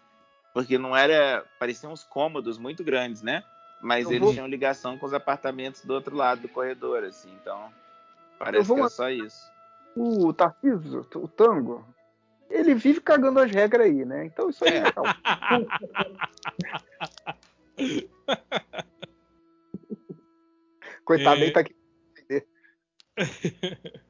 Porque 0.52 0.77
não 0.78 0.97
era. 0.97 1.44
Pareciam 1.59 1.93
uns 1.93 2.05
cômodos 2.05 2.59
muito 2.59 2.82
grandes, 2.85 3.22
né? 3.22 3.44
Mas 3.81 4.05
Eu 4.06 4.12
eles 4.12 4.22
vou- 4.22 4.32
tinham 4.32 4.47
ligação 4.47 4.98
com 4.98 5.06
os 5.06 5.14
apartamentos 5.14 5.85
do 5.85 5.94
outro 5.94 6.14
lado 6.16 6.43
do 6.43 6.48
corredor, 6.48 7.05
assim. 7.05 7.32
Então. 7.40 7.72
Parece 8.39 8.66
vou 8.66 8.78
que 8.78 8.82
é 8.85 8.89
só 8.89 9.10
isso. 9.10 9.51
O 9.97 10.32
Tarcísio, 10.32 11.06
o 11.16 11.28
Tango, 11.28 11.85
ele 12.48 12.74
vive 12.74 13.01
cagando 13.01 13.39
as 13.40 13.51
regras 13.51 13.86
aí, 13.86 14.05
né? 14.05 14.24
Então 14.24 14.48
isso 14.51 14.64
aí 14.64 14.77
é 14.78 14.93
calma. 14.93 15.16
Coitado, 21.05 21.40
É. 21.40 21.44
ele 21.44 21.52
tá 21.52 21.60
aqui. 21.60 21.74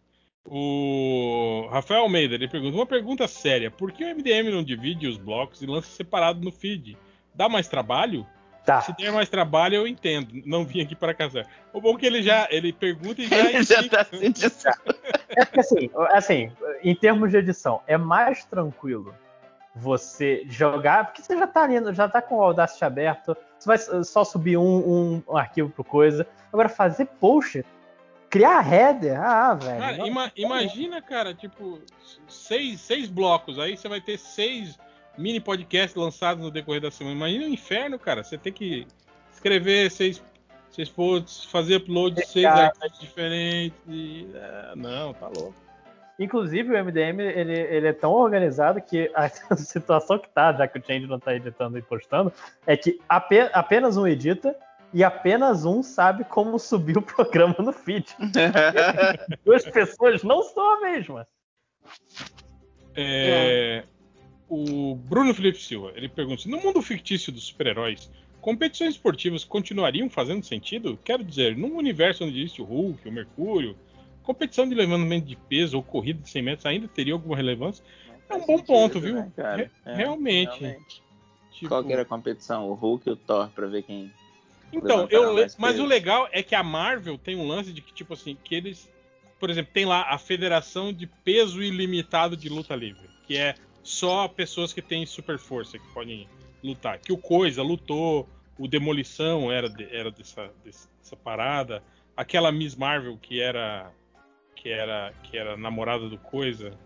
O 0.52 1.68
Rafael 1.70 2.02
Almeida, 2.02 2.35
ele 2.35 2.48
pergunta: 2.48 2.77
uma 2.77 2.86
pergunta 2.86 3.28
séria: 3.28 3.70
por 3.70 3.93
que 3.93 4.05
o 4.05 4.09
MDM 4.09 4.51
não 4.51 4.64
divide 4.64 5.06
os 5.06 5.16
blocos 5.16 5.62
e 5.62 5.66
lança 5.66 5.89
separado 5.89 6.40
no 6.40 6.51
feed? 6.51 6.98
Dá 7.32 7.48
mais 7.48 7.68
trabalho? 7.68 8.27
Tá. 8.66 8.81
Se 8.81 8.93
der 8.97 9.12
mais 9.12 9.28
trabalho, 9.28 9.77
eu 9.77 9.86
entendo. 9.86 10.43
Não 10.44 10.64
vim 10.64 10.81
aqui 10.81 10.97
para 10.97 11.14
casar. 11.14 11.47
O 11.72 11.81
bom 11.81 11.94
é 11.94 11.98
que 11.98 12.06
ele 12.06 12.20
já 12.20 12.48
ele 12.51 12.72
pergunta 12.72 13.22
e 13.22 13.28
já. 13.28 13.36
Ele 13.48 13.62
já 13.62 13.89
tá 13.89 14.06
É 15.31 15.44
porque 15.44 15.60
assim, 15.60 15.90
assim, 16.10 16.52
em 16.82 16.94
termos 16.94 17.31
de 17.31 17.36
edição, 17.36 17.81
é 17.86 17.97
mais 17.97 18.44
tranquilo 18.44 19.14
você 19.74 20.43
jogar, 20.47 21.06
porque 21.06 21.22
você 21.22 21.39
já 21.39 21.47
tá 21.47 21.62
ali, 21.62 21.94
já 21.94 22.09
tá 22.09 22.20
com 22.20 22.36
o 22.36 22.43
Audacity 22.43 22.85
aberto, 22.85 23.36
você 23.56 23.66
vai 23.66 24.05
só 24.05 24.24
subir 24.24 24.56
um, 24.56 24.62
um, 24.62 25.22
um 25.28 25.36
arquivo 25.36 25.70
pro 25.70 25.85
coisa. 25.85 26.27
Agora, 26.52 26.68
fazer 26.68 27.06
post, 27.20 27.64
criar 28.31 28.62
header, 28.73 29.20
ah, 29.20 29.55
velho. 29.55 29.78
Cara, 29.81 29.97
não- 29.98 30.07
ima- 30.07 30.32
imagina, 30.36 31.02
cara, 31.02 31.35
tipo, 31.35 31.81
seis, 32.28 32.81
seis 32.81 33.09
blocos. 33.11 33.59
Aí 33.59 33.77
você 33.77 33.89
vai 33.89 34.01
ter 34.01 34.16
seis 34.19 34.78
mini 35.19 35.40
podcasts 35.40 35.94
lançados 35.97 36.43
no 36.43 36.51
decorrer 36.51 36.81
da 36.81 36.90
semana. 36.90 37.16
Imagina 37.16 37.44
o 37.44 37.48
inferno, 37.48 37.98
cara. 37.98 38.23
Você 38.23 38.39
tem 38.39 38.52
que 38.52 38.86
escrever 39.32 39.90
seis, 39.90 40.23
seis 40.70 40.89
posts, 40.89 41.44
fazer 41.44 41.77
upload 41.77 42.16
de 42.16 42.27
seis 42.27 42.47
arquivos 42.47 42.98
diferentes. 43.01 43.78
e- 43.89 44.31
ah, 44.36 44.73
não, 44.77 45.12
tá 45.12 45.27
louco. 45.27 45.55
Inclusive, 46.19 46.70
o 46.73 46.77
MDM 46.77 47.19
ele, 47.23 47.59
ele 47.59 47.86
é 47.89 47.93
tão 47.94 48.12
organizado 48.12 48.78
que 48.81 49.11
a 49.15 49.28
situação 49.57 50.19
que 50.19 50.28
tá, 50.28 50.52
já 50.52 50.69
que 50.69 50.78
o 50.78 50.82
Change 50.86 51.07
não 51.07 51.19
tá 51.19 51.35
editando 51.35 51.78
e 51.78 51.82
postando, 51.82 52.31
é 52.66 52.77
que 52.77 53.01
ape- 53.09 53.48
apenas 53.55 53.97
um 53.97 54.07
edita 54.07 54.55
e 54.93 55.05
apenas 55.05 55.65
um 55.65 55.83
sabe 55.83 56.25
como 56.25 56.59
subir 56.59 56.99
o 56.99 57.03
programa 57.03 57.55
no 57.59 57.73
feed. 57.73 58.07
Duas 59.45 59.65
pessoas 59.65 60.23
não 60.23 60.43
são 60.43 60.77
a 60.77 60.81
mesma. 60.81 61.27
É, 62.95 63.85
O 64.49 64.97
Bruno 64.97 65.33
Felipe 65.33 65.59
Silva, 65.59 65.93
ele 65.95 66.09
pergunta: 66.09 66.49
no 66.49 66.61
mundo 66.61 66.83
fictício 66.83 67.33
dos 67.33 67.45
super-heróis, 67.45 68.11
competições 68.41 68.95
esportivas 68.95 69.45
continuariam 69.45 70.11
fazendo 70.11 70.45
sentido? 70.45 70.99
Quero 71.05 71.23
dizer, 71.23 71.57
num 71.57 71.77
universo 71.77 72.25
onde 72.25 72.39
existe 72.41 72.61
o 72.61 72.65
Hulk, 72.65 73.09
o 73.09 73.12
Mercúrio, 73.12 73.77
competição 74.23 74.69
de 74.69 74.75
levantamento 74.75 75.25
de 75.25 75.37
peso 75.37 75.77
ou 75.77 75.83
corrida 75.83 76.21
de 76.21 76.29
100 76.29 76.43
metros 76.43 76.67
ainda 76.67 76.89
teria 76.89 77.12
alguma 77.12 77.37
relevância? 77.37 77.85
É 78.29 78.35
um 78.35 78.47
bom 78.47 78.59
ponto, 78.59 79.01
viu? 79.01 79.15
né, 79.15 79.33
cara? 79.37 79.57
Re- 79.85 79.95
realmente. 79.95 80.61
realmente. 80.61 81.03
Tipo, 81.53 81.69
Qual 81.69 81.85
que 81.85 81.93
era 81.93 82.03
a 82.03 82.07
competição? 82.07 82.69
O 82.69 82.75
Hulk 82.75 83.09
e 83.09 83.12
o 83.12 83.17
Thor, 83.17 83.51
pra 83.51 83.67
ver 83.67 83.83
quem. 83.83 84.12
Então, 84.73 85.09
eu, 85.11 85.35
mas 85.59 85.79
o 85.79 85.85
legal 85.85 86.29
é 86.31 86.43
que 86.43 86.55
a 86.55 86.63
Marvel 86.63 87.19
tem 87.19 87.37
um 87.37 87.47
lance 87.47 87.73
de 87.73 87.81
que, 87.81 87.93
tipo 87.93 88.15
assim, 88.15 88.37
que 88.43 88.55
eles 88.55 88.89
por 89.41 89.49
exemplo, 89.49 89.73
tem 89.73 89.87
lá 89.87 90.03
a 90.03 90.19
Federação 90.19 90.93
de 90.93 91.07
Peso 91.07 91.63
Ilimitado 91.63 92.37
de 92.37 92.51
Luta 92.51 92.77
Livre, 92.77 93.09
que 93.27 93.39
é 93.39 93.55
só 93.83 94.29
pessoas 94.29 94.75
que 94.75 94.83
têm 94.83 95.07
super 95.07 95.39
força 95.39 95.79
que 95.79 95.89
podem 95.95 96.29
lutar. 96.63 96.99
Que 96.99 97.11
o 97.11 97.17
Coisa 97.17 97.63
lutou, 97.63 98.29
o 98.59 98.69
Demolição 98.69 99.51
era, 99.51 99.71
de, 99.71 99.85
era 99.91 100.11
dessa, 100.11 100.51
dessa 100.63 101.17
parada, 101.25 101.83
aquela 102.15 102.53
Miss 102.53 102.77
Marvel 102.77 103.17
que 103.17 103.41
era 103.41 103.91
que 104.55 104.69
era 104.69 105.15
que 105.23 105.39
era 105.39 105.57
namorada 105.57 106.07
do 106.07 106.19
Coisa, 106.19 106.79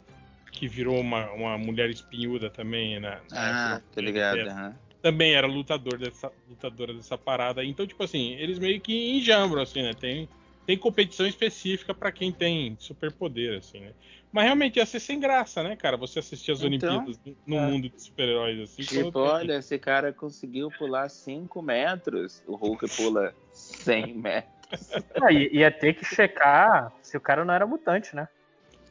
que 0.52 0.68
virou 0.68 1.00
uma, 1.00 1.28
uma 1.32 1.58
mulher 1.58 1.90
espinhuda 1.90 2.48
também, 2.48 3.00
né? 3.00 3.20
Ah, 3.32 3.80
tô 3.92 4.00
ligado. 4.00 4.38
Uhum. 4.38 4.74
Também 5.04 5.34
era 5.34 5.46
lutador 5.46 5.98
dessa, 5.98 6.32
lutadora 6.48 6.94
dessa 6.94 7.18
parada. 7.18 7.62
Então, 7.62 7.86
tipo 7.86 8.02
assim, 8.02 8.32
eles 8.36 8.58
meio 8.58 8.80
que 8.80 9.18
enjambram, 9.18 9.60
assim, 9.60 9.82
né? 9.82 9.92
Tem, 9.92 10.26
tem 10.64 10.78
competição 10.78 11.26
específica 11.26 11.92
para 11.92 12.10
quem 12.10 12.32
tem 12.32 12.74
superpoder, 12.80 13.58
assim, 13.58 13.80
né? 13.80 13.92
Mas 14.32 14.44
realmente 14.44 14.78
ia 14.78 14.86
ser 14.86 15.00
sem 15.00 15.20
graça, 15.20 15.62
né, 15.62 15.76
cara? 15.76 15.98
Você 15.98 16.20
assistir 16.20 16.52
as 16.52 16.62
então, 16.62 16.96
Olimpíadas 16.96 17.20
no 17.46 17.56
é. 17.58 17.66
mundo 17.66 17.90
de 17.90 18.00
super-heróis, 18.00 18.58
assim. 18.60 18.82
Tipo, 18.82 19.18
olha, 19.18 19.58
esse 19.58 19.78
cara 19.78 20.10
conseguiu 20.10 20.70
pular 20.70 21.10
5 21.10 21.60
metros, 21.60 22.42
o 22.46 22.56
Hulk 22.56 22.88
pula 22.96 23.34
100 23.52 24.14
metros. 24.16 24.90
Ah, 25.20 25.30
ia 25.30 25.70
ter 25.70 25.92
que 25.92 26.04
checar 26.06 26.94
se 27.02 27.14
o 27.14 27.20
cara 27.20 27.44
não 27.44 27.52
era 27.52 27.66
mutante, 27.66 28.16
né? 28.16 28.26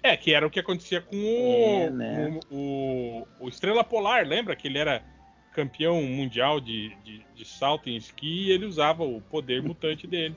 É, 0.04 0.16
que 0.16 0.32
era 0.32 0.46
o 0.46 0.50
que 0.52 0.60
acontecia 0.60 1.02
com 1.02 1.16
o, 1.16 1.88
é, 1.88 1.90
né? 1.90 2.40
o, 2.52 3.26
o, 3.40 3.46
o, 3.46 3.50
Estrela 3.50 3.84
Polar, 3.84 4.28
lembra? 4.28 4.56
Que 4.56 4.68
ele 4.68 4.78
era 4.78 5.02
campeão 5.54 6.02
mundial 6.02 6.60
de, 6.60 6.96
de, 7.04 7.26
de 7.36 7.46
salto 7.46 7.90
em 7.90 7.96
esqui 7.96 8.48
e 8.48 8.52
ele 8.52 8.66
usava 8.66 9.04
o 9.04 9.22
poder 9.22 9.62
mutante 9.62 10.08
dele. 10.08 10.36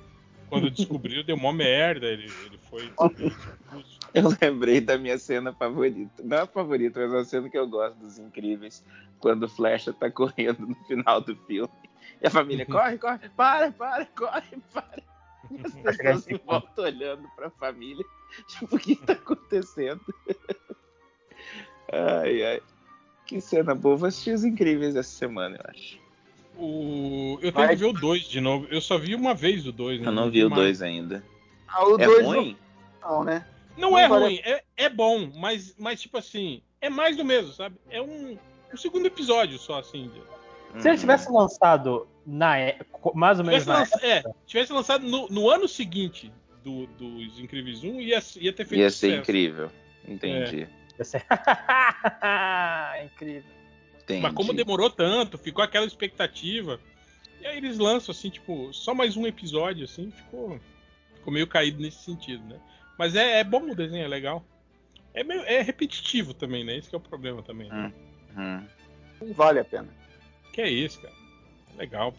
Quando 0.48 0.70
descobriu, 0.70 1.24
deu 1.24 1.36
uma 1.36 1.52
merda, 1.52 2.06
ele, 2.06 2.30
ele 2.44 2.58
foi. 2.70 2.92
Eu 4.14 4.32
lembrei 4.40 4.80
da 4.80 4.96
minha 4.96 5.18
cena 5.18 5.52
favorita. 5.52 6.22
Não 6.22 6.38
a 6.38 6.46
favorita, 6.46 7.00
mas 7.00 7.12
a 7.12 7.24
cena 7.24 7.50
que 7.50 7.58
eu 7.58 7.68
gosto 7.68 7.98
dos 7.98 8.18
incríveis. 8.18 8.82
Quando 9.18 9.42
o 9.42 9.48
Flecha 9.48 9.92
tá 9.92 10.08
correndo 10.12 10.66
no 10.66 10.74
final 10.86 11.20
do 11.20 11.36
filme. 11.44 11.70
E 12.22 12.26
a 12.26 12.30
família 12.30 12.64
corre, 12.64 12.96
corre, 12.96 13.28
para, 13.30 13.72
para, 13.72 14.06
corre, 14.06 14.56
para. 14.72 15.02
E 15.50 15.60
as 15.60 15.74
pessoas 15.82 16.22
se 16.22 16.40
voltam 16.46 16.84
olhando 16.84 17.28
pra 17.34 17.50
família. 17.50 18.04
Tipo, 18.48 18.76
o 18.76 18.78
que 18.78 18.96
tá 18.96 19.12
acontecendo? 19.12 20.00
ai, 21.92 22.42
ai. 22.42 22.62
Que 23.26 23.40
cena 23.40 23.74
boa. 23.74 23.96
Vou 23.96 24.08
assistir 24.08 24.32
os 24.32 24.44
incríveis 24.44 24.94
essa 24.94 25.10
semana, 25.10 25.56
eu 25.56 25.70
acho. 25.70 25.98
O... 26.56 27.38
Eu 27.42 27.52
tenho 27.52 27.66
Vai. 27.66 27.68
que 27.68 27.76
ver 27.76 27.86
o 27.86 27.92
2 27.92 28.22
de 28.28 28.40
novo. 28.40 28.66
Eu 28.70 28.80
só 28.80 28.96
vi 28.96 29.14
uma 29.14 29.34
vez 29.34 29.66
o 29.66 29.72
2. 29.72 30.00
Né? 30.00 30.06
Eu 30.08 30.12
não 30.12 30.30
vi 30.30 30.44
o 30.44 30.48
2 30.48 30.80
ainda. 30.80 31.22
Ah, 31.68 31.84
o 31.84 31.98
2 31.98 32.00
é 32.00 32.06
dois 32.06 32.26
ruim? 32.26 32.56
Não, 33.02 33.24
né? 33.24 33.44
Não, 33.76 33.90
não 33.90 33.98
é 33.98 34.06
ruim, 34.06 34.40
é, 34.42 34.62
é 34.76 34.88
bom, 34.88 35.30
mas, 35.36 35.74
mas 35.78 36.00
tipo 36.00 36.16
assim, 36.16 36.62
é 36.80 36.88
mais 36.88 37.14
do 37.16 37.24
mesmo, 37.24 37.52
sabe? 37.52 37.76
É 37.90 38.00
um, 38.00 38.38
um 38.72 38.76
segundo 38.76 39.04
episódio 39.04 39.58
só, 39.58 39.80
assim. 39.80 40.10
Se 40.78 40.88
ele 40.88 40.98
tivesse 40.98 41.30
lançado 41.30 42.08
na 42.26 42.58
é, 42.58 42.78
mais 43.14 43.38
ou 43.38 43.44
menos 43.44 43.62
tivesse 43.62 43.68
na 43.68 43.78
lança, 43.78 44.06
época. 44.06 44.30
É, 44.30 44.34
tivesse 44.46 44.72
lançado 44.72 45.06
no, 45.06 45.28
no 45.28 45.50
ano 45.50 45.68
seguinte 45.68 46.32
do, 46.64 46.86
dos 46.86 47.38
Incríveis 47.38 47.84
1, 47.84 48.00
ia, 48.00 48.22
ia 48.40 48.52
ter 48.52 48.64
feito 48.64 48.80
Ia 48.80 48.90
ser 48.90 49.08
sucesso. 49.08 49.20
incrível. 49.20 49.70
Entendi. 50.06 50.62
É. 50.62 50.68
Ser 51.04 51.24
incrível. 53.04 53.50
Entendi. 54.02 54.20
Mas 54.20 54.32
como 54.34 54.52
demorou 54.52 54.88
tanto, 54.88 55.36
ficou 55.36 55.64
aquela 55.64 55.86
expectativa. 55.86 56.80
E 57.40 57.46
aí 57.46 57.58
eles 57.58 57.76
lançam, 57.78 58.12
assim, 58.12 58.30
tipo, 58.30 58.72
só 58.72 58.94
mais 58.94 59.16
um 59.16 59.26
episódio, 59.26 59.84
assim, 59.84 60.10
ficou, 60.10 60.60
ficou 61.14 61.32
meio 61.32 61.46
caído 61.46 61.82
nesse 61.82 62.04
sentido, 62.04 62.44
né? 62.44 62.58
Mas 62.98 63.14
é, 63.14 63.40
é 63.40 63.44
bom 63.44 63.62
o 63.70 63.74
desenho, 63.74 64.04
é 64.04 64.08
legal. 64.08 64.44
É, 65.12 65.24
meio, 65.24 65.42
é 65.42 65.60
repetitivo 65.60 66.32
também, 66.32 66.64
né? 66.64 66.76
Esse 66.76 66.94
é 66.94 66.98
o 66.98 67.00
problema 67.00 67.42
também. 67.42 67.68
Né? 67.68 67.92
Hum, 68.36 68.62
Vale 69.32 69.60
a 69.60 69.64
pena. 69.64 69.88
Que 70.52 70.60
é 70.62 70.68
isso, 70.68 71.00
cara. 71.00 71.14
Legal, 71.76 72.12
pô. 72.12 72.18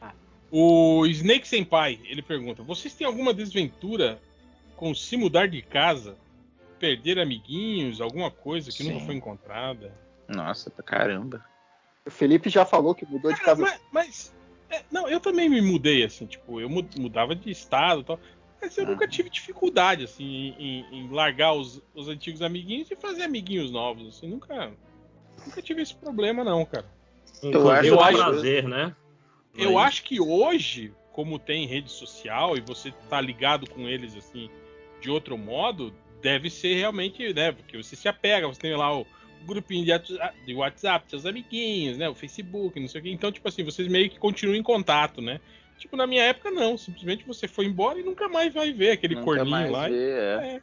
Ah. 0.00 0.12
O 0.50 1.06
Snake 1.06 1.46
Senpai, 1.46 2.00
ele 2.04 2.22
pergunta: 2.22 2.62
Vocês 2.62 2.94
têm 2.94 3.06
alguma 3.06 3.34
desventura 3.34 4.20
com 4.76 4.94
se 4.94 5.16
mudar 5.16 5.48
de 5.48 5.60
casa, 5.62 6.16
perder 6.78 7.18
amiguinhos, 7.18 8.00
alguma 8.00 8.30
coisa 8.30 8.70
que 8.70 8.82
Sim. 8.82 8.92
nunca 8.92 9.06
foi 9.06 9.14
encontrada? 9.14 9.92
Nossa, 10.28 10.70
pra 10.70 10.82
caramba. 10.82 11.44
O 12.06 12.10
Felipe 12.10 12.48
já 12.48 12.64
falou 12.64 12.94
que 12.94 13.06
mudou 13.06 13.32
de 13.32 13.40
casa. 13.40 13.60
Mas, 13.60 13.80
mas 13.92 14.34
é, 14.70 14.82
não, 14.90 15.08
eu 15.08 15.20
também 15.20 15.48
me 15.48 15.60
mudei, 15.60 16.04
assim, 16.04 16.26
tipo, 16.26 16.60
eu 16.60 16.68
mudava 16.68 17.34
de 17.34 17.50
estado 17.50 18.02
e 18.02 18.04
tal. 18.04 18.20
Mas 18.60 18.76
eu 18.76 18.84
ah. 18.84 18.88
nunca 18.88 19.06
tive 19.06 19.30
dificuldade, 19.30 20.04
assim, 20.04 20.54
em, 20.58 20.86
em 20.90 21.10
largar 21.10 21.52
os, 21.52 21.82
os, 21.94 22.08
antigos 22.08 22.42
amiguinhos 22.42 22.90
e 22.90 22.96
fazer 22.96 23.22
amiguinhos 23.22 23.70
novos, 23.70 24.08
assim, 24.08 24.28
nunca, 24.28 24.72
nunca 25.46 25.62
tive 25.62 25.82
esse 25.82 25.94
problema, 25.94 26.44
não, 26.44 26.64
cara. 26.64 26.86
Eu 27.42 27.70
acho, 27.70 27.86
eu 27.86 28.00
acho 28.00 28.16
prazer, 28.16 28.64
né? 28.64 28.94
Eu 29.56 29.74
Mas... 29.74 29.88
acho 29.88 30.04
que 30.04 30.20
hoje, 30.20 30.92
como 31.12 31.38
tem 31.38 31.66
rede 31.66 31.90
social 31.90 32.56
e 32.56 32.60
você 32.60 32.92
tá 33.08 33.20
ligado 33.20 33.68
com 33.70 33.88
eles, 33.88 34.16
assim, 34.16 34.50
de 35.00 35.10
outro 35.10 35.38
modo, 35.38 35.94
deve 36.20 36.50
ser 36.50 36.74
realmente, 36.74 37.32
né? 37.32 37.52
Porque 37.52 37.76
você 37.76 37.96
se 37.96 38.08
apega, 38.08 38.46
você 38.46 38.60
tem 38.60 38.76
lá 38.76 38.96
o, 38.96 39.06
grupinho 39.46 39.84
de 40.44 40.54
WhatsApp, 40.54 41.08
seus 41.08 41.26
amiguinhos, 41.26 41.96
né? 41.96 42.08
O 42.08 42.14
Facebook, 42.14 42.78
não 42.78 42.88
sei 42.88 43.00
o 43.00 43.04
quê. 43.04 43.10
Então, 43.10 43.32
tipo 43.32 43.48
assim, 43.48 43.64
vocês 43.64 43.88
meio 43.88 44.10
que 44.10 44.18
continuam 44.18 44.56
em 44.56 44.62
contato, 44.62 45.20
né? 45.20 45.40
Tipo, 45.78 45.96
na 45.96 46.06
minha 46.06 46.22
época, 46.24 46.50
não. 46.50 46.76
Simplesmente 46.76 47.26
você 47.26 47.46
foi 47.46 47.66
embora 47.66 47.98
e 47.98 48.02
nunca 48.02 48.28
mais 48.28 48.52
vai 48.52 48.72
ver 48.72 48.92
aquele 48.92 49.14
nunca 49.14 49.24
corninho 49.24 49.70
lá. 49.70 49.88
Ver, 49.88 50.18
é. 50.18 50.54
É. 50.56 50.60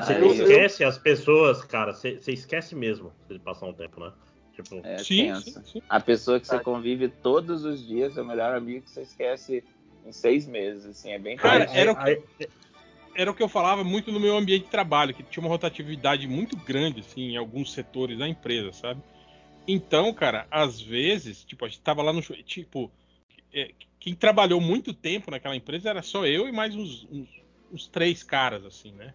Você 0.00 0.12
ah, 0.12 0.26
esquece 0.26 0.82
eu... 0.82 0.88
as 0.88 0.98
pessoas, 0.98 1.64
cara. 1.64 1.92
Você, 1.92 2.18
esquece 2.28 2.74
mesmo 2.74 3.12
se 3.26 3.38
passar 3.38 3.66
um 3.66 3.72
tempo, 3.72 4.00
né? 4.00 4.12
Tipo... 4.54 4.80
É, 4.84 4.98
sim, 4.98 5.34
sim, 5.40 5.54
sim, 5.64 5.82
A 5.88 6.00
pessoa 6.00 6.38
que 6.40 6.46
você 6.46 6.58
convive 6.58 7.08
todos 7.08 7.64
os 7.64 7.86
dias 7.86 8.16
é 8.16 8.22
o 8.22 8.24
melhor 8.26 8.54
amigo 8.54 8.82
que 8.82 8.90
você 8.90 9.02
esquece 9.02 9.64
em 10.04 10.12
seis 10.12 10.46
meses. 10.46 10.84
Assim, 10.86 11.10
é 11.10 11.18
bem 11.18 11.36
Cara, 11.36 11.64
era 11.72 11.92
o, 11.92 11.96
que, 11.96 12.48
era 13.18 13.32
o 13.32 13.34
que 13.34 13.42
eu 13.42 13.48
falava 13.48 13.82
muito 13.82 14.12
no 14.12 14.20
meu 14.20 14.36
ambiente 14.36 14.66
de 14.66 14.70
trabalho, 14.70 15.12
que 15.12 15.24
tinha 15.24 15.42
uma 15.42 15.50
rotatividade 15.50 16.28
muito 16.28 16.56
grande, 16.56 17.00
assim, 17.00 17.32
em 17.32 17.36
alguns 17.36 17.72
setores 17.72 18.16
da 18.16 18.28
empresa, 18.28 18.72
sabe? 18.72 19.02
Então, 19.66 20.14
cara, 20.14 20.46
às 20.48 20.80
vezes, 20.80 21.44
tipo, 21.44 21.64
a 21.64 21.68
gente 21.68 21.80
tava 21.80 22.00
lá 22.00 22.12
no. 22.12 22.22
Tipo, 22.22 22.88
é, 23.52 23.72
quem 23.98 24.14
trabalhou 24.14 24.60
muito 24.60 24.94
tempo 24.94 25.32
naquela 25.32 25.56
empresa 25.56 25.90
era 25.90 26.00
só 26.00 26.24
eu 26.24 26.46
e 26.46 26.52
mais 26.52 26.76
uns, 26.76 27.08
uns, 27.10 27.28
uns, 27.72 27.88
três 27.88 28.22
caras, 28.22 28.64
assim, 28.64 28.92
né? 28.92 29.12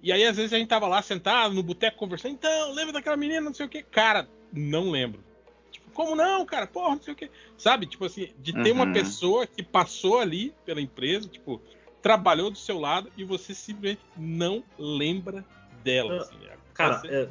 E 0.00 0.12
aí, 0.12 0.24
às 0.24 0.36
vezes, 0.36 0.52
a 0.52 0.58
gente 0.58 0.68
tava 0.68 0.86
lá 0.86 1.02
sentado 1.02 1.52
no 1.52 1.62
boteco 1.62 1.98
conversando, 1.98 2.34
então, 2.34 2.72
lembra 2.72 2.92
daquela 2.92 3.16
menina, 3.16 3.40
não 3.40 3.52
sei 3.52 3.66
o 3.66 3.68
que? 3.68 3.82
Cara, 3.82 4.28
não 4.52 4.92
lembro. 4.92 5.24
Tipo, 5.72 5.90
como 5.90 6.14
não, 6.14 6.46
cara? 6.46 6.68
Porra, 6.68 6.94
não 6.94 7.02
sei 7.02 7.14
o 7.14 7.16
que. 7.16 7.28
Sabe? 7.58 7.86
Tipo 7.86 8.04
assim, 8.04 8.28
de 8.38 8.52
ter 8.52 8.70
uhum. 8.70 8.76
uma 8.76 8.92
pessoa 8.92 9.44
que 9.44 9.60
passou 9.60 10.20
ali 10.20 10.54
pela 10.64 10.80
empresa, 10.80 11.28
tipo, 11.28 11.60
trabalhou 12.02 12.50
do 12.50 12.58
seu 12.58 12.78
lado 12.78 13.10
e 13.16 13.24
você 13.24 13.54
simplesmente 13.54 14.00
não 14.16 14.62
lembra 14.78 15.44
dela. 15.84 16.18
Assim, 16.18 16.36
né? 16.38 16.50
Cara, 16.74 17.02
é, 17.06 17.28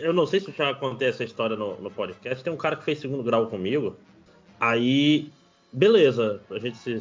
eu 0.00 0.12
não 0.12 0.26
sei 0.26 0.40
se 0.40 0.52
já 0.52 0.74
contei 0.74 1.08
essa 1.08 1.24
história 1.24 1.56
no, 1.56 1.80
no 1.80 1.90
podcast. 1.90 2.42
Tem 2.42 2.52
um 2.52 2.56
cara 2.56 2.76
que 2.76 2.84
fez 2.84 3.00
segundo 3.00 3.22
grau 3.22 3.46
comigo. 3.46 3.96
Aí 4.60 5.30
beleza, 5.72 6.40
a 6.50 6.58
gente 6.58 6.76
se, 6.76 6.98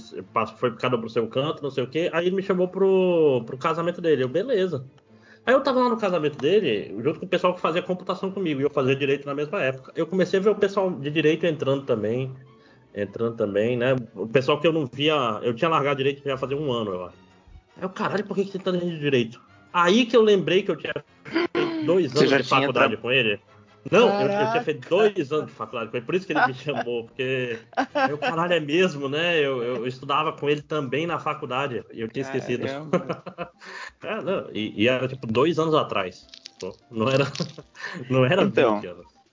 foi 0.57 0.73
cada 0.76 0.98
pro 0.98 1.10
seu 1.10 1.27
canto, 1.27 1.61
não 1.61 1.69
sei 1.69 1.84
o 1.84 1.88
que. 1.88 2.10
Aí 2.14 2.27
ele 2.27 2.35
me 2.35 2.41
chamou 2.41 2.68
pro, 2.68 3.43
pro 3.45 3.57
casamento 3.57 3.99
dele. 3.99 4.23
Eu, 4.23 4.30
beleza. 4.30 4.85
Aí 5.45 5.53
eu 5.53 5.61
tava 5.61 5.81
lá 5.81 5.89
no 5.89 5.98
casamento 5.98 6.38
dele, 6.38 6.95
junto 7.03 7.19
com 7.19 7.26
o 7.26 7.30
pessoal 7.30 7.53
que 7.53 7.60
fazia 7.60 7.81
computação 7.81 8.31
comigo, 8.31 8.61
e 8.61 8.64
eu 8.64 8.69
fazia 8.69 8.95
direito 8.95 9.26
na 9.26 9.34
mesma 9.34 9.61
época. 9.61 9.91
Eu 9.95 10.06
comecei 10.06 10.39
a 10.39 10.43
ver 10.43 10.49
o 10.52 10.56
pessoal 10.56 10.91
de 10.91 11.10
direito 11.10 11.45
entrando 11.45 11.84
também, 11.84 12.31
entrando 12.94 13.36
também, 13.36 13.78
né? 13.78 13.96
O 14.16 14.28
pessoal 14.28 14.60
que 14.60 14.68
eu 14.68 14.74
não 14.74 14.86
via, 14.86 15.40
eu 15.42 15.54
tinha 15.54 15.70
largado 15.70 15.98
direito 15.98 16.24
já 16.24 16.38
fazia 16.38 16.58
um 16.58 16.72
ano, 16.72 16.92
eu 16.92 17.06
acho. 17.06 17.18
Aí 17.78 17.84
eu, 17.84 17.90
caralho, 17.90 18.26
por 18.26 18.36
que, 18.36 18.46
que 18.46 18.52
tem 18.52 18.62
tanta 18.62 18.80
gente 18.80 18.96
de 18.96 19.00
direito? 19.00 19.42
Aí 19.74 20.06
que 20.06 20.16
eu 20.16 20.22
lembrei 20.22 20.64
que 20.64 20.72
eu 20.72 20.76
tinha 20.76 20.94
feito 21.24 21.86
dois 21.86 22.16
anos 22.16 22.30
de 22.30 22.44
faculdade 22.44 22.94
tra... 22.94 23.02
com 23.02 23.12
ele. 23.12 23.40
Não, 23.90 24.22
eu, 24.22 24.30
eu, 24.30 24.52
tinha 24.52 24.64
feito 24.64 24.88
dois 24.88 25.32
anos 25.32 25.48
de 25.48 25.54
faculdade 25.54 25.90
com 25.90 25.98
ele, 25.98 26.06
por 26.06 26.14
isso 26.14 26.28
que 26.28 26.34
ele 26.34 26.46
me 26.46 26.54
chamou, 26.54 27.06
porque 27.06 27.58
eu, 28.10 28.18
caralho, 28.18 28.54
é 28.54 28.60
mesmo, 28.60 29.10
né? 29.10 29.40
Eu, 29.40 29.64
eu, 29.64 29.76
eu 29.78 29.88
estudava 29.88 30.32
com 30.34 30.48
ele 30.48 30.62
também 30.62 31.08
na 31.08 31.18
faculdade, 31.18 31.84
e 31.92 32.02
eu 32.02 32.08
tinha 32.08 32.22
esquecido. 32.22 32.68
é, 34.04 34.22
não, 34.22 34.50
e, 34.54 34.84
e, 34.84 34.88
era 34.88 35.08
tipo 35.08 35.26
dois 35.26 35.58
anos 35.58 35.74
atrás. 35.74 36.28
Não 36.92 37.10
era, 37.10 37.26
não 38.08 38.24
era 38.24 38.44
então, 38.44 38.80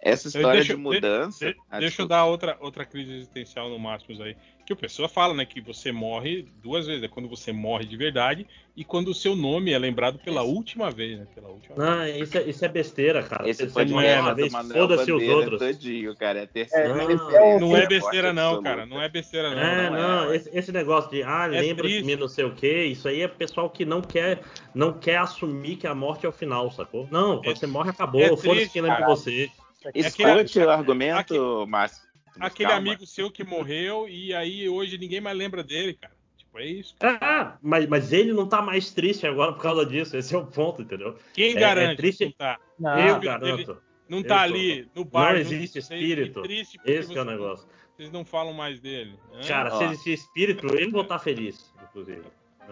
Essa 0.01 0.29
história 0.29 0.61
deixa, 0.61 0.75
de 0.75 0.81
mudança. 0.81 1.47
De, 1.47 1.57
ah, 1.69 1.81
deixa 1.81 2.03
eu 2.03 2.07
dar 2.07 2.25
outra, 2.25 2.57
outra 2.61 2.85
crise 2.85 3.15
existencial 3.15 3.69
no 3.69 3.79
Máximos 3.79 4.20
aí. 4.20 4.37
Que 4.65 4.73
o 4.73 4.77
pessoa 4.77 5.09
fala, 5.09 5.35
né? 5.35 5.45
Que 5.45 5.61
você 5.61 5.91
morre 5.91 6.47
duas 6.62 6.87
vezes. 6.87 7.03
É 7.03 7.09
quando 7.09 7.29
você 7.29 7.53
morre 7.53 7.85
de 7.85 7.97
verdade 7.97 8.47
e 8.77 8.85
quando 8.85 9.09
o 9.09 9.15
seu 9.15 9.35
nome 9.35 9.73
é 9.73 9.79
lembrado 9.79 10.20
pela 10.20 10.43
última 10.43 10.89
vez, 10.89 11.19
né? 11.19 11.27
Pela 11.35 11.49
última 11.49 11.75
não, 11.75 12.05
vez. 12.05 12.29
Isso, 12.29 12.39
é, 12.39 12.43
isso 12.43 12.65
é 12.65 12.69
besteira, 12.69 13.25
cara. 13.25 13.49
Esse 13.49 13.66
pode 13.66 13.91
não 13.91 14.01
é 14.01 14.20
uma 14.20 14.35
vez, 14.35 14.53
foda-se 14.53 15.11
os 15.11 15.29
outros. 15.29 15.59
Todinho, 15.59 16.15
cara. 16.15 16.41
É 16.41 16.47
terceira, 16.47 16.85
é, 16.85 16.95
não, 16.95 17.31
é, 17.31 17.59
não 17.59 17.77
é 17.77 17.87
besteira, 17.89 18.33
não, 18.33 18.62
cara. 18.62 18.87
Não 18.87 19.03
é 19.03 19.09
besteira, 19.09 19.53
não. 19.53 19.61
É, 19.61 19.91
não, 19.91 20.35
esse, 20.35 20.49
esse, 20.57 20.70
negócio 20.70 21.11
de 21.11 21.25
ah, 21.25 21.47
é 21.47 21.61
lembra 21.61 21.89
de 21.89 22.05
mim, 22.05 22.15
não 22.15 22.29
sei 22.29 22.45
o 22.45 22.55
quê, 22.55 22.85
isso 22.85 23.09
aí 23.09 23.23
é 23.23 23.27
pessoal 23.27 23.69
que 23.69 23.85
não 23.85 24.01
quer, 24.01 24.43
não 24.73 24.93
quer 24.93 25.16
assumir 25.16 25.75
que 25.75 25.87
a 25.89 25.95
morte 25.95 26.25
é 26.25 26.29
o 26.29 26.33
final, 26.33 26.70
sacou? 26.70 27.09
Não, 27.11 27.43
quando 27.43 27.57
você 27.57 27.66
morre, 27.66 27.91
acabou. 27.91 28.37
Foda-se 28.37 28.70
quem 28.70 28.83
lembra 28.83 29.01
de 29.01 29.07
você. 29.07 29.51
Escute 29.95 30.59
o 30.59 30.71
argumento, 30.71 31.67
Márcio. 31.67 32.09
Aquele 32.41 32.69
Calma. 32.69 32.91
amigo 32.91 33.07
seu 33.07 33.31
que 33.31 33.45
morreu 33.45 34.09
e 34.09 34.35
aí 34.35 34.69
hoje 34.69 34.97
ninguém 34.97 35.21
mais 35.21 35.37
lembra 35.37 35.63
dele, 35.63 35.95
cara. 35.95 36.15
Tipo, 36.37 36.59
é 36.59 36.67
isso. 36.67 36.95
Ah, 37.01 37.59
mas, 37.61 37.87
mas 37.87 38.13
ele 38.13 38.33
não 38.33 38.49
tá 38.49 38.63
mais 38.63 38.93
triste 38.93 39.27
agora 39.27 39.53
por 39.53 39.63
causa 39.63 39.85
disso. 39.85 40.17
Esse 40.17 40.35
é 40.35 40.39
o 40.39 40.47
ponto, 40.47 40.83
entendeu? 40.83 41.17
Quem 41.33 41.57
é, 41.57 41.61
garante 41.61 41.93
é 41.93 41.97
triste... 41.97 42.25
não 42.25 42.33
tá? 42.33 42.59
Não, 42.79 42.99
eu 42.99 43.21
garanto. 43.21 43.83
não 44.09 44.23
tá 44.23 44.41
ali 44.43 44.89
no 44.95 45.05
bar. 45.05 45.33
Não 45.33 45.41
existe 45.41 45.79
espírito. 45.79 46.43
Esse 46.85 47.17
é 47.17 47.21
o 47.21 47.25
negócio. 47.25 47.67
Vocês 47.97 48.13
não 48.13 48.25
falam 48.25 48.53
mais 48.53 48.81
dele. 48.81 49.19
Né? 49.33 49.41
Cara, 49.49 49.75
Ó. 49.75 49.79
se 49.79 49.85
existir 49.85 50.13
espírito, 50.13 50.67
ele 50.77 50.93
vai 50.93 51.03
estar 51.03 51.19
feliz, 51.19 51.75
inclusive. 51.83 52.23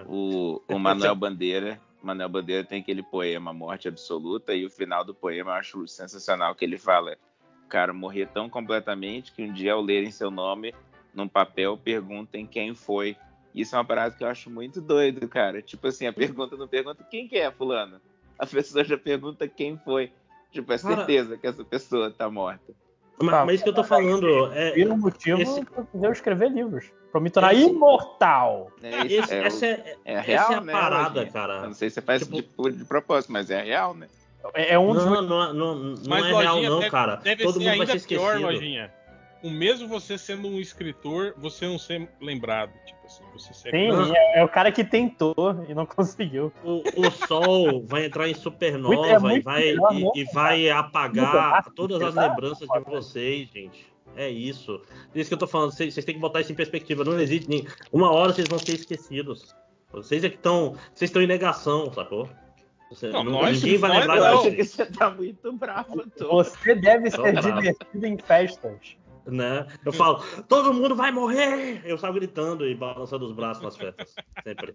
O, 0.06 0.62
o 0.68 0.78
Manuel 0.78 1.16
Bandeira, 1.16 1.80
Manuel 2.02 2.28
Bandeira 2.28 2.64
tem 2.64 2.80
aquele 2.80 3.02
poema 3.02 3.52
Morte 3.52 3.88
Absoluta 3.88 4.54
e 4.54 4.64
o 4.64 4.70
final 4.70 5.04
do 5.04 5.14
poema 5.14 5.50
eu 5.50 5.54
acho 5.54 5.88
sensacional 5.88 6.54
que 6.54 6.64
ele 6.64 6.78
fala 6.78 7.16
cara 7.66 7.92
morrer 7.92 8.26
tão 8.26 8.48
completamente 8.48 9.32
que 9.32 9.42
um 9.42 9.52
dia 9.52 9.72
ao 9.72 9.82
lerem 9.82 10.10
seu 10.10 10.30
nome 10.30 10.74
num 11.12 11.28
papel 11.28 11.76
perguntem 11.76 12.46
quem 12.46 12.74
foi. 12.74 13.16
Isso 13.54 13.74
é 13.74 13.78
uma 13.78 13.84
parada 13.84 14.14
que 14.14 14.22
eu 14.22 14.28
acho 14.28 14.50
muito 14.50 14.80
doido, 14.80 15.26
cara. 15.28 15.62
Tipo 15.62 15.88
assim, 15.88 16.06
a 16.06 16.12
pergunta 16.12 16.56
não 16.56 16.68
pergunta 16.68 17.02
quem 17.04 17.26
que 17.26 17.36
é 17.36 17.50
fulano. 17.50 18.00
A 18.38 18.46
pessoa 18.46 18.84
já 18.84 18.98
pergunta 18.98 19.48
quem 19.48 19.78
foi. 19.78 20.12
Tipo, 20.52 20.72
é 20.72 20.78
certeza 20.78 21.30
cara, 21.30 21.40
que 21.40 21.46
essa 21.46 21.64
pessoa 21.64 22.10
tá 22.10 22.30
morta. 22.30 22.74
Mas, 23.18 23.46
mas 23.46 23.54
isso 23.54 23.64
que 23.64 23.70
eu 23.70 23.74
tô 23.74 23.84
falando 23.84 24.52
é. 24.52 24.74
Um 24.86 24.96
motivo 24.96 25.40
esse... 25.40 25.64
pra 25.64 25.84
eu 25.94 26.12
escrever 26.12 26.50
livros. 26.50 26.84
Pra 27.10 27.20
me 27.20 27.30
tornar 27.30 27.54
esse... 27.54 27.64
imortal. 27.64 28.70
É, 28.82 29.06
isso, 29.06 29.32
é, 29.32 29.46
essa 29.46 29.66
é, 29.66 29.96
é, 30.04 30.20
real, 30.20 30.44
essa 30.44 30.52
é 30.52 30.56
a 30.56 30.60
né, 30.60 30.72
parada, 30.72 31.26
cara. 31.26 31.54
Eu 31.54 31.66
não 31.68 31.74
sei 31.74 31.88
se 31.88 31.94
você 31.94 32.02
faz 32.02 32.26
tipo... 32.26 32.70
de, 32.70 32.76
de 32.76 32.84
propósito, 32.84 33.32
mas 33.32 33.50
é 33.50 33.62
real, 33.62 33.94
né? 33.94 34.06
É, 34.54 34.74
é 34.74 34.78
um 34.78 34.92
não, 34.92 34.94
dos... 34.94 35.04
não, 35.04 35.52
não, 35.54 35.74
não, 35.74 36.16
é 36.16 36.40
real, 36.40 36.62
não, 36.62 36.90
cara. 36.90 37.16
Deve 37.16 37.42
Todo 37.42 37.58
mundo 37.60 37.78
vai 37.78 37.86
ser 37.86 37.96
esquecido. 37.96 38.20
Pior, 38.20 38.40
lojinha. 38.40 38.92
O 39.46 39.50
mesmo 39.50 39.86
você 39.86 40.18
sendo 40.18 40.48
um 40.48 40.58
escritor, 40.58 41.32
você 41.36 41.66
não 41.66 41.78
ser 41.78 42.08
lembrado. 42.20 42.72
Tipo 42.84 43.06
assim, 43.06 43.22
você 43.32 43.54
ser 43.54 43.70
Sim, 43.70 44.12
é, 44.12 44.40
é, 44.40 44.44
o 44.44 44.48
cara 44.48 44.72
que 44.72 44.82
tentou 44.82 45.64
e 45.68 45.72
não 45.72 45.86
conseguiu. 45.86 46.52
O, 46.64 46.82
o 46.96 47.10
Sol 47.28 47.80
vai 47.86 48.06
entrar 48.06 48.28
em 48.28 48.34
supernova 48.34 48.96
muito, 48.96 49.08
é 49.08 49.18
muito 49.20 49.36
e 49.36 49.40
vai, 49.42 49.60
melhor, 49.60 49.94
e, 49.94 50.20
e, 50.20 50.24
vai 50.32 50.68
apagar 50.68 51.64
todas 51.76 52.02
as 52.02 52.12
lembranças 52.12 52.66
de 52.68 52.80
vocês, 52.90 53.48
gente. 53.48 53.86
É 54.16 54.28
isso. 54.28 54.82
É 55.14 55.20
isso 55.20 55.30
que 55.30 55.34
eu 55.34 55.38
tô 55.38 55.46
falando. 55.46 55.70
Vocês, 55.70 55.94
vocês 55.94 56.04
têm 56.04 56.16
que 56.16 56.20
botar 56.20 56.40
isso 56.40 56.50
em 56.50 56.56
perspectiva. 56.56 57.04
Não 57.04 57.20
existe 57.20 57.48
nem. 57.48 57.64
Uma 57.92 58.10
hora 58.10 58.32
vocês 58.32 58.48
vão 58.48 58.58
ser 58.58 58.72
esquecidos. 58.72 59.54
Vocês 59.92 60.24
é 60.24 60.28
que 60.28 60.34
estão. 60.34 60.72
Vocês 60.92 61.08
estão 61.08 61.22
em 61.22 61.28
negação, 61.28 61.92
sacou? 61.92 62.28
Você, 62.90 63.10
não, 63.10 63.22
nós, 63.22 63.62
ninguém 63.62 63.78
vai 63.78 64.00
lembrar 64.00 64.16
Eu 64.16 64.38
acho 64.40 64.50
que 64.50 64.64
você 64.64 64.86
tá 64.86 65.08
muito 65.08 65.52
bravo. 65.52 66.04
Tô. 66.10 66.42
Você 66.42 66.74
deve 66.74 67.12
ser 67.12 67.40
divertido 67.40 68.06
em 68.06 68.18
festas. 68.18 68.96
Né? 69.26 69.66
Eu 69.84 69.92
falo, 69.92 70.22
todo 70.48 70.72
mundo 70.72 70.94
vai 70.94 71.10
morrer! 71.10 71.82
Eu 71.84 71.98
saio 71.98 72.14
gritando 72.14 72.66
e 72.66 72.74
balançando 72.74 73.24
os 73.24 73.32
braços 73.32 73.62
nas 73.62 73.76
festas. 73.76 74.14
Sempre. 74.44 74.74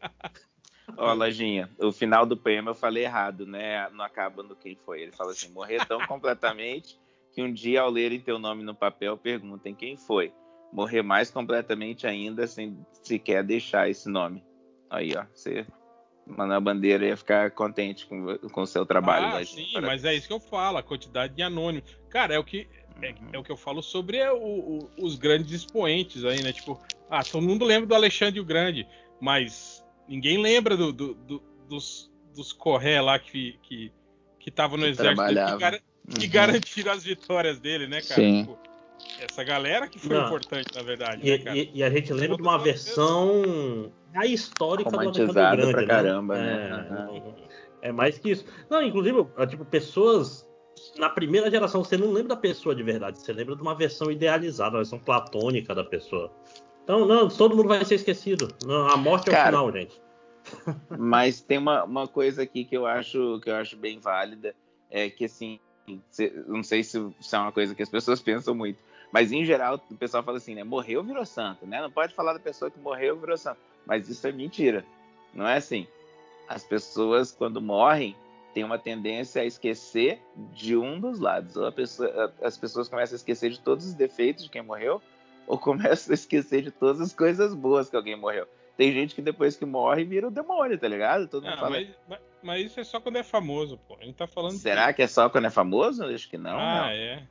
Ó, 0.98 1.14
Lojinha, 1.14 1.70
o 1.80 1.92
final 1.92 2.26
do 2.26 2.36
poema 2.36 2.72
eu 2.72 2.76
falei 2.76 3.06
errado, 3.06 3.46
né? 3.46 3.90
Não 3.92 4.04
acaba 4.04 4.44
no 4.44 4.56
quem 4.56 4.76
foi. 4.76 5.02
Ele 5.02 5.12
fala 5.12 5.32
assim: 5.32 5.50
morrer 5.52 5.86
tão 5.86 6.06
completamente 6.06 7.00
que 7.34 7.42
um 7.42 7.52
dia, 7.52 7.82
ao 7.82 7.90
lerem 7.90 8.20
teu 8.20 8.38
nome 8.38 8.64
no 8.64 8.76
papel, 8.76 9.18
perguntem 9.18 9.74
quem 9.74 9.96
foi. 9.96 10.34
Morrer 10.74 11.02
mais 11.02 11.32
completamente 11.32 12.06
ainda 12.06 12.46
sem 12.46 12.78
sequer 13.04 13.44
deixar 13.44 13.90
esse 13.90 14.10
nome. 14.10 14.44
Aí, 14.90 15.14
ó, 15.16 15.26
você 15.34 15.66
Manuel 16.26 16.62
Bandeira 16.62 17.06
ia 17.06 17.18
ficar 17.18 17.52
contente 17.52 18.06
com, 18.06 18.38
com 18.50 18.62
o 18.62 18.68
seu 18.68 18.86
trabalho. 18.86 19.38
Ah, 19.38 19.46
sim, 19.46 19.72
mas 19.82 20.06
é 20.06 20.14
isso 20.14 20.28
que 20.28 20.34
eu 20.34 20.40
falo, 20.40 20.78
a 20.78 20.84
quantidade 20.84 21.34
de 21.36 21.42
anônimos. 21.42 21.98
Cara, 22.10 22.34
é 22.34 22.40
o 22.40 22.44
que, 22.44 22.68
é, 23.02 23.10
uhum. 23.10 23.30
é 23.34 23.40
o 23.40 23.44
que 23.44 23.52
eu 23.52 23.58
falo 23.58 23.82
sobre 23.82 24.18
é 24.18 24.32
o, 24.32 24.38
o, 24.38 24.90
os 25.00 25.16
grandes 25.16 25.52
expoentes 25.52 26.24
aí, 26.24 26.42
né? 26.42 26.52
Tipo, 26.54 26.80
ah, 27.10 27.24
todo 27.24 27.46
mundo 27.46 27.66
lembra 27.66 27.88
do 27.88 27.96
Alexandre 27.96 28.40
o 28.40 28.46
Grande, 28.46 28.88
mas 29.20 29.84
ninguém 30.08 30.38
lembra 30.38 30.76
do, 30.78 30.92
do, 30.92 31.14
do, 31.14 31.44
dos, 31.68 32.12
dos 32.36 32.54
Corré 32.54 33.02
lá 33.02 33.20
que 33.20 33.60
que 34.42 34.50
estavam 34.50 34.78
no 34.78 34.84
que 34.84 34.90
exército 34.90 35.28
que, 35.28 35.34
gar, 35.34 35.80
que 36.10 36.26
uhum. 36.26 36.32
garantiram 36.32 36.92
as 36.92 37.04
vitórias 37.04 37.60
dele, 37.60 37.88
né, 37.88 38.02
cara? 38.02 38.22
Sim. 38.22 38.42
Tipo, 38.42 38.58
essa 39.20 39.44
galera 39.44 39.88
que 39.88 40.00
foi 40.00 40.16
Não. 40.16 40.26
importante, 40.26 40.68
na 40.76 40.82
verdade. 40.82 41.22
E, 41.24 41.38
né, 41.44 41.58
e, 41.58 41.72
e 41.76 41.84
a 41.84 41.90
gente 41.90 42.12
lembra 42.12 42.38
de 42.38 42.42
uma 42.42 42.58
versão 42.58 43.92
a 44.14 44.26
histórica 44.26 44.90
do 44.90 45.00
Alexandre 45.00 45.34
Grande, 45.34 45.72
pra 45.72 45.82
né? 45.82 45.88
caramba, 45.88 46.38
né? 46.38 46.88
É, 46.90 47.12
uhum. 47.12 47.34
é 47.82 47.92
mais 47.92 48.18
que 48.18 48.32
isso. 48.32 48.46
Não, 48.70 48.82
inclusive, 48.82 49.26
é, 49.38 49.46
tipo, 49.46 49.64
pessoas 49.64 50.48
na 50.98 51.10
primeira 51.10 51.50
geração, 51.50 51.84
você 51.84 51.98
não 51.98 52.08
lembra 52.12 52.30
da 52.30 52.36
pessoa 52.36 52.76
de 52.76 52.84
verdade, 52.84 53.20
você 53.20 53.34
lembra 53.34 53.56
de 53.56 53.62
uma 53.62 53.76
versão 53.76 54.12
idealizada, 54.12 54.72
uma 54.72 54.80
versão 54.80 55.00
platônica 55.00 55.74
da 55.74 55.84
pessoa. 55.84 56.32
Então, 56.84 57.06
não, 57.06 57.28
todo 57.30 57.56
mundo 57.56 57.68
vai 57.68 57.84
ser 57.86 57.96
esquecido. 57.96 58.48
Não, 58.66 58.88
a 58.88 58.98
morte 58.98 59.30
é 59.30 59.40
o 59.40 59.46
final, 59.46 59.72
gente. 59.72 60.02
Mas 60.98 61.42
tem 61.42 61.58
uma, 61.58 61.84
uma 61.84 62.08
coisa 62.08 62.44
aqui 62.44 62.66
que 62.66 62.76
eu 62.76 62.86
acho 62.86 63.40
que 63.42 63.50
eu 63.50 63.56
acho 63.56 63.78
bem 63.78 64.00
válida, 64.00 64.56
é 64.90 65.10
que 65.10 65.26
assim, 65.26 65.60
não 66.48 66.64
sei 66.64 66.84
se, 66.84 67.00
se 67.20 67.36
é 67.36 67.40
uma 67.40 67.52
coisa 67.52 67.76
que 67.76 67.84
as 67.84 67.90
pessoas 67.90 68.20
pensam 68.22 68.54
muito, 68.54 68.80
mas 69.12 69.32
em 69.32 69.46
geral 69.46 69.82
o 69.90 69.96
pessoal 69.96 70.24
fala 70.24 70.38
assim, 70.38 70.56
né? 70.56 70.64
Morreu, 70.64 71.04
virou 71.04 71.26
santo, 71.26 71.66
né? 71.66 71.82
Não 71.82 71.92
pode 71.92 72.14
falar 72.14 72.34
da 72.34 72.40
pessoa 72.40 72.72
que 72.72 72.80
morreu, 72.80 73.18
virou 73.18 73.38
santo. 73.38 73.60
Mas 73.86 74.10
isso 74.10 74.26
é 74.26 74.32
mentira. 74.32 74.86
Não 75.34 75.48
é 75.48 75.58
assim. 75.58 75.88
As 76.48 76.64
pessoas, 76.64 77.32
quando 77.32 77.62
morrem, 77.62 78.16
têm 78.54 78.64
uma 78.64 78.78
tendência 78.78 79.42
a 79.42 79.46
esquecer 79.46 80.22
de 80.54 80.76
um 80.78 81.00
dos 81.00 81.20
lados. 81.20 81.56
Ou 81.56 81.72
pessoa, 81.72 82.34
as 82.42 82.58
pessoas 82.58 82.88
começam 82.88 83.16
a 83.16 83.18
esquecer 83.18 83.50
de 83.50 83.60
todos 83.60 83.86
os 83.86 83.94
defeitos 83.94 84.44
de 84.44 84.50
quem 84.50 84.62
morreu, 84.62 85.02
ou 85.48 85.58
começam 85.58 86.12
a 86.12 86.16
esquecer 86.16 86.62
de 86.62 86.72
todas 86.72 87.02
as 87.02 87.14
coisas 87.14 87.54
boas 87.54 87.90
que 87.90 87.96
alguém 87.96 88.16
morreu. 88.16 88.48
Tem 88.78 88.92
gente 88.92 89.14
que 89.14 89.22
depois 89.22 89.56
que 89.56 89.66
morre 89.66 90.04
vira 90.04 90.28
o 90.28 90.32
demônio, 90.32 90.78
tá 90.78 90.88
ligado? 90.88 91.28
Todo 91.28 91.46
mundo 91.46 91.58
fala. 91.58 91.72
Mas, 91.72 91.90
mas, 92.08 92.20
mas, 92.42 92.66
isso 92.66 92.80
é 92.80 92.84
só 92.84 93.00
quando 93.00 93.18
é 93.18 93.24
famoso, 93.24 93.78
pô. 93.88 93.96
A 94.00 94.06
gente 94.06 94.16
tá 94.16 94.26
falando. 94.26 94.54
Será 94.54 94.88
que, 94.88 94.94
que 94.96 95.02
é 95.04 95.08
só 95.08 95.30
quando 95.30 95.46
é 95.46 95.50
famoso? 95.50 96.04
Acho 96.04 96.30
que 96.30 96.38
não. 96.38 96.58
Ah, 96.58 96.84
não. 96.84 96.90
é. 96.90 97.28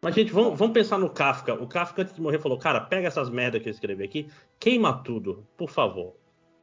Mas, 0.00 0.14
gente, 0.14 0.32
vamos, 0.32 0.58
vamos, 0.58 0.72
pensar 0.72 0.98
no 0.98 1.10
Kafka. 1.10 1.54
O 1.54 1.66
Kafka, 1.66 2.02
antes 2.02 2.14
de 2.14 2.20
morrer, 2.20 2.38
falou: 2.38 2.58
Cara, 2.58 2.80
pega 2.80 3.08
essas 3.08 3.28
merdas 3.28 3.60
que 3.62 3.68
eu 3.68 3.72
escrevi 3.72 4.04
aqui, 4.04 4.30
queima 4.58 5.02
tudo, 5.02 5.46
por 5.56 5.68
favor. 5.68 6.14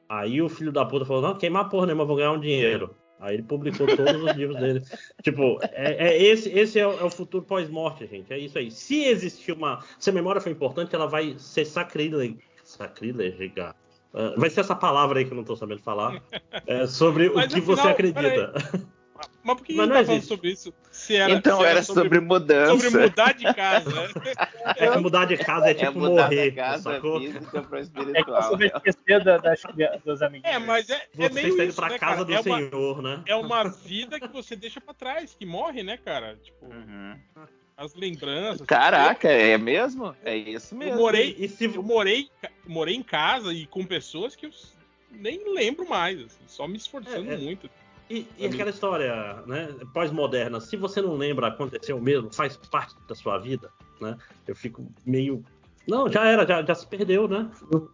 Aí 0.07 0.41
o 0.41 0.49
filho 0.49 0.71
da 0.71 0.85
puta 0.85 1.05
falou: 1.05 1.21
Não, 1.21 1.37
queimar 1.37 1.69
porra 1.69 1.87
nenhuma, 1.87 2.05
vou 2.05 2.15
ganhar 2.15 2.31
um 2.31 2.39
dinheiro. 2.39 2.95
Aí 3.23 3.35
ele 3.35 3.43
publicou 3.43 3.87
todos 3.87 4.21
os 4.21 4.35
livros 4.35 4.59
dele. 4.59 4.83
Tipo, 5.23 5.57
é, 5.71 6.09
é 6.09 6.21
esse, 6.21 6.49
esse 6.49 6.77
é 6.77 6.85
o, 6.85 6.91
é 6.99 7.03
o 7.05 7.09
futuro 7.09 7.45
pós-morte, 7.45 8.05
gente. 8.05 8.33
É 8.33 8.37
isso 8.37 8.57
aí. 8.57 8.69
Se 8.69 9.05
existir 9.05 9.53
uma. 9.53 9.81
Se 9.97 10.09
a 10.09 10.13
memória 10.13 10.41
for 10.41 10.49
importante, 10.49 10.93
ela 10.93 11.07
vai 11.07 11.35
ser 11.37 11.63
sacrílega. 11.63 12.35
Sacrílega. 12.65 13.73
Uh, 14.13 14.37
vai 14.37 14.49
ser 14.49 14.59
essa 14.59 14.75
palavra 14.75 15.19
aí 15.19 15.25
que 15.25 15.31
eu 15.31 15.37
não 15.37 15.43
tô 15.45 15.55
sabendo 15.55 15.81
falar. 15.81 16.21
É, 16.67 16.85
sobre 16.85 17.29
Mas, 17.29 17.51
o 17.51 17.55
que 17.55 17.61
você 17.61 17.87
acredita. 17.87 18.53
Mas 19.43 19.57
por 19.57 19.65
que 19.65 19.73
Mas 19.73 19.89
a 19.89 19.93
gente 19.93 19.99
tá 19.99 20.05
falando 20.05 20.23
sobre 20.23 20.51
isso? 20.51 20.73
Se 20.91 21.15
era, 21.15 21.33
então 21.33 21.57
se 21.57 21.63
era, 21.63 21.71
era 21.71 21.83
sobre, 21.83 22.03
sobre, 22.03 22.19
mudança. 22.21 22.81
Sobre 22.81 23.07
mudar 23.07 23.33
de 23.33 23.53
casa. 23.53 23.91
é 24.77 24.87
que 24.89 24.97
mudar 24.99 25.25
de 25.25 25.37
casa 25.37 25.67
é, 25.67 25.71
é 25.71 25.73
tipo 25.73 25.89
é 25.89 25.91
mudar 25.91 26.23
morrer. 26.23 26.51
Casa 26.51 26.93
sacou? 26.93 27.19
física 27.19 27.61
pra 27.61 27.79
espiritual. 27.81 28.15
É 28.15 28.23
que 28.23 28.31
você 28.31 28.65
esquecer 28.67 29.23
da, 29.23 29.37
das, 29.37 29.61
dos 30.05 30.21
amigos. 30.21 30.49
É, 30.49 30.59
mas 30.59 30.89
é, 30.89 31.07
é 31.17 31.29
meio 31.29 31.49
está 31.49 31.65
indo 31.65 31.73
pra 31.73 31.89
né, 31.89 31.99
casa 31.99 32.11
cara? 32.15 32.25
do 32.25 32.33
é 32.33 32.43
Senhor, 32.43 32.99
uma, 32.99 33.17
né? 33.17 33.23
É 33.25 33.35
uma 33.35 33.63
vida 33.63 34.19
que 34.19 34.27
você 34.27 34.55
deixa 34.55 34.79
pra 34.79 34.93
trás, 34.93 35.35
que 35.37 35.45
morre, 35.45 35.83
né, 35.83 35.97
cara? 35.97 36.37
Tipo, 36.37 36.65
uhum. 36.65 37.17
as 37.75 37.93
lembranças. 37.95 38.65
Caraca, 38.65 39.29
é 39.29 39.57
mesmo? 39.57 40.15
É 40.23 40.35
isso 40.35 40.75
mesmo. 40.75 40.93
Eu 40.93 40.97
morei, 40.97 41.35
e 41.37 41.49
se... 41.49 41.65
eu 41.65 41.83
morei, 41.83 42.29
morei 42.65 42.95
em 42.95 43.03
casa 43.03 43.53
e 43.53 43.65
com 43.65 43.85
pessoas 43.85 44.35
que 44.35 44.45
eu 44.45 44.51
nem 45.11 45.53
lembro 45.53 45.87
mais, 45.87 46.19
assim, 46.19 46.43
só 46.47 46.67
me 46.67 46.77
esforçando 46.77 47.31
é, 47.31 47.35
é. 47.35 47.37
muito. 47.37 47.69
E, 48.09 48.27
e 48.37 48.45
aquela 48.45 48.69
história 48.69 49.41
né, 49.47 49.69
pós-moderna, 49.93 50.59
se 50.59 50.75
você 50.75 51.01
não 51.01 51.15
lembra, 51.15 51.47
aconteceu 51.47 51.99
mesmo, 51.99 52.31
faz 52.31 52.57
parte 52.57 52.93
da 53.07 53.15
sua 53.15 53.37
vida, 53.39 53.71
né? 53.99 54.17
Eu 54.47 54.55
fico 54.55 54.85
meio 55.05 55.43
Não, 55.87 56.09
já 56.11 56.25
era, 56.25 56.45
já, 56.45 56.61
já 56.63 56.75
se 56.75 56.85
perdeu, 56.87 57.27
né? 57.27 57.49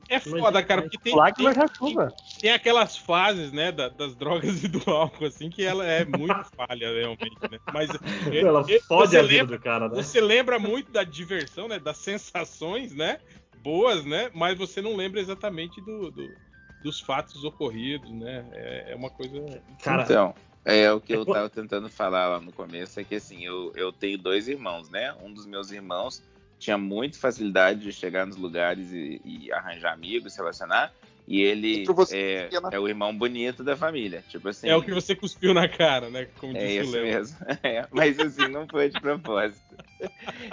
É 0.09 0.19
foda, 0.19 0.61
cara, 0.63 0.81
porque 0.81 0.97
tem, 0.97 1.13
tem, 1.35 1.53
chuva. 1.77 2.13
tem 2.41 2.51
aquelas 2.51 2.97
fases, 2.97 3.51
né, 3.51 3.71
da- 3.71 3.89
das 3.89 4.15
drogas 4.15 4.63
e 4.63 4.67
do 4.67 4.89
álcool, 4.89 5.25
assim, 5.25 5.49
que 5.49 5.63
ela 5.63 5.85
é 5.85 6.03
muito 6.03 6.35
falha, 6.57 6.91
realmente, 6.91 7.37
né? 7.49 7.59
Mas 7.71 7.89
é- 8.33 8.39
Ela 8.41 8.65
é- 8.67 8.79
fode 8.81 9.15
a 9.17 9.21
vida 9.21 9.33
lembra, 9.43 9.57
do 9.57 9.63
cara, 9.63 9.87
né? 9.89 9.95
você 9.95 10.19
lembra 10.19 10.57
muito 10.59 10.91
da 10.91 11.03
diversão, 11.03 11.67
né, 11.67 11.79
das 11.79 11.97
sensações, 11.97 12.93
né, 12.95 13.19
boas, 13.61 14.03
né, 14.05 14.29
mas 14.33 14.57
você 14.57 14.81
não 14.81 14.95
lembra 14.95 15.19
exatamente 15.19 15.79
do, 15.81 16.09
do- 16.11 16.48
dos 16.81 16.99
fatos 16.99 17.43
ocorridos, 17.43 18.09
né? 18.11 18.45
É, 18.53 18.91
é 18.91 18.95
uma 18.95 19.09
coisa... 19.09 19.61
Cara, 19.81 20.03
Então, 20.03 20.33
é 20.65 20.91
o 20.91 20.99
que 21.01 21.13
eu 21.13 21.21
É, 21.21 21.25
pô- 21.25 21.33
tava 21.33 21.49
tentando 21.49 21.89
falar 21.89 22.27
lá 22.27 22.39
no 22.39 22.51
começo, 22.51 22.99
é 22.99 23.03
que 23.03 23.15
assim, 23.15 23.43
eu, 23.45 23.71
eu 23.75 23.91
tenho 23.91 24.17
dois 24.17 24.47
irmãos, 24.47 24.89
né? 24.89 25.13
Um 25.21 25.31
dos 25.33 25.45
meus 25.45 25.71
irmãos 25.71 26.21
tinha 26.57 26.77
muita 26.77 27.17
facilidade 27.17 27.79
de 27.81 27.91
chegar 27.93 28.25
nos 28.27 28.35
lugares 28.35 28.91
e, 28.91 29.21
e 29.23 29.51
arranjar 29.51 29.93
amigos, 29.93 30.33
se 30.33 30.39
relacionar. 30.39 30.93
E 31.27 31.41
ele 31.41 31.85
é, 32.11 32.45
pequena. 32.45 32.69
é 32.71 32.79
o 32.79 32.87
irmão 32.87 33.15
bonito 33.15 33.63
da 33.63 33.75
família. 33.77 34.23
Tipo 34.29 34.49
assim. 34.49 34.67
É 34.67 34.75
o 34.75 34.81
que 34.81 34.91
você 34.91 35.15
cuspiu 35.15 35.53
na 35.53 35.69
cara, 35.69 36.09
né? 36.09 36.27
Como 36.39 36.57
É 36.57 36.65
disse 36.65 36.79
o 36.79 36.81
isso 36.83 36.91
Léo. 36.91 37.03
mesmo. 37.03 37.37
É, 37.63 37.87
mas 37.91 38.19
assim, 38.19 38.47
não 38.47 38.67
foi 38.67 38.89
de 38.89 38.99
propósito. 38.99 39.75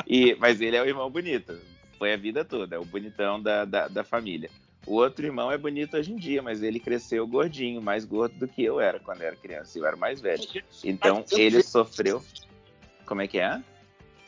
E, 0.07 0.35
mas 0.39 0.61
ele 0.61 0.77
é 0.77 0.83
o 0.83 0.87
irmão 0.87 1.11
bonito. 1.11 1.59
Foi 1.99 2.13
a 2.13 2.17
vida 2.17 2.45
toda, 2.45 2.77
é 2.77 2.79
o 2.79 2.85
bonitão 2.85 3.43
da, 3.43 3.65
da, 3.65 3.89
da 3.89 4.05
família. 4.05 4.51
O 4.87 4.95
outro 4.95 5.27
irmão 5.27 5.51
é 5.51 5.59
bonito 5.59 5.97
hoje 5.97 6.13
em 6.13 6.17
dia, 6.17 6.41
mas 6.43 6.63
ele 6.63 6.79
cresceu 6.79 7.27
gordinho, 7.27 7.83
mais 7.83 8.05
gordo 8.05 8.37
do 8.39 8.47
que 8.47 8.63
eu 8.63 8.79
era 8.81 9.01
quando 9.01 9.21
eu 9.23 9.27
era 9.29 9.37
criança. 9.37 9.79
Eu 9.79 9.85
era 9.87 9.97
mais 9.97 10.21
velho. 10.21 10.43
Então 10.85 11.17
Mas 11.29 11.33
ele 11.33 11.63
sofreu. 11.63 12.23
Como 13.05 13.21
é 13.21 13.27
que 13.27 13.39
é? 13.39 13.61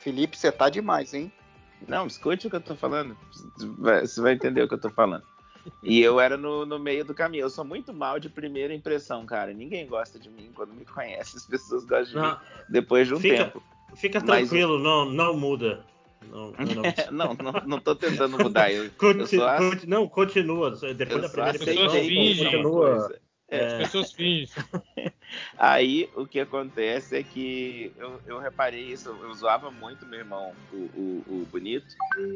Felipe, 0.01 0.37
você 0.37 0.51
tá 0.51 0.69
demais, 0.69 1.15
hein? 1.15 1.33
Não, 1.87 2.07
escute 2.07 2.47
o 2.47 2.51
que 2.51 2.57
eu 2.57 2.61
tô 2.61 2.75
falando. 2.75 3.17
Você 4.01 4.21
vai 4.21 4.33
entender 4.33 4.63
o 4.63 4.69
que 4.69 4.75
eu 4.75 4.81
tô 4.81 4.91
falando. 4.91 5.23
E 5.83 6.01
eu 6.01 6.19
era 6.19 6.37
no, 6.37 6.65
no 6.67 6.79
meio 6.79 7.05
do 7.05 7.15
caminho. 7.15 7.43
Eu 7.43 7.51
sou 7.51 7.65
muito 7.65 7.93
mal 7.93 8.19
de 8.19 8.29
primeira 8.29 8.75
impressão, 8.75 9.25
cara. 9.27 9.53
Ninguém 9.53 9.87
gosta 9.87 10.19
de 10.19 10.29
mim 10.31 10.51
quando 10.55 10.73
me 10.73 10.85
conhece. 10.85 11.37
As 11.37 11.47
pessoas 11.47 11.85
gostam 11.85 12.05
de 12.07 12.15
não, 12.15 12.31
mim 12.33 12.37
depois 12.69 13.07
de 13.07 13.15
um 13.15 13.21
Fica- 13.21 13.45
tempo. 13.45 13.63
fica 13.95 14.19
Mas- 14.27 14.49
tranquilo, 14.49 14.79
não, 14.79 15.05
não 15.05 15.37
muda. 15.37 15.85
Não, 16.31 16.53
não, 16.53 16.83
não. 17.11 17.35
não, 17.37 17.53
não, 17.53 17.63
não 17.67 17.81
tô 17.81 17.95
tentando 17.95 18.39
mudar. 18.39 18.71
Eu, 18.73 18.85
eu 18.85 18.91
Conti- 18.91 19.37
só, 19.37 19.57
conti- 19.57 19.89
não, 19.89 20.09
continua. 20.09 20.71
Depois 20.71 21.11
eu 21.11 21.21
da 21.21 21.29
primeira 21.29 21.59
uma 21.83 21.91
continua. 21.91 23.13
As 23.51 23.73
É, 23.73 23.79
pessoas 23.79 24.13
fingem. 24.13 24.49
Aí 25.57 26.09
o 26.15 26.27
que 26.27 26.39
acontece 26.39 27.17
é 27.17 27.23
que 27.23 27.91
eu, 27.99 28.21
eu 28.27 28.39
reparei 28.39 28.81
isso, 28.93 29.09
eu 29.09 29.33
zoava 29.33 29.71
muito 29.71 30.05
meu 30.05 30.19
irmão, 30.19 30.53
o, 30.71 30.77
o, 30.77 31.25
o 31.27 31.49
Bonito, 31.51 31.87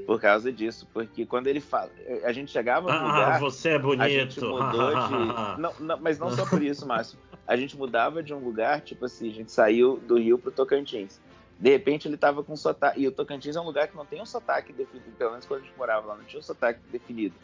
por 0.07 0.19
causa 0.19 0.51
disso. 0.51 0.89
Porque 0.93 1.27
quando 1.27 1.49
ele 1.49 1.61
fala. 1.61 1.91
A 2.25 2.33
gente 2.33 2.51
chegava 2.51 2.91
no 2.91 2.99
ah, 2.99 3.03
lugar. 3.07 3.41
você 3.41 3.71
é 3.71 3.79
bonito. 3.79 4.03
A 4.03 4.09
gente 4.09 4.41
mudou 4.41 4.91
de. 4.91 5.13
Não, 5.61 5.75
não, 5.81 5.99
mas 6.01 6.19
não 6.19 6.31
só 6.31 6.47
por 6.47 6.63
isso, 6.63 6.87
Márcio. 6.87 7.19
A 7.47 7.57
gente 7.57 7.77
mudava 7.77 8.23
de 8.23 8.33
um 8.33 8.39
lugar, 8.39 8.81
tipo 8.81 9.05
assim, 9.05 9.29
a 9.29 9.33
gente 9.35 9.53
saiu 9.53 9.99
do 10.07 10.17
Rio 10.19 10.39
pro 10.39 10.51
Tocantins. 10.51 11.21
De 11.63 11.71
repente 11.71 12.09
ele 12.09 12.17
tava 12.17 12.43
com 12.43 12.57
sotaque. 12.57 13.01
E 13.01 13.07
o 13.07 13.13
Tocantins 13.13 13.55
é 13.55 13.61
um 13.61 13.65
lugar 13.65 13.87
que 13.87 13.97
não 13.97 14.05
tem 14.05 14.21
um 14.21 14.27
sotaque 14.27 14.73
definido. 14.73 15.13
Pelo 15.17 15.31
menos 15.31 15.47
quando 15.47 15.61
a 15.61 15.63
gente 15.65 15.79
morava 15.79 16.09
lá, 16.09 16.17
não 16.17 16.25
tinha 16.25 16.41
um 16.41 16.43
sotaque 16.43 16.81
definido. 16.91 17.37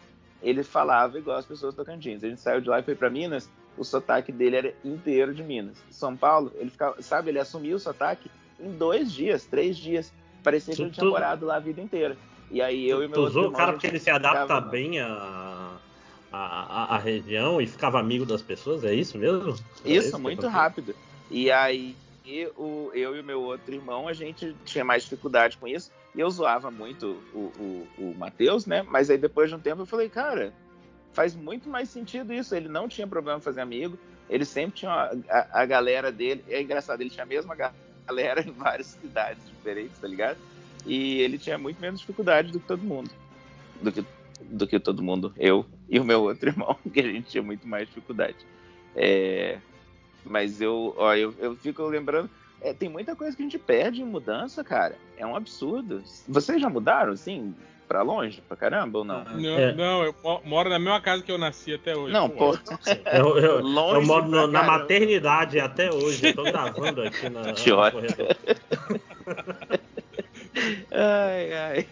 Ele 0.43 0.65
falava 0.65 1.17
igual 1.19 1.37
as 1.39 1.47
pessoas 1.47 1.73
do 1.73 1.85
Tocantins. 1.85 2.25
A 2.25 2.29
gente 2.29 2.41
saiu 2.41 2.61
de 2.61 2.69
lá 2.69 2.81
e 2.81 2.83
foi 2.83 2.97
pra 2.97 3.09
Minas, 3.09 3.49
o 3.77 3.85
sotaque 3.85 4.33
dele 4.33 4.57
era 4.57 4.75
inteiro 4.85 5.33
de 5.33 5.45
Minas. 5.45 5.79
São 5.89 6.17
Paulo, 6.17 6.53
ele 6.57 6.69
ficava, 6.69 7.01
sabe, 7.01 7.31
ele 7.31 7.39
assumiu 7.39 7.77
o 7.77 7.79
sotaque 7.79 8.29
em 8.59 8.73
dois 8.73 9.13
dias, 9.13 9.45
três 9.47 9.77
dias. 9.77 10.13
Parecia 10.43 10.75
que 10.75 10.83
ele 10.83 10.91
tinha 10.91 11.07
Tu- 11.07 11.11
morado 11.11 11.47
lá 11.47 11.55
a 11.57 11.61
vida 11.61 11.81
inteira. 11.81 12.17
E 12.51 12.61
aí 12.61 12.89
eu 12.91 13.05
e 13.05 13.07
meu 13.07 13.15
Tu 13.15 13.21
usou 13.25 13.47
o 13.49 13.53
cara 13.53 13.73
porque 13.73 13.87
ele 13.87 14.01
se 14.01 14.11
adapta 14.11 14.43
ficava- 14.43 14.61
bem 14.69 14.99
a, 15.01 15.77
a, 16.33 16.39
a, 16.39 16.97
a 16.97 16.99
região 16.99 17.61
e 17.61 17.69
ficava 17.69 18.01
amigo 18.01 18.27
das 18.27 18.43
pessoas, 18.43 18.83
é 18.83 18.93
isso 18.93 19.17
mesmo? 19.17 19.51
Era 19.85 19.95
Isso, 19.95 20.17
que 20.17 20.23
muito 20.23 20.41
acontecia? 20.41 20.51
rápido. 20.61 20.95
E 21.31 21.51
aí, 21.53 21.95
e 22.29 22.47
o, 22.57 22.91
eu 22.95 23.17
e 23.17 23.21
o 23.21 23.25
meu 23.25 23.41
outro 23.41 23.75
irmão, 23.75 24.07
a 24.07 24.13
gente 24.13 24.55
tinha 24.65 24.85
mais 24.85 25.03
dificuldade 25.05 25.57
com 25.57 25.67
isso. 25.67 25.91
E 26.15 26.21
eu 26.21 26.29
zoava 26.31 26.71
muito 26.71 27.23
o, 27.33 27.39
o, 27.59 27.89
o 27.99 28.15
Matheus, 28.19 28.67
né? 28.67 28.83
Mas 28.83 29.09
aí 29.09 29.17
depois 29.17 29.49
de 29.49 29.57
um 29.57 29.61
tempo 29.61 29.83
eu 29.83 29.87
falei, 29.87 30.09
cara, 30.11 30.53
faz 31.13 31.35
muito 31.35 31.69
mais 31.69 31.89
sentido 31.89 32.33
isso. 32.35 32.55
Ele 32.55 32.69
não 32.69 32.87
tinha 32.89 33.07
problema 33.07 33.39
em 33.39 33.43
fazer 33.43 33.61
amigo. 33.63 33.99
Ele 34.29 34.45
sempre 34.45 34.73
tinha 34.81 34.91
a, 34.91 35.11
a- 35.31 35.49
a 35.63 35.67
galera 35.67 36.13
dele. 36.13 36.45
É 36.49 36.61
engraçado, 36.61 37.01
ele 37.01 37.09
tinha 37.11 37.23
a 37.25 37.27
mesma 37.27 37.55
ga- 37.55 37.73
galera 38.07 38.43
em 38.47 38.53
várias 38.53 38.89
cidades 38.89 39.47
diferentes, 39.49 39.99
tá 39.99 40.07
ligado? 40.07 40.39
E 40.85 41.21
ele 41.23 41.39
tinha 41.39 41.57
muito 41.57 41.81
menos 41.81 42.01
dificuldade 42.01 42.53
do 42.53 42.61
que 42.61 42.67
todo 42.67 42.83
mundo. 42.83 43.11
Do 43.81 43.91
que, 43.91 44.05
do 44.41 44.67
que 44.67 44.79
todo 44.79 45.03
mundo. 45.03 45.33
Eu 45.37 45.65
e 45.89 45.99
o 45.99 46.05
meu 46.05 46.23
outro 46.23 46.49
irmão, 46.51 46.77
que 46.93 47.01
a 47.01 47.05
gente 47.05 47.31
tinha 47.31 47.43
muito 47.43 47.67
mais 47.67 47.87
dificuldade. 47.89 48.37
É, 48.95 49.59
mas 50.29 50.61
eu, 50.61 50.95
ó, 50.97 51.15
eu, 51.15 51.35
eu 51.39 51.57
fico 51.57 51.83
lembrando. 51.85 52.29
é, 52.61 52.73
tem 52.73 52.89
muita 52.89 53.15
coisa 53.17 53.37
que 53.37 53.43
a 53.43 53.45
gente 53.47 53.59
perde 53.59 54.03
em 54.03 54.05
mudança, 54.05 54.63
cara. 54.65 54.97
É 55.17 55.27
um 55.27 55.35
absurdo. 55.37 56.03
Vocês 56.29 56.61
já 56.61 56.69
mudaram, 56.69 57.13
assim, 57.13 57.55
pra 57.89 58.03
longe, 58.03 58.41
pra 58.47 58.57
caramba 58.57 58.99
ou 58.99 59.05
não? 59.05 59.25
Não, 59.25 59.59
É. 59.59 59.73
não, 59.75 60.05
eu 60.05 60.15
mo- 60.23 60.41
moro 60.45 60.69
na 60.69 60.79
mesma 60.79 61.01
casa 61.01 61.23
que 61.23 61.33
eu 61.33 61.39
nasci 61.39 61.73
até 61.75 61.97
hoje. 61.97 62.13
Não, 62.13 62.29
pô. 62.29 62.55
Eu, 63.13 63.39
eu, 63.39 63.61
Longe 63.63 63.95
eu 63.97 64.07
moro 64.07 64.27
no- 64.29 64.47
na 64.47 64.63
maternidade 64.63 65.59
até 65.59 65.91
hoje. 65.93 66.27
Eu 66.29 66.35
tô 66.35 66.43
gravando 66.45 67.03
aqui 67.03 67.29
na, 67.29 67.53
Que 67.55 67.71
no 67.71 67.77
ótimo. 67.79 68.03
corredor. 68.03 68.37
Ai, 70.91 71.53
ai. 71.53 71.89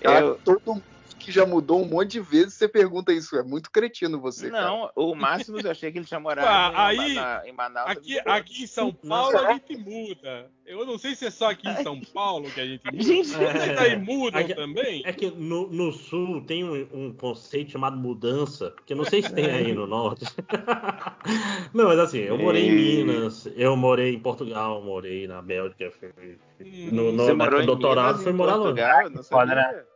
Cara, 0.00 0.20
Eu- 0.26 0.38
todo 0.44 0.60
mundo 0.66 0.84
que 1.20 1.30
já 1.32 1.46
mudou 1.46 1.82
um 1.82 1.84
monte 1.88 2.12
de 2.12 2.20
vezes, 2.20 2.54
você 2.54 2.66
pergunta 2.68 3.12
isso. 3.12 3.36
É 3.36 3.42
muito 3.42 3.70
cretino 3.70 4.20
você, 4.20 4.50
cara. 4.50 4.66
não, 4.66 4.90
o 4.96 5.14
Máximo 5.14 5.60
eu 5.60 5.70
achei 5.70 5.92
que 5.92 5.98
ele 5.98 6.06
tinha 6.06 6.18
morado 6.18 6.48
Ah, 6.48 6.92
em, 6.94 6.98
aí, 7.00 7.14
na- 7.14 7.42
em 7.46 7.52
Manaus. 7.52 7.90
Aqui, 7.90 8.18
a 8.18 8.22
vida 8.22 8.32
aqui 8.34 8.62
em 8.64 8.66
São 8.66 8.92
Paulo 8.92 9.38
a 9.38 9.52
gente 9.52 9.76
muda. 9.76 10.50
Eu 10.66 10.86
não 10.86 10.96
sei 10.98 11.14
se 11.16 11.26
é 11.26 11.30
só 11.30 11.50
aqui 11.50 11.68
em 11.68 11.82
São 11.82 12.00
Paulo 12.00 12.48
que 12.50 12.60
a 12.60 12.66
gente 12.66 12.84
muda. 12.84 13.02
Gente, 13.02 13.28
Vocês 13.28 13.78
aí 13.78 13.96
mudam 13.96 14.40
Aqui- 14.40 14.54
também? 14.54 15.02
É 15.04 15.12
que 15.12 15.30
no, 15.30 15.68
no 15.68 15.92
sul 15.92 16.40
tem 16.42 16.64
um, 16.64 16.86
um 16.92 17.12
conceito 17.12 17.72
chamado 17.72 17.96
mudança, 17.96 18.72
que 18.86 18.92
eu 18.92 18.96
não 18.96 19.04
sei 19.04 19.22
se 19.22 19.32
tem 19.32 19.46
aí 19.50 19.72
no 19.72 19.86
norte. 19.86 20.24
não, 21.74 21.86
mas 21.86 21.98
assim, 21.98 22.18
eu 22.18 22.38
morei 22.38 22.68
em. 22.68 23.04
Minas, 23.04 23.48
eu 23.56 23.76
morei 23.76 24.14
em 24.14 24.18
Portugal, 24.20 24.80
morei 24.82 25.26
na 25.26 25.42
Bélgica, 25.42 25.90
fui, 25.98 26.38
Hum, 26.60 26.88
no, 26.92 27.12
no, 27.12 27.24
Você 27.24 27.32
na- 27.32 27.44
morou 27.44 27.58
no 27.58 27.62
em 27.62 27.66
doutorado, 27.66 28.06
Minas, 28.18 28.22
fui 28.22 28.32
em 28.32 28.36
morar 28.36 28.54
longe. 28.56 28.66
Portugal, 28.74 29.02
eu 29.02 29.10
não 29.10 29.22
sabia. 29.22 29.86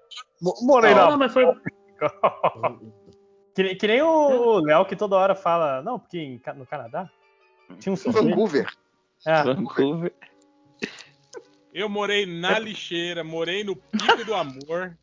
Mo- 0.41 0.57
Morei 0.63 0.95
Não, 0.95 1.11
lá. 1.11 1.17
mas 1.17 1.33
foi. 1.33 1.45
Que, 3.55 3.63
nem- 3.63 3.77
que 3.79 3.87
nem 3.87 4.03
o 4.03 4.59
Léo 4.59 4.85
que 4.85 4.97
toda 4.97 5.15
hora 5.15 5.37
fala, 5.37 5.81
não, 5.81 5.97
porque 5.97 6.19
em 6.19 6.41
no 6.57 6.67
Canadá 6.67 7.09
tinha 7.79 7.93
um 7.93 7.97
sorvete. 7.97 8.25
Vancouver. 8.31 8.67
É, 9.25 9.43
Vancouver. 9.45 10.13
Eu 11.73 11.89
morei 11.89 12.27
na 12.27 12.59
lixeira, 12.59 13.23
morei 13.23 13.63
no 13.63 13.77
pico 13.77 14.25
do 14.25 14.35
amor. 14.35 14.99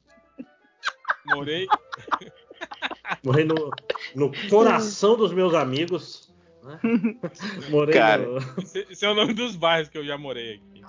Morei. 1.27 1.65
Morei 3.23 3.45
no, 3.45 3.71
no 4.15 4.31
coração 4.49 5.15
dos 5.17 5.31
meus 5.33 5.53
amigos. 5.53 6.33
né? 6.63 6.79
Morei 7.69 7.93
Cara. 7.93 8.25
no. 8.25 8.37
Esse 8.61 8.85
esse 8.89 9.05
é 9.05 9.09
o 9.09 9.13
nome 9.15 9.33
dos 9.33 9.55
bairros 9.55 9.87
que 9.89 9.97
eu 9.97 10.05
já 10.05 10.17
morei 10.17 10.55
aqui. 10.55 10.81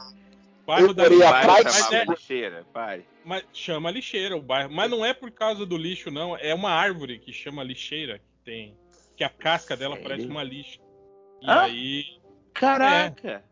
Bairro 0.67 0.89
Eu 0.89 0.95
da 0.95 1.03
morei 1.05 1.23
a 1.23 1.31
Vai 1.31 1.45
praia 1.45 1.65
mas, 1.65 1.93
é- 1.93 2.05
lixeira, 2.05 2.67
pare. 2.73 3.05
mas 3.25 3.45
chama 3.53 3.91
lixeira 3.91 4.37
o 4.37 4.41
bairro. 4.43 4.71
Mas 4.73 4.91
não 4.91 5.05
é 5.05 5.13
por 5.13 5.31
causa 5.31 5.67
do 5.67 5.77
lixo, 5.77 6.11
não. 6.11 6.37
É 6.37 6.55
uma 6.55 6.71
árvore 6.71 7.19
que 7.19 7.33
chama 7.33 7.63
lixeira 7.65 8.19
que 8.19 8.25
tem. 8.45 8.77
Que 9.17 9.25
a 9.25 9.29
casca 9.29 9.77
dela 9.77 9.97
Sério? 9.97 10.09
parece 10.09 10.29
uma 10.29 10.43
lixa. 10.43 10.79
E 11.43 11.51
Hã? 11.51 11.61
aí 11.63 12.05
Caraca! 12.55 13.45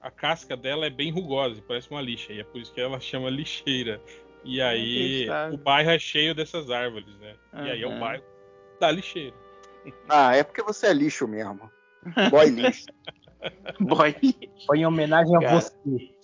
a 0.00 0.10
casca 0.10 0.56
dela 0.56 0.86
é 0.86 0.90
bem 0.90 1.10
rugosa, 1.12 1.62
parece 1.66 1.90
uma 1.90 2.00
lixa. 2.00 2.32
E 2.32 2.40
é 2.40 2.44
por 2.44 2.60
isso 2.60 2.72
que 2.72 2.80
ela 2.80 2.98
chama 3.00 3.30
lixeira. 3.30 4.00
E 4.44 4.60
aí 4.60 5.26
o 5.52 5.56
bairro 5.58 5.90
é 5.90 5.98
cheio 5.98 6.34
dessas 6.34 6.70
árvores, 6.70 7.14
né? 7.18 7.34
E 7.64 7.70
aí 7.70 7.82
é 7.82 7.86
o 7.86 7.98
bairro 8.00 8.24
da 8.80 8.90
lixeira. 8.90 9.34
Ah, 10.08 10.34
é 10.34 10.42
porque 10.42 10.62
você 10.62 10.88
é 10.88 10.92
lixo 10.92 11.26
mesmo. 11.28 11.70
Boy 12.30 12.50
lixo. 12.50 12.86
Boy, 13.80 14.14
foi 14.66 14.78
em 14.78 14.86
homenagem 14.86 15.36
a 15.36 15.40
Cara. 15.40 15.60
você. 15.60 16.17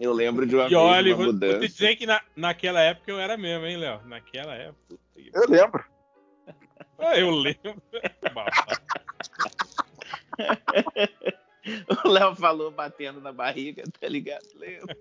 Eu 0.00 0.12
lembro 0.12 0.46
de 0.46 0.56
uma 0.56 0.64
E 0.66 0.68
vez 0.70 0.80
olha, 0.80 1.14
uma 1.14 1.16
vou, 1.16 1.24
vou 1.26 1.34
te 1.34 1.44
mudança. 1.44 1.68
dizer 1.68 1.96
que 1.96 2.06
na, 2.06 2.20
naquela 2.34 2.80
época 2.80 3.10
eu 3.10 3.18
era 3.20 3.36
mesmo, 3.36 3.66
hein, 3.66 3.76
Léo? 3.76 4.00
Naquela 4.06 4.54
época. 4.54 4.96
Eu 5.16 5.48
lembro. 5.48 5.84
Ah, 7.02 7.18
Eu 7.18 7.30
lembro. 7.30 7.80
O 12.04 12.08
Léo 12.08 12.34
falou 12.36 12.70
batendo 12.70 13.20
na 13.20 13.32
barriga, 13.32 13.84
tá 14.00 14.08
ligado? 14.08 14.46
Lembro. 14.54 14.96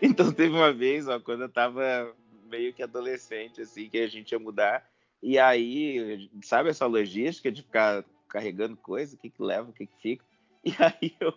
Então 0.00 0.32
teve 0.32 0.54
uma 0.54 0.72
vez, 0.72 1.08
ó, 1.08 1.18
quando 1.18 1.42
eu 1.42 1.48
tava 1.48 2.14
meio 2.44 2.72
que 2.72 2.82
adolescente, 2.82 3.60
assim, 3.62 3.88
que 3.88 3.98
a 3.98 4.06
gente 4.08 4.32
ia 4.32 4.38
mudar. 4.38 4.88
E 5.22 5.38
aí, 5.38 6.30
sabe 6.42 6.70
essa 6.70 6.86
logística 6.86 7.50
de 7.50 7.62
ficar 7.62 8.04
carregando 8.28 8.76
coisa? 8.76 9.16
O 9.16 9.18
que 9.18 9.30
que 9.30 9.42
leva, 9.42 9.70
o 9.70 9.72
que 9.72 9.86
que 9.86 10.00
fica? 10.00 10.24
E 10.64 10.74
aí 10.78 11.14
eu, 11.20 11.32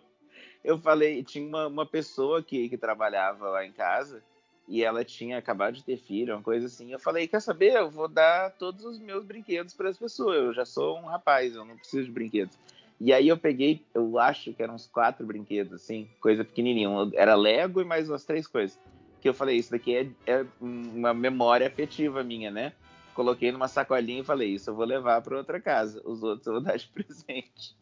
eu 0.63 0.77
falei, 0.79 1.23
tinha 1.23 1.47
uma, 1.47 1.67
uma 1.67 1.85
pessoa 1.85 2.41
que, 2.41 2.67
que 2.67 2.77
trabalhava 2.77 3.49
lá 3.49 3.65
em 3.65 3.71
casa 3.71 4.21
e 4.67 4.83
ela 4.83 5.03
tinha 5.03 5.37
acabado 5.37 5.75
de 5.75 5.83
ter 5.83 5.97
filho, 5.97 6.33
uma 6.33 6.41
coisa 6.41 6.67
assim. 6.67 6.91
Eu 6.91 6.99
falei, 6.99 7.27
quer 7.27 7.41
saber? 7.41 7.73
Eu 7.73 7.89
vou 7.89 8.07
dar 8.07 8.51
todos 8.51 8.85
os 8.85 8.99
meus 8.99 9.23
brinquedos 9.23 9.73
para 9.73 9.89
as 9.89 9.97
pessoas. 9.97 10.37
Eu 10.37 10.53
já 10.53 10.65
sou 10.65 10.97
um 10.97 11.05
rapaz, 11.05 11.55
eu 11.55 11.65
não 11.65 11.75
preciso 11.75 12.05
de 12.05 12.11
brinquedos. 12.11 12.57
E 12.99 13.11
aí 13.11 13.27
eu 13.27 13.37
peguei, 13.37 13.83
eu 13.93 14.19
acho 14.19 14.53
que 14.53 14.61
eram 14.61 14.75
uns 14.75 14.85
quatro 14.85 15.25
brinquedos, 15.25 15.73
assim, 15.73 16.07
coisa 16.19 16.45
pequenininha. 16.45 16.89
Era 17.15 17.35
Lego 17.35 17.81
e 17.81 17.83
mais 17.83 18.07
umas 18.09 18.23
três 18.23 18.45
coisas. 18.45 18.79
Que 19.19 19.27
eu 19.27 19.33
falei, 19.33 19.57
isso 19.57 19.71
daqui 19.71 19.95
é, 19.95 20.07
é 20.25 20.45
uma 20.59 21.13
memória 21.13 21.67
afetiva 21.67 22.23
minha, 22.23 22.51
né? 22.51 22.73
Coloquei 23.21 23.51
numa 23.51 23.67
sacolinha 23.67 24.21
e 24.21 24.25
falei, 24.25 24.55
isso 24.55 24.71
eu 24.71 24.75
vou 24.75 24.83
levar 24.83 25.21
para 25.21 25.37
outra 25.37 25.61
casa. 25.61 26.01
Os 26.03 26.23
outros 26.23 26.47
eu 26.47 26.53
vou 26.53 26.61
dar 26.63 26.75
de 26.75 26.87
presente. 26.87 27.75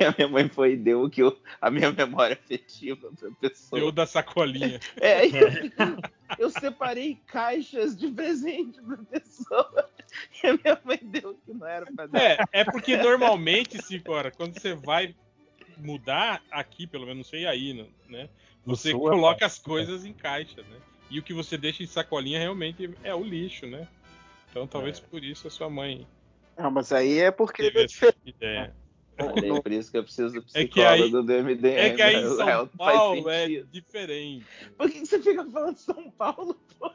E 0.00 0.02
a 0.02 0.14
minha 0.16 0.28
mãe 0.28 0.48
foi 0.48 0.72
e 0.72 0.76
deu 0.78 1.02
o 1.02 1.10
que 1.10 1.22
eu, 1.22 1.38
a 1.60 1.70
minha 1.70 1.92
memória 1.92 2.32
afetiva 2.32 3.12
pra 3.20 3.30
pessoa. 3.32 3.78
Deu 3.78 3.92
da 3.92 4.06
sacolinha. 4.06 4.80
É, 4.98 5.26
eu, 5.26 5.50
eu 6.38 6.50
separei 6.50 7.20
caixas 7.26 7.94
de 7.94 8.08
presente 8.08 8.80
pra 8.80 8.96
pessoa. 8.96 9.90
E 10.42 10.46
a 10.46 10.52
minha 10.54 10.80
mãe 10.82 10.98
deu 11.02 11.32
o 11.32 11.34
que 11.34 11.52
não 11.52 11.66
era 11.66 11.84
pra 11.84 12.06
dar. 12.06 12.18
É, 12.18 12.38
é 12.50 12.64
porque 12.64 12.96
normalmente, 12.96 13.82
Cicora, 13.82 14.30
quando 14.30 14.58
você 14.58 14.72
vai 14.72 15.14
mudar 15.76 16.42
aqui, 16.50 16.86
pelo 16.86 17.04
menos 17.04 17.18
não 17.18 17.24
sei 17.24 17.44
aí, 17.44 17.74
né? 18.08 18.30
Você 18.64 18.92
Sua 18.92 19.10
coloca 19.10 19.44
as 19.44 19.58
coisas 19.58 20.06
em 20.06 20.14
caixa, 20.14 20.62
né? 20.62 20.78
E 21.10 21.18
o 21.18 21.22
que 21.22 21.34
você 21.34 21.58
deixa 21.58 21.82
em 21.82 21.86
sacolinha 21.86 22.38
realmente 22.38 22.90
é 23.02 23.14
o 23.14 23.22
lixo, 23.22 23.66
né? 23.66 23.86
Então 24.50 24.66
talvez 24.66 24.98
por 25.00 25.22
isso 25.22 25.46
a 25.46 25.50
sua 25.50 25.68
mãe 25.70 26.06
Não, 26.56 26.70
mas 26.70 26.92
aí 26.92 27.18
é 27.18 27.30
porque 27.30 27.62
teve 27.62 27.80
é 27.80 27.84
essa 27.84 27.92
diferente. 27.94 28.18
ideia. 28.26 28.74
Olha, 29.20 29.56
é 29.56 29.60
por 29.60 29.72
isso 29.72 29.90
que 29.90 29.98
eu 29.98 30.04
preciso 30.04 30.32
do 30.34 30.38
É 30.38 30.42
psicólogo 30.42 30.72
que 30.72 30.80
aí- 30.82 31.10
do 31.10 31.22
MDM. 31.32 31.76
É 31.76 31.90
que 31.90 32.02
aí 32.02 32.16
em 32.16 32.22
né? 32.22 32.36
São 32.36 32.66
Paulo 32.68 33.28
é 33.30 33.48
diferente. 33.70 34.46
Por 34.76 34.88
que 34.90 35.00
você 35.04 35.20
fica 35.20 35.44
falando 35.44 35.74
de 35.74 35.80
São 35.80 36.10
Paulo, 36.12 36.54
pô? 36.78 36.90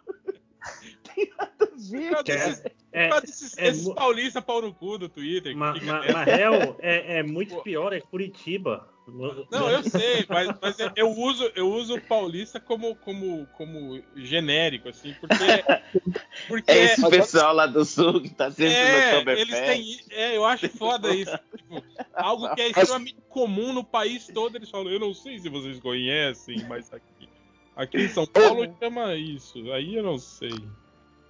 Tem 1.13 1.29
nada 1.37 1.51
a 1.59 1.65
ver. 1.75 2.23
Que 2.23 2.31
é- 2.31 2.73
É, 2.93 3.09
é 3.09 3.67
esses 3.69 3.85
mu- 3.85 3.95
paulistas 3.95 4.43
pau 4.43 4.61
no 4.61 4.73
cu 4.73 4.97
do 4.97 5.09
Twitter. 5.09 5.51
que 5.51 5.57
Ma- 5.57 5.73
ma- 5.81 5.99
nessa. 5.99 6.13
na 6.13 6.23
real, 6.23 6.75
é, 6.79 7.17
é 7.19 7.23
muito 7.23 7.61
pior, 7.61 7.91
é 7.91 7.99
Curitiba. 7.99 8.87
Não, 9.05 9.69
eu 9.69 9.83
sei, 9.83 10.25
mas, 10.29 10.47
mas 10.61 10.77
eu 10.95 11.11
uso 11.11 11.51
eu 11.55 11.69
uso 11.69 11.95
o 11.95 12.01
paulista 12.01 12.57
como, 12.59 12.95
como, 12.95 13.45
como 13.53 14.01
genérico, 14.15 14.87
assim, 14.87 15.13
porque. 15.19 15.35
porque 16.47 16.71
É 16.71 16.85
esse 16.85 17.09
pessoal 17.09 17.53
lá 17.53 17.67
do 17.67 17.83
sul 17.83 18.21
que 18.21 18.29
tá 18.29 18.49
sempre 18.49 18.73
no 18.73 18.79
é, 18.79 19.17
Oktoberfest. 19.17 19.51
eles 19.51 20.07
têm. 20.07 20.17
É, 20.17 20.37
eu 20.37 20.45
acho 20.45 20.69
foda 20.69 21.13
isso. 21.13 21.37
Tipo, 21.57 21.83
algo 22.13 22.55
que 22.55 22.61
é 22.61 22.67
extremamente 22.69 23.17
comum 23.27 23.73
no 23.73 23.83
país 23.83 24.27
todo, 24.27 24.55
eles 24.55 24.69
falam, 24.69 24.89
eu 24.89 24.99
não 24.99 25.13
sei 25.13 25.37
se 25.37 25.49
vocês 25.49 25.79
conhecem, 25.79 26.63
mas 26.67 26.91
aqui. 26.93 27.27
Aqui 27.75 27.97
em 27.97 28.09
São 28.09 28.25
Paulo 28.25 28.73
chama 28.79 29.15
isso. 29.15 29.71
Aí 29.73 29.95
eu 29.95 30.03
não 30.03 30.17
sei. 30.17 30.53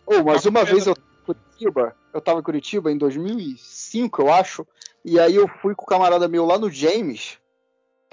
Oh, 0.06 0.24
mas 0.24 0.46
uma 0.46 0.64
vez 0.64 0.86
eu 0.86 0.96
tava 0.96 1.08
em 1.08 1.26
Curitiba, 1.26 1.96
eu 2.14 2.22
tava 2.22 2.40
em 2.40 2.44
Curitiba 2.44 2.92
em 2.92 2.98
2005, 2.98 4.22
eu 4.22 4.32
acho, 4.32 4.68
e 5.04 5.20
aí 5.20 5.36
eu 5.36 5.48
fui 5.48 5.74
com 5.74 5.84
o 5.84 5.88
camarada 5.88 6.28
meu 6.28 6.46
lá 6.46 6.58
no 6.58 6.70
James, 6.70 7.38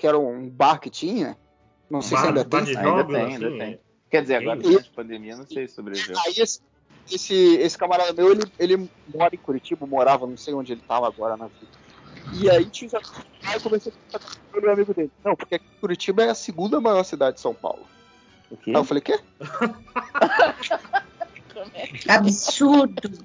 que 0.00 0.06
era 0.06 0.18
um 0.18 0.48
bar 0.48 0.78
que 0.80 0.88
tinha, 0.88 1.36
não 1.90 2.00
sei 2.00 2.16
se 2.16 2.22
Bar- 2.22 2.28
ainda 2.30 2.44
bar 2.44 2.64
tem. 2.64 2.74
Ainda 2.76 2.88
jogos, 2.88 3.12
tem, 3.12 3.22
assim, 3.22 3.34
ainda 3.34 3.50
tem. 3.58 3.72
é. 3.74 3.78
Quer 4.10 4.22
dizer, 4.22 4.36
agora 4.36 4.58
durante 4.60 4.88
a 4.88 4.92
pandemia, 4.96 5.36
não 5.36 5.46
sei 5.46 5.68
se 5.68 5.74
sobreviveu. 5.74 6.16
Aí 6.24 6.32
esse, 6.38 6.60
esse, 7.12 7.34
esse 7.34 7.76
camarada 7.76 8.10
meu, 8.14 8.32
ele, 8.32 8.42
ele 8.58 8.88
mora 9.14 9.34
em 9.34 9.38
Curitiba, 9.38 9.86
morava, 9.86 10.26
não 10.26 10.38
sei 10.38 10.54
onde 10.54 10.72
ele 10.72 10.80
tava 10.88 11.06
agora 11.06 11.36
na 11.36 11.48
vida. 11.48 11.66
E 12.32 12.48
aí 12.48 12.64
tinha. 12.70 12.90
Aí 13.44 13.56
eu 13.56 13.60
comecei 13.60 13.92
a 13.92 14.18
falar 14.18 14.34
com 14.50 14.58
o 14.58 14.62
meu 14.62 14.72
amigo 14.72 14.94
dele. 14.94 15.10
Não, 15.22 15.36
porque 15.36 15.60
Curitiba 15.80 16.24
é 16.24 16.30
a 16.30 16.34
segunda 16.34 16.80
maior 16.80 17.04
cidade 17.04 17.36
de 17.36 17.42
São 17.42 17.54
Paulo. 17.54 17.86
O 18.50 18.56
quê? 18.56 18.70
Aí 18.70 18.76
eu 18.76 18.84
falei, 18.84 19.02
quê? 19.02 19.20
Absurdo. 22.08 23.18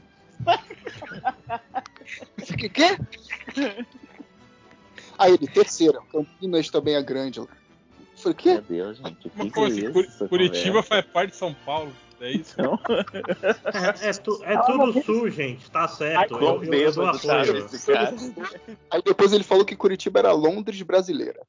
Eu 2.38 2.46
fiquei, 2.46 2.70
quê? 2.70 2.98
Aí 5.18 5.34
ele, 5.34 5.48
terceira, 5.48 6.00
Campinas 6.12 6.70
também 6.70 6.96
é 6.96 7.02
grande. 7.02 7.40
Eu 7.40 7.48
falei, 8.18 8.36
quê? 8.36 8.54
Meu 8.54 8.62
Deus, 8.62 8.98
gente. 8.98 9.12
O 9.12 9.16
que, 9.16 9.32
Mas 9.36 9.46
que 9.48 9.52
como 9.52 9.66
é 9.66 9.70
assim? 9.70 10.28
Curitiba 10.28 10.68
conversa? 10.68 10.88
faz 10.90 11.06
parte 11.06 11.30
de 11.32 11.36
São 11.38 11.54
Paulo. 11.54 11.94
É 12.22 12.32
isso? 12.32 12.56
Não? 12.62 12.80
É, 14.02 14.10
é 14.10 14.14
tu- 14.14 14.42
é 14.46 14.58
tudo 14.64 15.04
sul, 15.04 15.30
gente, 15.30 15.70
tá 15.70 15.86
certo. 15.88 16.38
Quão 16.38 16.64
Eu, 16.64 16.64
eu, 16.64 16.74
eu 16.74 16.92
dou 16.94 17.04
tá 17.12 17.42
apoio. 17.42 17.68
Aí 18.90 19.02
depois 19.04 19.34
ele 19.34 19.44
falou 19.44 19.66
que 19.66 19.76
Curitiba 19.76 20.20
era 20.20 20.32
Londres 20.32 20.82
brasileira. 20.82 21.42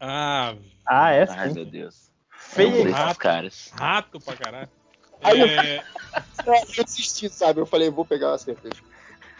Ah, 0.00 0.54
Ah, 0.86 1.12
é 1.12 1.26
Ai, 1.28 1.48
sim. 1.48 1.54
meu 1.54 1.64
Deus. 1.64 2.10
Feio. 2.32 2.90
Rato. 2.90 3.18
caras. 3.20 3.70
rato 3.72 4.18
pra 4.20 4.34
caralho. 4.36 4.68
Aí 5.22 5.38
eu- 5.40 5.46
É, 5.46 5.84
Eu 6.76 6.84
desisti, 6.84 7.28
sabe? 7.28 7.60
Eu 7.60 7.66
falei, 7.66 7.88
vou 7.90 8.04
pegar 8.04 8.32
a 8.34 8.38
cerveja. 8.38 8.82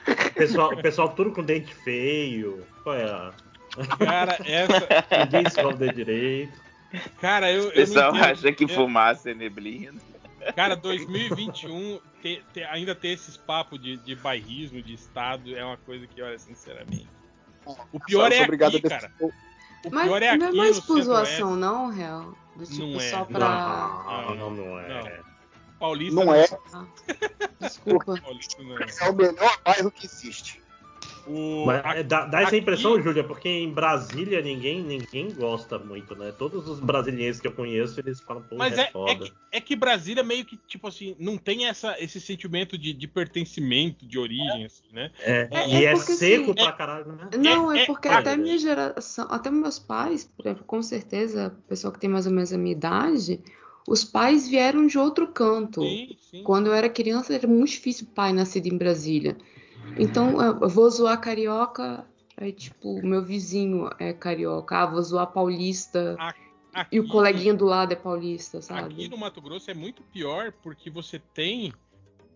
O 0.06 0.34
pessoal, 0.34 0.72
o 0.72 0.80
pessoal 0.82 1.08
tudo 1.14 1.32
com 1.32 1.42
dente 1.42 1.74
feio. 1.74 2.64
Qual 2.84 2.94
é 2.94 3.04
a... 3.10 3.32
cara, 3.98 4.38
essa. 4.44 4.88
Ninguém 5.24 5.76
dedo 5.76 5.94
direito. 5.94 6.52
Cara, 7.20 7.50
eu. 7.52 7.60
O 7.60 7.62
eu 7.62 7.66
não 7.68 7.72
pessoal 7.74 8.10
entendo. 8.10 8.24
acha 8.24 8.52
que 8.52 8.64
Eu- 8.64 8.68
fumaça 8.68 9.30
é 9.30 9.34
neblina. 9.34 10.00
Cara, 10.56 10.74
2021 10.74 12.00
ter- 12.22 12.42
ter- 12.52 12.64
ainda 12.64 12.94
ter 12.94 13.08
esses 13.08 13.36
papos 13.36 13.80
de, 13.80 13.96
de 13.98 14.14
bairrismo, 14.16 14.80
de 14.82 14.94
estado, 14.94 15.54
é 15.54 15.62
uma 15.64 15.76
coisa 15.76 16.06
que, 16.06 16.20
olha, 16.22 16.38
sinceramente. 16.38 17.06
O 17.92 18.00
pior 18.00 18.32
é 18.32 18.42
obrigado 18.42 18.76
aqui, 18.76 18.86
a 18.86 18.90
cara. 18.90 19.12
O 19.20 19.30
Mas 19.90 20.04
pior 20.04 20.22
é 20.22 20.36
não 20.36 20.48
aqui 20.48 20.56
é 20.56 20.62
mais 20.62 20.80
por 20.80 21.02
zoação, 21.02 21.56
não, 21.56 21.90
real? 21.90 22.34
Do 22.56 22.66
tipo, 22.66 22.86
Não 22.86 23.00
é, 23.00 23.10
só 23.10 23.18
não. 23.18 23.26
pra. 23.26 24.34
Não, 24.36 24.50
não 24.50 24.78
é. 24.80 25.20
Paulista 25.78 26.14
Não 26.24 26.34
é, 26.34 26.46
Desculpa. 27.60 28.20
Paulista 28.20 28.62
não. 28.62 28.76
é 28.78 29.10
o 29.10 29.14
melhor 29.14 29.58
bairro 29.64 29.90
que 29.90 30.06
existe. 30.06 30.60
O, 31.26 31.66
Mas, 31.66 31.82
é, 31.96 32.02
dá, 32.02 32.24
dá 32.26 32.38
essa 32.40 32.48
aqui- 32.48 32.58
impressão, 32.58 33.00
Júlia, 33.02 33.22
porque 33.22 33.48
em 33.48 33.72
Brasília 33.72 34.40
ninguém, 34.40 34.82
ninguém 34.82 35.32
gosta 35.32 35.78
muito, 35.78 36.14
né? 36.16 36.32
Todos 36.32 36.68
os 36.68 36.80
brasileiros 36.80 37.40
que 37.40 37.46
eu 37.46 37.52
conheço, 37.52 38.00
eles 38.00 38.20
falam, 38.20 38.42
pô, 38.42 38.56
Mas 38.56 38.78
é, 38.78 38.82
é, 38.82 38.84
é, 38.84 38.90
foda. 38.90 39.24
que, 39.26 39.32
é 39.52 39.60
que 39.60 39.76
Brasília 39.76 40.22
meio 40.22 40.44
que, 40.44 40.56
tipo 40.56 40.88
assim, 40.88 41.14
não 41.18 41.36
tem 41.36 41.66
essa, 41.66 41.96
esse 42.02 42.20
sentimento 42.20 42.78
de, 42.78 42.92
de 42.92 43.06
pertencimento, 43.08 44.06
de 44.06 44.18
origem, 44.18 44.64
assim, 44.64 44.84
né? 44.92 45.10
É, 45.20 45.48
É- 45.50 45.68
e 45.68 45.84
é 45.84 45.84
é 45.84 45.90
porque, 45.92 46.12
seco 46.12 46.44
assim, 46.52 46.54
pra 46.54 46.72
caralho, 46.72 47.12
né? 47.12 47.28
Não, 47.38 47.72
É- 47.72 47.78
é 47.78 47.82
é- 47.82 47.86
porque 47.86 48.08
é- 48.08 48.12
até 48.12 48.36
minha 48.36 48.58
geração, 48.58 49.26
até 49.30 49.50
meus 49.50 49.78
pais, 49.78 50.24
por 50.24 50.46
exemplo, 50.46 50.64
com 50.64 50.82
certeza, 50.82 51.54
o 51.58 51.68
pessoal 51.68 51.92
que 51.92 52.00
tem 52.00 52.10
mais 52.10 52.26
ou 52.26 52.32
menos 52.32 52.52
a 52.52 52.58
minha 52.58 52.72
idade, 52.72 53.40
os 53.88 54.04
pais 54.04 54.48
vieram 54.48 54.86
de 54.86 54.98
outro 54.98 55.28
canto. 55.28 55.82
Sim, 55.82 56.16
sim. 56.30 56.42
Quando 56.42 56.68
eu 56.68 56.74
era 56.74 56.88
criança, 56.88 57.34
era 57.34 57.46
muito 57.46 57.70
difícil 57.70 58.06
o 58.06 58.14
pai 58.14 58.32
nascido 58.32 58.66
em 58.66 58.76
Brasília. 58.78 59.36
Então, 59.96 60.40
eu 60.40 60.68
vou 60.68 60.88
zoar 60.90 61.20
carioca, 61.20 62.06
aí, 62.36 62.52
tipo, 62.52 63.02
meu 63.02 63.22
vizinho 63.22 63.90
é 63.98 64.12
carioca. 64.12 64.78
Ah, 64.78 64.86
vou 64.86 65.02
zoar 65.02 65.26
paulista, 65.26 66.16
Aqui, 66.72 66.96
e 66.96 67.00
o 67.00 67.08
coleguinha 67.08 67.52
do 67.52 67.64
lado 67.64 67.92
é 67.92 67.96
paulista, 67.96 68.62
sabe? 68.62 68.94
Aqui 68.94 69.08
no 69.08 69.18
Mato 69.18 69.40
Grosso 69.40 69.70
é 69.70 69.74
muito 69.74 70.02
pior 70.04 70.52
porque 70.62 70.88
você 70.88 71.18
tem 71.18 71.72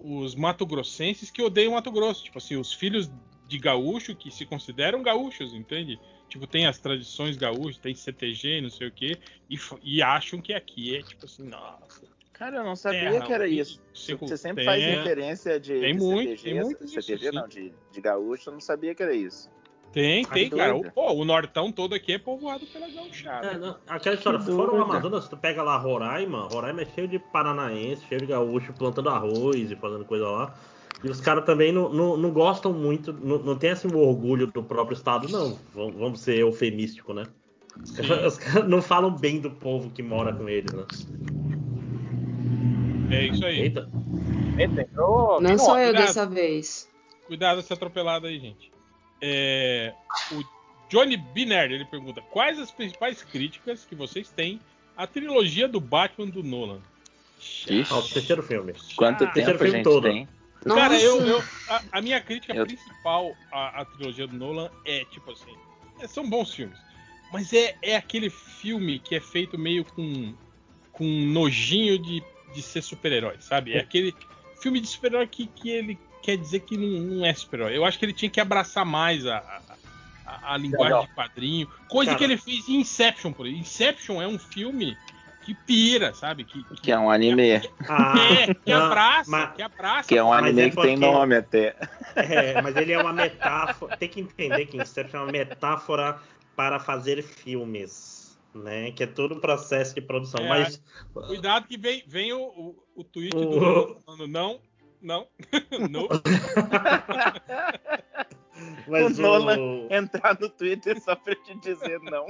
os 0.00 0.34
mato-grossenses 0.34 1.30
que 1.30 1.40
odeiam 1.40 1.72
Mato 1.72 1.90
Grosso. 1.92 2.24
Tipo 2.24 2.38
assim, 2.38 2.56
os 2.56 2.72
filhos 2.72 3.10
de 3.46 3.58
gaúcho 3.58 4.14
que 4.16 4.30
se 4.30 4.44
consideram 4.44 5.02
gaúchos, 5.02 5.54
entende? 5.54 6.00
Tipo, 6.28 6.46
tem 6.46 6.66
as 6.66 6.78
tradições 6.78 7.36
gaúchas, 7.36 7.78
tem 7.78 7.94
CTG, 7.94 8.60
não 8.60 8.70
sei 8.70 8.88
o 8.88 8.92
quê, 8.92 9.18
e, 9.48 9.56
e 9.82 10.02
acham 10.02 10.40
que 10.40 10.52
aqui 10.52 10.96
é 10.96 11.02
tipo 11.02 11.24
assim, 11.24 11.44
nossa. 11.44 12.13
Cara, 12.34 12.56
eu 12.56 12.64
não 12.64 12.74
sabia 12.74 13.12
terra, 13.12 13.26
que 13.26 13.32
era 13.32 13.46
isso. 13.46 13.80
Você 13.94 14.36
sempre 14.36 14.56
tem- 14.56 14.64
faz 14.64 14.82
referência 14.82 15.58
de, 15.58 15.80
tem 15.80 15.96
de 15.96 16.02
muito, 16.02 16.30
CTG, 16.30 16.42
tem 16.42 16.60
muito 16.60 16.88
CTG 16.88 17.26
isso, 17.26 17.34
não, 17.34 17.42
sim. 17.42 17.48
de, 17.48 17.74
de 17.92 18.00
gaúcho, 18.00 18.48
eu 18.50 18.52
não 18.52 18.60
sabia 18.60 18.94
que 18.94 19.02
era 19.02 19.14
isso. 19.14 19.48
Tem, 19.92 20.24
tem, 20.24 20.50
que 20.50 20.56
cara. 20.56 20.74
O, 20.74 20.90
pô, 20.90 21.12
o 21.12 21.24
Nortão 21.24 21.70
todo 21.70 21.94
aqui 21.94 22.14
é 22.14 22.18
povoado 22.18 22.66
pela 22.66 22.88
gauchada. 22.88 23.46
É, 23.46 23.56
não, 23.58 23.78
aquela 23.86 24.16
história, 24.16 24.40
Que 24.40 24.46
fora 24.46 24.68
o 24.68 24.70
doido. 24.72 24.82
Amazonas, 24.82 25.28
tu 25.28 25.36
pega 25.36 25.62
lá 25.62 25.76
Roraima, 25.76 26.48
Roraima 26.48 26.82
é 26.82 26.86
cheio 26.86 27.06
de 27.06 27.20
paranaense, 27.20 28.04
cheio 28.08 28.20
de 28.20 28.26
gaúcho 28.26 28.72
plantando 28.72 29.08
arroz 29.08 29.70
e 29.70 29.76
fazendo 29.76 30.04
coisa 30.04 30.28
lá. 30.28 30.54
E 31.04 31.08
os 31.08 31.20
caras 31.20 31.44
também 31.44 31.70
não, 31.70 31.88
não, 31.92 32.16
não 32.16 32.32
gostam 32.32 32.72
muito, 32.72 33.12
não, 33.12 33.38
não 33.38 33.56
tem 33.56 33.70
assim 33.70 33.86
o 33.86 33.98
orgulho 33.98 34.48
do 34.48 34.64
próprio 34.64 34.96
estado, 34.96 35.28
não. 35.28 35.56
Vamos, 35.72 35.94
vamos 35.94 36.20
ser 36.20 36.38
eufemístico, 36.38 37.14
né? 37.14 37.22
Os 38.26 38.38
caras 38.38 38.68
não 38.68 38.80
falam 38.80 39.10
bem 39.10 39.40
do 39.40 39.50
povo 39.50 39.90
que 39.90 40.02
mora 40.02 40.32
com 40.32 40.48
eles, 40.48 40.72
né? 40.72 40.84
É 43.10 43.26
isso 43.26 43.44
aí. 43.44 43.60
Eita. 43.60 43.88
Entrou. 44.58 45.40
Não 45.40 45.58
sou 45.58 45.78
eu 45.78 45.86
cuidado. 45.86 46.06
dessa 46.06 46.26
vez. 46.26 46.88
Cuidado 47.26 47.60
essa 47.60 47.74
atropelada 47.74 48.28
aí, 48.28 48.38
gente. 48.38 48.70
É, 49.20 49.92
o 50.32 50.42
Johnny 50.88 51.16
Biner, 51.16 51.70
ele 51.70 51.84
pergunta: 51.84 52.20
quais 52.30 52.58
as 52.58 52.70
principais 52.70 53.22
críticas 53.22 53.84
que 53.84 53.94
vocês 53.94 54.28
têm 54.30 54.60
à 54.96 55.06
trilogia 55.06 55.66
do 55.66 55.80
Batman 55.80 56.26
do 56.28 56.42
Nolan? 56.42 56.80
Ixi, 57.38 57.86
Ó, 57.90 57.98
o 57.98 58.08
terceiro 58.08 58.42
filme. 58.42 58.74
quanto 58.96 59.24
Ah, 59.24 59.26
terceiro 59.28 59.58
tempo 59.58 59.64
filme 59.70 59.78
gente 59.78 59.84
todo. 59.84 60.02
tem? 60.04 60.28
Cara, 60.66 60.98
eu, 60.98 61.20
eu- 61.26 61.42
a, 61.68 61.82
a 61.92 62.00
minha 62.00 62.20
crítica 62.20 62.54
Eu- 62.54 62.64
principal 62.66 63.34
à, 63.52 63.80
à 63.82 63.84
trilogia 63.84 64.26
do 64.26 64.36
Nolan 64.36 64.70
é 64.84 65.04
tipo 65.06 65.30
assim: 65.30 65.54
é, 66.00 66.06
são 66.06 66.28
bons 66.28 66.54
filmes, 66.54 66.78
mas 67.32 67.52
é, 67.52 67.76
é 67.82 67.96
aquele 67.96 68.30
filme 68.30 68.98
que 68.98 69.14
é 69.14 69.20
feito 69.20 69.58
meio 69.58 69.84
com, 69.84 70.32
com 70.92 71.04
nojinho 71.04 71.98
de, 71.98 72.22
de 72.54 72.62
ser 72.62 72.82
super-herói, 72.82 73.36
sabe? 73.40 73.72
É 73.74 73.80
aquele 73.80 74.14
filme 74.60 74.80
de 74.80 74.86
super-herói 74.86 75.26
que, 75.26 75.46
que 75.48 75.68
ele 75.70 75.98
quer 76.22 76.36
dizer 76.38 76.60
que 76.60 76.76
não, 76.76 77.16
não 77.18 77.26
é 77.26 77.34
super-herói. 77.34 77.76
Eu 77.76 77.84
acho 77.84 77.98
que 77.98 78.04
ele 78.04 78.12
tinha 78.12 78.30
que 78.30 78.40
abraçar 78.40 78.84
mais 78.84 79.26
a, 79.26 79.38
a, 80.26 80.54
a 80.54 80.56
linguagem 80.56 80.94
Legal. 80.94 81.06
de 81.06 81.14
quadrinho. 81.14 81.68
Coisa 81.88 82.12
Cara. 82.12 82.18
que 82.18 82.24
ele 82.24 82.36
fez 82.36 82.68
em 82.68 82.76
Inception, 82.80 83.32
por 83.32 83.46
exemplo. 83.46 83.60
Inception 83.62 84.22
é 84.22 84.26
um 84.26 84.38
filme 84.38 84.96
que 85.44 85.54
pira, 85.54 86.14
sabe? 86.14 86.44
Que, 86.44 86.62
que, 86.64 86.74
Que 86.80 86.92
é 86.92 86.98
um 86.98 87.10
anime. 87.10 87.60
Ah, 87.86 88.14
é, 88.48 88.54
que 88.54 88.72
não, 88.72 88.86
abraça, 88.86 89.30
mas- 89.30 89.52
que 89.54 89.62
abraça. 89.62 90.08
Que 90.08 90.16
é 90.16 90.24
um 90.24 90.32
anime 90.32 90.62
é 90.62 90.70
que 90.70 90.76
tem 90.76 90.98
porque- 90.98 91.12
nome 91.12 91.36
até. 91.36 91.76
É, 92.16 92.62
mas 92.62 92.74
ele 92.76 92.92
é 92.92 92.98
uma 92.98 93.12
metáfora. 93.12 93.94
Tem 93.98 94.08
que 94.08 94.20
entender 94.20 94.64
que 94.66 94.78
Inception 94.78 95.20
é 95.20 95.22
uma 95.24 95.32
metáfora 95.32 96.18
para 96.56 96.78
fazer 96.80 97.22
filmes, 97.22 98.13
né? 98.54 98.90
Que 98.92 99.02
é 99.04 99.06
todo 99.06 99.34
um 99.34 99.40
processo 99.40 99.94
de 99.94 100.00
produção. 100.00 100.44
É, 100.44 100.48
mas 100.48 100.82
Cuidado 101.12 101.66
que 101.66 101.76
vem, 101.76 102.02
vem 102.06 102.32
o, 102.32 102.40
o, 102.42 102.76
o 102.96 103.04
tweet 103.04 103.36
O- 103.36 103.40
do 103.40 104.00
falando 104.04 104.26
não, 104.28 104.60
não, 105.02 105.26
não. 105.90 106.08
mas 108.86 109.18
O 109.18 109.22
Nolan 109.22 109.86
entrar 109.90 110.38
no 110.40 110.48
Twitter 110.48 111.00
só 111.00 111.16
pra 111.16 111.34
te 111.34 111.54
dizer 111.58 112.00
não. 112.00 112.26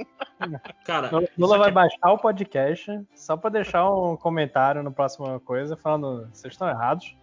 cara, 0.85 1.09
Lula- 1.11 1.27
Lula 1.37 1.57
vai 1.57 1.71
baixar 1.71 2.11
o 2.11 2.17
podcast 2.17 2.99
só 3.15 3.37
pra 3.37 3.49
deixar 3.49 3.89
um 3.89 4.17
comentário 4.17 4.81
no 4.83 4.91
próxima 4.91 5.39
coisa 5.39 5.77
falando 5.77 6.27
vocês 6.33 6.53
estão 6.53 6.67
errados. 6.67 7.15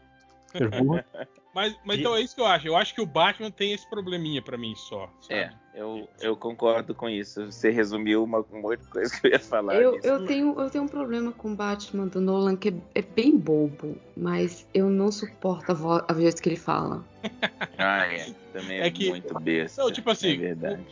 seus 0.47 0.71
burros." 0.71 1.03
Mas, 1.55 1.77
mas 1.85 1.97
E- 1.99 2.01
então 2.01 2.15
é 2.17 2.21
isso 2.21 2.35
que 2.35 2.41
eu 2.41 2.47
acho. 2.47 2.67
Eu 2.67 2.77
acho 2.77 2.95
que 2.95 3.01
o 3.01 3.07
Batman 3.07 3.51
tem 3.51 3.73
esse 3.73 3.87
probleminha 3.87 4.41
pra 4.41 4.57
mim 4.57 4.75
só. 4.75 5.09
sabe? 5.21 5.35
É, 5.41 5.51
eu, 5.75 6.09
eu 6.21 6.37
concordo 6.37 6.95
com 6.95 7.09
isso. 7.09 7.45
Você 7.51 7.69
resumiu 7.71 8.25
uma, 8.25 8.41
uma 8.51 8.69
outra 8.69 8.87
coisa 8.89 9.15
que 9.21 9.27
eu 9.27 9.31
ia 9.33 9.39
falar. 9.39 9.75
Eu, 9.75 9.97
disso. 9.97 10.07
eu, 10.07 10.27
tenho, 10.27 10.59
eu 10.61 10.71
tenho 10.71 10.85
um 10.85 10.89
problema 10.89 11.31
com 11.33 11.53
o 11.53 11.55
Batman 11.55 12.07
do 12.07 12.21
Nolan 12.21 12.57
que 12.57 12.71
é, 12.71 12.75
é 12.95 13.03
bem 13.03 13.37
bobo, 13.37 13.97
mas 14.17 14.67
eu 14.73 14.89
não 14.89 15.13
suporto 15.13 15.73
a, 15.73 15.75
vo- 15.75 16.05
a 16.09 16.13
vez 16.13 16.35
que 16.41 16.49
ele 16.49 16.57
fala. 16.57 17.05
Ah, 17.79 18.07
é. 18.07 18.33
Também 18.53 18.79
é, 18.81 18.87
É 18.87 18.91
que- 18.91 19.09
muito 19.09 19.35
besta. 19.41 19.83
Não, 19.83 19.91
tipo 19.91 20.09
assim, 20.11 20.33
É 20.35 20.37
verdade. 20.37 20.87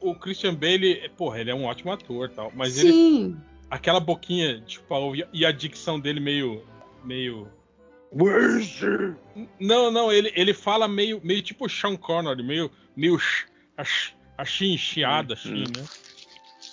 O, 0.00 0.10
o 0.10 0.14
Christian 0.18 0.54
Bale, 0.54 1.08
porra, 1.16 1.40
ele 1.40 1.50
é 1.50 1.54
um 1.54 1.64
ótimo 1.64 1.92
ator 1.92 2.28
tal. 2.30 2.50
Mas 2.54 2.76
ele, 2.78 2.92
Sim, 2.92 3.36
aquela 3.70 4.00
boquinha 4.00 4.58
de 4.60 4.80
pau 4.80 5.14
e- 5.14 5.24
e 5.32 5.46
a 5.46 5.52
dicção 5.52 5.98
dele 6.00 6.20
meio. 6.20 6.62
meio. 7.04 7.46
Não, 9.60 9.90
não, 9.90 10.12
ele, 10.12 10.32
ele 10.36 10.54
fala 10.54 10.86
meio, 10.86 11.20
meio 11.24 11.42
tipo 11.42 11.68
Sean 11.68 11.96
Connery, 11.96 12.42
meio, 12.42 12.70
meio 12.96 13.18
ach- 13.76 14.14
assim, 14.38 14.76
chiado, 14.76 15.32
assim, 15.32 15.64
né? 15.76 15.84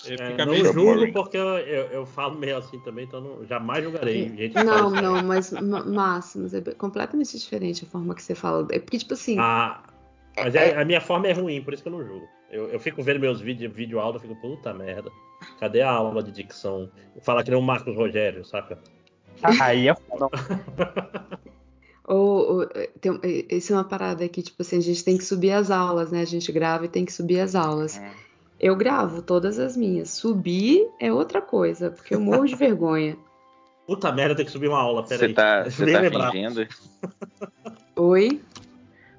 É, 0.04 0.16
fica 0.30 0.44
não 0.46 0.52
meio. 0.54 0.72
julgo 0.72 1.12
porque 1.12 1.36
eu, 1.36 1.58
eu, 1.58 1.86
eu 1.86 2.06
falo 2.06 2.36
meio 2.36 2.56
assim 2.56 2.78
também, 2.80 3.04
então 3.04 3.20
não- 3.20 3.44
jamais 3.46 3.84
julgarei. 3.84 4.34
Gente 4.36 4.56
não, 4.58 4.90
não, 4.90 5.20
mas 5.20 5.52
ma- 5.52 5.84
Máximos, 5.84 6.54
é 6.54 6.60
completamente 6.60 7.38
diferente 7.38 7.84
a 7.84 7.88
forma 7.88 8.14
que 8.14 8.22
você 8.22 8.34
fala. 8.34 8.66
É 8.70 8.78
porque, 8.78 8.98
tipo 8.98 9.14
assim, 9.14 9.36
Ah, 9.38 9.82
mas 10.36 10.54
é- 10.54 10.76
a 10.76 10.84
minha 10.84 11.00
forma 11.00 11.28
é 11.28 11.32
ruim, 11.32 11.62
por 11.62 11.72
isso 11.74 11.82
que 11.82 11.88
eu 11.88 11.92
não 11.92 12.04
julgo. 12.04 12.28
Eu, 12.50 12.68
eu 12.68 12.80
fico 12.80 13.02
vendo 13.02 13.20
meus 13.20 13.40
vídeos, 13.40 13.72
vídeo 13.72 13.98
aula, 14.00 14.16
eu 14.16 14.20
fico, 14.20 14.36
puta 14.36 14.74
merda. 14.74 15.10
Cadê 15.58 15.82
a 15.82 15.90
aula 15.90 16.22
de 16.22 16.30
dicção? 16.32 16.90
Fala 17.20 17.42
que 17.42 17.50
nem 17.50 17.58
o 17.58 17.62
Marcos 17.62 17.96
Rogério, 17.96 18.44
saca? 18.44 18.78
Aí 19.60 19.88
é 19.88 19.94
Ou, 22.04 22.54
ou, 22.56 22.62
é, 22.74 22.90
tem, 23.00 23.18
é, 23.22 23.54
isso 23.54 23.72
é 23.72 23.76
uma 23.76 23.84
parada 23.84 24.28
que, 24.28 24.42
tipo 24.42 24.60
assim, 24.60 24.78
a 24.78 24.82
gente 24.82 25.04
tem 25.04 25.16
que 25.16 25.24
subir 25.24 25.52
as 25.52 25.70
aulas, 25.70 26.10
né? 26.10 26.20
A 26.20 26.26
gente 26.26 26.50
grava 26.50 26.84
e 26.84 26.88
tem 26.88 27.04
que 27.04 27.12
subir 27.12 27.40
as 27.40 27.54
aulas. 27.54 27.96
Hum. 27.96 28.10
Eu 28.58 28.76
gravo 28.76 29.22
todas 29.22 29.58
as 29.58 29.76
minhas. 29.76 30.10
Subir 30.10 30.88
é 31.00 31.12
outra 31.12 31.40
coisa, 31.40 31.90
porque 31.90 32.14
eu 32.14 32.20
morro 32.20 32.44
de 32.46 32.56
vergonha. 32.56 33.16
Puta 33.86 34.12
merda, 34.12 34.34
tem 34.36 34.44
que 34.44 34.50
subir 34.50 34.68
uma 34.68 34.80
aula, 34.80 35.04
peraí. 35.04 35.28
Você 35.28 35.34
tá, 35.34 35.64
Nem 35.78 35.92
tá 35.94 36.00
lembrar. 36.00 36.32
fingindo? 36.32 36.68
Oi? 37.96 38.40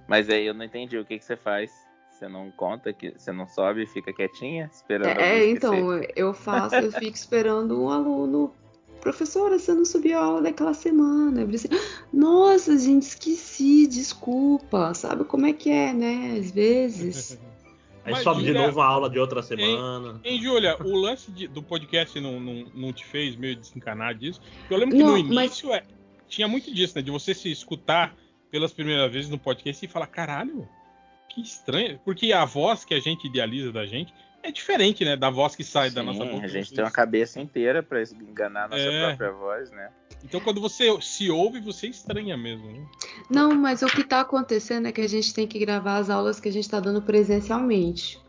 Mas 0.08 0.30
aí 0.30 0.46
eu 0.46 0.54
não 0.54 0.66
entendi 0.66 0.98
o 0.98 1.06
que, 1.06 1.18
que 1.18 1.26
você 1.26 1.36
faz. 1.36 1.72
Você 2.12 2.28
não 2.28 2.52
conta, 2.52 2.94
que 2.94 3.12
você 3.18 3.32
não 3.32 3.48
sobe 3.48 3.84
e 3.84 3.88
fica 3.88 4.14
quietinha, 4.14 4.70
esperando 4.72 5.20
É, 5.20 5.44
esquecer? 5.46 5.50
então, 5.50 6.02
eu 6.16 6.34
faço, 6.34 6.76
eu 6.76 6.92
fico 6.92 7.16
esperando 7.16 7.82
um 7.82 7.90
aluno. 7.90 8.54
Professora, 9.04 9.60
você 9.60 9.74
não 9.74 9.84
subiu 9.84 10.18
a 10.18 10.24
aula 10.24 10.42
daquela 10.42 10.74
semana. 10.74 11.42
Eu 11.42 11.46
falei 11.46 11.56
assim, 11.58 11.68
nossa, 12.14 12.78
gente, 12.80 13.02
esqueci, 13.04 13.86
desculpa. 13.86 14.94
Sabe 14.94 15.26
como 15.26 15.46
é 15.46 15.52
que 15.52 15.70
é, 15.70 15.92
né? 15.92 16.38
Às 16.40 16.52
vezes. 16.52 17.38
Aí 18.06 18.14
Mas, 18.14 18.24
sobe 18.24 18.44
de 18.44 18.54
novo 18.54 18.80
a 18.80 18.86
aula 18.86 19.10
de 19.10 19.20
outra 19.20 19.42
semana. 19.44 20.22
Hein, 20.24 20.42
Júlia, 20.42 20.78
o 20.82 20.96
lance 20.96 21.30
de- 21.32 21.48
do 21.50 21.62
podcast 21.62 22.18
não, 22.22 22.40
não, 22.40 22.66
não 22.74 22.94
te 22.94 23.06
fez 23.06 23.36
meio 23.36 23.58
desencanar 23.58 24.16
disso? 24.16 24.42
Eu 24.70 24.78
lembro 24.78 24.96
que 24.96 25.04
Não, 25.04 25.18
no 25.18 25.34
mas- 25.34 25.52
início 25.60 25.74
é, 25.74 25.84
tinha 26.30 26.48
muito 26.48 26.74
disso, 26.74 26.94
né? 26.96 27.02
De 27.02 27.12
você 27.12 27.34
se 27.34 27.52
escutar 27.52 28.16
pelas 28.50 28.72
primeiras 28.72 29.12
vezes 29.12 29.30
no 29.30 29.38
podcast 29.38 29.84
e 29.86 29.90
falar, 29.90 30.08
caralho, 30.08 30.66
que 31.28 31.42
estranho. 31.42 32.00
Porque 32.06 32.32
a 32.32 32.46
voz 32.46 32.86
que 32.86 32.94
a 32.94 33.00
gente 33.02 33.28
idealiza 33.28 33.70
da 33.72 33.86
gente 33.86 34.14
é 34.44 34.52
diferente, 34.52 35.04
né? 35.06 35.16
Da 35.16 35.30
voz 35.30 35.56
que 35.56 35.64
sai 35.64 35.90
da 35.90 36.02
Sim, 36.02 36.08
nossa 36.08 36.20
boca. 36.26 36.46
a 36.46 36.48
gente 36.48 36.66
Vocês- 36.68 36.70
tem 36.72 36.84
uma 36.84 36.92
cabeça 36.92 37.40
inteira 37.40 37.82
pra 37.82 38.02
enganar 38.04 38.70
nossa 38.70 38.82
É. 38.82 39.08
própria 39.16 39.32
voz, 39.32 39.72
né? 39.72 39.90
Então 40.24 40.40
quando 40.40 40.62
você 40.62 40.90
se 41.02 41.30
ouve, 41.32 41.60
você 41.60 41.88
estranha 41.88 42.38
mesmo, 42.38 42.66
né? 42.72 42.86
Não, 43.30 43.54
mas 43.56 43.82
o 43.82 43.88
que 43.88 44.04
tá 44.04 44.22
acontecendo 44.22 44.88
é 44.88 44.92
que 44.92 45.02
a 45.02 45.08
gente 45.10 45.34
tem 45.34 45.48
que 45.48 45.60
gravar 45.60 45.98
as 45.98 46.10
aulas 46.10 46.40
que 46.40 46.48
a 46.48 46.52
gente 46.52 46.70
tá 46.70 46.80
dando 46.80 47.02
presencialmente. 47.02 48.22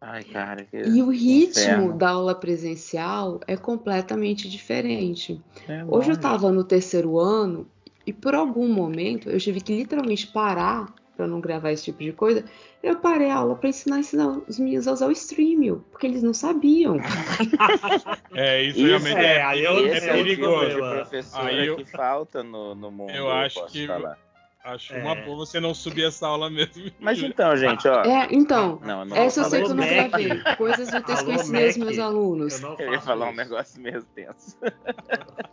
Ai, 0.00 0.22
cara. 0.22 0.64
Que 0.64 0.76
E 0.76 1.02
o 1.02 1.08
ritmo 1.10 1.50
inferno. 1.50 1.96
da 1.96 2.10
aula 2.10 2.34
presencial 2.34 3.40
é 3.46 3.56
completamente 3.56 4.48
diferente. 4.50 5.40
É 5.66 5.82
Hoje 5.84 6.10
eu 6.10 6.14
longe. 6.14 6.20
tava 6.20 6.52
no 6.52 6.62
terceiro 6.62 7.18
ano 7.18 7.66
e 8.06 8.12
por 8.12 8.34
algum 8.34 8.68
momento 8.68 9.30
eu 9.30 9.38
tive 9.40 9.60
que 9.62 9.74
literalmente 9.74 10.26
parar 10.26 10.92
para 11.16 11.26
não 11.26 11.40
gravar 11.40 11.70
esse 11.72 11.84
tipo 11.84 12.02
de 12.02 12.12
coisa. 12.12 12.44
Eu 12.82 12.96
parei 12.96 13.30
a 13.30 13.36
aula 13.36 13.54
para 13.54 13.68
ensinar, 13.68 13.98
ensinar 14.00 14.28
os 14.48 14.58
meninos 14.58 14.86
a 14.88 14.92
usar 14.92 15.06
o 15.06 15.12
Streamio, 15.12 15.84
porque 15.90 16.06
eles 16.06 16.22
não 16.22 16.34
sabiam. 16.34 16.96
É, 18.34 18.62
isso, 18.62 18.78
Isso 18.80 18.86
realmente 18.88 19.16
é, 19.18 19.36
é, 19.36 19.42
aí 19.42 19.64
eu- 19.64 19.86
Esse 19.86 20.08
é 20.08 20.18
é, 20.18 20.22
o 20.22 20.24
tipo 20.24 20.40
perigoso. 20.40 20.68
de 20.70 20.76
professora 20.76 21.46
Aí 21.48 21.66
eu- 21.66 21.76
que 21.76 21.84
falta 21.84 22.42
no, 22.42 22.74
no 22.74 22.90
mundo, 22.92 23.10
Eu 23.10 23.30
acho 23.30 23.60
posso 23.60 23.72
que- 23.72 23.86
falar. 23.86 24.18
Acho 24.64 24.94
É. 24.94 25.02
uma 25.02 25.14
boa 25.14 25.36
você 25.44 25.60
não 25.60 25.74
subir 25.74 26.06
essa 26.06 26.26
aula 26.26 26.48
mesmo. 26.48 26.90
Mas 26.98 27.22
então, 27.22 27.54
gente, 27.54 27.86
ó. 27.86 28.02
É, 28.02 28.26
então, 28.30 28.80
Não, 28.82 29.04
não 29.04 29.14
essa 29.14 29.42
eu 29.42 29.44
sei 29.44 29.62
que 29.62 29.70
eu 29.70 29.74
não 29.74 29.86
gravei. 29.86 30.42
Coisas 30.56 30.88
texto 30.88 31.24
que 31.26 31.30
eu 31.30 31.34
ensinei 31.34 31.66
aos 31.66 31.76
meus 31.76 31.98
alunos. 31.98 32.54
Eu 32.62 32.70
não 32.70 32.78
Eu 32.78 32.92
ia 32.94 33.00
falar 33.02 33.26
um 33.26 33.28
isso. 33.28 33.36
negócio 33.36 33.80
mesmo 33.82 34.08
tenso. 34.14 34.56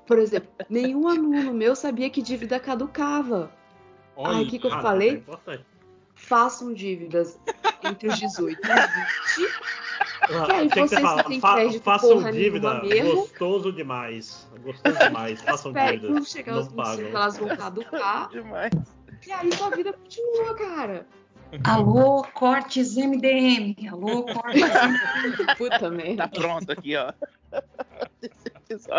Por 0.07 0.17
exemplo, 0.17 0.49
nenhum 0.69 1.09
aluno 1.09 1.53
meu 1.53 1.75
sabia 1.75 2.09
que 2.09 2.21
dívida 2.21 2.57
caducava. 2.57 3.51
Olha, 4.21 4.37
Ai, 4.37 4.43
o 4.43 4.47
que, 4.47 4.59
que 4.59 4.65
eu 4.67 4.71
isso 4.71 4.81
falei? 4.81 5.23
é. 5.47 5.59
Façam 6.15 6.73
dívidas 6.73 7.39
entre 7.83 8.07
os 8.07 8.19
18 8.19 8.59
e 8.63 8.71
os 8.71 9.45
20. 9.45 9.53
Ah, 10.23 10.45
Que 10.45 10.51
aí 10.53 10.69
vocês 10.69 11.01
falar, 11.01 11.15
não 11.17 11.23
têm 11.29 11.39
fa- 11.39 11.55
crédito 11.55 11.83
façam 11.83 12.09
porra 12.09 12.31
dívida, 12.31 12.81
gostoso 13.15 13.71
demais. 13.73 14.47
Gostoso 14.63 14.97
demais. 14.99 15.41
Façam 15.43 15.71
Espere, 15.71 15.91
dívidas. 15.93 16.11
quando 16.15 16.27
chegar 16.27 16.51
não 16.53 16.59
aos 16.59 16.67
25, 16.67 16.83
pagam. 16.85 17.09
elas 17.09 17.37
vão 17.37 17.47
caducar. 17.57 18.29
Demais. 18.29 18.71
E 19.25 19.31
aí 19.31 19.51
sua 19.53 19.69
vida 19.71 19.93
continua, 19.93 20.53
cara. 20.55 21.07
Alô, 21.63 22.23
cortes 22.33 22.95
MDM. 22.95 23.75
Alô, 23.91 24.23
cortes 24.23 24.61
MDM. 24.61 25.55
Puta 25.57 25.79
Tá 25.79 25.89
merda. 25.89 26.27
pronto 26.29 26.71
aqui, 26.71 26.95
ó. 26.95 27.11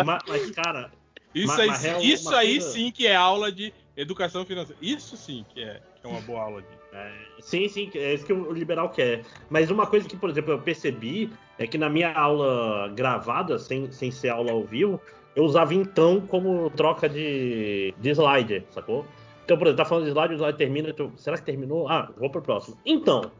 Mas, 0.05 0.21
mas, 0.27 0.51
cara, 0.51 0.91
Isso 1.33 1.47
Mas- 1.47 1.59
aí, 1.59 1.67
mas 1.67 1.85
é 1.85 2.01
isso 2.03 2.35
aí 2.35 2.61
sim 2.61 2.91
que 2.91 3.07
é 3.07 3.15
aula 3.15 3.51
de 3.51 3.73
educação 3.95 4.45
financeira. 4.45 4.79
Isso 4.81 5.15
sim 5.15 5.45
que 5.53 5.61
é, 5.61 5.81
que 5.95 6.05
é 6.05 6.09
uma 6.09 6.21
boa 6.21 6.41
aula 6.41 6.61
de. 6.61 6.67
É, 6.93 7.11
sim, 7.39 7.67
sim, 7.67 7.89
é 7.95 8.13
isso 8.13 8.25
que 8.25 8.33
o 8.33 8.51
liberal 8.51 8.89
quer. 8.89 9.23
Mas 9.49 9.69
uma 9.71 9.87
coisa 9.87 10.07
que, 10.07 10.15
por 10.15 10.29
exemplo, 10.29 10.53
eu 10.53 10.59
percebi 10.59 11.31
é 11.57 11.67
que 11.67 11.77
na 11.77 11.89
minha 11.89 12.13
aula 12.13 12.89
gravada, 12.89 13.57
sem, 13.59 13.91
sem 13.91 14.11
ser 14.11 14.29
aula 14.29 14.51
ao 14.51 14.63
vivo, 14.63 14.99
eu 15.35 15.43
usava 15.43 15.73
então 15.73 16.21
como 16.21 16.69
troca 16.71 17.07
de, 17.09 17.93
de 17.97 18.09
slide, 18.09 18.65
sacou? 18.71 19.05
Então, 19.45 19.57
por 19.57 19.67
exemplo, 19.67 19.83
tá 19.83 19.85
falando 19.85 20.05
de 20.05 20.11
slide, 20.11 20.33
o 20.33 20.37
slide 20.37 20.57
termina, 20.57 20.93
tu, 20.93 21.11
será 21.17 21.37
que 21.37 21.43
terminou? 21.43 21.87
Ah, 21.87 22.11
vou 22.17 22.29
pro 22.29 22.41
próximo. 22.41 22.77
Então, 22.85 23.31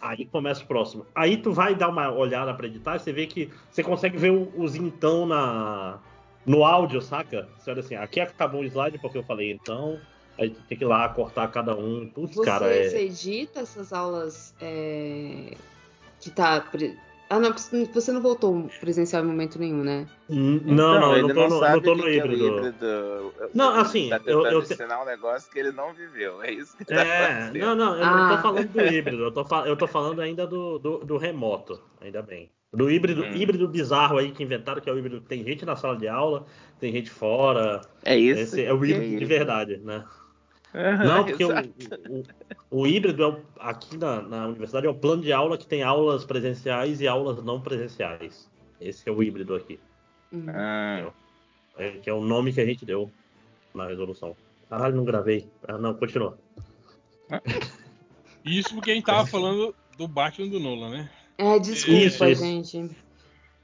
aí 0.00 0.24
começa 0.26 0.62
o 0.62 0.66
próximo. 0.66 1.06
Aí 1.14 1.36
tu 1.36 1.52
vai 1.52 1.74
dar 1.74 1.88
uma 1.88 2.10
olhada 2.10 2.54
pra 2.54 2.66
editar 2.66 2.98
você 2.98 3.12
vê 3.12 3.26
que 3.26 3.50
você 3.70 3.82
consegue 3.82 4.16
ver 4.16 4.30
os 4.30 4.76
então 4.76 5.26
na, 5.26 5.98
no 6.48 6.64
áudio, 6.64 7.00
saca? 7.02 7.46
Você 7.58 7.70
olha 7.70 7.80
assim, 7.80 7.94
aqui 7.94 8.20
acabou 8.20 8.62
o 8.62 8.64
slide 8.64 8.98
porque 8.98 9.18
eu 9.18 9.22
falei 9.22 9.52
então, 9.52 10.00
aí 10.38 10.50
tu 10.50 10.60
tem 10.62 10.78
que 10.78 10.82
ir 10.82 10.86
lá 10.86 11.08
cortar 11.10 11.48
cada 11.52 11.76
um. 11.76 12.08
Putz, 12.08 12.34
Você, 12.34 12.44
cara, 12.44 12.66
é... 12.74 12.88
você 12.88 13.00
edita 13.04 13.60
essas 13.60 13.92
aulas 13.92 14.54
é, 14.60 15.54
que 16.20 16.30
tá 16.30 16.56
Ah, 17.30 17.38
não, 17.38 17.52
você 17.52 18.10
não 18.10 18.22
voltou 18.22 18.68
presencial 18.80 19.22
em 19.22 19.26
momento 19.26 19.58
nenhum, 19.58 19.82
né? 19.84 20.06
Hum, 20.30 20.60
não, 20.64 20.72
Então, 20.72 21.00
não, 21.00 21.12
eu 21.12 21.18
ele 21.18 21.28
não 21.28 21.34
tô, 21.34 21.48
no, 21.48 21.58
sabe 21.60 21.74
não 21.74 21.82
tô 21.82 21.94
no 21.94 22.02
que 22.04 22.08
é 22.08 22.16
híbrido. 22.16 22.46
híbrido. 22.46 23.34
Não, 23.54 23.74
assim, 23.74 24.08
Tá 24.08 24.20
eu- 24.24 24.46
eu 24.46 24.62
te- 24.62 24.72
ensinar 24.72 25.02
um 25.02 25.04
negócio 25.04 25.50
que 25.50 25.58
ele 25.58 25.70
não 25.72 25.92
viveu. 25.92 26.42
É 26.42 26.50
isso 26.52 26.76
que 26.76 26.84
tá 26.86 26.94
É, 26.94 27.50
não, 27.52 27.74
não, 27.74 27.96
eu 27.96 28.06
não 28.06 28.24
Ah. 28.24 28.36
tô 28.36 28.42
falando 28.42 28.68
do 28.68 28.80
híbrido, 28.86 29.22
eu 29.24 29.30
tô, 29.32 29.46
eu 29.66 29.76
tô 29.76 29.86
falando 29.86 30.20
ainda 30.22 30.46
do, 30.46 30.78
do, 30.78 30.98
do 30.98 31.16
remoto, 31.18 31.80
ainda 32.00 32.22
bem. 32.22 32.50
Do 32.72 32.90
híbrido, 32.90 33.22
Hum. 33.24 33.34
híbrido 33.34 33.68
bizarro 33.68 34.18
aí 34.18 34.30
que 34.32 34.42
inventaram, 34.42 34.80
que 34.80 34.88
é 34.88 34.92
o 34.92 34.98
híbrido 34.98 35.20
tem 35.20 35.44
gente 35.44 35.64
na 35.66 35.76
sala 35.76 35.96
de 35.96 36.08
aula, 36.08 36.46
tem 36.80 36.92
gente 36.92 37.10
fora. 37.10 37.80
É 38.04 38.16
isso. 38.16 38.40
Esse 38.40 38.64
é 38.64 38.72
o 38.72 38.76
híbrido 38.84 39.00
de 39.02 39.16
isso. 39.16 39.26
verdade, 39.26 39.76
né? 39.78 40.04
Não, 40.74 41.24
porque 41.24 41.44
o, 41.44 41.50
o, 42.70 42.80
o 42.82 42.86
híbrido 42.86 43.22
é 43.22 43.26
o- 43.28 43.42
aqui 43.58 43.96
na, 43.96 44.20
na 44.22 44.46
universidade 44.46 44.86
é 44.86 44.90
o 44.90 44.94
plano 44.94 45.22
de 45.22 45.32
aula 45.32 45.56
que 45.56 45.66
tem 45.66 45.82
aulas 45.82 46.24
presenciais 46.24 47.00
e 47.00 47.08
aulas 47.08 47.42
não 47.42 47.60
presenciais. 47.60 48.48
Esse 48.80 49.08
é 49.08 49.12
o 49.12 49.22
híbrido 49.22 49.54
aqui, 49.54 49.78
Uhum. 50.30 50.44
Ah, 50.48 51.10
é, 51.78 51.90
que 51.92 52.10
é 52.10 52.12
o 52.12 52.20
nome 52.20 52.52
que 52.52 52.60
a 52.60 52.66
gente 52.66 52.84
deu 52.84 53.10
na 53.74 53.86
resolução. 53.86 54.36
Caralho, 54.68 54.94
não 54.96 55.04
gravei. 55.04 55.48
Ah, 55.66 55.78
não, 55.78 55.94
continua. 55.94 56.38
Isso 58.44 58.74
porque 58.74 58.90
a 58.90 58.94
gente 58.94 59.04
tava 59.04 59.26
falando 59.26 59.74
do 59.96 60.06
Batman 60.06 60.48
do 60.48 60.60
Nolan, 60.60 60.90
né? 60.90 61.10
É, 61.36 61.58
desculpa, 61.58 61.98
Isso, 62.00 62.24
isso. 62.26 62.42
gente. 62.42 62.96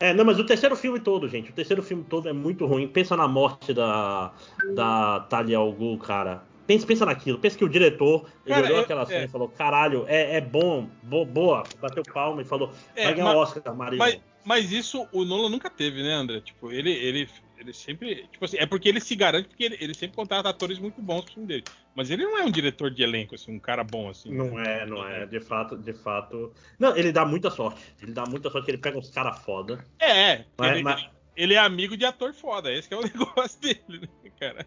É, 0.00 0.12
não, 0.12 0.24
mas 0.24 0.39
o 0.39 0.44
terceiro 0.44 0.76
filme 0.76 1.00
todo, 1.00 1.28
gente. 1.28 1.50
O 1.50 1.55
terceiro 1.55 1.83
filme 1.83 2.05
todo 2.05 2.28
é 2.28 2.33
muito 2.33 2.66
ruim. 2.66 2.89
Pensa 2.89 3.16
na 3.16 3.28
morte 3.28 3.73
da, 3.73 4.33
da 4.74 5.20
Talia 5.20 5.58
al 5.58 5.73
Ghul, 5.73 5.99
cara. 5.99 6.42
Pensa, 6.67 6.86
pensa 6.86 7.05
naquilo. 7.07 7.39
Pensa 7.39 7.59
que 7.59 7.65
o 7.65 7.68
diretor 7.68 8.26
ele 8.47 8.55
Cara, 8.55 8.67
olhou 8.67 8.78
eu- 8.78 8.83
aquela 8.84 9.07
cena 9.07 9.20
é. 9.23 9.25
e 9.25 9.28
falou: 9.28 9.49
caralho, 9.49 10.05
é, 10.09 10.36
é 10.36 10.41
bom, 10.41 10.89
bo- 11.02 11.25
boa. 11.26 11.62
Bateu 11.81 12.02
palma 12.02 12.43
e 12.43 12.44
falou: 12.44 12.73
É, 12.97 13.05
vai 13.05 13.15
ganhar 13.15 13.25
ma- 13.26 13.34
o 13.34 13.39
Oscar, 13.39 13.75
Marinho. 13.76 13.99
Mas, 13.99 14.20
mas 14.44 14.73
isso 14.73 15.07
o 15.12 15.25
Nolan 15.25 15.49
nunca 15.51 15.68
teve, 15.70 16.02
né, 16.02 16.12
André? 16.15 16.41
Tipo, 16.41 16.70
ele, 16.73 16.91
ele, 16.91 17.28
ele 17.59 17.73
sempre. 17.73 18.26
Tipo 18.33 18.44
assim, 18.44 18.57
é 18.59 18.67
porque 18.67 18.89
ele 18.89 19.01
se 19.01 19.15
garante 19.15 19.49
porque 19.49 19.65
ele, 19.65 19.76
ele 19.81 19.94
sempre 19.94 20.17
contrata 20.17 20.49
atores 20.49 20.78
muito 20.78 21.01
bons 21.02 21.23
pro 21.25 21.34
filme 21.34 21.47
dele. 21.49 21.65
Mas 21.94 22.10
ele 22.10 22.25
não 22.25 22.39
é 22.39 22.43
um 22.44 22.51
diretor 22.51 22.91
de 22.91 23.02
elenco, 23.02 23.34
assim, 23.34 23.55
um 23.55 23.59
cara 23.60 23.84
bom, 23.84 24.09
assim. 24.09 24.33
Não 24.34 24.59
é, 24.59 24.84
não 24.86 25.07
é. 25.09 25.26
De 25.26 25.41
fato, 25.41 25.76
de 25.76 25.93
fato. 25.93 26.52
Não, 26.78 26.97
ele 26.97 27.12
dá 27.12 27.25
muita 27.25 27.51
sorte. 27.51 27.81
Ele 28.02 28.12
dá 28.12 28.25
muita 28.26 28.51
sorte 28.51 28.70
ele 28.70 28.78
pega 28.78 28.99
uns 28.99 29.10
caras 29.10 29.39
foda. 29.44 29.84
É, 29.99 30.33
é. 30.33 30.44
Mas- 30.59 30.73
ele, 30.73 30.83
mas- 30.83 31.07
ele 31.36 31.55
é 31.55 31.59
amigo 31.59 31.97
de 31.97 32.05
ator 32.05 32.33
foda. 32.34 32.73
Esse 32.73 32.93
é 32.93 32.97
o 32.97 33.02
negócio 33.05 33.60
dele, 33.60 34.09
né, 34.23 34.31
cara? 34.41 34.67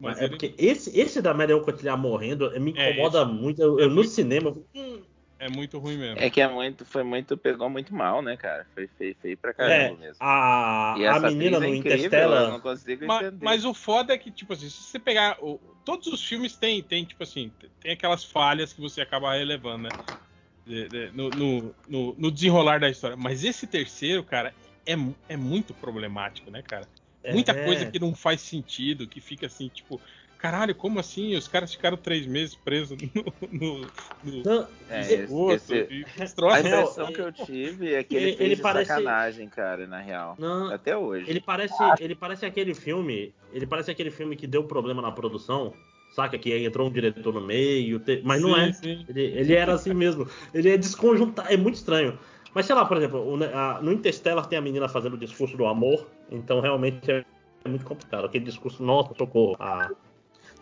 Mas 0.00 0.14
Mas 0.14 0.18
é 0.18 0.24
ele- 0.24 0.30
porque 0.30 0.54
esse, 0.58 0.98
esse 0.98 1.20
da 1.20 1.34
Marion 1.34 1.60
Cotillard 1.60 2.00
morrendo 2.00 2.50
me 2.60 2.72
É, 2.76 2.90
incomoda 2.90 3.24
muito. 3.24 3.60
Eu, 3.60 3.80
eu 3.80 3.90
no 3.90 4.04
cinema. 4.04 4.56
hum, 4.74 5.02
é 5.40 5.48
muito 5.48 5.78
ruim 5.78 5.96
mesmo. 5.98 6.20
É 6.20 6.30
que 6.30 6.40
é 6.40 6.48
muito, 6.48 6.84
foi 6.84 7.02
muito, 7.02 7.36
pegou 7.36 7.68
muito 7.68 7.92
mal, 7.94 8.22
né, 8.22 8.36
cara? 8.36 8.66
Foi 8.74 8.86
feio, 8.96 9.16
feio 9.20 9.36
pra 9.36 9.50
É, 9.50 9.54
caramba 9.54 9.98
mesmo. 9.98 10.16
a, 10.20 10.94
E 10.98 11.06
a 11.06 11.18
menina 11.20 11.56
atriz 11.56 11.60
no 11.60 11.64
é 11.64 11.76
incrível, 11.76 11.96
Interstellar. 11.96 12.42
eu 12.44 12.50
não 12.52 12.60
consigo 12.60 13.04
Ma- 13.06 13.16
entender. 13.22 13.44
Mas, 13.44 13.64
o 13.64 13.74
foda 13.74 14.12
é 14.14 14.18
que, 14.18 14.30
tipo 14.30 14.52
assim, 14.52 14.68
se 14.68 14.82
você 14.84 14.98
pegar. 14.98 15.36
o- 15.42 15.60
todos 15.84 16.06
os 16.08 16.24
filmes 16.24 16.56
têm, 16.56 16.82
tem, 16.82 17.04
tipo 17.04 17.22
assim, 17.22 17.50
tem 17.80 17.92
aquelas 17.92 18.24
falhas 18.24 18.72
que 18.72 18.80
você 18.80 19.00
acaba 19.00 19.32
relevando, 19.34 19.84
né? 19.84 19.90
De- 20.66 20.88
de- 20.88 21.10
no, 21.12 21.30
no- 21.30 21.74
no- 21.88 22.14
no 22.18 22.30
desenrolar 22.30 22.78
da 22.78 22.88
história. 22.90 23.16
Mas 23.16 23.42
esse 23.42 23.66
terceiro, 23.66 24.22
cara, 24.22 24.54
é, 24.86 24.94
é 25.28 25.36
muito 25.36 25.72
problemático, 25.74 26.50
né, 26.50 26.62
cara? 26.62 26.86
Muita 27.30 27.52
É. 27.52 27.64
coisa 27.64 27.86
que 27.86 27.98
não 27.98 28.14
faz 28.14 28.40
sentido, 28.40 29.06
que 29.06 29.20
fica 29.20 29.46
assim, 29.46 29.68
tipo, 29.68 30.00
caralho, 30.38 30.74
como 30.74 30.98
assim? 31.00 31.34
Os 31.34 31.48
caras 31.48 31.72
ficaram 31.74 31.96
três 31.96 32.26
meses 32.26 32.54
presos 32.54 32.96
no. 33.14 33.24
no, 33.50 33.80
no 34.24 34.42
Não, 34.44 34.68
É, 34.88 35.00
esse- 35.00 35.14
esse- 35.24 36.04
esse- 36.18 36.44
A 36.44 36.56
real, 36.56 36.80
impressão 36.82 37.12
que 37.12 37.20
eu 37.20 37.32
tive 37.32 37.92
é 37.94 38.02
que 38.02 38.14
ele, 38.16 38.24
ele- 38.28 38.36
fez 38.36 38.46
ele 38.46 38.56
de 38.56 38.62
parece- 38.62 38.88
sacanagem, 38.88 39.48
cara, 39.48 39.86
na 39.86 39.98
real. 40.00 40.36
não, 40.38 40.72
Até 40.72 40.96
hoje. 40.96 41.28
Ele 41.28 41.40
parece, 41.40 41.74
ele 42.00 42.14
parece 42.14 42.46
aquele 42.46 42.74
filme, 42.74 43.34
ele 43.52 43.66
parece 43.66 43.90
aquele 43.90 44.10
filme 44.10 44.36
que 44.36 44.46
deu 44.46 44.64
problema 44.64 45.02
na 45.02 45.10
produção, 45.12 45.74
saca 46.14 46.38
que 46.38 46.52
aí 46.52 46.64
entrou 46.64 46.88
um 46.88 46.92
diretor 46.92 47.34
no 47.34 47.40
meio, 47.40 47.98
te- 47.98 48.22
mas 48.24 48.40
não 48.40 48.54
Sim, 48.54 48.60
é. 48.60 48.72
sim. 48.72 49.04
Ele, 49.08 49.22
ele 49.22 49.54
era 49.54 49.74
assim 49.74 49.92
mesmo. 49.92 50.26
Ele 50.54 50.70
é 50.70 50.76
desconjuntado, 50.78 51.52
é 51.52 51.56
muito 51.56 51.74
estranho. 51.74 52.18
Mas 52.54 52.64
sei 52.64 52.74
lá, 52.74 52.84
por 52.86 52.96
exemplo, 52.96 53.20
o- 53.20 53.44
a- 53.44 53.80
no 53.82 53.92
Interstellar 53.92 54.46
tem 54.46 54.58
a 54.58 54.62
menina 54.62 54.88
fazendo 54.88 55.14
o 55.14 55.18
discurso 55.18 55.56
do 55.56 55.66
amor, 55.66 56.08
então 56.30 56.60
realmente 56.60 57.10
é, 57.10 57.24
é 57.64 57.68
muito 57.68 57.84
complicado. 57.84 58.26
Aquele 58.26 58.44
discurso, 58.44 58.82
nossa, 58.82 59.14
socorro. 59.16 59.56
Ah, 59.58 59.90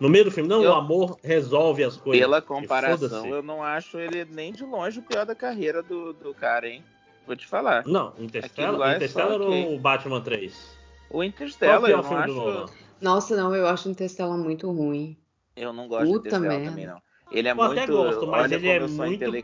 no 0.01 0.09
meio 0.09 0.25
do 0.27 0.31
filme, 0.31 0.49
não, 0.49 0.63
Eu- 0.63 0.71
o 0.71 0.75
amor 0.75 1.19
resolve 1.23 1.83
as 1.83 1.97
coisas. 1.97 2.21
Pela 2.21 2.43
comparação, 2.43 3.27
eu 3.29 3.43
não 3.43 3.63
acho 3.63 3.99
ele 3.99 4.25
nem 4.27 4.53
de 4.53 4.65
longe 4.65 4.99
o 5.01 5.03
pior 5.03 5.25
da 5.25 5.35
carreira 5.35 5.83
do, 5.83 6.13
do 6.13 6.35
cara, 6.35 6.69
hein? 6.69 6.85
Vou 7.27 7.35
te 7.35 7.47
falar. 7.47 7.85
Não, 7.87 8.13
Interstellar, 8.19 8.93
é 8.93 8.97
Interstellar 8.97 9.41
ok. 9.41 9.67
ou 9.67 9.75
o 9.75 9.79
Batman 9.81 10.21
3? 10.21 10.79
O 11.09 11.11
Qual 11.11 11.21
o 11.21 11.25
Interstellar, 11.25 11.81
pior 11.81 11.91
eu 11.91 11.97
não 12.03 12.09
filme 12.11 12.27
do 12.27 12.35
Nolan? 12.35 12.65
acho. 12.65 12.73
Nossa, 13.01 13.37
não, 13.37 13.55
eu 13.55 13.67
acho 13.67 13.89
o 13.89 13.91
Interstellar 13.91 14.39
muito 14.39 14.71
ruim. 14.71 15.17
Eu 15.57 15.73
não 15.73 15.89
gosto 15.89 16.07
Puta 16.13 16.29
de 16.31 16.37
Interstellar 16.37 16.65
também, 16.71 16.87
não. 16.87 17.03
Ele 17.31 17.49
é 17.49 17.51
Eu 17.51 17.57
muito. 17.57 17.73
até 17.73 17.87
gosto, 17.87 18.27
mas 18.27 18.53
ele 18.53 18.69
é 18.69 18.81
muito 18.81 19.15
intelectual 19.15 19.43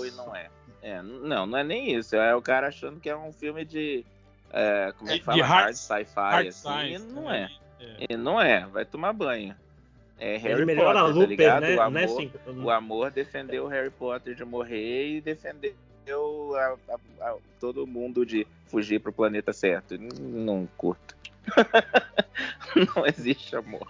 piegas. 0.00 0.12
e 0.12 0.16
não 0.16 0.36
é. 0.36 0.50
É, 0.82 1.00
não, 1.02 1.46
não 1.46 1.56
é 1.58 1.64
nem 1.64 1.94
isso. 1.94 2.16
É 2.16 2.34
o 2.34 2.42
cara 2.42 2.68
achando 2.68 3.00
que 3.00 3.08
é 3.08 3.16
um 3.16 3.32
filme 3.32 3.64
de. 3.64 4.04
É, 4.52 4.92
como 4.98 5.10
é 5.10 5.14
que 5.14 5.18
De- 5.20 5.24
fala? 5.24 5.36
de 5.36 5.42
hard- 5.42 5.62
hard 5.64 5.74
sci-fi, 5.74 6.14
Hard 6.20 6.46
assim. 6.48 6.60
science, 6.68 7.06
não 7.12 7.24
né? 7.24 7.50
é. 7.80 8.06
E 8.10 8.16
não 8.16 8.40
é. 8.40 8.66
Vai 8.66 8.84
tomar 8.84 9.12
banho. 9.12 9.56
É 10.18 10.36
Harry 10.36 10.62
Ele 10.62 10.76
Potter, 10.76 10.92
tá 10.94 11.02
Looper, 11.06 11.28
ligado? 11.28 11.62
né? 11.62 11.74
o, 11.76 11.80
amor, 11.80 11.92
né, 11.92 12.04
assim, 12.04 12.32
o 12.62 12.70
amor 12.70 13.10
defendeu 13.10 13.64
o 13.64 13.68
Harry 13.68 13.90
Potter 13.90 14.34
de 14.36 14.44
morrer 14.44 15.16
e 15.16 15.20
defendeu 15.20 16.54
a- 16.54 16.76
a- 17.20 17.28
a- 17.30 17.36
todo 17.58 17.84
mundo 17.88 18.24
de 18.24 18.46
fugir 18.66 19.00
pro 19.00 19.12
planeta 19.12 19.52
certo. 19.52 19.98
Não, 19.98 20.08
não 20.60 20.68
curto. 20.76 21.16
não 22.96 23.04
existe 23.06 23.56
amor. 23.56 23.86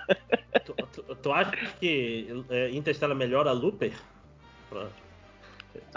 Tu, 0.65 0.73
tu- 0.93 1.15
tu 1.17 1.33
acha 1.33 1.51
que 1.79 2.45
é, 2.49 2.71
Interstellar 2.71 3.15
melhora 3.15 3.51
a 3.51 3.53
Looper? 3.53 3.93
Pra- 4.71 4.89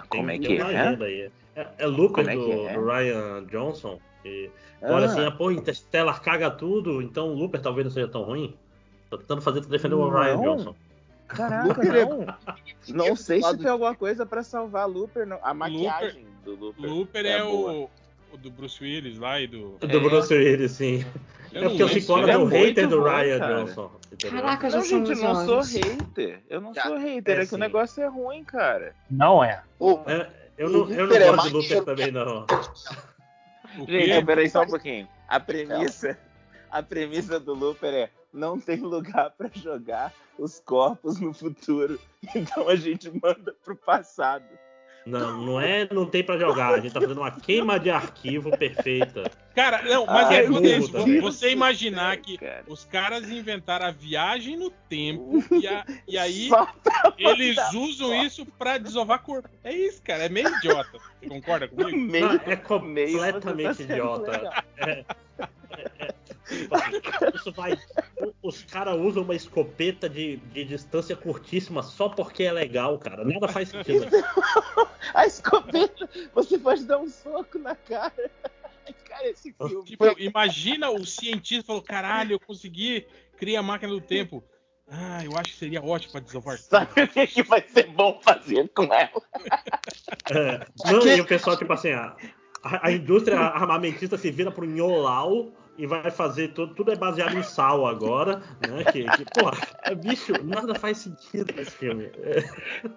Como 0.10 0.30
é 0.32 0.38
que 0.38 0.58
é? 0.58 1.30
É, 1.56 1.68
é 1.78 1.86
Looper 1.86 2.26
Como 2.26 2.30
é 2.30 2.36
do, 2.36 2.46
que 2.46 2.52
é? 2.68 2.74
do 2.74 2.86
Ryan 2.86 3.46
Johnson. 3.46 4.00
Que, 4.26 4.50
olha 4.82 5.06
Ah. 5.06 5.12
assim, 5.12 5.24
ah, 5.24 5.30
pô, 5.32 5.52
Interstellar 5.52 6.20
caga 6.20 6.50
tudo, 6.50 7.00
então 7.00 7.30
o 7.30 7.36
Looper 7.36 7.62
talvez 7.62 7.86
não 7.86 7.94
seja 7.94 8.08
tão 8.08 8.24
ruim. 8.24 8.56
Tô 9.08 9.20
tentando 9.20 9.40
fazer 9.42 9.62
tu 9.62 9.70
defender 9.70 9.94
o 9.94 10.10
Ryan 10.10 10.36
Não. 10.38 10.44
Johnson. 10.44 10.76
Caraca, 11.28 11.68
Looper 11.68 11.96
é- 11.96 12.06
não. 12.06 12.26
Não 12.90 13.16
sei 13.16 13.42
se 13.44 13.58
tem 13.58 13.68
alguma 13.70 13.94
coisa 13.94 14.26
pra 14.26 14.42
salvar 14.42 14.88
Looper. 14.90 15.28
Não. 15.28 15.38
A 15.44 15.54
maquiagem 15.54 16.26
do 16.44 16.56
Looper. 16.56 16.90
Looper 16.90 17.26
é 17.26 17.38
é, 17.38 17.44
o, 17.44 17.88
o 18.34 18.38
do 18.38 18.50
Bruce 18.50 18.84
Willis 18.84 19.20
lá 19.20 19.40
e 19.40 19.46
do. 19.48 19.78
Do 19.80 19.86
É. 19.98 20.00
Bruce 20.00 20.34
Willis, 20.34 20.72
sim. 20.72 21.06
Eu 21.54 21.62
É 21.62 21.64
não 21.64 21.70
porque 21.70 21.84
eu 21.84 21.88
lembro. 21.88 22.02
sei 22.02 22.16
Ele 22.18 22.32
é 22.32 22.34
é 22.34 22.38
o 22.38 22.40
muito 22.42 22.54
hater 22.56 22.88
do 22.90 23.04
Ryan 23.04 23.40
cara. 23.40 23.56
Johnson. 23.64 23.92
entendeu? 24.12 24.42
Caraca, 24.42 24.70
já 24.72 24.78
Não, 24.78 24.84
gente, 24.86 25.12
eu 25.12 25.18
não 25.18 25.32
11 25.32 25.46
sou 25.46 25.62
hater. 25.92 26.42
Eu 26.50 26.62
não 26.62 26.74
sou 26.74 26.98
hater. 26.98 27.38
é 27.38 27.42
É, 27.42 27.46
que 27.46 27.46
o 27.46 27.50
sim. 27.50 27.58
negócio 27.58 28.04
é 28.04 28.08
ruim, 28.08 28.44
cara. 28.44 28.96
Não 29.10 29.44
é. 29.44 29.62
É, 30.08 30.28
eu 30.58 30.70
não, 30.70 30.80
eu 30.90 30.96
não 30.98 31.04
Looper 31.06 31.22
é 31.22 31.32
gosto 31.32 31.48
de 31.48 31.54
Looper 31.54 31.84
também, 31.84 32.12
não. 32.12 32.46
Gente, 33.88 34.26
peraí 34.26 34.50
só 34.50 34.64
um 34.64 34.68
pouquinho. 34.68 35.08
A 35.28 35.40
premissa, 35.40 36.18
a 36.72 36.84
premissa 36.84 37.40
do 37.40 37.54
Looper 37.54 37.94
é 37.94 38.10
não 38.34 38.60
tem 38.60 38.78
lugar 38.78 39.32
pra 39.32 39.50
jogar 39.54 40.14
os 40.38 40.60
corpos 40.60 41.20
no 41.20 41.34
futuro. 41.34 42.00
Então 42.36 42.68
a 42.68 42.76
gente 42.76 43.12
manda 43.22 43.54
pro 43.64 43.76
passado. 43.76 44.46
Não, 45.06 45.38
não 45.40 45.62
é, 45.62 45.88
não 45.94 46.06
tem 46.06 46.24
pra 46.24 46.36
jogar. 46.38 46.74
A 46.74 46.80
gente 46.80 46.92
tá 46.92 47.00
fazendo 47.00 47.20
uma 47.20 47.30
queima 47.30 47.80
de 47.80 47.92
arquivo 47.92 48.50
perfeita. 48.58 49.30
Cara, 49.54 49.84
não, 49.84 50.06
mas 50.08 50.28
Ai, 50.30 50.46
é 50.46 50.50
meu 50.50 50.62
você- 50.82 51.22
você 51.22 51.52
imaginar 51.52 52.18
que 52.18 52.38
Cara. 52.40 52.64
os 52.68 52.86
caras 52.86 53.30
inventaram 53.30 53.86
a 53.86 53.92
viagem 53.92 54.58
no 54.58 54.72
tempo 54.72 55.44
e, 55.64 55.68
a- 55.68 55.86
e 56.08 56.18
aí 56.18 56.50
Só 56.50 56.68
eles 57.20 57.56
usam 57.74 58.10
foto. 58.10 58.26
isso 58.26 58.46
pra 58.58 58.78
desovar 58.80 59.20
corpo. 59.22 59.48
É 59.64 59.72
isso, 59.72 60.02
cara. 60.02 60.24
É 60.26 60.30
meio 60.30 60.50
idiota. 60.58 60.98
Você 61.22 61.30
concorda 61.30 61.68
comigo? 61.68 61.96
meio. 61.98 62.26
Não, 62.26 62.34
é 62.34 62.46
meio 62.48 62.62
completamente 62.62 63.76
sendo 63.76 63.92
idiota. 63.92 64.64
É, 64.78 64.88
é, 64.90 65.06
é, 66.00 66.14
tipo 66.46 67.36
isso 67.36 67.52
vai. 67.52 67.78
Os 68.42 68.64
caras 68.64 68.98
usam 68.98 69.24
uma 69.24 69.36
escopeta 69.36 70.08
de, 70.08 70.38
de 70.38 70.66
distância 70.66 71.16
curtíssima 71.16 71.82
só 71.82 72.10
porque 72.10 72.44
é 72.44 72.52
legal, 72.52 72.98
cara. 73.00 73.24
Nada 73.24 73.48
faz 73.48 73.70
sentido. 73.70 74.06
A 75.14 75.26
escopeta, 75.26 76.10
você 76.34 76.58
pode 76.58 76.84
dar 76.86 77.00
um 77.00 77.08
soco 77.08 77.58
na 77.58 77.76
cara. 77.76 78.32
Cara, 79.08 79.30
esse 79.30 79.54
filme. 79.54 79.86
Tipo, 79.86 80.06
imagina 80.20 80.90
o 80.90 81.06
cientista 81.06 81.68
falou: 81.68 81.82
caralho, 81.82 82.34
eu 82.34 82.40
consegui 82.40 83.08
criar 83.38 83.62
a 83.62 83.64
máquina 83.64 83.92
do 83.92 84.02
tempo. 84.02 84.44
Ah, 84.88 85.24
eu 85.26 85.32
acho 85.36 85.54
que 85.54 85.58
seria 85.58 85.84
ótimo 85.84 86.12
pra 86.12 86.22
desovar. 86.22 86.58
Sabe 86.60 87.02
o 87.02 87.08
que, 87.08 87.26
que 87.26 87.44
vai 87.44 87.64
ser 87.68 87.88
bom 87.88 88.20
fazer 88.22 88.70
com 88.70 88.84
ela? 88.84 89.22
É, 90.30 90.68
não, 90.86 91.08
e 91.08 91.22
o 91.22 91.26
pessoal, 91.26 91.58
tipo 91.58 91.74
assim, 91.74 91.92
a, 91.92 92.16
a 92.64 92.92
indústria 92.92 93.40
armamentista 93.40 94.18
se 94.18 94.30
vira 94.30 94.52
pro 94.52 94.66
Nholau 94.66 95.52
e 95.78 95.86
vai 95.86 96.10
fazer 96.12 96.50
tudo, 96.54 96.74
tudo 96.74 96.92
é 96.92 96.96
baseado 96.96 97.38
em 97.38 97.44
sal 97.44 97.86
agora, 97.86 98.38
né? 98.62 98.84
Que, 98.92 99.04
que 99.12 99.26
porra, 99.26 99.58
bicho, 100.02 100.34
nada 100.44 100.74
faz 100.76 100.98
sentido 101.00 101.54
nesse 101.56 101.72
filme. 101.72 102.10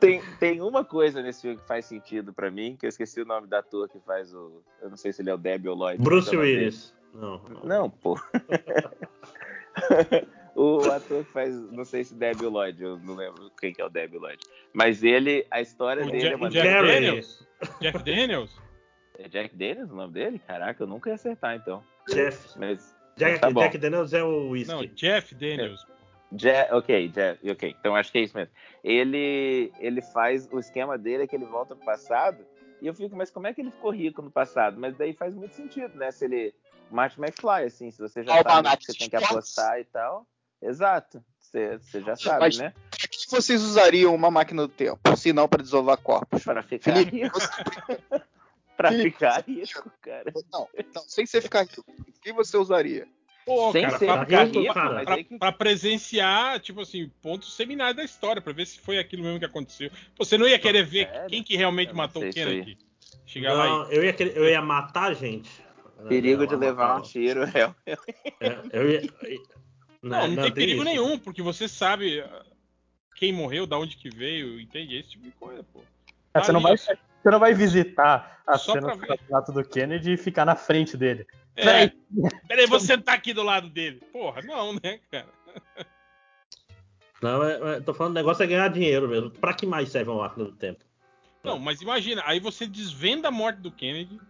Tem, 0.01 0.23
tem 0.39 0.61
uma 0.61 0.85
coisa 0.85 1.23
nesse 1.23 1.43
filme 1.43 1.57
que 1.57 1.67
faz 1.67 1.85
sentido 1.87 2.33
pra 2.33 2.51
mim, 2.51 2.77
que 2.79 2.87
eu 2.87 2.89
esqueci 2.89 3.21
o 3.21 3.25
nome 3.27 3.47
da 3.47 3.59
ator 3.59 3.89
que 3.89 3.99
faz 4.01 4.33
o. 4.33 4.63
Eu 4.81 4.91
não 4.91 4.97
sei 4.97 5.13
se 5.13 5.23
ele 5.23 5.31
é 5.31 5.35
o 5.35 5.39
Debbie 5.39 5.69
ou 5.69 5.77
Lloyd. 5.77 6.03
Bruce 6.03 6.37
Willis. 6.37 6.95
Não, 7.15 7.41
não, 7.49 7.61
não, 7.65 7.91
pô. 7.91 8.19
o 10.55 10.91
ator 10.91 11.25
que 11.25 11.33
faz, 11.33 11.55
não 11.73 11.85
sei 11.85 12.05
se 12.05 12.15
Debbie 12.15 12.45
ou 12.47 12.53
Lloyd, 12.53 12.83
eu 12.83 12.99
não 12.99 13.15
lembro 13.15 13.51
quem 13.61 13.73
que 13.73 13.81
é 13.81 13.85
o 13.85 13.89
Debbie 13.89 14.19
Lloyd. 14.19 14.39
Mas 14.73 15.03
ele, 15.03 15.47
a 15.51 15.61
história 15.61 16.05
O 16.05 16.11
dele 16.11 16.21
Jack- 16.21 16.33
é 16.33 16.37
uma 16.37 16.51
Jack 16.51 16.87
Daniels? 16.87 17.47
Jeff 17.81 17.99
Daniels? 18.05 18.57
É 19.19 19.29
Jack 19.29 19.57
Daniels 19.57 19.91
o 19.91 19.97
nome 19.97 20.13
dele? 20.13 20.41
Caraca, 20.47 20.83
eu 20.83 20.87
nunca 20.87 21.09
ia 21.11 21.15
acertar 21.15 21.57
então. 21.57 21.83
Jeff. 22.15 22.59
Mas. 22.59 22.97
Jack, 23.17 23.41
tá. 23.41 23.51
Jack 23.51 23.79
Daniels 23.79 24.13
é 24.13 24.23
o 24.23 24.51
whisky. 24.51 24.73
Não, 24.73 24.87
Jeff 24.87 25.35
Daniels. 25.35 25.85
Je- 26.33 26.69
ok, 26.73 27.11
Je- 27.15 27.51
ok. 27.51 27.75
Então 27.81 27.97
acho 27.97 28.13
que 28.13 28.19
é 28.19 28.21
isso 28.23 28.37
mesmo. 28.37 28.53
Ele, 28.85 29.73
ele 29.81 30.01
faz 30.03 30.49
o 30.53 30.59
esquema 30.59 30.97
dele 30.99 31.25
é 31.25 31.27
que 31.27 31.35
ele 31.35 31.47
volta 31.47 31.75
pro 31.75 31.85
passado. 31.85 32.45
E 32.81 32.87
eu 32.87 32.95
fico, 32.95 33.17
mas 33.17 33.31
como 33.31 33.47
é 33.49 33.53
que 33.55 33.61
ele 33.61 33.71
ficou 33.73 33.91
rico 33.91 34.23
no 34.23 34.31
passado? 34.31 34.79
Mas 34.79 34.97
daí 34.97 35.13
faz 35.13 35.35
muito 35.35 35.55
sentido, 35.55 35.97
né? 35.97 36.11
Se 36.13 36.25
ele. 36.27 36.55
Martin 36.91 37.21
McFly, 37.21 37.65
assim, 37.67 37.91
se 37.91 37.99
você 37.99 38.23
já 38.23 38.33
sabe 38.37 38.49
Almanac 38.51 38.79
que 38.87 38.93
você 38.93 38.99
tem 38.99 39.11
que 39.11 39.17
apostar 39.17 39.79
e 39.81 39.85
tal. 39.85 40.27
Exato. 40.63 41.23
Você, 41.39 41.79
você 41.79 42.01
já 42.01 42.15
sabe, 42.17 42.41
Mas- 42.41 42.59
né? 42.59 42.73
Pra 42.91 43.09
que 43.09 43.31
vocês 43.31 43.63
usariam 43.63 44.15
uma 44.15 44.31
máquina 44.31 44.63
do 44.63 44.69
tempo? 44.69 45.17
Se 45.17 45.33
não 45.33 45.49
para 45.49 45.63
desovar 45.63 45.97
corpos? 45.99 46.45
Para 46.45 46.63
ficar 46.63 46.93
Felipe, 46.93 47.23
rico. 47.23 47.39
Pra 48.79 48.91
Felipe, 48.91 49.11
ficar 49.11 49.45
rico, 49.47 49.93
cara. 50.01 50.33
Não, 50.53 50.69
não, 50.95 51.03
sem 51.03 51.27
você 51.27 51.43
ficar 51.43 51.63
rico. 51.65 51.85
O 51.87 52.21
que 52.23 52.33
você 52.33 52.57
usaria? 52.57 53.07
Pô, 53.45 53.73
Sem 53.73 53.83
cara, 53.83 53.99
ser 53.99 54.07
pra, 54.07 54.25
ficar 54.25 54.45
rico, 54.45 54.61
rico, 54.61 54.75
cara. 54.75 54.95
mas 54.95 55.05
pra- 55.05 55.15
aí 55.17 55.25
que. 55.25 55.39
pra 55.39 55.53
presenciar, 55.53 56.61
tipo 56.61 56.81
assim, 56.83 57.11
pontos 57.21 57.55
seminais 57.57 57.97
da 57.97 58.05
história, 58.05 58.41
pra 58.41 58.53
ver 58.53 58.67
se 58.67 58.79
foi 58.79 58.99
aquilo 58.99 59.23
mesmo 59.25 59.39
que 59.41 59.45
aconteceu. 59.45 59.91
Pô, 60.17 60.25
Você 60.25 60.39
não 60.39 60.47
ia 60.47 60.59
querer 60.61 60.85
ver 60.85 61.09
Sério? 61.09 61.29
quem 61.29 61.43
que 61.43 61.57
realmente 61.57 61.89
Eu 61.89 61.95
não 61.95 62.03
matou 62.05 62.23
aí. 62.23 62.33
Kennedy? 62.33 62.79
Chegar 63.27 63.53
lá 63.55 63.67
Não, 63.67 63.91
eu 63.91 64.05
ia, 64.05 64.13
querer- 64.13 64.37
eu 64.37 64.45
ia 64.49 64.63
matar 64.63 65.11
a 65.11 65.15
gente. 65.15 65.51
Perigo 66.09 66.47
de 66.47 66.55
levar 66.55 66.87
matar- 66.89 67.01
um 67.01 67.03
tiro, 67.03 67.43
é. 67.43 67.75
É, 68.41 68.61
eu 68.73 68.89
ia. 68.91 69.01
e... 69.01 69.43
Não, 70.01 70.29
não, 70.29 70.43
tem 70.45 70.53
perigo 70.53 70.83
isso. 70.83 70.85
nenhum, 70.85 71.19
porque 71.19 71.43
você 71.43 71.67
sabe 71.67 72.21
ah, 72.21 72.45
quem 73.17 73.33
morreu, 73.33 73.67
da 73.67 73.77
onde 73.77 73.97
que 73.97 74.09
veio, 74.09 74.61
entende? 74.61 74.97
Esse 74.97 75.11
tipo 75.11 75.25
de 75.25 75.33
coisa, 75.33 75.65
pô. 75.65 75.81
Ah, 76.33 76.45
você, 76.45 76.53
não 76.53 76.61
vai, 76.61 76.77
você 77.29 77.31
não 77.33 77.39
vai 77.39 77.53
visitar 77.55 78.41
a 78.47 78.57
Só 78.57 78.73
cena 78.73 78.97
do 78.97 79.05
assassinato 79.05 79.53
do 79.53 79.63
Kennedy 79.65 80.13
e 80.13 80.17
ficar 80.17 80.45
na 80.47 80.57
frente 80.57 80.97
dele. 80.97 81.27
É, 81.55 81.63
Peraí. 81.65 81.93
peraí, 82.49 82.67
vou 82.67 82.81
sentar 82.81 83.15
aqui 83.15 83.35
do 83.35 83.43
lado 83.43 83.69
dele. 83.69 84.01
Porra, 84.13 84.41
não, 84.43 84.73
né, 84.75 84.99
cara? 85.11 85.27
Não, 87.21 87.43
é, 87.43 87.77
é, 87.77 87.81
tô 87.81 87.93
falando, 87.93 88.13
o 88.13 88.15
negócio 88.15 88.43
é 88.43 88.47
ganhar 88.47 88.69
dinheiro 88.69 89.09
mesmo. 89.09 89.31
Pra 89.31 89.53
que 89.53 89.67
mais 89.67 89.89
serve 89.91 90.11
uma 90.11 90.23
máquina 90.23 90.45
do 90.47 90.53
tempo? 90.53 90.85
Não, 91.43 91.59
mas 91.59 91.81
imagina, 91.83 92.23
aí 92.25 92.39
você 92.41 92.67
desvenda 92.67 93.29
a 93.29 93.31
morte 93.31 93.61
do 93.61 93.71
Kennedy, 93.73 94.21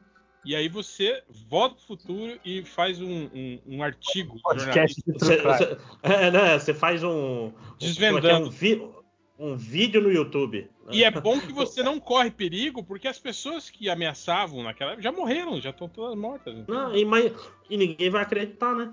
e 0.44 0.56
aí 0.56 0.68
você 0.68 1.22
volta 1.48 1.76
pro 1.76 1.84
futuro 1.84 2.38
e 2.44 2.64
faz 2.64 3.00
um, 3.00 3.28
um, 3.34 3.60
um 3.66 3.82
artigo 3.82 4.40
Podcast 4.42 5.02
de 5.02 5.12
Você, 5.12 5.36
você- 5.42 5.78
é, 6.02 6.30
né, 6.30 6.58
você 6.58 6.72
faz 6.72 7.04
um. 7.04 7.52
Desvendando. 7.78 8.28
é 8.28 8.32
é? 8.32 8.36
Um, 8.38 8.50
vi- 8.50 8.82
um 9.38 9.56
vídeo 9.56 10.00
no 10.02 10.10
YouTube. 10.10 10.68
né? 10.84 10.90
E 10.92 11.04
é 11.04 11.10
bom 11.10 11.38
que 11.40 11.52
você 11.52 11.82
não 11.82 12.00
corre 12.00 12.30
perigo, 12.30 12.82
porque 12.82 13.06
as 13.06 13.18
pessoas 13.18 13.70
que 13.70 13.88
ameaçavam 13.88 14.62
naquela 14.62 14.90
época 14.92 15.02
já 15.04 15.12
morreram, 15.12 15.60
já 15.60 15.70
estão 15.70 15.88
todas 15.88 16.18
mortas. 16.18 16.54
entendeu? 16.54 16.74
Não, 16.74 16.96
e, 16.96 17.04
mas, 17.04 17.32
e 17.70 17.76
ninguém 17.76 18.10
vai 18.10 18.22
acreditar, 18.22 18.74
né? 18.74 18.92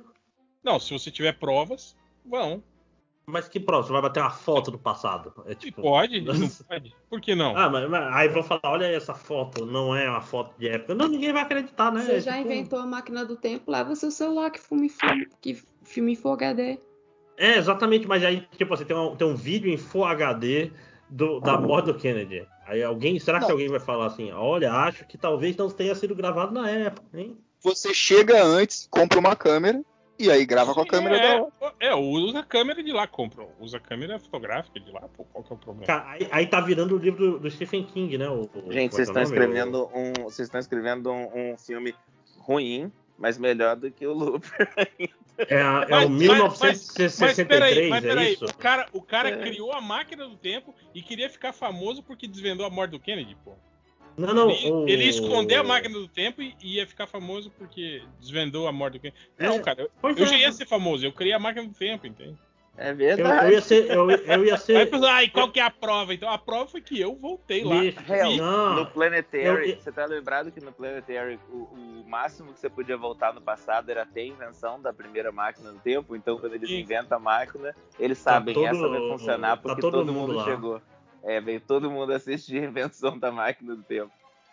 Não, 0.64 0.80
se 0.80 0.94
você 0.94 1.10
tiver 1.10 1.34
provas, 1.34 1.96
vão. 2.26 2.64
Mas 3.28 3.48
que 3.48 3.60
prova? 3.60 3.82
Você 3.88 3.92
vai 3.92 4.04
bater 4.04 4.20
uma 4.20 4.30
foto 4.30 4.70
do 4.70 4.78
passado. 4.78 5.34
É 5.48 5.54
E 5.54 5.56
tipo. 5.56 5.82
pode, 5.82 6.18
e 6.18 6.22
não 6.22 6.48
pode. 6.68 6.94
Por 7.10 7.20
que 7.20 7.34
não? 7.34 7.58
Ah, 7.58 7.68
mas, 7.68 7.90
mas 7.90 8.14
aí 8.16 8.28
vão 8.30 8.44
falar, 8.44 8.62
olha 8.66 8.86
essa 8.86 9.16
foto, 9.16 9.66
não 9.66 9.96
é 9.96 10.08
uma 10.08 10.22
foto 10.22 10.56
de 10.60 10.68
época. 10.68 10.94
Não, 10.94 11.08
ninguém 11.08 11.34
vai 11.34 11.42
acreditar, 11.42 11.92
né? 11.92 12.02
Você 12.04 12.12
É 12.18 12.20
já 12.22 12.34
tipo- 12.38 12.46
inventou 12.46 12.78
a 12.78 12.86
máquina 12.86 13.26
do 13.26 13.36
tempo, 13.36 13.72
leva 13.72 13.96
seu 13.96 14.12
celular 14.12 14.52
que 14.52 14.60
filme, 14.60 14.90
filme, 14.90 15.28
que 15.42 15.60
filme 15.82 16.16
Full 16.16 16.34
HD. 16.34 16.80
É, 17.38 17.58
exatamente, 17.58 18.08
mas 18.08 18.24
aí, 18.24 18.48
tipo, 18.58 18.76
você 18.76 18.86
tem 18.86 18.96
um, 18.96 19.16
tem 19.16 19.28
um 19.28 19.36
vídeo 19.36 19.70
em 19.72 19.78
Full 19.78 20.06
HD 20.06 20.72
do- 21.10 21.40
da 21.40 21.58
morte 21.60 21.86
do 21.88 21.96
Kennedy. 21.96 22.48
Aí 22.66 22.82
alguém, 22.84 23.20
será 23.20 23.40
que 23.40 23.46
Não. 23.46 23.52
alguém 23.52 23.68
vai 23.68 23.80
falar 23.80 24.08
assim, 24.08 24.32
olha, 24.32 24.72
acho 24.72 25.06
que 25.06 25.18
talvez 25.18 25.56
não 25.56 25.70
tenha 25.70 25.94
sido 25.94 26.16
gravado 26.16 26.54
na 26.54 26.70
época, 26.70 27.06
hein? 27.20 27.38
Você 27.62 27.94
chega 27.94 28.44
antes, 28.44 28.88
compra 28.90 29.20
uma 29.20 29.36
câmera 29.36 29.84
e 30.18 30.32
aí 30.32 30.46
grava 30.46 30.74
com 30.74 30.82
a 30.82 30.88
câmera 30.88 31.20
da 31.20 31.42
hora. 31.42 31.76
é, 31.80 31.88
é, 31.88 31.96
usa 31.96 32.40
a 32.40 32.44
câmera 32.44 32.82
de 32.82 32.92
lá, 32.92 33.06
compra. 33.06 33.46
Usa 33.60 33.78
a 33.78 33.80
câmera 33.80 34.18
fotográfica 34.18 34.80
de 34.80 34.92
lá, 34.92 35.02
pô, 35.02 35.26
qual 35.26 35.44
que 35.44 35.52
é 35.52 35.56
o 35.56 35.60
problema? 35.60 35.86
Cara, 35.86 36.10
aí, 36.12 36.28
aí 36.32 36.48
tá 36.48 36.62
virando 36.62 36.96
o 36.96 36.98
livro 36.98 37.32
do, 37.34 37.40
do 37.40 37.52
Stephen 37.52 37.84
King, 37.84 38.18
né? 38.18 38.30
O, 38.30 38.50
Gente, 38.70 38.94
é 38.94 38.96
vocês 38.96 38.96
que 38.96 39.00
é 39.00 39.02
estão 39.02 39.14
o 39.22 39.26
nome? 39.26 39.26
escrevendo 39.26 39.90
um. 39.94 40.14
Vocês 40.24 40.48
estão 40.48 40.60
escrevendo 40.60 41.12
um, 41.12 41.52
um 41.54 41.58
filme 41.58 41.94
ruim, 42.40 42.92
mas 43.18 43.38
melhor 43.38 43.76
do 43.76 43.90
que 43.92 44.06
o 44.06 44.14
Looper. 44.14 44.50
É, 45.38 45.62
a- 45.62 45.86
é 45.90 45.90
Mas- 45.90 46.06
o 46.06 46.10
mas- 46.12 46.60
Mas 46.62 46.98
1963, 46.98 47.46
peraí, 47.46 47.90
mas 47.90 48.06
é 48.06 48.08
peraí, 48.08 48.34
isso? 48.36 48.46
o 48.46 48.54
cara, 48.58 48.86
o 48.94 49.02
cara 49.02 49.30
É. 49.32 49.38
criou 49.38 49.74
a 49.74 49.82
máquina 49.82 50.26
do 50.30 50.38
tempo 50.38 50.74
e 50.94 51.02
queria 51.02 51.30
ficar 51.30 51.52
famoso 51.52 52.02
porque 52.02 52.26
desvendou 52.26 52.66
a 52.66 52.70
morte 52.70 52.92
do 52.92 53.00
Kennedy, 53.02 53.36
pô. 53.44 53.52
Não, 54.16 54.34
não, 54.34 54.50
ele, 54.50 54.72
o- 54.72 54.88
ele 54.88 55.04
ia 55.04 55.10
esconder 55.10 55.56
a 55.56 55.64
máquina 55.64 55.94
do 56.00 56.08
tempo 56.08 56.42
e 56.42 56.56
ia 56.62 56.88
ficar 56.88 57.06
famoso 57.06 57.52
porque 57.58 58.02
desvendou 58.18 58.66
a 58.66 58.72
morte 58.72 58.94
do 58.94 59.00
Kennedy. 59.02 59.20
Não, 59.38 59.56
É, 59.56 59.60
cara, 59.60 59.82
eu, 59.82 59.92
eu 60.16 60.24
é. 60.24 60.26
já 60.26 60.38
ia 60.38 60.52
ser 60.54 60.66
famoso, 60.66 61.06
eu 61.06 61.12
criei 61.12 61.34
a 61.34 61.40
máquina 61.40 61.68
do 61.68 61.74
tempo, 61.74 62.08
entende? 62.08 62.38
É 62.78 62.88
Eu, 62.88 62.92
eu 62.92 62.96
verdade. 62.98 63.52
ia 63.54 63.62
ser. 63.62 63.90
Eu, 63.90 64.10
eu 64.12 64.46
ia 64.46 64.54
Aí 64.56 64.60
ser. 64.60 64.90
pessoal, 64.90 65.12
ai, 65.12 65.30
qual 65.30 65.50
que 65.50 65.60
é 65.60 65.64
a 65.64 65.70
prova? 65.70 66.14
Então 66.14 66.30
a 66.30 66.38
prova 66.38 66.68
foi 66.68 66.82
que 66.82 67.00
eu 67.00 67.16
voltei 67.16 67.64
lá. 67.64 67.76
Hell, 67.86 68.36
não, 68.36 68.76
no 68.76 68.86
Planetary, 68.88 69.46
eu- 69.46 69.64
eu- 69.64 69.82
você 69.82 69.92
tá 69.94 70.06
lembrado 70.06 70.52
que 70.52 70.60
no 70.60 70.74
Planetary 70.74 71.40
o, 71.50 71.56
o 71.56 72.04
máximo 72.06 72.54
que 72.54 72.60
você 72.60 72.70
podia 72.70 72.98
voltar 72.98 73.34
no 73.34 73.40
passado 73.42 73.90
era 73.90 74.06
ter 74.06 74.22
a 74.22 74.26
invenção 74.26 74.82
da 74.82 74.92
primeira 74.92 75.32
máquina 75.32 75.72
do 75.72 75.80
tempo? 75.80 76.16
Então, 76.18 76.38
quando 76.38 76.54
eles 76.56 76.70
Sim. 76.70 76.82
inventam 76.82 77.18
a 77.18 77.22
máquina, 77.22 77.74
eles 77.98 78.22
Tá 78.22 78.32
sabem 78.34 78.54
todo- 78.54 78.66
essa 78.68 78.88
vai 78.90 79.00
funcionar 79.00 79.56
tá 79.56 79.58
porque 79.64 79.82
todo 79.82 79.92
todo, 80.00 80.12
mundo 80.14 80.34
mundo, 80.34 80.44
chegou. 80.44 80.82
É, 81.24 81.40
veio 81.40 81.62
todo 81.62 81.90
mundo 81.90 82.12
assistir 82.12 82.62
a 82.62 82.66
invenção 82.66 83.18
da 83.18 83.32
máquina 83.32 83.74
do 83.76 83.84
tempo. 83.84 84.12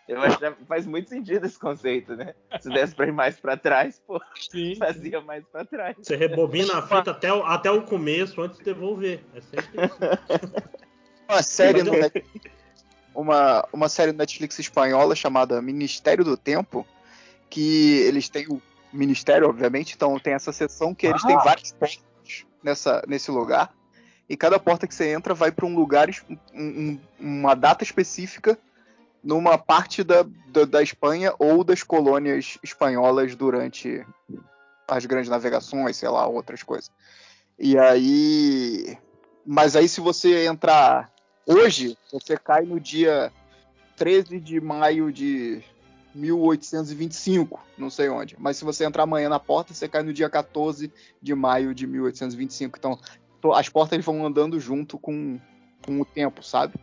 Eu 0.09 0.21
acho 0.21 0.37
que 0.39 0.65
faz 0.67 0.85
muito 0.85 1.09
sentido 1.09 1.47
esse 1.47 1.59
conceito, 1.59 2.17
né? 2.17 2.35
Se 2.61 2.69
desse 2.69 2.95
pra 2.95 3.07
ir 3.07 3.13
mais 3.13 3.39
pra 3.39 3.57
trás, 3.57 4.01
pô, 4.07 4.21
Sim. 4.51 4.75
fazia 4.77 5.21
mais 5.21 5.45
pra 5.47 5.65
trás. 5.65 5.97
Você 5.97 6.17
rebobina 6.17 6.77
a 6.79 6.83
fita 6.83 7.13
até 7.13 7.33
o, 7.33 7.43
até 7.45 7.71
o 7.71 7.83
começo 7.83 8.41
antes 8.43 8.59
de 8.59 8.65
devolver. 8.65 9.25
É 9.35 9.41
sempre 9.41 9.87
isso. 9.87 9.99
Uma 11.29 11.43
série 11.43 11.83
no 11.83 11.95
eu- 11.95 12.01
Net- 12.01 12.25
uma, 13.15 13.67
uma 13.73 13.89
série 13.89 14.13
no 14.13 14.19
Netflix 14.19 14.59
espanhola 14.59 15.15
chamada 15.15 15.63
Ministério 15.63 16.25
do 16.25 16.37
Tempo, 16.37 16.87
que 17.49 17.99
eles 18.01 18.29
têm 18.29 18.47
o 18.49 18.61
ministério, 18.93 19.49
obviamente, 19.49 19.95
então 19.95 20.19
tem 20.19 20.35
essa 20.35 20.53
seção 20.53 20.95
que 20.95 21.07
eles 21.07 21.23
têm 21.23 21.37
várias 21.39 21.73
portas 21.73 22.03
nessa, 22.63 23.03
nesse 23.07 23.31
lugar. 23.31 23.73
E 24.29 24.37
cada 24.37 24.59
porta 24.59 24.87
que 24.87 24.95
você 24.95 25.13
entra 25.13 25.33
vai 25.33 25.51
para 25.53 25.65
um 25.65 25.75
lugar, 25.75 26.09
um- 26.53 26.63
um- 26.63 27.01
uma 27.19 27.55
data 27.55 27.83
específica 27.85 28.59
numa 29.23 29.57
parte 29.57 30.03
da, 30.03 30.25
da, 30.49 30.65
da 30.65 30.83
Espanha 30.83 31.33
ou 31.39 31.63
das 31.63 31.83
colônias 31.83 32.59
espanholas 32.63 33.37
durante 33.37 34.05
as 34.89 35.07
grandes 35.07 35.31
navegações, 35.31 35.97
sei 35.97 36.09
lá, 36.09 36.27
outras 36.27 36.63
coisas. 36.63 36.91
E 37.59 37.79
aí. 37.79 38.97
Mas 39.45 39.77
aí, 39.77 39.89
se 39.89 40.01
você 40.01 40.47
entrar 40.47 41.11
hoje, 41.47 41.97
você 42.13 42.37
cai 42.37 42.63
no 42.63 42.79
dia 42.79 43.33
13 43.97 44.41
de 44.41 44.61
maio 44.61 45.13
de 45.13 45.63
1825, 46.15 47.61
não 47.77 47.91
sei 47.91 48.09
onde. 48.09 48.37
Mas 48.39 48.57
se 48.57 48.65
você 48.65 48.85
entrar 48.85 49.05
amanhã 49.05 49.29
na 49.29 49.41
porta, 49.41 49.75
você 49.75 49.89
cai 49.89 50.03
no 50.03 50.13
dia 50.13 50.29
14 50.29 50.93
de 51.21 51.35
maio 51.35 51.75
de 51.75 51.87
1825. 51.87 52.79
Então, 52.79 52.99
as 53.55 53.69
portas 53.69 54.05
vão 54.05 54.25
andando 54.25 54.61
junto 54.61 54.99
com, 54.99 55.41
com 55.85 56.01
o 56.01 56.05
tempo, 56.05 56.43
sabe? 56.43 56.75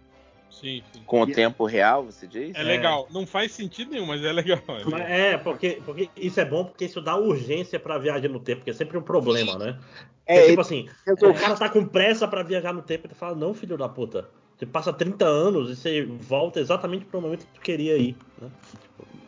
Sim, 0.50 0.84
sim. 0.92 1.03
Com 1.06 1.22
o 1.22 1.28
tempo 1.28 1.66
real, 1.66 2.06
você 2.06 2.28
diz? 2.28 2.56
É 2.56 2.64
legal. 2.64 3.08
Não 3.11 3.26
faz 3.26 3.52
sentido 3.52 3.92
nenhum, 3.92 4.06
mas 4.06 4.24
é 4.24 4.32
legal. 4.32 4.60
É 4.68 4.84
legal. 4.84 5.00
É, 5.02 5.38
porque, 5.38 5.82
porque 5.86 6.10
isso 6.16 6.40
é 6.40 6.45
bom 6.45 6.66
porque 6.66 6.86
isso 6.86 7.02
dá 7.02 7.16
urgência 7.16 7.80
pra 7.80 7.98
viagem 7.98 8.30
no 8.30 8.40
tempo, 8.40 8.64
que 8.64 8.69
é 8.69 8.74
sempre 8.74 8.98
um 8.98 9.02
problema, 9.02 9.58
né? 9.58 9.80
É, 10.26 10.40
É, 10.40 10.45
tipo 10.48 10.61
assim, 10.61 10.88
o 11.08 11.10
resolvi- 11.11 11.40
cara 11.40 11.56
tá 11.56 11.69
com 11.69 11.86
pressa 11.86 12.28
pra 12.28 12.44
viajar 12.44 12.74
no 12.74 12.82
tempo 12.82 13.08
e 13.08 13.10
tu 13.10 13.16
fala, 13.16 13.36
não, 13.36 13.53
filho 13.53 13.78
da 13.78 13.88
puta. 13.88 14.30
Você 14.58 14.66
passa 14.66 14.92
30 14.92 15.26
anos 15.26 15.69
e 15.69 15.76
você 15.76 16.06
volta 16.06 16.60
exatamente 16.60 17.06
pro 17.06 17.22
momento 17.22 17.45
que 17.45 17.53
tu 17.53 17.61
queria 17.61 17.98
ir. 17.98 18.18
Né? 18.42 18.50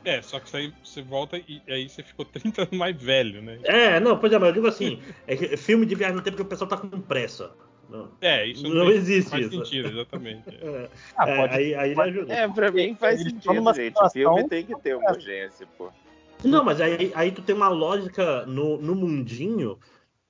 É, 0.04 0.22
só 0.22 0.40
que 0.40 0.48
isso 0.48 0.58
aí 0.58 0.74
você 0.84 1.02
volta 1.02 1.38
e 1.38 1.62
aí 1.70 1.88
você 1.88 2.04
ficou 2.04 2.26
30 2.26 2.64
anos 2.64 2.78
mais 2.78 3.02
velho, 3.02 3.42
né? 3.42 3.60
É, 3.64 4.00
não, 4.00 4.18
pois 4.18 4.34
é, 4.34 4.38
mas 4.38 4.50
eu 4.50 4.54
digo 4.56 4.68
assim, 4.68 5.00
é 5.28 5.58
filme 5.58 5.86
de 5.86 5.96
viagem 5.96 6.16
no 6.16 6.22
tempo 6.22 6.36
que 6.36 6.42
o 6.44 6.46
pessoal 6.46 6.68
tá 6.70 6.76
com 6.78 6.90
pressa. 7.02 7.52
Não, 7.92 8.10
É, 8.22 8.46
isso 8.48 8.64
não 8.70 8.86
tem- 8.88 8.96
existe 8.96 9.30
faz 9.30 9.46
isso. 9.48 9.56
sentido, 9.58 9.90
exatamente. 9.90 10.44
é. 10.50 10.54
É, 10.64 10.90
Ah, 11.18 11.30
é, 11.30 11.36
pode- 11.36 11.54
aí, 11.56 11.76
aí 11.76 11.92
ele 11.92 12.02
ajuda. 12.02 12.34
É, 12.34 12.48
pra 12.48 12.72
mim 12.72 12.96
faz 12.96 13.20
estão 13.20 13.54
sentido, 13.54 13.74
gente. 13.74 13.88
situação- 13.90 14.08
O 14.34 14.36
filme 14.36 14.50
tem 14.50 14.66
que 14.66 14.76
ter 14.80 14.96
uma 14.96 15.12
urgência, 15.12 15.68
pô. 15.78 15.90
Não, 16.44 16.64
mas 16.64 16.80
aí, 16.82 17.12
aí 17.14 17.32
tu 17.32 17.42
tem 17.42 17.54
uma 17.54 17.68
lógica 17.68 18.46
no, 18.46 18.78
no 18.78 18.96
mundinho, 18.96 19.78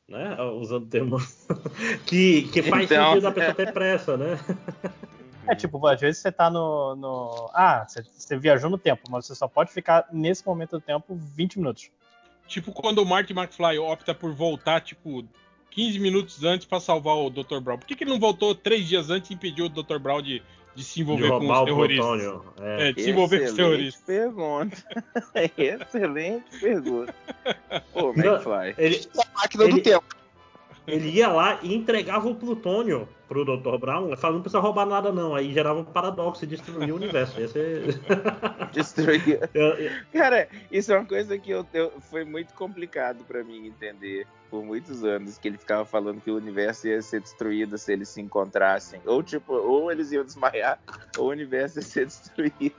né? 0.10 0.36
Usando 0.42 0.84
o 0.84 0.88
termo. 0.88 1.18
que, 2.06 2.50
que 2.52 2.64
faz 2.64 2.86
Então, 2.92 3.12
sentido 3.12 3.28
a 3.28 3.32
pessoa 3.32 3.54
ter 3.54 3.72
pressa, 3.72 4.18
né? 4.18 4.38
É 5.48 5.56
tipo, 5.56 5.86
às 5.88 6.00
vezes 6.00 6.22
você 6.22 6.32
tá 6.32 6.50
no. 6.50 6.96
no- 6.96 7.50
ah, 7.54 7.84
você, 7.88 8.04
você 8.04 8.38
viajou 8.38 8.70
no 8.70 8.78
tempo, 8.78 9.02
mas 9.10 9.26
você 9.26 9.34
só 9.36 9.48
pode 9.48 9.72
ficar 9.72 10.08
nesse 10.12 10.46
momento 10.46 10.72
do 10.72 10.80
tempo 10.82 11.16
20 11.16 11.58
minutos. 11.58 11.90
Tipo 12.48 12.72
quando 12.72 13.00
o 13.00 13.06
Marty 13.06 13.34
McFly 13.34 13.80
opta 13.80 14.14
por 14.14 14.32
voltar, 14.34 14.80
tipo, 14.82 15.26
15 15.72 16.00
minutos 16.00 16.44
antes 16.44 16.66
pra 16.68 16.80
salvar 16.80 17.16
o 17.18 17.30
Dr. 17.30 17.60
Brown. 17.60 17.78
Por 17.78 17.88
que, 17.88 17.96
que 17.96 18.04
ele 18.04 18.12
não 18.12 18.20
voltou 18.20 18.54
três 18.54 18.88
dias 18.88 19.10
antes 19.10 19.32
e 19.32 19.34
impediu 19.34 19.66
o 19.66 19.70
Dr. 19.70 19.98
Brown 20.00 20.22
de, 20.22 20.42
de 20.76 20.84
se 20.84 20.96
De 20.96 21.02
envolver 21.02 21.30
com 21.30 21.38
roubar 21.40 21.60
os 21.64 21.66
terroristas? 21.66 22.06
plutônio. 22.06 22.44
É. 22.62 22.90
É, 22.90 22.94
de 22.94 23.02
se 23.04 23.10
envolver 23.10 23.38
com 23.40 23.46
os 23.46 23.52
Excelente 23.52 23.70
terroristas. 23.70 24.04
pergunta. 24.06 24.78
Excelente 25.58 26.60
pergunta. 26.60 27.16
Pô, 27.94 28.10
McFly. 28.14 28.76
Ele, 28.78 29.02
A 29.18 29.40
máquina 29.40 29.64
Ele- 29.64 29.74
do 29.74 29.82
tempo. 29.82 30.21
Ele 30.88 31.10
ia 31.10 31.28
lá 31.28 31.60
e 31.62 31.74
entregava 31.74 32.28
o 32.28 32.36
plutônio 32.36 33.08
pro 33.28 33.46
Dr. 33.46 33.78
Brown, 33.78 34.16
falando 34.18 34.36
não 34.38 34.42
precisa 34.42 34.60
roubar 34.60 34.86
nada, 34.86 35.12
não. 35.12 35.34
Aí 35.34 35.54
gerava 35.54 35.80
um 35.80 35.86
paradoxo 35.86 36.44
e 36.44 36.48
destruía 36.48 36.94
o 36.94 36.98
universo. 36.98 37.40
Ia 37.40 37.48
ser. 38.84 39.50
Eu- 39.54 39.62
eu- 39.78 39.92
Cara, 40.12 40.48
isso 40.72 40.92
é 40.92 40.98
uma 40.98 41.06
coisa 41.06 41.38
que 41.38 41.50
eu, 41.52 41.66
eu- 41.74 41.92
foi 42.10 42.24
muito 42.26 42.54
complicado 42.54 43.24
pra 43.26 43.44
mim 43.44 43.68
entender 43.68 44.28
por 44.50 44.64
muitos 44.66 45.04
anos, 45.06 45.38
que 45.38 45.48
ele 45.48 45.58
ficava 45.58 45.86
falando 45.86 46.20
que 46.20 46.30
o 46.30 46.36
universo 46.36 46.88
ia 46.88 47.02
ser 47.02 47.22
destruído 47.22 47.78
se 47.78 47.94
eles 47.94 48.10
se 48.10 48.20
encontrassem. 48.20 49.00
Ou 49.06 49.24
tipo, 49.24 49.54
ou 49.54 49.90
eles 49.92 50.12
iam 50.12 50.26
desmaiar, 50.26 50.78
ou 51.18 51.28
o 51.28 51.30
universo 51.30 51.80
ia 51.80 51.84
ser 51.84 52.06
destruído. 52.08 52.76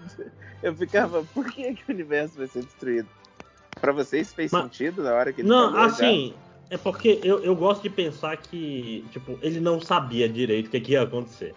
Eu 0.62 0.74
ficava, 0.76 1.24
por 1.32 1.50
que, 1.50 1.72
que 1.74 1.90
o 1.90 1.94
universo 1.94 2.36
vai 2.36 2.46
ser 2.46 2.62
destruído? 2.62 3.08
Pra 3.80 3.90
vocês 3.92 4.32
fez 4.34 4.52
Mas- 4.52 4.62
sentido 4.64 5.02
na 5.02 5.14
hora 5.14 5.32
que 5.32 5.40
ele 5.40 5.48
Não, 5.48 5.72
falou 5.72 5.88
já? 5.88 5.96
É 6.72 6.78
porque 6.78 7.20
eu, 7.22 7.44
eu 7.44 7.54
gosto 7.54 7.82
de 7.82 7.90
pensar 7.90 8.36
que, 8.36 9.04
tipo, 9.12 9.38
ele 9.42 9.60
não 9.60 9.80
sabia 9.80 10.28
direito 10.28 10.66
o 10.66 10.70
que, 10.70 10.80
que 10.80 10.92
ia 10.92 11.02
acontecer. 11.02 11.54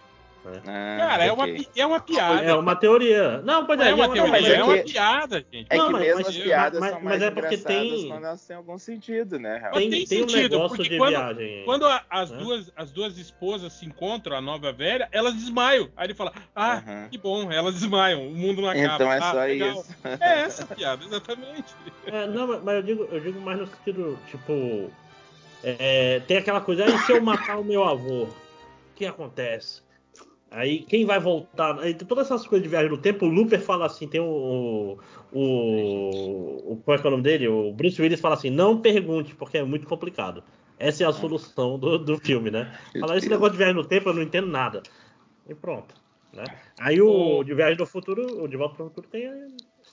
Ah, 0.48 0.98
Cara, 1.00 1.24
é 1.26 1.32
uma, 1.32 1.44
ok. 1.46 1.56
pi- 1.56 1.70
é 1.76 1.86
uma 1.88 2.00
piada. 2.00 2.40
É 2.44 2.54
uma 2.54 2.76
teoria. 2.76 3.42
Não, 3.42 3.66
pode 3.66 3.80
Não 3.82 3.88
é 3.90 3.94
uma 3.96 4.08
mas 4.08 4.14
teoria, 4.14 4.54
é 4.56 4.60
é 4.60 4.64
uma 4.64 4.78
que- 4.78 4.92
piada, 4.92 5.46
gente. 5.52 5.68
É 5.72 5.76
Não, 5.76 5.88
que 5.88 5.92
mas- 5.94 6.02
mesmo 6.04 6.18
mas- 6.20 6.28
as 6.28 6.38
piadas 6.38 6.80
mas- 6.80 6.90
são 6.92 7.00
mas 7.00 7.10
mais 7.10 7.22
é 7.24 7.32
porque 7.32 7.58
tem- 7.58 8.08
quando 8.10 8.26
elas 8.26 8.46
têm 8.46 8.56
algum 8.56 8.78
sentido, 8.78 9.40
né? 9.40 9.58
Raul? 9.58 9.72
Mas 9.74 9.82
Tem, 9.82 9.90
tem 9.90 10.06
tem 10.06 10.24
um 10.24 10.30
sentido, 10.30 10.52
negócio 10.52 10.78
porque 10.78 10.90
de 10.92 10.98
quando- 11.00 11.10
viagem. 11.10 11.64
Quando 11.66 11.86
a- 11.88 12.04
as, 12.08 12.30
Né? 12.30 12.38
duas, 12.38 12.72
as 12.78 12.92
duas 12.92 13.18
esposas 13.18 13.74
se 13.74 13.88
encontram, 13.88 14.38
a 14.38 14.42
nova 14.42 14.68
e 14.68 14.70
a 14.70 14.72
velha, 14.72 15.10
elas 15.12 15.34
desmaiam. 15.34 15.90
Aí 15.98 16.06
ele 16.06 16.14
fala: 16.14 16.32
Ah, 16.56 16.74
Aham. 16.76 17.08
que 17.10 17.18
bom, 17.18 17.52
elas 17.52 17.74
desmaiam, 17.74 18.28
o 18.28 18.36
mundo 18.36 18.62
não 18.62 18.70
acaba. 18.70 18.94
Então 18.94 19.12
é 19.12 19.18
Ah, 19.18 19.32
só 19.32 19.40
legal. 19.46 19.72
isso. 19.80 19.96
É 20.22 20.42
essa 20.42 20.64
a 20.64 20.76
piada, 20.76 21.04
exatamente. 21.06 21.74
É, 22.06 22.28
não, 22.28 22.46
mas- 22.50 22.64
mas 22.64 22.76
eu 22.76 22.84
digo, 22.84 23.08
eu 23.12 23.20
digo 23.20 23.42
mais 23.42 23.58
no 23.58 23.66
sentido, 23.66 24.20
tipo. 24.30 24.92
É, 25.68 26.20
tem 26.22 26.38
aquela 26.38 26.62
coisa, 26.62 26.86
aí 26.86 26.96
se 27.00 27.12
eu 27.12 27.20
matar 27.20 27.58
o 27.58 27.64
meu 27.64 27.84
avô, 27.84 28.26
o 28.26 28.30
que 28.94 29.04
acontece? 29.04 29.82
Aí 30.52 30.84
quem 30.84 31.06
vai 31.06 31.20
voltar? 31.20 31.80
Aí 31.80 31.96
todas 31.96 32.28
essas 32.28 32.46
coisas 32.46 32.64
de 32.64 32.70
viagem 32.70 32.92
no 32.92 33.00
tempo, 33.00 33.26
o 33.26 33.30
Looper 33.30 33.60
fala 33.60 33.88
assim, 33.88 34.08
tem 34.08 34.22
o. 34.22 35.00
O. 35.34 36.72
o 36.72 36.82
qual 36.86 36.96
é, 36.96 37.02
que 37.02 37.08
é 37.08 37.10
o 37.10 37.12
nome 37.12 37.24
dele? 37.24 37.48
O 37.48 37.74
Bruce 37.74 38.00
Willis 38.00 38.22
fala 38.22 38.36
assim, 38.36 38.52
não 38.52 38.80
pergunte, 38.80 39.34
porque 39.34 39.58
é 39.58 39.64
muito 39.64 39.88
complicado. 39.88 40.44
Essa 40.78 41.04
é 41.04 41.08
a 41.08 41.12
solução 41.12 41.80
do, 41.80 41.98
do 41.98 42.18
filme, 42.20 42.52
né? 42.52 42.78
Falar 43.00 43.18
esse 43.18 43.28
negócio 43.28 43.54
de 43.54 43.58
viagem 43.58 43.76
no 43.76 43.86
tempo, 43.86 44.10
eu 44.10 44.14
não 44.14 44.22
entendo 44.22 44.48
nada. 44.48 44.84
E 45.50 45.56
pronto. 45.56 45.96
Né? 46.32 46.44
Aí 46.80 47.02
o 47.02 47.44
de 47.44 47.56
viagem 47.56 47.78
no 47.78 47.88
futuro, 47.88 48.44
o 48.44 48.48
de 48.48 48.56
volta 48.56 48.76
para 48.76 48.86
o 48.86 48.90
futuro 48.90 49.08
tem 49.08 49.28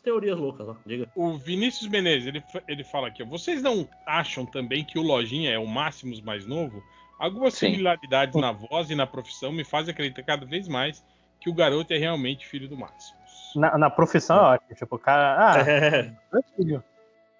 teorias 0.03 0.39
loucas, 0.39 0.69
ó. 0.69 0.77
Diga. 0.85 1.09
O 1.15 1.37
Vinícius 1.37 1.89
Menezes, 1.89 2.27
ele, 2.29 2.43
ele 2.69 2.85
fala 2.85 3.09
aqui: 3.09 3.23
ó, 3.23 3.27
Vocês 3.27 3.63
não 3.63 3.89
acham 4.07 4.45
também 4.45 4.85
que 4.85 4.99
o 4.99 5.03
Lojinha 5.03 5.51
é 5.53 5.59
o 5.59 5.67
Máximos 5.67 6.21
mais 6.21 6.47
novo? 6.47 6.83
Algumas 7.19 7.55
Sim. 7.55 7.71
similaridades 7.71 8.41
na 8.41 8.51
voz 8.53 8.91
e 8.91 8.95
na 8.95 9.07
profissão 9.07 9.53
me 9.53 9.65
fazem 9.65 9.93
acreditar 9.93 10.23
cada 10.25 10.45
vez 10.45 10.67
mais 10.67 11.05
que 11.41 11.49
o 11.49 11.55
garoto 11.55 11.93
é 11.93 11.97
realmente 11.99 12.47
filho 12.47 12.69
do 12.69 12.77
Máximos. 12.77 13.23
Na, 13.55 13.77
na 13.79 13.91
profissão 13.91 14.37
é 14.37 14.55
ótimo. 14.55 14.75
Tipo, 14.77 14.97
o 14.97 14.99
cara. 14.99 15.37
Ah, 15.39 15.59
É, 15.69 16.13
é 16.35 16.43
filho. 16.57 16.83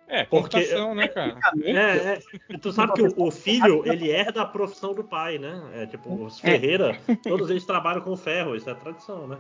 É, 0.09 0.25
Porque- 0.25 0.59
né, 0.95 1.09
cara? 1.09 1.39
É, 1.65 1.73
é. 2.53 2.59
Tu 2.59 2.71
sabe 2.71 2.93
que 2.93 3.03
o, 3.03 3.15
o 3.17 3.31
filho, 3.31 3.83
ele 3.91 4.11
herda 4.11 4.43
a 4.43 4.47
profissão 4.47 4.93
do 4.93 5.03
pai, 5.03 5.39
né? 5.39 5.63
É 5.75 5.87
tipo, 5.87 6.13
os 6.27 6.39
Ferreira, 6.39 7.01
todos 7.23 7.49
eles 7.49 7.65
trabalham 7.65 8.03
com 8.03 8.15
ferro, 8.15 8.55
isso 8.55 8.69
é 8.69 8.75
tradição, 8.75 9.27
né? 9.27 9.39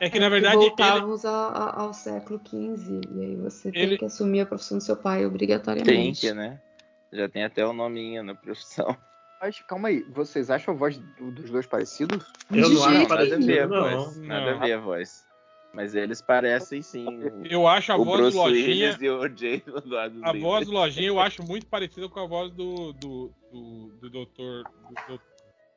É 0.00 0.08
que 0.08 0.18
na 0.18 0.28
verdade 0.30 0.56
ele, 0.56 0.66
voltávamos 0.68 1.24
a- 1.26 1.30
a- 1.48 1.80
ao 1.82 1.92
século 1.92 2.40
XV 2.44 3.00
e 3.12 3.20
aí 3.24 3.36
você 3.36 3.68
Ele- 3.68 3.88
tem 3.90 3.98
que 3.98 4.04
assumir 4.06 4.40
a 4.40 4.46
profissão 4.46 4.78
do 4.78 4.82
seu 4.84 4.96
pai 4.96 5.18
Tem 5.18 5.26
obrigatoriamente. 5.26 6.20
que, 6.22 6.32
né? 6.32 6.58
Já 7.12 7.28
tem 7.28 7.44
até 7.44 7.66
o 7.66 7.72
nominho 7.72 8.22
na 8.22 8.34
profissão. 8.34 8.96
Mas 9.42 9.60
calma 9.62 9.88
aí, 9.88 10.02
vocês 10.14 10.50
acham 10.50 10.74
a 10.74 10.76
voz 10.76 10.96
do- 10.98 11.30
dos 11.32 11.50
dois 11.50 11.66
parecidos? 11.66 12.24
Eu 12.50 12.68
De 12.68 12.74
não 12.74 12.84
acho 12.84 13.08
Nada 13.08 13.34
a 13.34 13.38
ver 13.38 13.60
a 13.62 13.66
não. 13.66 13.80
voz. 13.98 14.16
Nada 14.18 14.50
a 14.50 14.54
Não. 14.54 14.60
ver 14.60 14.72
a 14.72 14.78
voz. 14.80 15.24
Mas 15.72 15.94
eles 15.94 16.20
parecem 16.20 16.82
sim. 16.82 17.06
eu 17.48 17.66
acho 17.68 17.92
a 17.92 17.96
o 17.96 18.04
voz 18.04 18.20
Bruce 18.20 18.36
do 18.36 18.42
Lojinha. 18.42 18.98
E 19.00 19.08
o 19.08 19.28
Jason 19.28 19.70
do 19.80 19.88
lado 19.94 20.18
A 20.24 20.32
dele. 20.32 20.42
voz 20.44 20.66
do 20.66 20.72
Lojinha 20.72 21.08
eu 21.08 21.20
acho 21.20 21.42
muito 21.44 21.66
parecida 21.68 22.08
com 22.08 22.20
a 22.20 22.26
voz 22.26 22.50
do, 22.52 22.92
do, 22.94 23.32
do, 23.52 23.92
do 24.00 24.10
doutor. 24.10 24.64
do- 24.64 25.14
do- 25.14 25.20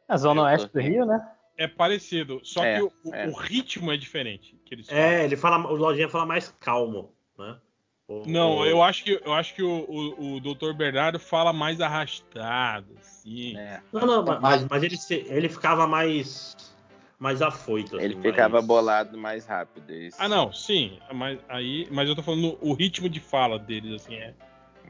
A 0.08 0.18
zona 0.18 0.44
oeste 0.44 0.68
do. 0.74 0.80
Rio, 0.80 1.06
né? 1.06 1.20
É 1.58 1.68
parecido, 1.68 2.40
só 2.44 2.64
É, 2.64 2.78
que 2.78 2.84
o, 2.84 2.92
é. 3.14 3.28
o 3.28 3.34
ritmo 3.34 3.92
é 3.92 3.98
diferente. 3.98 4.58
Que 4.66 4.76
eles 4.76 4.88
falam. 4.88 5.04
É, 5.04 5.24
ele 5.24 5.36
fala, 5.38 5.68
o 5.72 5.76
Lojinha 5.76 6.10
fala 6.10 6.26
mais 6.26 6.54
calmo, 6.60 7.14
né? 7.38 7.58
O- 8.08 8.24
Não, 8.28 8.58
o- 8.58 8.66
eu 8.66 8.84
acho 8.84 9.04
que, 9.04 9.22
eu 9.24 9.34
acho 9.34 9.56
que 9.56 9.64
o, 9.64 9.70
o, 9.88 10.36
o 10.36 10.40
Dr. 10.42 10.74
Bernardo 10.74 11.20
fala 11.20 11.54
mais 11.54 11.80
arrastado, 11.80 12.96
assim. 13.00 13.58
É. 13.58 13.82
Não, 13.94 14.02
não, 14.06 14.40
mas, 14.42 14.66
mas 14.70 14.84
ele, 14.84 14.98
se- 14.98 15.26
ele 15.30 15.48
ficava 15.48 15.88
mais, 15.88 16.56
mais 17.18 17.42
afoito. 17.42 17.98
Ele 18.00 18.14
assim, 18.14 18.22
ficava 18.22 18.56
mais- 18.56 18.66
bolado 18.66 19.18
mais 19.18 19.46
rápido. 19.46 19.94
Isso. 19.94 20.18
Ah, 20.20 20.28
não, 20.28 20.52
sim, 20.52 21.00
mas 21.14 21.40
aí, 21.48 21.88
mas 21.92 22.10
eu 22.10 22.16
tô 22.16 22.22
falando 22.22 22.58
o 22.62 22.74
ritmo 22.74 23.08
de 23.08 23.20
fala 23.22 23.58
deles, 23.58 24.02
assim, 24.02 24.16
é. 24.16 24.34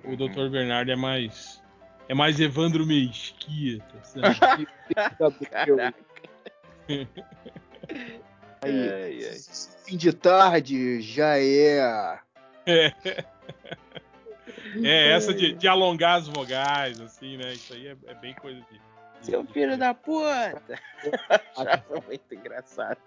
O 0.03 0.09
Uhum. 0.09 0.16
Dr. 0.17 0.50
Bernardo 0.50 0.92
é 0.92 0.95
mais 0.95 1.61
é 2.09 2.14
mais 2.14 2.38
Evandro 2.40 2.85
Mesquita, 2.85 3.95
sabe? 4.03 4.67
Aí, 6.90 7.08
Ai, 8.90 9.26
ai. 9.26 9.40
fim 9.86 9.98
de 9.98 10.14
tarde 10.14 11.02
já 11.02 11.38
é. 11.38 12.20
é, 12.66 12.94
é 14.84 15.12
essa 15.12 15.34
de, 15.34 15.53
de 15.53 15.68
alongar 15.68 16.20
as 16.20 16.28
vogais, 16.28 17.00
assim, 17.02 17.38
né? 17.38 17.53
Isso 17.53 17.74
aí 17.74 17.88
é, 17.88 17.95
é 18.08 18.14
bem 18.16 18.34
coisa 18.36 18.60
de. 18.62 18.80
de- 19.20 19.26
Seu 19.26 19.44
de- 19.44 19.52
filho 19.53 19.78
da 19.78 19.94
puta! 19.94 20.80
Achava 21.58 22.02
muito 22.08 22.34
engraçado. 22.34 22.98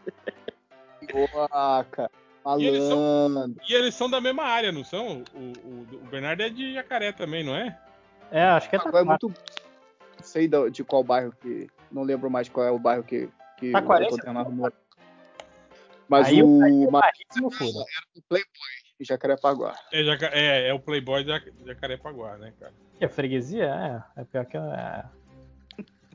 Caraca, 1.09 2.11
E 2.59 2.67
eles 2.67 2.85
são- 2.85 2.99
malandro. 2.99 3.63
E 3.69 3.75
eles 3.75 3.95
são 3.95 4.11
da 4.11 4.21
mesma 4.21 4.45
área, 4.45 4.73
não 4.73 4.85
são? 4.85 5.25
O, 5.35 5.39
o, 5.69 5.87
o 5.97 6.07
Bernardo 6.11 6.43
é 6.43 6.49
de 6.51 6.75
Jacaré 6.75 7.13
também, 7.13 7.43
não 7.45 7.55
é? 7.55 7.79
É, 8.31 8.43
acho 8.45 8.69
que 8.69 8.77
é 8.77 8.79
Agora 8.79 8.99
é 9.01 9.05
muito. 9.05 9.29
Não 9.29 10.23
sei 10.23 10.49
da- 10.49 10.69
de 10.69 10.85
qual 10.85 11.03
bairro 11.05 11.33
que. 11.41 11.69
Não 11.91 12.03
lembro 12.03 12.29
mais 12.31 12.49
qual 12.49 12.67
é 12.67 12.71
o 12.71 12.79
bairro 12.79 13.03
que. 13.05 13.29
Que 13.57 13.73
Taquarense? 13.73 14.15
o 14.15 14.17
Tottenham 14.17 14.39
arrumou. 14.41 14.73
Mas 16.09 16.29
Aí 16.29 16.43
o. 16.43 16.63
aí 16.63 16.85
Ma- 16.87 17.01
Marítimo 17.01 17.51
fura. 17.51 17.85
o 18.15 18.23
Playboy 18.29 18.51
em 19.01 19.05
Jacarepaguá. 19.05 19.75
É, 19.93 20.03
Jaca- 20.05 20.31
é, 20.33 20.69
é 20.69 20.75
o 20.75 20.79
Playboy 20.79 21.23
de 21.25 21.31
Jaca- 21.31 21.53
Jacarepaguá, 21.65 22.37
né, 22.39 22.53
cara? 22.61 22.73
A 23.03 23.09
freguesia 23.09 23.65
é, 24.17 24.21
é 24.21 24.25
pior 24.25 24.47
que 24.47 24.57
é. 24.57 25.05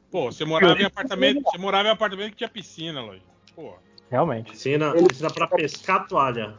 Pô, 0.10 0.32
você 0.32 0.44
morava 0.46 0.80
em 0.82 0.86
apartamento, 0.86 1.42
você 1.44 1.58
morava 1.58 1.90
em 1.90 1.92
apartamento 1.92 2.32
que 2.32 2.38
tinha 2.38 2.50
piscina, 2.50 3.02
Lojinha. 3.02 3.26
Pô, 3.56 3.76
Realmente. 4.10 4.52
Piscina, 4.52 4.92
piscina 5.08 5.30
pra 5.30 5.48
pescar 5.48 6.06
toalha. 6.08 6.58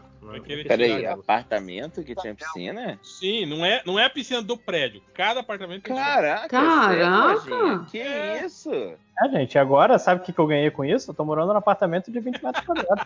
Peraí, 0.66 1.04
apartamento 1.06 2.02
que 2.04 2.14
tinha 2.14 2.34
piscina? 2.34 2.98
sim, 3.02 3.44
não 3.44 3.64
é, 3.64 3.82
não 3.84 3.98
é 3.98 4.04
a 4.04 4.10
piscina 4.10 4.40
do 4.40 4.56
prédio. 4.56 5.02
Cada 5.12 5.40
apartamento 5.40 5.82
tem 5.82 5.94
Caraca! 5.96 6.48
Caraca! 6.48 7.40
sério? 7.40 7.84
Que 7.90 7.98
É. 7.98 8.44
isso? 8.46 8.70
É, 8.72 9.28
gente, 9.30 9.58
agora 9.58 9.98
sabe 9.98 10.20
o 10.20 10.24
que, 10.24 10.32
que 10.32 10.38
eu 10.38 10.46
ganhei 10.46 10.70
com 10.70 10.84
isso? 10.84 11.10
Eu 11.10 11.14
tô 11.14 11.24
morando 11.24 11.52
num 11.52 11.58
apartamento 11.58 12.10
de 12.10 12.20
20 12.20 12.42
metros 12.42 12.64
quadrados. 12.64 13.04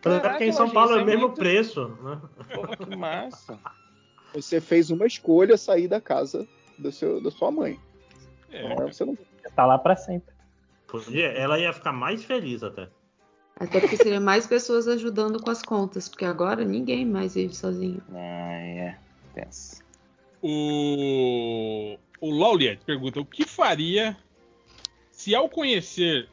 Caraca, 0.02 0.28
porque 0.30 0.44
em 0.46 0.52
São 0.52 0.70
Paulo 0.70 0.92
é 0.92 0.94
isso 0.96 1.02
o 1.02 1.06
mesmo 1.06 1.20
muito- 1.28 1.38
preço, 1.38 1.88
né? 2.02 2.18
Pô, 2.54 2.66
que 2.86 2.96
massa. 2.96 3.58
Você 4.34 4.60
fez 4.60 4.90
uma 4.90 5.06
escolha 5.06 5.56
sair 5.56 5.86
da 5.88 6.00
casa 6.00 6.48
do 6.78 6.90
seu, 6.90 7.22
da 7.22 7.30
sua 7.30 7.50
mãe. 7.50 7.78
É, 8.50 8.72
Agora 8.72 8.92
você 8.92 9.04
não. 9.04 9.16
Tá 9.54 9.66
lá 9.66 9.76
pra 9.78 9.96
sempre. 9.96 10.32
Podia, 10.86 11.26
ela 11.32 11.58
ia 11.58 11.72
ficar 11.72 11.92
mais 11.92 12.24
feliz 12.24 12.62
até. 12.62 12.88
Até 13.58 13.80
porque 13.80 13.96
seria 13.96 14.20
mais 14.20 14.46
pessoas 14.46 14.88
ajudando 14.88 15.40
com 15.40 15.50
as 15.50 15.62
contas, 15.62 16.08
porque 16.08 16.24
agora 16.24 16.64
ninguém 16.64 17.04
mais 17.04 17.34
vive 17.34 17.54
sozinho. 17.54 18.02
Ah, 18.12 18.52
é. 18.52 18.98
Pensa. 19.34 19.82
O, 20.42 21.98
o 22.20 22.30
Lauliet 22.30 22.82
pergunta: 22.84 23.20
o 23.20 23.24
que 23.24 23.44
faria 23.44 24.16
se 25.10 25.34
ao 25.34 25.48
conhecer 25.48 26.28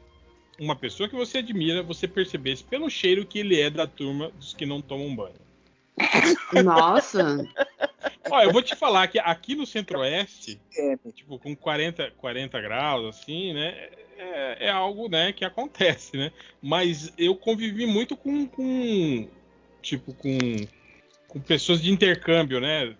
uma 0.58 0.74
pessoa 0.74 1.08
que 1.08 1.14
você 1.14 1.38
admira, 1.38 1.82
você 1.82 2.08
percebesse 2.08 2.64
pelo 2.64 2.90
cheiro 2.90 3.26
que 3.26 3.38
ele 3.38 3.60
é 3.60 3.70
da 3.70 3.86
turma 3.86 4.30
dos 4.30 4.54
que 4.54 4.66
não 4.66 4.80
tomam 4.80 5.14
banho. 5.14 5.36
Nossa! 6.64 7.46
Ó, 8.30 8.42
eu 8.42 8.52
vou 8.52 8.62
te 8.62 8.74
falar 8.74 9.08
que 9.08 9.18
aqui 9.18 9.54
no 9.54 9.66
Centro-Oeste, 9.66 10.60
tipo, 11.14 11.38
com 11.38 11.54
40, 11.54 12.12
40 12.12 12.60
graus, 12.60 13.16
assim, 13.16 13.52
né? 13.52 13.88
É, 14.16 14.66
é, 14.66 14.70
algo, 14.70 15.08
né, 15.08 15.32
que 15.32 15.44
acontece, 15.44 16.16
né? 16.16 16.32
Mas 16.60 17.12
eu 17.16 17.36
convivi 17.36 17.86
muito 17.86 18.16
com, 18.16 18.46
com 18.48 19.28
tipo, 19.80 20.12
com, 20.12 20.38
com 21.28 21.40
pessoas 21.40 21.80
de 21.80 21.90
intercâmbio, 21.90 22.60
né? 22.60 22.96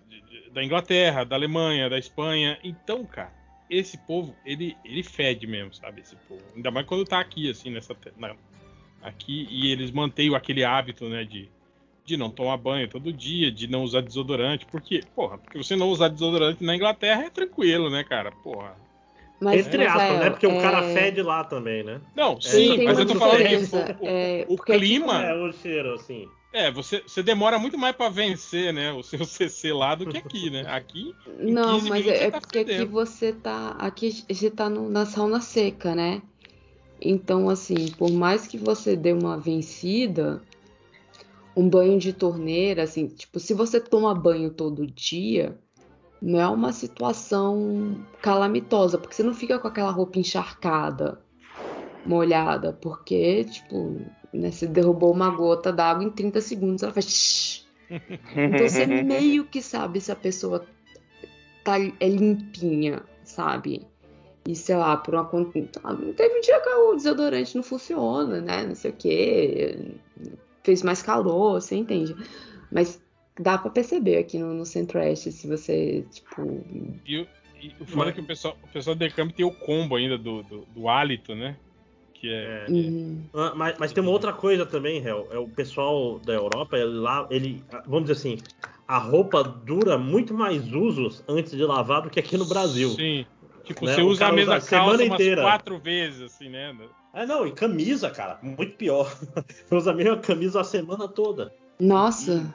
Da 0.53 0.63
Inglaterra, 0.63 1.25
da 1.25 1.35
Alemanha, 1.35 1.89
da 1.89 1.99
Espanha. 1.99 2.57
Então, 2.63 3.05
cara, 3.05 3.33
esse 3.69 3.97
povo, 3.97 4.35
ele, 4.45 4.75
ele 4.83 5.03
fede 5.03 5.45
mesmo, 5.45 5.73
sabe? 5.73 6.01
Esse 6.01 6.15
povo. 6.15 6.41
Ainda 6.55 6.71
mais 6.71 6.85
quando 6.85 7.05
tá 7.05 7.19
aqui, 7.19 7.49
assim, 7.49 7.69
nessa. 7.69 7.95
Na, 8.17 8.35
aqui, 9.01 9.47
e 9.49 9.71
eles 9.71 9.91
mantêm 9.91 10.33
aquele 10.33 10.63
hábito, 10.63 11.07
né, 11.07 11.23
de, 11.23 11.49
de 12.09 12.17
não 12.17 12.29
tomar 12.29 12.57
banho 12.57 12.87
todo 12.87 13.13
dia, 13.13 13.51
de 13.51 13.67
não 13.67 13.83
usar 13.83 14.01
desodorante. 14.01 14.65
Porque, 14.65 15.03
porra, 15.15 15.37
porque 15.37 15.57
você 15.57 15.75
não 15.75 15.89
usar 15.89 16.07
desodorante 16.09 16.63
na 16.63 16.75
Inglaterra 16.75 17.23
é 17.25 17.29
tranquilo, 17.29 17.89
né, 17.89 18.03
cara? 18.03 18.31
Porra. 18.31 18.75
Mas, 19.39 19.67
Entre 19.67 19.85
aspas, 19.85 20.19
né? 20.19 20.29
Porque 20.31 20.45
é... 20.45 20.49
o 20.49 20.61
cara 20.61 20.81
fede 20.93 21.21
lá 21.21 21.43
também, 21.43 21.83
né? 21.83 22.01
Não, 22.15 22.41
sim, 22.41 22.81
é, 22.81 22.83
mas 22.83 22.99
eu 22.99 23.05
tô 23.05 23.15
falando 23.15 23.37
que 23.37 23.75
o, 23.75 24.07
é, 24.07 24.45
o, 24.49 24.55
o 24.55 24.57
clima. 24.57 25.23
É 25.23 25.33
o 25.33 25.53
cheiro, 25.53 25.93
assim. 25.93 26.27
É, 26.51 26.71
você, 26.71 27.03
você 27.05 27.21
demora 27.21 27.59
muito 27.59 27.77
mais 27.77 27.95
para 27.95 28.09
vencer, 28.09 28.73
né, 28.73 28.91
o 28.91 29.03
seu 29.03 29.23
CC 29.23 29.71
lá 29.71 29.93
do 29.93 30.07
que 30.07 30.17
aqui, 30.17 30.49
né? 30.49 30.65
Aqui. 30.67 31.15
Não, 31.37 31.79
mas 31.81 32.05
é 32.07 32.31
tá 32.31 32.41
porque 32.41 32.59
aqui 32.59 32.85
você 32.85 33.31
tá. 33.31 33.75
Aqui 33.79 34.09
gente 34.09 34.49
tá 34.49 34.67
no, 34.67 34.89
na 34.89 35.05
sauna 35.05 35.39
seca, 35.39 35.93
né? 35.93 36.21
Então, 37.01 37.49
assim, 37.49 37.91
por 37.97 38.11
mais 38.11 38.45
que 38.45 38.57
você 38.57 38.95
dê 38.95 39.13
uma 39.13 39.37
vencida, 39.37 40.41
um 41.59 41.67
banho 41.67 41.99
de 41.99 42.13
torneira, 42.13 42.83
assim, 42.83 43.07
tipo, 43.07 43.39
se 43.39 43.53
você 43.53 43.81
toma 43.81 44.15
banho 44.15 44.49
todo 44.49 44.87
dia, 44.87 45.59
não 46.21 46.39
é 46.39 46.47
uma 46.47 46.71
situação 46.71 47.97
calamitosa, 48.21 48.97
porque 48.97 49.13
você 49.13 49.23
não 49.23 49.33
fica 49.33 49.59
com 49.59 49.67
aquela 49.67 49.91
roupa 49.91 50.19
encharcada, 50.19 51.19
molhada, 52.05 52.71
porque, 52.71 53.43
tipo, 53.43 53.99
né? 54.33 54.51
Você 54.51 54.67
derrubou 54.67 55.11
uma 55.11 55.29
gota 55.29 55.71
d'água 55.71 56.03
em 56.03 56.09
30 56.09 56.39
segundos, 56.39 56.83
ela 56.83 56.93
faz. 56.93 57.67
então 57.89 58.69
você 58.69 58.85
meio 58.85 59.43
que 59.43 59.61
sabe 59.61 59.99
se 59.99 60.11
a 60.11 60.15
pessoa 60.15 60.65
tá, 61.63 61.77
é 61.77 62.07
limpinha, 62.07 63.03
sabe? 63.23 63.85
E 64.47 64.55
sei 64.55 64.77
lá, 64.77 64.95
por 64.95 65.13
uma 65.13 65.25
conta. 65.25 65.61
Teve 66.15 66.37
um 66.37 66.41
dia 66.41 66.61
que 66.61 66.69
o 66.69 66.95
desodorante 66.95 67.55
não 67.55 67.63
funciona, 67.63 68.39
né? 68.39 68.65
Não 68.65 68.75
sei 68.75 68.91
o 68.91 68.93
que. 68.93 69.95
Fez 70.63 70.83
mais 70.83 71.01
calor, 71.01 71.61
você 71.61 71.75
entende? 71.75 72.15
Mas 72.71 73.01
dá 73.39 73.57
para 73.57 73.71
perceber 73.71 74.17
aqui 74.17 74.37
no, 74.37 74.53
no 74.53 74.65
Centro-Oeste 74.65 75.31
se 75.31 75.47
você, 75.47 76.05
tipo. 76.11 76.63
E, 77.05 77.27
e 77.61 77.75
o 77.79 77.85
foda 77.85 78.09
é 78.09 78.13
que 78.13 78.21
o 78.21 78.25
pessoal, 78.25 78.57
o 78.61 78.67
pessoal 78.67 78.95
do 78.95 78.99
Decamp 78.99 79.31
tem 79.31 79.45
o 79.45 79.51
combo 79.51 79.95
ainda 79.95 80.17
do, 80.17 80.43
do, 80.43 80.65
do 80.65 80.89
hálito, 80.89 81.35
né? 81.35 81.57
que 82.19 82.29
é. 82.29 82.65
é. 82.67 82.71
Uhum. 82.71 83.23
Ah, 83.33 83.53
mas, 83.55 83.77
mas, 83.79 83.93
tem 83.93 84.03
uma 84.03 84.11
outra 84.11 84.33
coisa 84.33 84.65
também, 84.65 85.01
Hel. 85.03 85.27
É 85.31 85.37
o 85.37 85.47
pessoal 85.47 86.19
da 86.19 86.33
Europa, 86.33 86.77
ele, 86.77 86.99
lá, 86.99 87.27
ele, 87.31 87.63
vamos 87.85 88.09
dizer 88.09 88.13
assim, 88.13 88.37
a 88.87 88.97
roupa 88.97 89.41
dura 89.43 89.97
muito 89.97 90.33
mais 90.33 90.71
usos 90.73 91.23
antes 91.27 91.51
de 91.51 91.63
lavar 91.63 92.01
do 92.01 92.09
que 92.09 92.19
aqui 92.19 92.37
no 92.37 92.45
Brasil. 92.45 92.89
Sim. 92.89 93.25
Tipo, 93.63 93.85
né? 93.85 93.93
você 93.93 94.01
usa 94.01 94.27
a 94.27 94.31
mesma 94.31 94.57
usa 94.57 94.69
calça 94.69 95.03
umas 95.03 95.19
inteira. 95.19 95.41
quatro 95.41 95.79
vezes, 95.79 96.21
assim, 96.21 96.49
né? 96.49 96.75
É, 97.13 97.25
não, 97.25 97.47
e 97.47 97.51
camisa, 97.51 98.09
cara, 98.09 98.39
muito 98.41 98.75
pior. 98.75 99.05
Você 99.65 99.75
usa 99.75 99.91
a 99.91 99.93
mesma 99.93 100.17
camisa 100.17 100.61
a 100.61 100.63
semana 100.63 101.07
toda. 101.07 101.53
Nossa. 101.79 102.53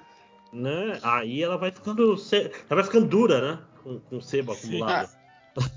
E, 0.52 0.56
né? 0.56 0.98
Aí 1.02 1.42
ela 1.42 1.56
vai 1.56 1.70
ficando. 1.70 2.16
Ela 2.32 2.50
vai 2.70 2.84
ficando 2.84 3.06
dura, 3.06 3.40
né? 3.40 3.58
Com, 3.82 4.00
com 4.00 4.20
sebo 4.20 4.52
acumulado. 4.52 5.10
Ah, 5.12 5.24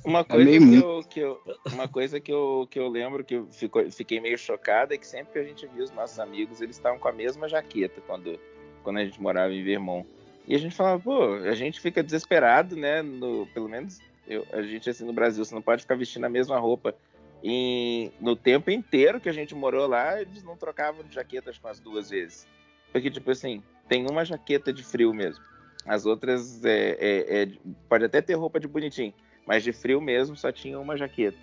uma 0.03 0.19
é 0.19 0.23
coisa, 0.23 0.49
é 0.49 0.59
que, 0.59 0.75
eu, 0.75 1.03
que 1.09 1.19
eu, 1.19 1.41
uma 1.71 1.87
coisa 1.87 2.19
que, 2.19 2.31
eu, 2.31 2.67
que 2.69 2.79
eu 2.79 2.87
lembro 2.87 3.23
que 3.23 3.35
eu 3.35 3.47
fico, 3.51 3.91
fiquei 3.91 4.19
meio 4.19 4.37
chocada 4.37 4.95
é 4.95 4.97
que 4.97 5.05
sempre 5.05 5.33
que 5.33 5.39
a 5.39 5.43
gente 5.43 5.67
via 5.67 5.83
os 5.83 5.91
nossos 5.91 6.19
amigos, 6.19 6.61
eles 6.61 6.77
estavam 6.77 6.97
com 6.97 7.07
a 7.07 7.11
mesma 7.11 7.47
jaqueta 7.47 8.01
quando, 8.07 8.39
quando 8.83 8.97
a 8.97 9.05
gente 9.05 9.21
morava 9.21 9.53
em 9.53 9.63
Vermont. 9.63 10.07
E 10.47 10.55
a 10.55 10.57
gente 10.57 10.75
falava, 10.75 10.99
pô, 10.99 11.33
a 11.33 11.53
gente 11.53 11.79
fica 11.79 12.01
desesperado, 12.01 12.75
né? 12.75 13.01
No, 13.01 13.45
pelo 13.47 13.67
menos 13.67 13.99
eu, 14.27 14.45
a 14.51 14.61
gente, 14.61 14.89
assim, 14.89 15.05
no 15.05 15.13
Brasil, 15.13 15.43
você 15.43 15.55
não 15.55 15.61
pode 15.61 15.83
ficar 15.83 15.95
vestindo 15.95 16.25
a 16.25 16.29
mesma 16.29 16.57
roupa. 16.57 16.95
E 17.43 18.11
no 18.19 18.35
tempo 18.35 18.71
inteiro 18.71 19.19
que 19.19 19.29
a 19.29 19.33
gente 19.33 19.53
morou 19.53 19.87
lá, 19.87 20.21
eles 20.21 20.43
não 20.43 20.57
trocavam 20.57 21.03
de 21.03 21.15
jaquetas 21.15 21.57
com 21.57 21.67
as 21.67 21.79
duas 21.79 22.09
vezes. 22.09 22.47
Porque, 22.91 23.11
tipo 23.11 23.29
assim, 23.29 23.61
tem 23.87 24.09
uma 24.09 24.25
jaqueta 24.25 24.73
de 24.73 24.83
frio 24.83 25.13
mesmo. 25.13 25.43
As 25.85 26.05
outras 26.05 26.63
é, 26.65 26.97
é, 26.99 27.43
é, 27.43 27.49
pode 27.87 28.05
até 28.05 28.21
ter 28.21 28.33
roupa 28.33 28.59
de 28.59 28.67
bonitinho, 28.67 29.13
mas 29.45 29.63
de 29.63 29.71
frio 29.71 30.01
mesmo 30.01 30.35
só 30.35 30.51
tinha 30.51 30.79
uma 30.79 30.97
jaqueta. 30.97 31.37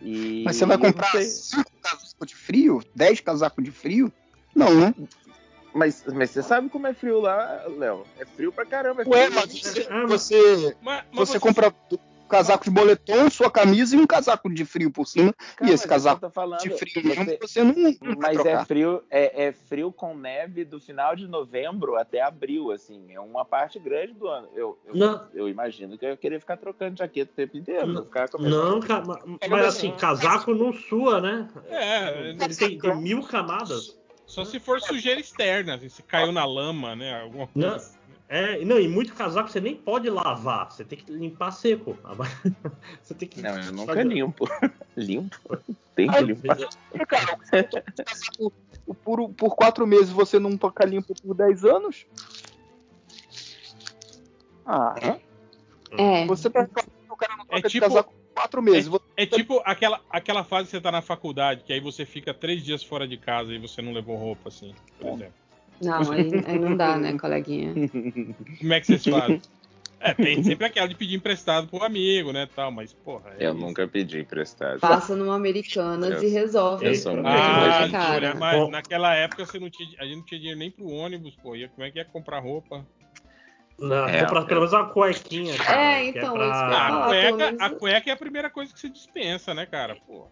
E 0.00 0.44
mas 0.44 0.56
você 0.56 0.64
vai 0.64 0.78
comprar 0.78 1.10
cinco 1.22 1.70
casacos 1.82 2.14
de 2.26 2.36
frio? 2.36 2.82
Dez 2.94 3.20
casacos 3.20 3.62
de 3.64 3.70
frio? 3.70 4.12
Não, 4.54 4.74
né? 4.74 4.94
Mas, 5.72 6.04
mas 6.12 6.30
você 6.30 6.42
sabe 6.42 6.68
como 6.68 6.86
é 6.86 6.94
frio 6.94 7.20
lá, 7.20 7.64
Léo? 7.68 8.04
É 8.18 8.24
frio 8.24 8.52
pra 8.52 8.64
caramba. 8.66 9.02
É 9.02 9.08
Ué, 9.08 9.30
mas 9.30 9.52
você, 9.52 9.88
você, 10.06 10.76
mas, 10.82 11.04
mas 11.12 11.28
você, 11.28 11.32
você 11.32 11.40
compra 11.40 11.72
casaco 12.30 12.64
de 12.64 12.70
boletom, 12.70 13.28
sua 13.28 13.50
camisa 13.50 13.96
e 13.96 13.98
um 13.98 14.06
casaco 14.06 14.48
de 14.48 14.64
frio 14.64 14.90
por 14.90 15.06
cima. 15.06 15.34
Cara, 15.56 15.70
e 15.70 15.74
esse 15.74 15.86
casaco 15.86 16.30
falando, 16.30 16.60
de 16.60 16.70
frio 16.70 17.04
mesmo 17.04 17.24
você, 17.24 17.38
você 17.40 17.64
não, 17.64 17.74
não 17.74 18.16
Mas 18.18 18.44
é 18.46 18.64
frio, 18.64 19.02
é, 19.10 19.46
é, 19.46 19.52
frio 19.52 19.92
com 19.92 20.16
neve 20.16 20.64
do 20.64 20.80
final 20.80 21.16
de 21.16 21.26
novembro 21.26 21.96
até 21.96 22.22
abril, 22.22 22.70
assim. 22.70 23.12
É 23.12 23.20
uma 23.20 23.44
parte 23.44 23.78
grande 23.78 24.12
do 24.12 24.28
ano. 24.28 24.48
Eu, 24.54 24.78
eu, 24.86 25.20
eu 25.34 25.48
imagino 25.48 25.98
que 25.98 26.04
eu 26.04 26.10
ia 26.10 26.16
querer 26.16 26.40
ficar 26.40 26.56
trocando 26.56 26.98
jaqueta 26.98 27.32
o 27.32 27.34
tempo 27.34 27.56
inteiro. 27.56 27.86
Não, 27.86 28.04
não 28.48 28.80
cara, 28.80 29.04
mas, 29.04 29.48
mas 29.48 29.66
assim, 29.66 29.90
casaco 29.92 30.54
não 30.54 30.72
sua, 30.72 31.20
né? 31.20 31.48
É, 31.68 32.28
ele 32.28 32.54
tem, 32.54 32.78
tem 32.78 32.96
mil 32.96 33.22
camadas. 33.22 33.98
Só 34.30 34.44
se 34.44 34.60
for 34.60 34.80
sujeira 34.80 35.18
externa, 35.18 35.74
assim, 35.74 35.88
se 35.88 36.04
caiu 36.04 36.30
na 36.30 36.44
lama, 36.44 36.94
né? 36.94 37.20
Alguma 37.20 37.48
coisa. 37.48 37.68
Não. 37.68 37.99
É, 38.32 38.64
não, 38.64 38.78
e 38.78 38.86
muito 38.86 39.12
casaco 39.12 39.48
você 39.50 39.60
nem 39.60 39.74
pode 39.74 40.08
lavar, 40.08 40.70
você 40.70 40.84
tem 40.84 40.96
que 40.96 41.10
limpar 41.10 41.50
seco. 41.50 41.98
Você 43.02 43.12
tem 43.12 43.28
que. 43.28 43.42
Não, 43.42 43.60
eu 43.60 43.72
nunca 43.72 44.02
limpo. 44.04 44.48
limpo. 44.96 45.58
Tem 45.96 46.08
que 46.08 46.20
limpar. 46.20 46.56
por, 49.02 49.30
por 49.30 49.56
quatro 49.56 49.84
meses 49.84 50.10
você 50.10 50.38
não 50.38 50.56
toca 50.56 50.86
limpo 50.86 51.12
por 51.20 51.34
dez 51.34 51.64
anos? 51.64 52.06
Ah. 54.64 54.94
É. 55.00 56.26
Você 56.26 56.46
o 56.46 56.52
cara 57.16 57.36
não 57.36 57.46
toca 57.46 57.58
é 57.58 57.62
tipo, 57.62 57.84
casaco 57.84 58.12
por 58.12 58.34
quatro 58.42 58.62
meses. 58.62 58.94
É, 59.16 59.24
é 59.24 59.26
tipo 59.26 59.60
aquela, 59.64 60.00
aquela 60.08 60.44
fase 60.44 60.66
que 60.66 60.70
você 60.70 60.80
tá 60.80 60.92
na 60.92 61.02
faculdade, 61.02 61.64
que 61.64 61.72
aí 61.72 61.80
você 61.80 62.06
fica 62.06 62.32
três 62.32 62.62
dias 62.62 62.84
fora 62.84 63.08
de 63.08 63.16
casa 63.16 63.52
e 63.52 63.58
você 63.58 63.82
não 63.82 63.92
levou 63.92 64.14
roupa, 64.16 64.50
assim, 64.50 64.72
por 65.00 65.08
é. 65.08 65.12
exemplo. 65.14 65.39
Não, 65.80 66.12
aí, 66.12 66.30
aí, 66.46 66.58
não 66.58 66.76
dá, 66.76 66.96
né, 66.96 67.16
coleguinha? 67.18 67.74
Como 68.58 68.72
é 68.72 68.80
que 68.80 68.86
vocês 68.86 69.04
fazem? 69.04 69.40
É, 70.02 70.14
tem 70.14 70.42
sempre 70.42 70.64
aquela 70.64 70.88
de 70.88 70.94
pedir 70.94 71.16
emprestado 71.16 71.68
pro 71.68 71.84
amigo, 71.84 72.32
né, 72.32 72.48
tal, 72.56 72.72
mas, 72.72 72.90
porra... 72.90 73.34
É 73.38 73.46
eu 73.46 73.52
isso. 73.52 73.60
nunca 73.60 73.86
pedi 73.86 74.20
emprestado. 74.20 74.80
Passa 74.80 75.14
numa 75.14 75.36
Americanas 75.36 76.22
eu, 76.22 76.26
e 76.26 76.32
resolve 76.32 76.86
eu 76.86 76.94
sou 76.94 77.20
ah, 77.22 77.86
cara. 77.90 78.34
mas 78.34 78.70
naquela 78.70 79.14
época 79.14 79.44
você 79.44 79.58
não 79.58 79.68
tinha, 79.68 79.90
a 79.98 80.06
gente 80.06 80.16
não 80.16 80.24
tinha 80.24 80.38
dinheiro 80.38 80.58
nem 80.58 80.70
pro 80.70 80.88
ônibus, 80.88 81.36
pô, 81.42 81.54
e 81.54 81.68
como 81.68 81.86
é 81.86 81.90
que 81.90 81.98
ia 81.98 82.04
comprar 82.06 82.38
roupa? 82.38 82.86
Não, 83.78 84.08
é, 84.08 84.24
comprar 84.24 84.44
pelo 84.44 84.60
menos 84.60 84.72
uma 84.72 84.88
cuequinha, 84.88 85.58
cara. 85.58 85.82
É, 85.82 86.04
então, 86.06 86.34
é 86.34 86.48
pra... 86.48 86.86
a, 86.86 87.06
cueca, 87.06 87.36
menos... 87.36 87.60
a 87.60 87.70
cueca 87.70 88.10
é 88.10 88.12
a 88.14 88.16
primeira 88.16 88.48
coisa 88.48 88.72
que 88.72 88.80
você 88.80 88.88
dispensa, 88.88 89.52
né, 89.52 89.66
cara, 89.66 89.98
pô. 90.06 90.26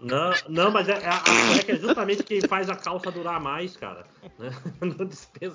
Não, 0.00 0.32
não, 0.48 0.70
mas 0.70 0.88
é, 0.88 0.94
a, 1.06 1.16
a 1.16 1.20
cueca 1.20 1.72
é 1.72 1.76
justamente 1.76 2.22
quem 2.22 2.40
faz 2.40 2.70
a 2.70 2.74
calça 2.74 3.10
durar 3.10 3.40
mais, 3.40 3.76
cara. 3.76 4.04
Né? 4.38 4.50
Não 4.80 5.06
dispensa. 5.06 5.54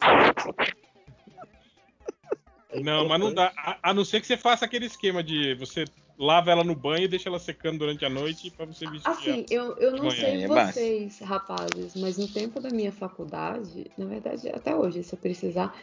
Não, 2.83 3.07
mas 3.07 3.19
não 3.19 3.33
dá. 3.33 3.53
A, 3.55 3.89
a, 3.89 3.93
não 3.93 4.03
ser 4.03 4.19
que 4.19 4.27
você 4.27 4.35
faça 4.35 4.65
aquele 4.65 4.85
esquema 4.85 5.23
de 5.23 5.55
você 5.55 5.85
lava 6.17 6.51
ela 6.51 6.63
no 6.63 6.75
banho 6.75 7.05
e 7.05 7.07
deixa 7.07 7.29
ela 7.29 7.39
secando 7.39 7.79
durante 7.79 8.03
a 8.05 8.09
noite 8.09 8.51
para 8.51 8.65
você 8.65 8.85
vestir. 8.89 9.09
Assim, 9.09 9.45
eu, 9.49 9.77
eu 9.77 9.91
não 9.91 10.09
sei 10.11 10.43
é 10.43 10.47
vocês, 10.47 11.19
rapazes, 11.19 11.95
mas 11.95 12.17
no 12.17 12.27
tempo 12.27 12.59
da 12.59 12.69
minha 12.69 12.91
faculdade, 12.91 13.89
na 13.97 14.05
verdade, 14.05 14.49
até 14.49 14.75
hoje, 14.75 15.03
se 15.03 15.13
eu 15.13 15.19
precisar, 15.19 15.73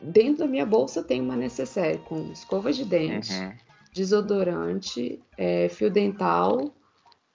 dentro 0.00 0.38
da 0.38 0.46
minha 0.46 0.66
bolsa 0.66 1.02
tem 1.02 1.20
uma 1.20 1.36
necessaire 1.36 1.98
com 1.98 2.30
escova 2.30 2.72
de 2.72 2.84
dente, 2.84 3.32
uhum. 3.32 3.52
desodorante, 3.92 5.20
é, 5.36 5.68
fio 5.68 5.90
dental 5.90 6.72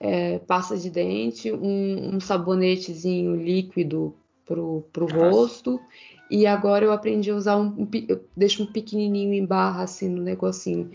é, 0.02 0.40
pasta 0.40 0.76
de 0.76 0.90
dente, 0.90 1.52
um, 1.52 2.16
um 2.16 2.20
sabonetezinho 2.20 3.36
líquido 3.36 4.12
pro, 4.44 4.84
pro 4.92 5.06
rosto. 5.06 5.80
E 6.28 6.44
agora 6.44 6.84
eu 6.84 6.92
aprendi 6.92 7.30
a 7.30 7.36
usar 7.36 7.56
um, 7.56 7.68
um 7.68 7.88
eu 8.08 8.20
deixo 8.36 8.64
um 8.64 8.66
pequenininho 8.66 9.32
em 9.32 9.46
barra 9.46 9.84
assim 9.84 10.08
no 10.08 10.20
negocinho. 10.20 10.90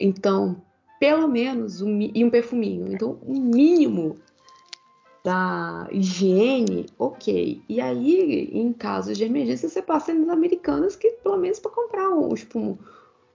Então, 0.00 0.62
pelo 0.98 1.28
menos 1.28 1.82
um, 1.82 2.00
e 2.00 2.24
um 2.24 2.30
perfuminho. 2.30 2.90
Então, 2.90 3.18
o 3.22 3.32
um 3.32 3.40
mínimo 3.40 4.16
da 5.22 5.86
higiene, 5.90 6.86
ok. 6.98 7.60
E 7.68 7.80
aí, 7.82 8.48
em 8.50 8.72
casos 8.72 9.18
de 9.18 9.24
emergência, 9.24 9.68
você 9.68 9.82
passa 9.82 10.14
nas 10.14 10.30
americanas 10.30 10.96
que 10.96 11.10
pelo 11.22 11.36
menos 11.36 11.58
para 11.58 11.70
comprar 11.70 12.08
um, 12.08 12.32
tipo, 12.32 12.78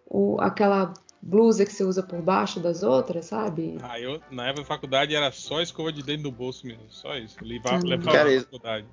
um, 0.09 0.41
aquela 0.41 0.91
blusa 1.23 1.65
que 1.65 1.71
você 1.71 1.83
usa 1.83 2.03
por 2.03 2.21
baixo 2.21 2.59
das 2.59 2.83
outras, 2.83 3.25
sabe? 3.25 3.77
Ah, 3.81 3.99
eu 3.99 4.21
na 4.29 4.47
época 4.47 4.61
da 4.61 4.67
faculdade 4.67 5.15
era 5.15 5.31
só 5.31 5.61
escova 5.61 5.91
de 5.91 6.03
dentro 6.03 6.23
do 6.23 6.31
bolso 6.31 6.67
mesmo, 6.67 6.89
só 6.89 7.15
isso. 7.17 7.37
Levava, 7.41 7.77
Hum. 7.83 7.87
levava 7.87 8.17
Cara, 8.17 8.29
pra 8.31 8.41
faculdade. 8.41 8.87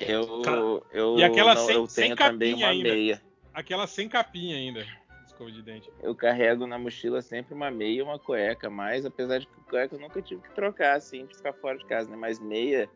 Eu, 0.00 0.42
Cara, 0.42 0.60
eu, 0.92 1.18
e 1.18 1.22
aquela 1.22 1.54
não, 1.54 1.66
sem- 1.66 1.74
eu 1.76 1.86
sem 1.86 2.04
tenho 2.04 2.16
também 2.16 2.52
capinha 2.52 2.66
uma 2.66 2.72
ainda. 2.72 2.88
meia. 2.88 3.22
Aquela 3.52 3.86
sem 3.86 4.08
capinha 4.08 4.56
ainda, 4.56 4.86
escova 5.26 5.50
de 5.52 5.62
dente. 5.62 5.90
Eu 6.02 6.14
carrego 6.14 6.66
na 6.66 6.78
mochila 6.78 7.20
sempre 7.20 7.52
uma 7.54 7.70
meia 7.70 7.98
e 7.98 8.02
uma 8.02 8.18
cueca, 8.18 8.70
mas 8.70 9.04
apesar 9.04 9.38
de 9.38 9.46
que 9.46 9.60
cueca 9.68 9.94
eu 9.94 10.00
nunca 10.00 10.22
tive 10.22 10.40
que 10.42 10.54
trocar, 10.54 10.96
assim, 10.96 11.26
de 11.26 11.36
ficar 11.36 11.52
fora 11.52 11.76
de 11.76 11.84
casa, 11.84 12.10
né? 12.10 12.16
Mas 12.16 12.40
meia, 12.40 12.88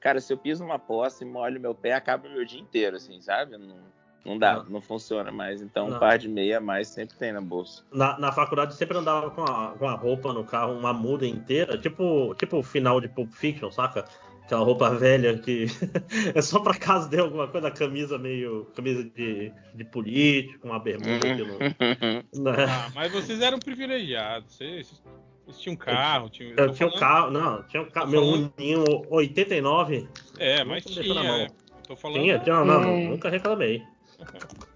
cara, 0.00 0.20
se 0.20 0.32
eu 0.32 0.36
piso 0.38 0.62
numa 0.62 0.78
poça 0.78 1.24
e 1.24 1.26
molho 1.26 1.60
meu 1.60 1.74
pé, 1.74 1.92
acaba 1.94 2.28
o 2.28 2.30
meu 2.30 2.44
dia 2.44 2.60
inteiro, 2.60 2.96
assim, 2.96 3.20
sabe? 3.20 3.56
Não, 3.58 3.82
não 4.24 4.38
dá, 4.38 4.56
Não. 4.56 4.64
não. 4.70 4.80
funciona 4.80 5.30
mais. 5.32 5.60
Então, 5.62 5.88
Não. 5.88 5.96
um 5.96 6.00
par 6.00 6.18
de 6.18 6.28
meia 6.28 6.58
a 6.58 6.60
mais 6.60 6.88
sempre 6.88 7.16
tem 7.16 7.32
na 7.32 7.40
bolsa. 7.40 7.82
Na, 7.92 8.18
na 8.18 8.32
faculdade 8.32 8.74
sempre 8.74 8.96
andava 8.98 9.30
com 9.30 9.42
a, 9.42 9.74
com 9.78 9.88
a 9.88 9.94
roupa 9.94 10.32
no 10.32 10.44
carro, 10.44 10.72
uma 10.74 10.92
muda 10.92 11.26
inteira, 11.26 11.76
tipo 11.78 12.34
tipo 12.36 12.58
o 12.58 12.62
final 12.62 13.00
de 13.00 13.08
Pulp 13.08 13.32
Fiction, 13.32 13.70
saca? 13.70 14.04
Aquela 14.44 14.64
roupa 14.64 14.90
velha 14.90 15.38
que 15.38 15.66
é 16.34 16.42
só 16.42 16.58
pra 16.60 16.74
caso 16.74 17.08
dê 17.08 17.20
alguma 17.20 17.46
coisa, 17.48 17.68
a 17.68 17.70
camisa 17.70 18.18
meio. 18.18 18.66
camisa 18.74 19.04
de, 19.04 19.52
de 19.74 19.84
político, 19.84 20.66
uma 20.66 20.78
bermuda 20.80 21.20
que 21.34 21.42
não. 21.44 21.58
né? 22.52 22.64
Ah, 22.68 22.90
mas 22.94 23.12
vocês 23.12 23.40
eram 23.40 23.58
privilegiados. 23.60 24.54
Vocês, 24.56 25.02
vocês 25.46 25.60
tinham 25.60 25.76
carro, 25.76 26.28
tinham. 26.28 26.50
Eu 26.56 26.66
tô 26.68 26.74
tinha 26.74 26.88
um 26.88 26.92
carro, 26.92 27.30
não, 27.30 27.62
tinha 27.64 27.82
um 27.82 27.86
carro, 27.90 28.08
meu 28.10 28.20
falando- 28.20 28.52
Uninho 28.58 28.84
89. 29.10 30.08
É, 30.38 30.64
mas 30.64 30.84
tinha, 30.84 31.14
na 31.14 31.22
mão. 31.22 31.40
Eu 31.42 31.48
tô 31.86 31.96
falando. 31.96 32.20
Tinha, 32.22 32.38
tinha, 32.40 32.64
não, 32.64 32.82
É. 32.82 33.04
nunca 33.08 33.28
reclamei. 33.30 33.82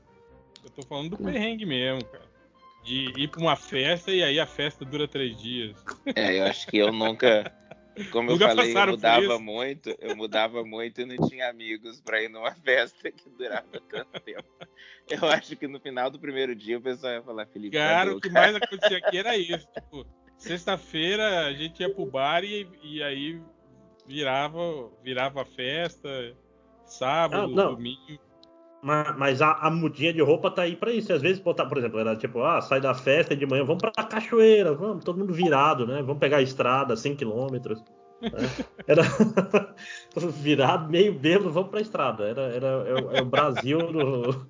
Eu 0.64 0.70
tô 0.70 0.82
falando 0.82 1.10
do 1.10 1.16
perrengue 1.16 1.64
mesmo, 1.64 2.04
cara. 2.06 2.24
De 2.82 3.12
ir 3.16 3.28
pra 3.28 3.40
uma 3.40 3.56
festa 3.56 4.10
e 4.12 4.22
aí 4.22 4.38
a 4.40 4.46
festa 4.46 4.84
dura 4.84 5.06
três 5.08 5.36
dias. 5.40 5.76
É, 6.14 6.38
eu 6.40 6.44
acho 6.44 6.66
que 6.66 6.76
eu 6.78 6.92
nunca. 6.92 7.52
Como 8.12 8.30
Nunca 8.30 8.44
eu 8.44 8.48
falei, 8.48 8.76
eu 8.76 8.86
mudava 8.88 9.38
muito, 9.38 9.96
eu 10.00 10.14
mudava 10.14 10.62
muito 10.62 11.00
e 11.00 11.06
não 11.06 11.16
tinha 11.28 11.48
amigos 11.48 11.98
pra 12.02 12.22
ir 12.22 12.28
numa 12.28 12.52
festa 12.62 13.10
que 13.10 13.30
durava 13.30 13.80
tanto 13.88 14.20
tempo. 14.20 14.44
Eu 15.08 15.26
acho 15.30 15.56
que 15.56 15.66
no 15.66 15.80
final 15.80 16.10
do 16.10 16.18
primeiro 16.18 16.54
dia 16.54 16.76
o 16.76 16.82
pessoal 16.82 17.14
ia 17.14 17.22
falar, 17.22 17.46
Felipe, 17.46 17.74
Cara, 17.74 17.98
cadê 18.00 18.10
o 18.10 18.18
o 18.18 18.20
que 18.20 18.28
cara? 18.28 18.52
mais 18.52 18.56
acontecia 18.56 18.98
aqui 18.98 19.16
era 19.16 19.34
isso. 19.38 19.66
Tipo, 19.72 20.06
sexta-feira 20.36 21.46
a 21.46 21.52
gente 21.54 21.80
ia 21.80 21.88
pro 21.88 22.04
bar 22.04 22.44
e, 22.44 22.68
e 22.82 23.02
aí 23.02 23.40
virava, 24.06 24.90
virava 25.02 25.44
festa, 25.46 26.36
sábado, 26.84 27.44
Ah, 27.44 27.46
não. 27.48 27.74
domingo. 27.74 28.20
Mas, 28.86 29.16
mas 29.16 29.42
a, 29.42 29.50
a 29.54 29.68
mudinha 29.68 30.12
de 30.12 30.20
roupa 30.22 30.48
tá 30.48 30.62
aí 30.62 30.76
pra 30.76 30.92
isso. 30.92 31.12
Às 31.12 31.20
vezes, 31.20 31.40
botar, 31.40 31.66
por 31.66 31.76
exemplo, 31.76 31.98
era 31.98 32.14
tipo, 32.14 32.40
ah, 32.44 32.60
sai 32.60 32.80
da 32.80 32.94
festa 32.94 33.34
e 33.34 33.36
de 33.36 33.44
manhã, 33.44 33.64
vamos 33.64 33.80
pra 33.82 33.90
cachoeira, 34.04 34.72
vamos, 34.74 35.04
todo 35.04 35.18
mundo 35.18 35.34
virado, 35.34 35.84
né? 35.88 36.00
Vamos 36.02 36.18
pegar 36.20 36.36
a 36.36 36.42
estrada, 36.42 36.96
100 36.96 37.16
quilômetros. 37.16 37.82
né? 38.22 38.30
Era 38.86 39.02
virado, 40.40 40.88
meio 40.88 41.12
bêbado, 41.12 41.50
vamos 41.50 41.70
pra 41.70 41.80
estrada. 41.80 42.28
Era, 42.28 42.42
era, 42.42 42.66
é, 42.66 42.94
o- 42.94 43.16
é 43.16 43.22
o 43.22 43.24
Brasil 43.24 43.78
no. 43.90 44.46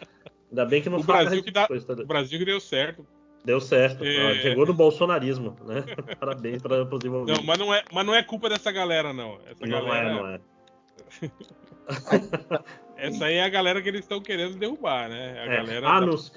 Ainda 0.50 0.64
bem 0.64 0.80
que 0.80 0.88
não 0.88 1.00
O 1.00 1.04
Brasil 1.04 1.42
que 1.42 1.50
dá- 1.50 1.66
coisas, 1.68 1.84
tá? 1.86 1.92
O 2.02 2.06
Brasil 2.06 2.38
que 2.38 2.44
deu 2.46 2.60
certo. 2.60 3.06
Deu 3.44 3.60
certo. 3.60 4.02
É. 4.02 4.34
Chegou 4.36 4.64
no 4.64 4.72
bolsonarismo, 4.72 5.54
né? 5.66 5.84
Parabéns 6.18 6.62
para 6.62 6.82
os 6.84 7.04
envolvidos. 7.04 7.38
Não, 7.38 7.44
mas 7.46 7.58
não, 7.58 7.74
é, 7.74 7.84
mas 7.92 8.06
não 8.06 8.14
é 8.14 8.22
culpa 8.22 8.48
dessa 8.48 8.72
galera, 8.72 9.12
não. 9.12 9.38
Essa 9.46 9.66
Não 9.66 9.68
galera, 9.68 10.08
é, 10.08 10.14
não 10.14 10.26
é. 10.28 10.40
Essa 12.96 13.26
aí 13.26 13.34
é 13.34 13.44
a 13.44 13.48
galera 13.48 13.80
que 13.82 13.88
eles 13.88 14.00
estão 14.00 14.20
querendo 14.20 14.56
derrubar, 14.56 15.08
né? 15.08 15.36
A 15.40 15.52
É. 15.52 15.56
galera 15.56 15.88
Ah, 15.88 16.00
da- 16.00 16.06
nos- 16.06 16.32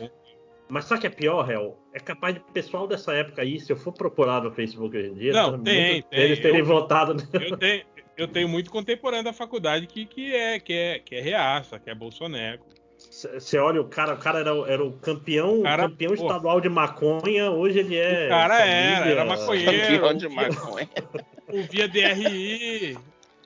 Mas 0.69 0.83
sabe 0.85 0.97
o 0.97 1.01
que 1.01 1.07
é 1.07 1.09
pior, 1.09 1.49
Hel? 1.49 1.77
É 1.93 1.99
capaz 1.99 2.33
de 2.35 2.41
pessoal 2.53 2.87
dessa 2.87 3.13
época 3.13 3.41
aí, 3.41 3.57
se 3.59 3.71
eu 3.71 3.77
for 3.77 3.93
procurar 3.93 4.41
no 4.41 4.51
Facebook 4.51 4.97
hoje 4.97 5.07
em 5.09 5.13
dia, 5.13 5.31
Não, 5.31 5.57
tem, 5.63 6.01
tem. 6.01 6.19
deles 6.19 6.39
terem 6.39 6.59
Eu- 6.59 6.65
votado. 6.65 7.13
né? 7.13 7.21
Eu 7.33 7.55
tenho, 7.57 7.83
eu 8.17 8.27
tenho 8.27 8.49
muito 8.49 8.69
contemporâneo 8.69 9.23
da 9.23 9.31
faculdade 9.33 9.87
que, 9.87 10.05
que, 10.05 10.35
é, 10.35 10.59
que, 10.59 10.73
é, 10.73 10.99
que 10.99 11.15
é 11.15 11.21
reaça, 11.21 11.79
que 11.79 11.89
é 11.89 11.95
bolsoneco. 11.95 12.65
Você 12.97 13.57
olha, 13.57 13.79
o 13.79 13.85
cara, 13.87 14.15
o 14.15 14.17
cara 14.17 14.39
era, 14.39 14.53
o- 14.53 14.65
era 14.65 14.83
o 14.83 14.91
campeão, 14.91 15.59
O 15.61 15.63
cara- 15.63 15.83
campeão 15.83 16.15
pô. 16.15 16.21
estadual 16.25 16.59
de 16.59 16.67
maconha, 16.67 17.49
hoje 17.51 17.79
ele 17.79 17.95
é. 17.95 18.25
O 18.25 18.29
cara 18.29 18.59
era, 18.65 18.95
família, 18.95 19.11
era 19.13 19.25
maconheiro. 19.25 19.71
Campeão 20.01 20.13
de 20.15 20.27
maconha. 20.27 20.89
ouvia 21.47 21.87
DRI. 21.87 22.97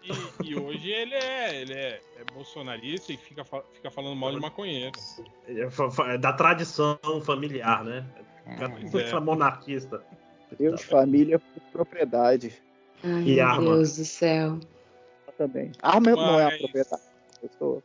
E, 0.04 0.48
e 0.50 0.56
hoje 0.56 0.90
ele 0.90 1.14
é, 1.14 1.62
ele 1.62 1.74
é, 1.74 2.02
é 2.20 2.34
bolsonarista 2.34 3.14
e 3.14 3.18
fica, 3.18 3.44
fica 3.74 3.92
falando 3.92 4.16
mal 4.16 4.32
de 4.32 4.40
maconheiro. 4.40 4.92
É 5.48 5.70
fa- 5.70 6.18
da 6.18 6.34
tradição 6.34 6.98
familiar, 7.24 7.84
né? 7.84 8.06
Pois 8.92 9.12
é. 9.12 9.20
Monarquista. 9.20 10.04
Deus, 10.58 10.84
família, 10.84 11.40
propriedade 11.72 12.52
Ai, 13.04 13.22
E 13.22 13.36
meu 13.36 13.48
arma. 13.48 13.62
Deus 13.76 13.96
do 13.98 14.06
céu. 14.06 14.60
também. 15.38 15.72
Arma 15.82 16.12
não 16.12 16.40
é 16.40 16.44
a 16.44 16.50
Mas- 16.50 16.58
propriedade 16.60 17.02
pô. 17.58 17.82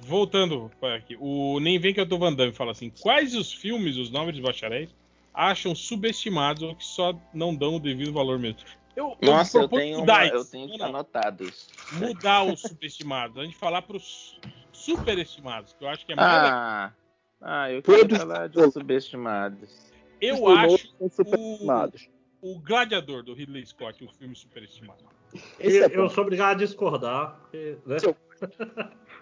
Voltando 0.00 0.70
para 0.80 0.96
aqui, 0.96 1.16
o 1.20 1.60
Nem 1.60 1.78
Vem 1.78 1.94
Que 1.94 2.00
Eu 2.00 2.08
Tô 2.08 2.18
Van 2.18 2.32
Damme 2.32 2.52
fala 2.52 2.72
assim: 2.72 2.90
quais 3.00 3.34
os 3.34 3.52
filmes, 3.52 3.96
os 3.96 4.10
nobres 4.10 4.38
bacharéis, 4.40 4.90
acham 5.32 5.74
subestimados 5.74 6.62
ou 6.62 6.74
que 6.74 6.84
só 6.84 7.14
não 7.32 7.54
dão 7.54 7.76
o 7.76 7.80
devido 7.80 8.12
valor 8.12 8.38
mesmo? 8.38 8.58
Eu, 8.96 9.16
Nossa, 9.22 9.58
eu 9.58 9.68
proponho 9.68 9.82
tenho, 9.96 10.04
uma, 10.04 10.26
eu 10.26 10.40
isso. 10.40 10.50
tenho 10.52 10.68
Não, 10.68 10.76
não. 10.78 10.86
anotado 10.86 11.44
isso. 11.44 11.68
mudar 11.92 12.44
os 12.44 12.60
subestimados, 12.60 13.36
a 13.38 13.44
gente 13.44 13.56
falar 13.56 13.82
pros 13.82 14.38
superestimados, 14.72 15.72
que 15.72 15.84
eu 15.84 15.88
acho 15.88 16.06
que 16.06 16.12
é 16.12 16.16
mais. 16.16 16.28
Ah, 16.28 16.92
ah, 17.40 17.70
eu 17.72 17.82
queria 17.82 18.00
Todos- 18.00 18.18
falar 18.18 18.48
de 18.48 18.70
subestimados. 18.70 19.92
Eu 20.20 20.44
Os 20.44 20.58
acho 20.58 20.94
superestimados. 21.10 22.08
o 22.40 22.58
Gladiador 22.60 23.22
do 23.24 23.34
Ridley 23.34 23.66
Scott 23.66 24.02
um 24.04 24.08
filme 24.08 24.34
superestimado. 24.36 25.04
Esse 25.58 25.82
é 25.82 25.86
eu, 25.86 26.04
eu 26.04 26.10
sou 26.10 26.22
obrigado 26.22 26.52
a 26.52 26.54
discordar. 26.64 27.36
porque, 27.40 27.76
né? 27.86 27.96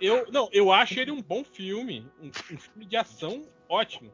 Eu 0.00 0.30
não, 0.30 0.48
eu 0.52 0.70
acho 0.72 0.98
ele 1.00 1.10
um 1.10 1.22
bom 1.22 1.42
filme, 1.44 2.06
um, 2.20 2.26
um 2.28 2.58
filme 2.58 2.84
de 2.84 2.96
ação 2.96 3.42
ótimo, 3.68 4.12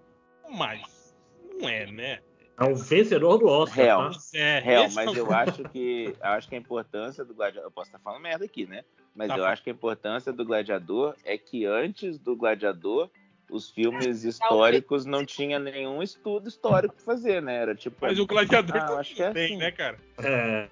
mas 0.50 1.16
não 1.58 1.68
é, 1.68 1.86
né? 1.86 2.20
É 2.60 2.64
o 2.64 2.74
vencedor 2.74 3.38
do 3.38 3.46
Oscar. 3.46 3.76
Real. 3.84 4.10
Tá? 4.10 4.18
É, 4.34 4.58
Real, 4.60 4.84
é 4.84 4.90
mas 4.90 5.16
eu 5.16 5.30
acho 5.32 5.62
que 5.64 6.14
eu 6.20 6.26
acho 6.28 6.48
que 6.48 6.54
a 6.56 6.58
importância 6.58 7.24
do 7.24 7.34
gladiador. 7.34 7.68
Eu 7.68 7.70
posso 7.72 7.88
estar 7.88 7.98
falando 8.00 8.20
merda 8.22 8.44
aqui, 8.44 8.66
né? 8.66 8.82
Mas 9.14 9.28
Tá 9.28 9.34
eu 9.34 9.38
falando. 9.38 9.52
acho 9.52 9.62
que 9.62 9.70
a 9.70 9.72
importância 9.72 10.32
do 10.32 10.44
gladiador 10.44 11.14
é 11.24 11.38
que 11.38 11.64
antes 11.66 12.18
do 12.18 12.34
gladiador 12.36 13.08
os 13.50 13.70
filmes 13.70 14.24
históricos 14.24 15.06
não 15.06 15.24
tinha 15.24 15.58
nenhum 15.58 16.02
estudo 16.02 16.48
histórico 16.48 16.94
pra 16.96 17.04
fazer, 17.04 17.40
né? 17.40 17.56
Era 17.62 17.74
tipo. 17.74 17.96
Mas 18.00 18.18
o 18.18 18.26
Gladiador 18.26 18.76
Ah, 18.76 18.98
acho 18.98 19.14
que 19.14 19.22
é 19.22 19.30
tem, 19.30 19.44
assim. 19.46 19.56
né, 19.56 19.70
cara? 19.70 19.98
É, 20.22 20.68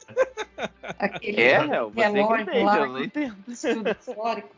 Aquele 0.98 1.40
É, 1.40 1.58
Real, 1.58 1.90
você 1.90 2.02
que 2.12 2.42
entende, 2.42 2.76
eu 2.78 2.86
não 2.88 3.02
entendo. 3.02 3.36
estudo 3.48 3.88
histórico. 3.98 4.48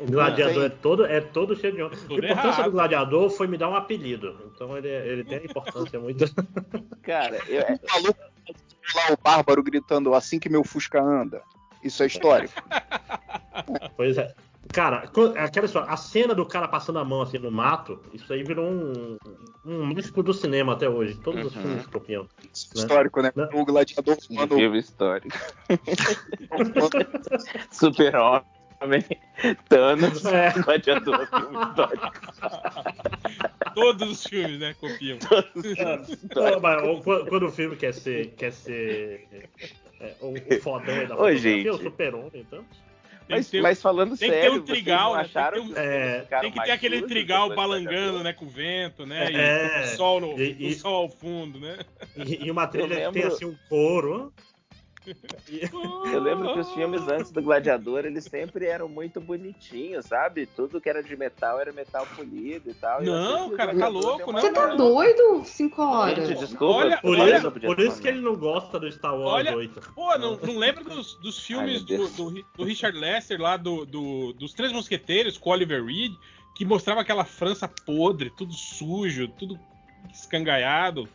O 0.00 0.06
gladiador 0.06 0.54
Não, 0.56 0.62
é 0.64 0.68
todo, 0.68 1.06
é 1.06 1.20
todo 1.20 1.56
cheio 1.56 1.74
de 1.74 1.82
honra. 1.82 1.94
A 1.94 2.14
importância 2.14 2.48
errado. 2.48 2.64
do 2.64 2.70
gladiador 2.72 3.30
foi 3.30 3.46
me 3.46 3.58
dar 3.58 3.68
um 3.68 3.74
apelido. 3.74 4.36
Então 4.54 4.76
ele, 4.76 4.88
ele 4.88 5.24
tem 5.24 5.44
importância 5.44 5.98
muito. 5.98 6.24
Cara, 7.02 7.38
eu, 7.48 7.60
é, 7.60 7.78
O 7.82 7.92
maluco 7.92 8.20
lá, 8.94 9.12
o 9.12 9.18
bárbaro 9.22 9.62
gritando 9.62 10.14
assim 10.14 10.38
que 10.38 10.48
meu 10.48 10.64
Fusca 10.64 11.02
anda. 11.02 11.42
Isso 11.82 12.02
é 12.02 12.06
histórico. 12.06 12.54
Pois 13.96 14.16
é. 14.16 14.32
Cara, 14.70 15.10
aquela 15.36 15.66
história, 15.66 15.88
a 15.90 15.96
cena 15.96 16.34
do 16.34 16.44
cara 16.46 16.68
passando 16.68 16.98
a 16.98 17.04
mão 17.04 17.22
assim 17.22 17.38
no 17.38 17.50
mato, 17.50 18.00
isso 18.12 18.32
aí 18.32 18.44
virou 18.44 18.70
um, 18.70 19.16
um 19.64 19.86
místico 19.86 20.22
do 20.22 20.32
cinema 20.32 20.74
até 20.74 20.88
hoje. 20.88 21.16
Todos 21.16 21.46
os 21.46 21.56
Uhum. 21.56 21.62
filmes 21.62 21.86
copiam. 21.86 22.28
Histórico, 22.52 23.20
né? 23.22 23.32
O 23.52 23.64
gladiador 23.64 24.16
de 24.16 24.26
fumando 24.28 24.54
filme 24.54 24.78
histórico. 24.78 25.36
Super-Homem, 28.80 29.04
Thanos, 29.68 30.24
É. 30.26 30.52
gladiador, 30.52 31.26
filme 31.26 31.64
histórico. 31.68 32.12
Todos 33.74 34.10
os 34.10 34.24
filmes, 34.26 34.58
né, 34.60 34.74
copiam. 34.80 35.18
Não, 36.34 36.60
mas 36.60 36.82
o- 36.82 37.00
quando, 37.02 37.26
quando 37.26 37.46
o 37.46 37.52
filme 37.52 37.76
quer 37.76 37.92
ser, 37.94 38.28
quer 38.36 38.52
ser 38.52 39.26
é, 40.00 40.14
o, 40.20 40.32
o 40.32 40.60
fodão 40.60 41.06
da 41.06 41.16
Ô, 41.20 41.32
gente. 41.34 41.68
o 41.68 41.78
super-homem, 41.78 42.30
então. 42.34 42.64
Tem 43.26 43.36
Mas, 43.36 43.44
que 43.46 43.52
ter, 43.52 43.60
mas 43.62 43.82
falando 43.82 44.16
tem 44.16 44.30
que 44.30 44.34
ter 44.36 44.40
sério, 44.42 44.56
um 44.56 44.62
trigal, 44.64 45.12
vocês 45.14 45.14
não 45.14 45.16
né? 45.16 45.22
Tem 45.22 45.28
que 45.32 45.38
acharam 45.38 45.56
ter 45.58 45.68
um- 45.70 45.74
que, 45.74 45.78
É, 45.78 46.20
ficaram 46.22 46.40
tem 46.42 46.50
que 46.50 46.54
ter 46.54 46.60
mais 46.60 46.70
aquele 46.70 46.94
sujos 46.96 47.10
trigal 47.10 47.48
depois 47.50 47.68
do 47.68 47.68
balangando, 47.68 48.24
né, 48.24 48.32
com 48.32 48.44
o 48.46 48.48
vento, 48.48 49.04
né? 49.06 49.30
E 49.30 49.36
É, 49.36 49.82
o 49.84 49.96
sol, 49.96 50.20
no, 50.20 50.28
e- 50.40 50.52
o 50.52 50.62
e- 50.62 50.74
sol 50.74 50.94
ao 50.94 51.08
fundo, 51.10 51.60
né? 51.60 51.78
E, 52.16 52.46
e 52.46 52.50
uma 52.50 52.66
trilha 52.66 52.88
que 52.88 52.94
tem 52.94 53.04
lembro- 53.22 53.26
assim 53.28 53.44
um 53.44 53.54
couro. 53.68 54.32
Eu 56.12 56.20
lembro 56.20 56.52
que 56.52 56.60
os 56.60 56.72
filmes 56.72 57.02
antes 57.08 57.30
do 57.30 57.42
Gladiador, 57.42 58.04
eles 58.04 58.24
sempre 58.24 58.66
eram 58.66 58.88
muito 58.88 59.20
bonitinhos, 59.20 60.06
sabe? 60.06 60.46
Tudo 60.46 60.80
que 60.80 60.88
era 60.88 61.02
de 61.02 61.16
metal 61.16 61.60
era 61.60 61.72
metal 61.72 62.06
polido 62.16 62.70
e 62.70 62.74
tal. 62.74 63.02
Não, 63.02 63.50
cara, 63.50 63.76
tá 63.76 63.88
louco, 63.88 64.32
não. 64.32 64.40
Você 64.40 64.52
tá 64.52 64.74
doido? 64.74 65.44
Cinco 65.44 65.82
horas. 65.82 66.28
Gente, 66.28 66.38
desculpa. 66.40 66.64
Olha, 66.74 66.98
Por, 66.98 67.18
olha, 67.18 67.36
isso, 67.38 67.50
por 67.50 67.80
isso 67.80 68.00
que 68.00 68.08
ele 68.08 68.20
não 68.20 68.36
gosta 68.36 68.78
do 68.78 68.90
Star 68.90 69.14
Wars 69.16 69.32
Olha, 69.32 69.56
8. 69.56 69.92
Pô, 69.94 70.18
não, 70.18 70.36
não 70.36 70.58
lembra 70.58 70.84
dos, 70.84 71.14
dos 71.16 71.38
filmes 71.40 71.84
Ai, 71.88 71.96
do, 71.96 72.08
do, 72.08 72.44
do 72.56 72.64
Richard 72.64 72.96
Lester 72.98 73.40
lá, 73.40 73.56
do, 73.56 73.84
do- 73.84 74.32
dos 74.34 74.52
Três 74.54 74.72
Mosqueteiros, 74.72 75.38
com 75.38 75.50
Oliver 75.50 75.84
Reed, 75.84 76.12
que 76.54 76.64
mostrava 76.64 77.00
aquela 77.00 77.24
França 77.24 77.68
podre, 77.68 78.30
tudo 78.30 78.52
sujo, 78.52 79.28
tudo 79.28 79.58
escangaiado. 80.12 81.08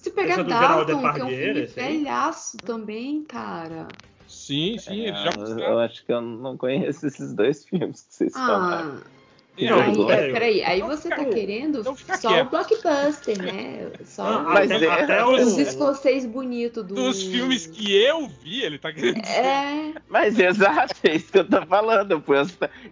Se 0.00 0.10
pegar 0.12 0.40
é 0.40 0.44
do 0.44 0.48
Dalton, 0.48 1.12
que 1.12 1.20
é 1.20 1.24
um 1.24 1.28
filme 1.28 1.66
velhaço 1.66 2.56
também, 2.58 3.22
cara. 3.24 3.86
Sim, 4.26 4.78
sim, 4.78 5.00
eles 5.00 5.20
já 5.20 5.30
É, 5.30 5.70
eu 5.70 5.78
acho 5.78 6.06
que 6.06 6.12
eu 6.12 6.22
não 6.22 6.56
conheço 6.56 7.06
esses 7.06 7.34
dois 7.34 7.64
filmes 7.68 8.02
que 8.02 8.14
vocês 8.14 8.32
falaram. 8.32 8.94
Ah, 8.96 9.00
É, 9.16 9.19
Não, 9.58 10.08
aí, 10.08 10.12
é, 10.12 10.32
peraí, 10.32 10.62
aí 10.62 10.80
você 10.80 11.08
tá 11.10 11.24
querendo 11.24 11.82
só 11.84 12.28
quieto. 12.30 12.46
o 12.46 12.50
blockbuster, 12.50 13.38
né? 13.42 13.90
Só 14.04 14.46
até, 14.48 14.84
é- 14.84 14.88
até 14.88 15.24
os 15.26 15.56
o, 15.56 15.60
escocês 15.60 16.24
bonitos 16.24 16.82
do. 16.84 16.94
Dos 16.94 17.22
filmes 17.24 17.66
que 17.66 17.94
eu 17.94 18.26
vi, 18.26 18.62
ele 18.62 18.78
tá 18.78 18.92
querendo 18.92 19.20
dizer. 19.20 19.36
É, 19.36 19.92
Mas 20.08 20.38
exato, 20.38 20.94
é 21.04 21.16
isso 21.16 21.30
que 21.30 21.38
eu 21.38 21.48
tô 21.48 21.64
falando. 21.66 22.20
pô. 22.22 22.32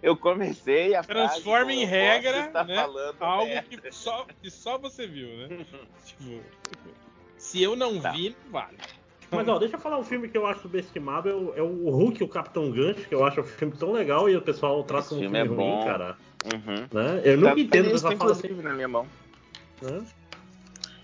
Eu, 0.03 0.15
comecei 0.15 0.93
a 0.93 1.03
Transforma 1.03 1.71
em 1.73 1.85
regra, 1.85 2.41
estar 2.47 2.65
né, 2.65 2.75
falando 2.75 3.15
Algo 3.19 3.45
merda. 3.47 3.67
que 3.81 3.91
só, 3.91 4.27
que 4.41 4.51
só 4.51 4.77
você 4.77 5.07
viu, 5.07 5.27
né? 5.37 5.65
Tipo, 6.05 6.41
se 7.37 7.63
eu 7.63 7.75
não 7.75 7.99
Tá. 7.99 8.11
vi, 8.11 8.35
não 8.45 8.51
vale. 8.51 8.77
Mas 9.31 9.47
ó, 9.47 9.59
deixa 9.59 9.75
eu 9.75 9.79
falar 9.79 9.99
um 9.99 10.03
filme 10.03 10.27
que 10.27 10.37
eu 10.37 10.45
acho 10.47 10.61
subestimado, 10.61 11.29
é 11.29 11.33
o, 11.33 11.53
é 11.55 11.61
o 11.61 11.89
Hulk, 11.91 12.23
o 12.23 12.27
Capitão 12.27 12.71
Gancho, 12.71 13.07
que 13.07 13.13
eu 13.13 13.23
acho 13.23 13.41
um 13.41 13.43
filme 13.43 13.75
tão 13.77 13.91
legal 13.91 14.27
e 14.27 14.35
o 14.35 14.41
pessoal 14.41 14.83
trata 14.83 15.07
como 15.09 15.21
um 15.21 15.23
filme 15.23 15.37
filme 15.37 15.53
é 15.53 15.55
ruim, 15.55 15.77
bom. 15.77 15.85
cara. 15.85 16.17
Uhum. 16.45 16.87
Né? 16.91 17.21
Eu 17.23 17.35
Tá 17.41 17.49
nunca 17.49 17.59
entendo 17.61 17.85
o 17.85 17.87
isso, 17.87 17.93
pessoal 17.95 18.17
fala 18.17 18.31
assim, 18.31 18.39
inclusive, 18.47 18.67
na 18.67 18.73
minha 18.73 18.87
mão. 18.87 19.07
né? 19.81 20.05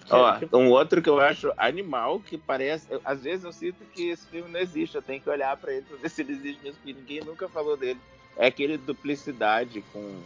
Ó, 0.09 0.39
um 0.53 0.69
outro 0.69 1.01
que 1.01 1.09
eu 1.09 1.19
acho 1.19 1.51
animal, 1.57 2.19
que 2.19 2.37
parece. 2.37 2.85
eu- 2.91 3.01
às 3.03 3.23
vezes 3.23 3.43
eu 3.43 3.51
sinto 3.51 3.83
que 3.91 4.09
esse 4.09 4.27
filme 4.29 4.51
não 4.51 4.59
existe. 4.59 4.95
Eu 4.95 5.01
tenho 5.01 5.19
que 5.19 5.29
olhar 5.29 5.57
pra 5.57 5.73
ele 5.73 5.81
pra 5.81 5.97
ver 5.97 6.09
se 6.09 6.21
ele 6.21 6.33
existe 6.33 6.61
mesmo, 6.63 6.77
porque 6.77 6.93
ninguém 6.93 7.21
nunca 7.21 7.49
falou 7.49 7.75
dele. 7.75 7.99
É 8.37 8.45
aquele 8.47 8.77
Duplicidade 8.77 9.83
com 9.91 10.21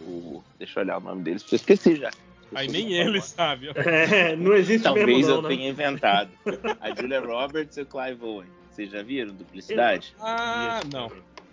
o. 0.00 0.44
Deixa 0.58 0.78
eu 0.78 0.84
olhar 0.84 0.98
o 0.98 1.00
nome 1.00 1.22
dele, 1.22 1.40
porque 1.40 1.54
eu 1.54 1.56
esqueci 1.56 1.96
já. 1.96 2.12
Aí 2.54 2.68
nem 2.68 2.92
ele 2.92 3.20
falar. 3.20 3.22
sabe. 3.22 3.70
É, 3.74 4.36
não 4.36 4.54
existe 4.54 4.84
Talvez 4.84 5.06
mesmo, 5.06 5.32
eu 5.32 5.42
né? 5.42 5.48
tenha 5.48 5.68
inventado. 5.70 6.30
A 6.80 6.94
Julia 6.94 7.18
Roberts 7.20 7.76
e 7.76 7.80
o 7.82 7.86
Clive 7.86 8.22
Owen. 8.24 8.48
Vocês 8.70 8.88
já 8.90 9.02
viram 9.02 9.34
Duplicidade? 9.34 10.14
Ah, 10.20 10.80
não. 10.92 11.10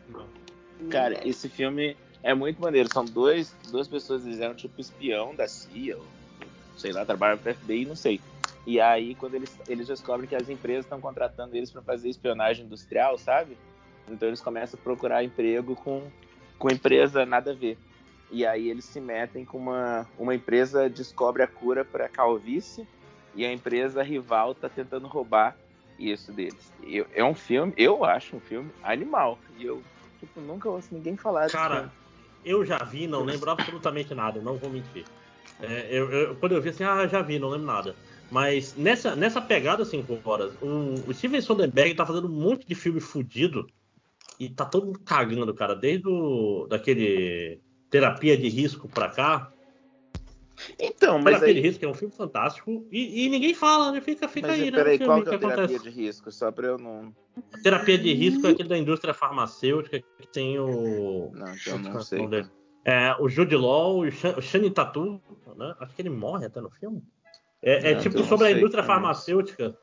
não. 0.10 0.28
Cara, 0.92 1.28
esse 1.28 1.50
filme 1.50 1.98
é 2.24 2.34
muito 2.34 2.62
maneiro. 2.62 2.90
São 2.92 3.06
dois, 3.06 3.54
duas 3.70 3.88
pessoas, 3.88 4.26
eles 4.26 4.40
eram 4.40 4.56
tipo 4.56 4.80
espião 4.80 5.36
da 5.36 5.48
CIA, 5.48 5.98
ou 5.98 6.06
sei 6.78 6.92
lá, 6.92 7.06
trabalham 7.06 7.38
pro 7.38 7.54
FBI, 7.54 7.86
não 7.86 7.96
sei. 7.96 8.20
E 8.66 8.80
aí, 8.80 9.14
quando 9.16 9.36
eles, 9.36 9.56
eles 9.68 9.88
descobrem 9.88 10.28
que 10.28 10.36
as 10.36 10.48
empresas 10.50 10.86
estão 10.86 11.00
contratando 11.02 11.56
eles 11.56 11.70
para 11.70 11.82
fazer 11.82 12.10
espionagem 12.10 12.66
industrial, 12.66 13.18
sabe? 13.18 13.58
Então 14.08 14.28
eles 14.28 14.42
começam 14.42 14.80
a 14.80 14.84
procurar 14.84 15.24
emprego 15.24 15.76
com, 15.76 16.02
com 16.58 16.70
empresa 16.70 17.26
nada 17.26 17.52
a 17.52 17.54
ver. 17.54 17.78
E 18.32 18.46
aí 18.46 18.70
eles 18.70 18.86
se 18.86 19.00
metem 19.00 19.46
com 19.46 19.58
uma, 19.58 20.08
uma 20.18 20.34
empresa 20.34 20.90
descobre 20.90 21.44
a 21.44 21.48
cura 21.48 21.86
para 21.86 22.10
calvície 22.10 22.88
e 23.36 23.46
a 23.46 23.52
empresa 23.52 24.02
rival 24.02 24.56
tá 24.56 24.68
tentando 24.70 25.08
roubar 25.08 25.56
isso 26.00 26.32
deles. 26.32 26.72
Eu- 26.82 27.06
é 27.14 27.24
um 27.24 27.36
filme, 27.36 27.74
eu 27.78 28.04
acho 28.04 28.36
um 28.36 28.40
filme 28.40 28.72
animal. 28.82 29.38
E 29.58 29.66
eu 29.66 29.84
tipo, 30.20 30.40
nunca 30.42 30.70
ouço 30.70 30.88
ninguém 30.92 31.16
falar 31.16 31.50
Cara, 31.52 31.76
filme. 31.76 31.92
Eu 32.44 32.66
já 32.66 32.84
vi, 32.84 33.08
não 33.08 33.24
lembro 33.24 33.50
absolutamente 33.52 34.14
nada, 34.14 34.42
não 34.42 34.58
vou 34.60 34.70
mentir. 34.72 35.06
É, 35.62 35.88
eu, 35.98 36.12
eu- 36.12 36.36
quando 36.38 36.54
eu 36.54 36.62
vi 36.62 36.70
assim, 36.70 36.84
ah, 36.84 37.08
já 37.08 37.22
vi, 37.22 37.40
não 37.40 37.50
lembro 37.50 37.68
nada. 37.68 37.96
Mas 38.30 38.76
nessa, 38.76 39.16
nessa 39.16 39.42
pegada 39.42 39.86
5 39.86 40.22
horas, 40.26 40.56
o, 40.62 41.08
o 41.10 41.14
Steven 41.14 41.42
Soderbergh 41.42 41.96
tá 41.96 42.06
fazendo 42.06 42.28
um 42.28 42.32
monte 42.42 42.66
de 42.68 42.76
filme 42.76 43.00
fudido 43.00 43.68
e 44.40 44.50
tá 44.50 44.66
todo 44.66 44.88
mundo 44.88 45.00
cagando, 45.02 45.54
cara. 45.56 45.76
Desde 45.76 46.08
o, 46.10 46.68
daquele 46.70 47.62
Terapia 47.90 48.38
de 48.38 48.50
Risco 48.50 48.90
pra 48.90 49.10
cá. 49.10 49.53
Então, 50.80 51.20
mas 51.20 51.36
Terapia 51.36 51.54
de 51.54 51.60
aí, 51.60 51.66
Risco 51.66 51.86
é 51.86 51.88
um 51.88 51.94
filme 51.94 52.14
fantástico 52.14 52.86
e, 52.92 53.26
e 53.26 53.30
ninguém 53.30 53.54
fala, 53.54 53.92
né? 53.92 54.02
Fica, 54.02 54.28
fica 54.28 54.48
mas 54.48 54.60
aí, 54.60 54.72
né? 54.72 54.78
peraí, 54.78 55.00
qual 55.00 55.24
que 55.24 55.30
é 55.30 55.36
a 55.36 55.38
terapia 55.38 55.64
acontece. 55.64 55.84
de 55.84 55.90
risco? 55.90 56.32
Só 56.32 56.52
pra 56.52 56.68
eu 56.68 56.78
não. 56.78 57.14
Terapia 57.64 57.98
de 57.98 58.14
Risco 58.14 58.46
é 58.46 58.52
aquele 58.52 58.70
da 58.70 58.78
indústria 58.78 59.14
farmacêutica 59.14 60.00
que 60.00 60.28
tem 60.28 60.60
o. 60.60 61.32
Não, 61.34 61.54
eu 61.66 61.80
não 61.80 61.98
é 62.00 62.04
sei. 62.04 62.20
nome 62.20 62.30
dele? 62.30 62.50
É, 62.86 63.16
o 63.20 63.30
Jude 63.30 63.56
Law, 63.56 64.00
o 64.00 64.12
Shan- 64.12 64.36
o 64.38 64.42
Channing 64.42 64.72
Tatum, 64.72 65.20
né? 65.56 65.74
Acho 65.80 65.96
que 65.96 66.02
ele 66.02 66.10
morre 66.10 66.46
até 66.46 66.62
no 66.62 66.70
filme. 66.70 67.02
É, 67.62 67.92
é 67.92 67.96
Não, 67.96 68.02
tipo 68.02 68.24
sobre 68.24 68.48
a 68.48 68.52
indústria 68.52 68.82
é 68.82 68.86
farmacêutica. 68.86 69.78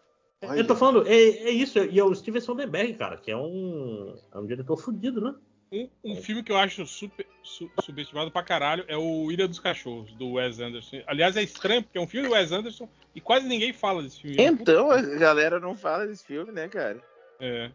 Olha. 0.45 0.59
Eu 0.59 0.67
tô 0.67 0.75
falando, 0.77 1.07
é, 1.07 1.15
é 1.15 1.51
isso, 1.51 1.79
e 1.79 1.99
é 1.99 2.05
o 2.05 2.15
Steven 2.15 2.41
Soderbergh, 2.41 2.95
cara, 2.95 3.17
que 3.17 3.31
é 3.31 3.37
um, 3.37 4.15
é 4.33 4.39
um 4.39 4.47
diretor 4.47 4.77
fudido, 4.77 5.21
né? 5.21 5.35
Um, 5.73 5.89
um 6.05 6.17
filme 6.17 6.43
que 6.43 6.51
eu 6.51 6.57
acho 6.57 6.85
super, 6.85 7.25
su- 7.45 7.71
subestimado 7.85 8.31
pra 8.31 8.43
caralho 8.43 8.85
é 8.89 8.97
o 8.97 9.31
Ilha 9.31 9.47
dos 9.47 9.61
Cachorros, 9.61 10.13
do 10.15 10.33
Wes 10.33 10.59
Anderson. 10.59 11.01
Aliás, 11.07 11.37
é 11.37 11.43
estranho, 11.43 11.83
porque 11.83 11.97
é 11.97 12.01
um 12.01 12.09
filme 12.09 12.27
do 12.29 12.35
Wes 12.35 12.51
Anderson 12.51 12.89
e 13.15 13.21
quase 13.21 13.47
ninguém 13.47 13.73
fala 13.73 14.03
desse 14.03 14.21
filme. 14.21 14.43
Então, 14.43 14.91
a 14.91 15.01
galera 15.01 15.61
não 15.61 15.77
fala 15.77 16.07
desse 16.09 16.25
filme, 16.25 16.51
né, 16.51 16.67
cara? 16.69 17.01
É. 17.39 17.71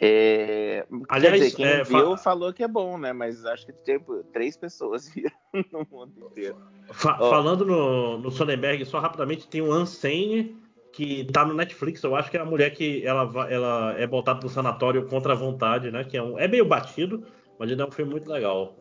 É... 0.00 0.86
Aliás, 1.08 1.32
Quer 1.34 1.44
dizer, 1.44 1.56
quem 1.56 1.66
é, 1.66 1.82
viu 1.82 2.16
fa- 2.16 2.22
falou 2.24 2.52
que 2.52 2.62
é 2.62 2.68
bom, 2.68 2.98
né? 2.98 3.12
Mas 3.12 3.44
acho 3.46 3.64
que 3.66 3.72
tipo, 3.72 4.22
três 4.24 4.56
pessoas 4.56 5.08
viram 5.14 5.30
no 5.72 5.86
mundo 5.90 6.12
inteiro. 6.18 6.56
Fa- 6.92 7.16
Ó. 7.20 7.30
Falando 7.30 7.64
no, 7.64 8.18
no 8.18 8.30
Soderbergh, 8.30 8.84
só 8.84 8.98
rapidamente, 8.98 9.48
tem 9.48 9.60
o 9.62 9.74
Unsane, 9.74 10.56
que 10.96 11.26
tá 11.26 11.44
no 11.44 11.52
Netflix. 11.52 12.02
Eu 12.02 12.16
acho 12.16 12.30
que 12.30 12.38
é 12.38 12.40
a 12.40 12.44
mulher 12.44 12.70
que 12.70 13.06
ela, 13.06 13.30
ela 13.50 13.94
é 13.98 14.06
botada 14.06 14.40
no 14.40 14.48
sanatório 14.48 15.06
contra 15.06 15.34
a 15.34 15.36
vontade, 15.36 15.90
né? 15.90 16.02
Que 16.02 16.16
é, 16.16 16.22
um, 16.22 16.38
é 16.38 16.48
meio 16.48 16.64
batido, 16.64 17.22
mas 17.58 17.70
ele 17.70 17.82
é 17.82 17.84
um 17.84 17.90
filme 17.90 18.12
muito 18.12 18.30
legal. 18.30 18.74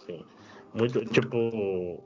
Assim, 0.00 0.24
muito, 0.72 1.04
tipo. 1.04 2.02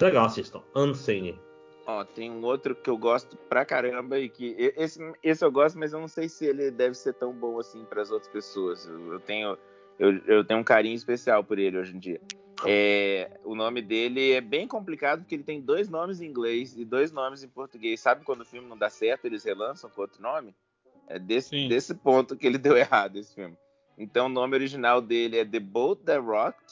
Legal, 0.00 0.24
assistam. 0.24 0.62
Unsane. 0.74 1.38
Ó, 1.86 2.02
tem 2.02 2.30
um 2.30 2.42
outro 2.42 2.74
que 2.74 2.88
eu 2.88 2.96
gosto 2.96 3.36
pra 3.36 3.62
caramba 3.62 4.18
e 4.18 4.30
que 4.30 4.56
esse, 4.74 5.00
esse 5.22 5.44
eu 5.44 5.52
gosto, 5.52 5.78
mas 5.78 5.92
eu 5.92 6.00
não 6.00 6.08
sei 6.08 6.26
se 6.26 6.46
ele 6.46 6.70
deve 6.70 6.94
ser 6.94 7.12
tão 7.12 7.34
bom 7.34 7.58
assim 7.58 7.84
para 7.84 8.00
as 8.00 8.10
outras 8.10 8.32
pessoas. 8.32 8.86
Eu, 8.86 9.12
eu 9.12 9.20
tenho 9.20 9.58
eu, 9.98 10.16
eu 10.26 10.44
tenho 10.44 10.60
um 10.60 10.64
carinho 10.64 10.94
especial 10.94 11.44
por 11.44 11.58
ele 11.58 11.76
hoje 11.76 11.94
em 11.94 11.98
dia. 11.98 12.20
É, 12.66 13.30
o 13.44 13.54
nome 13.54 13.80
dele 13.80 14.32
é 14.32 14.40
bem 14.40 14.66
complicado 14.66 15.20
porque 15.20 15.34
ele 15.36 15.44
tem 15.44 15.60
dois 15.60 15.88
nomes 15.88 16.20
em 16.20 16.26
inglês 16.26 16.76
e 16.76 16.84
dois 16.84 17.12
nomes 17.12 17.42
em 17.44 17.48
português. 17.48 18.00
Sabe 18.00 18.24
quando 18.24 18.40
o 18.40 18.44
filme 18.44 18.68
não 18.68 18.76
dá 18.76 18.90
certo, 18.90 19.26
eles 19.26 19.44
relançam 19.44 19.88
com 19.90 20.00
outro 20.00 20.20
nome? 20.20 20.54
É 21.06 21.18
desse, 21.18 21.50
Sim. 21.50 21.68
desse 21.68 21.94
ponto 21.94 22.36
que 22.36 22.46
ele 22.46 22.58
deu 22.58 22.76
errado 22.76 23.16
esse 23.16 23.34
filme. 23.34 23.56
Então 23.96 24.26
o 24.26 24.28
nome 24.28 24.54
original 24.54 25.00
dele 25.00 25.38
é 25.38 25.44
The 25.44 25.60
Boat 25.60 26.02
That 26.04 26.20
Rocked 26.20 26.64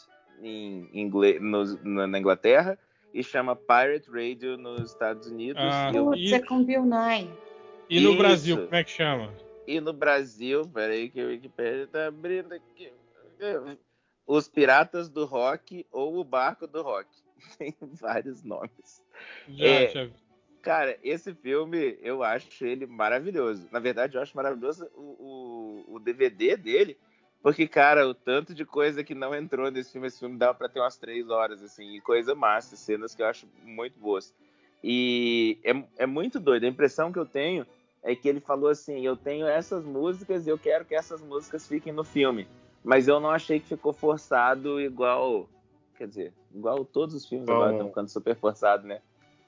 em 0.43 0.89
inglês, 0.93 1.41
no- 1.41 1.79
na 1.83 2.07
na 2.07 2.19
Inglaterra 2.19 2.79
e 3.15 3.23
chama 3.23 3.57
Pirate 3.57 4.11
Radio 4.11 4.57
nos 4.59 4.91
Estados 4.91 5.27
Unidos. 5.29 5.63
Ah, 5.65 5.91
e, 5.93 5.97
eu- 5.97 6.13
é 6.37 6.41
com 6.41 6.63
Bill 6.65 6.85
Nye. 6.85 7.31
E 7.89 8.01
no 8.01 8.11
Isso. 8.11 8.19
Brasil, 8.19 8.57
como 8.65 8.75
é 8.75 8.85
que 8.85 8.91
chama? 8.91 9.33
e 9.67 9.81
no 9.81 9.93
Brasil, 9.93 10.63
peraí 10.73 11.09
que 11.09 11.23
o 11.23 11.29
Wikipedia 11.29 11.87
tá 11.87 12.07
abrindo 12.09 12.53
aqui. 12.53 12.93
Os 14.27 14.49
Piratas 14.49 15.09
do 15.09 15.25
Rock 15.25 15.87
ou 15.93 16.17
o 16.19 16.25
Barco 16.25 16.67
do 16.67 16.83
Rock. 16.83 17.09
Tem 17.59 17.75
vários 17.81 18.43
nomes. 18.43 19.03
Já, 19.49 19.67
É. 19.67 19.89
já- 19.89 20.09
Cara, 20.63 20.99
esse 21.01 21.33
filme 21.33 21.97
eu 22.03 22.25
acho 22.25 22.65
ele 22.65 22.87
maravilhoso. 22.87 23.69
Na 23.71 23.79
verdade, 23.79 24.17
eu 24.17 24.21
acho 24.21 24.37
maravilhoso 24.37 24.91
o, 24.97 25.85
o, 25.89 25.95
o 25.95 26.01
DVD 26.01 26.57
dele, 26.57 26.99
porque, 27.41 27.69
cara, 27.69 28.05
o 28.09 28.13
tanto 28.13 28.53
de 28.53 28.65
coisa 28.65 29.05
que 29.05 29.15
não 29.15 29.33
entrou 29.33 29.71
nesse 29.71 29.93
filme, 29.93 30.09
esse 30.09 30.19
filme 30.19 30.37
dava 30.37 30.55
pra 30.55 30.69
ter 30.69 30.81
umas 30.81 30.97
três 30.97 31.31
horas, 31.31 31.63
assim, 31.63 31.95
e 31.95 32.01
coisa 32.01 32.35
massa, 32.35 32.75
cenas 32.75 33.15
que 33.15 33.23
eu 33.23 33.27
acho 33.27 33.47
muito 33.63 33.97
boas. 34.01 34.35
E 34.83 35.57
é, 35.63 36.03
é 36.03 36.07
muito 36.07 36.41
doido. 36.41 36.65
A 36.65 36.69
impressão 36.69 37.13
que 37.13 37.19
eu 37.21 37.27
tenho 37.27 37.65
é 38.03 38.17
que 38.17 38.29
ele 38.29 38.41
falou 38.41 38.69
assim: 38.69 39.07
eu 39.07 39.17
tenho 39.17 39.47
essas 39.47 39.85
músicas 39.85 40.49
e 40.49 40.51
eu 40.51 40.59
quero 40.59 40.85
que 40.85 40.97
essas 40.97 41.21
músicas 41.21 41.69
fiquem 41.69 41.93
no 41.93 42.03
filme. 42.03 42.49
Mas 42.87 43.09
eu 43.09 43.19
não 43.19 43.31
achei 43.31 43.59
que 43.59 43.67
ficou 43.67 43.93
forçado 43.93 44.81
igual. 44.81 45.49
Quer 45.99 46.07
dizer, 46.09 46.33
igual 46.55 46.85
todos 46.85 47.15
os 47.15 47.27
filmes 47.27 47.49
agora 47.49 47.71
Bom. 47.71 47.73
estão 47.73 47.89
ficando 47.89 48.09
super 48.09 48.37
forçado, 48.37 48.87
né? 48.87 49.01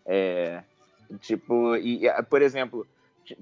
É, 0.05 0.63
Tipo, 1.21 1.75
e, 1.77 2.03
por 2.29 2.43
exemplo, 2.43 2.87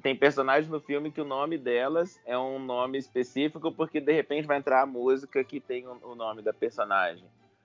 tem 0.02 0.15
personagens 0.15 0.70
no 0.70 0.81
filme 0.81 1.10
que 1.10 1.20
o 1.20 1.25
nome 1.25 1.58
delas 1.58 2.20
é 2.25 2.39
um 2.39 2.58
nome 2.58 2.99
específico 2.99 3.73
porque 3.73 4.00
de 4.00 4.12
repente 4.12 4.47
vai 4.47 4.58
entrar 4.58 4.83
a 4.83 4.86
música 4.86 5.42
que 5.42 5.60
tem 5.60 5.86
o, 5.86 6.15
nome 6.15 6.42
da 6.42 6.52
personagem. 6.52 7.25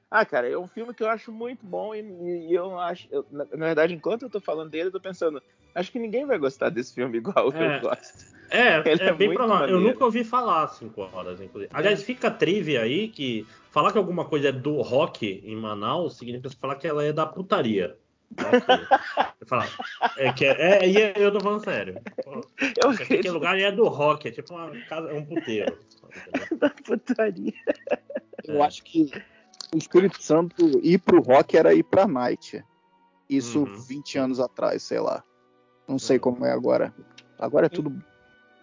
Ah, 0.09 0.25
cara, 0.25 0.49
é 0.49 0.57
um 0.57 0.67
filme 0.67 0.93
que 0.93 1.03
eu 1.03 1.09
acho 1.09 1.31
muito 1.31 1.65
bom 1.65 1.93
e, 1.93 1.99
e- 2.01 2.49
e 2.49 2.53
eu 2.53 2.77
acho. 2.79 3.07
eu- 3.11 3.25
na, 3.31 3.45
na 3.45 3.65
verdade, 3.67 3.93
enquanto 3.93 4.23
eu 4.23 4.29
tô 4.29 4.41
falando 4.41 4.71
dele, 4.71 4.87
eu 4.87 4.91
tô 4.91 4.99
pensando, 4.99 5.41
acho 5.75 5.91
que 5.91 5.99
ninguém 5.99 6.25
vai 6.25 6.37
gostar 6.37 6.69
desse 6.69 6.93
filme 6.93 7.17
igual 7.19 7.51
É. 7.53 7.77
eu 7.77 7.81
gosto. 7.81 8.25
É, 8.51 8.77
Ele 8.87 9.01
é, 9.03 9.07
é 9.07 9.13
bem 9.13 9.33
provável. 9.33 9.67
Eu 9.67 9.73
maneiro. 9.75 9.93
nunca 9.93 10.05
ouvi 10.05 10.23
falar 10.23 10.67
5 10.67 11.01
horas, 11.13 11.39
inclusive. 11.41 11.71
Aliás, 11.73 12.03
fica 12.03 12.27
a 12.27 12.31
trivia 12.31 12.81
aí 12.81 13.07
que 13.07 13.47
falar 13.71 13.91
que 13.91 13.97
alguma 13.97 14.25
coisa 14.25 14.49
é 14.49 14.51
do 14.51 14.81
rock 14.81 15.41
em 15.45 15.55
Manaus 15.55 16.17
significa 16.17 16.49
falar 16.59 16.75
que 16.75 16.85
ela 16.87 17.03
é 17.03 17.11
da 17.13 17.25
putaria. 17.25 17.97
É, 20.17 20.31
que 20.33 20.45
é, 20.45 20.51
é, 20.85 20.87
e 20.89 20.97
é- 20.97 21.13
eu 21.17 21.31
tô 21.31 21.39
falando 21.39 21.63
sério. 21.63 21.95
Eu 22.81 22.89
Aquele 22.91 23.29
lugar 23.29 23.59
é 23.59 23.71
do 23.71 23.87
rock, 23.87 24.27
é 24.27 24.31
tipo 24.31 24.53
uma 24.53 24.71
casa, 24.87 25.09
é 25.09 25.13
um 25.13 25.25
puteiro. 25.25 25.77
na 26.59 26.69
putaria. 26.85 27.53
Eu 28.45 28.63
acho 28.63 28.83
que 28.83 29.11
o 29.73 29.77
Espírito 29.77 30.21
Santo 30.21 30.79
ir 30.83 30.99
pro 30.99 31.21
rock 31.21 31.57
era 31.57 31.73
ir 31.73 31.83
pra 31.83 32.07
night. 32.07 32.63
Isso 33.29 33.59
Uhum. 33.63 33.79
20 33.87 34.17
anos 34.17 34.39
atrás, 34.39 34.83
sei 34.83 34.99
lá. 34.99 35.23
Não 35.87 35.97
sei 35.99 36.17
Uhum. 36.17 36.21
como 36.21 36.45
é 36.45 36.51
agora. 36.51 36.93
Agora 37.39 37.65
é 37.65 37.69
tudo. 37.69 38.01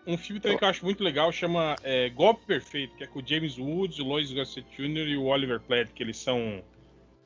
Um 0.08 0.16
filme 0.16 0.40
também 0.40 0.56
que 0.56 0.64
eu 0.64 0.68
acho 0.68 0.84
muito 0.84 1.04
legal 1.04 1.30
chama 1.30 1.76
é, 1.82 2.08
Golpe 2.08 2.46
Perfeito, 2.46 2.96
que 2.96 3.04
é 3.04 3.06
com 3.06 3.18
o 3.20 3.26
James 3.26 3.58
Woods, 3.58 3.98
o 3.98 4.04
Lois 4.04 4.32
Gossett 4.32 4.66
Jr. 4.74 5.06
e 5.06 5.16
o 5.18 5.24
Oliver 5.24 5.60
Platt, 5.60 5.92
que 5.92 6.02
eles 6.02 6.16
são 6.16 6.62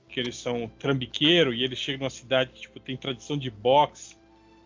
que 0.09 0.21
eles 0.21 0.37
são 0.37 0.69
trambiqueiro 0.79 1.55
e 1.55 1.63
eles 1.65 1.79
chegam 1.79 2.01
numa 2.01 2.11
cidade 2.11 2.51
que 2.53 2.61
tipo, 2.63 2.79
tem 2.81 2.97
tradição 2.97 3.39
de 3.39 3.51
boxe. 3.51 4.17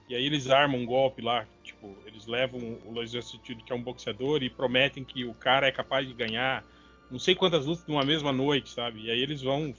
E 0.08 0.14
aí 0.14 0.24
eles 0.24 0.48
armam 0.48 0.80
um 0.80 0.86
golpe 0.86 1.20
lá, 1.20 1.46
tipo, 1.62 1.94
eles 2.06 2.26
levam 2.26 2.78
o 2.84 2.92
Lois 2.92 3.12
Gossett 3.12 3.42
Jr., 3.44 3.64
que 3.64 3.72
é 3.72 3.76
um 3.76 3.82
boxeador, 3.82 4.42
e 4.42 4.50
prometem 4.50 5.04
que 5.04 5.24
o 5.24 5.34
cara 5.34 5.66
é 5.68 5.72
capaz 5.72 6.06
de 6.06 6.14
ganhar 6.14 6.64
não 7.10 7.18
sei 7.18 7.34
quantas 7.34 7.66
lutas 7.66 7.86
numa 7.86 8.04
mesma 8.04 8.32
noite, 8.32 8.70
sabe? 8.70 9.02
E 9.02 9.10
aí 9.10 9.20
eles 9.20 9.42
vão. 9.42 9.74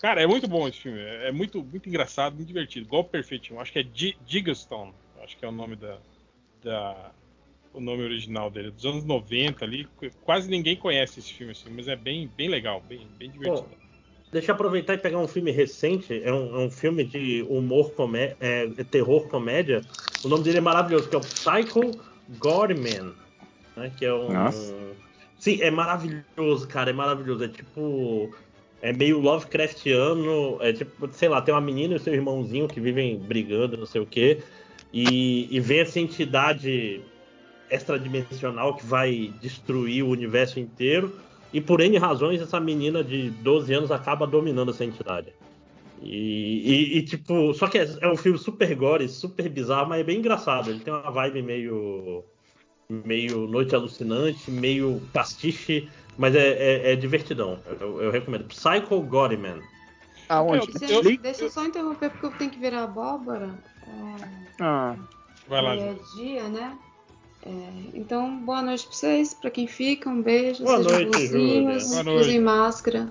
Cara, 0.00 0.22
é 0.22 0.26
muito 0.26 0.46
bom 0.46 0.68
esse 0.68 0.80
filme. 0.80 0.98
É 1.00 1.28
é 1.28 1.32
muito, 1.32 1.62
muito 1.62 1.88
engraçado, 1.88 2.34
muito 2.34 2.48
divertido. 2.48 2.86
Golpe 2.88 3.10
Perfeito. 3.10 3.52
Eu 3.52 3.60
acho 3.60 3.72
que 3.72 3.78
é 3.78 3.82
Di- 3.82 4.16
Digastone. 4.26 4.92
Acho 5.22 5.36
que 5.36 5.44
é 5.44 5.48
o 5.48 5.52
nome 5.52 5.76
da, 5.76 5.98
da. 6.62 7.12
O 7.72 7.80
nome 7.80 8.02
original 8.02 8.50
dele. 8.50 8.70
Dos 8.70 8.84
anos 8.86 9.04
90 9.04 9.64
ali. 9.64 9.84
Qu- 9.96 10.10
Quase 10.22 10.48
ninguém 10.50 10.76
conhece 10.76 11.20
esse 11.20 11.32
filme, 11.32 11.52
assim, 11.52 11.68
mas 11.70 11.86
é 11.88 11.94
bem, 11.96 12.30
bem 12.36 12.48
legal, 12.48 12.82
bem, 12.88 13.06
bem 13.18 13.30
divertido. 13.30 13.68
Deixa 14.30 14.50
eu 14.50 14.54
aproveitar 14.54 14.94
e 14.94 14.98
pegar 14.98 15.18
um 15.18 15.28
filme 15.28 15.50
recente, 15.50 16.20
é 16.22 16.30
um, 16.32 16.54
é 16.54 16.66
um 16.66 16.70
filme 16.70 17.02
de 17.02 17.42
humor, 17.48 17.92
comé 17.92 18.36
é, 18.40 18.64
é 18.76 18.84
terror 18.84 19.26
comédia. 19.28 19.80
O 20.22 20.28
nome 20.28 20.44
dele 20.44 20.58
é 20.58 20.60
maravilhoso, 20.60 21.08
que 21.08 21.14
é 21.14 21.18
o 21.18 21.22
Psycho 21.22 21.98
Goreman, 22.38 23.14
né? 23.76 23.90
Que 23.96 24.04
é 24.04 24.12
um. 24.12 24.32
Nossa. 24.32 24.74
Sim, 25.38 25.62
é 25.62 25.70
maravilhoso, 25.70 26.68
cara, 26.68 26.90
é 26.90 26.92
maravilhoso. 26.92 27.44
É 27.44 27.48
tipo. 27.48 28.30
É 28.82 28.92
meio 28.92 29.18
Lovecraftiano, 29.18 30.58
é 30.60 30.72
tipo, 30.72 31.08
sei 31.12 31.28
lá, 31.28 31.42
tem 31.42 31.52
uma 31.52 31.60
menina 31.60 31.96
e 31.96 31.98
seu 31.98 32.14
irmãozinho 32.14 32.68
que 32.68 32.80
vivem 32.80 33.18
brigando, 33.18 33.76
não 33.76 33.86
sei 33.86 34.00
o 34.00 34.06
quê, 34.06 34.40
e, 34.92 35.48
e 35.50 35.58
vem 35.58 35.80
essa 35.80 35.98
entidade 35.98 37.00
extradimensional 37.70 38.74
que 38.74 38.84
vai 38.86 39.32
destruir 39.40 40.02
o 40.02 40.08
universo 40.08 40.58
inteiro. 40.60 41.12
E 41.52 41.60
por 41.60 41.80
N 41.80 41.96
razões, 41.98 42.40
essa 42.40 42.60
menina 42.60 43.02
de 43.02 43.30
12 43.30 43.72
anos 43.72 43.90
acaba 43.90 44.26
dominando 44.26 44.70
essa 44.70 44.84
entidade. 44.84 45.32
E, 46.02 46.62
e- 46.64 46.98
e, 46.98 47.02
tipo, 47.02 47.52
só 47.54 47.66
que 47.66 47.78
é, 47.78 47.88
é 48.02 48.08
um 48.08 48.16
filme 48.16 48.38
super 48.38 48.72
gore, 48.74 49.08
super 49.08 49.48
bizarro, 49.48 49.88
mas 49.88 50.00
é 50.00 50.04
bem 50.04 50.18
engraçado. 50.18 50.70
Ele 50.70 50.80
tem 50.80 50.92
uma 50.92 51.10
vibe 51.10 51.42
meio. 51.42 52.24
meio 52.88 53.46
Noite 53.46 53.74
Alucinante, 53.74 54.50
meio 54.50 55.00
pastiche, 55.12 55.88
mas 56.16 56.34
é, 56.34 56.48
é- 56.50 56.92
é 56.92 56.96
divertidão. 56.96 57.58
Eu, 57.80 58.00
eu 58.02 58.10
recomendo. 58.10 58.44
Psycho 58.44 59.00
Goreman. 59.02 59.60
Aonde? 60.28 60.70
Eu- 60.82 61.02
eu- 61.02 61.18
deixa 61.18 61.44
eu 61.44 61.50
só 61.50 61.64
interromper 61.66 62.10
porque 62.10 62.26
eu 62.26 62.30
tenho 62.32 62.50
que 62.50 62.58
virar 62.58 62.84
abóbora. 62.84 63.54
É, 63.86 64.28
Ah, 64.60 64.96
Vai 65.48 65.62
lá, 65.62 65.74
é 65.76 65.94
dia, 66.14 66.48
né? 66.48 66.76
É, 67.48 67.96
então, 67.98 68.40
boa 68.44 68.60
noite 68.60 68.84
pra 68.86 68.94
vocês, 68.94 69.32
pra 69.32 69.50
quem 69.50 69.66
fica, 69.66 70.10
um 70.10 70.20
beijo, 70.20 70.62
Boa 70.64 70.80
noite, 70.80 71.26
Júlia. 71.28 71.62
Boa 71.62 71.76
usem 71.76 72.04
noite. 72.04 72.38
máscara 72.40 73.08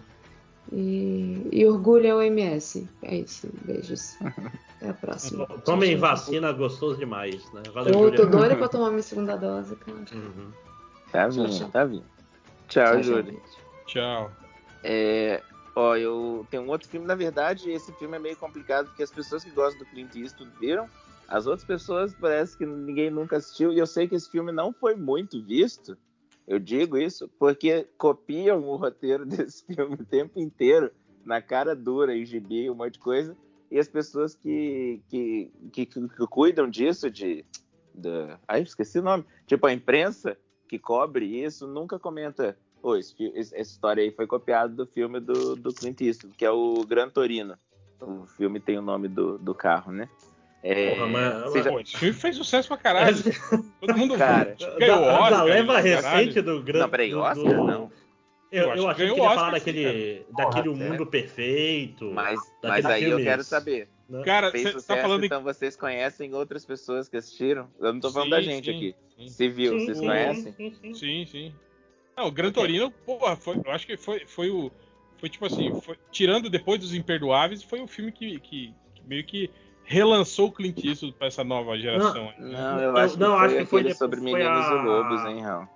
e, 0.72 1.48
e 1.52 1.66
orgulho 1.66 2.14
ao 2.14 2.22
MS. 2.22 2.88
É 3.02 3.16
isso, 3.16 3.50
beijos. 3.66 4.16
Até 4.78 4.90
a 4.90 4.94
próxima. 4.94 5.48
Tomem 5.66 5.98
Tchau, 5.98 6.00
tchau. 6.02 6.10
vacina 6.10 6.52
gostoso 6.52 7.00
demais, 7.00 7.52
né? 7.52 7.64
Valeu, 7.74 7.94
Eu 7.94 8.12
tô 8.12 8.24
Júlia. 8.24 8.26
doida 8.28 8.56
pra 8.58 8.68
tomar 8.68 8.92
minha 8.92 9.02
segunda 9.02 9.36
dose, 9.36 9.76
cara. 9.78 9.98
Uhum. 10.14 10.52
tá 11.12 11.22
Tchau, 11.24 11.32
vindo, 11.32 11.58
tchau. 11.58 11.70
tá 11.70 11.86
vindo. 11.86 12.04
Tchau, 12.68 12.84
Tchau, 12.84 12.94
tchau, 12.94 13.04
Júlia. 13.04 13.40
Tchau. 13.88 14.32
É, 14.84 15.42
ó, 15.76 15.96
eu 15.96 16.46
tenho 16.52 16.62
um 16.62 16.68
outro 16.70 16.88
filme, 16.88 17.08
na 17.08 17.16
verdade, 17.16 17.72
esse 17.72 17.92
filme 17.94 18.16
é 18.18 18.20
meio 18.20 18.38
complicado 18.38 18.86
porque 18.86 19.02
as 19.02 19.10
pessoas 19.10 19.44
que 19.44 19.50
gostam 19.50 19.80
do 19.80 19.86
Clint 19.88 20.14
Eastwood 20.16 20.52
viram, 20.60 20.88
as 21.28 21.46
outras 21.46 21.66
pessoas 21.66 22.14
parece 22.14 22.58
que 22.58 22.66
ninguém 22.66 23.10
nunca 23.10 23.38
assistiu 23.38 23.72
e 23.74 23.80
eu 23.80 23.86
sei 23.88 24.08
que 24.08 24.16
esse 24.16 24.30
filme 24.30 24.52
não 24.52 24.72
foi 24.74 24.96
muito 24.96 25.42
visto. 25.44 25.98
Eu 26.48 26.60
digo 26.60 26.98
isso 26.98 27.30
porque 27.38 27.86
copiam 27.98 28.64
o 28.64 28.76
roteiro 28.78 29.26
desse 29.28 29.66
filme 29.66 29.96
o 29.96 30.06
tempo 30.06 30.40
inteiro 30.40 30.92
na 31.26 31.42
cara 31.42 31.76
dura 31.76 32.16
em 32.16 32.26
gibi, 32.26 32.70
um 32.70 32.76
monte 32.76 32.94
de 32.94 33.00
coisa. 33.00 33.36
E 33.70 33.78
as 33.78 33.88
pessoas 33.90 34.34
que, 34.34 35.02
que, 35.10 35.52
que, 35.74 35.86
que- 35.86 36.08
que 36.08 36.28
cuidam 36.28 36.70
disso, 36.70 37.12
de. 37.12 37.44
Da... 37.94 38.40
Ai, 38.48 38.62
esqueci 38.62 38.98
o 39.00 39.04
nome. 39.04 39.26
Tipo, 39.46 39.68
a 39.68 39.74
imprensa 39.74 40.38
que 40.70 40.80
cobre 40.80 41.26
isso 41.44 41.68
nunca 41.68 42.00
comenta. 42.00 42.58
Fi- 43.18 43.34
esse- 43.36 43.54
essa 43.54 43.72
história 43.72 44.02
aí 44.02 44.12
foi 44.12 44.26
copiada 44.26 44.74
do 44.74 44.88
filme 44.88 45.20
do, 45.20 45.58
do 45.58 45.74
Clint 45.74 46.00
Eastwood, 46.00 46.38
que 46.38 46.46
é 46.46 46.52
o 46.52 46.86
Gran 46.86 47.10
Torino. 47.10 47.58
O 48.00 48.26
filme 48.26 48.62
tem 48.62 48.78
o 48.78 48.82
nome 48.82 49.10
do, 49.10 49.38
do 49.38 49.54
carro, 49.54 49.92
né? 49.92 50.08
É, 50.64 50.90
Porra, 50.96 51.08
mas- 51.08 51.68
Pô, 51.68 51.80
esse 51.80 51.98
filme 51.98 52.14
fez 52.14 52.36
sucesso 52.36 52.68
pra 52.68 52.78
caralho. 52.78 53.16
Todo 53.80 53.96
mundo 53.98 54.18
Cara, 54.18 54.56
ganhou 54.80 55.02
da, 55.06 55.14
Oscar. 55.14 55.30
da 55.32 55.44
leva 55.44 55.82
caralho. 55.82 56.18
recente 56.18 56.42
do 56.42 56.62
grande. 56.64 56.80
Não, 56.80 56.90
peraí, 56.90 57.14
Oscar? 57.14 57.36
do- 57.36 57.64
Não. 57.64 57.92
Eu, 58.52 58.64
Eu 58.64 58.68
eu, 58.68 58.72
acho 58.72 58.82
que 58.82 58.88
achei 58.88 58.96
que 58.96 59.02
ganhou 59.02 59.16
ele 59.18 59.22
ia 59.22 59.28
Oscar, 59.28 59.36
falar 59.46 59.52
daquele, 59.52 60.26
daquele 60.36 60.70
Porra, 60.70 60.84
Mundo 60.90 61.06
Perfeito. 61.06 62.06
Mas, 62.14 62.40
mas 62.64 62.86
aí 62.86 63.04
eu 63.04 63.18
quero 63.18 63.44
saber. 63.44 63.90
né? 64.10 64.24
Cara, 64.24 64.52
Fez 64.52 64.64
você 64.64 64.72
sucesso, 64.72 64.88
tá 64.88 64.98
falando 65.02 65.24
em 65.24 65.26
então 65.26 65.44
vocês 65.44 65.76
conhecem 65.76 66.34
outras 66.34 66.66
pessoas 66.66 67.10
que 67.10 67.18
assistiram? 67.18 67.70
Eu 67.80 67.94
não 67.94 68.00
tô 68.00 68.10
falando 68.10 68.26
Sim, 68.30 68.32
da 68.32 68.42
gente 68.42 68.66
sim, 68.72 68.76
aqui. 68.78 68.96
sim. 69.18 69.28
Se 69.28 69.50
viu, 69.50 69.80
vocês 69.80 69.98
sim, 69.98 70.06
conhecem? 70.06 70.54
sim, 70.54 70.74
sim. 70.82 70.94
Sim, 70.94 71.26
sim. 71.30 71.56
Não, 72.16 72.28
o 72.28 72.32
Gran 72.32 72.52
Torino, 72.52 72.90
porra, 72.90 73.36
foi, 73.36 73.58
eu 73.64 73.72
acho 73.72 73.86
que 73.86 73.96
foi, 73.98 74.26
foi 74.26 74.50
o. 74.50 74.72
Foi 75.18 75.30
tipo 75.30 75.46
assim, 75.46 75.80
foi- 75.82 75.98
tirando 76.12 76.50
depois 76.50 76.80
dos 76.80 76.94
Imperdoáveis, 76.94 77.62
foi 77.64 77.82
o 77.82 77.88
filme 77.88 78.12
que, 78.12 78.40
que- 78.40 78.74
que 78.96 79.04
meio 79.06 79.24
que 79.26 79.50
relançou 79.88 80.48
o 80.48 80.52
Clint 80.52 80.84
Eastwood 80.84 81.16
pra 81.18 81.28
essa 81.28 81.44
nova 81.44 81.78
geração. 81.80 82.30
aí, 82.38 82.44
né? 82.44 82.52
Não, 82.62 82.80
eu 82.82 82.98
acho 82.98 83.14
que 83.14 83.20
não, 83.22 83.38
foi 83.38 83.46
acho 83.46 83.56
que 83.58 83.66
foi 83.66 83.80
depois- 83.84 83.98
sobre 83.98 84.20
foi 84.20 84.34
meninos 84.34 84.66
a- 84.66 84.74
e 84.76 84.86
lobos, 84.86 85.26
hein, 85.26 85.42
Raul? 85.42 85.68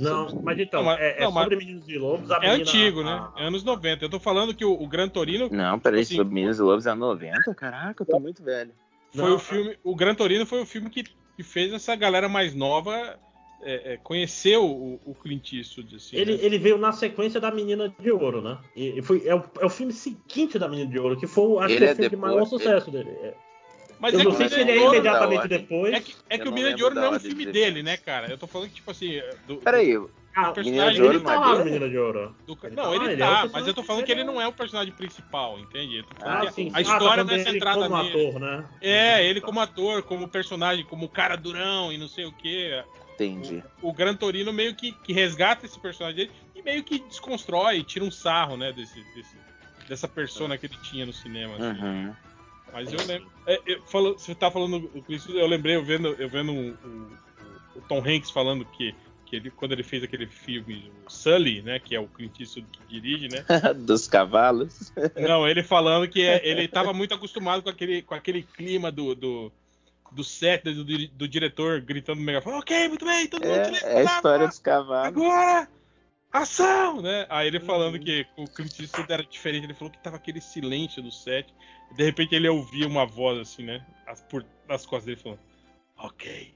Não, 0.00 0.28
mas 0.44 0.58
então, 0.60 0.82
Não, 0.84 0.92
é, 0.92 1.16
é 1.18 1.20
não, 1.24 1.32
mas- 1.32 1.42
sobre 1.44 1.56
Meninos 1.56 1.88
e 1.88 1.98
Lobos. 1.98 2.30
a 2.30 2.36
É 2.36 2.40
menina- 2.40 2.54
antigo, 2.62 3.02
né? 3.02 3.10
a- 3.36 3.42
É 3.42 3.46
anos 3.46 3.64
90. 3.64 4.04
Eu 4.04 4.08
tô 4.08 4.20
falando 4.20 4.54
que 4.54 4.64
o, 4.64 4.72
o 4.72 4.86
Gran 4.86 5.08
Torino 5.08 5.48
Não, 5.50 5.78
peraí, 5.80 6.02
Assim, 6.02 6.14
sobre 6.16 6.32
meninos 6.34 6.58
e 6.58 6.62
lobos 6.62 6.86
é 6.86 6.94
90? 6.94 7.52
Caraca, 7.54 8.02
eu 8.02 8.06
tô 8.06 8.20
muito 8.20 8.42
velho. 8.44 8.70
foi 9.12 9.24
Não, 9.28 9.34
o 9.36 9.38
filme. 9.40 9.76
O 9.82 9.96
Gran 9.96 10.14
Torino 10.14 10.46
foi 10.46 10.62
o 10.62 10.66
filme 10.66 10.88
que, 10.88 11.02
que 11.02 11.42
fez 11.42 11.72
essa 11.72 11.96
galera 11.96 12.28
mais 12.28 12.54
nova 12.54 13.18
é, 13.60 13.94
é, 13.94 13.96
conhecer 13.96 14.56
o, 14.56 15.00
o 15.04 15.16
Clint 15.20 15.52
Eastwood. 15.54 15.96
Assim, 15.96 16.16
Ele, 16.16 16.36
né? 16.36 16.44
ele 16.44 16.58
veio 16.58 16.78
na 16.78 16.92
sequência 16.92 17.40
da 17.40 17.50
Menina 17.50 17.92
de 17.98 18.12
Ouro, 18.12 18.40
né? 18.40 18.56
E, 18.76 19.00
e 19.00 19.02
foi, 19.02 19.26
é, 19.26 19.34
o, 19.34 19.42
é 19.60 19.66
o 19.66 19.70
filme 19.70 19.92
seguinte 19.92 20.60
da 20.60 20.68
Menina 20.68 20.88
de 20.88 20.96
Ouro, 21.00 21.18
que 21.18 21.26
foi, 21.26 21.44
o- 21.44 21.58
acho 21.58 21.74
Ele 21.74 21.78
que 21.78 21.84
é 21.84 21.88
é 21.88 21.92
o 21.92 21.96
filme 21.96 22.08
de 22.10 22.14
depois- 22.16 22.32
maior 22.34 22.46
sucesso 22.46 22.88
dele. 22.92 23.10
É, 23.98 24.00
Mas 24.00 24.14
eu 24.14 24.20
é 24.20 24.24
não 24.24 24.30
que 24.30 24.36
sei 24.38 24.46
o 24.46 24.50
se 24.50 24.60
ele 24.60 24.72
de 24.72 24.78
é 24.78 24.80
Ouro- 24.82 24.94
imediatamente 24.96 25.48
depois. 25.48 25.94
É 25.94 26.00
que, 26.00 26.14
é 26.30 26.38
que 26.38 26.42
o 26.42 26.46
não 26.46 26.52
Menina 26.54 26.74
de 26.76 26.82
Ouro 26.82 26.94
não 26.94 27.04
é 27.04 27.10
um 27.10 27.20
filme 27.20 27.44
dos 27.44 27.52
dele, 27.52 27.82
né, 27.82 27.96
cara? 27.96 28.30
Eu 28.30 28.38
tô 28.38 28.46
falando 28.46 28.68
que, 28.68 28.76
tipo 28.76 28.90
assim. 28.90 29.20
Do, 29.46 29.56
Peraí, 29.56 29.96
Ah, 30.34 30.52
personagem 30.52 30.94
de 30.94 31.02
Ouro 31.02 31.14
ele 31.16 31.24
não 31.24 31.30
é 31.30 31.34
tá 31.34 31.40
lá 31.40 31.58
no? 31.58 31.64
Menina 31.64 31.88
de 31.88 31.98
Ouro. 31.98 32.36
do- 32.46 32.58
Ele 32.62 32.76
não, 32.76 32.84
tá- 32.84 32.94
ele 32.94 33.04
ah, 33.08 33.12
ele 33.12 33.22
é 33.22 33.26
tá, 33.26 33.30
personagem 33.32 33.50
mas 33.52 33.66
eu 33.66 33.74
tô 33.74 33.82
falando 33.82 34.04
que 34.04 34.12
ele 34.12 34.20
principal. 34.20 34.34
não 34.36 34.42
é 34.42 34.48
o 34.48 34.52
personagem 34.52 34.92
principal, 34.94 35.58
entende? 35.58 35.96
Eu 35.96 36.04
tô 36.04 36.14
falando 36.14 36.36
Ah, 36.42 36.46
que 36.46 36.52
sim. 36.52 36.70
a 36.72 36.78
Ah, 36.78 36.80
história 36.80 36.98
tá 37.00 37.10
falando 37.10 37.26
não 37.26 37.34
é 37.34 37.36
dele 37.38 37.50
centrada 37.52 37.88
como 37.88 38.02
nele. 38.02 38.26
ator, 38.28 38.40
né? 38.40 38.64
É, 38.80 39.24
ele 39.26 39.40
como 39.40 39.60
ator, 39.60 40.02
como 40.04 40.28
personagem, 40.28 40.84
como 40.84 41.08
cara 41.08 41.36
durão 41.36 41.92
e 41.92 41.98
não 41.98 42.06
sei 42.08 42.24
o 42.24 42.32
quê. 42.32 42.84
entendi. 43.14 43.64
O, 43.82 43.88
o 43.88 43.92
Gran 43.92 44.14
Torino 44.14 44.52
meio 44.52 44.74
que, 44.76 44.92
que 44.92 45.12
resgata 45.12 45.66
esse 45.66 45.78
personagem 45.80 46.16
dele 46.26 46.30
e 46.54 46.62
meio 46.62 46.84
que 46.84 47.00
desconstrói, 47.00 47.82
tira 47.82 48.04
um 48.04 48.10
sarro, 48.12 48.56
né, 48.56 48.72
desse, 48.72 49.02
desse- 49.14 49.36
dessa 49.88 50.06
persona 50.06 50.56
que 50.56 50.66
ele 50.66 50.76
tinha 50.82 51.04
no 51.04 51.12
cinema. 51.12 51.56
assim. 51.56 51.82
Uhum. 51.82 52.14
Mas 52.72 52.92
eu 52.92 52.98
lembro. 53.06 53.30
É, 53.46 53.60
eu 53.66 53.82
falo, 53.86 54.12
você 54.18 54.34
tá 54.34 54.50
falando 54.50 54.80
do 54.80 55.02
Chris, 55.02 55.26
eu 55.28 55.46
lembrei, 55.46 55.76
eu 55.76 55.84
vendo, 55.84 56.08
eu 56.18 56.28
vendo 56.28 56.52
o, 56.52 56.70
o- 56.70 57.18
o 57.76 57.80
Tom 57.88 57.98
Hanks 58.06 58.30
falando 58.30 58.64
que, 58.64 58.94
que 59.26 59.36
ele, 59.36 59.50
quando 59.50 59.72
ele 59.72 59.82
fez 59.82 60.02
aquele 60.02 60.26
filme, 60.26 60.90
o 61.06 61.10
Sully, 61.10 61.62
né, 61.62 61.78
que 61.78 61.94
é 61.94 62.00
o 62.00 62.08
Clint 62.08 62.40
Eastwood 62.40 62.68
que 62.72 62.84
dirige, 62.86 63.28
né? 63.28 63.44
Dos 63.86 64.06
cavalos. 64.06 64.92
Não, 65.16 65.48
ele 65.48 65.62
falando 65.62 66.08
que 66.08 66.22
é- 66.22 66.46
ele 66.46 66.64
estava 66.66 66.92
muito 66.92 67.14
acostumado 67.14 67.62
com 67.62 67.70
aquele, 67.70 68.02
com 68.02 68.14
aquele 68.14 68.42
clima 68.42 68.90
do, 68.92 69.14
do, 69.14 69.52
do 70.12 70.22
set, 70.24 70.62
do, 70.64 70.84
do, 70.84 71.08
do 71.08 71.28
diretor 71.28 71.80
gritando 71.80 72.18
no 72.18 72.24
megafone, 72.26 72.56
ok, 72.58 72.88
muito 72.88 73.04
bem, 73.04 73.26
todo 73.28 73.44
mundo 73.46 73.64
silêncio, 73.64 73.86
É, 73.86 73.92
é 73.94 73.98
a 74.00 74.04
história 74.04 74.46
dos 74.48 74.58
cavalos. 74.58 75.06
Agora! 75.08 75.68
Ação! 76.30 77.00
Né? 77.00 77.26
Aí 77.30 77.46
ele 77.46 77.58
falando 77.60 77.94
Uhum. 77.94 78.00
que 78.00 78.26
o 78.36 78.44
Clint 78.46 78.78
Eastwood 78.80 79.10
era 79.10 79.24
diferente, 79.24 79.64
ele 79.64 79.72
falou 79.74 79.90
que 79.90 80.02
tava 80.02 80.16
aquele 80.16 80.40
silêncio 80.42 81.02
do 81.02 81.10
set, 81.10 81.54
de 81.92 82.04
repente 82.04 82.34
ele 82.34 82.48
ouvia 82.48 82.86
uma 82.86 83.06
voz 83.06 83.38
assim, 83.38 83.64
né? 83.64 83.84
as- 84.06 84.20
Por, 84.22 84.44
nas 84.68 84.84
costas 84.86 85.06
dele 85.06 85.16
falando, 85.20 85.40
ok, 85.98 86.52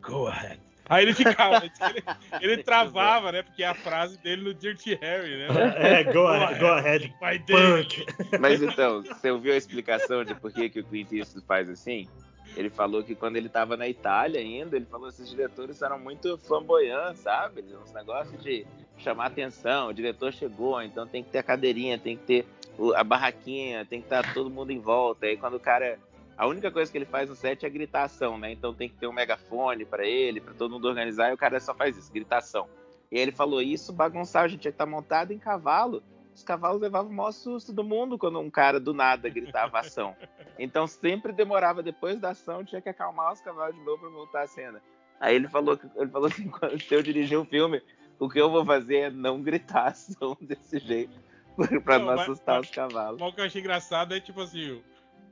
go 0.00 0.26
ahead. 0.26 0.60
Aí 0.88 1.04
ele 1.04 1.14
ficava, 1.14 1.64
ele, 1.64 2.04
ele 2.40 2.62
travava, 2.62 3.32
né? 3.32 3.42
Porque 3.42 3.64
é 3.64 3.66
a 3.66 3.74
frase 3.74 4.16
dele 4.18 4.42
no 4.42 4.54
Dirty 4.54 4.94
Harry, 4.94 5.36
né? 5.36 5.48
É, 5.78 6.04
go, 6.04 6.28
ahead, 6.28 6.60
go 6.60 6.66
ahead, 6.66 7.14
My 7.20 7.38
punk. 7.40 8.06
Mas 8.38 8.62
então, 8.62 9.02
você 9.02 9.32
ouviu 9.32 9.52
a 9.52 9.56
explicação 9.56 10.24
de 10.24 10.32
por 10.36 10.52
que, 10.52 10.70
que 10.70 10.78
o 10.78 10.84
Clint 10.84 11.10
Eastwood 11.10 11.44
faz 11.44 11.68
assim? 11.68 12.08
Ele 12.56 12.70
falou 12.70 13.02
que 13.02 13.16
quando 13.16 13.36
ele 13.36 13.48
tava 13.48 13.76
na 13.76 13.88
Itália 13.88 14.40
ainda, 14.40 14.76
ele 14.76 14.86
falou 14.86 15.08
que 15.08 15.14
esses 15.14 15.28
diretores 15.28 15.82
eram 15.82 15.98
muito 15.98 16.38
flamboyantes, 16.38 17.20
sabe? 17.22 17.64
Uns 17.82 17.92
negócios 17.92 18.40
de 18.40 18.64
chamar 18.96 19.26
atenção, 19.26 19.88
o 19.88 19.92
diretor 19.92 20.32
chegou, 20.32 20.80
então 20.80 21.04
tem 21.06 21.22
que 21.24 21.30
ter 21.30 21.38
a 21.38 21.42
cadeirinha, 21.42 21.98
tem 21.98 22.16
que 22.16 22.22
ter 22.24 22.46
a 22.94 23.04
barraquinha, 23.04 23.84
tem 23.84 24.00
que 24.00 24.06
estar 24.06 24.32
todo 24.34 24.50
mundo 24.50 24.70
em 24.70 24.78
volta. 24.80 25.26
Aí 25.26 25.36
quando 25.36 25.54
o 25.54 25.60
cara. 25.60 25.98
A 26.38 26.46
única 26.46 26.70
coisa 26.70 26.92
que 26.92 26.98
ele 26.98 27.06
faz 27.06 27.30
no 27.30 27.34
set 27.34 27.64
é 27.64 27.70
gritação, 27.70 28.36
né? 28.36 28.52
Então 28.52 28.74
tem 28.74 28.90
que 28.90 28.94
ter 28.96 29.06
um 29.06 29.12
megafone 29.12 29.86
pra 29.86 30.04
ele, 30.06 30.38
pra 30.38 30.52
todo 30.52 30.70
mundo 30.70 30.86
organizar, 30.86 31.30
e 31.30 31.32
o 31.32 31.36
cara 31.38 31.58
só 31.58 31.72
faz 31.74 31.96
isso, 31.96 32.12
gritação. 32.12 32.68
E 33.10 33.16
aí 33.16 33.22
ele 33.22 33.32
falou, 33.32 33.62
isso 33.62 33.90
bagunçar, 33.90 34.44
a 34.44 34.48
gente 34.48 34.60
tinha 34.60 34.70
que 34.72 34.74
estar 34.74 34.84
montado 34.84 35.32
em 35.32 35.38
cavalo. 35.38 36.02
Os 36.34 36.42
cavalos 36.42 36.82
levavam 36.82 37.10
o 37.10 37.14
maior 37.14 37.32
susto 37.32 37.72
do 37.72 37.82
mundo 37.82 38.18
quando 38.18 38.38
um 38.38 38.50
cara 38.50 38.78
do 38.78 38.92
nada 38.92 39.30
gritava 39.30 39.78
ação. 39.78 40.14
Então 40.58 40.86
sempre 40.86 41.32
demorava 41.32 41.82
depois 41.82 42.20
da 42.20 42.30
ação, 42.32 42.62
tinha 42.62 42.82
que 42.82 42.90
acalmar 42.90 43.32
os 43.32 43.40
cavalos 43.40 43.74
de 43.74 43.80
novo 43.82 44.00
pra 44.00 44.10
voltar 44.10 44.42
a 44.42 44.46
cena. 44.46 44.82
Aí 45.18 45.34
ele 45.36 45.48
falou, 45.48 45.78
que- 45.78 45.88
ele 45.96 46.10
falou 46.10 46.28
assim, 46.28 46.48
quando 46.50 46.78
eu 46.90 47.02
dirigir 47.02 47.38
um 47.38 47.46
filme, 47.46 47.80
o 48.18 48.28
que 48.28 48.38
eu 48.38 48.50
vou 48.50 48.62
fazer 48.66 48.96
é 48.96 49.10
não 49.10 49.40
gritar 49.40 49.86
ação 49.86 50.36
desse 50.42 50.78
jeito, 50.78 51.18
pra 51.84 51.98
não, 51.98 52.06
Não, 52.06 52.20
assustar 52.20 52.56
mas- 52.58 52.66
os 52.68 52.74
cavalos. 52.74 53.20
Mas 53.20 53.28
o 53.30 53.34
que 53.34 53.40
eu 53.40 53.44
achei 53.44 53.60
engraçado 53.60 54.14
é 54.14 54.20
tipo 54.20 54.40
assim, 54.42 54.82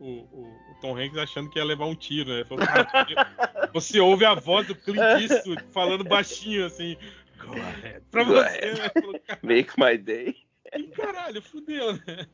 o, 0.01 0.07
o, 0.07 0.43
o 0.73 0.75
Tom 0.81 0.97
Hanks 0.99 1.19
achando 1.19 1.51
que 1.51 1.59
ia 1.59 1.65
levar 1.65 1.86
um 1.86 1.94
tiro, 1.94 2.31
né? 2.31 2.44
Falou, 2.44 2.65
"Cara, 2.67 2.89
você 3.73 4.01
ouve 4.01 4.25
a 4.25 4.35
voz 4.35 4.67
do 4.67 4.75
Clint 4.75 4.99
Eastwood 5.23 5.62
falando 5.73 6.05
baixinho 6.05 6.67
assim. 6.67 6.97
Go 7.39 7.53
ahead. 7.53 8.03
Pra 8.11 8.25
Go 8.25 8.35
você, 8.35 8.73
né? 8.75 8.91
Falou, 8.94 9.20
"Cara, 9.27 9.41
Make 9.43 9.73
my 9.78 9.99
day. 9.99 10.35
Caralho, 10.97 11.41
fudeu, 11.43 11.93
né? 11.93 12.27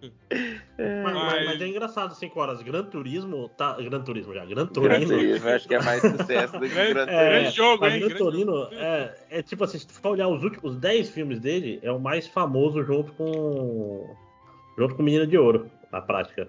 Mas, 0.00 1.14
Mas- 1.14 1.44
mas 1.46 1.60
é 1.60 1.66
engraçado, 1.66 2.14
5 2.14 2.38
horas. 2.40 2.62
Gran 2.62 2.84
Turismo 2.84 3.48
tá. 3.50 3.76
Gran 3.80 4.02
Turismo 4.02 4.32
já. 4.32 4.44
Gran 4.44 4.54
Gran 4.54 4.66
Torino. 4.66 5.06
Turismo, 5.08 5.48
acho 5.48 5.66
que 5.68 5.74
é 5.74 5.82
mais 5.82 6.00
sucesso 6.00 6.52
do 6.52 6.60
que 6.60 6.68
Gran 6.68 7.02
É, 7.08 7.40
Grande 7.40 7.50
jogo, 7.56 7.80
mas 7.82 7.94
hein? 7.94 8.00
Gran 8.08 8.16
Torino 8.16 8.68
é, 8.72 9.14
é 9.30 9.42
tipo 9.42 9.64
assim, 9.64 9.78
se 9.78 9.86
tu 9.86 9.94
for 9.94 10.10
olhar 10.10 10.28
os 10.28 10.42
últimos 10.44 10.76
10 10.76 11.10
filmes 11.10 11.40
dele, 11.40 11.80
é 11.82 11.90
o 11.90 11.98
mais 11.98 12.26
famoso 12.28 12.82
junto 12.84 13.12
com. 13.14 14.14
junto 14.76 14.94
com 14.94 15.02
Menina 15.02 15.26
de 15.26 15.36
Ouro, 15.36 15.68
na 15.90 16.00
prática. 16.00 16.48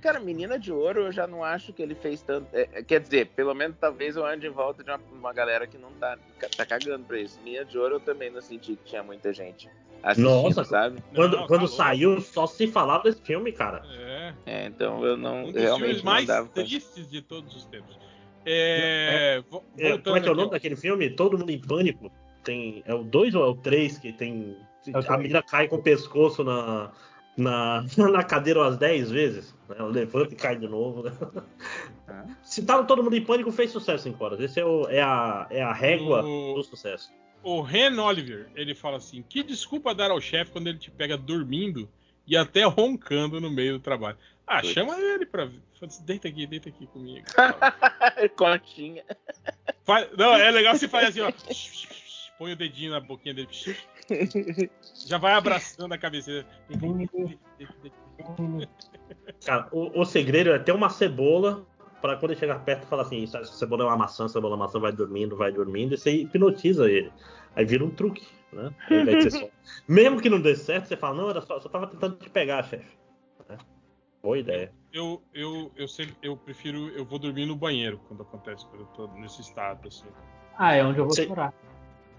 Cara, 0.00 0.18
Menina 0.18 0.58
de 0.58 0.72
Ouro, 0.72 1.00
eu 1.02 1.12
já 1.12 1.26
não 1.26 1.44
acho 1.44 1.74
que 1.74 1.82
ele 1.82 1.94
fez 1.94 2.22
tanto. 2.22 2.46
é, 2.54 2.66
é, 2.72 2.82
quer 2.82 3.00
dizer, 3.00 3.26
pelo 3.36 3.54
menos 3.54 3.76
talvez 3.78 4.16
eu 4.16 4.24
ande 4.24 4.46
em 4.46 4.50
volta 4.50 4.82
de 4.82 4.90
uma, 4.90 5.00
uma 5.12 5.32
galera 5.34 5.66
que 5.66 5.76
não 5.76 5.90
tá, 5.92 6.16
tá 6.56 6.64
cagando 6.64 7.04
pra 7.04 7.18
isso. 7.20 7.38
Menina 7.44 7.66
de 7.66 7.76
Ouro 7.76 7.96
eu 7.96 8.00
também 8.00 8.30
não 8.30 8.40
senti 8.40 8.76
que 8.76 8.84
tinha 8.84 9.02
muita 9.02 9.30
gente 9.34 9.68
Nossa, 10.16 10.64
sabe? 10.64 11.02
Quando, 11.14 11.32
Não, 11.34 11.40
tá 11.42 11.46
quando 11.48 11.60
louco. 11.62 11.76
saiu, 11.76 12.20
só 12.20 12.46
se 12.46 12.66
falava 12.66 13.04
desse 13.04 13.20
filme, 13.22 13.52
cara. 13.52 13.82
É. 13.98 14.34
É, 14.46 14.66
então 14.66 15.04
eu 15.04 15.16
não 15.16 15.44
Um 15.44 15.52
dos 15.52 15.60
realmente 15.62 15.84
filmes 15.86 16.02
não 16.04 16.12
mais 16.12 16.26
dava. 16.26 16.46
conta. 16.48 16.62
tristes 16.64 17.10
de 17.10 17.20
todos 17.22 17.54
os 17.54 17.64
tempos. 17.66 17.98
É, 18.46 19.42
É, 19.78 19.88
voltando 19.90 20.02
como 20.02 20.16
é 20.16 20.20
que 20.20 20.28
é 20.28 20.32
o 20.32 20.34
nome 20.34 20.50
daquele 20.50 20.76
filme? 20.76 21.10
Todo 21.10 21.38
mundo 21.38 21.50
em 21.50 21.60
pânico. 21.60 22.10
Tem, 22.42 22.82
é 22.86 22.94
o 22.94 23.04
2 23.04 23.34
ou 23.34 23.44
é 23.44 23.48
o 23.48 23.54
3 23.54 23.98
que 23.98 24.12
tem. 24.12 24.56
É 24.86 25.12
a 25.12 25.16
menina 25.18 25.42
cai 25.42 25.68
com 25.68 25.76
o 25.76 25.82
pescoço 25.82 26.42
na, 26.42 26.90
na, 27.36 27.84
na 28.10 28.24
cadeira 28.24 28.60
umas 28.60 28.78
10 28.78 29.10
vezes. 29.10 29.54
Né? 29.68 29.76
Ela 29.78 29.88
levanta 29.90 30.32
e 30.32 30.36
cai 30.36 30.56
de 30.56 30.66
novo. 30.66 31.02
Né? 31.02 31.12
Ah. 32.08 32.24
Se 32.42 32.64
tava 32.64 32.84
todo 32.84 33.02
mundo 33.04 33.14
em 33.14 33.22
pânico, 33.24 33.52
fez 33.52 33.70
sucesso 33.70 34.04
5 34.04 34.24
horas. 34.24 34.40
Esse 34.40 34.58
é, 34.58 34.64
o- 34.64 34.88
é 34.88 35.02
a, 35.02 35.46
é 35.50 35.62
a 35.62 35.72
régua 35.72 36.24
O- 36.24 36.54
do 36.54 36.62
sucesso. 36.62 37.12
O 37.42 37.60
Ren 37.62 37.98
Oliver, 37.98 38.48
ele 38.54 38.74
fala 38.74 38.98
assim: 38.98 39.22
que 39.22 39.42
desculpa 39.42 39.94
dar 39.94 40.10
ao 40.10 40.20
chefe 40.20 40.50
quando 40.52 40.66
ele 40.68 40.78
te 40.78 40.90
pega 40.90 41.16
dormindo 41.16 41.88
e 42.26 42.36
até 42.36 42.64
roncando 42.64 43.40
no 43.40 43.50
meio 43.50 43.74
do 43.74 43.80
trabalho. 43.80 44.18
Ah, 44.46 44.60
Putz. 44.60 44.72
chama 44.72 44.98
ele 44.98 45.24
pra. 45.26 45.48
Assim, 45.82 46.04
deita 46.04 46.28
aqui, 46.28 46.46
deita 46.46 46.68
aqui 46.68 46.86
comigo. 46.88 47.24
Continha. 48.36 49.04
Faz- 49.84 50.08
Não, 50.16 50.34
é 50.34 50.50
legal 50.50 50.74
você 50.76 50.86
fazer 50.88 51.06
assim, 51.06 51.20
ó. 51.20 51.32
Põe 52.38 52.52
o 52.52 52.56
dedinho 52.56 52.90
na 52.90 53.00
boquinha 53.00 53.34
dele. 53.34 53.48
Já 55.06 55.18
vai 55.18 55.32
abraçando 55.34 55.92
a 55.92 55.98
cabeça. 55.98 56.44
Cara, 59.44 59.68
o, 59.72 60.00
o 60.00 60.04
segredo 60.04 60.50
é 60.50 60.58
ter 60.58 60.72
uma 60.72 60.90
cebola 60.90 61.66
pra 62.00 62.16
quando 62.16 62.32
ele 62.32 62.40
chegar 62.40 62.64
perto 62.64 62.86
falar 62.86 63.02
assim: 63.02 63.24
cebola 63.26 63.84
é 63.84 63.86
uma 63.86 63.96
maçã, 63.96 64.28
cebola 64.28 64.54
é 64.54 64.56
uma 64.56 64.66
maçã, 64.66 64.78
vai 64.78 64.92
dormindo, 64.92 65.36
vai 65.36 65.52
dormindo, 65.52 65.94
e 65.94 65.98
você 65.98 66.10
hipnotiza 66.10 66.90
ele. 66.90 67.12
Aí 67.54 67.64
vira 67.64 67.84
um 67.84 67.90
truque, 67.90 68.26
né? 68.52 68.72
Só- 69.30 69.48
Mesmo 69.88 70.20
que 70.20 70.30
não 70.30 70.40
dê 70.40 70.54
certo, 70.56 70.86
você 70.86 70.96
fala: 70.96 71.16
não, 71.16 71.30
era 71.30 71.40
só, 71.40 71.60
só 71.60 71.68
tava 71.68 71.86
tentando 71.86 72.16
te 72.16 72.30
pegar, 72.30 72.62
chefe. 72.64 72.96
Né? 73.48 73.58
Boa 74.22 74.38
ideia. 74.38 74.72
Eu, 74.92 75.22
eu, 75.32 75.72
eu, 75.76 75.88
sempre, 75.88 76.16
eu 76.22 76.36
prefiro. 76.36 76.88
Eu 76.88 77.04
vou 77.04 77.18
dormir 77.18 77.46
no 77.46 77.56
banheiro 77.56 78.00
quando 78.08 78.22
acontece, 78.22 78.66
quando 78.66 78.82
eu 78.82 78.86
tô 78.88 79.06
nesse 79.14 79.40
estado, 79.40 79.88
assim. 79.88 80.08
Ah, 80.58 80.74
é 80.74 80.84
onde 80.84 80.98
eu 80.98 81.04
vou 81.04 81.14
Sei. 81.14 81.26
chorar. 81.26 81.54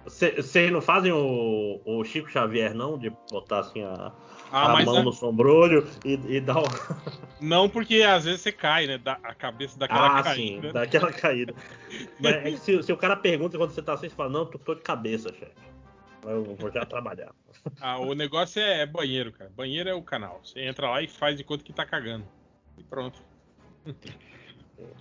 Vocês 0.03 0.71
não 0.71 0.81
fazem 0.81 1.11
o, 1.11 1.79
o 1.85 2.03
Chico 2.03 2.27
Xavier, 2.29 2.73
não? 2.73 2.97
De 2.97 3.11
botar 3.29 3.59
assim 3.59 3.83
a, 3.83 4.11
Ah, 4.51 4.65
a 4.65 4.73
mas 4.73 4.85
mão 4.85 4.97
a- 4.97 5.03
no 5.03 5.13
sombrolho 5.13 5.87
e, 6.03 6.13
e 6.35 6.41
dar 6.41 6.59
o. 6.61 6.65
não 7.39 7.69
porque 7.69 8.01
às 8.03 8.25
vezes 8.25 8.41
você 8.41 8.51
cai, 8.51 8.85
né? 8.87 8.97
Da, 8.97 9.13
a 9.23 9.33
cabeça 9.33 9.79
daquela 9.79 10.19
Ah, 10.19 10.23
caída. 10.23 10.67
sim, 10.67 10.73
daquela 10.73 11.11
caída. 11.11 11.53
Mas 12.19 12.35
é 12.35 12.55
se, 12.57 12.83
se 12.83 12.91
o 12.93 12.97
cara 12.97 13.15
pergunta 13.15 13.57
quando 13.57 13.71
você 13.71 13.81
tá 13.81 13.93
assim, 13.93 14.09
você 14.09 14.15
fala: 14.15 14.29
não, 14.29 14.45
tô, 14.45 14.59
tô 14.59 14.75
de 14.75 14.81
cabeça, 14.81 15.29
chefe. 15.33 15.51
Eu 16.23 16.55
vou 16.55 16.71
já 16.71 16.85
trabalhar. 16.85 17.31
Ah, 17.83 17.97
o 17.99 18.13
negócio 18.13 18.61
é, 18.61 18.81
é 18.81 18.85
banheiro, 18.85 19.31
cara. 19.31 19.49
Banheiro 19.55 19.89
é 19.89 19.93
o 19.93 20.03
canal. 20.03 20.39
Você 20.43 20.59
entra 20.61 20.87
lá 20.89 21.01
e 21.01 21.07
faz 21.07 21.35
de 21.37 21.43
conta 21.43 21.63
que 21.63 21.73
tá 21.73 21.83
cagando. 21.85 22.25
E 22.77 22.83
pronto. 22.83 23.19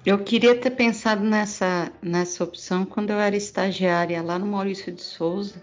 Eu 0.04 0.22
queria 0.24 0.58
ter 0.58 0.70
pensado 0.70 1.22
nessa, 1.22 1.92
nessa 2.02 2.42
opção 2.42 2.86
quando 2.86 3.10
eu 3.10 3.18
era 3.20 3.36
estagiária 3.36 4.22
lá 4.22 4.38
no 4.38 4.46
Maurício 4.46 4.92
de 4.92 5.02
Souza, 5.02 5.62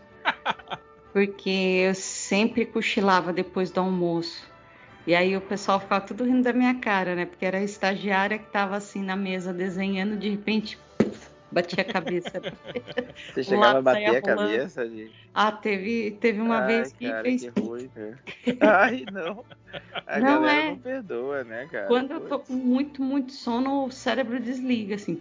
porque 1.17 1.49
eu 1.49 1.95
sempre 1.95 2.63
cochilava 2.63 3.33
depois 3.33 3.71
do 3.71 3.79
almoço. 3.79 4.47
E 5.07 5.15
aí 5.15 5.35
o 5.35 5.41
pessoal 5.41 5.79
ficava 5.79 6.05
tudo 6.05 6.23
rindo 6.23 6.43
da 6.43 6.53
minha 6.53 6.75
cara, 6.79 7.15
né? 7.15 7.25
Porque 7.25 7.43
era 7.43 7.57
a 7.57 7.63
estagiária 7.63 8.37
que 8.37 8.45
estava 8.45 8.75
assim 8.75 9.01
na 9.01 9.15
mesa 9.15 9.51
desenhando, 9.51 10.15
de 10.15 10.29
repente 10.29 10.77
puf, 10.95 11.27
batia 11.51 11.81
a 11.81 11.85
cabeça. 11.91 12.39
Você 13.33 13.43
chegava 13.43 13.79
a 13.79 13.81
bater 13.81 14.05
a 14.17 14.19
rolando. 14.21 14.47
cabeça 14.47 14.87
de. 14.87 15.11
Ah, 15.33 15.51
teve, 15.51 16.11
teve 16.21 16.39
uma 16.39 16.59
Ai, 16.59 16.67
vez 16.67 16.93
que 16.93 17.07
cara, 17.07 17.23
fez. 17.23 17.41
que 17.41 17.47
ruim, 17.47 17.89
né? 17.95 18.19
Ai, 18.61 19.05
não. 19.11 19.43
A 20.05 20.19
Não 20.19 20.41
galera 20.41 20.53
é. 20.53 20.69
não 20.69 20.77
perdoa, 20.77 21.43
né, 21.43 21.67
cara? 21.71 21.87
Quando 21.87 22.11
eu 22.11 22.21
tô 22.29 22.39
com 22.39 22.53
muito, 22.53 23.01
muito 23.01 23.31
sono, 23.31 23.85
o 23.85 23.91
cérebro 23.91 24.39
desliga, 24.39 24.95
assim. 24.95 25.15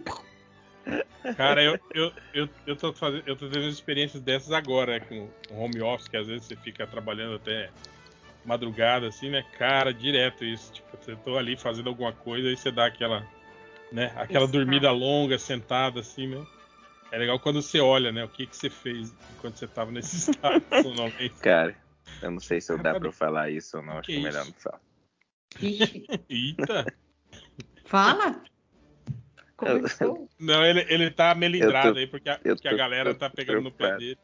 Cara, 1.35 1.63
eu, 1.63 1.79
eu, 1.93 2.11
eu, 2.33 2.49
eu, 2.65 2.75
tô 2.75 2.93
fazendo, 2.93 3.23
eu 3.27 3.35
tô 3.35 3.47
tendo 3.47 3.67
experiências 3.67 4.21
dessas 4.21 4.51
agora, 4.51 4.93
né, 4.93 4.99
com 5.01 5.29
home 5.51 5.81
office, 5.81 6.07
que 6.07 6.17
às 6.17 6.27
vezes 6.27 6.47
você 6.47 6.55
fica 6.55 6.87
trabalhando 6.87 7.35
até 7.35 7.69
madrugada, 8.45 9.07
assim, 9.07 9.29
né? 9.29 9.43
Cara, 9.57 9.93
direto 9.93 10.45
isso. 10.45 10.71
Tipo, 10.71 10.97
você 10.97 11.15
tô 11.17 11.37
ali 11.37 11.57
fazendo 11.57 11.89
alguma 11.89 12.13
coisa, 12.13 12.47
aí 12.47 12.55
você 12.55 12.71
dá 12.71 12.85
aquela, 12.85 13.27
né? 13.91 14.11
Aquela 14.15 14.45
Exato. 14.45 14.51
dormida 14.51 14.89
longa, 14.91 15.37
sentada, 15.37 15.99
assim, 15.99 16.27
né? 16.27 16.45
É 17.11 17.17
legal 17.17 17.39
quando 17.39 17.61
você 17.61 17.79
olha, 17.79 18.11
né? 18.11 18.23
O 18.23 18.29
que, 18.29 18.47
que 18.47 18.55
você 18.55 18.69
fez 18.69 19.13
enquanto 19.35 19.57
você 19.57 19.67
tava 19.67 19.91
nesse 19.91 20.15
estado 20.31 20.63
sonolento. 20.81 21.39
Cara, 21.41 21.75
eu 22.21 22.31
não 22.31 22.39
sei 22.39 22.61
se 22.61 22.71
eu 22.71 22.77
dá 22.77 22.95
pra 22.95 23.07
eu 23.07 23.13
falar 23.13 23.49
isso 23.49 23.77
ou 23.77 23.83
não. 23.83 23.97
Acho 23.99 24.07
que 24.07 24.13
que 24.13 24.19
é 24.19 24.23
melhor 24.23 24.45
não 24.45 24.53
falar. 24.53 24.81
Eita! 26.29 26.85
fala! 27.85 28.41
Começou. 29.57 30.29
Não, 30.39 30.63
ele, 30.65 30.85
ele 30.87 31.09
tá 31.11 31.33
melindrado 31.35 31.93
tô- 31.93 31.99
aí, 31.99 32.07
porque 32.07 32.29
a, 32.29 32.37
porque 32.37 32.67
a 32.67 32.71
tô- 32.71 32.77
galera 32.77 33.09
eu 33.09 33.15
tá 33.17 33.29
pegando 33.29 33.61
no 33.61 33.71
pé 33.71 33.95
preocupado. 33.95 33.99
dele. 33.99 34.17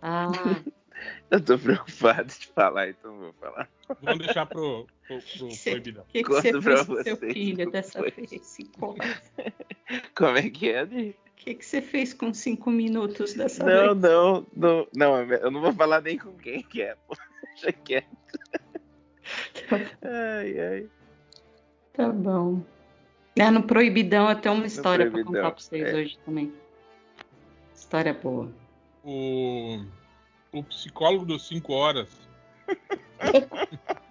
Ah, 0.00 0.30
Eu 1.30 1.40
tô 1.44 1.58
preocupado 1.58 2.28
de 2.28 2.46
falar, 2.54 2.88
então 2.88 3.18
vou 3.18 3.32
falar. 3.34 3.68
Vamos 4.00 4.24
deixar 4.24 4.46
pro, 4.46 4.86
pro, 5.06 5.18
pro 5.36 5.50
Cê- 5.50 5.70
proibidão. 5.72 6.04
o 6.04 6.06
que, 6.06 6.22
que 6.22 6.28
você 6.30 6.52
Conto 6.52 6.62
pra 6.62 6.76
fez 6.76 6.86
com 6.86 7.02
seu 7.02 7.16
filho 7.16 7.70
dessa 7.70 8.00
vez? 8.00 8.56
Como 10.14 10.38
é 10.38 10.48
que 10.48 10.70
é, 10.70 10.86
Di? 10.86 11.08
O 11.10 11.34
que, 11.36 11.54
que 11.56 11.66
você 11.66 11.82
fez 11.82 12.14
com 12.14 12.32
cinco 12.32 12.70
minutos 12.70 13.34
dessa 13.34 13.64
Não, 13.64 13.94
vez? 13.94 14.00
não, 14.12 14.46
não, 14.56 14.88
não, 14.94 15.22
eu 15.34 15.50
não 15.50 15.60
vou 15.60 15.72
falar 15.74 16.00
nem 16.00 16.16
com 16.16 16.32
quem 16.38 16.62
que 16.62 16.80
é, 16.80 16.94
pô. 17.06 17.14
Deixa 17.54 17.72
quieto. 17.72 18.16
Ai, 20.02 20.58
ai. 20.60 20.88
Tá 21.92 22.08
bom. 22.08 22.62
Ah, 23.38 23.50
no 23.50 23.62
Proibidão 23.64 24.28
eu 24.30 24.36
tenho 24.36 24.54
uma 24.54 24.66
história 24.66 25.06
pra 25.06 25.12
Proibidão, 25.12 25.42
contar 25.42 25.50
pra 25.52 25.60
vocês 25.60 25.82
é. 25.82 25.94
hoje 25.94 26.18
também. 26.24 26.52
História 27.74 28.14
boa. 28.14 28.52
O, 29.02 29.84
o 30.52 30.62
psicólogo 30.62 31.24
dos 31.26 31.46
5 31.48 31.72
horas. 31.72 32.08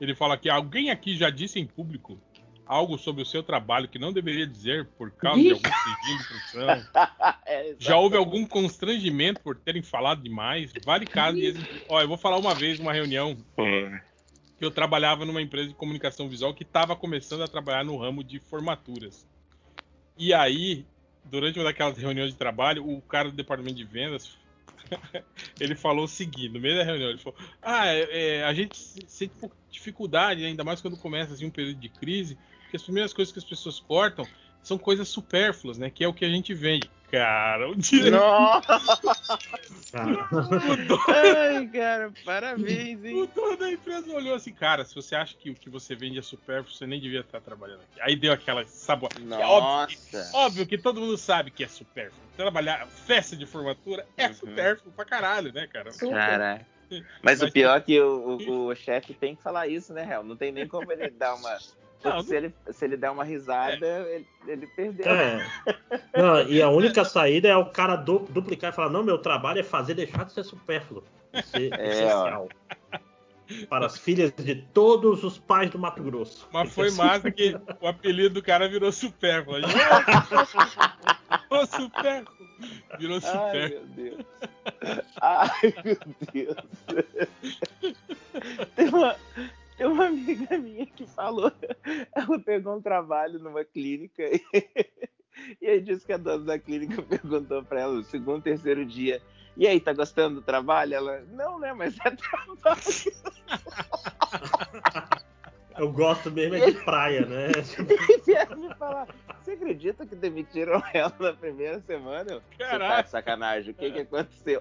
ele 0.00 0.14
fala 0.14 0.36
que 0.36 0.50
alguém 0.50 0.90
aqui 0.90 1.14
já 1.16 1.30
disse 1.30 1.60
em 1.60 1.66
público 1.66 2.18
algo 2.66 2.96
sobre 2.96 3.22
o 3.22 3.26
seu 3.26 3.42
trabalho 3.42 3.88
que 3.88 3.98
não 3.98 4.12
deveria 4.12 4.46
dizer 4.46 4.86
por 4.96 5.10
causa 5.10 5.40
de 5.40 5.50
algum 5.50 5.62
sigilo 5.62 6.18
de. 6.78 6.90
É, 7.46 7.74
Já 7.80 7.96
houve 7.96 8.16
algum 8.16 8.46
constrangimento 8.46 9.40
por 9.40 9.56
terem 9.56 9.82
falado 9.82 10.22
demais? 10.22 10.72
Vale 10.84 11.04
caso. 11.04 11.36
Ó, 11.88 12.00
eu 12.00 12.06
vou 12.06 12.16
falar 12.16 12.38
uma 12.38 12.54
vez 12.54 12.78
numa 12.78 12.92
reunião 12.92 13.36
que 14.60 14.64
eu 14.66 14.70
trabalhava 14.70 15.24
numa 15.24 15.40
empresa 15.40 15.68
de 15.68 15.74
comunicação 15.74 16.28
visual 16.28 16.52
que 16.52 16.64
estava 16.64 16.94
começando 16.94 17.42
a 17.42 17.48
trabalhar 17.48 17.82
no 17.82 17.96
ramo 17.96 18.22
de 18.22 18.38
formaturas. 18.38 19.26
E 20.18 20.34
aí, 20.34 20.84
durante 21.24 21.58
uma 21.58 21.64
daquelas 21.64 21.96
reuniões 21.96 22.32
de 22.32 22.36
trabalho, 22.36 22.86
o 22.86 23.00
cara 23.00 23.30
do 23.30 23.34
departamento 23.34 23.78
de 23.78 23.84
vendas 23.84 24.36
ele 25.58 25.74
falou 25.74 26.04
o 26.04 26.08
seguinte, 26.08 26.50
no 26.50 26.60
meio 26.60 26.76
da 26.76 26.84
reunião, 26.84 27.08
ele 27.08 27.18
falou: 27.18 27.38
Ah, 27.62 27.86
é, 27.86 28.08
é, 28.10 28.44
a 28.44 28.52
gente 28.52 28.76
sente 28.76 29.32
dificuldade, 29.70 30.44
ainda 30.44 30.62
mais 30.62 30.82
quando 30.82 30.96
começa 30.98 31.32
assim, 31.32 31.46
um 31.46 31.50
período 31.50 31.80
de 31.80 31.88
crise, 31.88 32.36
porque 32.62 32.76
as 32.76 32.82
primeiras 32.82 33.14
coisas 33.14 33.32
que 33.32 33.38
as 33.38 33.44
pessoas 33.46 33.80
cortam 33.80 34.28
são 34.62 34.78
coisas 34.78 35.08
supérfluas, 35.08 35.78
né? 35.78 35.90
Que 35.90 36.04
é 36.04 36.08
o 36.08 36.14
que 36.14 36.24
a 36.24 36.28
gente 36.28 36.52
vende. 36.54 36.90
Cara, 37.10 37.68
o 37.68 37.74
direito. 37.74 38.16
Ai, 41.08 41.66
cara, 41.68 42.12
parabéns, 42.24 43.00
O 43.02 43.06
hein? 43.06 43.30
dono 43.34 43.56
da 43.56 43.70
empresa 43.70 44.12
olhou 44.12 44.34
assim, 44.34 44.52
cara, 44.52 44.84
se 44.84 44.94
você 44.94 45.14
acha 45.16 45.36
que 45.36 45.50
o 45.50 45.54
que 45.54 45.68
você 45.68 45.94
vende 45.96 46.18
é 46.18 46.22
supérfluo, 46.22 46.72
você 46.72 46.86
nem 46.86 47.00
devia 47.00 47.20
estar 47.20 47.40
trabalhando 47.40 47.80
aqui. 47.80 48.00
Aí 48.00 48.14
deu 48.16 48.32
aquela 48.32 48.64
sabor. 48.66 49.10
É 49.18 49.44
óbvio, 49.44 49.98
que, 49.98 50.16
Nossa. 50.16 50.30
óbvio 50.36 50.66
que 50.66 50.78
todo 50.78 51.00
mundo 51.00 51.16
sabe 51.16 51.50
que 51.50 51.64
é 51.64 51.68
supérfluo. 51.68 52.22
Trabalhar 52.36 52.86
festa 52.86 53.36
de 53.36 53.46
formatura 53.46 54.06
é 54.16 54.28
Uhum. 54.28 54.34
supérfluo 54.34 54.92
pra 54.94 55.04
caralho, 55.04 55.52
né, 55.52 55.66
cara? 55.66 55.90
Caraca. 55.92 56.66
Mas, 56.88 57.00
Mas- 57.22 57.42
o 57.42 57.50
pior 57.52 57.76
é 57.78 57.80
que 57.80 58.00
o, 58.00 58.38
o, 58.38 58.66
o 58.68 58.74
chefe 58.74 59.14
tem 59.14 59.34
que 59.34 59.42
falar 59.42 59.66
isso, 59.66 59.92
né, 59.92 60.04
Real? 60.04 60.22
Não 60.22 60.36
tem 60.36 60.52
nem 60.52 60.66
como 60.66 60.90
ele 60.92 61.10
dar 61.10 61.34
uma. 61.34 61.58
Não, 62.02 62.22
se, 62.22 62.34
ele, 62.34 62.54
se 62.70 62.84
ele 62.84 62.96
der 62.96 63.10
uma 63.10 63.24
risada, 63.24 63.86
ele, 64.08 64.26
ele 64.46 64.66
perdeu. 64.68 65.06
É. 65.12 65.46
Não, 66.16 66.42
e 66.48 66.62
a 66.62 66.68
única 66.70 67.04
saída 67.04 67.48
é 67.48 67.56
o 67.56 67.66
cara 67.66 67.96
du- 67.96 68.26
duplicar 68.30 68.72
e 68.72 68.74
falar: 68.74 68.88
não, 68.90 69.02
meu 69.02 69.18
trabalho 69.18 69.60
é 69.60 69.62
fazer 69.62 69.94
deixar 69.94 70.24
de 70.24 70.32
ser 70.32 70.44
supérfluo. 70.44 71.04
Ser 71.44 71.72
É, 71.78 71.88
essencial. 71.90 72.48
Para 73.68 73.86
as 73.86 73.98
filhas 73.98 74.32
de 74.32 74.54
todos 74.54 75.24
os 75.24 75.36
pais 75.36 75.68
do 75.70 75.78
Mato 75.78 76.02
Grosso. 76.02 76.48
Mas 76.52 76.72
foi 76.72 76.90
massa 76.92 77.30
que 77.32 77.56
o 77.80 77.86
apelido 77.88 78.34
do 78.34 78.42
cara 78.42 78.68
virou 78.68 78.92
supérfluo. 78.92 79.56
Ô, 81.50 81.66
supérfluo! 81.66 82.48
Virou 82.98 83.16
Ai, 83.16 83.20
supérfluo. 83.20 83.68
meu 83.70 83.86
Deus. 83.96 84.26
Ai, 85.20 85.74
meu 85.84 85.98
Deus. 86.32 86.56
Tem 88.76 88.88
uma, 88.88 89.16
tem 89.80 89.86
uma 89.86 90.08
amiga 90.08 90.58
minha 90.58 90.84
que 90.84 91.06
falou. 91.06 91.50
Ela 92.14 92.38
pegou 92.38 92.76
um 92.76 92.82
trabalho 92.82 93.38
numa 93.38 93.64
clínica 93.64 94.22
e, 94.24 94.44
e 95.58 95.66
aí 95.66 95.80
disse 95.80 96.04
que 96.04 96.12
a 96.12 96.18
dona 96.18 96.44
da 96.44 96.58
clínica 96.58 97.00
perguntou 97.00 97.64
pra 97.64 97.80
ela 97.80 97.94
no 97.94 98.04
segundo, 98.04 98.42
terceiro 98.42 98.84
dia. 98.84 99.22
E 99.56 99.66
aí, 99.66 99.80
tá 99.80 99.94
gostando 99.94 100.36
do 100.36 100.42
trabalho? 100.42 100.94
Ela, 100.94 101.24
não, 101.32 101.58
né? 101.58 101.72
Mas 101.72 101.96
é 102.04 102.10
trabalho. 102.10 102.78
Eu 105.78 105.90
gosto 105.90 106.30
mesmo 106.30 106.56
é 106.56 106.66
de 106.66 106.72
praia, 106.84 107.24
né? 107.24 107.48
E 107.48 108.74
falar. 108.74 109.08
Você 109.42 109.52
acredita 109.52 110.06
que 110.06 110.14
demitiram 110.14 110.82
ela 110.92 111.14
na 111.18 111.32
primeira 111.32 111.80
semana? 111.80 112.32
Eu, 112.32 112.40
Você 112.40 112.58
tá 112.58 112.68
Caraca. 112.68 113.02
de 113.04 113.10
sacanagem. 113.10 113.70
O 113.70 113.74
que, 113.74 113.90
que 113.90 114.00
aconteceu? 114.00 114.60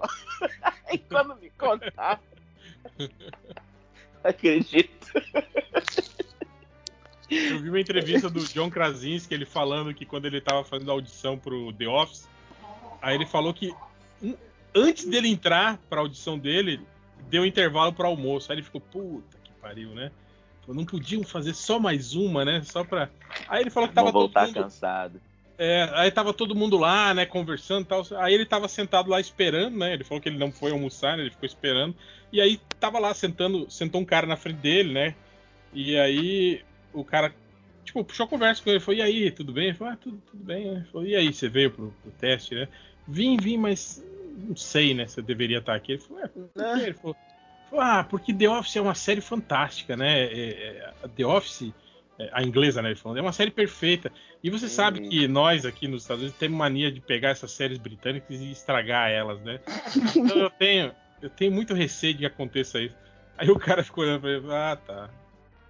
Aí 0.88 0.98
quando 0.98 1.36
me 1.36 1.50
contaram. 1.52 2.22
Acredito. 4.24 4.99
Eu 7.30 7.60
vi 7.60 7.70
uma 7.70 7.80
entrevista 7.80 8.30
do 8.30 8.40
John 8.48 8.70
Krasinski, 8.70 9.34
ele 9.34 9.46
falando 9.46 9.94
que 9.94 10.06
quando 10.06 10.26
ele 10.26 10.42
tava 10.42 10.64
fazendo 10.64 10.90
a 10.90 10.94
audição 10.94 11.38
pro 11.38 11.72
The 11.74 11.88
Office, 11.88 12.28
aí 13.02 13.14
ele 13.16 13.26
falou 13.26 13.54
que 13.54 13.74
um- 14.22 14.36
antes 14.74 15.06
dele 15.06 15.28
entrar 15.28 15.78
pra 15.90 16.00
audição 16.02 16.40
dele, 16.40 16.82
deu 17.30 17.46
intervalo 17.46 17.94
pro 17.94 18.08
almoço. 18.08 18.52
Aí 18.52 18.58
ele 18.58 18.64
ficou, 18.64 18.82
puta 18.82 19.38
que 19.44 19.52
pariu, 19.62 19.90
né? 19.94 20.12
Falou, 20.62 20.76
Não 20.76 20.86
podiam 20.86 21.24
fazer 21.24 21.54
só 21.54 21.80
mais 21.80 22.16
uma, 22.16 22.44
né? 22.44 22.62
Só 22.64 22.84
pra. 22.84 23.10
Aí 23.48 23.62
ele 23.62 23.70
falou 23.70 23.88
que 23.90 23.96
tava 23.96 24.12
Vou 24.12 24.24
todo 24.24 24.34
voltar 24.34 24.48
mundo. 24.48 24.64
cansado. 24.64 25.22
É, 25.62 25.90
aí 25.92 26.10
tava 26.10 26.34
todo 26.34 26.56
mundo 26.56 26.78
lá, 26.78 27.14
né, 27.14 27.26
conversando 27.26 27.84
e 27.84 27.86
tal. 27.86 28.02
Aí 28.18 28.34
ele 28.34 28.46
tava 28.46 28.70
sentado 28.70 29.10
lá 29.10 29.20
esperando, 29.20 29.78
né? 29.78 29.94
Ele 29.94 30.06
falou 30.06 30.22
que 30.22 30.30
ele 30.30 30.38
não 30.38 30.54
foi 30.54 30.72
almoçar, 30.72 31.18
né, 31.18 31.24
ele 31.24 31.32
ficou 31.32 31.46
esperando. 31.46 31.94
E 32.32 32.40
aí 32.40 32.62
tava 32.80 32.98
lá 32.98 33.14
sentando, 33.14 33.70
sentou 33.70 34.00
um 34.00 34.06
cara 34.06 34.26
na 34.26 34.38
frente 34.38 34.60
dele, 34.60 34.94
né? 34.94 35.16
E 35.74 35.98
aí 35.98 36.62
o 36.94 37.04
cara, 37.04 37.34
tipo, 37.84 38.06
puxou 38.06 38.26
a 38.26 38.30
conversa 38.30 38.64
com 38.64 38.70
ele. 38.70 38.80
Falou, 38.80 39.00
e 39.00 39.02
aí, 39.02 39.32
tudo 39.32 39.52
bem? 39.52 39.66
Ele 39.66 39.74
falou, 39.74 39.94
ah, 39.94 39.98
tudo, 39.98 40.22
tudo 40.32 40.42
bem, 40.42 40.72
né? 40.72 40.88
Falou, 40.94 41.06
e 41.06 41.14
aí, 41.14 41.34
você 41.34 41.50
veio 41.50 41.72
pro, 41.72 41.94
pro 42.02 42.12
teste, 42.12 42.56
né? 42.56 42.68
Vim, 43.06 43.36
vim, 43.36 43.58
mas 43.58 44.02
não 44.38 44.56
sei, 44.56 44.94
né, 44.94 45.08
se 45.08 45.20
eu 45.20 45.24
deveria 45.26 45.58
estar 45.58 45.76
aqui. 45.76 45.94
Ele 45.94 46.02
falou, 46.02 46.24
é, 46.24 46.28
quê? 46.28 46.86
Ele 46.86 46.94
falou, 46.94 47.18
ah, 47.74 48.04
porque 48.04 48.34
The 48.34 48.50
Office 48.50 48.78
é 48.78 48.82
uma 48.82 48.96
série 48.96 49.20
fantástica, 49.20 49.98
né? 49.98 50.24
É, 50.24 50.94
é, 51.04 51.08
The 51.16 51.26
Office, 51.26 51.74
a 52.34 52.44
inglesa, 52.44 52.82
né? 52.82 52.90
Ele 52.90 52.96
falou, 53.00 53.18
é 53.18 53.22
uma 53.22 53.32
série 53.32 53.52
perfeita. 53.52 54.12
E 54.44 54.50
você 54.50 54.68
sabe 54.68 55.00
Uhum. 55.00 55.10
que 55.10 55.28
nós 55.28 55.66
aqui 55.66 55.88
nos 55.88 56.02
Estados 56.04 56.24
Unidos 56.24 56.40
temos 56.40 56.58
mania 56.58 56.92
de 56.92 57.00
pegar 57.00 57.30
essas 57.30 57.52
séries 57.52 57.78
britânicas 57.78 58.40
e 58.40 58.52
estragar 58.52 59.10
elas, 59.10 59.40
né? 59.42 59.60
Então 60.16 60.38
eu 60.38 60.50
tenho, 60.50 60.92
eu 61.22 61.30
tenho 61.30 61.52
muito 61.52 61.74
receio 61.74 62.14
de 62.14 62.20
que 62.20 62.26
aconteça 62.26 62.80
isso. 62.82 62.96
Aí 63.38 63.50
o 63.50 63.58
cara 63.58 63.84
ficou 63.84 64.04
olhando 64.04 64.22
pra 64.22 64.30
ele 64.32 64.46
ah, 64.52 64.76
tá. 64.76 65.10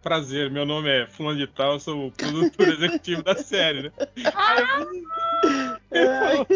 Prazer, 0.01 0.49
meu 0.49 0.65
nome 0.65 0.89
é 0.89 1.05
Fulano 1.07 1.37
de 1.37 1.45
Tal, 1.45 1.73
eu 1.73 1.79
sou 1.79 2.07
o 2.07 2.11
produtor 2.11 2.67
executivo 2.71 3.21
da 3.21 3.35
série, 3.35 3.83
né? 3.83 3.91
Aí 4.15 4.65
falou, 4.65 6.47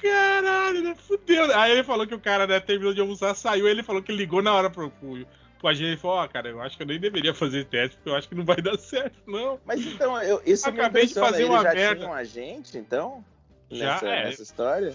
caralho, 0.00 0.82
né? 0.82 0.94
Fudeu. 0.94 1.54
Aí 1.56 1.72
ele 1.72 1.84
falou 1.84 2.06
que 2.06 2.14
o 2.14 2.20
cara, 2.20 2.46
né, 2.46 2.58
terminou 2.58 2.94
de 2.94 3.00
almoçar, 3.00 3.34
saiu, 3.34 3.68
ele 3.68 3.82
falou 3.82 4.02
que 4.02 4.12
ligou 4.12 4.40
na 4.42 4.54
hora 4.54 4.70
pro, 4.70 4.90
pro, 4.90 5.26
pro 5.66 5.70
agente 5.70 5.94
e 5.94 5.96
falou, 5.96 6.18
ó, 6.18 6.28
cara, 6.28 6.48
eu 6.48 6.60
acho 6.62 6.76
que 6.76 6.82
eu 6.82 6.86
nem 6.86 6.98
deveria 7.00 7.34
fazer 7.34 7.64
teste, 7.66 7.96
porque 7.96 8.08
eu 8.10 8.14
acho 8.14 8.28
que 8.28 8.34
não 8.34 8.44
vai 8.44 8.56
dar 8.62 8.78
certo, 8.78 9.18
não. 9.26 9.58
Mas 9.64 9.84
então, 9.84 10.20
eu, 10.22 10.40
isso 10.46 10.70
me 10.70 10.78
Acabei 10.80 11.06
de 11.06 11.14
fazer 11.14 11.42
Ele 11.42 11.50
uma 11.50 11.62
já 11.62 11.74
merda. 11.74 11.96
tinha 11.96 12.08
um 12.08 12.14
agente, 12.14 12.78
então? 12.78 13.24
Já, 13.70 13.94
nessa, 13.94 14.08
é. 14.08 14.24
nessa 14.26 14.42
história? 14.42 14.94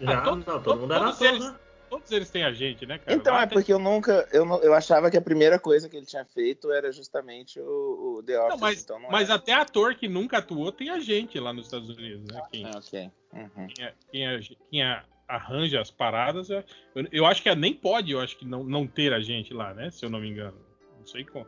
Já, 0.00 0.18
Ah, 0.18 0.20
todo- 0.22 0.44
não, 0.46 0.62
todo 0.62 0.80
mundo 0.80 0.92
era 0.94 1.04
todos 1.06 1.20
eles- 1.22 1.44
né? 1.44 1.56
Todos 1.90 2.12
eles 2.12 2.30
têm 2.30 2.44
agente, 2.44 2.86
né, 2.86 2.98
cara? 2.98 3.12
Então, 3.12 3.34
Lá 3.34 3.42
é 3.42 3.46
tem- 3.46 3.58
porque 3.58 3.72
eu 3.72 3.78
nunca. 3.80 4.28
Eu, 4.32 4.44
não- 4.44 4.62
eu 4.62 4.72
achava 4.72 5.10
que 5.10 5.16
a 5.16 5.20
primeira 5.20 5.58
coisa 5.58 5.88
que 5.88 5.96
ele 5.96 6.06
tinha 6.06 6.24
feito 6.24 6.70
era 6.70 6.92
justamente 6.92 7.58
o, 7.58 8.18
o 8.18 8.22
The 8.22 8.38
Office. 8.38 8.50
Não, 8.52 8.58
mas, 8.58 8.82
então 8.84 9.00
não 9.00 9.10
mas 9.10 9.24
era. 9.28 9.34
até 9.34 9.52
ator 9.54 9.96
que 9.96 10.06
nunca 10.08 10.38
atuou 10.38 10.70
tem 10.70 10.88
agente 10.88 11.40
lá 11.40 11.52
nos 11.52 11.66
Estados 11.66 11.88
Unidos, 11.88 12.22
né? 12.32 12.40
Quem, 12.52 12.64
Ah, 12.64 12.70
ok. 12.78 13.10
Uhum. 13.32 13.66
quem, 13.66 13.84
é- 13.84 13.94
quem 14.12 14.26
é- 14.28 14.40
quem 14.70 14.82
é- 14.84 15.02
arranja 15.36 15.80
as 15.80 15.90
paradas. 15.90 16.50
é- 16.50 16.64
Eu, 16.94 17.06
eu 17.12 17.26
acho 17.26 17.42
que 17.42 17.54
nem 17.54 17.72
pode, 17.74 18.12
eu 18.12 18.20
acho 18.20 18.36
que 18.36 18.44
não, 18.46 18.64
não 18.64 18.86
ter 18.86 19.12
agente 19.12 19.52
lá, 19.54 19.72
né? 19.74 19.90
Se 19.90 20.04
eu 20.04 20.10
não 20.10 20.20
me 20.20 20.28
engano. 20.28 20.56
Não 20.98 21.06
sei 21.06 21.24
como. 21.24 21.46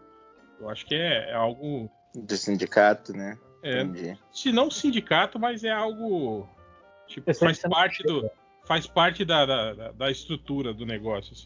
Eu 0.61 0.69
acho 0.71 0.87
que 0.87 0.95
é, 0.95 1.31
é 1.31 1.35
algo. 1.35 1.91
Do 2.15 2.37
sindicato, 2.37 3.13
né? 3.13 3.39
É, 3.63 3.83
Entendi. 3.83 4.19
se 4.33 4.51
não 4.53 4.71
sindicato, 4.71 5.39
mas 5.39 5.65
é 5.65 5.71
algo. 5.71 6.49
Tipo, 7.07 7.33
faz 7.35 7.59
parte 7.61 8.03
do. 8.03 8.29
Faz 8.65 8.87
parte 8.87 9.25
da, 9.25 9.45
da, 9.45 9.91
da- 9.91 10.11
estrutura 10.11 10.73
do 10.73 10.87
negócio. 10.87 11.33
Assim. 11.33 11.45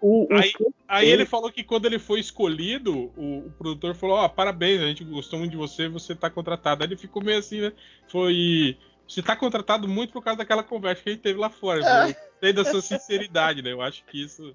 O, 0.00 0.24
o 0.32 0.38
Aí- 0.38 0.50
que- 0.52 0.64
Aí 0.88 1.06
Ele- 1.06 1.22
ele 1.22 1.26
falou 1.26 1.50
que 1.52 1.62
quando 1.62 1.84
ele 1.86 1.98
foi 1.98 2.20
escolhido, 2.20 3.12
o, 3.16 3.46
o 3.46 3.50
produtor 3.52 3.94
falou: 3.94 4.16
Ó, 4.16 4.28
parabéns, 4.28 4.80
a 4.80 4.86
gente 4.86 5.04
gostou 5.04 5.38
muito 5.38 5.50
de 5.52 5.56
você, 5.58 5.88
você 5.88 6.14
tá 6.14 6.30
contratado. 6.30 6.82
Aí 6.82 6.88
ele 6.88 6.96
ficou 6.96 7.22
meio 7.22 7.38
assim, 7.38 7.60
né? 7.60 7.72
Foi. 8.08 8.78
Você 9.08 9.22
tá 9.22 9.36
contratado 9.36 9.86
muito 9.86 10.12
por 10.12 10.22
causa 10.22 10.38
daquela 10.38 10.62
conversa 10.62 11.02
que 11.02 11.10
a 11.10 11.12
gente 11.12 11.22
teve 11.22 11.38
lá 11.38 11.50
fora. 11.50 11.82
Falou, 11.82 12.14
Gostei 12.44 12.52
da 12.52 12.64
sua 12.64 12.82
sinceridade, 12.82 13.62
né? 13.62 13.72
Eu 13.72 13.82
acho 13.82 14.04
que 14.04 14.22
isso. 14.22 14.54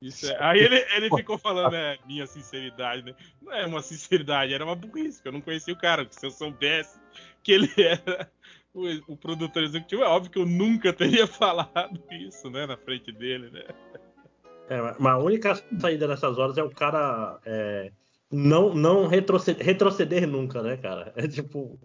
isso 0.00 0.30
é... 0.30 0.36
Aí 0.40 0.60
ele, 0.60 0.76
ele 0.96 1.10
ficou 1.16 1.38
falando, 1.38 1.74
é, 1.74 1.98
minha 2.06 2.26
sinceridade, 2.26 3.02
né? 3.02 3.14
Não 3.40 3.52
é 3.52 3.66
uma 3.66 3.82
sinceridade, 3.82 4.54
era 4.54 4.64
uma 4.64 4.76
burrice, 4.76 5.18
porque 5.18 5.28
eu 5.28 5.32
não 5.32 5.40
conhecia 5.40 5.74
o 5.74 5.78
cara. 5.78 6.04
porque 6.04 6.18
Se 6.18 6.26
eu 6.26 6.30
soubesse 6.30 6.98
que 7.42 7.52
ele 7.52 7.70
era 7.78 8.30
o, 8.72 9.12
o 9.12 9.16
produtor 9.16 9.62
executivo, 9.62 10.02
é 10.02 10.08
óbvio 10.08 10.30
que 10.30 10.38
eu 10.38 10.46
nunca 10.46 10.92
teria 10.92 11.26
falado 11.28 12.02
isso, 12.10 12.48
né? 12.50 12.66
Na 12.66 12.76
frente 12.76 13.12
dele, 13.12 13.50
né? 13.50 13.64
É, 14.68 14.80
mas 14.98 15.12
a 15.14 15.18
única 15.18 15.54
saída 15.80 16.06
nessas 16.06 16.38
horas 16.38 16.58
é 16.58 16.62
o 16.62 16.70
cara 16.70 17.38
é, 17.46 17.90
não, 18.30 18.74
não 18.74 19.06
retroceder, 19.06 19.64
retroceder 19.64 20.26
nunca, 20.26 20.62
né, 20.62 20.76
cara? 20.76 21.12
É 21.16 21.26
tipo, 21.26 21.78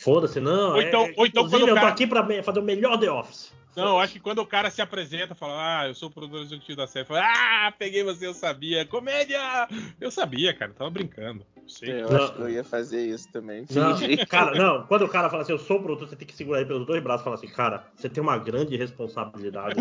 foda-se, 0.00 0.40
não. 0.40 0.72
Ou 0.74 0.82
então- 0.82 1.04
é, 1.06 1.14
ou 1.16 1.26
então 1.26 1.48
quando 1.48 1.62
o 1.62 1.68
eu 1.68 1.74
tô 1.74 1.80
cara- 1.80 1.88
aqui 1.88 2.06
pra 2.06 2.42
fazer 2.42 2.58
o 2.58 2.62
melhor 2.62 2.98
The 2.98 3.10
Office. 3.10 3.52
Não, 3.76 3.90
eu 3.90 3.98
acho 4.00 4.14
que 4.14 4.20
quando 4.20 4.40
o 4.40 4.46
cara 4.46 4.68
se 4.68 4.82
apresenta, 4.82 5.32
fala, 5.32 5.54
ah, 5.82 5.86
eu 5.88 5.94
sou 5.94 6.08
o 6.08 6.12
produtor 6.12 6.40
executivo 6.42 6.76
da 6.76 6.88
série, 6.88 7.06
fala, 7.06 7.22
ah, 7.24 7.72
peguei 7.78 8.02
você, 8.02 8.26
eu 8.26 8.34
sabia, 8.34 8.84
comédia! 8.84 9.38
Eu 10.00 10.10
sabia, 10.10 10.52
cara, 10.52 10.72
tava 10.76 10.90
brincando. 10.90 11.46
sei. 11.68 12.02
Eu 12.02 12.10
Não. 12.10 12.24
acho 12.24 12.32
que 12.34 12.40
eu 12.42 12.50
ia 12.50 12.64
fazer 12.64 13.06
isso 13.06 13.30
também. 13.32 13.64
Não, 13.70 13.96
cara, 14.28 14.56
não, 14.56 14.82
quando 14.88 15.02
o 15.04 15.08
cara 15.08 15.30
fala 15.30 15.42
assim, 15.42 15.52
eu 15.52 15.58
sou 15.58 15.76
o 15.78 15.82
produtor, 15.84 16.08
você 16.08 16.16
tem 16.16 16.26
que 16.26 16.34
segurar 16.34 16.58
ele 16.58 16.66
pelos 16.66 16.84
dois 16.84 17.00
braços 17.00 17.20
e 17.20 17.24
falar 17.24 17.36
assim, 17.36 17.46
cara, 17.48 17.84
você 17.94 18.08
tem 18.08 18.20
uma 18.20 18.36
grande 18.38 18.76
responsabilidade. 18.76 19.76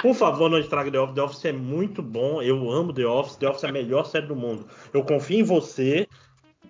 Por 0.00 0.14
favor, 0.14 0.48
não 0.48 0.58
estrague 0.58 0.92
The 0.92 1.00
Office. 1.00 1.14
The 1.16 1.22
Office 1.22 1.44
é 1.46 1.52
muito 1.52 2.00
bom, 2.02 2.40
eu 2.40 2.70
amo 2.70 2.92
The 2.92 3.04
Office, 3.04 3.34
The 3.36 3.48
Office 3.48 3.64
é 3.64 3.68
a 3.68 3.72
melhor 3.72 4.04
série 4.06 4.26
do 4.26 4.36
mundo. 4.36 4.68
Eu 4.94 5.02
confio 5.02 5.40
em 5.40 5.42
você, 5.42 6.06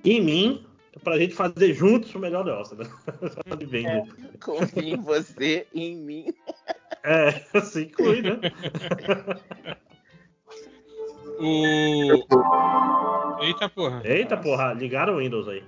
em 0.03 0.21
mim, 0.23 0.67
pra 1.03 1.19
gente 1.19 1.35
fazer 1.35 1.73
juntos 1.75 2.15
o 2.15 2.19
melhor 2.19 2.49
Office. 2.49 2.79
Né? 2.79 2.85
Só 3.49 3.55
de 3.55 3.67
vender. 3.67 4.05
Confio 4.43 4.83
em 4.83 4.97
você 4.97 5.67
e 5.73 5.85
em 5.85 5.97
mim. 5.97 6.35
É, 7.05 7.33
se 7.63 7.85
inclui, 7.85 8.23
né? 8.23 8.39
O. 11.39 12.25
Eita 13.43 13.69
porra. 13.69 14.03
Eita 14.05 14.37
porra, 14.37 14.73
ligaram 14.75 15.15
o 15.15 15.19
Windows 15.19 15.49
aí. 15.49 15.65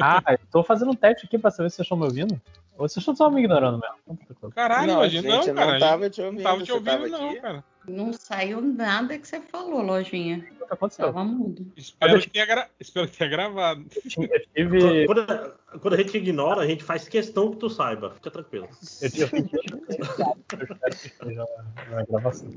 Ah, 0.00 0.22
eu 0.30 0.38
tô 0.50 0.62
fazendo 0.62 0.92
um 0.92 0.94
teste 0.94 1.26
aqui 1.26 1.38
pra 1.38 1.50
saber 1.50 1.70
se 1.70 1.76
vocês 1.76 1.86
estão 1.86 1.98
me 1.98 2.04
ouvindo. 2.04 2.40
Ou 2.76 2.88
vocês 2.88 2.98
estão 2.98 3.16
só 3.16 3.28
me 3.28 3.40
ignorando 3.40 3.80
mesmo. 3.80 4.52
Caralho, 4.52 4.86
não, 4.86 4.94
imagina. 4.98 5.22
gente, 5.22 5.46
Não, 5.46 5.48
eu 5.48 5.54
cara. 5.54 5.72
não 5.72 5.80
tava 5.80 6.10
te 6.10 6.22
ouvindo. 6.22 6.36
Não 6.42 6.50
tava 6.50 6.62
te 6.62 6.72
ouvindo, 6.72 6.90
tava 6.90 7.08
não, 7.08 7.30
aqui? 7.30 7.40
cara. 7.40 7.64
Não 7.88 8.12
saiu 8.12 8.60
nada 8.60 9.18
que 9.18 9.26
você 9.26 9.40
falou, 9.40 9.82
lojinha. 9.82 10.46
O 10.60 10.66
que 10.66 10.74
aconteceu? 10.74 11.06
Tava 11.06 11.24
mudo. 11.24 11.66
Espero 11.76 12.20
que 12.20 12.30
tenha, 12.30 12.46
gra... 12.46 12.68
Espero 12.78 13.08
que 13.08 13.16
tenha 13.16 13.30
gravado. 13.30 13.86
Eu 14.14 14.40
tive. 14.54 15.06
Quando, 15.06 15.54
quando 15.80 15.94
a 15.94 15.96
gente 15.96 16.16
ignora, 16.16 16.60
a 16.60 16.66
gente 16.66 16.84
faz 16.84 17.08
questão 17.08 17.50
que 17.50 17.56
tu 17.56 17.70
saiba. 17.70 18.14
Fica 18.14 18.30
tranquilo. 18.30 18.68
Eu 19.00 19.10
tive. 19.10 19.36
Eu 19.36 20.62
espero 20.62 20.96
que 20.96 21.06
esteja 21.06 21.46
na 21.90 22.04
gravação. 22.04 22.50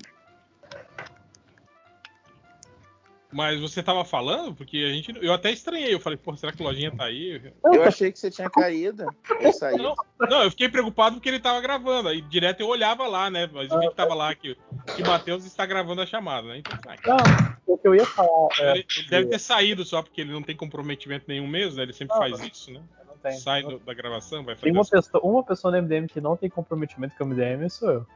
Mas 3.32 3.61
você 3.61 3.82
tava 3.82 4.03
falando, 4.03 4.53
porque 4.53 4.77
a 4.77 4.93
gente. 4.93 5.14
Eu 5.22 5.32
até 5.34 5.51
estranhei. 5.51 5.93
Eu 5.93 6.00
falei, 6.00 6.18
pô, 6.18 6.35
será 6.35 6.51
que 6.51 6.61
o 6.61 6.66
lojinha 6.66 6.92
tá 6.95 7.06
aí? 7.06 7.42
Eu 7.64 7.84
achei 7.84 8.11
que 8.11 8.19
você 8.19 8.30
tinha 8.30 8.50
caído. 8.51 9.06
Eu 9.40 9.53
saí. 9.53 9.77
Não, 9.77 9.95
não, 10.30 10.43
eu 10.43 10.50
fiquei 10.51 10.68
preocupado 10.68 11.16
porque 11.16 11.30
ele 11.30 11.40
tava 11.40 11.61
gravando. 11.61 12.10
Aí 12.10 12.22
direto 12.22 12.60
eu 12.60 12.68
olhava 12.68 13.08
lá, 13.08 13.30
né? 13.30 13.50
Mas 13.51 13.72
eu 13.72 13.80
vi 13.80 13.90
que 13.90 13.95
tava 13.95 14.14
lá 14.14 14.35
que, 14.35 14.58
que 14.95 15.01
Matheus 15.03 15.45
está 15.45 15.66
gravando 15.66 16.01
a 16.01 16.06
chamada, 16.06 16.48
né? 16.50 16.58
Então, 16.58 16.77
tá. 16.77 16.95
Não, 17.08 17.74
o 17.74 17.77
que 17.77 17.88
eu 17.88 17.95
ia 17.95 18.06
falar 18.06 18.50
é. 18.60 18.72
ele, 18.72 18.85
ele 18.98 19.08
deve 19.10 19.27
ter 19.30 19.40
saído 19.40 19.85
só 19.85 20.01
porque 20.01 20.19
ele 20.22 20.34
não 20.34 20.43
tem 20.43 20.56
comprometimento 20.56 21.26
nenhum 21.27 21.48
mesmo, 21.48 21.77
né? 21.77 21.84
Ele 21.84 21.93
sempre 21.93 22.14
Não, 22.14 22.22
faz 22.22 22.40
isso, 22.42 22.72
né? 22.72 22.82
Tem. 23.24 23.34
Sai 23.34 23.61
do- 23.61 23.77
da 23.80 23.93
gravação, 23.93 24.43
vai 24.43 24.56
Tem 24.56 24.74
fazer 24.74 24.77
uma 24.77 24.82
as- 24.82 24.90
pessoa, 24.90 25.24
uma 25.24 25.43
pessoa 25.43 25.72
no 25.72 25.77
MDM 25.77 26.08
que 26.08 26.19
não 26.19 26.35
tem 26.35 26.50
comprometimento 26.50 27.16
com 27.16 27.24
o 27.24 27.27
MDM 27.27 27.69
sou 27.69 27.90
eu. 27.92 28.08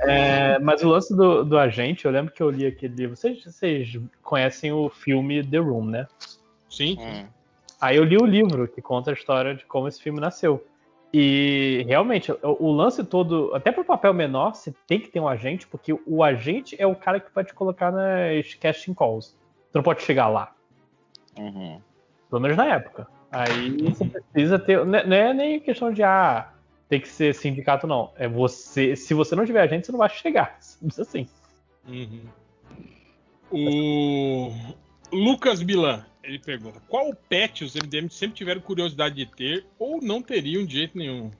É, 0.00 0.58
mas 0.60 0.82
o 0.82 0.88
lance 0.88 1.14
do, 1.14 1.44
do 1.44 1.58
agente, 1.58 2.04
eu 2.04 2.10
lembro 2.10 2.32
que 2.32 2.42
eu 2.42 2.50
li 2.50 2.66
aquele 2.66 2.94
livro. 2.94 3.16
Vocês, 3.16 3.44
vocês 3.44 3.98
conhecem 4.22 4.72
o 4.72 4.88
filme 4.88 5.44
The 5.44 5.58
Room, 5.58 5.86
né? 5.86 6.06
Sim. 6.70 6.96
Hum. 7.00 7.26
Aí 7.80 7.96
eu 7.96 8.04
li 8.04 8.16
o 8.16 8.26
livro 8.26 8.68
que 8.68 8.80
conta 8.80 9.10
a 9.10 9.14
história 9.14 9.54
de 9.54 9.64
como 9.64 9.88
esse 9.88 10.00
filme 10.00 10.20
nasceu. 10.20 10.64
E 11.12 11.84
realmente, 11.88 12.30
o, 12.30 12.38
o 12.42 12.72
lance 12.72 13.02
todo, 13.02 13.52
até 13.54 13.72
pro 13.72 13.84
papel 13.84 14.12
menor, 14.12 14.54
você 14.54 14.74
tem 14.86 15.00
que 15.00 15.08
ter 15.08 15.20
um 15.20 15.28
agente, 15.28 15.66
porque 15.66 15.98
o 16.06 16.22
agente 16.22 16.76
é 16.78 16.86
o 16.86 16.94
cara 16.94 17.18
que 17.18 17.34
vai 17.34 17.44
te 17.44 17.54
colocar 17.54 17.90
nas 17.90 18.54
casting 18.54 18.94
calls. 18.94 19.36
Você 19.70 19.78
não 19.78 19.82
pode 19.82 20.02
chegar 20.02 20.28
lá. 20.28 20.52
Uhum. 21.38 21.80
Pelo 22.28 22.42
menos 22.42 22.56
na 22.56 22.66
época. 22.66 23.06
Aí 23.30 23.76
você 23.82 24.04
precisa 24.04 24.58
ter. 24.58 24.84
Não 24.84 24.98
é- 24.98 25.06
não 25.06 25.16
é 25.16 25.34
nem 25.34 25.60
questão 25.60 25.92
de 25.92 26.02
ah, 26.02 26.48
tem 26.88 27.00
que 27.00 27.08
ser 27.08 27.34
sindicato, 27.34 27.86
não. 27.86 28.12
É 28.16 28.26
você. 28.28 28.96
Se 28.96 29.14
você 29.14 29.34
não 29.36 29.44
tiver 29.44 29.60
agente, 29.60 29.86
você 29.86 29.92
não 29.92 29.98
vai 29.98 30.08
chegar. 30.08 30.56
Simples 30.60 30.98
assim. 30.98 31.28
Uhum. 31.86 32.22
O 33.50 34.50
Lucas 35.12 35.62
Bilan, 35.62 36.04
ele 36.22 36.38
pergunta: 36.38 36.80
qual 36.88 37.14
pet 37.28 37.64
os 37.64 37.74
MDM 37.74 38.08
sempre 38.10 38.36
tiveram 38.36 38.60
curiosidade 38.60 39.14
de 39.14 39.26
ter 39.26 39.66
ou 39.78 40.00
não 40.02 40.20
teriam 40.22 40.64
de 40.64 40.74
jeito 40.74 40.96
nenhum? 40.96 41.30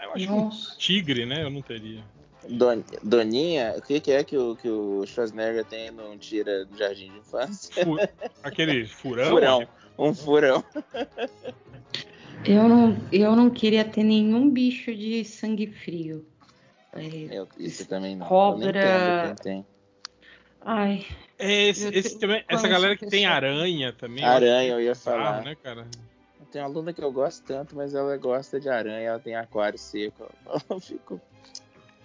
Eu 0.00 0.10
acho 0.12 0.26
que 0.26 0.32
um 0.32 0.44
Nossa. 0.46 0.76
tigre, 0.78 1.24
né? 1.26 1.44
Eu 1.44 1.50
não 1.50 1.62
teria. 1.62 2.02
Don- 2.48 2.82
Doninha, 3.04 3.74
o 3.78 3.82
que, 3.82 4.00
que 4.00 4.10
é 4.10 4.24
que 4.24 4.36
o, 4.36 4.56
que 4.56 4.68
o 4.68 5.06
Schwarzenegger 5.06 5.64
tem 5.64 5.92
no 5.92 6.16
Tira 6.18 6.64
do 6.64 6.76
Jardim 6.76 7.12
de 7.12 7.18
Infância? 7.18 7.84
Fu- 7.84 7.96
Aquele 8.42 8.84
furão. 8.86 9.28
Furão. 9.30 9.68
Um 9.96 10.12
furão. 10.12 10.64
Eu 12.44 12.68
não, 12.68 12.96
eu 13.12 13.36
não 13.36 13.48
queria 13.50 13.84
ter 13.84 14.02
nenhum 14.02 14.50
bicho 14.50 14.94
de 14.94 15.24
sangue 15.24 15.66
frio. 15.68 16.26
É, 16.92 17.38
Eu, 17.38 17.48
isso 17.58 17.86
também 17.88 18.16
não. 18.16 18.26
Cobra. 18.26 19.34
Ai, 20.64 21.04
É, 21.38 21.68
esse, 21.68 21.88
esse 21.88 22.18
também, 22.18 22.44
essa 22.48 22.68
galera 22.68 22.96
que 22.96 23.06
tem 23.06 23.26
aranha 23.26 23.92
também. 23.92 24.24
Aranha, 24.24 24.72
eu 24.72 24.80
ia 24.80 24.94
falar. 24.94 25.42
né, 25.42 25.56
cara? 25.62 25.86
Tem 26.50 26.60
uma 26.60 26.68
aluna 26.68 26.92
que 26.92 27.02
eu 27.02 27.10
gosto 27.10 27.42
tanto, 27.44 27.74
mas 27.74 27.94
ela 27.94 28.14
gosta 28.18 28.60
de 28.60 28.68
aranha, 28.68 29.08
ela 29.08 29.18
tem 29.18 29.34
aquário 29.34 29.78
seco. 29.78 30.30
Eu 30.68 30.78
fico. 30.78 31.20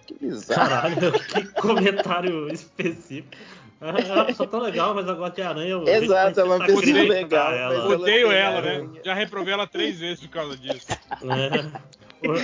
Que 0.06 0.14
bizarro. 0.14 0.70
Caralho, 0.70 1.12
que 1.12 1.60
comentário 1.60 2.50
específico. 2.50 3.36
Ela 3.80 4.00
é 4.28 4.46
tão 4.46 4.60
legal, 4.60 4.94
mas 4.94 5.08
agora 5.08 5.30
de 5.30 5.40
aranha. 5.42 5.70
eu 5.70 5.86
Exato, 5.86 6.34
que 6.34 6.40
é 6.40 6.44
uma 6.44 6.58
tá 6.58 6.66
pessoa 6.66 7.02
legal, 7.02 7.52
Ela, 7.52 7.74
ela- 7.74 7.96
Odeio 7.96 8.28
tem 8.28 8.36
ela, 8.36 8.60
né? 8.60 8.70
aranha. 8.70 9.00
Já 9.04 9.14
reprovei 9.14 9.54
ela 9.54 9.66
três 9.66 10.00
vezes 10.00 10.20
por 10.20 10.30
causa 10.30 10.56
disso. 10.56 10.86
né? 11.22 11.48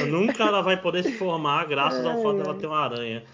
Nunca 0.07 0.45
ela 0.45 0.63
vai 0.63 0.81
poder 0.81 1.03
se 1.03 1.13
formar 1.15 1.67
graças 1.67 2.05
ao 2.07 2.23
fato 2.23 2.37
dela 2.39 2.55
ter 2.55 2.67
uma 2.67 2.79
aranha. 2.85 3.25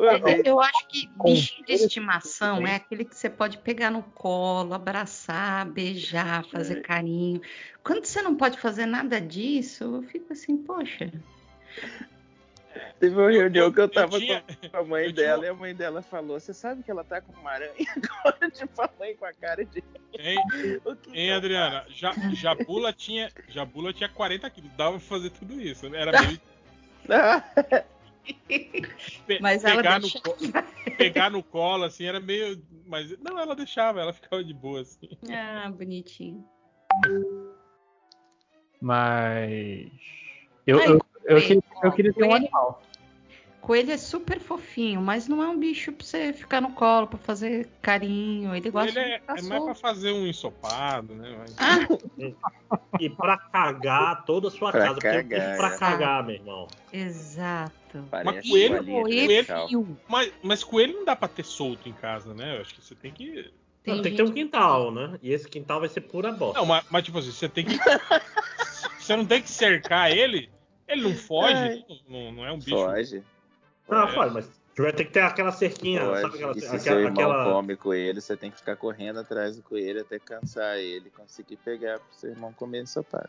É, 0.00 0.48
eu 0.48 0.60
acho 0.60 0.88
que 0.88 1.08
bichinho 1.24 1.64
de 1.66 1.72
estimação 1.72 2.66
é 2.66 2.76
aquele 2.76 3.04
que 3.04 3.16
você 3.16 3.30
pode 3.30 3.58
pegar 3.58 3.90
no 3.90 4.02
colo, 4.02 4.74
abraçar, 4.74 5.66
beijar, 5.70 6.44
fazer 6.46 6.82
carinho. 6.82 7.40
Quando 7.82 8.04
você 8.04 8.22
não 8.22 8.36
pode 8.36 8.58
fazer 8.58 8.86
nada 8.86 9.20
disso, 9.20 9.84
eu 9.84 10.02
fico 10.02 10.32
assim, 10.32 10.56
poxa. 10.56 11.10
Teve 12.98 13.14
uma 13.16 13.30
reunião 13.30 13.70
que 13.72 13.78
eu 13.80 13.84
eu 13.84 13.88
tava 13.88 14.18
tinha- 14.18 14.42
com 14.70 14.76
a 14.76 14.84
mãe 14.84 15.04
eu 15.06 15.12
tinha- 15.12 15.26
dela 15.26 15.44
e 15.44 15.48
a 15.48 15.54
mãe 15.54 15.74
dela 15.74 16.02
falou: 16.02 16.38
Você 16.40 16.54
sabe 16.54 16.82
que 16.82 16.90
ela 16.90 17.04
tá 17.04 17.20
com 17.20 17.32
uma 17.32 17.50
aranha 17.50 17.72
agora? 18.24 18.50
Tipo, 18.50 18.82
a 18.82 18.90
mãe 18.98 19.14
com 19.16 19.24
a 19.26 19.32
cara 19.32 19.64
de. 19.64 19.82
Hein, 20.18 20.38
O 20.84 20.96
que 20.96 21.10
que 21.10 21.18
hein 21.18 21.28
eu 21.30 21.36
Adriana? 21.36 21.84
Ja, 21.90 22.12
Jabula, 22.34 22.92
tinha, 22.92 23.30
Jabula 23.48 23.92
tinha 23.92 24.08
40 24.08 24.48
quilos. 24.50 24.70
Dava 24.76 24.92
pra 24.92 25.00
fazer 25.00 25.30
tudo 25.30 25.60
isso. 25.60 25.88
né? 25.90 26.00
Era 26.00 26.12
meio. 26.22 26.40
pe- 29.26 29.40
Mas 29.40 29.64
ela 29.64 29.76
pegar, 29.76 29.94
no, 29.96 30.00
deixa. 30.02 30.20
co- 30.20 30.36
pegar 30.96 31.30
no 31.30 31.42
colo, 31.42 31.84
assim, 31.84 32.04
era 32.06 32.20
meio. 32.20 32.62
Mas 32.86 33.16
não, 33.18 33.38
ela 33.38 33.54
deixava, 33.56 34.00
ela 34.00 34.12
ficava 34.12 34.42
de 34.44 34.54
boa, 34.54 34.80
assim. 34.82 35.08
Ah, 35.30 35.68
bonitinho. 35.70 36.44
Mas. 38.80 39.90
Eu, 40.66 40.78
Ai, 40.78 40.88
eu, 40.92 41.00
eu, 41.24 41.36
coelho, 41.36 41.46
queria, 41.46 41.62
eu 41.84 41.92
queria 41.92 42.12
ter 42.12 42.24
um 42.24 42.28
coelho. 42.28 42.36
animal. 42.44 42.82
Coelho 43.60 43.92
é 43.92 43.96
super 43.96 44.40
fofinho, 44.40 45.00
mas 45.00 45.28
não 45.28 45.40
é 45.40 45.46
um 45.46 45.56
bicho 45.56 45.92
pra 45.92 46.04
você 46.04 46.32
ficar 46.32 46.60
no 46.60 46.72
colo, 46.72 47.06
pra 47.06 47.16
fazer 47.18 47.68
carinho. 47.80 48.56
Ele 48.56 48.68
gosta 48.70 48.98
é, 48.98 49.04
de 49.14 49.20
ficar 49.20 49.38
é 49.38 49.42
mais 49.42 49.62
pra 49.64 49.74
fazer 49.76 50.10
um 50.10 50.26
ensopado, 50.26 51.14
né? 51.14 51.36
Mas- 51.38 51.54
Ah, 51.58 52.78
E 52.98 53.08
pra 53.08 53.36
cagar 53.38 54.24
toda 54.24 54.48
a 54.48 54.50
sua 54.50 54.72
Pra 54.72 54.88
casa. 54.88 54.98
Cagar, 55.00 55.22
bicho 55.24 55.56
pra 55.56 55.74
é. 55.74 55.78
cagar, 55.78 56.24
meu 56.26 56.34
irmão. 56.34 56.66
exato. 56.92 57.72
Parece 58.10 58.48
coelho- 58.48 58.76
bolinha 58.82 59.04
de 59.04 59.10
Coelho 59.10 59.28
Nescau. 59.28 59.68
fio. 59.68 59.98
Mas, 60.08 60.32
mas 60.42 60.64
coelho 60.64 60.94
não 60.94 61.04
dá 61.04 61.14
pra 61.14 61.28
ter 61.28 61.44
solto 61.44 61.88
em 61.88 61.92
casa, 61.92 62.34
né? 62.34 62.56
Eu 62.56 62.62
acho 62.62 62.74
que 62.74 62.80
você 62.82 62.94
tem 62.96 63.12
que. 63.12 63.52
Tem, 63.84 63.94
Não, 63.96 64.02
tem 64.02 64.12
que 64.12 64.16
ter 64.16 64.22
um 64.24 64.32
quintal, 64.32 64.90
né? 64.92 65.18
E 65.22 65.32
esse 65.32 65.48
quintal 65.48 65.78
vai 65.80 65.88
ser 65.88 66.00
pura 66.02 66.32
bosta. 66.32 66.58
Não, 66.58 66.66
mas, 66.66 66.84
mas 66.90 67.04
tipo 67.04 67.18
assim, 67.18 67.30
você 67.30 67.48
tem 67.48 67.64
que. 67.64 67.76
você 68.98 69.14
não 69.16 69.24
tem 69.26 69.40
que 69.42 69.48
cercar 69.50 70.10
ele. 70.10 70.50
Ele 70.92 71.02
não 71.02 71.14
foge, 71.14 71.54
Ai. 71.54 71.84
não, 72.08 72.32
não 72.32 72.46
é 72.46 72.52
um 72.52 72.58
bicho. 72.58 72.70
Foge. 72.70 73.22
Não, 73.88 74.08
É. 74.08 74.12
pode, 74.14 74.34
mas 74.34 74.50
vai 74.76 74.92
ter 74.92 75.04
que 75.04 75.12
ter 75.12 75.20
aquela 75.20 75.52
cerquinha, 75.52 76.00
sabe 76.00 76.20
Foge. 76.22 76.34
aquela, 76.36 76.52
E 76.56 76.60
se 76.60 76.66
aquela, 76.66 76.78
seu 76.80 77.00
irmão 77.00 77.12
aquela- 77.12 77.44
come 77.52 77.76
coelho, 77.76 78.20
você 78.20 78.36
tem 78.36 78.50
que 78.50 78.56
ficar 78.58 78.76
correndo 78.76 79.20
atrás 79.20 79.56
do 79.56 79.62
coelho 79.62 80.00
até 80.00 80.18
cansar 80.18 80.76
ele 80.78 81.08
e 81.08 81.10
conseguir 81.10 81.56
pegar 81.56 81.98
pro 81.98 82.14
seu 82.18 82.30
irmão 82.30 82.52
comer 82.52 82.82
ensopado. 82.82 83.28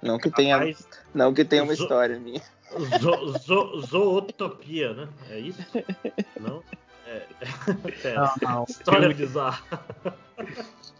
Não 0.00 0.18
que 0.18 0.30
tenha, 0.30 0.56
Rapaz, 0.56 0.88
não 1.14 1.34
que 1.34 1.44
tenha 1.44 1.62
uma 1.62 1.74
zo- 1.74 1.82
história 1.82 2.18
minha. 2.18 2.40
zo, 3.00 3.38
zo, 3.38 3.80
zootopia, 3.82 4.94
né? 4.94 5.08
É 5.30 5.38
isso? 5.38 5.60
Não? 6.40 6.62
É. 7.06 7.26
é. 8.08 8.14
Não, 8.14 8.32
não. 8.42 8.64
História 8.68 9.06
Eu- 9.06 9.14
bizarra. 9.14 9.62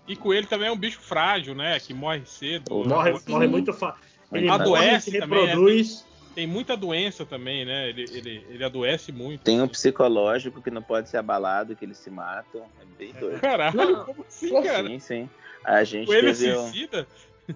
E 0.06 0.14
coelho 0.14 0.46
também 0.46 0.68
é 0.68 0.72
um 0.72 0.76
bicho 0.76 1.00
frágil, 1.00 1.54
né? 1.54 1.80
Que 1.80 1.94
morre 1.94 2.22
cedo. 2.26 2.84
Morre, 2.84 3.14
morre 3.26 3.46
muito 3.46 3.72
fácil. 3.72 4.02
Ele 4.34 5.00
se 5.00 5.18
também, 5.18 5.42
né? 5.42 5.46
reproduz. 5.46 6.04
Tem 6.34 6.46
muita 6.48 6.76
doença 6.76 7.24
também, 7.24 7.64
né? 7.64 7.88
Ele, 7.88 8.04
ele, 8.10 8.46
ele 8.50 8.64
adoece 8.64 9.12
muito. 9.12 9.42
Tem 9.42 9.62
um 9.62 9.68
psicológico 9.68 10.60
que 10.60 10.70
não 10.70 10.82
pode 10.82 11.08
ser 11.08 11.18
abalado, 11.18 11.76
que 11.76 11.84
eles 11.84 11.96
se 11.96 12.10
matam. 12.10 12.62
É 12.80 12.84
bem 12.98 13.12
doido. 13.12 13.40
Caralho, 13.40 13.76
Não. 13.76 14.04
como 14.04 14.24
assim, 14.26 14.50
cara? 14.62 14.88
Sim, 14.88 14.98
sim. 14.98 15.30
A 15.62 15.84
gente 15.84 16.06
Coelho 16.06 16.34
teve 16.36 16.56
um, 16.56 16.62
suicida? 16.62 17.06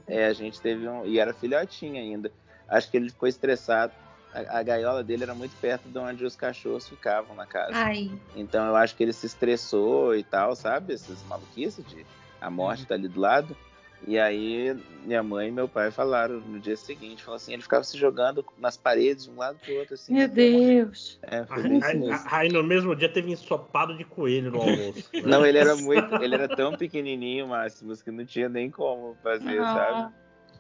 é, 0.07 0.27
a 0.27 0.33
gente 0.33 0.61
teve 0.61 0.89
um, 0.89 1.05
e 1.05 1.19
era 1.19 1.35
filhotinho 1.35 1.97
ainda. 1.97 2.31
Acho 2.69 2.89
que 2.89 2.97
ele 2.97 3.11
ficou 3.11 3.29
estressado. 3.29 3.93
a, 4.33 4.61
a, 4.61 4.63
gaiola 4.63 5.03
dele 5.03 5.25
era 5.25 5.35
muito 5.35 5.57
perto 5.61 5.89
de 5.89 5.99
onde 5.99 6.25
os 6.25 6.37
cachorros 6.37 6.89
ficavam 6.89 7.35
na 7.35 7.47
casa. 7.47 7.73
Ai. 7.75 8.11
Então 8.37 8.65
eu 8.65 8.77
acho 8.77 8.95
que 8.95 9.03
ele 9.03 9.13
se 9.13 9.27
estressou 9.27 10.15
e 10.15 10.23
tal, 10.23 10.55
sabe? 10.55 10.95
Essas 10.95 11.21
maluquices 11.25 11.85
de 11.85 12.07
a 12.41 12.49
morte 12.49 12.83
uhum. 12.83 12.87
tá 12.87 12.95
ali 12.95 13.09
do 13.09 13.21
lado. 13.21 13.57
E 14.07 14.18
aí 14.18 14.77
minha 15.05 15.23
mãe 15.23 15.49
e 15.49 15.52
meu 15.52 15.67
pai 15.68 15.91
falaram 15.91 16.41
no 16.41 16.60
dia 16.60 16.77
seguinte, 16.77 17.23
falou 17.23 17.36
assim, 17.36 17.52
ele 17.52 17.62
ficava 17.62 17.83
se 17.83 17.97
jogando 17.97 18.44
nas 18.59 18.77
paredes 18.77 19.25
de 19.25 19.31
um 19.31 19.36
lado 19.36 19.59
pro 19.59 19.75
outro, 19.77 19.94
assim. 19.94 20.12
Meu 20.12 20.28
Deus! 20.28 21.18
É, 21.23 21.44
foi 21.44 21.62
bem 21.62 21.83
aí, 21.83 22.01
aí, 22.31 22.49
no 22.49 22.62
mesmo 22.62 22.94
dia 22.94 23.09
teve 23.09 23.31
ensopado 23.31 23.97
de 23.97 24.05
coelho 24.05 24.51
no 24.51 24.60
almoço. 24.60 25.09
Né? 25.12 25.23
Não, 25.25 25.44
ele 25.44 25.59
era 25.59 25.75
muito. 25.77 26.15
Ele 26.23 26.35
era 26.35 26.49
tão 26.49 26.77
pequenininho, 26.77 27.49
Máximos, 27.49 28.02
que 28.02 28.10
não 28.10 28.25
tinha 28.25 28.49
nem 28.49 28.70
como 28.70 29.17
fazer, 29.23 29.60
ah. 29.60 29.75
sabe? 29.75 30.15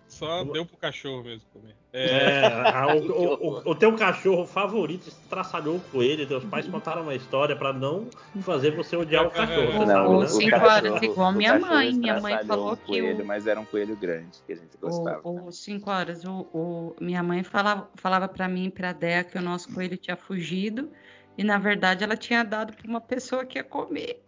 Só 0.08 0.42
deu 0.42 0.64
pro 0.64 0.76
cachorro 0.76 1.22
mesmo 1.22 1.42
comer. 1.52 1.76
É, 1.92 2.42
é 2.42 2.94
o, 2.94 3.12
o, 3.68 3.70
o, 3.70 3.74
teu 3.74 3.94
cachorro 3.94 4.46
favorito 4.46 5.08
estraçalhou 5.08 5.80
com 5.92 6.02
ele. 6.02 6.26
Teus 6.26 6.44
pais 6.44 6.66
contaram 6.66 7.02
uma 7.02 7.14
história 7.14 7.54
para 7.54 7.72
não 7.72 8.08
fazer 8.40 8.74
você 8.74 8.96
odiar 8.96 9.26
o 9.26 9.30
cachorro. 9.30 9.86
Não, 9.86 9.86
sabe, 9.86 10.18
né? 10.20 10.26
cinco 10.26 10.66
horas, 10.66 11.02
igual 11.02 11.32
minha 11.32 11.58
mãe. 11.58 11.94
Minha 11.94 12.20
mãe 12.20 12.38
falou 12.44 12.72
um 12.72 12.76
que. 12.76 12.86
Coelho, 12.86 13.22
o... 13.22 13.26
Mas 13.26 13.46
era 13.46 13.60
um 13.60 13.64
coelho 13.64 13.96
grande 13.96 14.38
que 14.46 14.52
a 14.54 14.56
gente 14.56 14.76
gostava. 14.80 15.20
O, 15.22 15.46
o 15.46 15.52
cinco 15.52 15.90
horas, 15.90 16.24
o, 16.24 16.46
o, 16.52 16.96
minha 17.00 17.22
mãe 17.22 17.42
falava, 17.42 17.88
falava 17.94 18.28
para 18.28 18.48
mim 18.48 18.64
e 18.66 18.70
pra 18.70 18.92
Dea 18.92 19.24
que 19.24 19.36
o 19.36 19.42
nosso 19.42 19.72
coelho 19.72 19.96
tinha 19.96 20.16
fugido 20.16 20.90
e 21.38 21.44
na 21.44 21.56
verdade 21.56 22.02
ela 22.02 22.16
tinha 22.16 22.42
dado 22.42 22.72
para 22.72 22.88
uma 22.88 23.00
pessoa 23.00 23.46
que 23.46 23.58
ia 23.58 23.64
comer. 23.64 24.20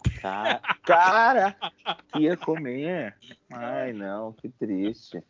Cara, 0.84 1.56
que 2.12 2.20
ia 2.20 2.36
comer. 2.36 3.16
Ai, 3.50 3.92
não, 3.92 4.32
que 4.32 4.48
triste. 4.48 5.20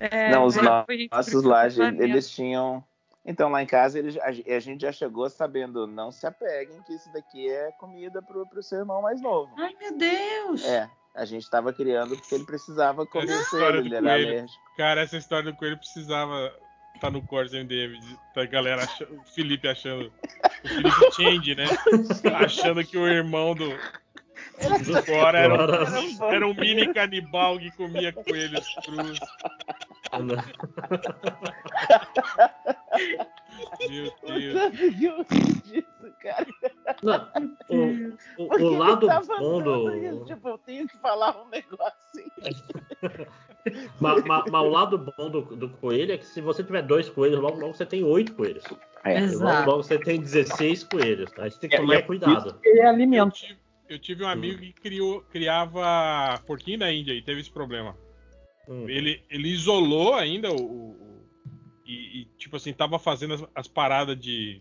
É, 0.00 0.32
não, 0.32 0.46
os 0.46 0.56
nossos 0.56 1.44
lá, 1.44 1.66
eles 1.66 2.28
tinham. 2.28 2.84
Então, 3.24 3.50
lá 3.50 3.62
em 3.62 3.66
casa, 3.66 3.98
eles, 3.98 4.16
a, 4.18 4.32
gente 4.32 4.80
já 4.80 4.90
chegou 4.90 5.28
sabendo, 5.30 5.86
não 5.86 6.10
se 6.10 6.26
apeguem, 6.26 6.82
que 6.82 6.94
isso 6.94 7.12
daqui 7.12 7.48
é 7.48 7.70
comida 7.72 8.20
pro, 8.22 8.44
pro 8.48 8.62
seu 8.62 8.78
irmão 8.78 9.02
mais 9.02 9.20
novo. 9.20 9.52
Ai, 9.58 9.76
meu 9.78 9.96
Deus! 9.96 10.64
É, 10.64 10.90
a 11.14 11.24
gente 11.24 11.42
estava 11.42 11.72
criando 11.72 12.16
porque 12.16 12.34
ele 12.34 12.46
precisava 12.46 13.06
comer 13.06 13.30
essa 13.30 13.50
coelho, 13.50 13.80
ele 13.80 13.94
era 13.94 14.12
alérgico. 14.14 14.62
Cara, 14.76 15.02
essa 15.02 15.16
história 15.16 15.52
do 15.52 15.56
coelho 15.56 15.76
precisava 15.76 16.52
tá 16.98 17.10
no 17.10 17.22
Corsa 17.22 17.56
MDM, 17.56 17.98
tá 18.34 18.42
a 18.42 18.46
galera 18.46 18.84
achando, 18.84 19.20
o 19.20 19.24
Felipe 19.24 19.68
achando, 19.68 20.12
o 20.64 20.68
Felipe 20.68 21.12
Change, 21.16 21.54
né? 21.54 21.66
Achando 22.34 22.84
que 22.84 22.96
o 22.96 23.06
irmão 23.06 23.54
do, 23.54 23.68
do 23.68 25.02
Cora 25.06 25.38
era, 25.38 25.54
um, 25.54 26.24
era 26.32 26.46
um 26.46 26.54
mini 26.54 26.92
canibal 26.92 27.58
que 27.58 27.70
comia 27.72 28.12
coelhos 28.12 28.66
crus. 28.84 29.18
Meu 33.88 35.24
Deus. 35.24 35.84
Cara. 36.20 36.46
Não, 37.02 37.28
o, 38.38 38.44
o, 38.44 38.62
o 38.62 38.78
lado 38.78 39.06
bom 39.38 39.62
do. 39.62 40.24
Tipo, 40.24 40.48
eu 40.48 40.58
tenho 40.58 40.88
que 40.88 40.96
falar 40.98 41.42
um 41.42 41.48
negócio 41.48 41.92
assim. 42.08 42.26
mas, 44.00 44.24
mas, 44.24 44.44
mas, 44.50 44.62
o 44.62 44.68
lado 44.68 44.98
bom 44.98 45.30
do, 45.30 45.42
do, 45.42 45.68
coelho 45.68 46.12
é 46.12 46.18
que 46.18 46.26
se 46.26 46.40
você 46.40 46.62
tiver 46.62 46.82
dois 46.82 47.08
coelhos, 47.08 47.40
logo, 47.40 47.58
logo 47.58 47.74
você 47.74 47.86
tem 47.86 48.02
oito 48.04 48.34
coelhos. 48.34 48.64
É, 49.04 49.20
logo, 49.20 49.70
logo 49.70 49.82
você 49.82 49.98
tem 49.98 50.20
16 50.20 50.84
coelhos. 50.84 51.30
Aí 51.38 51.50
você 51.50 51.60
tem 51.60 51.70
que 51.70 51.76
tomar 51.76 51.94
é, 51.94 52.02
cuidado. 52.02 52.58
É 52.64 52.86
alimento. 52.86 53.26
Eu 53.26 53.30
tive, 53.30 53.58
eu 53.88 53.98
tive 53.98 54.24
um 54.24 54.28
amigo 54.28 54.60
que 54.60 54.72
criou, 54.72 55.22
criava 55.22 56.40
porquinho 56.46 56.80
da 56.80 56.92
Índia 56.92 57.12
e 57.12 57.22
teve 57.22 57.40
esse 57.40 57.50
problema. 57.50 57.96
Hum. 58.68 58.88
Ele, 58.88 59.22
ele 59.30 59.48
isolou 59.48 60.14
ainda 60.14 60.50
o, 60.52 60.60
o 60.60 61.08
e, 61.88 62.20
e, 62.20 62.24
tipo 62.36 62.54
assim, 62.56 62.72
tava 62.72 62.98
fazendo 62.98 63.32
as, 63.32 63.44
as, 63.54 63.66
paradas 63.66 64.18
de, 64.20 64.58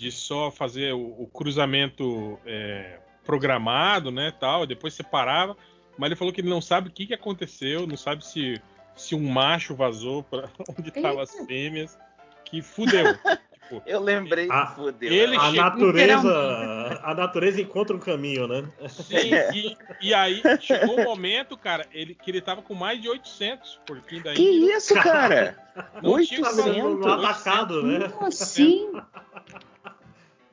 de 0.00 0.10
só 0.10 0.50
fazer 0.50 0.94
o, 0.94 1.22
o 1.22 1.26
cruzamento 1.26 2.40
é, 2.46 3.00
programado, 3.22 4.10
né, 4.10 4.32
tal, 4.40 4.66
depois 4.66 4.94
separava, 4.94 5.54
mas 5.98 6.06
ele 6.06 6.16
falou 6.16 6.32
que 6.32 6.40
ele 6.40 6.48
não 6.48 6.62
sabe 6.62 6.88
o 6.88 6.90
que, 6.90 7.06
que 7.06 7.12
aconteceu, 7.12 7.86
não 7.86 7.98
sabe 7.98 8.24
se, 8.24 8.58
se 8.96 9.14
um 9.14 9.30
macho 9.30 9.74
vazou 9.74 10.22
para 10.22 10.48
onde 10.78 10.88
estavam 10.88 11.20
as 11.20 11.30
fêmeas, 11.46 11.98
que 12.46 12.62
fudeu. 12.62 13.04
Tipo, 13.70 13.82
eu 13.86 14.00
lembrei 14.00 14.48
a, 14.50 14.66
fudeu. 14.66 15.12
Ele 15.12 15.36
a 15.36 15.52
natureza, 15.52 17.00
a 17.04 17.14
natureza 17.14 17.60
encontra 17.60 17.94
um 17.94 18.00
caminho, 18.00 18.48
né? 18.48 18.68
Sim, 18.88 19.30
e, 19.54 19.76
e, 20.00 20.12
aí 20.12 20.42
chegou 20.60 20.98
um 20.98 21.04
momento, 21.04 21.56
cara, 21.56 21.86
ele, 21.92 22.16
que 22.16 22.32
ele 22.32 22.40
tava 22.40 22.62
com 22.62 22.74
mais 22.74 23.00
de 23.00 23.08
800 23.08 23.80
porquinhos 23.86 24.24
da 24.24 24.34
Que 24.34 24.42
isso, 24.42 24.92
cara? 24.94 25.56
Não 26.02 26.14
800? 26.14 26.64
tinha 26.64 27.14
atacado, 27.14 27.82
né? 27.84 28.08
Como 28.08 28.26
assim? 28.26 28.90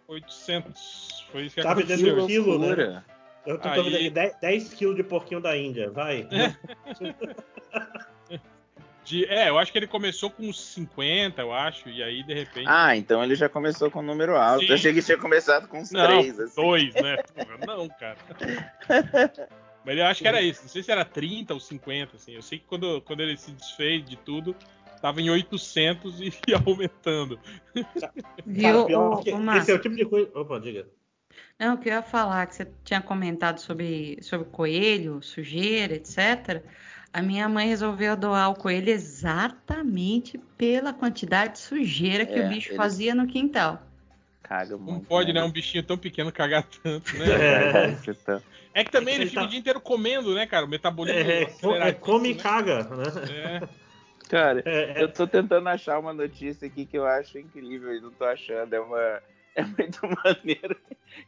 800. 0.07 1.27
Foi 1.31 1.45
isso 1.45 1.55
que 1.55 1.61
tá 1.61 1.71
aconteceu. 1.71 2.23
Um 2.23 2.27
quilo, 2.27 2.59
né? 2.59 3.03
Eu 3.45 3.57
tô 3.57 3.67
aí... 3.69 4.09
10, 4.09 4.35
10 4.41 4.73
quilos 4.73 4.95
de 4.95 5.03
porquinho 5.03 5.39
da 5.39 5.57
Índia, 5.57 5.89
vai. 5.89 6.27
De, 9.07 9.25
é, 9.27 9.47
eu 9.47 9.57
acho 9.57 9.71
que 9.71 9.77
ele 9.77 9.87
começou 9.87 10.29
com 10.29 10.43
uns 10.43 10.61
50, 10.61 11.41
eu 11.41 11.53
acho, 11.53 11.87
e 11.87 12.03
aí 12.03 12.23
de 12.23 12.33
repente. 12.33 12.67
Ah, 12.67 12.93
então 12.93 13.23
ele 13.23 13.35
já 13.35 13.47
começou 13.47 13.89
com 13.89 13.99
um 13.99 14.05
número 14.05 14.35
alto. 14.35 14.59
Sim. 14.59 14.67
Eu 14.67 14.75
achei 14.75 14.93
que 14.93 15.01
tinha 15.01 15.17
começado 15.17 15.65
com 15.69 15.79
uns 15.79 15.91
não, 15.91 16.05
3, 16.05 16.37
assim. 16.41 16.61
Dois, 16.61 16.93
né? 16.93 17.15
Porra, 17.33 17.57
não, 17.65 17.87
cara. 17.87 18.17
Mas 19.85 19.97
eu 19.97 20.05
acho 20.05 20.21
que 20.21 20.27
era 20.27 20.41
isso. 20.41 20.63
Não 20.63 20.69
sei 20.69 20.83
se 20.83 20.91
era 20.91 21.05
30 21.05 21.53
ou 21.53 21.59
50, 21.61 22.17
assim. 22.17 22.33
Eu 22.33 22.41
sei 22.41 22.59
que 22.59 22.65
quando, 22.65 22.99
quando 22.99 23.21
ele 23.21 23.37
se 23.37 23.51
desfez 23.51 24.03
de 24.03 24.17
tudo, 24.17 24.53
tava 25.01 25.21
em 25.21 25.29
800 25.29 26.21
e 26.21 26.33
ia 26.47 26.61
aumentando. 26.65 27.39
Viu, 28.45 28.85
o, 28.85 29.15
o, 29.15 29.57
Esse 29.57 29.71
é 29.71 29.75
o 29.75 29.79
tipo 29.79 29.95
de 29.95 30.05
coisa. 30.05 30.29
Opa, 30.33 30.59
diga. 30.59 30.87
Não, 31.59 31.71
eu 31.71 31.77
queria 31.77 32.01
falar 32.01 32.45
que 32.47 32.55
você 32.55 32.67
tinha 32.83 33.01
comentado 33.01 33.59
sobre, 33.59 34.19
sobre 34.21 34.47
coelho, 34.47 35.21
sujeira, 35.21 35.95
etc. 35.95 36.63
A 37.11 37.21
minha 37.21 37.49
mãe 37.49 37.67
resolveu 37.67 38.15
doar 38.15 38.51
o 38.51 38.55
coelho 38.55 38.89
exatamente 38.89 40.39
pela 40.57 40.93
quantidade 40.93 41.53
de 41.53 41.59
sujeira 41.59 42.25
que 42.25 42.33
é, 42.33 42.45
o 42.45 42.49
bicho 42.49 42.75
fazia 42.75 43.15
no 43.15 43.25
quintal. 43.25 43.81
Caga 44.43 44.77
muito. 44.77 44.91
Não 44.91 44.99
pode, 45.01 45.33
né? 45.33 45.41
né? 45.41 45.45
Um 45.45 45.51
bichinho 45.51 45.83
tão 45.83 45.97
pequeno 45.97 46.31
cagar 46.31 46.63
tanto, 46.63 47.17
né? 47.17 47.25
É, 48.73 48.81
é 48.81 48.83
que 48.83 48.91
também 48.91 49.15
é 49.15 49.17
que 49.17 49.23
ele 49.23 49.29
fica 49.29 49.41
tá... 49.41 49.47
o 49.47 49.49
dia 49.49 49.59
inteiro 49.59 49.81
comendo, 49.81 50.35
né, 50.35 50.45
cara? 50.45 50.65
O 50.65 50.69
metabolismo. 50.69 51.19
É, 51.73 51.89
é 51.89 51.93
come 51.93 52.29
e 52.29 52.33
né? 52.35 52.39
caga, 52.39 52.83
né? 52.83 53.05
É. 53.31 53.86
Cara, 54.29 54.61
é, 54.65 54.99
é, 54.99 55.03
eu 55.03 55.11
tô 55.11 55.25
tentando 55.25 55.67
achar 55.69 55.99
uma 55.99 56.13
notícia 56.13 56.67
aqui 56.67 56.85
que 56.85 56.97
eu 56.97 57.05
acho 57.05 57.37
incrível 57.37 57.95
e 57.95 58.01
não 58.01 58.11
tô 58.11 58.25
achando. 58.25 58.73
É 58.73 58.79
uma. 58.79 59.21
É 59.57 59.63
muito 59.63 59.99
maneiro. 60.23 60.77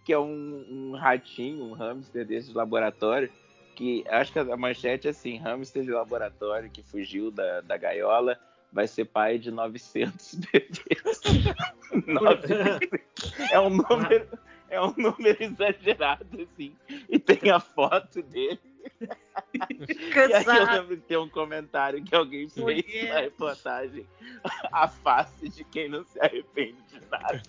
Que 0.05 0.13
é 0.13 0.19
um, 0.19 0.63
um 0.69 0.95
ratinho, 0.95 1.63
um 1.63 1.73
hamster 1.73 2.23
desse 2.23 2.49
de 2.49 2.55
laboratório 2.55 3.27
que 3.79 4.03
acho 4.09 4.33
que 4.33 4.39
a 4.39 4.57
manchete 4.57 5.07
é 5.07 5.11
assim: 5.11 5.37
hamster 5.37 5.83
de 5.83 5.89
laboratório 5.89 6.69
que 6.69 6.83
fugiu 6.83 7.31
da, 7.31 7.61
da 7.61 7.77
gaiola 7.77 8.37
vai 8.73 8.85
ser 8.87 9.05
pai 9.05 9.39
de 9.39 9.51
900 9.51 10.35
bebês. 10.51 11.21
é 13.51 13.59
um 13.59 13.69
número 13.69 14.27
é 14.69 14.81
um 14.81 14.93
número 14.97 15.41
exagerado 15.41 16.41
assim. 16.41 16.75
E 17.07 17.17
tem 17.17 17.49
a 17.49 17.61
foto 17.61 18.21
dele. 18.21 18.59
E 19.53 20.33
aí 20.33 20.57
eu 20.57 20.65
lembro 20.65 20.97
que 20.97 21.03
tem 21.03 21.17
um 21.17 21.29
comentário 21.29 22.03
que 22.03 22.13
alguém 22.15 22.49
fez 22.49 23.09
na 23.09 23.21
reportagem 23.21 24.05
a 24.71 24.87
face 24.87 25.49
de 25.49 25.63
quem 25.65 25.89
não 25.89 26.03
se 26.05 26.19
arrepende 26.19 26.77
de 26.87 27.01
nada. 27.09 27.41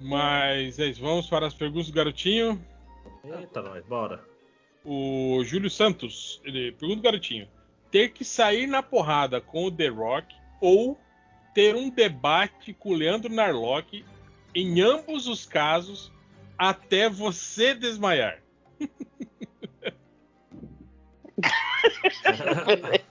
Mas 0.00 0.78
é 0.78 0.86
isso, 0.86 1.02
vamos 1.02 1.28
para 1.28 1.46
as 1.46 1.54
perguntas 1.54 1.88
do 1.88 1.92
garotinho. 1.92 2.64
Eita, 3.24 3.62
nós, 3.62 3.84
bora. 3.84 4.24
O 4.84 5.42
Júlio 5.44 5.68
Santos, 5.68 6.40
ele 6.44 6.72
pergunta 6.72 7.00
o 7.00 7.02
garotinho: 7.02 7.46
ter 7.90 8.10
que 8.10 8.24
sair 8.24 8.66
na 8.66 8.82
porrada 8.82 9.40
com 9.40 9.64
o 9.64 9.70
The 9.70 9.88
Rock 9.88 10.34
ou 10.60 10.98
ter 11.54 11.74
um 11.74 11.90
debate 11.90 12.72
com 12.72 12.90
o 12.90 12.94
Leandro 12.94 13.32
Narlock, 13.32 14.04
em 14.54 14.80
ambos 14.80 15.26
os 15.26 15.44
casos, 15.44 16.12
até 16.56 17.08
você 17.08 17.74
desmaiar. 17.74 18.38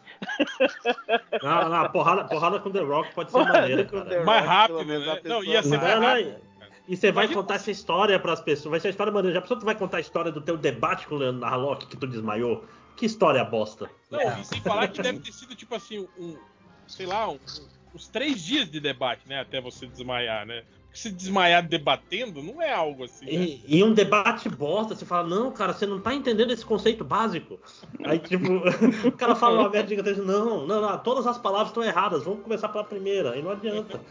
Não, 1.41 1.69
não, 1.69 1.89
porrada, 1.91 2.25
porrada 2.25 2.59
com 2.59 2.71
The 2.71 2.81
Rock 2.81 3.13
pode 3.13 3.31
ser 3.31 3.37
maneira. 3.37 3.87
Mais 4.25 4.45
rápido, 4.45 4.85
né? 4.85 5.21
Não, 5.23 5.43
ia 5.43 5.63
ser 5.63 5.77
mais 5.77 5.99
rápido. 5.99 6.35
E 6.87 6.97
você 6.97 7.11
vai 7.11 7.27
contar 7.27 7.55
essa 7.55 7.69
história 7.69 8.19
para 8.19 8.33
as 8.33 8.41
pessoas. 8.41 8.71
Vai 8.71 8.79
ser 8.79 8.87
a 8.87 8.91
história 8.91 9.13
maneira. 9.13 9.35
Já 9.35 9.41
pensou 9.41 9.59
tu 9.59 9.65
vai 9.65 9.75
contar 9.75 9.97
a 9.97 10.01
história 10.01 10.31
do 10.31 10.41
teu 10.41 10.57
debate 10.57 11.07
com 11.07 11.15
o 11.15 11.17
Leandro 11.19 11.41
Narlock 11.41 11.87
que 11.87 11.95
tu 11.95 12.07
desmaiou? 12.07 12.65
Que 12.99 13.05
história 13.05 13.43
bosta. 13.45 13.89
Não, 14.11 14.19
e 14.41 14.43
sem 14.43 14.59
falar 14.59 14.89
que 14.89 15.01
deve 15.01 15.19
ter 15.19 15.31
sido 15.31 15.55
tipo 15.55 15.73
assim, 15.73 16.05
um, 16.17 16.35
sei 16.85 17.05
lá, 17.05 17.29
um, 17.29 17.39
uns 17.95 18.09
três 18.09 18.43
dias 18.43 18.69
de 18.69 18.77
debate, 18.81 19.25
né? 19.25 19.39
Até 19.39 19.61
você 19.61 19.87
desmaiar, 19.87 20.45
né? 20.45 20.65
se 20.91 21.11
desmaiar 21.11 21.65
debatendo 21.67 22.41
não 22.41 22.61
é 22.61 22.73
algo 22.73 23.03
assim. 23.03 23.25
Né? 23.25 23.31
E, 23.31 23.77
e, 23.77 23.83
um 23.83 23.93
debate 23.93 24.49
bosta, 24.49 24.95
você 24.95 25.05
fala, 25.05 25.27
não, 25.27 25.51
cara, 25.51 25.73
você 25.73 25.85
não 25.85 25.99
tá 25.99 26.13
entendendo 26.13 26.51
esse 26.51 26.65
conceito 26.65 27.03
básico. 27.03 27.59
Aí, 28.03 28.19
tipo, 28.19 28.45
o 29.07 29.11
cara 29.11 29.35
fala 29.35 29.61
uma 29.61 29.69
merda 29.69 29.89
gigantesca, 29.89 30.23
não, 30.23 30.65
não, 30.65 30.81
não, 30.81 30.97
todas 30.99 31.27
as 31.27 31.37
palavras 31.37 31.69
estão 31.69 31.83
erradas, 31.83 32.23
vamos 32.23 32.43
começar 32.43 32.69
pela 32.69 32.83
primeira, 32.83 33.33
aí 33.33 33.41
não 33.41 33.51
adianta. 33.51 34.01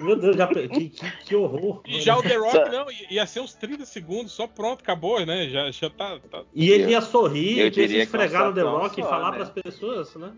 Meu 0.00 0.16
Deus, 0.16 0.36
já, 0.36 0.46
que, 0.48 0.68
que, 0.68 0.90
que, 0.90 1.36
horror. 1.36 1.82
E 1.86 2.00
já 2.00 2.16
o 2.16 2.22
The 2.22 2.36
Rock, 2.36 2.70
não, 2.70 2.86
ia 3.10 3.26
ser 3.26 3.40
uns 3.40 3.54
30 3.54 3.84
segundos, 3.84 4.32
só 4.32 4.46
pronto, 4.46 4.82
acabou, 4.82 5.24
né? 5.24 5.48
Já, 5.48 5.70
já 5.70 5.90
tá, 5.90 6.18
tá... 6.30 6.42
E 6.52 6.70
ele 6.70 6.90
ia 6.90 7.00
sorrir, 7.00 7.58
ia 7.58 7.72
se 7.72 7.96
esfregar 7.96 8.46
no 8.46 8.54
The 8.54 8.62
Rock 8.62 8.96
só, 8.96 9.00
e 9.00 9.04
falar 9.04 9.30
né? 9.30 9.36
pras 9.36 9.50
pessoas, 9.50 10.14
né? 10.16 10.32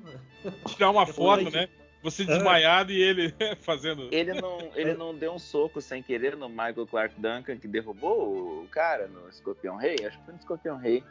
Tirar 0.67 0.91
uma 0.91 1.07
foto, 1.07 1.51
né? 1.51 1.69
Você 2.03 2.23
é. 2.23 2.27
desmaiado 2.27 2.93
é. 2.93 2.95
e 2.95 3.03
ele 3.03 3.35
fazendo. 3.61 4.09
Ele 4.13 4.35
não, 4.35 4.59
ele 4.75 4.95
não 4.95 5.15
deu 5.15 5.33
um 5.33 5.39
soco 5.39 5.81
sem 5.81 6.03
querer 6.03 6.37
no 6.37 6.49
Michael 6.49 6.87
Clark 6.87 7.21
Duncan 7.21 7.57
que 7.57 7.67
derrubou 7.67 8.63
o 8.63 8.69
cara 8.69 9.09
no 9.09 9.29
Escorpião 9.29 9.77
Rei? 9.77 9.97
Acho 10.07 10.19
que 10.19 10.25
foi 10.25 10.35
no 10.35 10.41
Escorpião 10.41 10.77
Rei. 10.77 11.03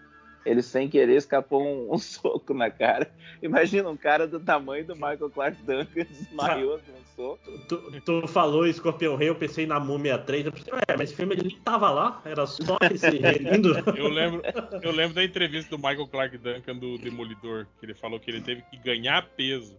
Ele 0.45 0.61
sem 0.61 0.87
querer 0.87 1.15
escapou 1.15 1.61
um, 1.63 1.93
um 1.93 1.97
soco 1.99 2.53
na 2.53 2.69
cara. 2.69 3.11
Imagina 3.41 3.89
um 3.89 3.97
cara 3.97 4.27
do 4.27 4.39
tamanho 4.39 4.85
do 4.85 4.95
Michael 4.95 5.29
Clark 5.29 5.57
Duncan 5.63 6.05
desmaiou 6.05 6.79
com 6.79 6.91
um 6.91 7.05
soco. 7.15 7.59
Tu, 7.67 8.01
tu, 8.01 8.27
falou 8.27 8.67
Escorpião 8.67 9.15
Rei, 9.15 9.29
eu 9.29 9.35
pensei 9.35 9.65
na 9.65 9.79
Múmia 9.79 10.17
3. 10.17 10.45
Eu 10.45 10.51
pensei, 10.51 10.73
é, 10.87 10.97
mas 10.97 11.09
esse 11.09 11.15
filme 11.15 11.35
ele 11.35 11.57
tava 11.63 11.89
lá, 11.89 12.21
era 12.23 12.45
só 12.45 12.77
esse 12.91 13.09
lindo. 13.39 13.73
Eu 13.97 14.07
lembro, 14.07 14.41
eu 14.81 14.91
lembro 14.91 15.15
da 15.15 15.23
entrevista 15.23 15.75
do 15.75 15.77
Michael 15.77 16.07
Clark 16.07 16.37
Duncan 16.37 16.75
do 16.75 16.97
Demolidor, 16.97 17.65
que 17.79 17.85
ele 17.85 17.95
falou 17.95 18.19
que 18.19 18.29
ele 18.29 18.41
teve 18.41 18.61
que 18.63 18.77
ganhar 18.77 19.27
peso 19.35 19.75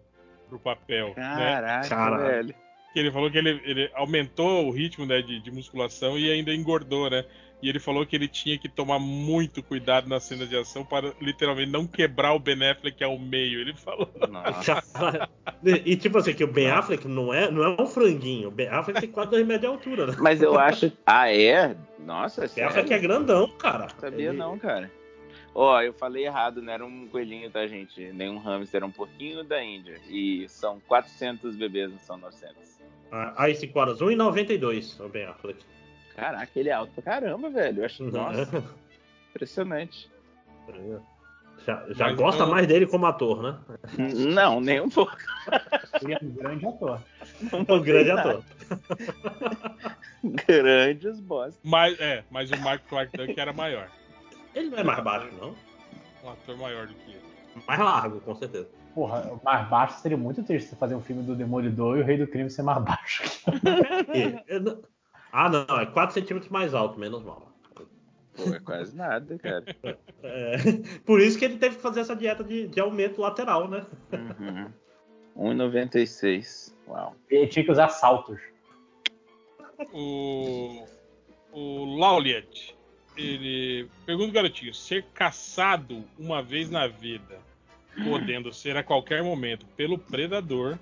pro 0.49 0.59
papel. 0.59 1.15
Caraca, 1.15 2.11
né? 2.11 2.29
velho. 2.29 2.55
Que 2.93 3.01
ele 3.01 3.11
falou 3.11 3.31
que 3.31 3.37
ele, 3.37 3.61
ele 3.65 3.91
aumentou 3.95 4.67
o 4.67 4.71
ritmo 4.71 5.05
né, 5.05 5.21
de, 5.21 5.41
de, 5.41 5.51
musculação 5.51 6.19
e 6.19 6.31
ainda 6.31 6.55
engordou, 6.55 7.11
né? 7.11 7.25
E 7.63 7.69
ele 7.69 7.81
falou 7.81 8.05
que 8.05 8.15
ele 8.15 8.29
tinha 8.29 8.59
que 8.59 8.69
tomar 8.69 8.99
muito 8.99 9.63
cuidado 9.63 10.09
na 10.09 10.21
cena 10.21 10.47
de 10.47 10.57
ação 10.57 10.85
para 10.85 11.13
literalmente 11.21 11.71
não 11.71 11.87
quebrar 11.87 12.35
o 12.35 12.39
Ben 12.39 12.63
Affleck 12.69 13.03
ao 13.03 13.19
meio. 13.19 13.61
Ele 13.61 13.75
falou. 13.75 14.11
e 15.85 15.97
tipo 15.97 16.19
assim, 16.19 16.35
que 16.35 16.45
o 16.45 16.53
Ben 16.53 16.71
Affleck 16.71 17.09
não 17.09 17.33
é, 17.33 17.51
não 17.51 17.63
é 17.65 17.81
um 17.81 17.87
franguinho. 17.87 18.49
O 18.49 18.51
Ben 18.51 18.69
Affleck 18.69 19.01
tem 19.01 19.11
quase 19.11 19.31
2 19.31 19.47
metros 19.47 19.61
de 19.63 19.67
altura, 19.67 20.07
né? 20.07 20.17
Mas 20.21 20.43
eu 20.43 20.59
acho. 20.59 20.93
Ah, 21.07 21.33
é? 21.33 21.75
Nossa, 21.99 22.45
é 22.45 22.49
Ben 22.49 22.65
Affleck 22.65 22.93
é 22.93 22.99
grandão, 22.99 23.49
cara. 23.59 23.89
Sabia 23.99 24.29
ele... 24.29 24.37
não, 24.37 24.59
cara. 24.59 24.91
Ó, 25.55 25.75
oh, 25.75 25.81
eu 25.81 25.95
falei 25.95 26.27
errado, 26.27 26.61
não 26.61 26.71
era 26.71 26.85
um 26.85 27.09
coelhinho, 27.09 27.51
tá, 27.51 27.67
gente? 27.67 28.13
Nem 28.13 28.29
um 28.29 28.37
hamster, 28.37 28.77
era 28.77 28.87
um 28.87 28.91
porquinho 28.91 29.43
da 29.43 29.65
Índia. 29.65 29.99
E 30.07 30.47
são 30.51 30.79
400 30.87 31.57
bebês, 31.57 31.91
não 31.91 31.99
são 31.99 32.19
900. 32.19 32.57
Ah, 33.11 33.33
aí, 33.39 33.55
5 33.55 33.79
horas, 33.79 33.99
1,92, 34.01 35.03
o 35.03 35.09
Ben 35.09 35.25
Affleck. 35.25 35.65
Caraca, 36.17 36.51
ele 36.57 36.71
é 36.71 36.73
alto 36.73 36.93
pra 36.95 37.03
caramba, 37.03 37.51
velho. 37.51 37.81
Eu 37.81 37.85
acho, 37.85 38.03
uhum. 38.03 38.11
nossa, 38.11 38.65
impressionante. 39.31 40.11
Já, 41.67 41.85
já 41.91 42.13
gosta 42.13 42.43
então... 42.43 42.51
mais 42.51 42.67
dele 42.67 42.87
como 42.87 43.05
ator, 43.05 43.43
né? 43.43 43.59
Não, 43.99 44.61
nem 44.61 44.81
um 44.81 44.89
pouco. 44.89 45.15
Ele 46.01 46.15
é 46.15 46.19
um 46.23 46.31
grande 46.31 46.67
ator. 46.67 47.01
um 47.53 47.83
grande 47.83 48.11
ator. 48.11 48.43
Grandes 50.47 51.21
boss. 51.21 51.55
Mas, 51.63 52.01
é, 52.01 52.25
mas 52.31 52.51
o 52.51 52.57
Mark 52.61 52.83
Clark 52.89 53.17
Duncan 53.17 53.41
era 53.41 53.53
maior. 53.53 53.89
Ele 54.55 54.71
não 54.71 54.79
é 54.79 54.85
mais 54.85 55.05
baixo, 55.05 55.29
não? 55.39 55.55
Um 56.25 56.31
ator 56.31 56.57
maior 56.57 56.87
do 56.87 56.95
que 56.95 57.11
ele. 57.11 57.21
Mais 57.67 57.79
largo, 57.79 58.21
com 58.21 58.35
certeza. 58.35 58.69
Porra, 58.95 59.39
mais 59.45 59.69
baixo 59.69 60.01
seria 60.01 60.17
muito 60.17 60.43
triste 60.43 60.71
você 60.71 60.77
fazer 60.77 60.95
um 60.95 61.03
filme 61.03 61.23
do 61.23 61.35
Demolidor 61.35 61.99
e 61.99 62.01
o 62.01 62.05
Rei 62.05 62.17
do 62.17 62.27
Crime 62.27 62.49
ser 62.51 62.63
mais 62.63 62.83
baixo. 62.83 63.23
ah, 65.39 65.51
não, 65.51 65.81
é 65.81 65.85
4 65.85 66.15
centímetros 66.15 66.51
mais 66.51 66.73
alto, 66.73 66.99
menos 66.99 67.23
mal. 67.23 67.53
Pô, 68.35 68.55
é 68.55 68.59
quase 68.59 68.97
nada, 68.97 69.39
cara. 69.39 69.65
É, 70.23 70.57
por 71.05 71.21
isso 71.21 71.39
que 71.39 71.45
ele 71.45 71.59
teve 71.59 71.77
que 71.77 71.83
fazer 71.83 72.01
essa 72.01 72.17
dieta 72.17 72.43
de, 72.43 72.67
de 72.69 72.81
aumento 72.81 73.21
lateral, 73.21 73.69
né? 73.69 73.85
Uhum. 75.37 75.55
1,96. 75.55 76.75
Uau. 76.89 77.15
Ele 77.29 77.47
tinha 77.49 77.65
que 77.65 77.71
usar 77.71 77.91
saltos. 77.91 78.41
O. 79.93 80.87
O 81.53 81.99
Lauliet 81.99 82.75
ele 83.15 83.89
pergunta 84.07 84.33
garotinho: 84.33 84.73
ser 84.73 85.05
caçado 85.13 86.03
uma 86.19 86.43
vez 86.43 86.71
na 86.71 86.87
vida, 86.87 87.39
podendo 88.05 88.53
ser 88.55 88.77
a 88.77 88.83
qualquer 88.83 89.23
momento 89.23 89.67
pelo 89.77 89.99
predador, 89.99 90.79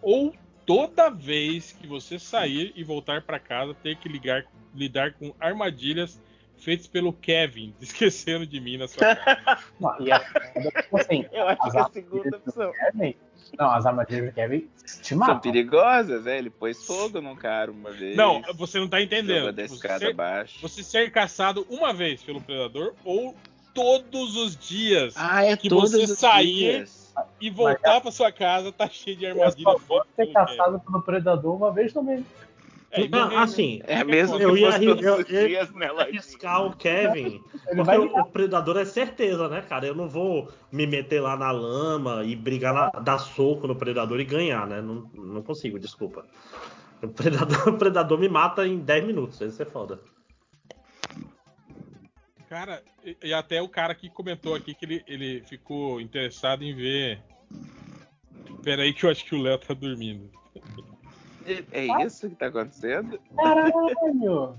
ou 0.00 0.34
toda 0.66 1.10
vez 1.10 1.72
que 1.72 1.86
você 1.86 2.18
sair 2.18 2.72
e 2.74 2.84
voltar 2.84 3.22
para 3.22 3.38
casa 3.38 3.74
ter 3.74 3.96
que 3.96 4.08
ligar, 4.08 4.44
lidar 4.74 5.12
com 5.12 5.34
armadilhas 5.40 6.20
feitas 6.56 6.86
pelo 6.86 7.12
Kevin, 7.12 7.74
esquecendo 7.80 8.46
de 8.46 8.60
mim 8.60 8.76
na 8.76 8.88
sua 8.88 9.16
casa. 9.16 9.58
Não, 9.80 10.00
e 10.00 10.12
a, 10.12 10.20
tipo 10.20 10.98
assim, 10.98 11.26
Eu 11.32 11.48
acho 11.48 11.70
que 11.70 11.76
é 11.76 11.80
a 11.80 11.88
segunda 11.88 12.36
opção. 12.36 12.72
Kevin, 12.72 13.14
não, 13.58 13.70
as 13.70 13.84
armadilhas 13.84 14.26
do 14.26 14.32
Kevin 14.32 14.68
te 15.02 15.14
matam. 15.14 15.34
São 15.34 15.40
perigosas, 15.42 16.24
né? 16.24 16.38
Ele 16.38 16.50
pôs 16.50 16.86
fogo 16.86 17.20
num 17.20 17.36
cara 17.36 17.70
uma 17.70 17.90
vez. 17.90 18.16
Não, 18.16 18.42
você 18.54 18.78
não 18.78 18.88
tá 18.88 19.00
entendendo. 19.00 19.52
Da 19.52 19.64
escada 19.64 19.98
você, 19.98 20.04
ser, 20.06 20.10
abaixo. 20.12 20.58
você 20.62 20.82
ser 20.82 21.10
caçado 21.10 21.66
uma 21.68 21.92
vez 21.92 22.22
pelo 22.22 22.40
predador 22.40 22.94
ou 23.04 23.34
todos 23.74 24.36
os 24.36 24.56
dias 24.56 25.14
ah, 25.16 25.44
é 25.44 25.56
que 25.56 25.68
você 25.68 26.06
sair 26.06 26.76
dias. 26.76 27.01
E 27.40 27.50
voltar 27.50 27.94
Mas, 27.94 28.02
pra 28.02 28.10
sua 28.10 28.32
casa 28.32 28.72
tá 28.72 28.88
cheio 28.88 29.16
de 29.16 29.26
armadilhas. 29.26 29.82
Você 29.86 30.02
ser 30.16 30.32
caçado 30.32 30.80
pelo 30.80 31.02
predador 31.02 31.56
uma 31.56 31.72
vez 31.72 31.92
também. 31.92 32.24
É, 32.92 33.08
não, 33.08 33.38
assim, 33.38 33.80
é 33.84 34.04
mesmo 34.04 34.38
eu 34.38 34.54
ia, 34.54 34.68
eu, 34.82 34.94
eu, 34.98 35.20
eu 35.22 36.00
arriscar 36.00 36.66
o 36.66 36.76
Kevin, 36.76 37.42
porque 37.74 37.96
o, 37.96 38.20
o, 38.20 38.26
predador 38.26 38.76
é 38.76 38.84
certeza, 38.84 39.48
né, 39.48 39.62
cara? 39.62 39.86
Eu 39.86 39.94
não 39.94 40.10
vou 40.10 40.50
me 40.70 40.86
meter 40.86 41.22
lá 41.22 41.34
na 41.34 41.50
lama 41.50 42.22
e 42.22 42.36
brigar, 42.36 42.74
na, 42.74 42.90
dar 43.00 43.18
soco 43.18 43.66
no 43.66 43.74
predador 43.74 44.20
e 44.20 44.24
ganhar, 44.26 44.66
né? 44.66 44.82
Não, 44.82 45.10
não 45.14 45.42
consigo, 45.42 45.78
desculpa. 45.78 46.26
O 47.02 47.08
predador, 47.08 47.68
o 47.74 47.78
predador 47.78 48.18
me 48.18 48.28
mata 48.28 48.66
em 48.66 48.78
10 48.78 49.06
minutos, 49.06 49.40
isso 49.40 49.62
é 49.62 49.64
foda. 49.64 49.98
Cara, 52.52 52.82
e, 53.02 53.16
e 53.24 53.32
até 53.32 53.62
o 53.62 53.68
cara 53.68 53.94
que 53.94 54.10
comentou 54.10 54.54
aqui 54.54 54.74
que 54.74 54.84
ele, 54.84 55.02
ele 55.06 55.40
ficou 55.48 55.98
interessado 56.02 56.62
em 56.62 56.74
ver. 56.74 57.18
Pera 58.62 58.82
aí 58.82 58.92
que 58.92 59.06
eu 59.06 59.10
acho 59.10 59.24
que 59.24 59.34
o 59.34 59.40
Léo 59.40 59.56
tá 59.56 59.72
dormindo. 59.72 60.30
É 61.72 62.04
isso 62.04 62.28
que 62.28 62.36
tá 62.36 62.48
acontecendo? 62.48 63.18
Caralho! 63.34 64.54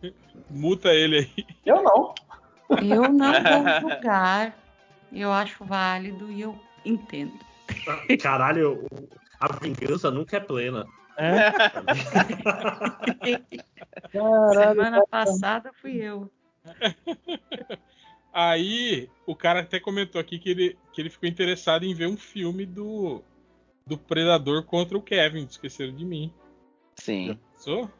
Muta 0.48 0.88
ele 0.94 1.18
aí. 1.18 1.46
Eu 1.66 1.82
não. 1.82 2.14
Eu 2.82 3.12
não 3.12 3.30
vou 3.30 3.68
julgar. 3.92 4.56
Eu 5.12 5.30
acho 5.30 5.66
válido 5.66 6.32
e 6.32 6.40
eu 6.40 6.58
entendo. 6.82 7.38
Caralho, 8.22 8.86
a 9.38 9.52
vingança 9.52 10.10
nunca 10.10 10.38
é 10.38 10.40
plena. 10.40 10.86
É? 11.18 11.50
Caralho, 14.12 14.80
Semana 14.80 15.06
passada 15.10 15.70
fui 15.74 15.96
eu. 15.96 16.32
Aí, 18.32 19.08
o 19.26 19.34
cara 19.34 19.60
até 19.60 19.80
comentou 19.80 20.20
aqui 20.20 20.38
que 20.38 20.50
ele, 20.50 20.78
que 20.92 21.00
ele 21.00 21.10
ficou 21.10 21.28
interessado 21.28 21.84
em 21.84 21.94
ver 21.94 22.06
um 22.06 22.16
filme 22.16 22.64
do, 22.64 23.22
do 23.86 23.98
Predador 23.98 24.62
contra 24.64 24.96
o 24.96 25.02
Kevin, 25.02 25.44
esqueceram 25.44 25.94
de 25.94 26.04
mim. 26.04 26.32
Sim. 26.94 27.38
Sou? 27.56 27.90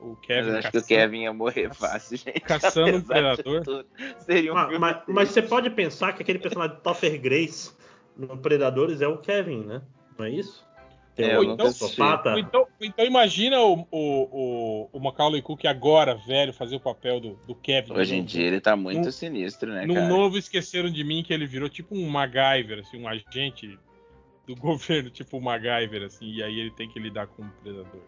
O 0.00 0.16
Kevin. 0.16 0.52
Mas 0.52 0.54
acho 0.56 0.70
que 0.70 0.78
o 0.78 0.84
Kevin 0.84 1.22
ia 1.22 1.32
morrer 1.32 1.72
fácil, 1.74 2.16
gente. 2.16 2.40
Caçando 2.40 2.98
um 2.98 3.02
predador. 3.02 3.84
Seria 4.20 4.52
um 4.52 4.54
mas, 4.54 4.78
mas, 4.78 5.02
mas, 5.06 5.28
você 5.30 5.42
pode 5.42 5.70
pensar 5.70 6.12
que 6.12 6.22
aquele 6.22 6.38
personagem 6.38 6.76
de 6.76 6.82
Topher 6.82 7.20
Grace 7.20 7.72
no 8.16 8.38
Predadores 8.38 9.00
é 9.00 9.08
o 9.08 9.18
Kevin, 9.18 9.64
né? 9.64 9.82
Não 10.18 10.24
é 10.24 10.30
isso? 10.30 10.66
É, 11.16 11.38
ou, 11.38 11.44
então, 11.44 11.66
ou, 11.66 12.38
então, 12.38 12.66
então, 12.80 13.04
imagina 13.04 13.60
o, 13.60 13.86
o, 13.88 13.88
o, 13.92 14.88
o 14.92 15.00
Macaulay 15.00 15.40
Culkin 15.40 15.68
agora, 15.68 16.16
velho, 16.16 16.52
fazer 16.52 16.74
o 16.74 16.80
papel 16.80 17.20
do, 17.20 17.38
do 17.46 17.54
Kevin. 17.54 17.92
Hoje 17.92 18.16
em 18.16 18.24
dia 18.24 18.46
ele 18.46 18.60
tá 18.60 18.74
muito 18.74 19.08
um, 19.08 19.12
sinistro, 19.12 19.72
né, 19.72 19.86
No 19.86 19.94
cara? 19.94 20.08
novo 20.08 20.36
Esqueceram 20.36 20.90
de 20.90 21.04
Mim, 21.04 21.22
que 21.22 21.32
ele 21.32 21.46
virou 21.46 21.68
tipo 21.68 21.94
um 21.94 22.08
MacGyver, 22.08 22.80
assim, 22.80 23.00
um 23.00 23.06
agente 23.06 23.78
do 24.44 24.56
governo, 24.56 25.08
tipo 25.08 25.38
o 25.38 25.40
MacGyver, 25.40 26.02
assim, 26.02 26.26
e 26.26 26.42
aí 26.42 26.58
ele 26.58 26.72
tem 26.72 26.88
que 26.88 26.98
lidar 26.98 27.28
com 27.28 27.42
o 27.42 27.50
predador. 27.62 28.00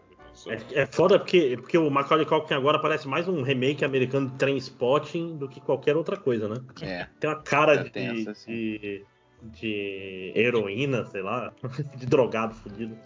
É, 0.47 0.81
é 0.81 0.85
foda 0.85 1.17
porque, 1.17 1.57
porque 1.59 1.77
o 1.77 1.89
Macaulay 1.89 2.25
Culkin 2.25 2.53
agora 2.53 2.77
parece 2.77 3.07
mais 3.07 3.27
um 3.27 3.41
remake 3.41 3.83
americano 3.83 4.29
de 4.29 4.35
Trainspotting 4.35 5.37
do 5.37 5.49
que 5.49 5.59
qualquer 5.59 5.95
outra 5.95 6.15
coisa, 6.15 6.47
né? 6.47 6.61
É. 6.81 7.07
Tem 7.19 7.29
uma 7.29 7.41
cara 7.41 7.75
de, 7.77 7.89
tenso, 7.89 8.29
assim. 8.29 8.51
de, 8.51 9.05
de, 9.41 10.31
heroína, 10.35 11.05
sei 11.05 11.21
lá, 11.21 11.53
de 11.95 12.05
drogado 12.05 12.55
fudido. 12.55 12.97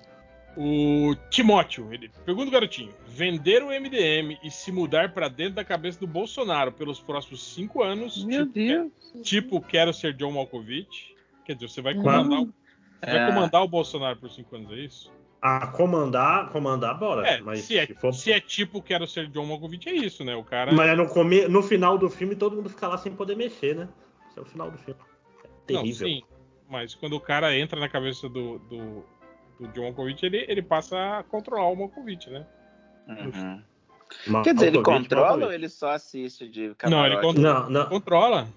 O 0.57 1.15
Timóteo, 1.29 1.93
ele 1.93 2.11
pergunta 2.25 2.49
o 2.49 2.51
garotinho: 2.51 2.93
vender 3.07 3.63
o 3.63 3.67
MDM 3.67 4.37
e 4.43 4.51
se 4.51 4.71
mudar 4.71 5.13
para 5.13 5.29
dentro 5.29 5.55
da 5.55 5.63
cabeça 5.63 5.99
do 5.99 6.07
Bolsonaro 6.07 6.71
pelos 6.73 6.99
próximos 6.99 7.53
cinco 7.53 7.81
anos? 7.81 8.25
Meu 8.25 8.45
tipo, 8.45 8.53
Deus! 8.53 8.91
Tipo, 9.23 9.61
quero 9.61 9.93
ser 9.93 10.13
John 10.13 10.31
Malkovich. 10.31 11.15
Quer 11.45 11.55
dizer, 11.55 11.69
você 11.69 11.81
vai 11.81 11.95
comandar, 11.95 12.45
Vai 13.01 13.17
é. 13.17 13.27
comandar 13.27 13.63
o 13.63 13.67
Bolsonaro 13.67 14.19
por 14.19 14.29
cinco 14.29 14.55
anos, 14.55 14.71
é 14.71 14.75
isso? 14.75 15.11
a 15.41 15.65
comandar, 15.67 16.49
comandar, 16.49 16.97
bora. 16.99 17.27
É, 17.27 17.41
mas 17.41 17.61
se, 17.61 17.75
é, 17.77 17.87
se 17.87 17.95
for- 17.95 18.13
se 18.13 18.31
é 18.31 18.39
tipo 18.39 18.79
Quero 18.81 19.07
Ser 19.07 19.27
John 19.27 19.45
Malkovich, 19.47 19.89
é 19.89 19.93
isso, 19.93 20.23
né? 20.23 20.35
O 20.35 20.43
cara. 20.43 20.71
Mas 20.71 20.95
no, 20.95 21.07
come... 21.07 21.47
no 21.47 21.63
final 21.63 21.97
do 21.97 22.09
filme 22.09 22.35
todo 22.35 22.55
mundo 22.55 22.69
fica 22.69 22.87
lá 22.87 22.97
sem 22.97 23.11
poder 23.11 23.35
mexer, 23.35 23.75
né? 23.75 23.89
Esse 24.29 24.37
é 24.37 24.41
o 24.41 24.45
final 24.45 24.69
do 24.69 24.77
filme. 24.77 24.99
É 25.67 25.73
Não, 25.73 25.81
terrível. 25.81 26.07
sim. 26.07 26.21
Mas 26.69 26.95
quando 26.95 27.13
o 27.13 27.19
cara 27.19 27.57
entra 27.57 27.79
na 27.79 27.89
cabeça 27.89 28.29
do, 28.29 28.59
do, 28.59 29.03
do 29.59 29.67
John 29.73 29.83
Malkovich, 29.83 30.25
ele, 30.25 30.45
ele 30.47 30.61
passa 30.61 31.19
a 31.19 31.23
controlar 31.23 31.67
o 31.67 31.75
Malkovich, 31.75 32.29
né? 32.29 32.45
Uhum. 33.07 33.61
Quer 34.43 34.53
dizer, 34.53 34.67
ele 34.67 34.77
Malkovich, 34.77 34.83
controla 35.03 35.25
ou 35.31 35.37
Malkovich. 35.39 35.53
ele 35.55 35.69
só 35.69 35.91
assiste 35.91 36.47
de 36.47 36.61
Não, 36.61 37.05
ele 37.05 37.15
camarote? 37.15 37.21
controla. 37.21 37.59
Não, 37.63 37.69
não. 37.69 37.89
Controla. 37.89 38.47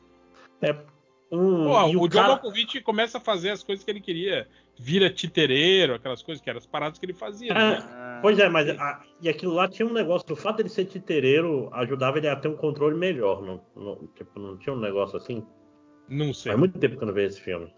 Um, 1.32 1.64
Pô, 1.64 1.82
o, 1.86 2.02
o 2.02 2.08
John 2.08 2.08
cara... 2.10 2.28
Malkovich 2.28 2.80
começa 2.82 3.18
a 3.18 3.20
fazer 3.20 3.50
as 3.50 3.62
coisas 3.62 3.84
que 3.84 3.90
ele 3.90 4.00
queria. 4.00 4.46
Vira 4.78 5.08
titereiro, 5.10 5.94
aquelas 5.94 6.22
coisas 6.22 6.42
que 6.42 6.48
eram 6.50 6.58
as 6.58 6.66
paradas 6.66 6.98
que 6.98 7.06
ele 7.06 7.12
fazia. 7.14 7.50
É, 7.52 7.54
né? 7.54 7.78
Ah, 7.90 8.18
Pois 8.22 8.38
é, 8.38 8.48
mas 8.48 8.68
a- 8.70 9.02
e 9.20 9.28
aquilo 9.28 9.54
lá 9.54 9.68
tinha 9.68 9.86
um 9.86 9.92
negócio, 9.92 10.26
do 10.26 10.34
fato 10.36 10.56
dele 10.58 10.68
ser 10.68 10.84
titereiro 10.86 11.68
ajudava 11.72 12.18
ele 12.18 12.28
a 12.28 12.36
ter 12.36 12.48
um 12.48 12.56
controle 12.56 12.96
melhor. 12.96 13.42
Não, 13.42 13.60
não- 13.76 14.06
tipo, 14.16 14.38
não 14.38 14.56
tinha 14.58 14.74
um 14.74 14.78
negócio 14.80 15.16
assim? 15.16 15.44
Não 16.08 16.32
sei. 16.34 16.52
Faz 16.52 16.58
muito 16.58 16.78
tempo 16.78 16.96
que 16.96 17.02
eu 17.02 17.06
não 17.06 17.14
vejo 17.14 17.28
esse 17.28 17.40
filme. 17.40 17.72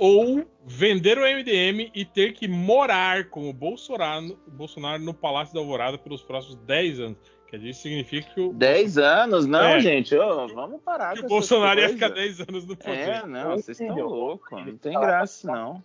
Ou 0.00 0.44
vender 0.64 1.18
o 1.18 1.22
MDM 1.22 1.90
e 1.92 2.04
ter 2.04 2.32
que 2.32 2.46
morar 2.46 3.30
com 3.30 3.50
o 3.50 3.52
Bolsonaro, 3.52 4.38
Bolsonaro 4.46 5.02
no 5.02 5.12
Palácio 5.12 5.52
da 5.52 5.60
Alvorada 5.60 5.98
pelos 5.98 6.22
próximos 6.22 6.54
10 6.64 7.00
anos. 7.00 7.18
Quer 7.48 7.56
dizer, 7.56 7.70
isso 7.70 7.82
significa 7.82 8.30
que 8.32 8.40
o, 8.40 8.52
10 8.52 8.96
anos? 8.98 9.44
Não, 9.46 9.60
É. 9.60 9.80
gente, 9.80 10.14
ô, 10.16 10.46
vamos 10.48 10.80
parar 10.82 11.14
que 11.14 11.20
com 11.22 11.26
o 11.26 11.28
Bolsonaro 11.30 11.80
ia 11.80 11.86
essas 11.86 11.96
ficar 11.96 12.10
coisas. 12.12 12.36
10 12.36 12.48
anos 12.48 12.66
no 12.66 12.76
poder. 12.76 12.92
É, 13.08 13.26
não, 13.26 13.56
vocês 13.56 13.80
estão 13.80 13.96
loucos. 14.06 14.64
Não 14.66 14.76
tem 14.76 14.92
graça, 14.92 15.50
não. 15.50 15.82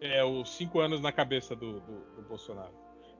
É, 0.00 0.22
os 0.24 0.54
5 0.56 0.78
anos 0.78 1.00
na 1.00 1.10
cabeça 1.10 1.56
do, 1.56 1.80
do- 1.80 2.04
do 2.16 2.22
Bolsonaro. 2.28 2.72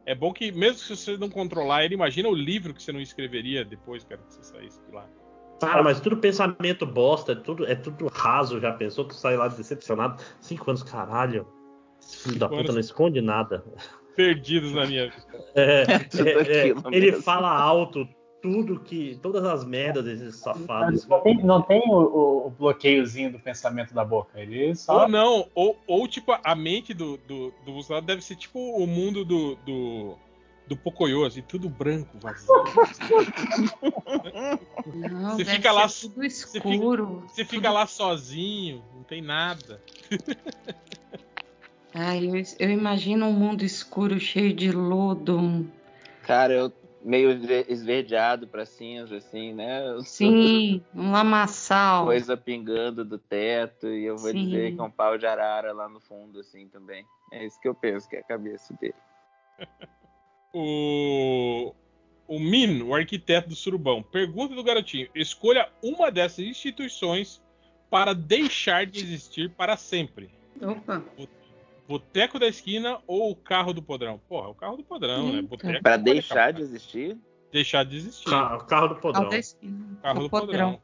É 0.07 0.15
bom 0.15 0.33
que, 0.33 0.52
mesmo 0.52 0.78
se 0.78 0.94
você 0.97 1.17
não 1.17 1.28
controlar 1.28 1.85
ele, 1.85 1.94
imagina 1.94 2.28
o 2.28 2.35
livro 2.35 2.73
que 2.73 2.83
você 2.83 2.93
não 2.93 3.01
escreveria 3.01 3.65
depois, 3.65 4.05
cara, 4.05 4.20
que 4.23 4.35
você 4.35 4.43
saísse 4.44 4.81
de 4.86 4.93
lá. 4.94 5.09
Cara, 5.61 5.83
mas 5.83 6.01
tudo 6.01 6.17
pensamento 6.17 6.87
bosta, 6.87 7.33
é 7.33 7.35
tudo, 7.35 7.67
é 7.67 7.75
tudo 7.75 8.07
raso, 8.12 8.61
já 8.61 8.73
pensou? 8.73 9.05
Tu 9.05 9.15
sai 9.15 9.37
lá 9.37 9.49
decepcionado. 9.49 10.23
Cinco 10.41 10.70
anos, 10.70 10.83
caralho. 10.83 11.47
Esse 12.01 12.19
filho 12.19 12.39
da 12.39 12.49
puta 12.49 12.73
não 12.73 12.81
esconde 12.81 13.20
nada. 13.20 13.65
Perdidos 14.15 14.73
na 14.73 14.87
minha 14.87 15.11
vida. 15.11 15.45
É, 15.55 15.83
é, 15.87 16.67
é, 16.67 16.69
ele 16.93 17.11
mesmo. 17.11 17.23
fala 17.23 17.51
alto 17.51 18.09
tudo 18.41 18.78
que. 18.81 19.19
Todas 19.20 19.45
as 19.45 19.65
merdas 19.65 20.05
desses 20.05 20.37
safados. 20.37 21.07
Não 21.07 21.20
tem, 21.20 21.37
não 21.45 21.62
tem 21.62 21.83
o, 21.89 21.93
o- 21.95 22.47
o 22.47 22.51
bloqueiozinho 22.51 23.33
do 23.33 23.39
pensamento 23.41 23.93
da 23.93 24.05
boca. 24.05 24.41
Ele 24.41 24.75
só. 24.77 25.03
Ou 25.03 25.09
não, 25.09 25.49
ou, 25.55 25.77
ou 25.87 26.07
tipo, 26.07 26.33
a 26.45 26.55
mente 26.55 26.95
do, 26.95 27.17
do, 27.17 27.53
do 27.65 27.73
Bolsonaro 27.73 28.07
deve 28.07 28.23
ser 28.23 28.37
tipo 28.37 28.59
o 28.59 28.87
mundo 28.87 29.25
do, 29.25 29.57
do, 29.67 30.17
do 30.68 30.76
Pocoyo, 30.76 31.24
assim, 31.24 31.42
tudo 31.42 31.68
branco, 31.68 32.18
vazio. 32.18 32.48
Não, 34.86 35.30
Você 35.36 35.44
deve 35.44 35.56
fica 35.56 35.72
lá- 35.72 35.88
tudo 35.88 36.14
fica- 36.14 36.26
escuro. 36.26 37.24
Você 37.26 37.44
fica 37.44 37.70
lá 37.70 37.86
sozinho, 37.86 38.84
não 38.94 39.02
tem 39.02 39.22
nada. 39.22 39.82
Ai, 41.94 42.26
eu, 42.26 42.34
eu 42.58 42.70
imagino 42.70 43.26
um 43.26 43.32
mundo 43.32 43.62
escuro 43.64 44.20
cheio 44.20 44.52
de 44.55 44.70
lodo. 44.70 45.66
Cara, 46.22 46.52
eu 46.52 46.72
meio 47.02 47.30
esve- 47.30 47.64
esverdeado 47.68 48.47
pra 48.47 48.66
cinza, 48.66 49.16
assim, 49.16 49.55
né? 49.55 49.88
Eu 49.88 49.97
sou- 50.05 50.05
Sim, 50.05 50.84
um 50.94 51.10
lamaçal. 51.10 52.05
Coisa 52.05 52.36
pingando 52.36 53.05
do 53.05 53.18
teto, 53.18 53.88
e 53.88 54.05
eu 54.05 54.16
vou 54.18 54.30
Sim. 54.30 54.44
dizer 54.44 54.74
que 54.74 54.80
é 54.80 54.84
um 54.84 54.90
pau 54.90 55.16
de 55.16 55.26
arara 55.26 55.72
lá 55.72 55.88
no 55.88 55.98
fundo, 56.00 56.40
assim, 56.40 56.68
também. 56.68 57.06
É 57.32 57.44
isso 57.44 57.58
que 57.58 57.66
eu 57.68 57.74
penso 57.74 58.06
que 58.08 58.16
é 58.16 58.20
a 58.20 58.24
cabeça 58.24 58.74
dele. 58.74 58.94
O, 60.52 61.75
o 62.27 62.39
Min, 62.39 62.83
o 62.83 62.94
arquiteto 62.94 63.49
do 63.49 63.57
Surubão, 63.57 64.02
pergunta 64.02 64.55
do 64.55 64.62
garotinho: 64.62 65.09
escolha 65.15 65.68
uma 65.83 66.10
dessas 66.10 66.44
instituições 66.44 67.43
para 67.91 68.15
deixar 68.15 68.86
de 68.86 69.01
existir 69.01 69.51
para 69.51 69.77
sempre. 69.77 70.31
Opa, 70.60 71.02
Boteco 71.89 72.39
da 72.39 72.47
esquina 72.47 73.01
ou 73.07 73.31
o 73.31 73.36
carro 73.36 73.73
do 73.73 73.83
podrão? 73.83 74.20
Porra, 74.28 74.49
o 74.49 74.55
carro 74.55 74.77
do 74.77 74.85
podrão, 74.85 75.33
né? 75.33 75.41
Boteco 75.41 75.83
Pra 75.83 75.97
não 75.97 76.05
pode 76.05 76.15
deixar 76.15 76.35
acabar. 76.35 76.52
de 76.52 76.62
existir? 76.62 77.18
deixar 77.51 77.85
de 77.85 77.97
existir. 77.97 78.28
O 78.28 78.59
carro 78.65 78.89
do 78.89 78.97
podrão. 78.97 79.28
da 79.28 79.39
esquina. 79.39 79.99
Carro 80.02 80.20
do 80.20 80.31
podrão. 80.31 80.81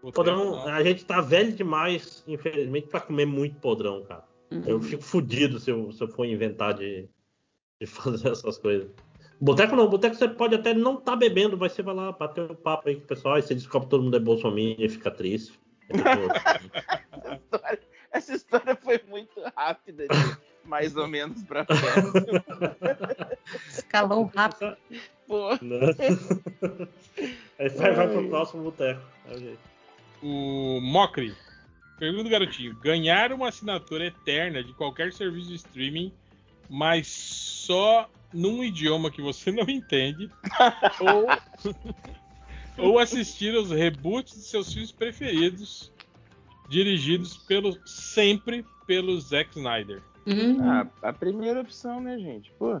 podrão. 0.00 0.12
Podrão, 0.12 0.66
a 0.68 0.82
gente 0.82 1.04
tá 1.04 1.20
velho 1.20 1.52
demais, 1.52 2.24
infelizmente, 2.26 2.88
pra 2.88 3.00
comer 3.00 3.26
muito 3.26 3.56
podrão, 3.60 4.04
cara. 4.04 4.24
Uhum. 4.50 4.62
Eu 4.66 4.80
fico 4.80 5.02
fudido 5.02 5.58
se 5.58 5.70
eu, 5.70 5.92
se 5.92 6.02
eu 6.02 6.08
for 6.08 6.24
inventar 6.24 6.74
de, 6.74 7.08
de 7.82 7.86
fazer 7.86 8.30
essas 8.32 8.58
coisas. 8.58 8.88
Boteco 9.40 9.74
não, 9.74 9.88
boteco 9.88 10.14
você 10.14 10.28
pode 10.28 10.54
até 10.54 10.72
não 10.72 10.94
estar 10.98 11.16
bebendo, 11.16 11.58
mas 11.58 11.72
você 11.72 11.82
vai 11.82 11.94
lá 11.94 12.12
bater 12.12 12.48
um 12.48 12.54
papo 12.54 12.88
aí 12.88 12.94
com 12.94 13.02
o 13.02 13.06
pessoal, 13.06 13.34
aí 13.34 13.42
você 13.42 13.54
descobre 13.54 13.86
que 13.86 13.90
todo 13.90 14.04
mundo 14.04 14.16
é 14.16 14.20
bolsominion 14.20 14.76
e 14.78 14.88
fica 14.88 15.10
triste. 15.10 15.58
É 15.88 15.96
Essa 17.12 17.34
história, 17.34 17.80
essa 18.12 18.34
história 18.34 18.76
foi 18.76 19.00
muito 19.08 19.42
rápida, 19.56 20.06
de 20.06 20.36
mais 20.64 20.96
ou 20.96 21.08
menos 21.08 21.42
pra 21.42 21.64
frente. 21.64 22.44
Escalou 23.68 24.30
rápido. 24.34 24.76
Pô? 25.26 25.50
Aí 27.58 27.68
vai, 27.68 27.92
vai 27.94 28.08
pro 28.08 28.28
próximo 28.28 28.62
boteco. 28.62 29.02
É 29.28 29.34
o 29.34 29.38
jeito. 29.38 29.58
O 30.22 30.80
Mocri. 30.80 31.34
Pergunta 31.98 32.24
do 32.24 32.30
garotinho: 32.30 32.76
ganhar 32.76 33.32
uma 33.32 33.48
assinatura 33.48 34.06
eterna 34.06 34.62
de 34.62 34.72
qualquer 34.74 35.12
serviço 35.12 35.48
de 35.48 35.56
streaming, 35.56 36.12
mas 36.70 37.51
só 37.66 38.08
num 38.32 38.64
idioma 38.64 39.10
que 39.10 39.20
você 39.20 39.50
não 39.52 39.68
entende, 39.68 40.30
ou, 41.00 41.28
ou 42.78 42.98
assistir 42.98 43.54
aos 43.54 43.70
reboots 43.70 44.34
de 44.34 44.42
seus 44.42 44.72
filmes 44.72 44.90
preferidos, 44.90 45.92
dirigidos 46.68 47.36
pelo 47.36 47.78
sempre 47.84 48.64
pelo 48.86 49.18
Zack 49.20 49.58
Snyder. 49.58 50.02
Hum, 50.26 50.58
ah, 50.60 50.86
a 51.02 51.12
primeira 51.12 51.60
opção, 51.60 52.00
né, 52.00 52.18
gente? 52.18 52.50
Pô, 52.58 52.80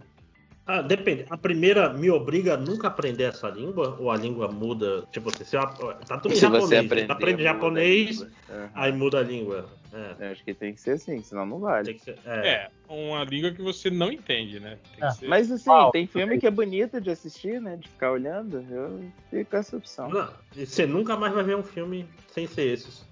Ah, 0.66 0.80
depende. 0.80 1.26
A 1.28 1.36
primeira 1.36 1.92
me 1.92 2.08
obriga 2.10 2.54
a 2.54 2.56
nunca 2.56 2.88
aprender 2.88 3.24
essa 3.24 3.48
língua, 3.48 3.96
ou 3.98 4.10
a 4.10 4.16
língua 4.16 4.48
muda? 4.48 5.06
Tipo 5.10 5.28
assim, 5.28 5.44
se 5.44 5.56
eu, 5.56 5.62
tá 6.06 6.18
tudo 6.18 6.32
em 6.32 6.34
se 6.36 6.40
japonês. 6.40 6.68
você 6.68 6.76
aprender, 6.76 7.12
aprende 7.12 7.42
muda 7.42 7.50
a 7.50 7.52
japonês. 7.52 8.20
Aham. 8.48 8.70
aí 8.74 8.92
muda 8.92 9.18
a 9.18 9.22
língua. 9.22 9.81
É, 9.92 10.16
Eu 10.28 10.32
acho 10.32 10.42
que 10.42 10.54
tem 10.54 10.72
que 10.72 10.80
ser 10.80 10.92
assim, 10.92 11.22
senão 11.22 11.44
não 11.44 11.56
tem 11.58 11.64
vale. 11.68 11.94
que 11.94 12.00
ser- 12.02 12.18
é. 12.24 12.48
É, 12.48 12.70
uma 12.88 13.24
língua 13.24 13.52
que 13.52 13.60
você 13.60 13.90
não 13.90 14.10
entende, 14.10 14.58
né? 14.58 14.78
Tem 14.90 14.94
que 15.00 15.04
Ah, 15.04 15.10
ser- 15.10 15.28
Mas 15.28 15.50
assim, 15.50 15.68
Uau. 15.68 15.90
tem 15.90 16.06
filme 16.06 16.38
que 16.38 16.46
é 16.46 16.50
bonito 16.50 17.00
de 17.00 17.10
assistir, 17.10 17.60
né? 17.60 17.76
De 17.76 17.88
ficar 17.88 18.10
olhando. 18.12 18.64
Eu 18.70 19.12
fico 19.30 19.50
com 19.50 19.56
essa 19.58 19.76
opção. 19.76 20.08
Não, 20.08 20.32
e 20.56 20.64
você 20.66 20.86
nunca 20.86 21.16
mais 21.16 21.34
vai 21.34 21.44
ver 21.44 21.56
um 21.56 21.62
filme 21.62 22.08
sem 22.28 22.46
ser 22.46 22.68
esses. 22.72 23.04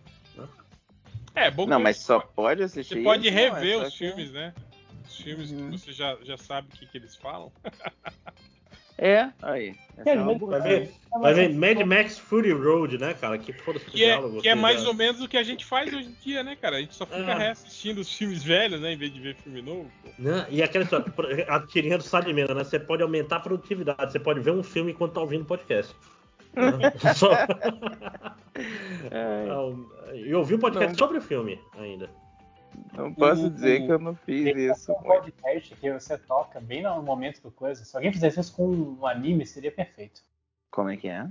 É, 1.34 1.50
bom 1.50 1.64
que 1.64 1.70
Não, 1.70 1.78
mas 1.78 1.98
você 1.98 2.04
só 2.04 2.18
pode 2.18 2.62
assistir. 2.62 2.94
Você 2.94 3.02
pode 3.02 3.28
esse? 3.28 3.36
Não, 3.36 3.42
é 3.42 3.50
rever 3.60 3.78
só 3.78 3.86
os 3.86 3.92
que- 3.92 3.98
filmes, 4.08 4.32
né? 4.32 4.54
Os 5.06 5.16
filmes 5.16 5.50
Uhum. 5.52 5.70
que 5.70 5.78
você 5.78 5.92
já, 5.92 6.16
já 6.22 6.36
sabe 6.36 6.68
o 6.68 6.70
que, 6.76 6.86
que 6.86 6.98
eles 6.98 7.14
falam. 7.16 7.52
É, 9.02 9.30
aí. 9.40 9.74
É 10.04 10.12
uma 10.12 10.34
boa 10.34 10.58
Vai 10.58 10.68
ver, 10.68 10.90
vai 11.20 11.32
ver 11.34 11.54
Mad 11.54 11.78
Max 11.86 12.18
Fury 12.18 12.52
Road, 12.52 12.98
né, 12.98 13.14
cara? 13.14 13.38
Que 13.38 13.50
foda-se 13.52 13.86
Que 13.86 14.04
é, 14.04 14.06
diálogo. 14.08 14.42
que 14.42 14.48
é 14.48 14.54
mais 14.54 14.84
ou 14.86 14.92
menos 14.92 15.22
o 15.22 15.28
que 15.28 15.38
a 15.38 15.42
gente 15.42 15.64
faz 15.64 15.92
hoje 15.92 16.08
em 16.08 16.16
dia, 16.22 16.42
né, 16.42 16.54
cara? 16.54 16.76
A 16.76 16.80
gente 16.80 16.94
só 16.94 17.06
fica 17.06 17.18
É. 17.32 17.34
reassistindo 17.34 18.00
os 18.02 18.14
filmes 18.14 18.42
velhos, 18.44 18.78
né? 18.80 18.92
Em 18.92 18.96
vez 18.98 19.10
de 19.12 19.18
ver 19.20 19.36
filme 19.36 19.62
novo. 19.62 19.90
pô. 20.02 20.10
Né? 20.18 20.46
E 20.50 20.62
aquela 20.62 20.84
história, 20.84 21.06
a 21.48 21.60
tirinha 21.66 21.96
do 21.96 22.04
Sá 22.04 22.20
de 22.20 22.30
Mena, 22.34 22.52
né? 22.54 22.62
Você 22.62 22.78
pode 22.78 23.02
aumentar 23.02 23.36
a 23.36 23.40
produtividade, 23.40 24.12
você 24.12 24.18
pode 24.20 24.40
ver 24.40 24.50
um 24.52 24.62
filme 24.62 24.92
enquanto 24.92 25.14
tá 25.14 25.20
ouvindo 25.22 25.46
podcast. 25.46 25.94
Né? 26.54 26.92
Só- 27.16 27.32
É, 29.10 30.16
E 30.26 30.34
ouvir 30.34 30.54
o 30.54 30.58
podcast 30.58 30.92
Não. 30.92 30.98
sobre 30.98 31.18
o 31.18 31.22
filme 31.22 31.58
ainda. 31.78 32.10
Não 32.94 33.12
posso 33.14 33.46
O- 33.46 33.50
dizer 33.50 33.82
o- 33.82 33.86
que 33.86 33.92
eu 33.92 33.98
não 33.98 34.14
fiz 34.14 34.56
isso. 34.56 34.92
um 34.92 35.02
podcast 35.02 35.74
que 35.76 35.92
você 35.92 36.16
toca 36.18 36.60
bem 36.60 36.82
no 36.82 37.02
momento 37.02 37.40
do 37.42 37.50
coisa. 37.50 37.84
Se 37.84 37.96
alguém 37.96 38.12
fizesse 38.12 38.40
isso 38.40 38.54
com 38.54 38.66
um 38.66 39.06
anime, 39.06 39.44
seria 39.46 39.72
perfeito. 39.72 40.22
Como 40.70 40.88
é 40.88 40.96
que 40.96 41.08
é? 41.08 41.26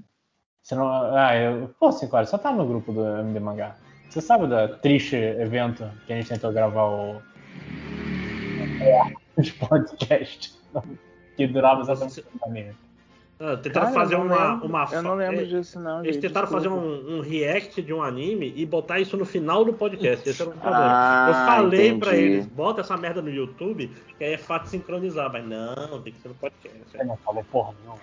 Você 0.61 0.75
não. 0.75 0.87
Ah, 1.15 1.35
eu. 1.35 1.69
Pô, 1.79 1.89
cara, 2.07 2.25
só 2.25 2.37
tá 2.37 2.51
no 2.51 2.67
grupo 2.67 2.91
do 2.91 3.05
MD 3.19 3.39
Mangá. 3.39 3.75
Você 4.09 4.21
sabe 4.21 4.47
da 4.47 4.67
triste 4.67 5.15
evento 5.15 5.89
que 6.05 6.13
a 6.13 6.15
gente 6.15 6.29
tentou 6.29 6.51
gravar 6.51 6.85
o. 6.85 7.21
de 9.37 9.53
podcast. 9.67 10.57
Que 11.35 11.47
durava 11.47 11.81
exatamente 11.81 12.21
30 12.21 12.49
minutos. 12.49 12.88
Ah, 13.41 13.55
tentaram 13.55 13.87
Cara, 13.87 13.99
fazer 14.01 14.15
eu 14.15 14.19
não 14.19 14.25
uma, 14.25 14.51
lembro- 14.51 14.67
uma. 14.67 14.89
Eu 14.91 15.01
não 15.01 15.15
lembro 15.15 15.41
é, 15.41 15.45
disso, 15.45 15.79
não. 15.79 16.03
Eles 16.03 16.15
gente, 16.15 16.27
tentaram 16.27 16.47
fazer 16.49 16.67
desculpa. 16.67 16.87
um, 16.87 17.17
um 17.17 17.21
react 17.21 17.81
de 17.81 17.93
um 17.93 18.03
anime 18.03 18.51
e 18.53 18.65
botar 18.65 18.99
isso 18.99 19.15
no 19.15 19.23
final 19.25 19.63
do 19.63 19.71
podcast. 19.71 20.27
Esse 20.27 20.41
era 20.41 20.51
o 20.51 20.53
problema. 20.53 20.77
Ah, 20.91 21.27
eu 21.29 21.33
falei 21.33 21.97
pra 21.97 22.09
entendi. 22.17 22.31
eles, 22.33 22.45
bota 22.47 22.81
essa 22.81 22.97
merda 22.97 23.21
no 23.21 23.29
YouTube, 23.29 23.87
que 24.17 24.23
aí 24.25 24.33
é 24.33 24.37
fácil 24.37 24.67
sincronizar. 24.67 25.31
Mas 25.31 25.45
não, 25.45 26.01
tem 26.01 26.11
que 26.11 26.19
ser 26.19 26.27
no 26.27 26.35
podcast. 26.35 26.77
Você 26.91 27.01
não 27.05 27.15
falou 27.15 27.41
porra 27.45 27.73
não. 27.85 27.97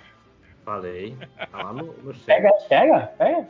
Falei. 0.64 1.14
Tá 1.52 1.62
lá 1.62 1.72
no, 1.74 1.92
no. 2.02 2.14
Pega, 2.14 2.50
pega, 2.68 3.00
pega. 3.18 3.46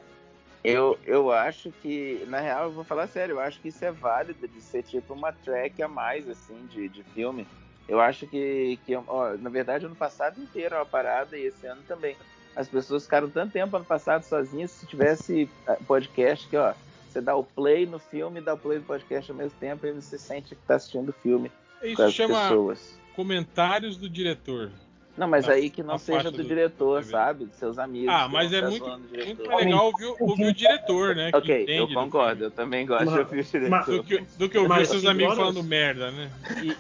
Eu, 0.65 0.98
eu 1.06 1.31
acho 1.31 1.70
que, 1.81 2.24
na 2.26 2.40
real, 2.40 2.65
eu 2.65 2.73
vou 2.73 2.82
falar 2.82 3.06
sério, 3.06 3.34
eu 3.36 3.40
acho 3.40 3.60
que 3.60 3.68
isso 3.68 3.84
é 3.84 3.92
válido 3.92 4.48
de 4.48 4.60
ser 4.60 4.82
tipo 4.82 5.15
uma 5.15 5.31
track 5.31 5.81
a 5.81 5.86
mais, 5.86 6.28
assim, 6.28 6.66
de, 6.68 6.89
de 6.89 7.05
filme. 7.05 7.47
Eu 7.89 8.00
acho 8.00 8.26
que, 8.26 8.78
que 8.84 8.97
ó, 8.97 9.36
na 9.39 9.48
verdade, 9.50 9.86
ano 9.86 9.94
passado 9.94 10.40
inteiro 10.40 10.74
é 10.74 10.78
uma 10.78 10.86
parada 10.86 11.36
e 11.39 11.47
esse 11.47 11.66
ano 11.66 11.82
também. 11.86 12.16
As 12.55 12.68
pessoas 12.68 13.05
ficaram 13.05 13.28
tanto 13.28 13.52
tempo 13.52 13.76
ano 13.76 13.84
passado 13.84 14.23
sozinhas, 14.23 14.70
se 14.70 14.86
tivesse 14.86 15.48
ah, 15.66 15.76
podcast 15.86 16.48
que, 16.48 16.56
ó, 16.56 16.73
você 17.08 17.20
dá 17.20 17.36
o 17.36 17.44
play 17.44 17.86
no 17.86 17.98
filme 17.98 18.40
e 18.40 18.42
dá 18.42 18.55
o 18.55 18.58
play 18.58 18.78
no 18.78 18.84
podcast 18.84 19.31
ao 19.31 19.36
mesmo 19.36 19.58
tempo 19.60 19.86
e 19.86 19.92
você 19.92 20.18
sente 20.18 20.55
que 20.55 20.62
tá 20.66 20.76
assistindo 20.76 21.10
o 21.10 21.12
filme 21.12 21.50
Isso 21.82 21.97
com 21.97 22.02
as 22.02 22.12
chama 22.12 22.42
pessoas. 22.42 22.98
comentários 23.15 23.97
do 23.97 24.08
diretor. 24.08 24.70
Não, 25.17 25.27
mas 25.27 25.49
aí 25.49 25.70
que 25.70 25.83
não 25.83 25.97
seja 25.99 26.31
do 26.31 26.36
do- 26.39 26.45
diretor, 26.45 27.03
do- 27.03 27.11
sabe? 27.11 27.47
Dos 27.47 27.57
seus 27.57 27.78
amigos. 27.78 28.09
Ah, 28.15 28.28
mas 28.28 28.53
é 28.53 28.61
muito, 28.61 28.86
muito 28.86 29.49
legal 29.51 29.86
ouvir, 29.86 30.15
ouvir 30.20 30.47
o 30.49 30.53
diretor, 30.53 31.15
né? 31.17 31.31
que 31.33 31.39
Ok, 31.39 31.65
eu 31.69 31.89
concordo, 31.89 32.45
eu 32.45 32.51
também 32.51 32.85
gosto 32.86 33.05
de 33.05 33.11
Mas- 33.11 33.19
ouvir 33.20 33.41
o 33.41 33.45
diretor. 33.45 33.70
mas- 33.70 33.86
Do 33.86 34.05
que, 34.05 34.19
do 34.39 34.49
que 34.49 34.59
ouvir 34.59 34.69
Mas, 34.69 34.89
seus 34.89 34.99
assim, 35.01 35.09
amigos 35.09 35.33
agora- 35.33 35.53
falando 35.53 35.67
merda, 35.67 36.11
né? 36.11 36.31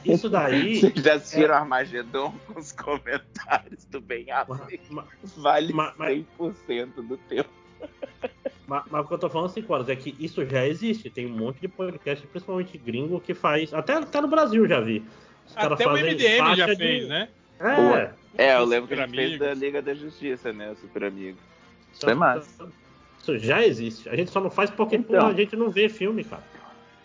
E 0.04 0.12
isso 0.12 0.28
daí. 0.28 0.80
Vocês 0.80 1.02
já 1.04 1.14
assistiram 1.14 1.54
Armagedon 1.54 2.34
com 2.46 2.60
os 2.60 2.72
comentários 2.72 3.84
do 3.86 4.00
Ben 4.00 4.30
Affleck? 4.30 4.80
Vale 5.36 5.72
Ma- 5.72 5.94
ma- 5.96 6.06
100% 6.10 7.02
do 7.02 7.16
tempo. 7.16 7.48
Mas, 8.66 8.82
mas 8.90 9.04
o 9.04 9.08
que 9.08 9.14
eu 9.14 9.18
tô 9.18 9.30
falando, 9.30 9.46
assim, 9.46 9.62
Coras, 9.62 9.88
é 9.88 9.94
que 9.96 10.14
isso 10.18 10.44
já 10.44 10.66
existe. 10.66 11.08
Tem 11.08 11.24
um 11.26 11.36
monte 11.36 11.60
de 11.60 11.68
podcast, 11.68 12.26
principalmente 12.26 12.76
gringo, 12.76 13.20
que 13.20 13.32
faz. 13.32 13.72
Até, 13.72 13.94
até 13.94 14.20
no 14.20 14.26
Brasil 14.28 14.66
já 14.66 14.80
vi. 14.80 15.04
Os 15.46 15.56
Até 15.56 15.86
o 15.86 15.92
MDM 15.96 16.56
já 16.56 16.66
de- 16.66 16.76
fez, 16.76 17.08
né? 17.08 17.28
É. 17.60 18.10
É, 18.38 18.54
eu 18.56 18.60
Super 18.60 18.70
lembro 18.70 18.88
que 18.88 18.94
a 18.94 19.06
gente 19.06 19.14
fez 19.16 19.38
da 19.38 19.54
Liga 19.54 19.80
da 19.82 19.94
Justiça, 19.94 20.52
né? 20.52 20.70
O 20.72 20.76
Super 20.76 21.04
Amigo. 21.04 21.38
Isso 21.92 22.08
é 22.10 22.14
massa. 22.14 22.68
Isso 23.18 23.38
já 23.38 23.64
existe. 23.66 24.08
A 24.08 24.14
gente 24.16 24.30
só 24.30 24.40
não 24.40 24.50
faz 24.50 24.70
porque 24.70 24.96
Então. 24.96 25.26
a 25.26 25.32
gente 25.32 25.56
não 25.56 25.70
vê 25.70 25.88
filme, 25.88 26.22
cara. 26.22 26.42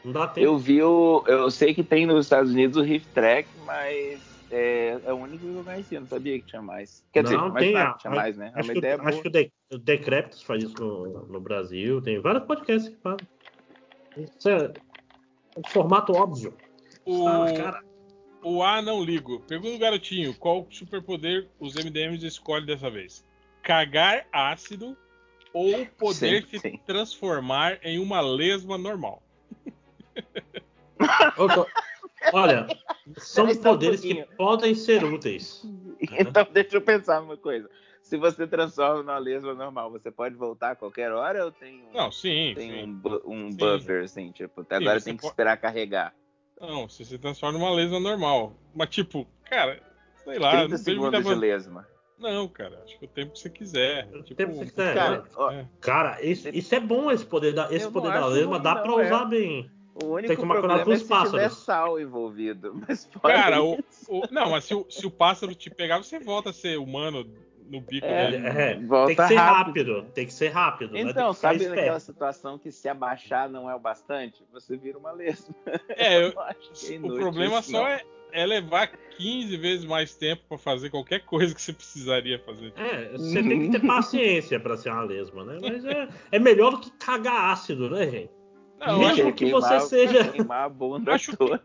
Não 0.03 0.11
dá 0.11 0.27
tempo. 0.27 0.45
Eu 0.45 0.57
vi 0.57 0.81
o. 0.83 1.23
Eu 1.27 1.49
sei 1.51 1.73
que 1.73 1.83
tem 1.83 2.05
nos 2.05 2.25
Estados 2.25 2.51
Unidos 2.51 2.75
o 2.77 2.81
Riff 2.81 3.07
Track, 3.13 3.47
mas 3.65 4.19
é, 4.51 4.99
é 5.05 5.13
o 5.13 5.17
único 5.17 5.39
que 5.45 5.55
eu 5.55 5.63
conhecia, 5.63 5.99
não 5.99 6.07
sabia 6.07 6.37
que 6.39 6.45
tinha 6.47 6.61
mais. 6.61 7.03
Quer 7.13 7.23
dizer, 7.23 7.37
Não, 7.37 7.53
tem, 7.53 7.71
claro 7.71 7.89
a- 7.91 7.93
tinha 7.93 8.11
mais, 8.13 8.35
né? 8.35 8.51
É 8.53 8.59
Acho 8.59 8.71
uma 8.73 8.81
que, 8.81 8.97
boa. 8.97 9.09
acho 9.09 9.21
que 9.21 9.27
o, 9.27 9.31
De, 9.31 9.51
o 9.71 9.77
Decreptus 9.77 10.41
faz 10.41 10.63
isso 10.63 10.75
no, 10.79 11.25
no 11.27 11.39
Brasil. 11.39 12.01
Tem 12.01 12.19
vários 12.19 12.43
podcasts 12.43 12.89
que 12.93 13.01
fazem. 13.01 13.27
Isso 14.17 14.49
é 14.49 14.73
um 15.55 15.61
formato 15.69 16.11
óbvio. 16.13 16.53
O, 17.05 17.27
Ah, 17.27 17.45
cara. 17.55 17.83
O 18.43 18.63
A 18.63 18.81
não 18.81 19.03
ligo. 19.03 19.39
Pergunta 19.41 19.75
o 19.75 19.79
garotinho: 19.79 20.33
qual 20.33 20.67
superpoder 20.69 21.47
os 21.59 21.75
MDMs 21.75 22.25
escolhem 22.25 22.65
dessa 22.65 22.89
vez? 22.89 23.25
Cagar 23.61 24.27
ácido 24.31 24.97
ou 25.53 25.85
poder 25.85 26.43
Sim, 26.43 26.49
se 26.49 26.59
sim. 26.59 26.79
transformar 26.85 27.79
em 27.83 27.99
uma 27.99 28.21
lesma 28.21 28.77
normal? 28.77 29.21
Olha, 32.33 32.67
são 33.17 33.45
Peraí, 33.45 33.55
só 33.61 33.69
um 33.69 33.73
poderes 33.73 34.01
que 34.01 34.23
podem 34.37 34.75
ser 34.75 35.03
úteis. 35.03 35.63
Então 36.17 36.45
deixa 36.51 36.77
eu 36.77 36.81
pensar 36.81 37.21
numa 37.21 37.37
coisa. 37.37 37.69
Se 38.01 38.17
você 38.17 38.47
transforma 38.47 39.03
numa 39.03 39.17
lesma 39.19 39.53
normal, 39.53 39.91
você 39.91 40.09
pode 40.09 40.33
voltar 40.35 40.71
a 40.71 40.75
qualquer 40.75 41.11
hora 41.11 41.45
ou 41.45 41.51
tem 41.51 41.83
um, 41.83 41.93
Não, 41.93 42.11
sim. 42.11 42.53
tem 42.55 42.71
sim. 42.71 42.83
um, 42.83 43.01
um 43.25 43.51
Sim. 43.51 43.57
buffer, 43.57 44.03
assim, 44.03 44.31
tipo, 44.31 44.61
até 44.61 44.77
agora 44.77 44.99
tem 44.99 45.15
que 45.15 45.21
pode- 45.21 45.31
esperar 45.31 45.57
carregar. 45.57 46.13
Não, 46.61 46.87
se 46.89 47.03
você 47.05 47.17
transforma 47.17 47.57
numa 47.57 47.71
lesma 47.71 47.99
normal. 47.99 48.53
Mas, 48.73 48.89
tipo, 48.89 49.27
cara, 49.45 49.79
sei 50.23 50.37
lá. 50.39 50.51
30 50.51 50.67
não 50.67 50.77
vejo 50.83 50.99
muita 51.01 51.17
segundos 51.17 51.33
de 51.39 51.39
lesma. 51.41 51.87
Não, 52.17 52.47
cara, 52.47 52.81
acho 52.85 52.99
que 52.99 53.05
o 53.05 53.07
tempo 53.07 53.33
que 53.33 53.39
você 53.39 53.49
quiser. 53.49 54.07
O 54.13 54.21
Tipo, 54.21 54.35
tempo 54.35 54.51
que 54.53 54.57
você 54.59 54.65
quiser. 54.65 54.93
Cara, 54.93 55.23
é. 55.53 55.65
Cara, 55.79 56.21
isso, 56.23 56.47
isso 56.49 56.75
é 56.75 56.79
bom, 56.79 57.09
esse 57.11 57.25
poder 57.25 57.51
da, 57.53 57.67
esse 57.73 57.89
poder 57.89 58.11
da 58.11 58.27
lesma 58.27 58.59
dá 58.59 58.75
não, 58.75 58.81
pra 58.83 59.03
é. 59.03 59.05
usar 59.07 59.25
bem. 59.25 59.71
o 59.95 60.05
único 60.05 60.27
Tem 60.27 60.35
que 60.35 60.41
tomar 60.41 60.59
cuidado 60.59 60.83
problema 60.83 60.85
com 60.85 60.91
é 60.93 60.97
se 60.97 61.03
tiver 61.03 61.15
pássaros. 61.47 61.57
sal 61.63 61.99
envolvido. 61.99 62.79
Mas 62.87 63.09
Cara, 63.23 63.61
o, 63.63 63.73
o- 64.07 64.27
não, 64.29 64.51
mas 64.51 64.65
se 64.65 64.75
o, 64.75 64.85
se 64.87 65.05
o 65.07 65.09
pássaro 65.11 65.55
te 65.55 65.69
pegar, 65.71 65.97
você 65.97 66.19
volta 66.19 66.51
a 66.51 66.53
ser 66.53 66.77
humano 66.77 67.27
no 67.71 67.81
bico 67.81 68.05
É, 68.05 68.31
dele. 68.31 68.47
É, 68.47 68.75
Volta 68.79 69.07
tem 69.07 69.15
que 69.15 69.27
ser 69.27 69.35
rápido. 69.35 69.93
rápido. 69.93 70.11
Tem 70.13 70.25
que 70.25 70.33
ser 70.33 70.47
rápido. 70.49 70.93
né? 70.93 70.99
Então, 71.01 71.29
que 71.29 71.35
ficar 71.35 71.47
sabe 71.49 71.55
esperto. 71.57 71.75
naquela 71.75 71.99
situação 71.99 72.57
que 72.59 72.71
se 72.71 72.89
abaixar 72.89 73.49
não 73.49 73.69
é 73.69 73.75
o 73.75 73.79
bastante? 73.79 74.43
Você 74.51 74.75
vira 74.77 74.97
uma 74.97 75.11
lesma. 75.11 75.55
É, 75.89 76.17
eu- 76.25 76.31
que 76.73 76.95
é 76.95 76.99
o 76.99 77.15
problema 77.15 77.59
isso, 77.59 77.71
só 77.71 77.79
não. 77.79 77.87
é, 77.87 78.01
é 78.33 78.45
levar 78.45 78.87
15 79.17 79.57
vezes 79.57 79.85
mais 79.85 80.15
tempo 80.15 80.41
pra 80.49 80.57
fazer 80.57 80.89
qualquer 80.89 81.19
coisa 81.25 81.53
que 81.55 81.61
você 81.61 81.73
precisaria 81.73 82.39
fazer. 82.39 82.73
É, 82.77 83.09
você 83.11 83.41
tem 83.43 83.69
que 83.71 83.79
ter 83.79 83.85
paciência 83.87 84.59
pra 84.59 84.77
ser 84.77 84.89
uma 84.89 85.03
lesma, 85.03 85.43
né? 85.43 85.57
Mas 85.61 85.85
é, 85.85 86.07
é 86.33 86.39
melhor 86.39 86.71
do 86.71 86.79
que 86.79 86.91
cagar 86.91 87.51
ácido, 87.51 87.89
né, 87.89 88.09
gente? 88.09 88.31
Não, 88.79 88.97
Mesmo 88.97 89.11
acho, 89.13 89.23
que 89.25 89.45
queimar- 89.45 89.61
você 89.61 89.79
seja- 89.81 90.31
Queimar 90.31 90.63
a 90.65 90.69
bunda 90.69 91.13
Acho 91.13 91.31
que- 91.31 91.37
toda. 91.37 91.61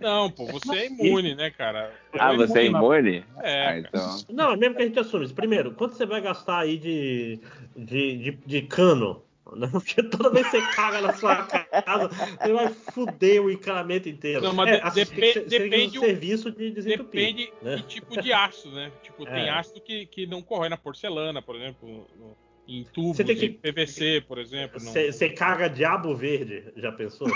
Não, 0.00 0.30
pô, 0.30 0.46
você 0.46 0.76
é 0.76 0.86
imune, 0.86 1.34
né, 1.34 1.50
cara? 1.50 1.92
Ah, 2.18 2.32
você 2.32 2.60
é 2.60 2.64
imune? 2.66 3.24
É, 3.42 3.66
Ah, 3.66 3.78
então. 3.78 4.24
Não, 4.30 4.52
é 4.52 4.56
mesmo 4.56 4.76
que 4.76 4.82
a 4.82 4.86
gente 4.86 4.98
assume. 4.98 5.24
isso. 5.24 5.34
Primeiro, 5.34 5.72
quanto 5.74 5.94
você 5.94 6.06
vai 6.06 6.20
gastar 6.20 6.60
aí 6.60 6.78
de, 6.78 7.40
de, 7.76 8.16
de, 8.18 8.30
de 8.46 8.62
cano? 8.62 9.24
Porque 9.72 10.02
toda 10.02 10.30
vez 10.30 10.46
que 10.50 10.60
você 10.60 10.76
caga 10.76 11.00
na 11.00 11.12
sua 11.14 11.36
casa, 11.46 12.08
você 12.08 12.52
vai 12.52 12.68
fuder 12.68 13.42
o 13.42 13.50
encanamento 13.50 14.08
inteiro. 14.08 14.42
Não, 14.42 14.52
mas 14.52 14.68
é, 14.68 14.80
assim, 14.82 15.06
tem 15.06 15.32
tem 15.32 15.44
depende 15.48 15.92
ter 15.92 15.98
um 15.98 16.02
o- 16.02 16.04
serviço 16.04 16.50
de 16.50 16.70
desentupir. 16.70 17.20
Depende 17.20 17.54
né? 17.62 17.76
do 17.76 17.82
tipo 17.82 18.20
de 18.20 18.30
ácido, 18.32 18.74
né? 18.74 18.92
Tipo, 19.02 19.24
tem 19.24 19.48
É. 19.48 19.50
ácido 19.50 19.80
que, 19.80 20.04
que 20.06 20.26
não 20.26 20.42
corrói 20.42 20.68
na 20.68 20.76
porcelana, 20.76 21.40
por 21.40 21.56
exemplo, 21.56 22.06
no- 22.14 22.36
em 22.68 22.84
tubos, 22.84 23.16
Você 23.16 23.24
tem 23.24 23.34
que- 23.34 23.46
em 23.46 23.52
PVC, 23.54 24.20
por 24.28 24.36
exemplo. 24.38 24.78
não- 24.82 24.92
Você 24.92 25.10
você 25.10 25.30
caga 25.30 25.68
diabo 25.70 26.14
verde, 26.14 26.70
já 26.76 26.92
pensou? 26.92 27.26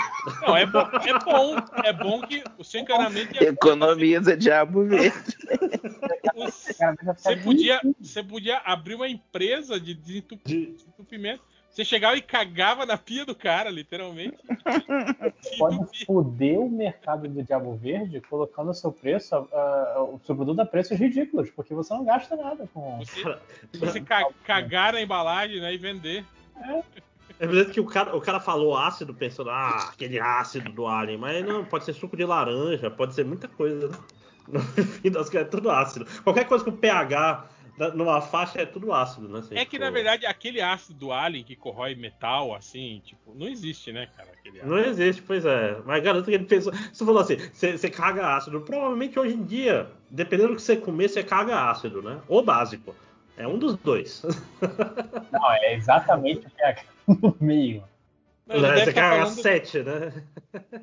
Não, 0.43 0.55
é 0.55 0.63
bom, 0.65 0.79
é 0.79 1.19
bom, 1.25 1.55
é 1.83 1.93
bom 1.93 2.21
que 2.21 2.43
o 2.57 2.63
seu 2.63 2.79
encanamento 2.81 3.33
ia 3.33 3.49
Economiza 3.49 4.37
diabo 4.37 4.85
verde. 4.85 5.35
Você 6.35 7.35
podia, 7.43 7.81
você 7.99 8.23
podia 8.23 8.57
abrir 8.59 8.95
uma 8.95 9.07
empresa 9.09 9.79
de 9.79 9.93
desentup- 9.93 10.41
De- 10.45 10.67
desentupimento. 10.67 11.41
Você 11.73 11.83
chegava 11.83 12.15
e 12.15 12.21
cagava 12.21 12.85
na 12.85 12.95
pia 12.95 13.25
do 13.25 13.33
cara, 13.33 13.71
literalmente. 13.71 14.37
pode 15.57 16.05
foder 16.05 16.59
o 16.59 16.69
mercado 16.69 17.27
do 17.27 17.41
Diabo 17.41 17.75
Verde 17.75 18.21
colocando 18.21 18.69
o 18.69 18.73
seu 18.75 18.91
preço, 18.91 19.35
ah, 19.35 20.07
o 20.07 20.21
seu 20.23 20.35
produto 20.35 20.59
a 20.59 20.65
preços 20.67 20.99
ridículos, 20.99 21.49
porque 21.49 21.73
você 21.73 21.91
não 21.91 22.05
gasta 22.05 22.35
nada 22.35 22.69
com. 22.71 22.99
Você, 22.99 23.23
você 23.73 24.01
ca- 24.01 24.29
cagar 24.45 24.93
na 24.93 25.01
embalagem 25.01 25.59
né, 25.59 25.73
e 25.73 25.77
vender. 25.77 26.23
É 27.39 27.47
verdade 27.47 27.71
que 27.71 27.79
o 27.79 27.85
cara, 27.85 28.15
o 28.15 28.21
cara 28.21 28.39
falou 28.39 28.77
ácido, 28.77 29.11
pensando, 29.11 29.49
ah, 29.49 29.89
aquele 29.91 30.19
ácido 30.19 30.71
do 30.71 30.85
alien, 30.85 31.17
mas 31.17 31.43
não, 31.43 31.65
pode 31.65 31.85
ser 31.85 31.93
suco 31.93 32.15
de 32.15 32.23
laranja, 32.23 32.91
pode 32.91 33.15
ser 33.15 33.25
muita 33.25 33.47
coisa. 33.47 33.87
né? 33.87 33.97
No 34.45 34.59
fim 34.59 35.09
das 35.09 35.27
contas, 35.29 35.41
é 35.41 35.45
tudo 35.45 35.71
ácido. 35.71 36.05
Qualquer 36.21 36.45
coisa 36.45 36.65
com 36.65 36.71
pH 36.73 37.45
numa 37.95 38.21
faixa 38.21 38.61
é 38.61 38.65
tudo 38.65 38.93
ácido, 38.93 39.27
né? 39.27 39.41
É 39.51 39.65
que, 39.65 39.77
for- 39.77 39.83
na 39.83 39.89
verdade, 39.91 40.25
aquele 40.25 40.61
ácido 40.61 40.97
do 40.99 41.11
alien 41.11 41.43
que 41.43 41.55
corrói 41.55 41.95
metal, 41.95 42.53
assim, 42.53 43.01
tipo, 43.05 43.33
não 43.33 43.47
existe, 43.47 43.91
né, 43.91 44.07
cara? 44.15 44.29
Aquele 44.31 44.59
ácido. 44.59 44.71
Não 44.75 44.79
existe, 44.79 45.21
pois 45.21 45.45
é. 45.45 45.77
Mas 45.85 46.03
garanto 46.03 46.25
que 46.25 46.31
ele 46.31 46.45
pensou. 46.45 46.71
Você 46.73 47.03
falou 47.05 47.21
assim, 47.21 47.37
você, 47.37 47.77
você 47.77 47.89
caga 47.89 48.35
ácido. 48.35 48.61
Provavelmente 48.61 49.17
hoje 49.19 49.33
em 49.35 49.43
dia, 49.43 49.89
dependendo 50.09 50.49
do 50.49 50.55
que 50.55 50.61
você 50.61 50.77
comer, 50.77 51.09
você 51.09 51.23
caga 51.23 51.69
ácido, 51.69 52.01
né? 52.01 52.21
Ou 52.27 52.43
básico. 52.43 52.95
É 53.35 53.47
um 53.47 53.57
dos 53.57 53.75
dois. 53.77 54.21
Não, 55.31 55.51
é 55.53 55.73
exatamente 55.73 56.45
o 56.45 56.49
que 56.51 56.61
é 56.61 56.75
no 57.07 57.35
meio. 57.41 57.83
Não, 58.45 58.61
deve 58.61 58.79
você 58.81 58.93
tá 58.93 59.01
caga 59.01 59.21
falando 59.23 59.41
sete, 59.41 59.79
né? 59.81 60.23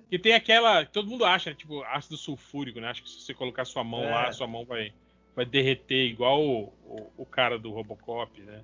que 0.09 0.19
tem 0.19 0.33
aquela. 0.35 0.85
Todo 0.87 1.09
mundo 1.09 1.25
acha, 1.25 1.55
tipo, 1.55 1.85
ácido 1.85 2.17
sulfúrico, 2.17 2.81
né? 2.81 2.89
Acho 2.89 3.03
que 3.05 3.11
se 3.11 3.21
você 3.21 3.35
colocar 3.35 3.65
sua 3.65 3.85
mão 3.85 4.03
É. 4.03 4.11
lá, 4.11 4.33
sua 4.33 4.47
mão 4.47 4.65
vai, 4.65 4.93
vai 5.35 5.45
derreter 5.45 6.07
igual 6.07 6.41
o, 6.43 6.65
o, 6.85 7.13
o 7.19 7.27
cara 7.27 7.59
do 7.59 7.71
Robocop, 7.71 8.41
né? 8.41 8.63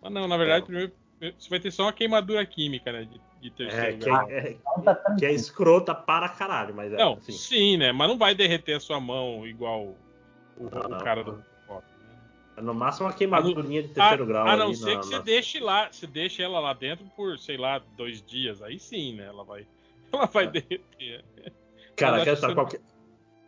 Mas 0.00 0.12
não, 0.12 0.26
na 0.26 0.36
verdade, 0.36 0.64
primeiro 0.66 0.92
você 1.20 1.50
vai 1.50 1.60
ter 1.60 1.70
só 1.70 1.82
uma 1.84 1.92
queimadura 1.92 2.44
química, 2.46 2.90
né? 2.90 3.04
De, 3.04 3.20
de 3.40 3.50
terceiro 3.50 3.88
É, 3.88 3.92
que, 3.92 4.04
grau. 4.04 4.30
é, 4.30 4.56
Então 4.78 4.94
tá 4.94 5.14
que 5.18 5.26
é 5.26 5.32
escrota 5.32 5.94
para 5.94 6.28
caralho, 6.30 6.74
mas 6.74 6.92
é 6.92 6.96
Não, 6.96 7.14
assim. 7.14 7.32
sim, 7.32 7.76
né? 7.76 7.92
Mas 7.92 8.08
não 8.08 8.16
vai 8.16 8.34
derreter 8.34 8.74
a 8.74 8.80
sua 8.80 8.98
mão 8.98 9.46
igual 9.46 9.82
o, 9.84 9.98
o 10.56 10.70
Não, 10.70 10.98
cara 10.98 11.22
não. 11.22 11.24
do 11.24 11.30
Robocop. 11.66 11.84
né? 12.56 12.62
No 12.62 12.74
máximo 12.74 13.06
uma 13.06 13.12
queimadurinha 13.12 13.82
de 13.82 13.88
terceiro 13.88 14.26
grau. 14.26 14.48
A 14.48 14.56
não 14.56 14.72
ser 14.74 14.94
na- 14.94 15.00
que 15.00 15.06
você 15.06 15.16
na- 15.18 15.22
deixe 15.22 15.60
lá, 15.60 15.92
você 15.92 16.06
deixe 16.06 16.42
ela 16.42 16.58
lá 16.58 16.72
dentro 16.72 17.04
por, 17.14 17.38
sei 17.38 17.58
lá, 17.58 17.78
dois 17.78 18.22
dias. 18.22 18.62
Aí 18.62 18.78
sim, 18.78 19.14
né? 19.16 19.26
Ela 19.26 19.44
vai, 19.44 19.66
ela 20.12 20.26
vai 20.26 20.46
derreter. 20.48 21.22
Cara, 21.96 22.24
quer 22.24 22.34
que 22.34 22.40
saber 22.40 22.54
você 22.54 22.54
qualquer, 22.54 22.80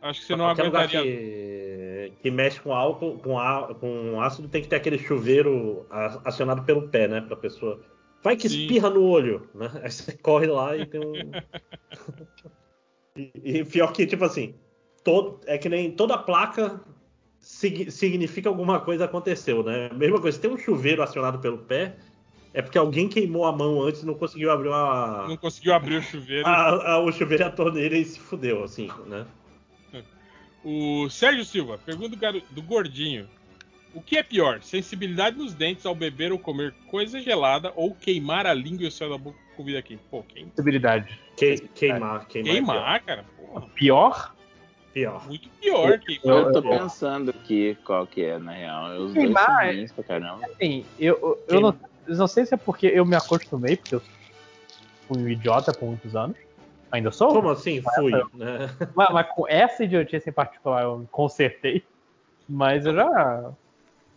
Acho 0.02 0.20
que 0.20 0.26
você 0.26 0.36
não 0.36 0.47
qualquer 0.47 0.64
lugar 0.64 0.82
aguentaria. 0.82 1.02
que, 1.02 2.12
que 2.20 2.31
mexe 2.31 2.60
com 2.60 2.74
álcool, 2.74 3.18
com, 3.18 3.39
á- 3.39 3.72
com 3.74 4.20
ácido, 4.20 4.48
tem 4.48 4.60
que 4.60 4.68
ter 4.68 4.76
aquele 4.76 4.98
chuveiro 4.98 5.86
a- 5.89 6.20
acionado 6.24 6.64
pelo 6.64 6.89
pé, 6.89 7.06
né? 7.06 7.20
Pra 7.20 7.36
pessoa. 7.36 7.81
Vai 8.22 8.36
que 8.36 8.48
Sim. 8.48 8.62
espirra 8.62 8.90
no 8.90 9.02
olho, 9.05 9.48
né? 9.55 9.70
Aí 9.82 9.90
você 9.90 10.12
corre 10.12 10.47
lá 10.48 10.76
e 10.76 10.86
tem 10.86 11.00
um. 11.00 11.31
e, 13.16 13.31
e 13.44 13.64
pior 13.64 13.92
que, 13.92 14.06
tipo 14.06 14.24
assim, 14.24 14.55
todo, 15.05 15.40
é 15.47 15.56
que 15.56 15.68
nem 15.68 15.90
toda 15.92 16.18
placa 16.18 16.81
sig- 17.40 17.90
significa 17.90 18.48
alguma 18.48 18.81
coisa 18.81 19.05
aconteceu, 19.05 19.62
né? 19.62 19.89
Mesma 19.94 20.20
coisa, 20.20 20.36
se 20.36 20.42
tem 20.42 20.50
um 20.50 20.58
chuveiro 20.58 21.02
acionado 21.02 21.39
pelo 21.39 21.58
pé, 21.58 21.97
é 22.55 22.60
porque 22.62 22.78
alguém 22.78 23.08
queimou 23.08 23.44
a 23.44 23.52
mão 23.52 23.81
antes 23.82 24.02
e 24.02 24.06
não 24.06 24.14
conseguiu 24.14 24.50
abrir 24.50 24.68
uma. 24.68 25.26
Não 25.28 25.36
conseguiu 25.36 25.74
abrir 25.74 25.97
o 25.97 26.02
chuveiro. 26.02 26.47
a- 26.47 26.92
a- 26.94 26.98
o 26.98 27.12
chuveiro 27.12 27.42
e 27.44 27.47
a 27.47 27.50
torneira 27.50 27.97
e 27.97 28.05
se 28.05 28.18
fudeu, 28.18 28.64
assim, 28.64 28.89
né? 29.06 29.26
O 30.65 31.08
Sérgio 31.10 31.44
Silva, 31.44 31.78
pergunta 31.78 32.16
do, 32.50 32.62
gordinho. 32.62 33.28
O 33.94 34.00
que 34.00 34.16
é 34.16 34.23
pior, 34.23 34.62
sensibilidade 34.62 35.36
nos 35.36 35.52
dentes 35.52 35.84
ao 35.84 35.94
beber 35.94 36.32
ou 36.32 36.39
comer 36.39 36.73
coisa 36.89 37.20
gelada 37.20 37.73
ou 37.76 37.94
queimar 37.94 38.47
a 38.47 38.55
língua 38.55 38.84
e 38.84 38.89
o 38.89 38.91
céu 38.91 39.10
da 39.10 39.18
boca 39.18 39.36
com 39.50 39.57
comida 39.57 39.82
quente? 39.82 40.02
Pô, 40.10 40.23
Possibilidade. 40.23 41.20
Que- 41.36 41.58
queimar, 41.74 42.26
queimar. 42.26 42.50
é 42.50 42.55
queimar, 42.55 43.02
cara, 43.02 43.24
porra, 43.36 43.66
Pior? 43.74 44.34
Pior. 44.94 45.26
muito 45.26 45.49
pior 45.60 45.99
queimar. 45.99 46.39
Eu 46.47 46.52
tô 46.52 46.62
pensando 46.62 47.31
aqui 47.31 47.76
qual 47.84 48.07
que 48.07 48.23
é, 48.23 48.39
na 48.39 48.52
real. 48.52 48.92
Os 48.92 48.99
dois 48.99 49.12
Queimar 49.15 49.44
são 49.47 49.60
é- 49.60 49.73
ruins 49.73 49.92
pra 49.92 50.05
caramba. 50.05 50.47
Assim, 50.47 50.84
eu, 50.99 51.18
eu, 51.49 51.57
eu 51.57 51.60
não, 51.60 51.74
eu 52.07 52.16
não 52.16 52.26
sei 52.26 52.47
se 52.47 52.55
é 52.55 52.57
porque 52.57 52.86
eu 52.86 53.05
me 53.05 53.16
acostumei, 53.16 53.76
porque 53.76 53.94
eu 53.94 54.02
fui 55.08 55.18
um 55.23 55.28
idiota 55.28 55.73
por 55.73 55.86
muitos 55.86 56.15
anos. 56.15 56.36
Ainda 56.92 57.10
sou? 57.10 57.32
Como 57.32 57.48
assim? 57.48 57.82
Fui, 57.96 58.12
né? 58.34 58.70
Mas, 58.94 59.08
mas 59.10 59.26
com 59.34 59.48
essa 59.48 59.82
idiotice 59.82 60.28
em 60.28 60.32
particular 60.32 60.82
eu 60.82 60.98
me 60.98 61.06
consertei. 61.06 61.82
Mas 62.46 62.84
eu 62.84 62.94
já. 62.94 63.50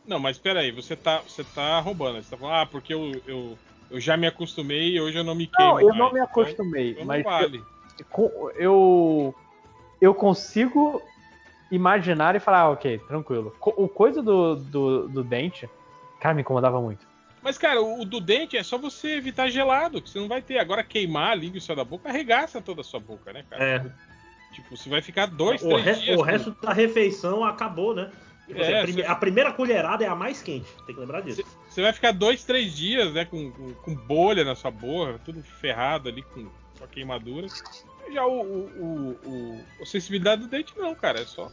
Não, 0.06 0.20
mas 0.20 0.38
peraí, 0.38 0.72
você 0.72 0.96
tá, 0.96 1.20
você 1.26 1.44
tá 1.44 1.80
roubando. 1.80 2.22
Você 2.22 2.30
tá 2.30 2.38
falando, 2.38 2.56
ah, 2.56 2.66
porque 2.66 2.94
eu, 2.94 3.12
eu, 3.26 3.58
eu 3.90 4.00
já 4.00 4.18
me 4.18 4.28
acostumei 4.28 4.96
e 4.96 5.02
hoje 5.02 5.18
eu 5.18 5.24
não 5.24 5.34
me 5.34 5.48
queimo. 5.48 5.72
Não, 5.72 5.80
eu 5.80 5.88
não 5.96 6.12
mais. 6.12 6.14
me 6.14 6.20
Então- 6.20 6.32
acostumei. 6.44 6.90
então 6.92 7.02
não 7.02 7.08
mas 7.08 7.24
vale. 7.24 7.64
eu, 8.18 8.52
eu. 8.58 9.36
Eu 10.02 10.14
consigo 10.14 11.02
imaginar 11.72 12.36
e 12.36 12.40
falar, 12.40 12.60
ah, 12.60 12.70
ok, 12.72 13.00
tranquilo. 13.08 13.56
O 13.62 13.88
coisa 13.88 14.22
do, 14.22 14.56
do, 14.58 15.08
do 15.08 15.24
dente, 15.24 15.70
cara, 16.20 16.36
me 16.36 16.42
incomodava 16.42 16.80
muito. 16.82 17.08
Mas, 17.46 17.58
cara, 17.60 17.80
o, 17.82 18.02
o 18.02 18.06
do 18.06 18.20
dente 18.20 18.58
é 18.58 18.64
só 18.64 18.76
você 18.78 19.16
evitar 19.18 19.50
gelado, 19.50 20.02
que 20.02 20.10
você 20.10 20.20
não 20.20 20.28
vai 20.28 20.42
ter. 20.42 20.58
Agora, 20.58 20.84
queimar 20.84 21.32
a 21.32 21.36
língua 21.36 21.58
e 21.58 21.60
o 21.60 21.62
céu 21.62 21.76
da 21.76 21.84
boca 21.86 22.10
arregaça 22.10 22.60
toda 22.60 22.82
a 22.82 22.84
sua 22.84 23.00
boca, 23.00 23.32
né, 23.32 23.46
cara? 23.48 23.64
É. 23.64 23.86
Tipo, 24.54 24.76
você 24.76 24.90
vai 24.90 25.02
ficar 25.02 25.28
dois, 25.28 25.62
o, 25.62 25.68
três 25.70 25.84
resto, 25.86 26.04
dias. 26.04 26.16
o 26.16 26.20
com- 26.20 26.26
resto 26.26 26.52
da 26.62 26.74
refeição 26.74 27.44
acabou, 27.44 27.94
né? 27.94 28.10
Tipo 28.48 28.62
assim, 28.62 28.72
É, 28.72 28.80
a, 28.80 28.84
prime- 28.84 29.02
você- 29.04 29.08
a 29.08 29.16
primeira 29.16 29.52
colherada 29.54 30.04
é 30.04 30.08
a 30.08 30.16
mais 30.16 30.42
quente, 30.42 30.68
tem 30.88 30.96
que 30.96 31.00
lembrar 31.02 31.22
disso. 31.22 31.44
Você 31.70 31.82
vai 31.82 31.94
ficar 31.94 32.12
dois, 32.14 32.44
três 32.44 32.76
dias, 32.76 33.14
né, 33.14 33.26
com, 33.26 33.52
com, 33.52 33.74
com 33.76 33.96
bolha 33.96 34.44
na 34.44 34.56
sua 34.56 34.72
boca, 34.72 35.20
tudo 35.24 35.42
ferrado 35.44 36.10
ali, 36.10 36.24
com 36.24 36.48
só 36.80 36.88
queimadura. 36.88 37.48
Já 38.12 38.26
o, 38.26 38.42
o, 38.42 39.18
o, 39.24 39.30
o- 39.30 39.66
a 39.82 39.86
sensibilidade 39.86 40.42
do 40.44 40.48
dente, 40.48 40.74
não, 40.78 40.96
cara. 40.96 41.22
É 41.22 41.26
só. 41.26 41.52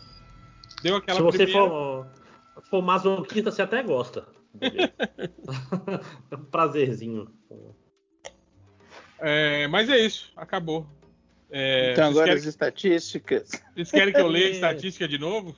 Deu 0.83 0.97
aquela 0.97 1.17
Se 1.19 1.23
você 1.23 1.45
primeira- 1.45 1.69
for, 1.69 2.07
for 2.71 2.83
masoquista, 2.83 3.51
você 3.51 3.63
até 3.63 3.83
gosta. 3.83 4.27
É 4.61 6.37
um 6.37 6.45
prazerzinho. 6.51 7.29
É, 9.19 9.67
mas 9.69 9.89
é 9.89 9.99
isso, 9.99 10.33
acabou. 10.37 10.87
É, 11.55 11.93
então 11.93 12.09
agora 12.09 12.29
querem, 12.29 12.41
as 12.41 12.47
estatísticas. 12.47 13.51
vocês 13.75 13.91
querem 13.91 14.15
que 14.15 14.21
eu 14.21 14.27
leia 14.27 14.47
a 14.47 14.49
É. 14.51 14.53
estatística 14.53 15.07
de 15.07 15.19
novo? 15.19 15.55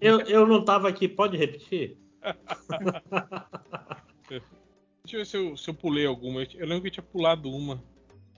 Eu, 0.00 0.20
eu 0.20 0.46
não 0.46 0.64
tava 0.64 0.88
aqui, 0.88 1.08
pode 1.08 1.36
repetir? 1.36 1.98
Deixa 4.28 5.16
eu 5.16 5.20
ver 5.20 5.26
se 5.26 5.36
eu, 5.36 5.56
se 5.56 5.70
eu 5.70 5.74
pulei 5.74 6.06
alguma. 6.06 6.42
Eu, 6.42 6.66
lembro 6.66 6.82
que 6.82 6.88
eu 6.88 6.92
tinha 6.92 7.04
pulado 7.04 7.50
uma. 7.50 7.82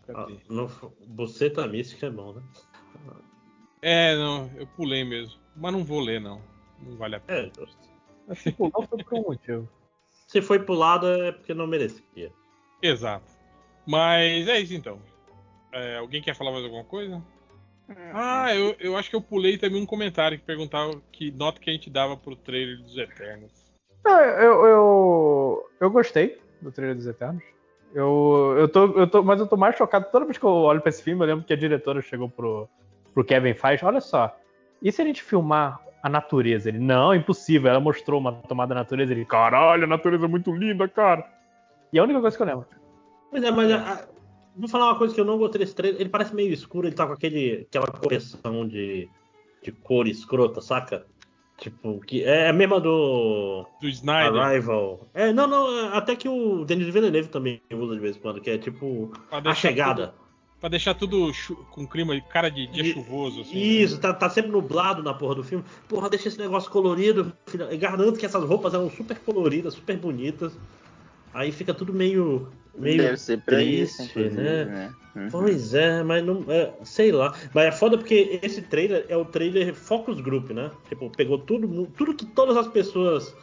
Ah, 0.08 0.26
Cadê? 0.26 0.38
no, 0.48 0.68
buceta 1.06 1.66
mística 1.66 2.06
é 2.06 2.10
bom, 2.10 2.34
né? 2.34 2.42
É, 3.80 4.16
não, 4.16 4.50
eu 4.56 4.66
pulei 4.66 5.04
mesmo. 5.04 5.38
Mas 5.56 5.72
não 5.72 5.84
vou 5.84 6.00
ler, 6.00 6.20
não. 6.20 6.42
Não 6.80 6.96
vale 6.96 7.16
a 7.16 7.20
pena. 7.20 7.48
É, 7.48 7.52
justo. 7.58 7.88
Assim, 8.28 8.50
pô, 8.52 8.70
não 8.74 8.86
foi 8.86 9.02
por 9.02 9.14
um 9.18 9.22
motivo. 9.22 9.68
Se 10.28 10.42
foi 10.42 10.58
pulado 10.58 11.06
é 11.06 11.32
porque 11.32 11.54
não 11.54 11.66
merecia. 11.66 12.30
Exato. 12.82 13.32
Mas 13.86 14.46
é 14.46 14.60
isso 14.60 14.74
então. 14.74 15.00
É, 15.72 15.96
alguém 15.96 16.22
quer 16.22 16.36
falar 16.36 16.52
mais 16.52 16.64
alguma 16.64 16.84
coisa? 16.84 17.22
Ah, 18.12 18.54
eu, 18.54 18.76
eu 18.78 18.96
acho 18.96 19.08
que 19.08 19.16
eu 19.16 19.22
pulei 19.22 19.56
também 19.56 19.82
um 19.82 19.86
comentário 19.86 20.38
que 20.38 20.44
perguntava 20.44 21.00
que 21.10 21.30
nota 21.30 21.58
que 21.58 21.70
a 21.70 21.72
gente 21.72 21.88
dava 21.88 22.14
pro 22.14 22.36
trailer 22.36 22.76
dos 22.76 22.96
Eternos. 22.98 23.50
Não, 24.04 24.20
eu, 24.20 24.66
eu, 24.66 25.70
eu 25.80 25.90
gostei 25.90 26.38
do 26.60 26.70
trailer 26.70 26.94
dos 26.94 27.06
Eternos. 27.06 27.42
Eu, 27.94 28.54
eu, 28.58 28.68
tô, 28.68 28.84
eu 28.98 29.06
tô, 29.06 29.22
mas 29.22 29.40
eu 29.40 29.46
tô 29.46 29.56
mais 29.56 29.76
chocado. 29.76 30.10
Toda 30.12 30.26
vez 30.26 30.36
que 30.36 30.44
eu 30.44 30.50
olho 30.50 30.82
pra 30.82 30.90
esse 30.90 31.02
filme, 31.02 31.22
eu 31.22 31.26
lembro 31.26 31.46
que 31.46 31.54
a 31.54 31.56
diretora 31.56 32.02
chegou 32.02 32.28
pro, 32.28 32.68
pro 33.14 33.24
Kevin 33.24 33.54
Feige. 33.54 33.82
Olha 33.86 34.02
só, 34.02 34.38
e 34.82 34.92
se 34.92 35.00
a 35.00 35.04
gente 35.06 35.22
filmar 35.22 35.80
a 36.02 36.08
natureza? 36.08 36.68
Ele, 36.68 36.78
não, 36.78 37.14
impossível. 37.14 37.70
Ela 37.70 37.80
mostrou 37.80 38.20
uma 38.20 38.32
tomada 38.32 38.74
da 38.74 38.80
natureza. 38.80 39.12
Ele, 39.12 39.24
caralho, 39.24 39.84
a 39.84 39.86
natureza 39.86 40.24
é 40.24 40.28
muito 40.28 40.52
linda, 40.54 40.86
cara. 40.88 41.24
E 41.92 41.98
a 41.98 42.02
única 42.02 42.20
coisa 42.20 42.36
que 42.36 42.42
eu 42.42 42.46
lembro. 42.46 42.66
Pois 43.30 43.42
é, 43.42 43.50
mas 43.50 43.70
a- 43.72 43.76
a- 43.94 44.06
vou 44.56 44.68
falar 44.68 44.86
uma 44.86 44.98
coisa 44.98 45.14
que 45.14 45.20
eu 45.20 45.24
não 45.24 45.38
gostei 45.38 45.60
desse 45.60 45.74
trailer. 45.74 46.00
Ele 46.00 46.08
parece 46.10 46.34
meio 46.34 46.52
escuro, 46.52 46.86
ele 46.86 46.94
tá 46.96 47.06
com 47.06 47.12
aquele, 47.12 47.66
aquela 47.68 47.86
correção 47.86 48.66
de, 48.66 49.08
de 49.62 49.72
cor 49.72 50.06
escrota, 50.06 50.60
saca? 50.60 51.06
Tipo, 51.56 51.98
que 52.00 52.22
é 52.22 52.48
a 52.48 52.52
mesma 52.52 52.78
do 52.80 53.66
Do 53.80 53.88
Snyder. 53.88 54.40
Arrival. 54.40 55.00
É, 55.12 55.32
não, 55.32 55.48
não, 55.48 55.92
até 55.92 56.14
que 56.14 56.28
o 56.28 56.64
Denis 56.64 56.86
Villeneuve 56.92 57.28
também 57.28 57.60
usa 57.72 57.94
de 57.96 58.00
vez 58.00 58.16
em 58.16 58.20
quando, 58.20 58.40
que 58.40 58.48
é 58.50 58.58
tipo 58.58 59.10
a 59.30 59.54
chegada. 59.54 60.08
tudo- 60.08 60.27
pra 60.60 60.68
deixar 60.68 60.94
tudo 60.94 61.30
com 61.70 61.86
clima 61.86 62.14
de 62.14 62.22
cara 62.22 62.50
de 62.50 62.66
dia 62.66 62.82
E- 62.84 62.92
chuvoso. 62.92 63.42
Assim, 63.42 63.54
né? 63.54 63.60
Isso, 63.60 64.00
tá, 64.00 64.12
tá 64.12 64.28
sempre 64.28 64.50
nublado 64.50 65.02
na 65.02 65.14
porra 65.14 65.36
do 65.36 65.44
filme. 65.44 65.64
Porra, 65.88 66.08
deixa 66.10 66.28
esse 66.28 66.38
negócio 66.38 66.70
colorido. 66.70 67.32
filha. 67.46 67.64
Eu 67.64 67.78
garanto 67.78 68.18
que 68.18 68.26
essas 68.26 68.44
roupas 68.44 68.74
eram 68.74 68.90
super 68.90 69.18
coloridas, 69.18 69.74
super 69.74 69.96
bonitas. 69.96 70.52
Aí 71.32 71.52
fica 71.52 71.72
tudo 71.74 71.92
meio. 71.92 72.48
meio 72.76 72.98
Deve 72.98 73.16
ser 73.16 73.40
pra 73.40 73.62
isso, 73.62 73.98
triste, 73.98 74.18
inclusive, 74.18 74.42
né? 74.42 74.64
né? 74.64 74.94
Uhum. 75.16 75.28
Pois 75.30 75.74
é, 75.74 76.02
mas 76.02 76.24
não. 76.24 76.44
é, 76.48 76.72
sei 76.84 77.12
lá. 77.12 77.34
Mas 77.52 77.66
é 77.66 77.72
foda 77.72 77.98
porque 77.98 78.38
esse 78.42 78.62
trailer 78.62 79.04
é 79.08 79.16
o 79.16 79.24
trailer 79.24 79.74
Focus 79.74 80.20
Group, 80.20 80.50
né? 80.50 80.70
Tipo, 80.88 81.10
pegou 81.10 81.38
tudo, 81.38 81.86
tudo 81.96 82.14
que 82.14 82.24
todas 82.24 82.56
as 82.56 82.66
pessoas. 82.68 83.34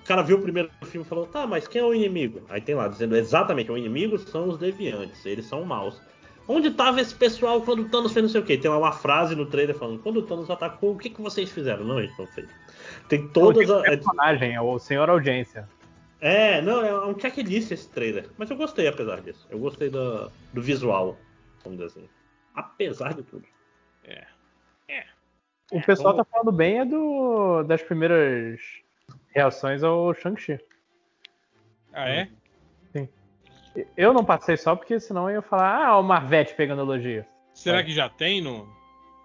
O 0.00 0.06
cara 0.06 0.22
viu 0.22 0.36
o 0.38 0.40
primeiro 0.40 0.70
filme 0.84 1.04
e 1.04 1.08
falou, 1.08 1.26
tá, 1.26 1.48
mas 1.48 1.66
quem 1.66 1.80
é 1.80 1.84
o 1.84 1.92
inimigo? 1.92 2.40
Aí 2.48 2.60
tem 2.60 2.76
lá, 2.76 2.86
dizendo 2.86 3.16
exatamente, 3.16 3.72
o 3.72 3.76
inimigo 3.76 4.16
são 4.18 4.48
os 4.48 4.56
deviantes, 4.56 5.26
eles 5.26 5.46
são 5.46 5.64
maus. 5.64 6.00
Onde 6.48 6.70
tava 6.70 7.00
esse 7.00 7.14
pessoal 7.14 7.60
quando 7.60 7.80
o 7.80 7.88
Thanos 7.88 8.12
fez 8.12 8.22
não 8.22 8.30
sei 8.30 8.40
o 8.40 8.44
quê? 8.44 8.56
Tem 8.56 8.70
lá 8.70 8.78
uma 8.78 8.92
frase 8.92 9.34
no 9.34 9.46
trailer 9.46 9.76
falando, 9.76 9.98
quando 10.00 10.18
o 10.18 10.22
Thanos 10.22 10.48
atacou, 10.48 10.92
o 10.92 10.98
que, 10.98 11.10
que 11.10 11.20
vocês 11.20 11.50
fizeram? 11.50 11.84
Não, 11.84 11.98
a 11.98 12.02
gente 12.02 12.18
não 12.18 12.26
fez. 12.28 12.48
Tem 13.08 13.26
todas 13.28 13.68
Não, 13.68 13.76
as. 13.78 13.82
tem 13.82 13.90
personagem, 13.98 14.54
é 14.54 14.60
o 14.60 14.78
senhor 14.78 15.10
audiência. 15.10 15.68
É, 16.20 16.62
não, 16.62 16.84
é 16.84 17.06
um 17.06 17.18
checklist 17.18 17.70
esse 17.72 17.88
trailer. 17.88 18.28
Mas 18.38 18.48
eu 18.50 18.56
gostei, 18.56 18.86
apesar 18.86 19.20
disso. 19.20 19.46
Eu 19.50 19.58
gostei 19.58 19.90
do, 19.90 20.30
do 20.52 20.62
visual, 20.62 21.16
vamos 21.64 21.78
dizer 21.78 21.90
assim. 21.90 22.08
Apesar 22.54 23.12
de 23.12 23.22
tudo. 23.22 23.44
O 25.72 25.80
pessoal 25.82 26.14
vamos- 26.14 26.26
tá 26.28 26.30
falando 26.30 26.52
bem 26.52 26.78
é 26.78 26.84
do, 26.84 27.64
das 27.64 27.82
primeiras 27.82 28.60
reações 29.34 29.82
ao 29.82 30.14
Shang-Chi. 30.14 30.60
Ah, 31.92 32.08
é? 32.08 32.28
Eu 33.96 34.12
não 34.12 34.24
passei 34.24 34.56
só 34.56 34.74
porque 34.76 34.98
senão 35.00 35.28
eu 35.28 35.36
ia 35.36 35.42
falar, 35.42 35.86
ah, 35.86 35.98
o 35.98 36.02
Marvete 36.02 36.54
pegando 36.54 36.82
elogio. 36.82 37.24
Será 37.52 37.78
É. 37.80 37.82
que 37.82 37.92
já 37.92 38.08
tem 38.08 38.40
no. 38.40 38.68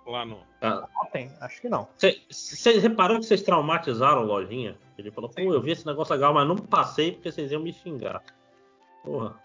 Lá 0.05 0.25
no. 0.25 0.39
Não 0.61 1.05
tem, 1.11 1.31
acho 1.41 1.61
que 1.61 1.69
não. 1.69 1.87
Vocês 2.29 2.81
repararam 2.81 3.19
que 3.19 3.25
vocês 3.25 3.41
traumatizaram 3.41 4.21
o 4.23 4.25
Lojinha? 4.25 4.75
Ele 4.97 5.11
falou, 5.11 5.29
pô, 5.29 5.41
eu 5.41 5.61
vi 5.61 5.71
esse 5.71 5.85
negócio 5.85 6.13
legal, 6.13 6.33
mas 6.33 6.47
não 6.47 6.55
passei 6.55 7.11
porque 7.13 7.31
vocês 7.31 7.51
iam 7.51 7.61
me 7.61 7.71
xingar. 7.73 8.21
Porra. 9.03 9.35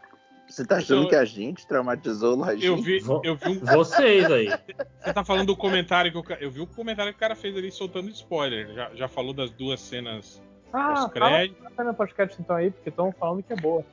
Você 0.49 0.65
tá 0.65 0.77
achando 0.77 1.03
Eu- 1.05 1.09
que 1.09 1.17
a 1.17 1.25
gente 1.25 1.67
traumatizou 1.67 2.35
o 2.35 2.37
Lojinha? 2.39 2.67
Eu 2.67 2.77
vi, 2.77 2.99
eu 3.25 3.35
vi 3.37 3.49
um. 3.49 3.65
Vocês 3.65 4.31
aí. 4.31 4.47
Você 5.03 5.13
tá 5.13 5.25
falando 5.25 5.47
do 5.49 5.57
comentário 5.57 6.11
que 6.13 6.19
o 6.19 6.23
ca- 6.23 6.39
Eu 6.41 6.51
vi 6.51 6.61
o 6.61 6.67
comentário 6.67 7.13
que 7.13 7.17
o 7.17 7.21
cara 7.21 7.35
fez 7.35 7.57
ali 7.57 7.71
soltando 7.71 8.09
spoiler. 8.11 8.73
Já, 8.75 8.95
já 8.95 9.09
falou 9.09 9.33
das 9.33 9.51
duas 9.51 9.81
cenas 9.81 10.41
Ah, 10.73 10.95
fala 10.95 11.09
pós-crédito. 11.09 11.85
no 11.85 11.95
podcast 11.95 12.41
então 12.41 12.57
aí, 12.57 12.71
porque 12.71 12.89
estão 12.91 13.11
falando 13.13 13.43
que 13.43 13.53
é 13.53 13.57
boa. 13.57 13.85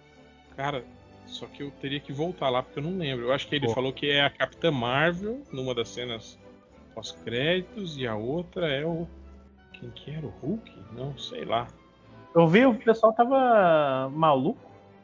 Cara, 0.56 0.84
só 1.26 1.46
que 1.48 1.64
eu 1.64 1.72
teria 1.82 2.00
que 2.00 2.12
voltar 2.14 2.50
lá 2.50 2.62
porque 2.64 2.80
eu 2.80 2.84
não 2.84 2.98
lembro. 2.98 3.26
Eu 3.28 3.34
acho 3.34 3.48
que 3.48 3.56
ele 3.56 3.68
Pô. 3.68 3.74
falou 3.74 3.92
que 3.94 4.10
é 4.10 4.22
a 4.24 4.30
Capitã 4.30 4.72
Marvel 4.72 5.42
numa 5.52 5.74
das 5.74 5.90
cenas 5.90 6.38
pós-créditos 6.94 7.98
e 7.98 8.06
a 8.08 8.16
outra 8.16 8.68
é 8.72 8.86
o. 8.86 9.08
Quem 9.74 9.90
que 9.92 10.12
era? 10.12 10.26
O 10.26 10.30
Hulk? 10.42 10.72
Não, 10.96 11.18
sei 11.18 11.44
lá. 11.46 11.68
Eu 12.36 12.48
vi, 12.48 12.66
o 12.66 12.76
pessoal 12.76 13.14
tava 13.14 14.10
maluco 14.14 14.60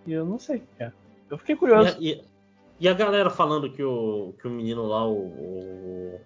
e 0.06 0.14
eu 0.14 0.26
não 0.26 0.40
sei 0.40 0.58
o 0.58 0.62
que 0.62 0.84
é. 0.84 0.92
Eu 1.30 1.38
fiquei 1.38 1.56
curioso. 1.56 1.98
E, 2.00 2.12
e- 2.14 2.30
e 2.82 2.88
a 2.88 2.94
galera 2.94 3.30
falando 3.30 3.70
que 3.70 3.84
o, 3.84 4.34
que 4.40 4.48
o 4.48 4.52
menino 4.52 4.86
lá, 4.88 5.06
o, 5.06 5.14
o- 5.28 6.22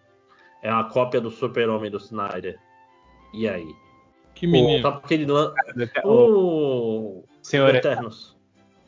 é 0.61 0.69
a 0.69 0.83
cópia 0.83 1.19
do 1.19 1.31
super-homem 1.31 1.89
do 1.89 1.97
Snyder. 1.97 2.59
E 3.33 3.47
aí? 3.49 3.73
Que 4.35 4.45
menino. 4.45 4.81
Só 4.83 4.91
porque 4.91 5.15
ele 5.15 5.25
lan- 5.25 5.51
O 6.03 6.09
O. 6.11 7.23
senhor 7.41 7.73
o 7.73 7.75
Eternos. 7.75 8.37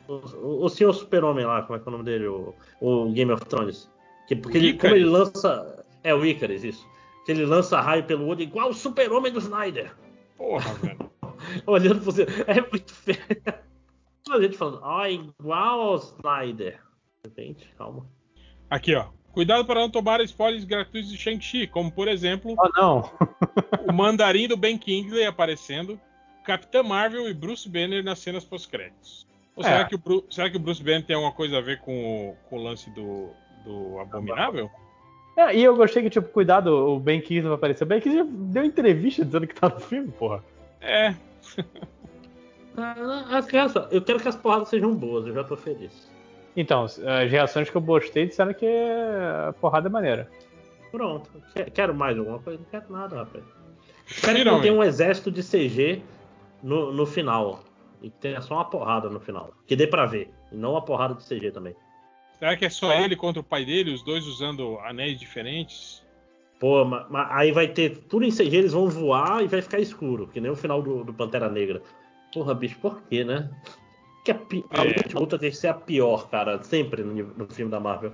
O, 0.07 0.13
o, 0.13 0.65
o 0.65 0.69
senhor 0.69 0.93
super-homem 0.93 1.45
lá, 1.45 1.61
como 1.63 1.77
é 1.77 1.81
que 1.81 1.87
é 1.87 1.89
o 1.89 1.91
nome 1.91 2.03
dele? 2.03 2.27
O, 2.27 2.53
o 2.81 3.11
Game 3.11 3.31
of 3.31 3.45
Thrones. 3.45 3.89
Que, 4.27 4.35
porque 4.35 4.57
ele, 4.57 4.73
como 4.73 4.95
ele 4.95 5.05
lança. 5.05 5.85
É 6.03 6.13
o 6.13 6.25
Icarus, 6.25 6.63
isso. 6.63 6.87
Que 7.25 7.31
ele 7.31 7.45
lança 7.45 7.81
raio 7.81 8.03
pelo 8.03 8.27
olho 8.27 8.41
igual 8.41 8.69
o 8.69 8.73
super-homem 8.73 9.31
do 9.31 9.39
Snyder. 9.39 9.95
Porra, 10.37 10.73
velho. 10.81 11.11
Olhando 11.65 11.95
pra 11.95 12.05
você. 12.05 12.25
É 12.47 12.61
muito 12.61 12.93
feio. 12.93 13.17
A 14.29 14.41
gente 14.41 14.57
falando, 14.57 14.79
ó, 14.81 15.05
igual 15.05 15.81
ao 15.81 15.95
Snyder. 15.95 16.81
De 17.23 17.29
repente, 17.29 17.69
calma. 17.77 18.07
Aqui, 18.69 18.95
ó. 18.95 19.09
Cuidado 19.31 19.65
para 19.65 19.81
não 19.81 19.89
tomar 19.89 20.21
spoilers 20.21 20.63
gratuitos 20.63 21.11
de 21.11 21.17
Shang-Chi, 21.17 21.67
como 21.67 21.91
por 21.91 22.07
exemplo. 22.07 22.55
Oh, 22.57 22.69
não. 22.69 23.11
o 23.87 23.91
mandarim 23.91 24.47
do 24.47 24.55
Ben 24.55 24.77
Kingsley 24.77 25.25
aparecendo, 25.25 25.99
Capitã 26.45 26.81
Marvel 26.81 27.29
e 27.29 27.33
Bruce 27.33 27.67
Banner 27.67 28.03
nas 28.03 28.19
cenas 28.19 28.45
pós-créditos. 28.45 29.27
Ou 29.55 29.63
É. 29.63 29.67
será, 29.67 29.85
que 29.85 29.95
o 29.95 30.23
será 30.29 30.49
que 30.49 30.57
o 30.57 30.59
Bruce 30.59 30.83
Banner 30.83 31.05
tem 31.05 31.15
alguma 31.15 31.33
coisa 31.33 31.57
a 31.57 31.61
ver 31.61 31.79
com, 31.79 32.29
o- 32.31 32.35
com 32.49 32.57
o 32.57 32.63
lance 32.63 32.89
do, 32.91 33.29
do 33.63 33.99
Abominável? 33.99 34.69
É, 35.37 35.55
e 35.55 35.63
eu 35.63 35.75
gostei 35.75 36.01
que, 36.03 36.09
tipo, 36.09 36.27
cuidado, 36.29 36.67
o 36.67 36.99
Ben 36.99 37.19
Kingsley 37.19 37.41
vai 37.43 37.53
aparecer. 37.55 37.83
O 37.83 37.87
Ben 37.87 37.99
Kingsley 37.99 38.25
deu 38.25 38.63
entrevista 38.63 39.23
dizendo 39.25 39.45
que 39.47 39.55
tá 39.55 39.67
no 39.69 39.79
filme, 39.79 40.11
porra. 40.11 40.43
É. 40.81 41.13
Ah, 42.77 43.37
as 43.37 43.45
crianças, 43.45 43.87
eu 43.89 44.01
quero 44.01 44.19
que 44.19 44.27
as 44.27 44.35
porradas 44.35 44.67
sejam 44.67 44.93
boas, 44.93 45.25
eu 45.25 45.33
já 45.33 45.45
tô 45.45 45.55
feliz. 45.55 46.11
Então, 46.57 46.83
as 46.83 46.97
reações 47.31 47.69
que 47.69 47.75
eu 47.77 47.81
gostei 47.81 48.27
disseram 48.27 48.53
que 48.53 48.65
a 48.67 49.53
porrada 49.61 49.87
é 49.87 49.89
maneira. 49.91 50.29
Pronto. 50.91 51.29
Quer- 51.53 51.69
Quero 51.71 51.95
mais 51.95 52.17
alguma 52.17 52.39
coisa? 52.39 52.59
Não 52.59 52.65
quero 52.69 52.91
nada, 52.91 53.15
rapaz. 53.15 53.43
Espero 54.05 54.37
que 54.39 54.43
não 54.43 54.59
tenha 54.61 54.73
um 54.73 54.83
exército 54.83 55.31
de 55.31 55.41
CG 55.41 56.01
no, 56.61 56.91
no 56.91 57.05
final. 57.05 57.61
E 58.05 58.09
que 58.11 58.17
tenha 58.19 58.39
só 58.39 58.53
uma 58.53 58.65
porrada 58.65 59.09
no 59.09 59.19
final. 59.19 59.51
Que 59.65 59.75
dê 59.75 59.87
pra 59.87 60.05
ver. 60.05 60.31
E 60.51 60.55
não 60.55 60.73
uma 60.73 60.81
porrada 60.85 61.15
de 61.15 61.23
CG 61.27 61.49
também. 61.51 61.75
Será 62.37 62.55
que 62.55 62.63
é 62.65 62.69
só 62.69 62.93
ele 62.93 63.15
contra 63.15 63.39
o 63.41 63.43
pai 63.43 63.65
dele, 63.65 63.91
os 63.93 64.03
dois 64.03 64.27
usando 64.27 64.77
anéis 64.81 65.19
diferentes? 65.19 66.05
Pô, 66.59 66.85
mas, 66.85 67.07
aí 67.31 67.51
vai 67.51 67.67
ter 67.67 67.97
tudo 68.03 68.23
em 68.23 68.29
CG, 68.29 68.55
eles 68.57 68.73
vão 68.73 68.87
voar 68.87 69.43
e 69.43 69.47
vai 69.47 69.59
ficar 69.61 69.79
escuro. 69.79 70.27
Que 70.27 70.39
nem 70.39 70.51
o 70.51 70.55
final 70.55 70.83
do, 70.83 71.03
do 71.03 71.11
Pantera 71.13 71.49
Negra. 71.49 71.81
Porra, 72.31 72.53
bicho, 72.53 72.77
por 72.79 73.01
quê, 73.03 73.23
né? 73.23 73.49
Que 74.23 74.31
a, 74.31 74.35
pi- 74.35 74.63
a 74.69 74.83
É. 74.83 74.87
última 74.87 75.19
luta 75.21 75.39
tem 75.39 75.49
que 75.49 75.57
ser 75.57 75.69
a 75.69 75.73
pior, 75.73 76.29
cara. 76.29 76.61
Sempre 76.61 77.03
no, 77.03 77.13
no 77.13 77.47
filme 77.47 77.71
da 77.71 77.79
Marvel. 77.79 78.13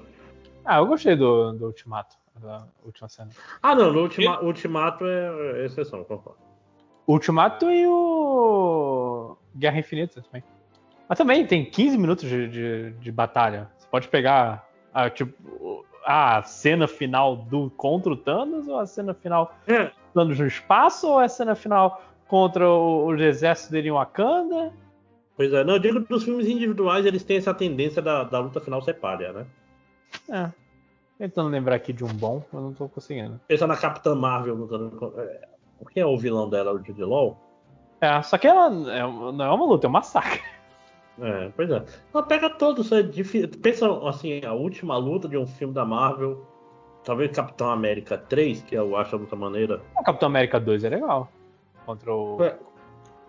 Ah, 0.63 0.77
eu 0.77 0.85
gostei 0.85 1.15
do, 1.17 1.51
do 1.53 1.65
Ultimato, 1.65 2.15
da 2.39 2.65
última 2.85 3.09
cena. 3.09 3.29
Ah, 3.61 3.75
não, 3.75 3.91
no 3.91 4.03
ultima, 4.03 4.41
Ultimato 4.41 5.03
é, 5.05 5.61
é 5.61 5.65
exceção, 5.65 6.03
concordo. 6.05 6.39
Ultimato 7.07 7.69
e 7.69 7.85
o 7.87 9.30
Guerra 9.55 9.79
Infinita 9.79 10.21
também. 10.21 10.43
Mas 11.07 11.17
também 11.17 11.45
tem 11.45 11.65
15 11.65 11.97
minutos 11.97 12.27
de, 12.29 12.47
de, 12.47 12.91
de 12.91 13.11
batalha. 13.11 13.69
Você 13.77 13.87
pode 13.89 14.07
pegar 14.07 14.67
a, 14.93 15.09
tipo, 15.09 15.85
a 16.05 16.41
cena 16.43 16.87
final 16.87 17.35
do 17.35 17.69
contra 17.71 18.11
o 18.11 18.17
Thanos 18.17 18.67
ou 18.67 18.79
a 18.79 18.85
cena 18.85 19.13
final 19.13 19.53
É. 19.67 19.85
do 19.85 19.91
Thanos 20.13 20.39
no 20.39 20.47
espaço 20.47 21.07
ou 21.09 21.19
a 21.19 21.27
cena 21.27 21.53
final 21.55 22.01
contra 22.27 22.69
o- 22.69 23.07
os 23.07 23.19
exércitos 23.21 23.71
dele 23.71 23.89
em 23.89 23.91
Wakanda? 23.91 24.71
Pois 25.35 25.51
é, 25.51 25.63
não, 25.63 25.73
eu 25.73 25.79
digo 25.79 26.01
que 26.01 26.07
dos 26.09 26.23
filmes 26.23 26.47
individuais 26.47 27.05
eles 27.05 27.23
têm 27.23 27.37
essa 27.37 27.53
tendência 27.53 28.01
da, 28.01 28.23
da 28.23 28.39
luta 28.39 28.59
final 28.61 28.81
ser 28.81 28.93
palha, 28.95 29.33
né? 29.33 29.45
É. 30.29 30.49
Tentando 31.17 31.49
lembrar 31.49 31.75
aqui 31.75 31.91
de 31.93 32.03
um 32.03 32.07
bom, 32.13 32.43
eu 32.53 32.61
não 32.61 32.73
tô 32.73 32.87
conseguindo. 32.89 33.39
Pensa 33.47 33.67
na 33.67 33.75
Capitã 33.77 34.15
Marvel 34.15 34.55
lutando. 34.55 35.13
É, 35.19 35.47
quem 35.93 36.01
é 36.01 36.05
o 36.05 36.17
vilão 36.17 36.49
dela, 36.49 36.71
o 36.73 36.77
Jude 36.83 37.03
Law? 37.03 37.37
É, 38.01 38.21
só 38.23 38.37
que 38.37 38.47
ela 38.47 38.65
é- 38.91 39.01
não 39.31 39.45
é 39.45 39.49
uma 39.51 39.65
luta, 39.65 39.85
é 39.85 39.89
um 39.89 39.93
massacre. 39.93 40.41
É, 41.21 41.49
pois 41.55 41.69
é. 41.69 41.83
Ela 42.13 42.23
pega 42.23 42.49
todos, 42.49 42.91
é 42.91 43.03
difícil. 43.03 43.47
Pensa 43.61 43.87
assim, 44.09 44.41
a 44.43 44.53
última 44.53 44.97
luta 44.97 45.27
de 45.29 45.37
um 45.37 45.45
filme 45.45 45.73
da 45.73 45.85
Marvel, 45.85 46.43
talvez 47.03 47.31
Capitão 47.31 47.69
América 47.69 48.17
3, 48.17 48.63
que 48.63 48.73
eu 48.75 48.95
acho 48.97 49.15
a 49.15 49.19
luta 49.19 49.35
maneira. 49.35 49.81
O 49.99 50.03
Capitão 50.03 50.27
América 50.27 50.59
2 50.59 50.83
é 50.83 50.89
legal. 50.89 51.31
Contra 51.85 52.13
o. 52.13 52.43
É. 52.43 52.57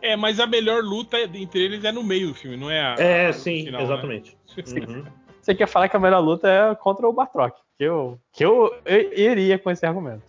É, 0.01 0.17
mas 0.17 0.41
a 0.41 0.47
melhor 0.47 0.83
luta 0.83 1.17
entre 1.21 1.61
eles 1.63 1.85
é 1.85 1.93
no 1.93 2.03
meio 2.03 2.29
do 2.29 2.35
filme, 2.35 2.57
não 2.57 2.71
é 2.71 2.81
a. 2.81 2.95
É, 2.99 3.27
a- 3.29 3.33
sim, 3.33 3.67
final, 3.67 3.81
né? 3.81 3.87
exatamente. 3.87 4.37
Uhum. 4.89 5.05
Você 5.41 5.55
quer 5.57 5.67
falar 5.67 5.89
que 5.89 5.97
a 5.97 6.01
melhor 6.01 6.21
luta 6.21 6.49
é 6.49 6.75
contra 6.77 7.09
o 7.09 7.13
Bartrock. 7.13 7.59
Que 7.77 7.83
eu, 7.85 8.17
que 8.33 8.45
eu, 8.45 8.73
eu 8.87 9.13
iria 9.13 9.59
com 9.59 9.71
esse 9.73 9.85
argumento. 9.85 10.23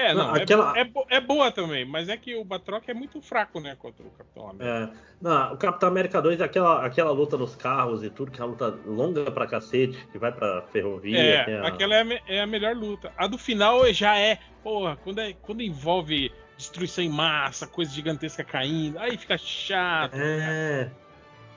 É, 0.00 0.14
não, 0.14 0.28
Não, 0.28 0.36
é- 0.36 0.42
aquela- 0.42 0.78
é, 0.78 0.84
bo- 0.84 1.06
é 1.10 1.20
boa 1.20 1.52
também, 1.52 1.84
mas 1.84 2.08
é 2.08 2.16
que 2.16 2.34
o 2.34 2.44
Batroc 2.44 2.88
é 2.88 2.94
muito 2.94 3.20
fraco, 3.20 3.60
né, 3.60 3.76
contra 3.78 4.04
o 4.04 4.10
Capitão 4.10 4.48
América. 4.50 4.92
É, 4.94 4.98
não, 5.20 5.52
o 5.52 5.56
Capitão 5.56 5.88
América 5.88 6.22
2 6.22 6.40
é 6.40 6.44
aquela, 6.44 6.84
aquela 6.84 7.10
luta 7.10 7.36
nos 7.36 7.54
carros 7.54 8.02
e 8.02 8.10
tudo, 8.10 8.30
que 8.30 8.40
é 8.40 8.44
uma 8.44 8.50
luta 8.52 8.78
longa 8.86 9.30
pra 9.30 9.46
cacete, 9.46 9.98
que 10.10 10.18
vai 10.18 10.32
pra 10.32 10.62
ferrovia. 10.72 11.18
É, 11.18 11.44
tem 11.44 11.54
a- 11.56 11.66
aquela 11.68 11.94
é 11.94 12.02
a, 12.02 12.20
é 12.34 12.40
a 12.40 12.46
melhor 12.46 12.74
luta. 12.74 13.12
A 13.16 13.26
do 13.26 13.36
final 13.36 13.84
já 13.92 14.16
é, 14.18 14.38
porra, 14.62 14.96
quando, 15.04 15.18
é, 15.20 15.32
quando 15.34 15.60
envolve 15.62 16.32
destruição 16.56 17.02
em 17.04 17.08
massa, 17.08 17.66
coisa 17.66 17.90
gigantesca 17.90 18.44
caindo, 18.44 18.98
aí 18.98 19.16
fica 19.16 19.36
chato. 19.38 20.14
É. 20.14 20.90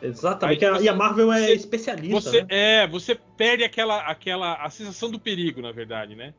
Exatamente. 0.02 0.66
Aí 0.66 0.84
e 0.84 0.90
a 0.90 0.94
Marvel 0.94 1.32
é 1.32 1.40
você- 1.42 1.54
especialista. 1.54 2.20
Você 2.20 2.42
né? 2.42 2.48
é, 2.50 2.88
você 2.88 3.16
perde 3.38 3.64
aquela, 3.64 4.02
aquela 4.02 4.56
a 4.56 4.70
sensação 4.70 5.10
do 5.10 5.18
perigo, 5.20 5.62
na 5.62 5.72
verdade, 5.72 6.14
né? 6.16 6.34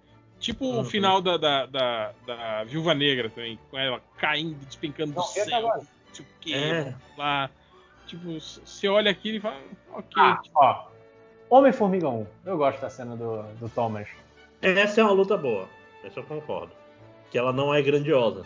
Tipo 0.45 0.67
o 0.67 0.77
Uhum. 0.77 0.85
final 0.85 1.23
da, 1.23 1.39
da, 1.39 1.65
da, 1.65 2.13
da 2.27 2.65
Viúva 2.65 2.93
Negra 2.93 3.31
também, 3.31 3.59
com 3.71 3.79
ela 3.79 3.99
caindo, 4.19 4.63
despencando 4.67 5.13
do 5.13 5.17
Não, 5.21 5.25
até 5.25 5.43
céu, 5.45 5.63
não 5.63 5.81
sei 6.13 6.25
o 6.25 6.29
quê, 6.39 6.53
É. 6.55 6.95
lá. 7.17 7.49
Tipo, 8.07 8.39
você 8.39 8.87
olha 8.89 9.11
aquilo 9.11 9.39
e 9.39 9.41
fala, 9.41 9.59
ok. 9.95 10.13
Ah, 10.23 10.43
ó. 10.55 10.89
Homem-Formiga 11.49 12.11
1. 12.11 12.27
Eu 12.45 12.59
gosto 12.59 12.79
da 12.79 12.91
cena 12.91 13.17
do, 13.17 13.43
do 13.55 13.71
Thomas. 13.71 14.07
Essa 14.61 15.01
é 15.01 15.05
uma 15.05 15.15
luta 15.15 15.35
boa. 15.39 15.67
Essa 16.05 16.21
eu 16.21 16.25
concordo. 16.25 16.73
Que 17.31 17.39
ela 17.39 17.51
não 17.51 17.75
é 17.75 17.81
grandiosa. 17.81 18.45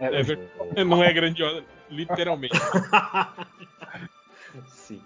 É 0.00 0.22
verdade. 0.24 0.84
Não 0.84 1.04
é 1.04 1.12
grandiosa, 1.12 1.62
literalmente. 1.88 2.58
Sim. 4.66 5.00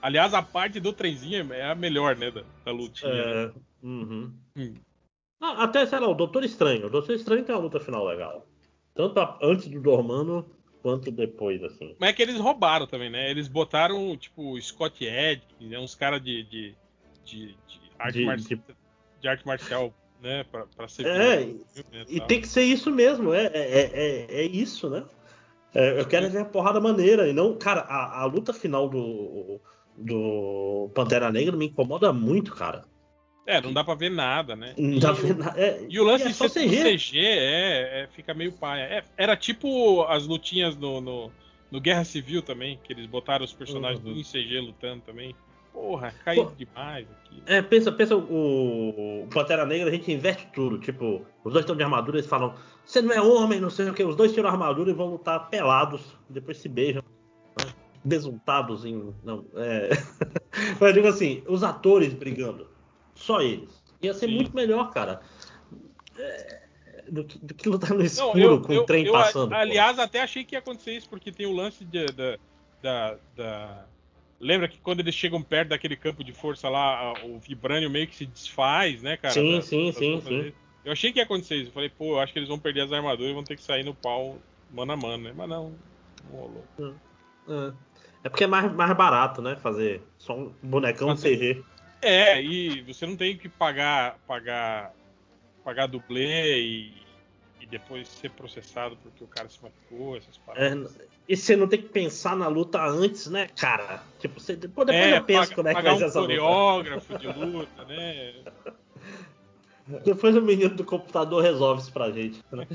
Aliás, 0.00 0.32
a 0.34 0.42
parte 0.42 0.78
do 0.78 0.92
trenzinho 0.92 1.52
é 1.52 1.68
a 1.68 1.74
melhor, 1.74 2.14
né, 2.16 2.30
da, 2.30 2.42
da 2.64 2.70
lutinha. 2.70 3.12
né? 3.12 3.44
É, 3.46 3.52
uhum. 3.86 4.32
Hum. 4.56 4.74
Ah, 5.40 5.64
até, 5.64 5.86
sei 5.86 5.98
lá, 5.98 6.08
o 6.08 6.14
Doutor 6.14 6.44
Estranho. 6.44 6.86
O 6.86 6.90
Doutor 6.90 7.14
Estranho 7.14 7.44
tem 7.44 7.54
uma 7.54 7.60
luta 7.62 7.78
final 7.80 8.04
legal. 8.04 8.46
Tanto 8.94 9.18
a- 9.20 9.38
antes 9.42 9.68
do 9.68 9.80
Dormano 9.80 10.44
quanto 10.82 11.10
depois, 11.10 11.62
assim. 11.62 11.94
Mas 11.98 12.10
é 12.10 12.12
que 12.12 12.22
eles 12.22 12.38
roubaram 12.38 12.86
também, 12.86 13.10
né? 13.10 13.30
Eles 13.30 13.46
botaram, 13.48 14.16
tipo, 14.16 14.60
Scott 14.60 15.04
Ed, 15.04 15.42
né, 15.60 15.78
uns 15.78 15.94
caras 15.94 16.22
de, 16.22 16.42
de, 16.44 16.76
de, 17.24 17.46
de 17.48 17.80
arte 17.98 18.18
De- 18.18 18.24
marcial, 18.24 18.60
de 19.20 19.28
arte 19.28 19.46
marcial, 19.46 19.94
né? 20.20 20.44
Pra, 20.44 20.66
pra 20.76 20.88
ser 20.88 21.06
É, 21.06 21.36
filme, 21.38 21.64
né, 21.92 22.04
E 22.08 22.20
tem 22.20 22.40
que 22.40 22.48
ser 22.48 22.62
isso 22.62 22.90
mesmo, 22.90 23.32
é, 23.32 23.46
é, 23.46 23.90
é, 23.92 24.26
é 24.40 24.42
isso, 24.44 24.90
né? 24.90 25.04
É, 25.74 26.00
eu 26.00 26.06
quero 26.06 26.28
ver 26.30 26.38
a 26.38 26.44
porrada 26.44 26.80
maneira. 26.80 27.28
E 27.28 27.32
não, 27.32 27.56
cara, 27.56 27.82
a, 27.82 28.22
a 28.22 28.24
luta 28.24 28.52
final 28.52 28.88
do, 28.88 29.60
do 29.96 30.90
Pantera 30.94 31.30
Negra 31.30 31.56
me 31.56 31.66
incomoda 31.66 32.12
muito, 32.12 32.54
cara. 32.54 32.87
É, 33.50 33.62
não 33.62 33.72
dá 33.72 33.82
pra 33.82 33.94
ver 33.94 34.10
nada, 34.10 34.54
né? 34.54 34.74
Não 34.76 34.98
dá 34.98 35.14
pra 35.14 35.22
ver 35.22 35.34
nada. 35.36 35.58
É, 35.58 35.86
E 35.88 35.98
o 35.98 36.04
lance 36.04 36.24
é 36.24 36.28
de 36.28 36.34
ser 36.34 36.50
CG. 36.50 37.18
É, 37.18 38.02
é, 38.02 38.08
fica 38.14 38.34
meio 38.34 38.52
paia. 38.52 38.82
É, 38.82 39.04
era 39.16 39.34
tipo 39.36 40.02
as 40.02 40.26
lutinhas 40.26 40.76
no, 40.76 41.00
no, 41.00 41.30
no 41.70 41.80
Guerra 41.80 42.04
Civil 42.04 42.42
também, 42.42 42.78
que 42.84 42.92
eles 42.92 43.06
botaram 43.06 43.44
os 43.44 43.52
personagens 43.54 44.04
Uhum. 44.04 44.12
em 44.18 44.22
CG 44.22 44.60
lutando 44.60 45.00
também. 45.06 45.34
Porra, 45.72 46.12
caiu 46.24 46.44
Pô. 46.44 46.52
demais 46.56 47.06
aqui. 47.10 47.42
É, 47.46 47.62
pensa, 47.62 47.90
pensa 47.90 48.16
o, 48.16 49.22
o 49.22 49.28
Pantera 49.32 49.64
Negra, 49.64 49.88
a 49.88 49.92
gente 49.92 50.12
inverte 50.12 50.46
tudo. 50.52 50.78
Tipo, 50.78 51.24
os 51.42 51.52
dois 51.52 51.62
estão 51.62 51.74
de 51.76 51.82
armadura, 51.82 52.18
eles 52.18 52.28
falam, 52.28 52.54
você 52.84 53.00
não 53.00 53.12
é 53.14 53.20
homem, 53.22 53.60
não 53.60 53.70
sei 53.70 53.88
o 53.88 53.94
que. 53.94 54.02
Os 54.04 54.14
dois 54.16 54.34
tiram 54.34 54.48
a 54.48 54.52
armadura 54.52 54.90
e 54.90 54.94
vão 54.94 55.06
lutar 55.08 55.48
pelados, 55.48 56.02
depois 56.28 56.58
se 56.58 56.68
beijam. 56.68 57.02
né? 57.64 57.72
Besuntados 58.04 58.84
em. 58.84 59.14
Não, 59.24 59.44
é. 59.56 59.88
Mas 60.80 60.88
eu 60.88 60.92
digo 60.92 61.06
assim, 61.08 61.42
os 61.46 61.62
atores 61.62 62.12
brigando. 62.12 62.66
Só 63.18 63.40
eles. 63.42 63.68
Ia 64.00 64.14
ser 64.14 64.26
Sim. 64.28 64.34
muito 64.34 64.54
melhor, 64.54 64.90
cara. 64.90 65.20
É, 66.16 66.60
do, 67.08 67.24
que, 67.24 67.38
do 67.38 67.54
que 67.54 67.68
lutar 67.68 67.90
no 67.90 67.98
Não, 67.98 68.04
escuro 68.04 68.38
eu, 68.40 68.60
com 68.62 68.72
eu- 68.72 68.82
o 68.82 68.86
trem 68.86 69.04
eu, 69.06 69.12
passando. 69.12 69.50
pô. 69.50 69.56
aliás, 69.56 69.98
até 69.98 70.22
achei 70.22 70.44
que 70.44 70.54
ia 70.54 70.58
acontecer 70.60 70.96
isso, 70.96 71.08
porque 71.08 71.32
tem 71.32 71.46
o 71.46 71.52
lance 71.52 71.84
de- 71.84 72.06
da, 72.06 72.38
da, 72.82 73.16
da- 73.36 73.86
Lembra 74.40 74.68
que 74.68 74.78
quando 74.78 75.00
eles 75.00 75.16
chegam 75.16 75.42
perto 75.42 75.70
daquele 75.70 75.96
campo 75.96 76.22
de 76.22 76.32
força 76.32 76.68
lá, 76.68 77.12
o 77.24 77.40
vibrânio 77.40 77.90
meio 77.90 78.06
que 78.06 78.14
se 78.14 78.24
desfaz, 78.24 79.02
né, 79.02 79.16
cara? 79.16 79.34
Sim, 79.34 79.56
Da- 79.56 79.62
sim, 79.62 79.90
sim, 79.92 80.20
sim. 80.20 80.28
deles. 80.28 80.54
Eu 80.84 80.92
achei 80.92 81.12
que 81.12 81.18
ia 81.18 81.24
acontecer 81.24 81.56
isso. 81.56 81.70
Eu 81.70 81.72
falei, 81.72 81.88
pô, 81.90 82.12
eu 82.14 82.20
acho 82.20 82.32
que 82.32 82.38
eles 82.38 82.48
vão 82.48 82.58
perder 82.58 82.82
as 82.82 82.92
armaduras 82.92 83.32
e 83.32 83.34
vão 83.34 83.42
ter 83.42 83.56
que 83.56 83.62
sair 83.62 83.82
no 83.82 83.94
pau 83.94 84.38
mano 84.70 84.92
a 84.92 84.96
mano, 84.96 85.24
né? 85.24 85.32
Mas 85.36 85.48
não, 85.48 85.74
não 86.30 86.38
rolou. 86.38 86.64
É. 87.48 87.72
É 88.24 88.28
porque 88.28 88.44
é 88.44 88.46
mais, 88.46 88.72
mais 88.72 88.96
barato, 88.96 89.42
né? 89.42 89.56
Fazer 89.56 90.02
só 90.18 90.36
um 90.36 90.52
bonecão 90.62 91.08
Fazer- 91.08 91.36
CG. 91.36 91.64
É, 92.00 92.40
e 92.42 92.80
você 92.82 93.06
não 93.06 93.16
tem 93.16 93.36
que 93.36 93.48
pagar 93.48 94.18
pagar 94.26 94.92
pagar 95.64 95.86
dublê 95.86 96.60
e, 96.60 96.92
e 97.60 97.66
depois 97.66 98.08
ser 98.08 98.30
processado 98.30 98.96
porque 99.02 99.22
o 99.24 99.26
cara 99.26 99.48
se 99.48 99.58
machucou, 99.62 100.16
essas 100.16 100.38
paradas. 100.38 100.98
É, 100.98 101.04
e 101.28 101.36
você 101.36 101.56
não 101.56 101.66
tem 101.68 101.82
que 101.82 101.88
pensar 101.88 102.36
na 102.36 102.46
luta 102.48 102.80
antes, 102.82 103.26
né, 103.28 103.48
cara? 103.56 104.02
Tipo, 104.18 104.40
você, 104.40 104.54
depois, 104.56 104.86
depois 104.86 105.04
É, 105.12 105.18
eu 105.18 105.24
penso 105.24 105.40
paga- 105.40 105.54
como 105.56 105.68
é 105.68 105.74
que 105.74 105.82
vai 105.82 105.96
ser 105.98 106.04
um 106.04 106.06
essa 106.06 106.20
luta. 106.20 106.32
coreógrafo 106.36 107.18
de 107.18 107.26
luta, 107.26 107.84
né? 107.84 108.34
Depois 110.04 110.36
o 110.36 110.42
menino 110.42 110.74
do 110.74 110.84
computador 110.84 111.42
resolve 111.42 111.80
isso 111.80 111.92
pra 111.92 112.10
gente. 112.10 112.40
né? 112.52 112.66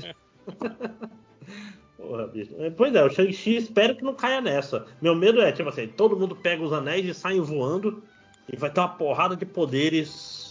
Porra, 1.96 2.26
bicho. 2.26 2.54
É, 2.58 2.70
Pois 2.70 2.94
é, 2.94 3.02
o 3.04 3.08
Shang-Chi 3.10 3.56
espero 3.56 3.96
que 3.96 4.02
não 4.02 4.14
caia 4.14 4.40
nessa. 4.40 4.86
Meu 5.00 5.14
medo 5.14 5.40
é, 5.40 5.52
tipo 5.52 5.68
assim, 5.68 5.86
todo 5.86 6.18
mundo 6.18 6.34
pega 6.36 6.62
os 6.62 6.72
anéis 6.72 7.06
e 7.06 7.14
sai 7.14 7.38
voando 7.40 8.02
e 8.52 8.56
vai 8.56 8.70
ter 8.70 8.80
uma 8.80 8.88
porrada 8.88 9.36
de 9.36 9.46
poderes 9.46 10.50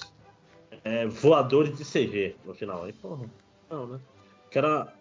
é, 0.84 1.06
voadores 1.06 1.78
de 1.78 1.86
CG 1.86 2.36
no 2.46 2.54
final. 2.54 2.84
Aí, 2.84 2.94
porra, 2.94 3.26
não, 3.70 3.88
né? 3.88 4.00
Que 4.50 4.58
era, 4.58 4.94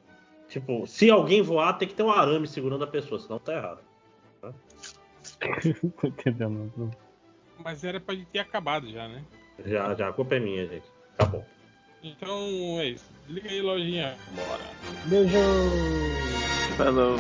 tipo, 0.49 0.87
se 0.87 1.11
alguém 1.11 1.43
voar, 1.43 1.75
tem 1.75 1.89
que 1.89 1.95
ter 1.95 2.03
um 2.03 2.11
arame 2.11 2.47
segurando 2.47 2.85
a 2.85 2.87
pessoa, 2.87 3.21
senão 3.21 3.39
tá 3.39 3.55
errado. 3.55 3.81
Tô 6.01 6.07
entendendo. 6.07 6.73
não. 6.77 6.91
Mas 7.59 7.85
era 7.85 8.01
pra 8.01 8.15
ter 8.33 8.39
acabado 8.39 8.91
já, 8.91 9.09
né? 9.09 9.25
Já, 9.65 9.95
já, 9.95 10.09
a 10.09 10.13
culpa 10.13 10.37
é 10.37 10.41
minha, 10.41 10.67
gente. 10.67 10.87
Acabou. 11.15 11.45
Então 12.03 12.81
é 12.81 12.87
isso. 12.87 13.05
Liga 13.29 13.49
aí, 13.49 13.61
lojinha. 13.61 14.17
Bora. 14.35 14.65
Beijo! 15.07 15.39
Falou. 16.77 17.17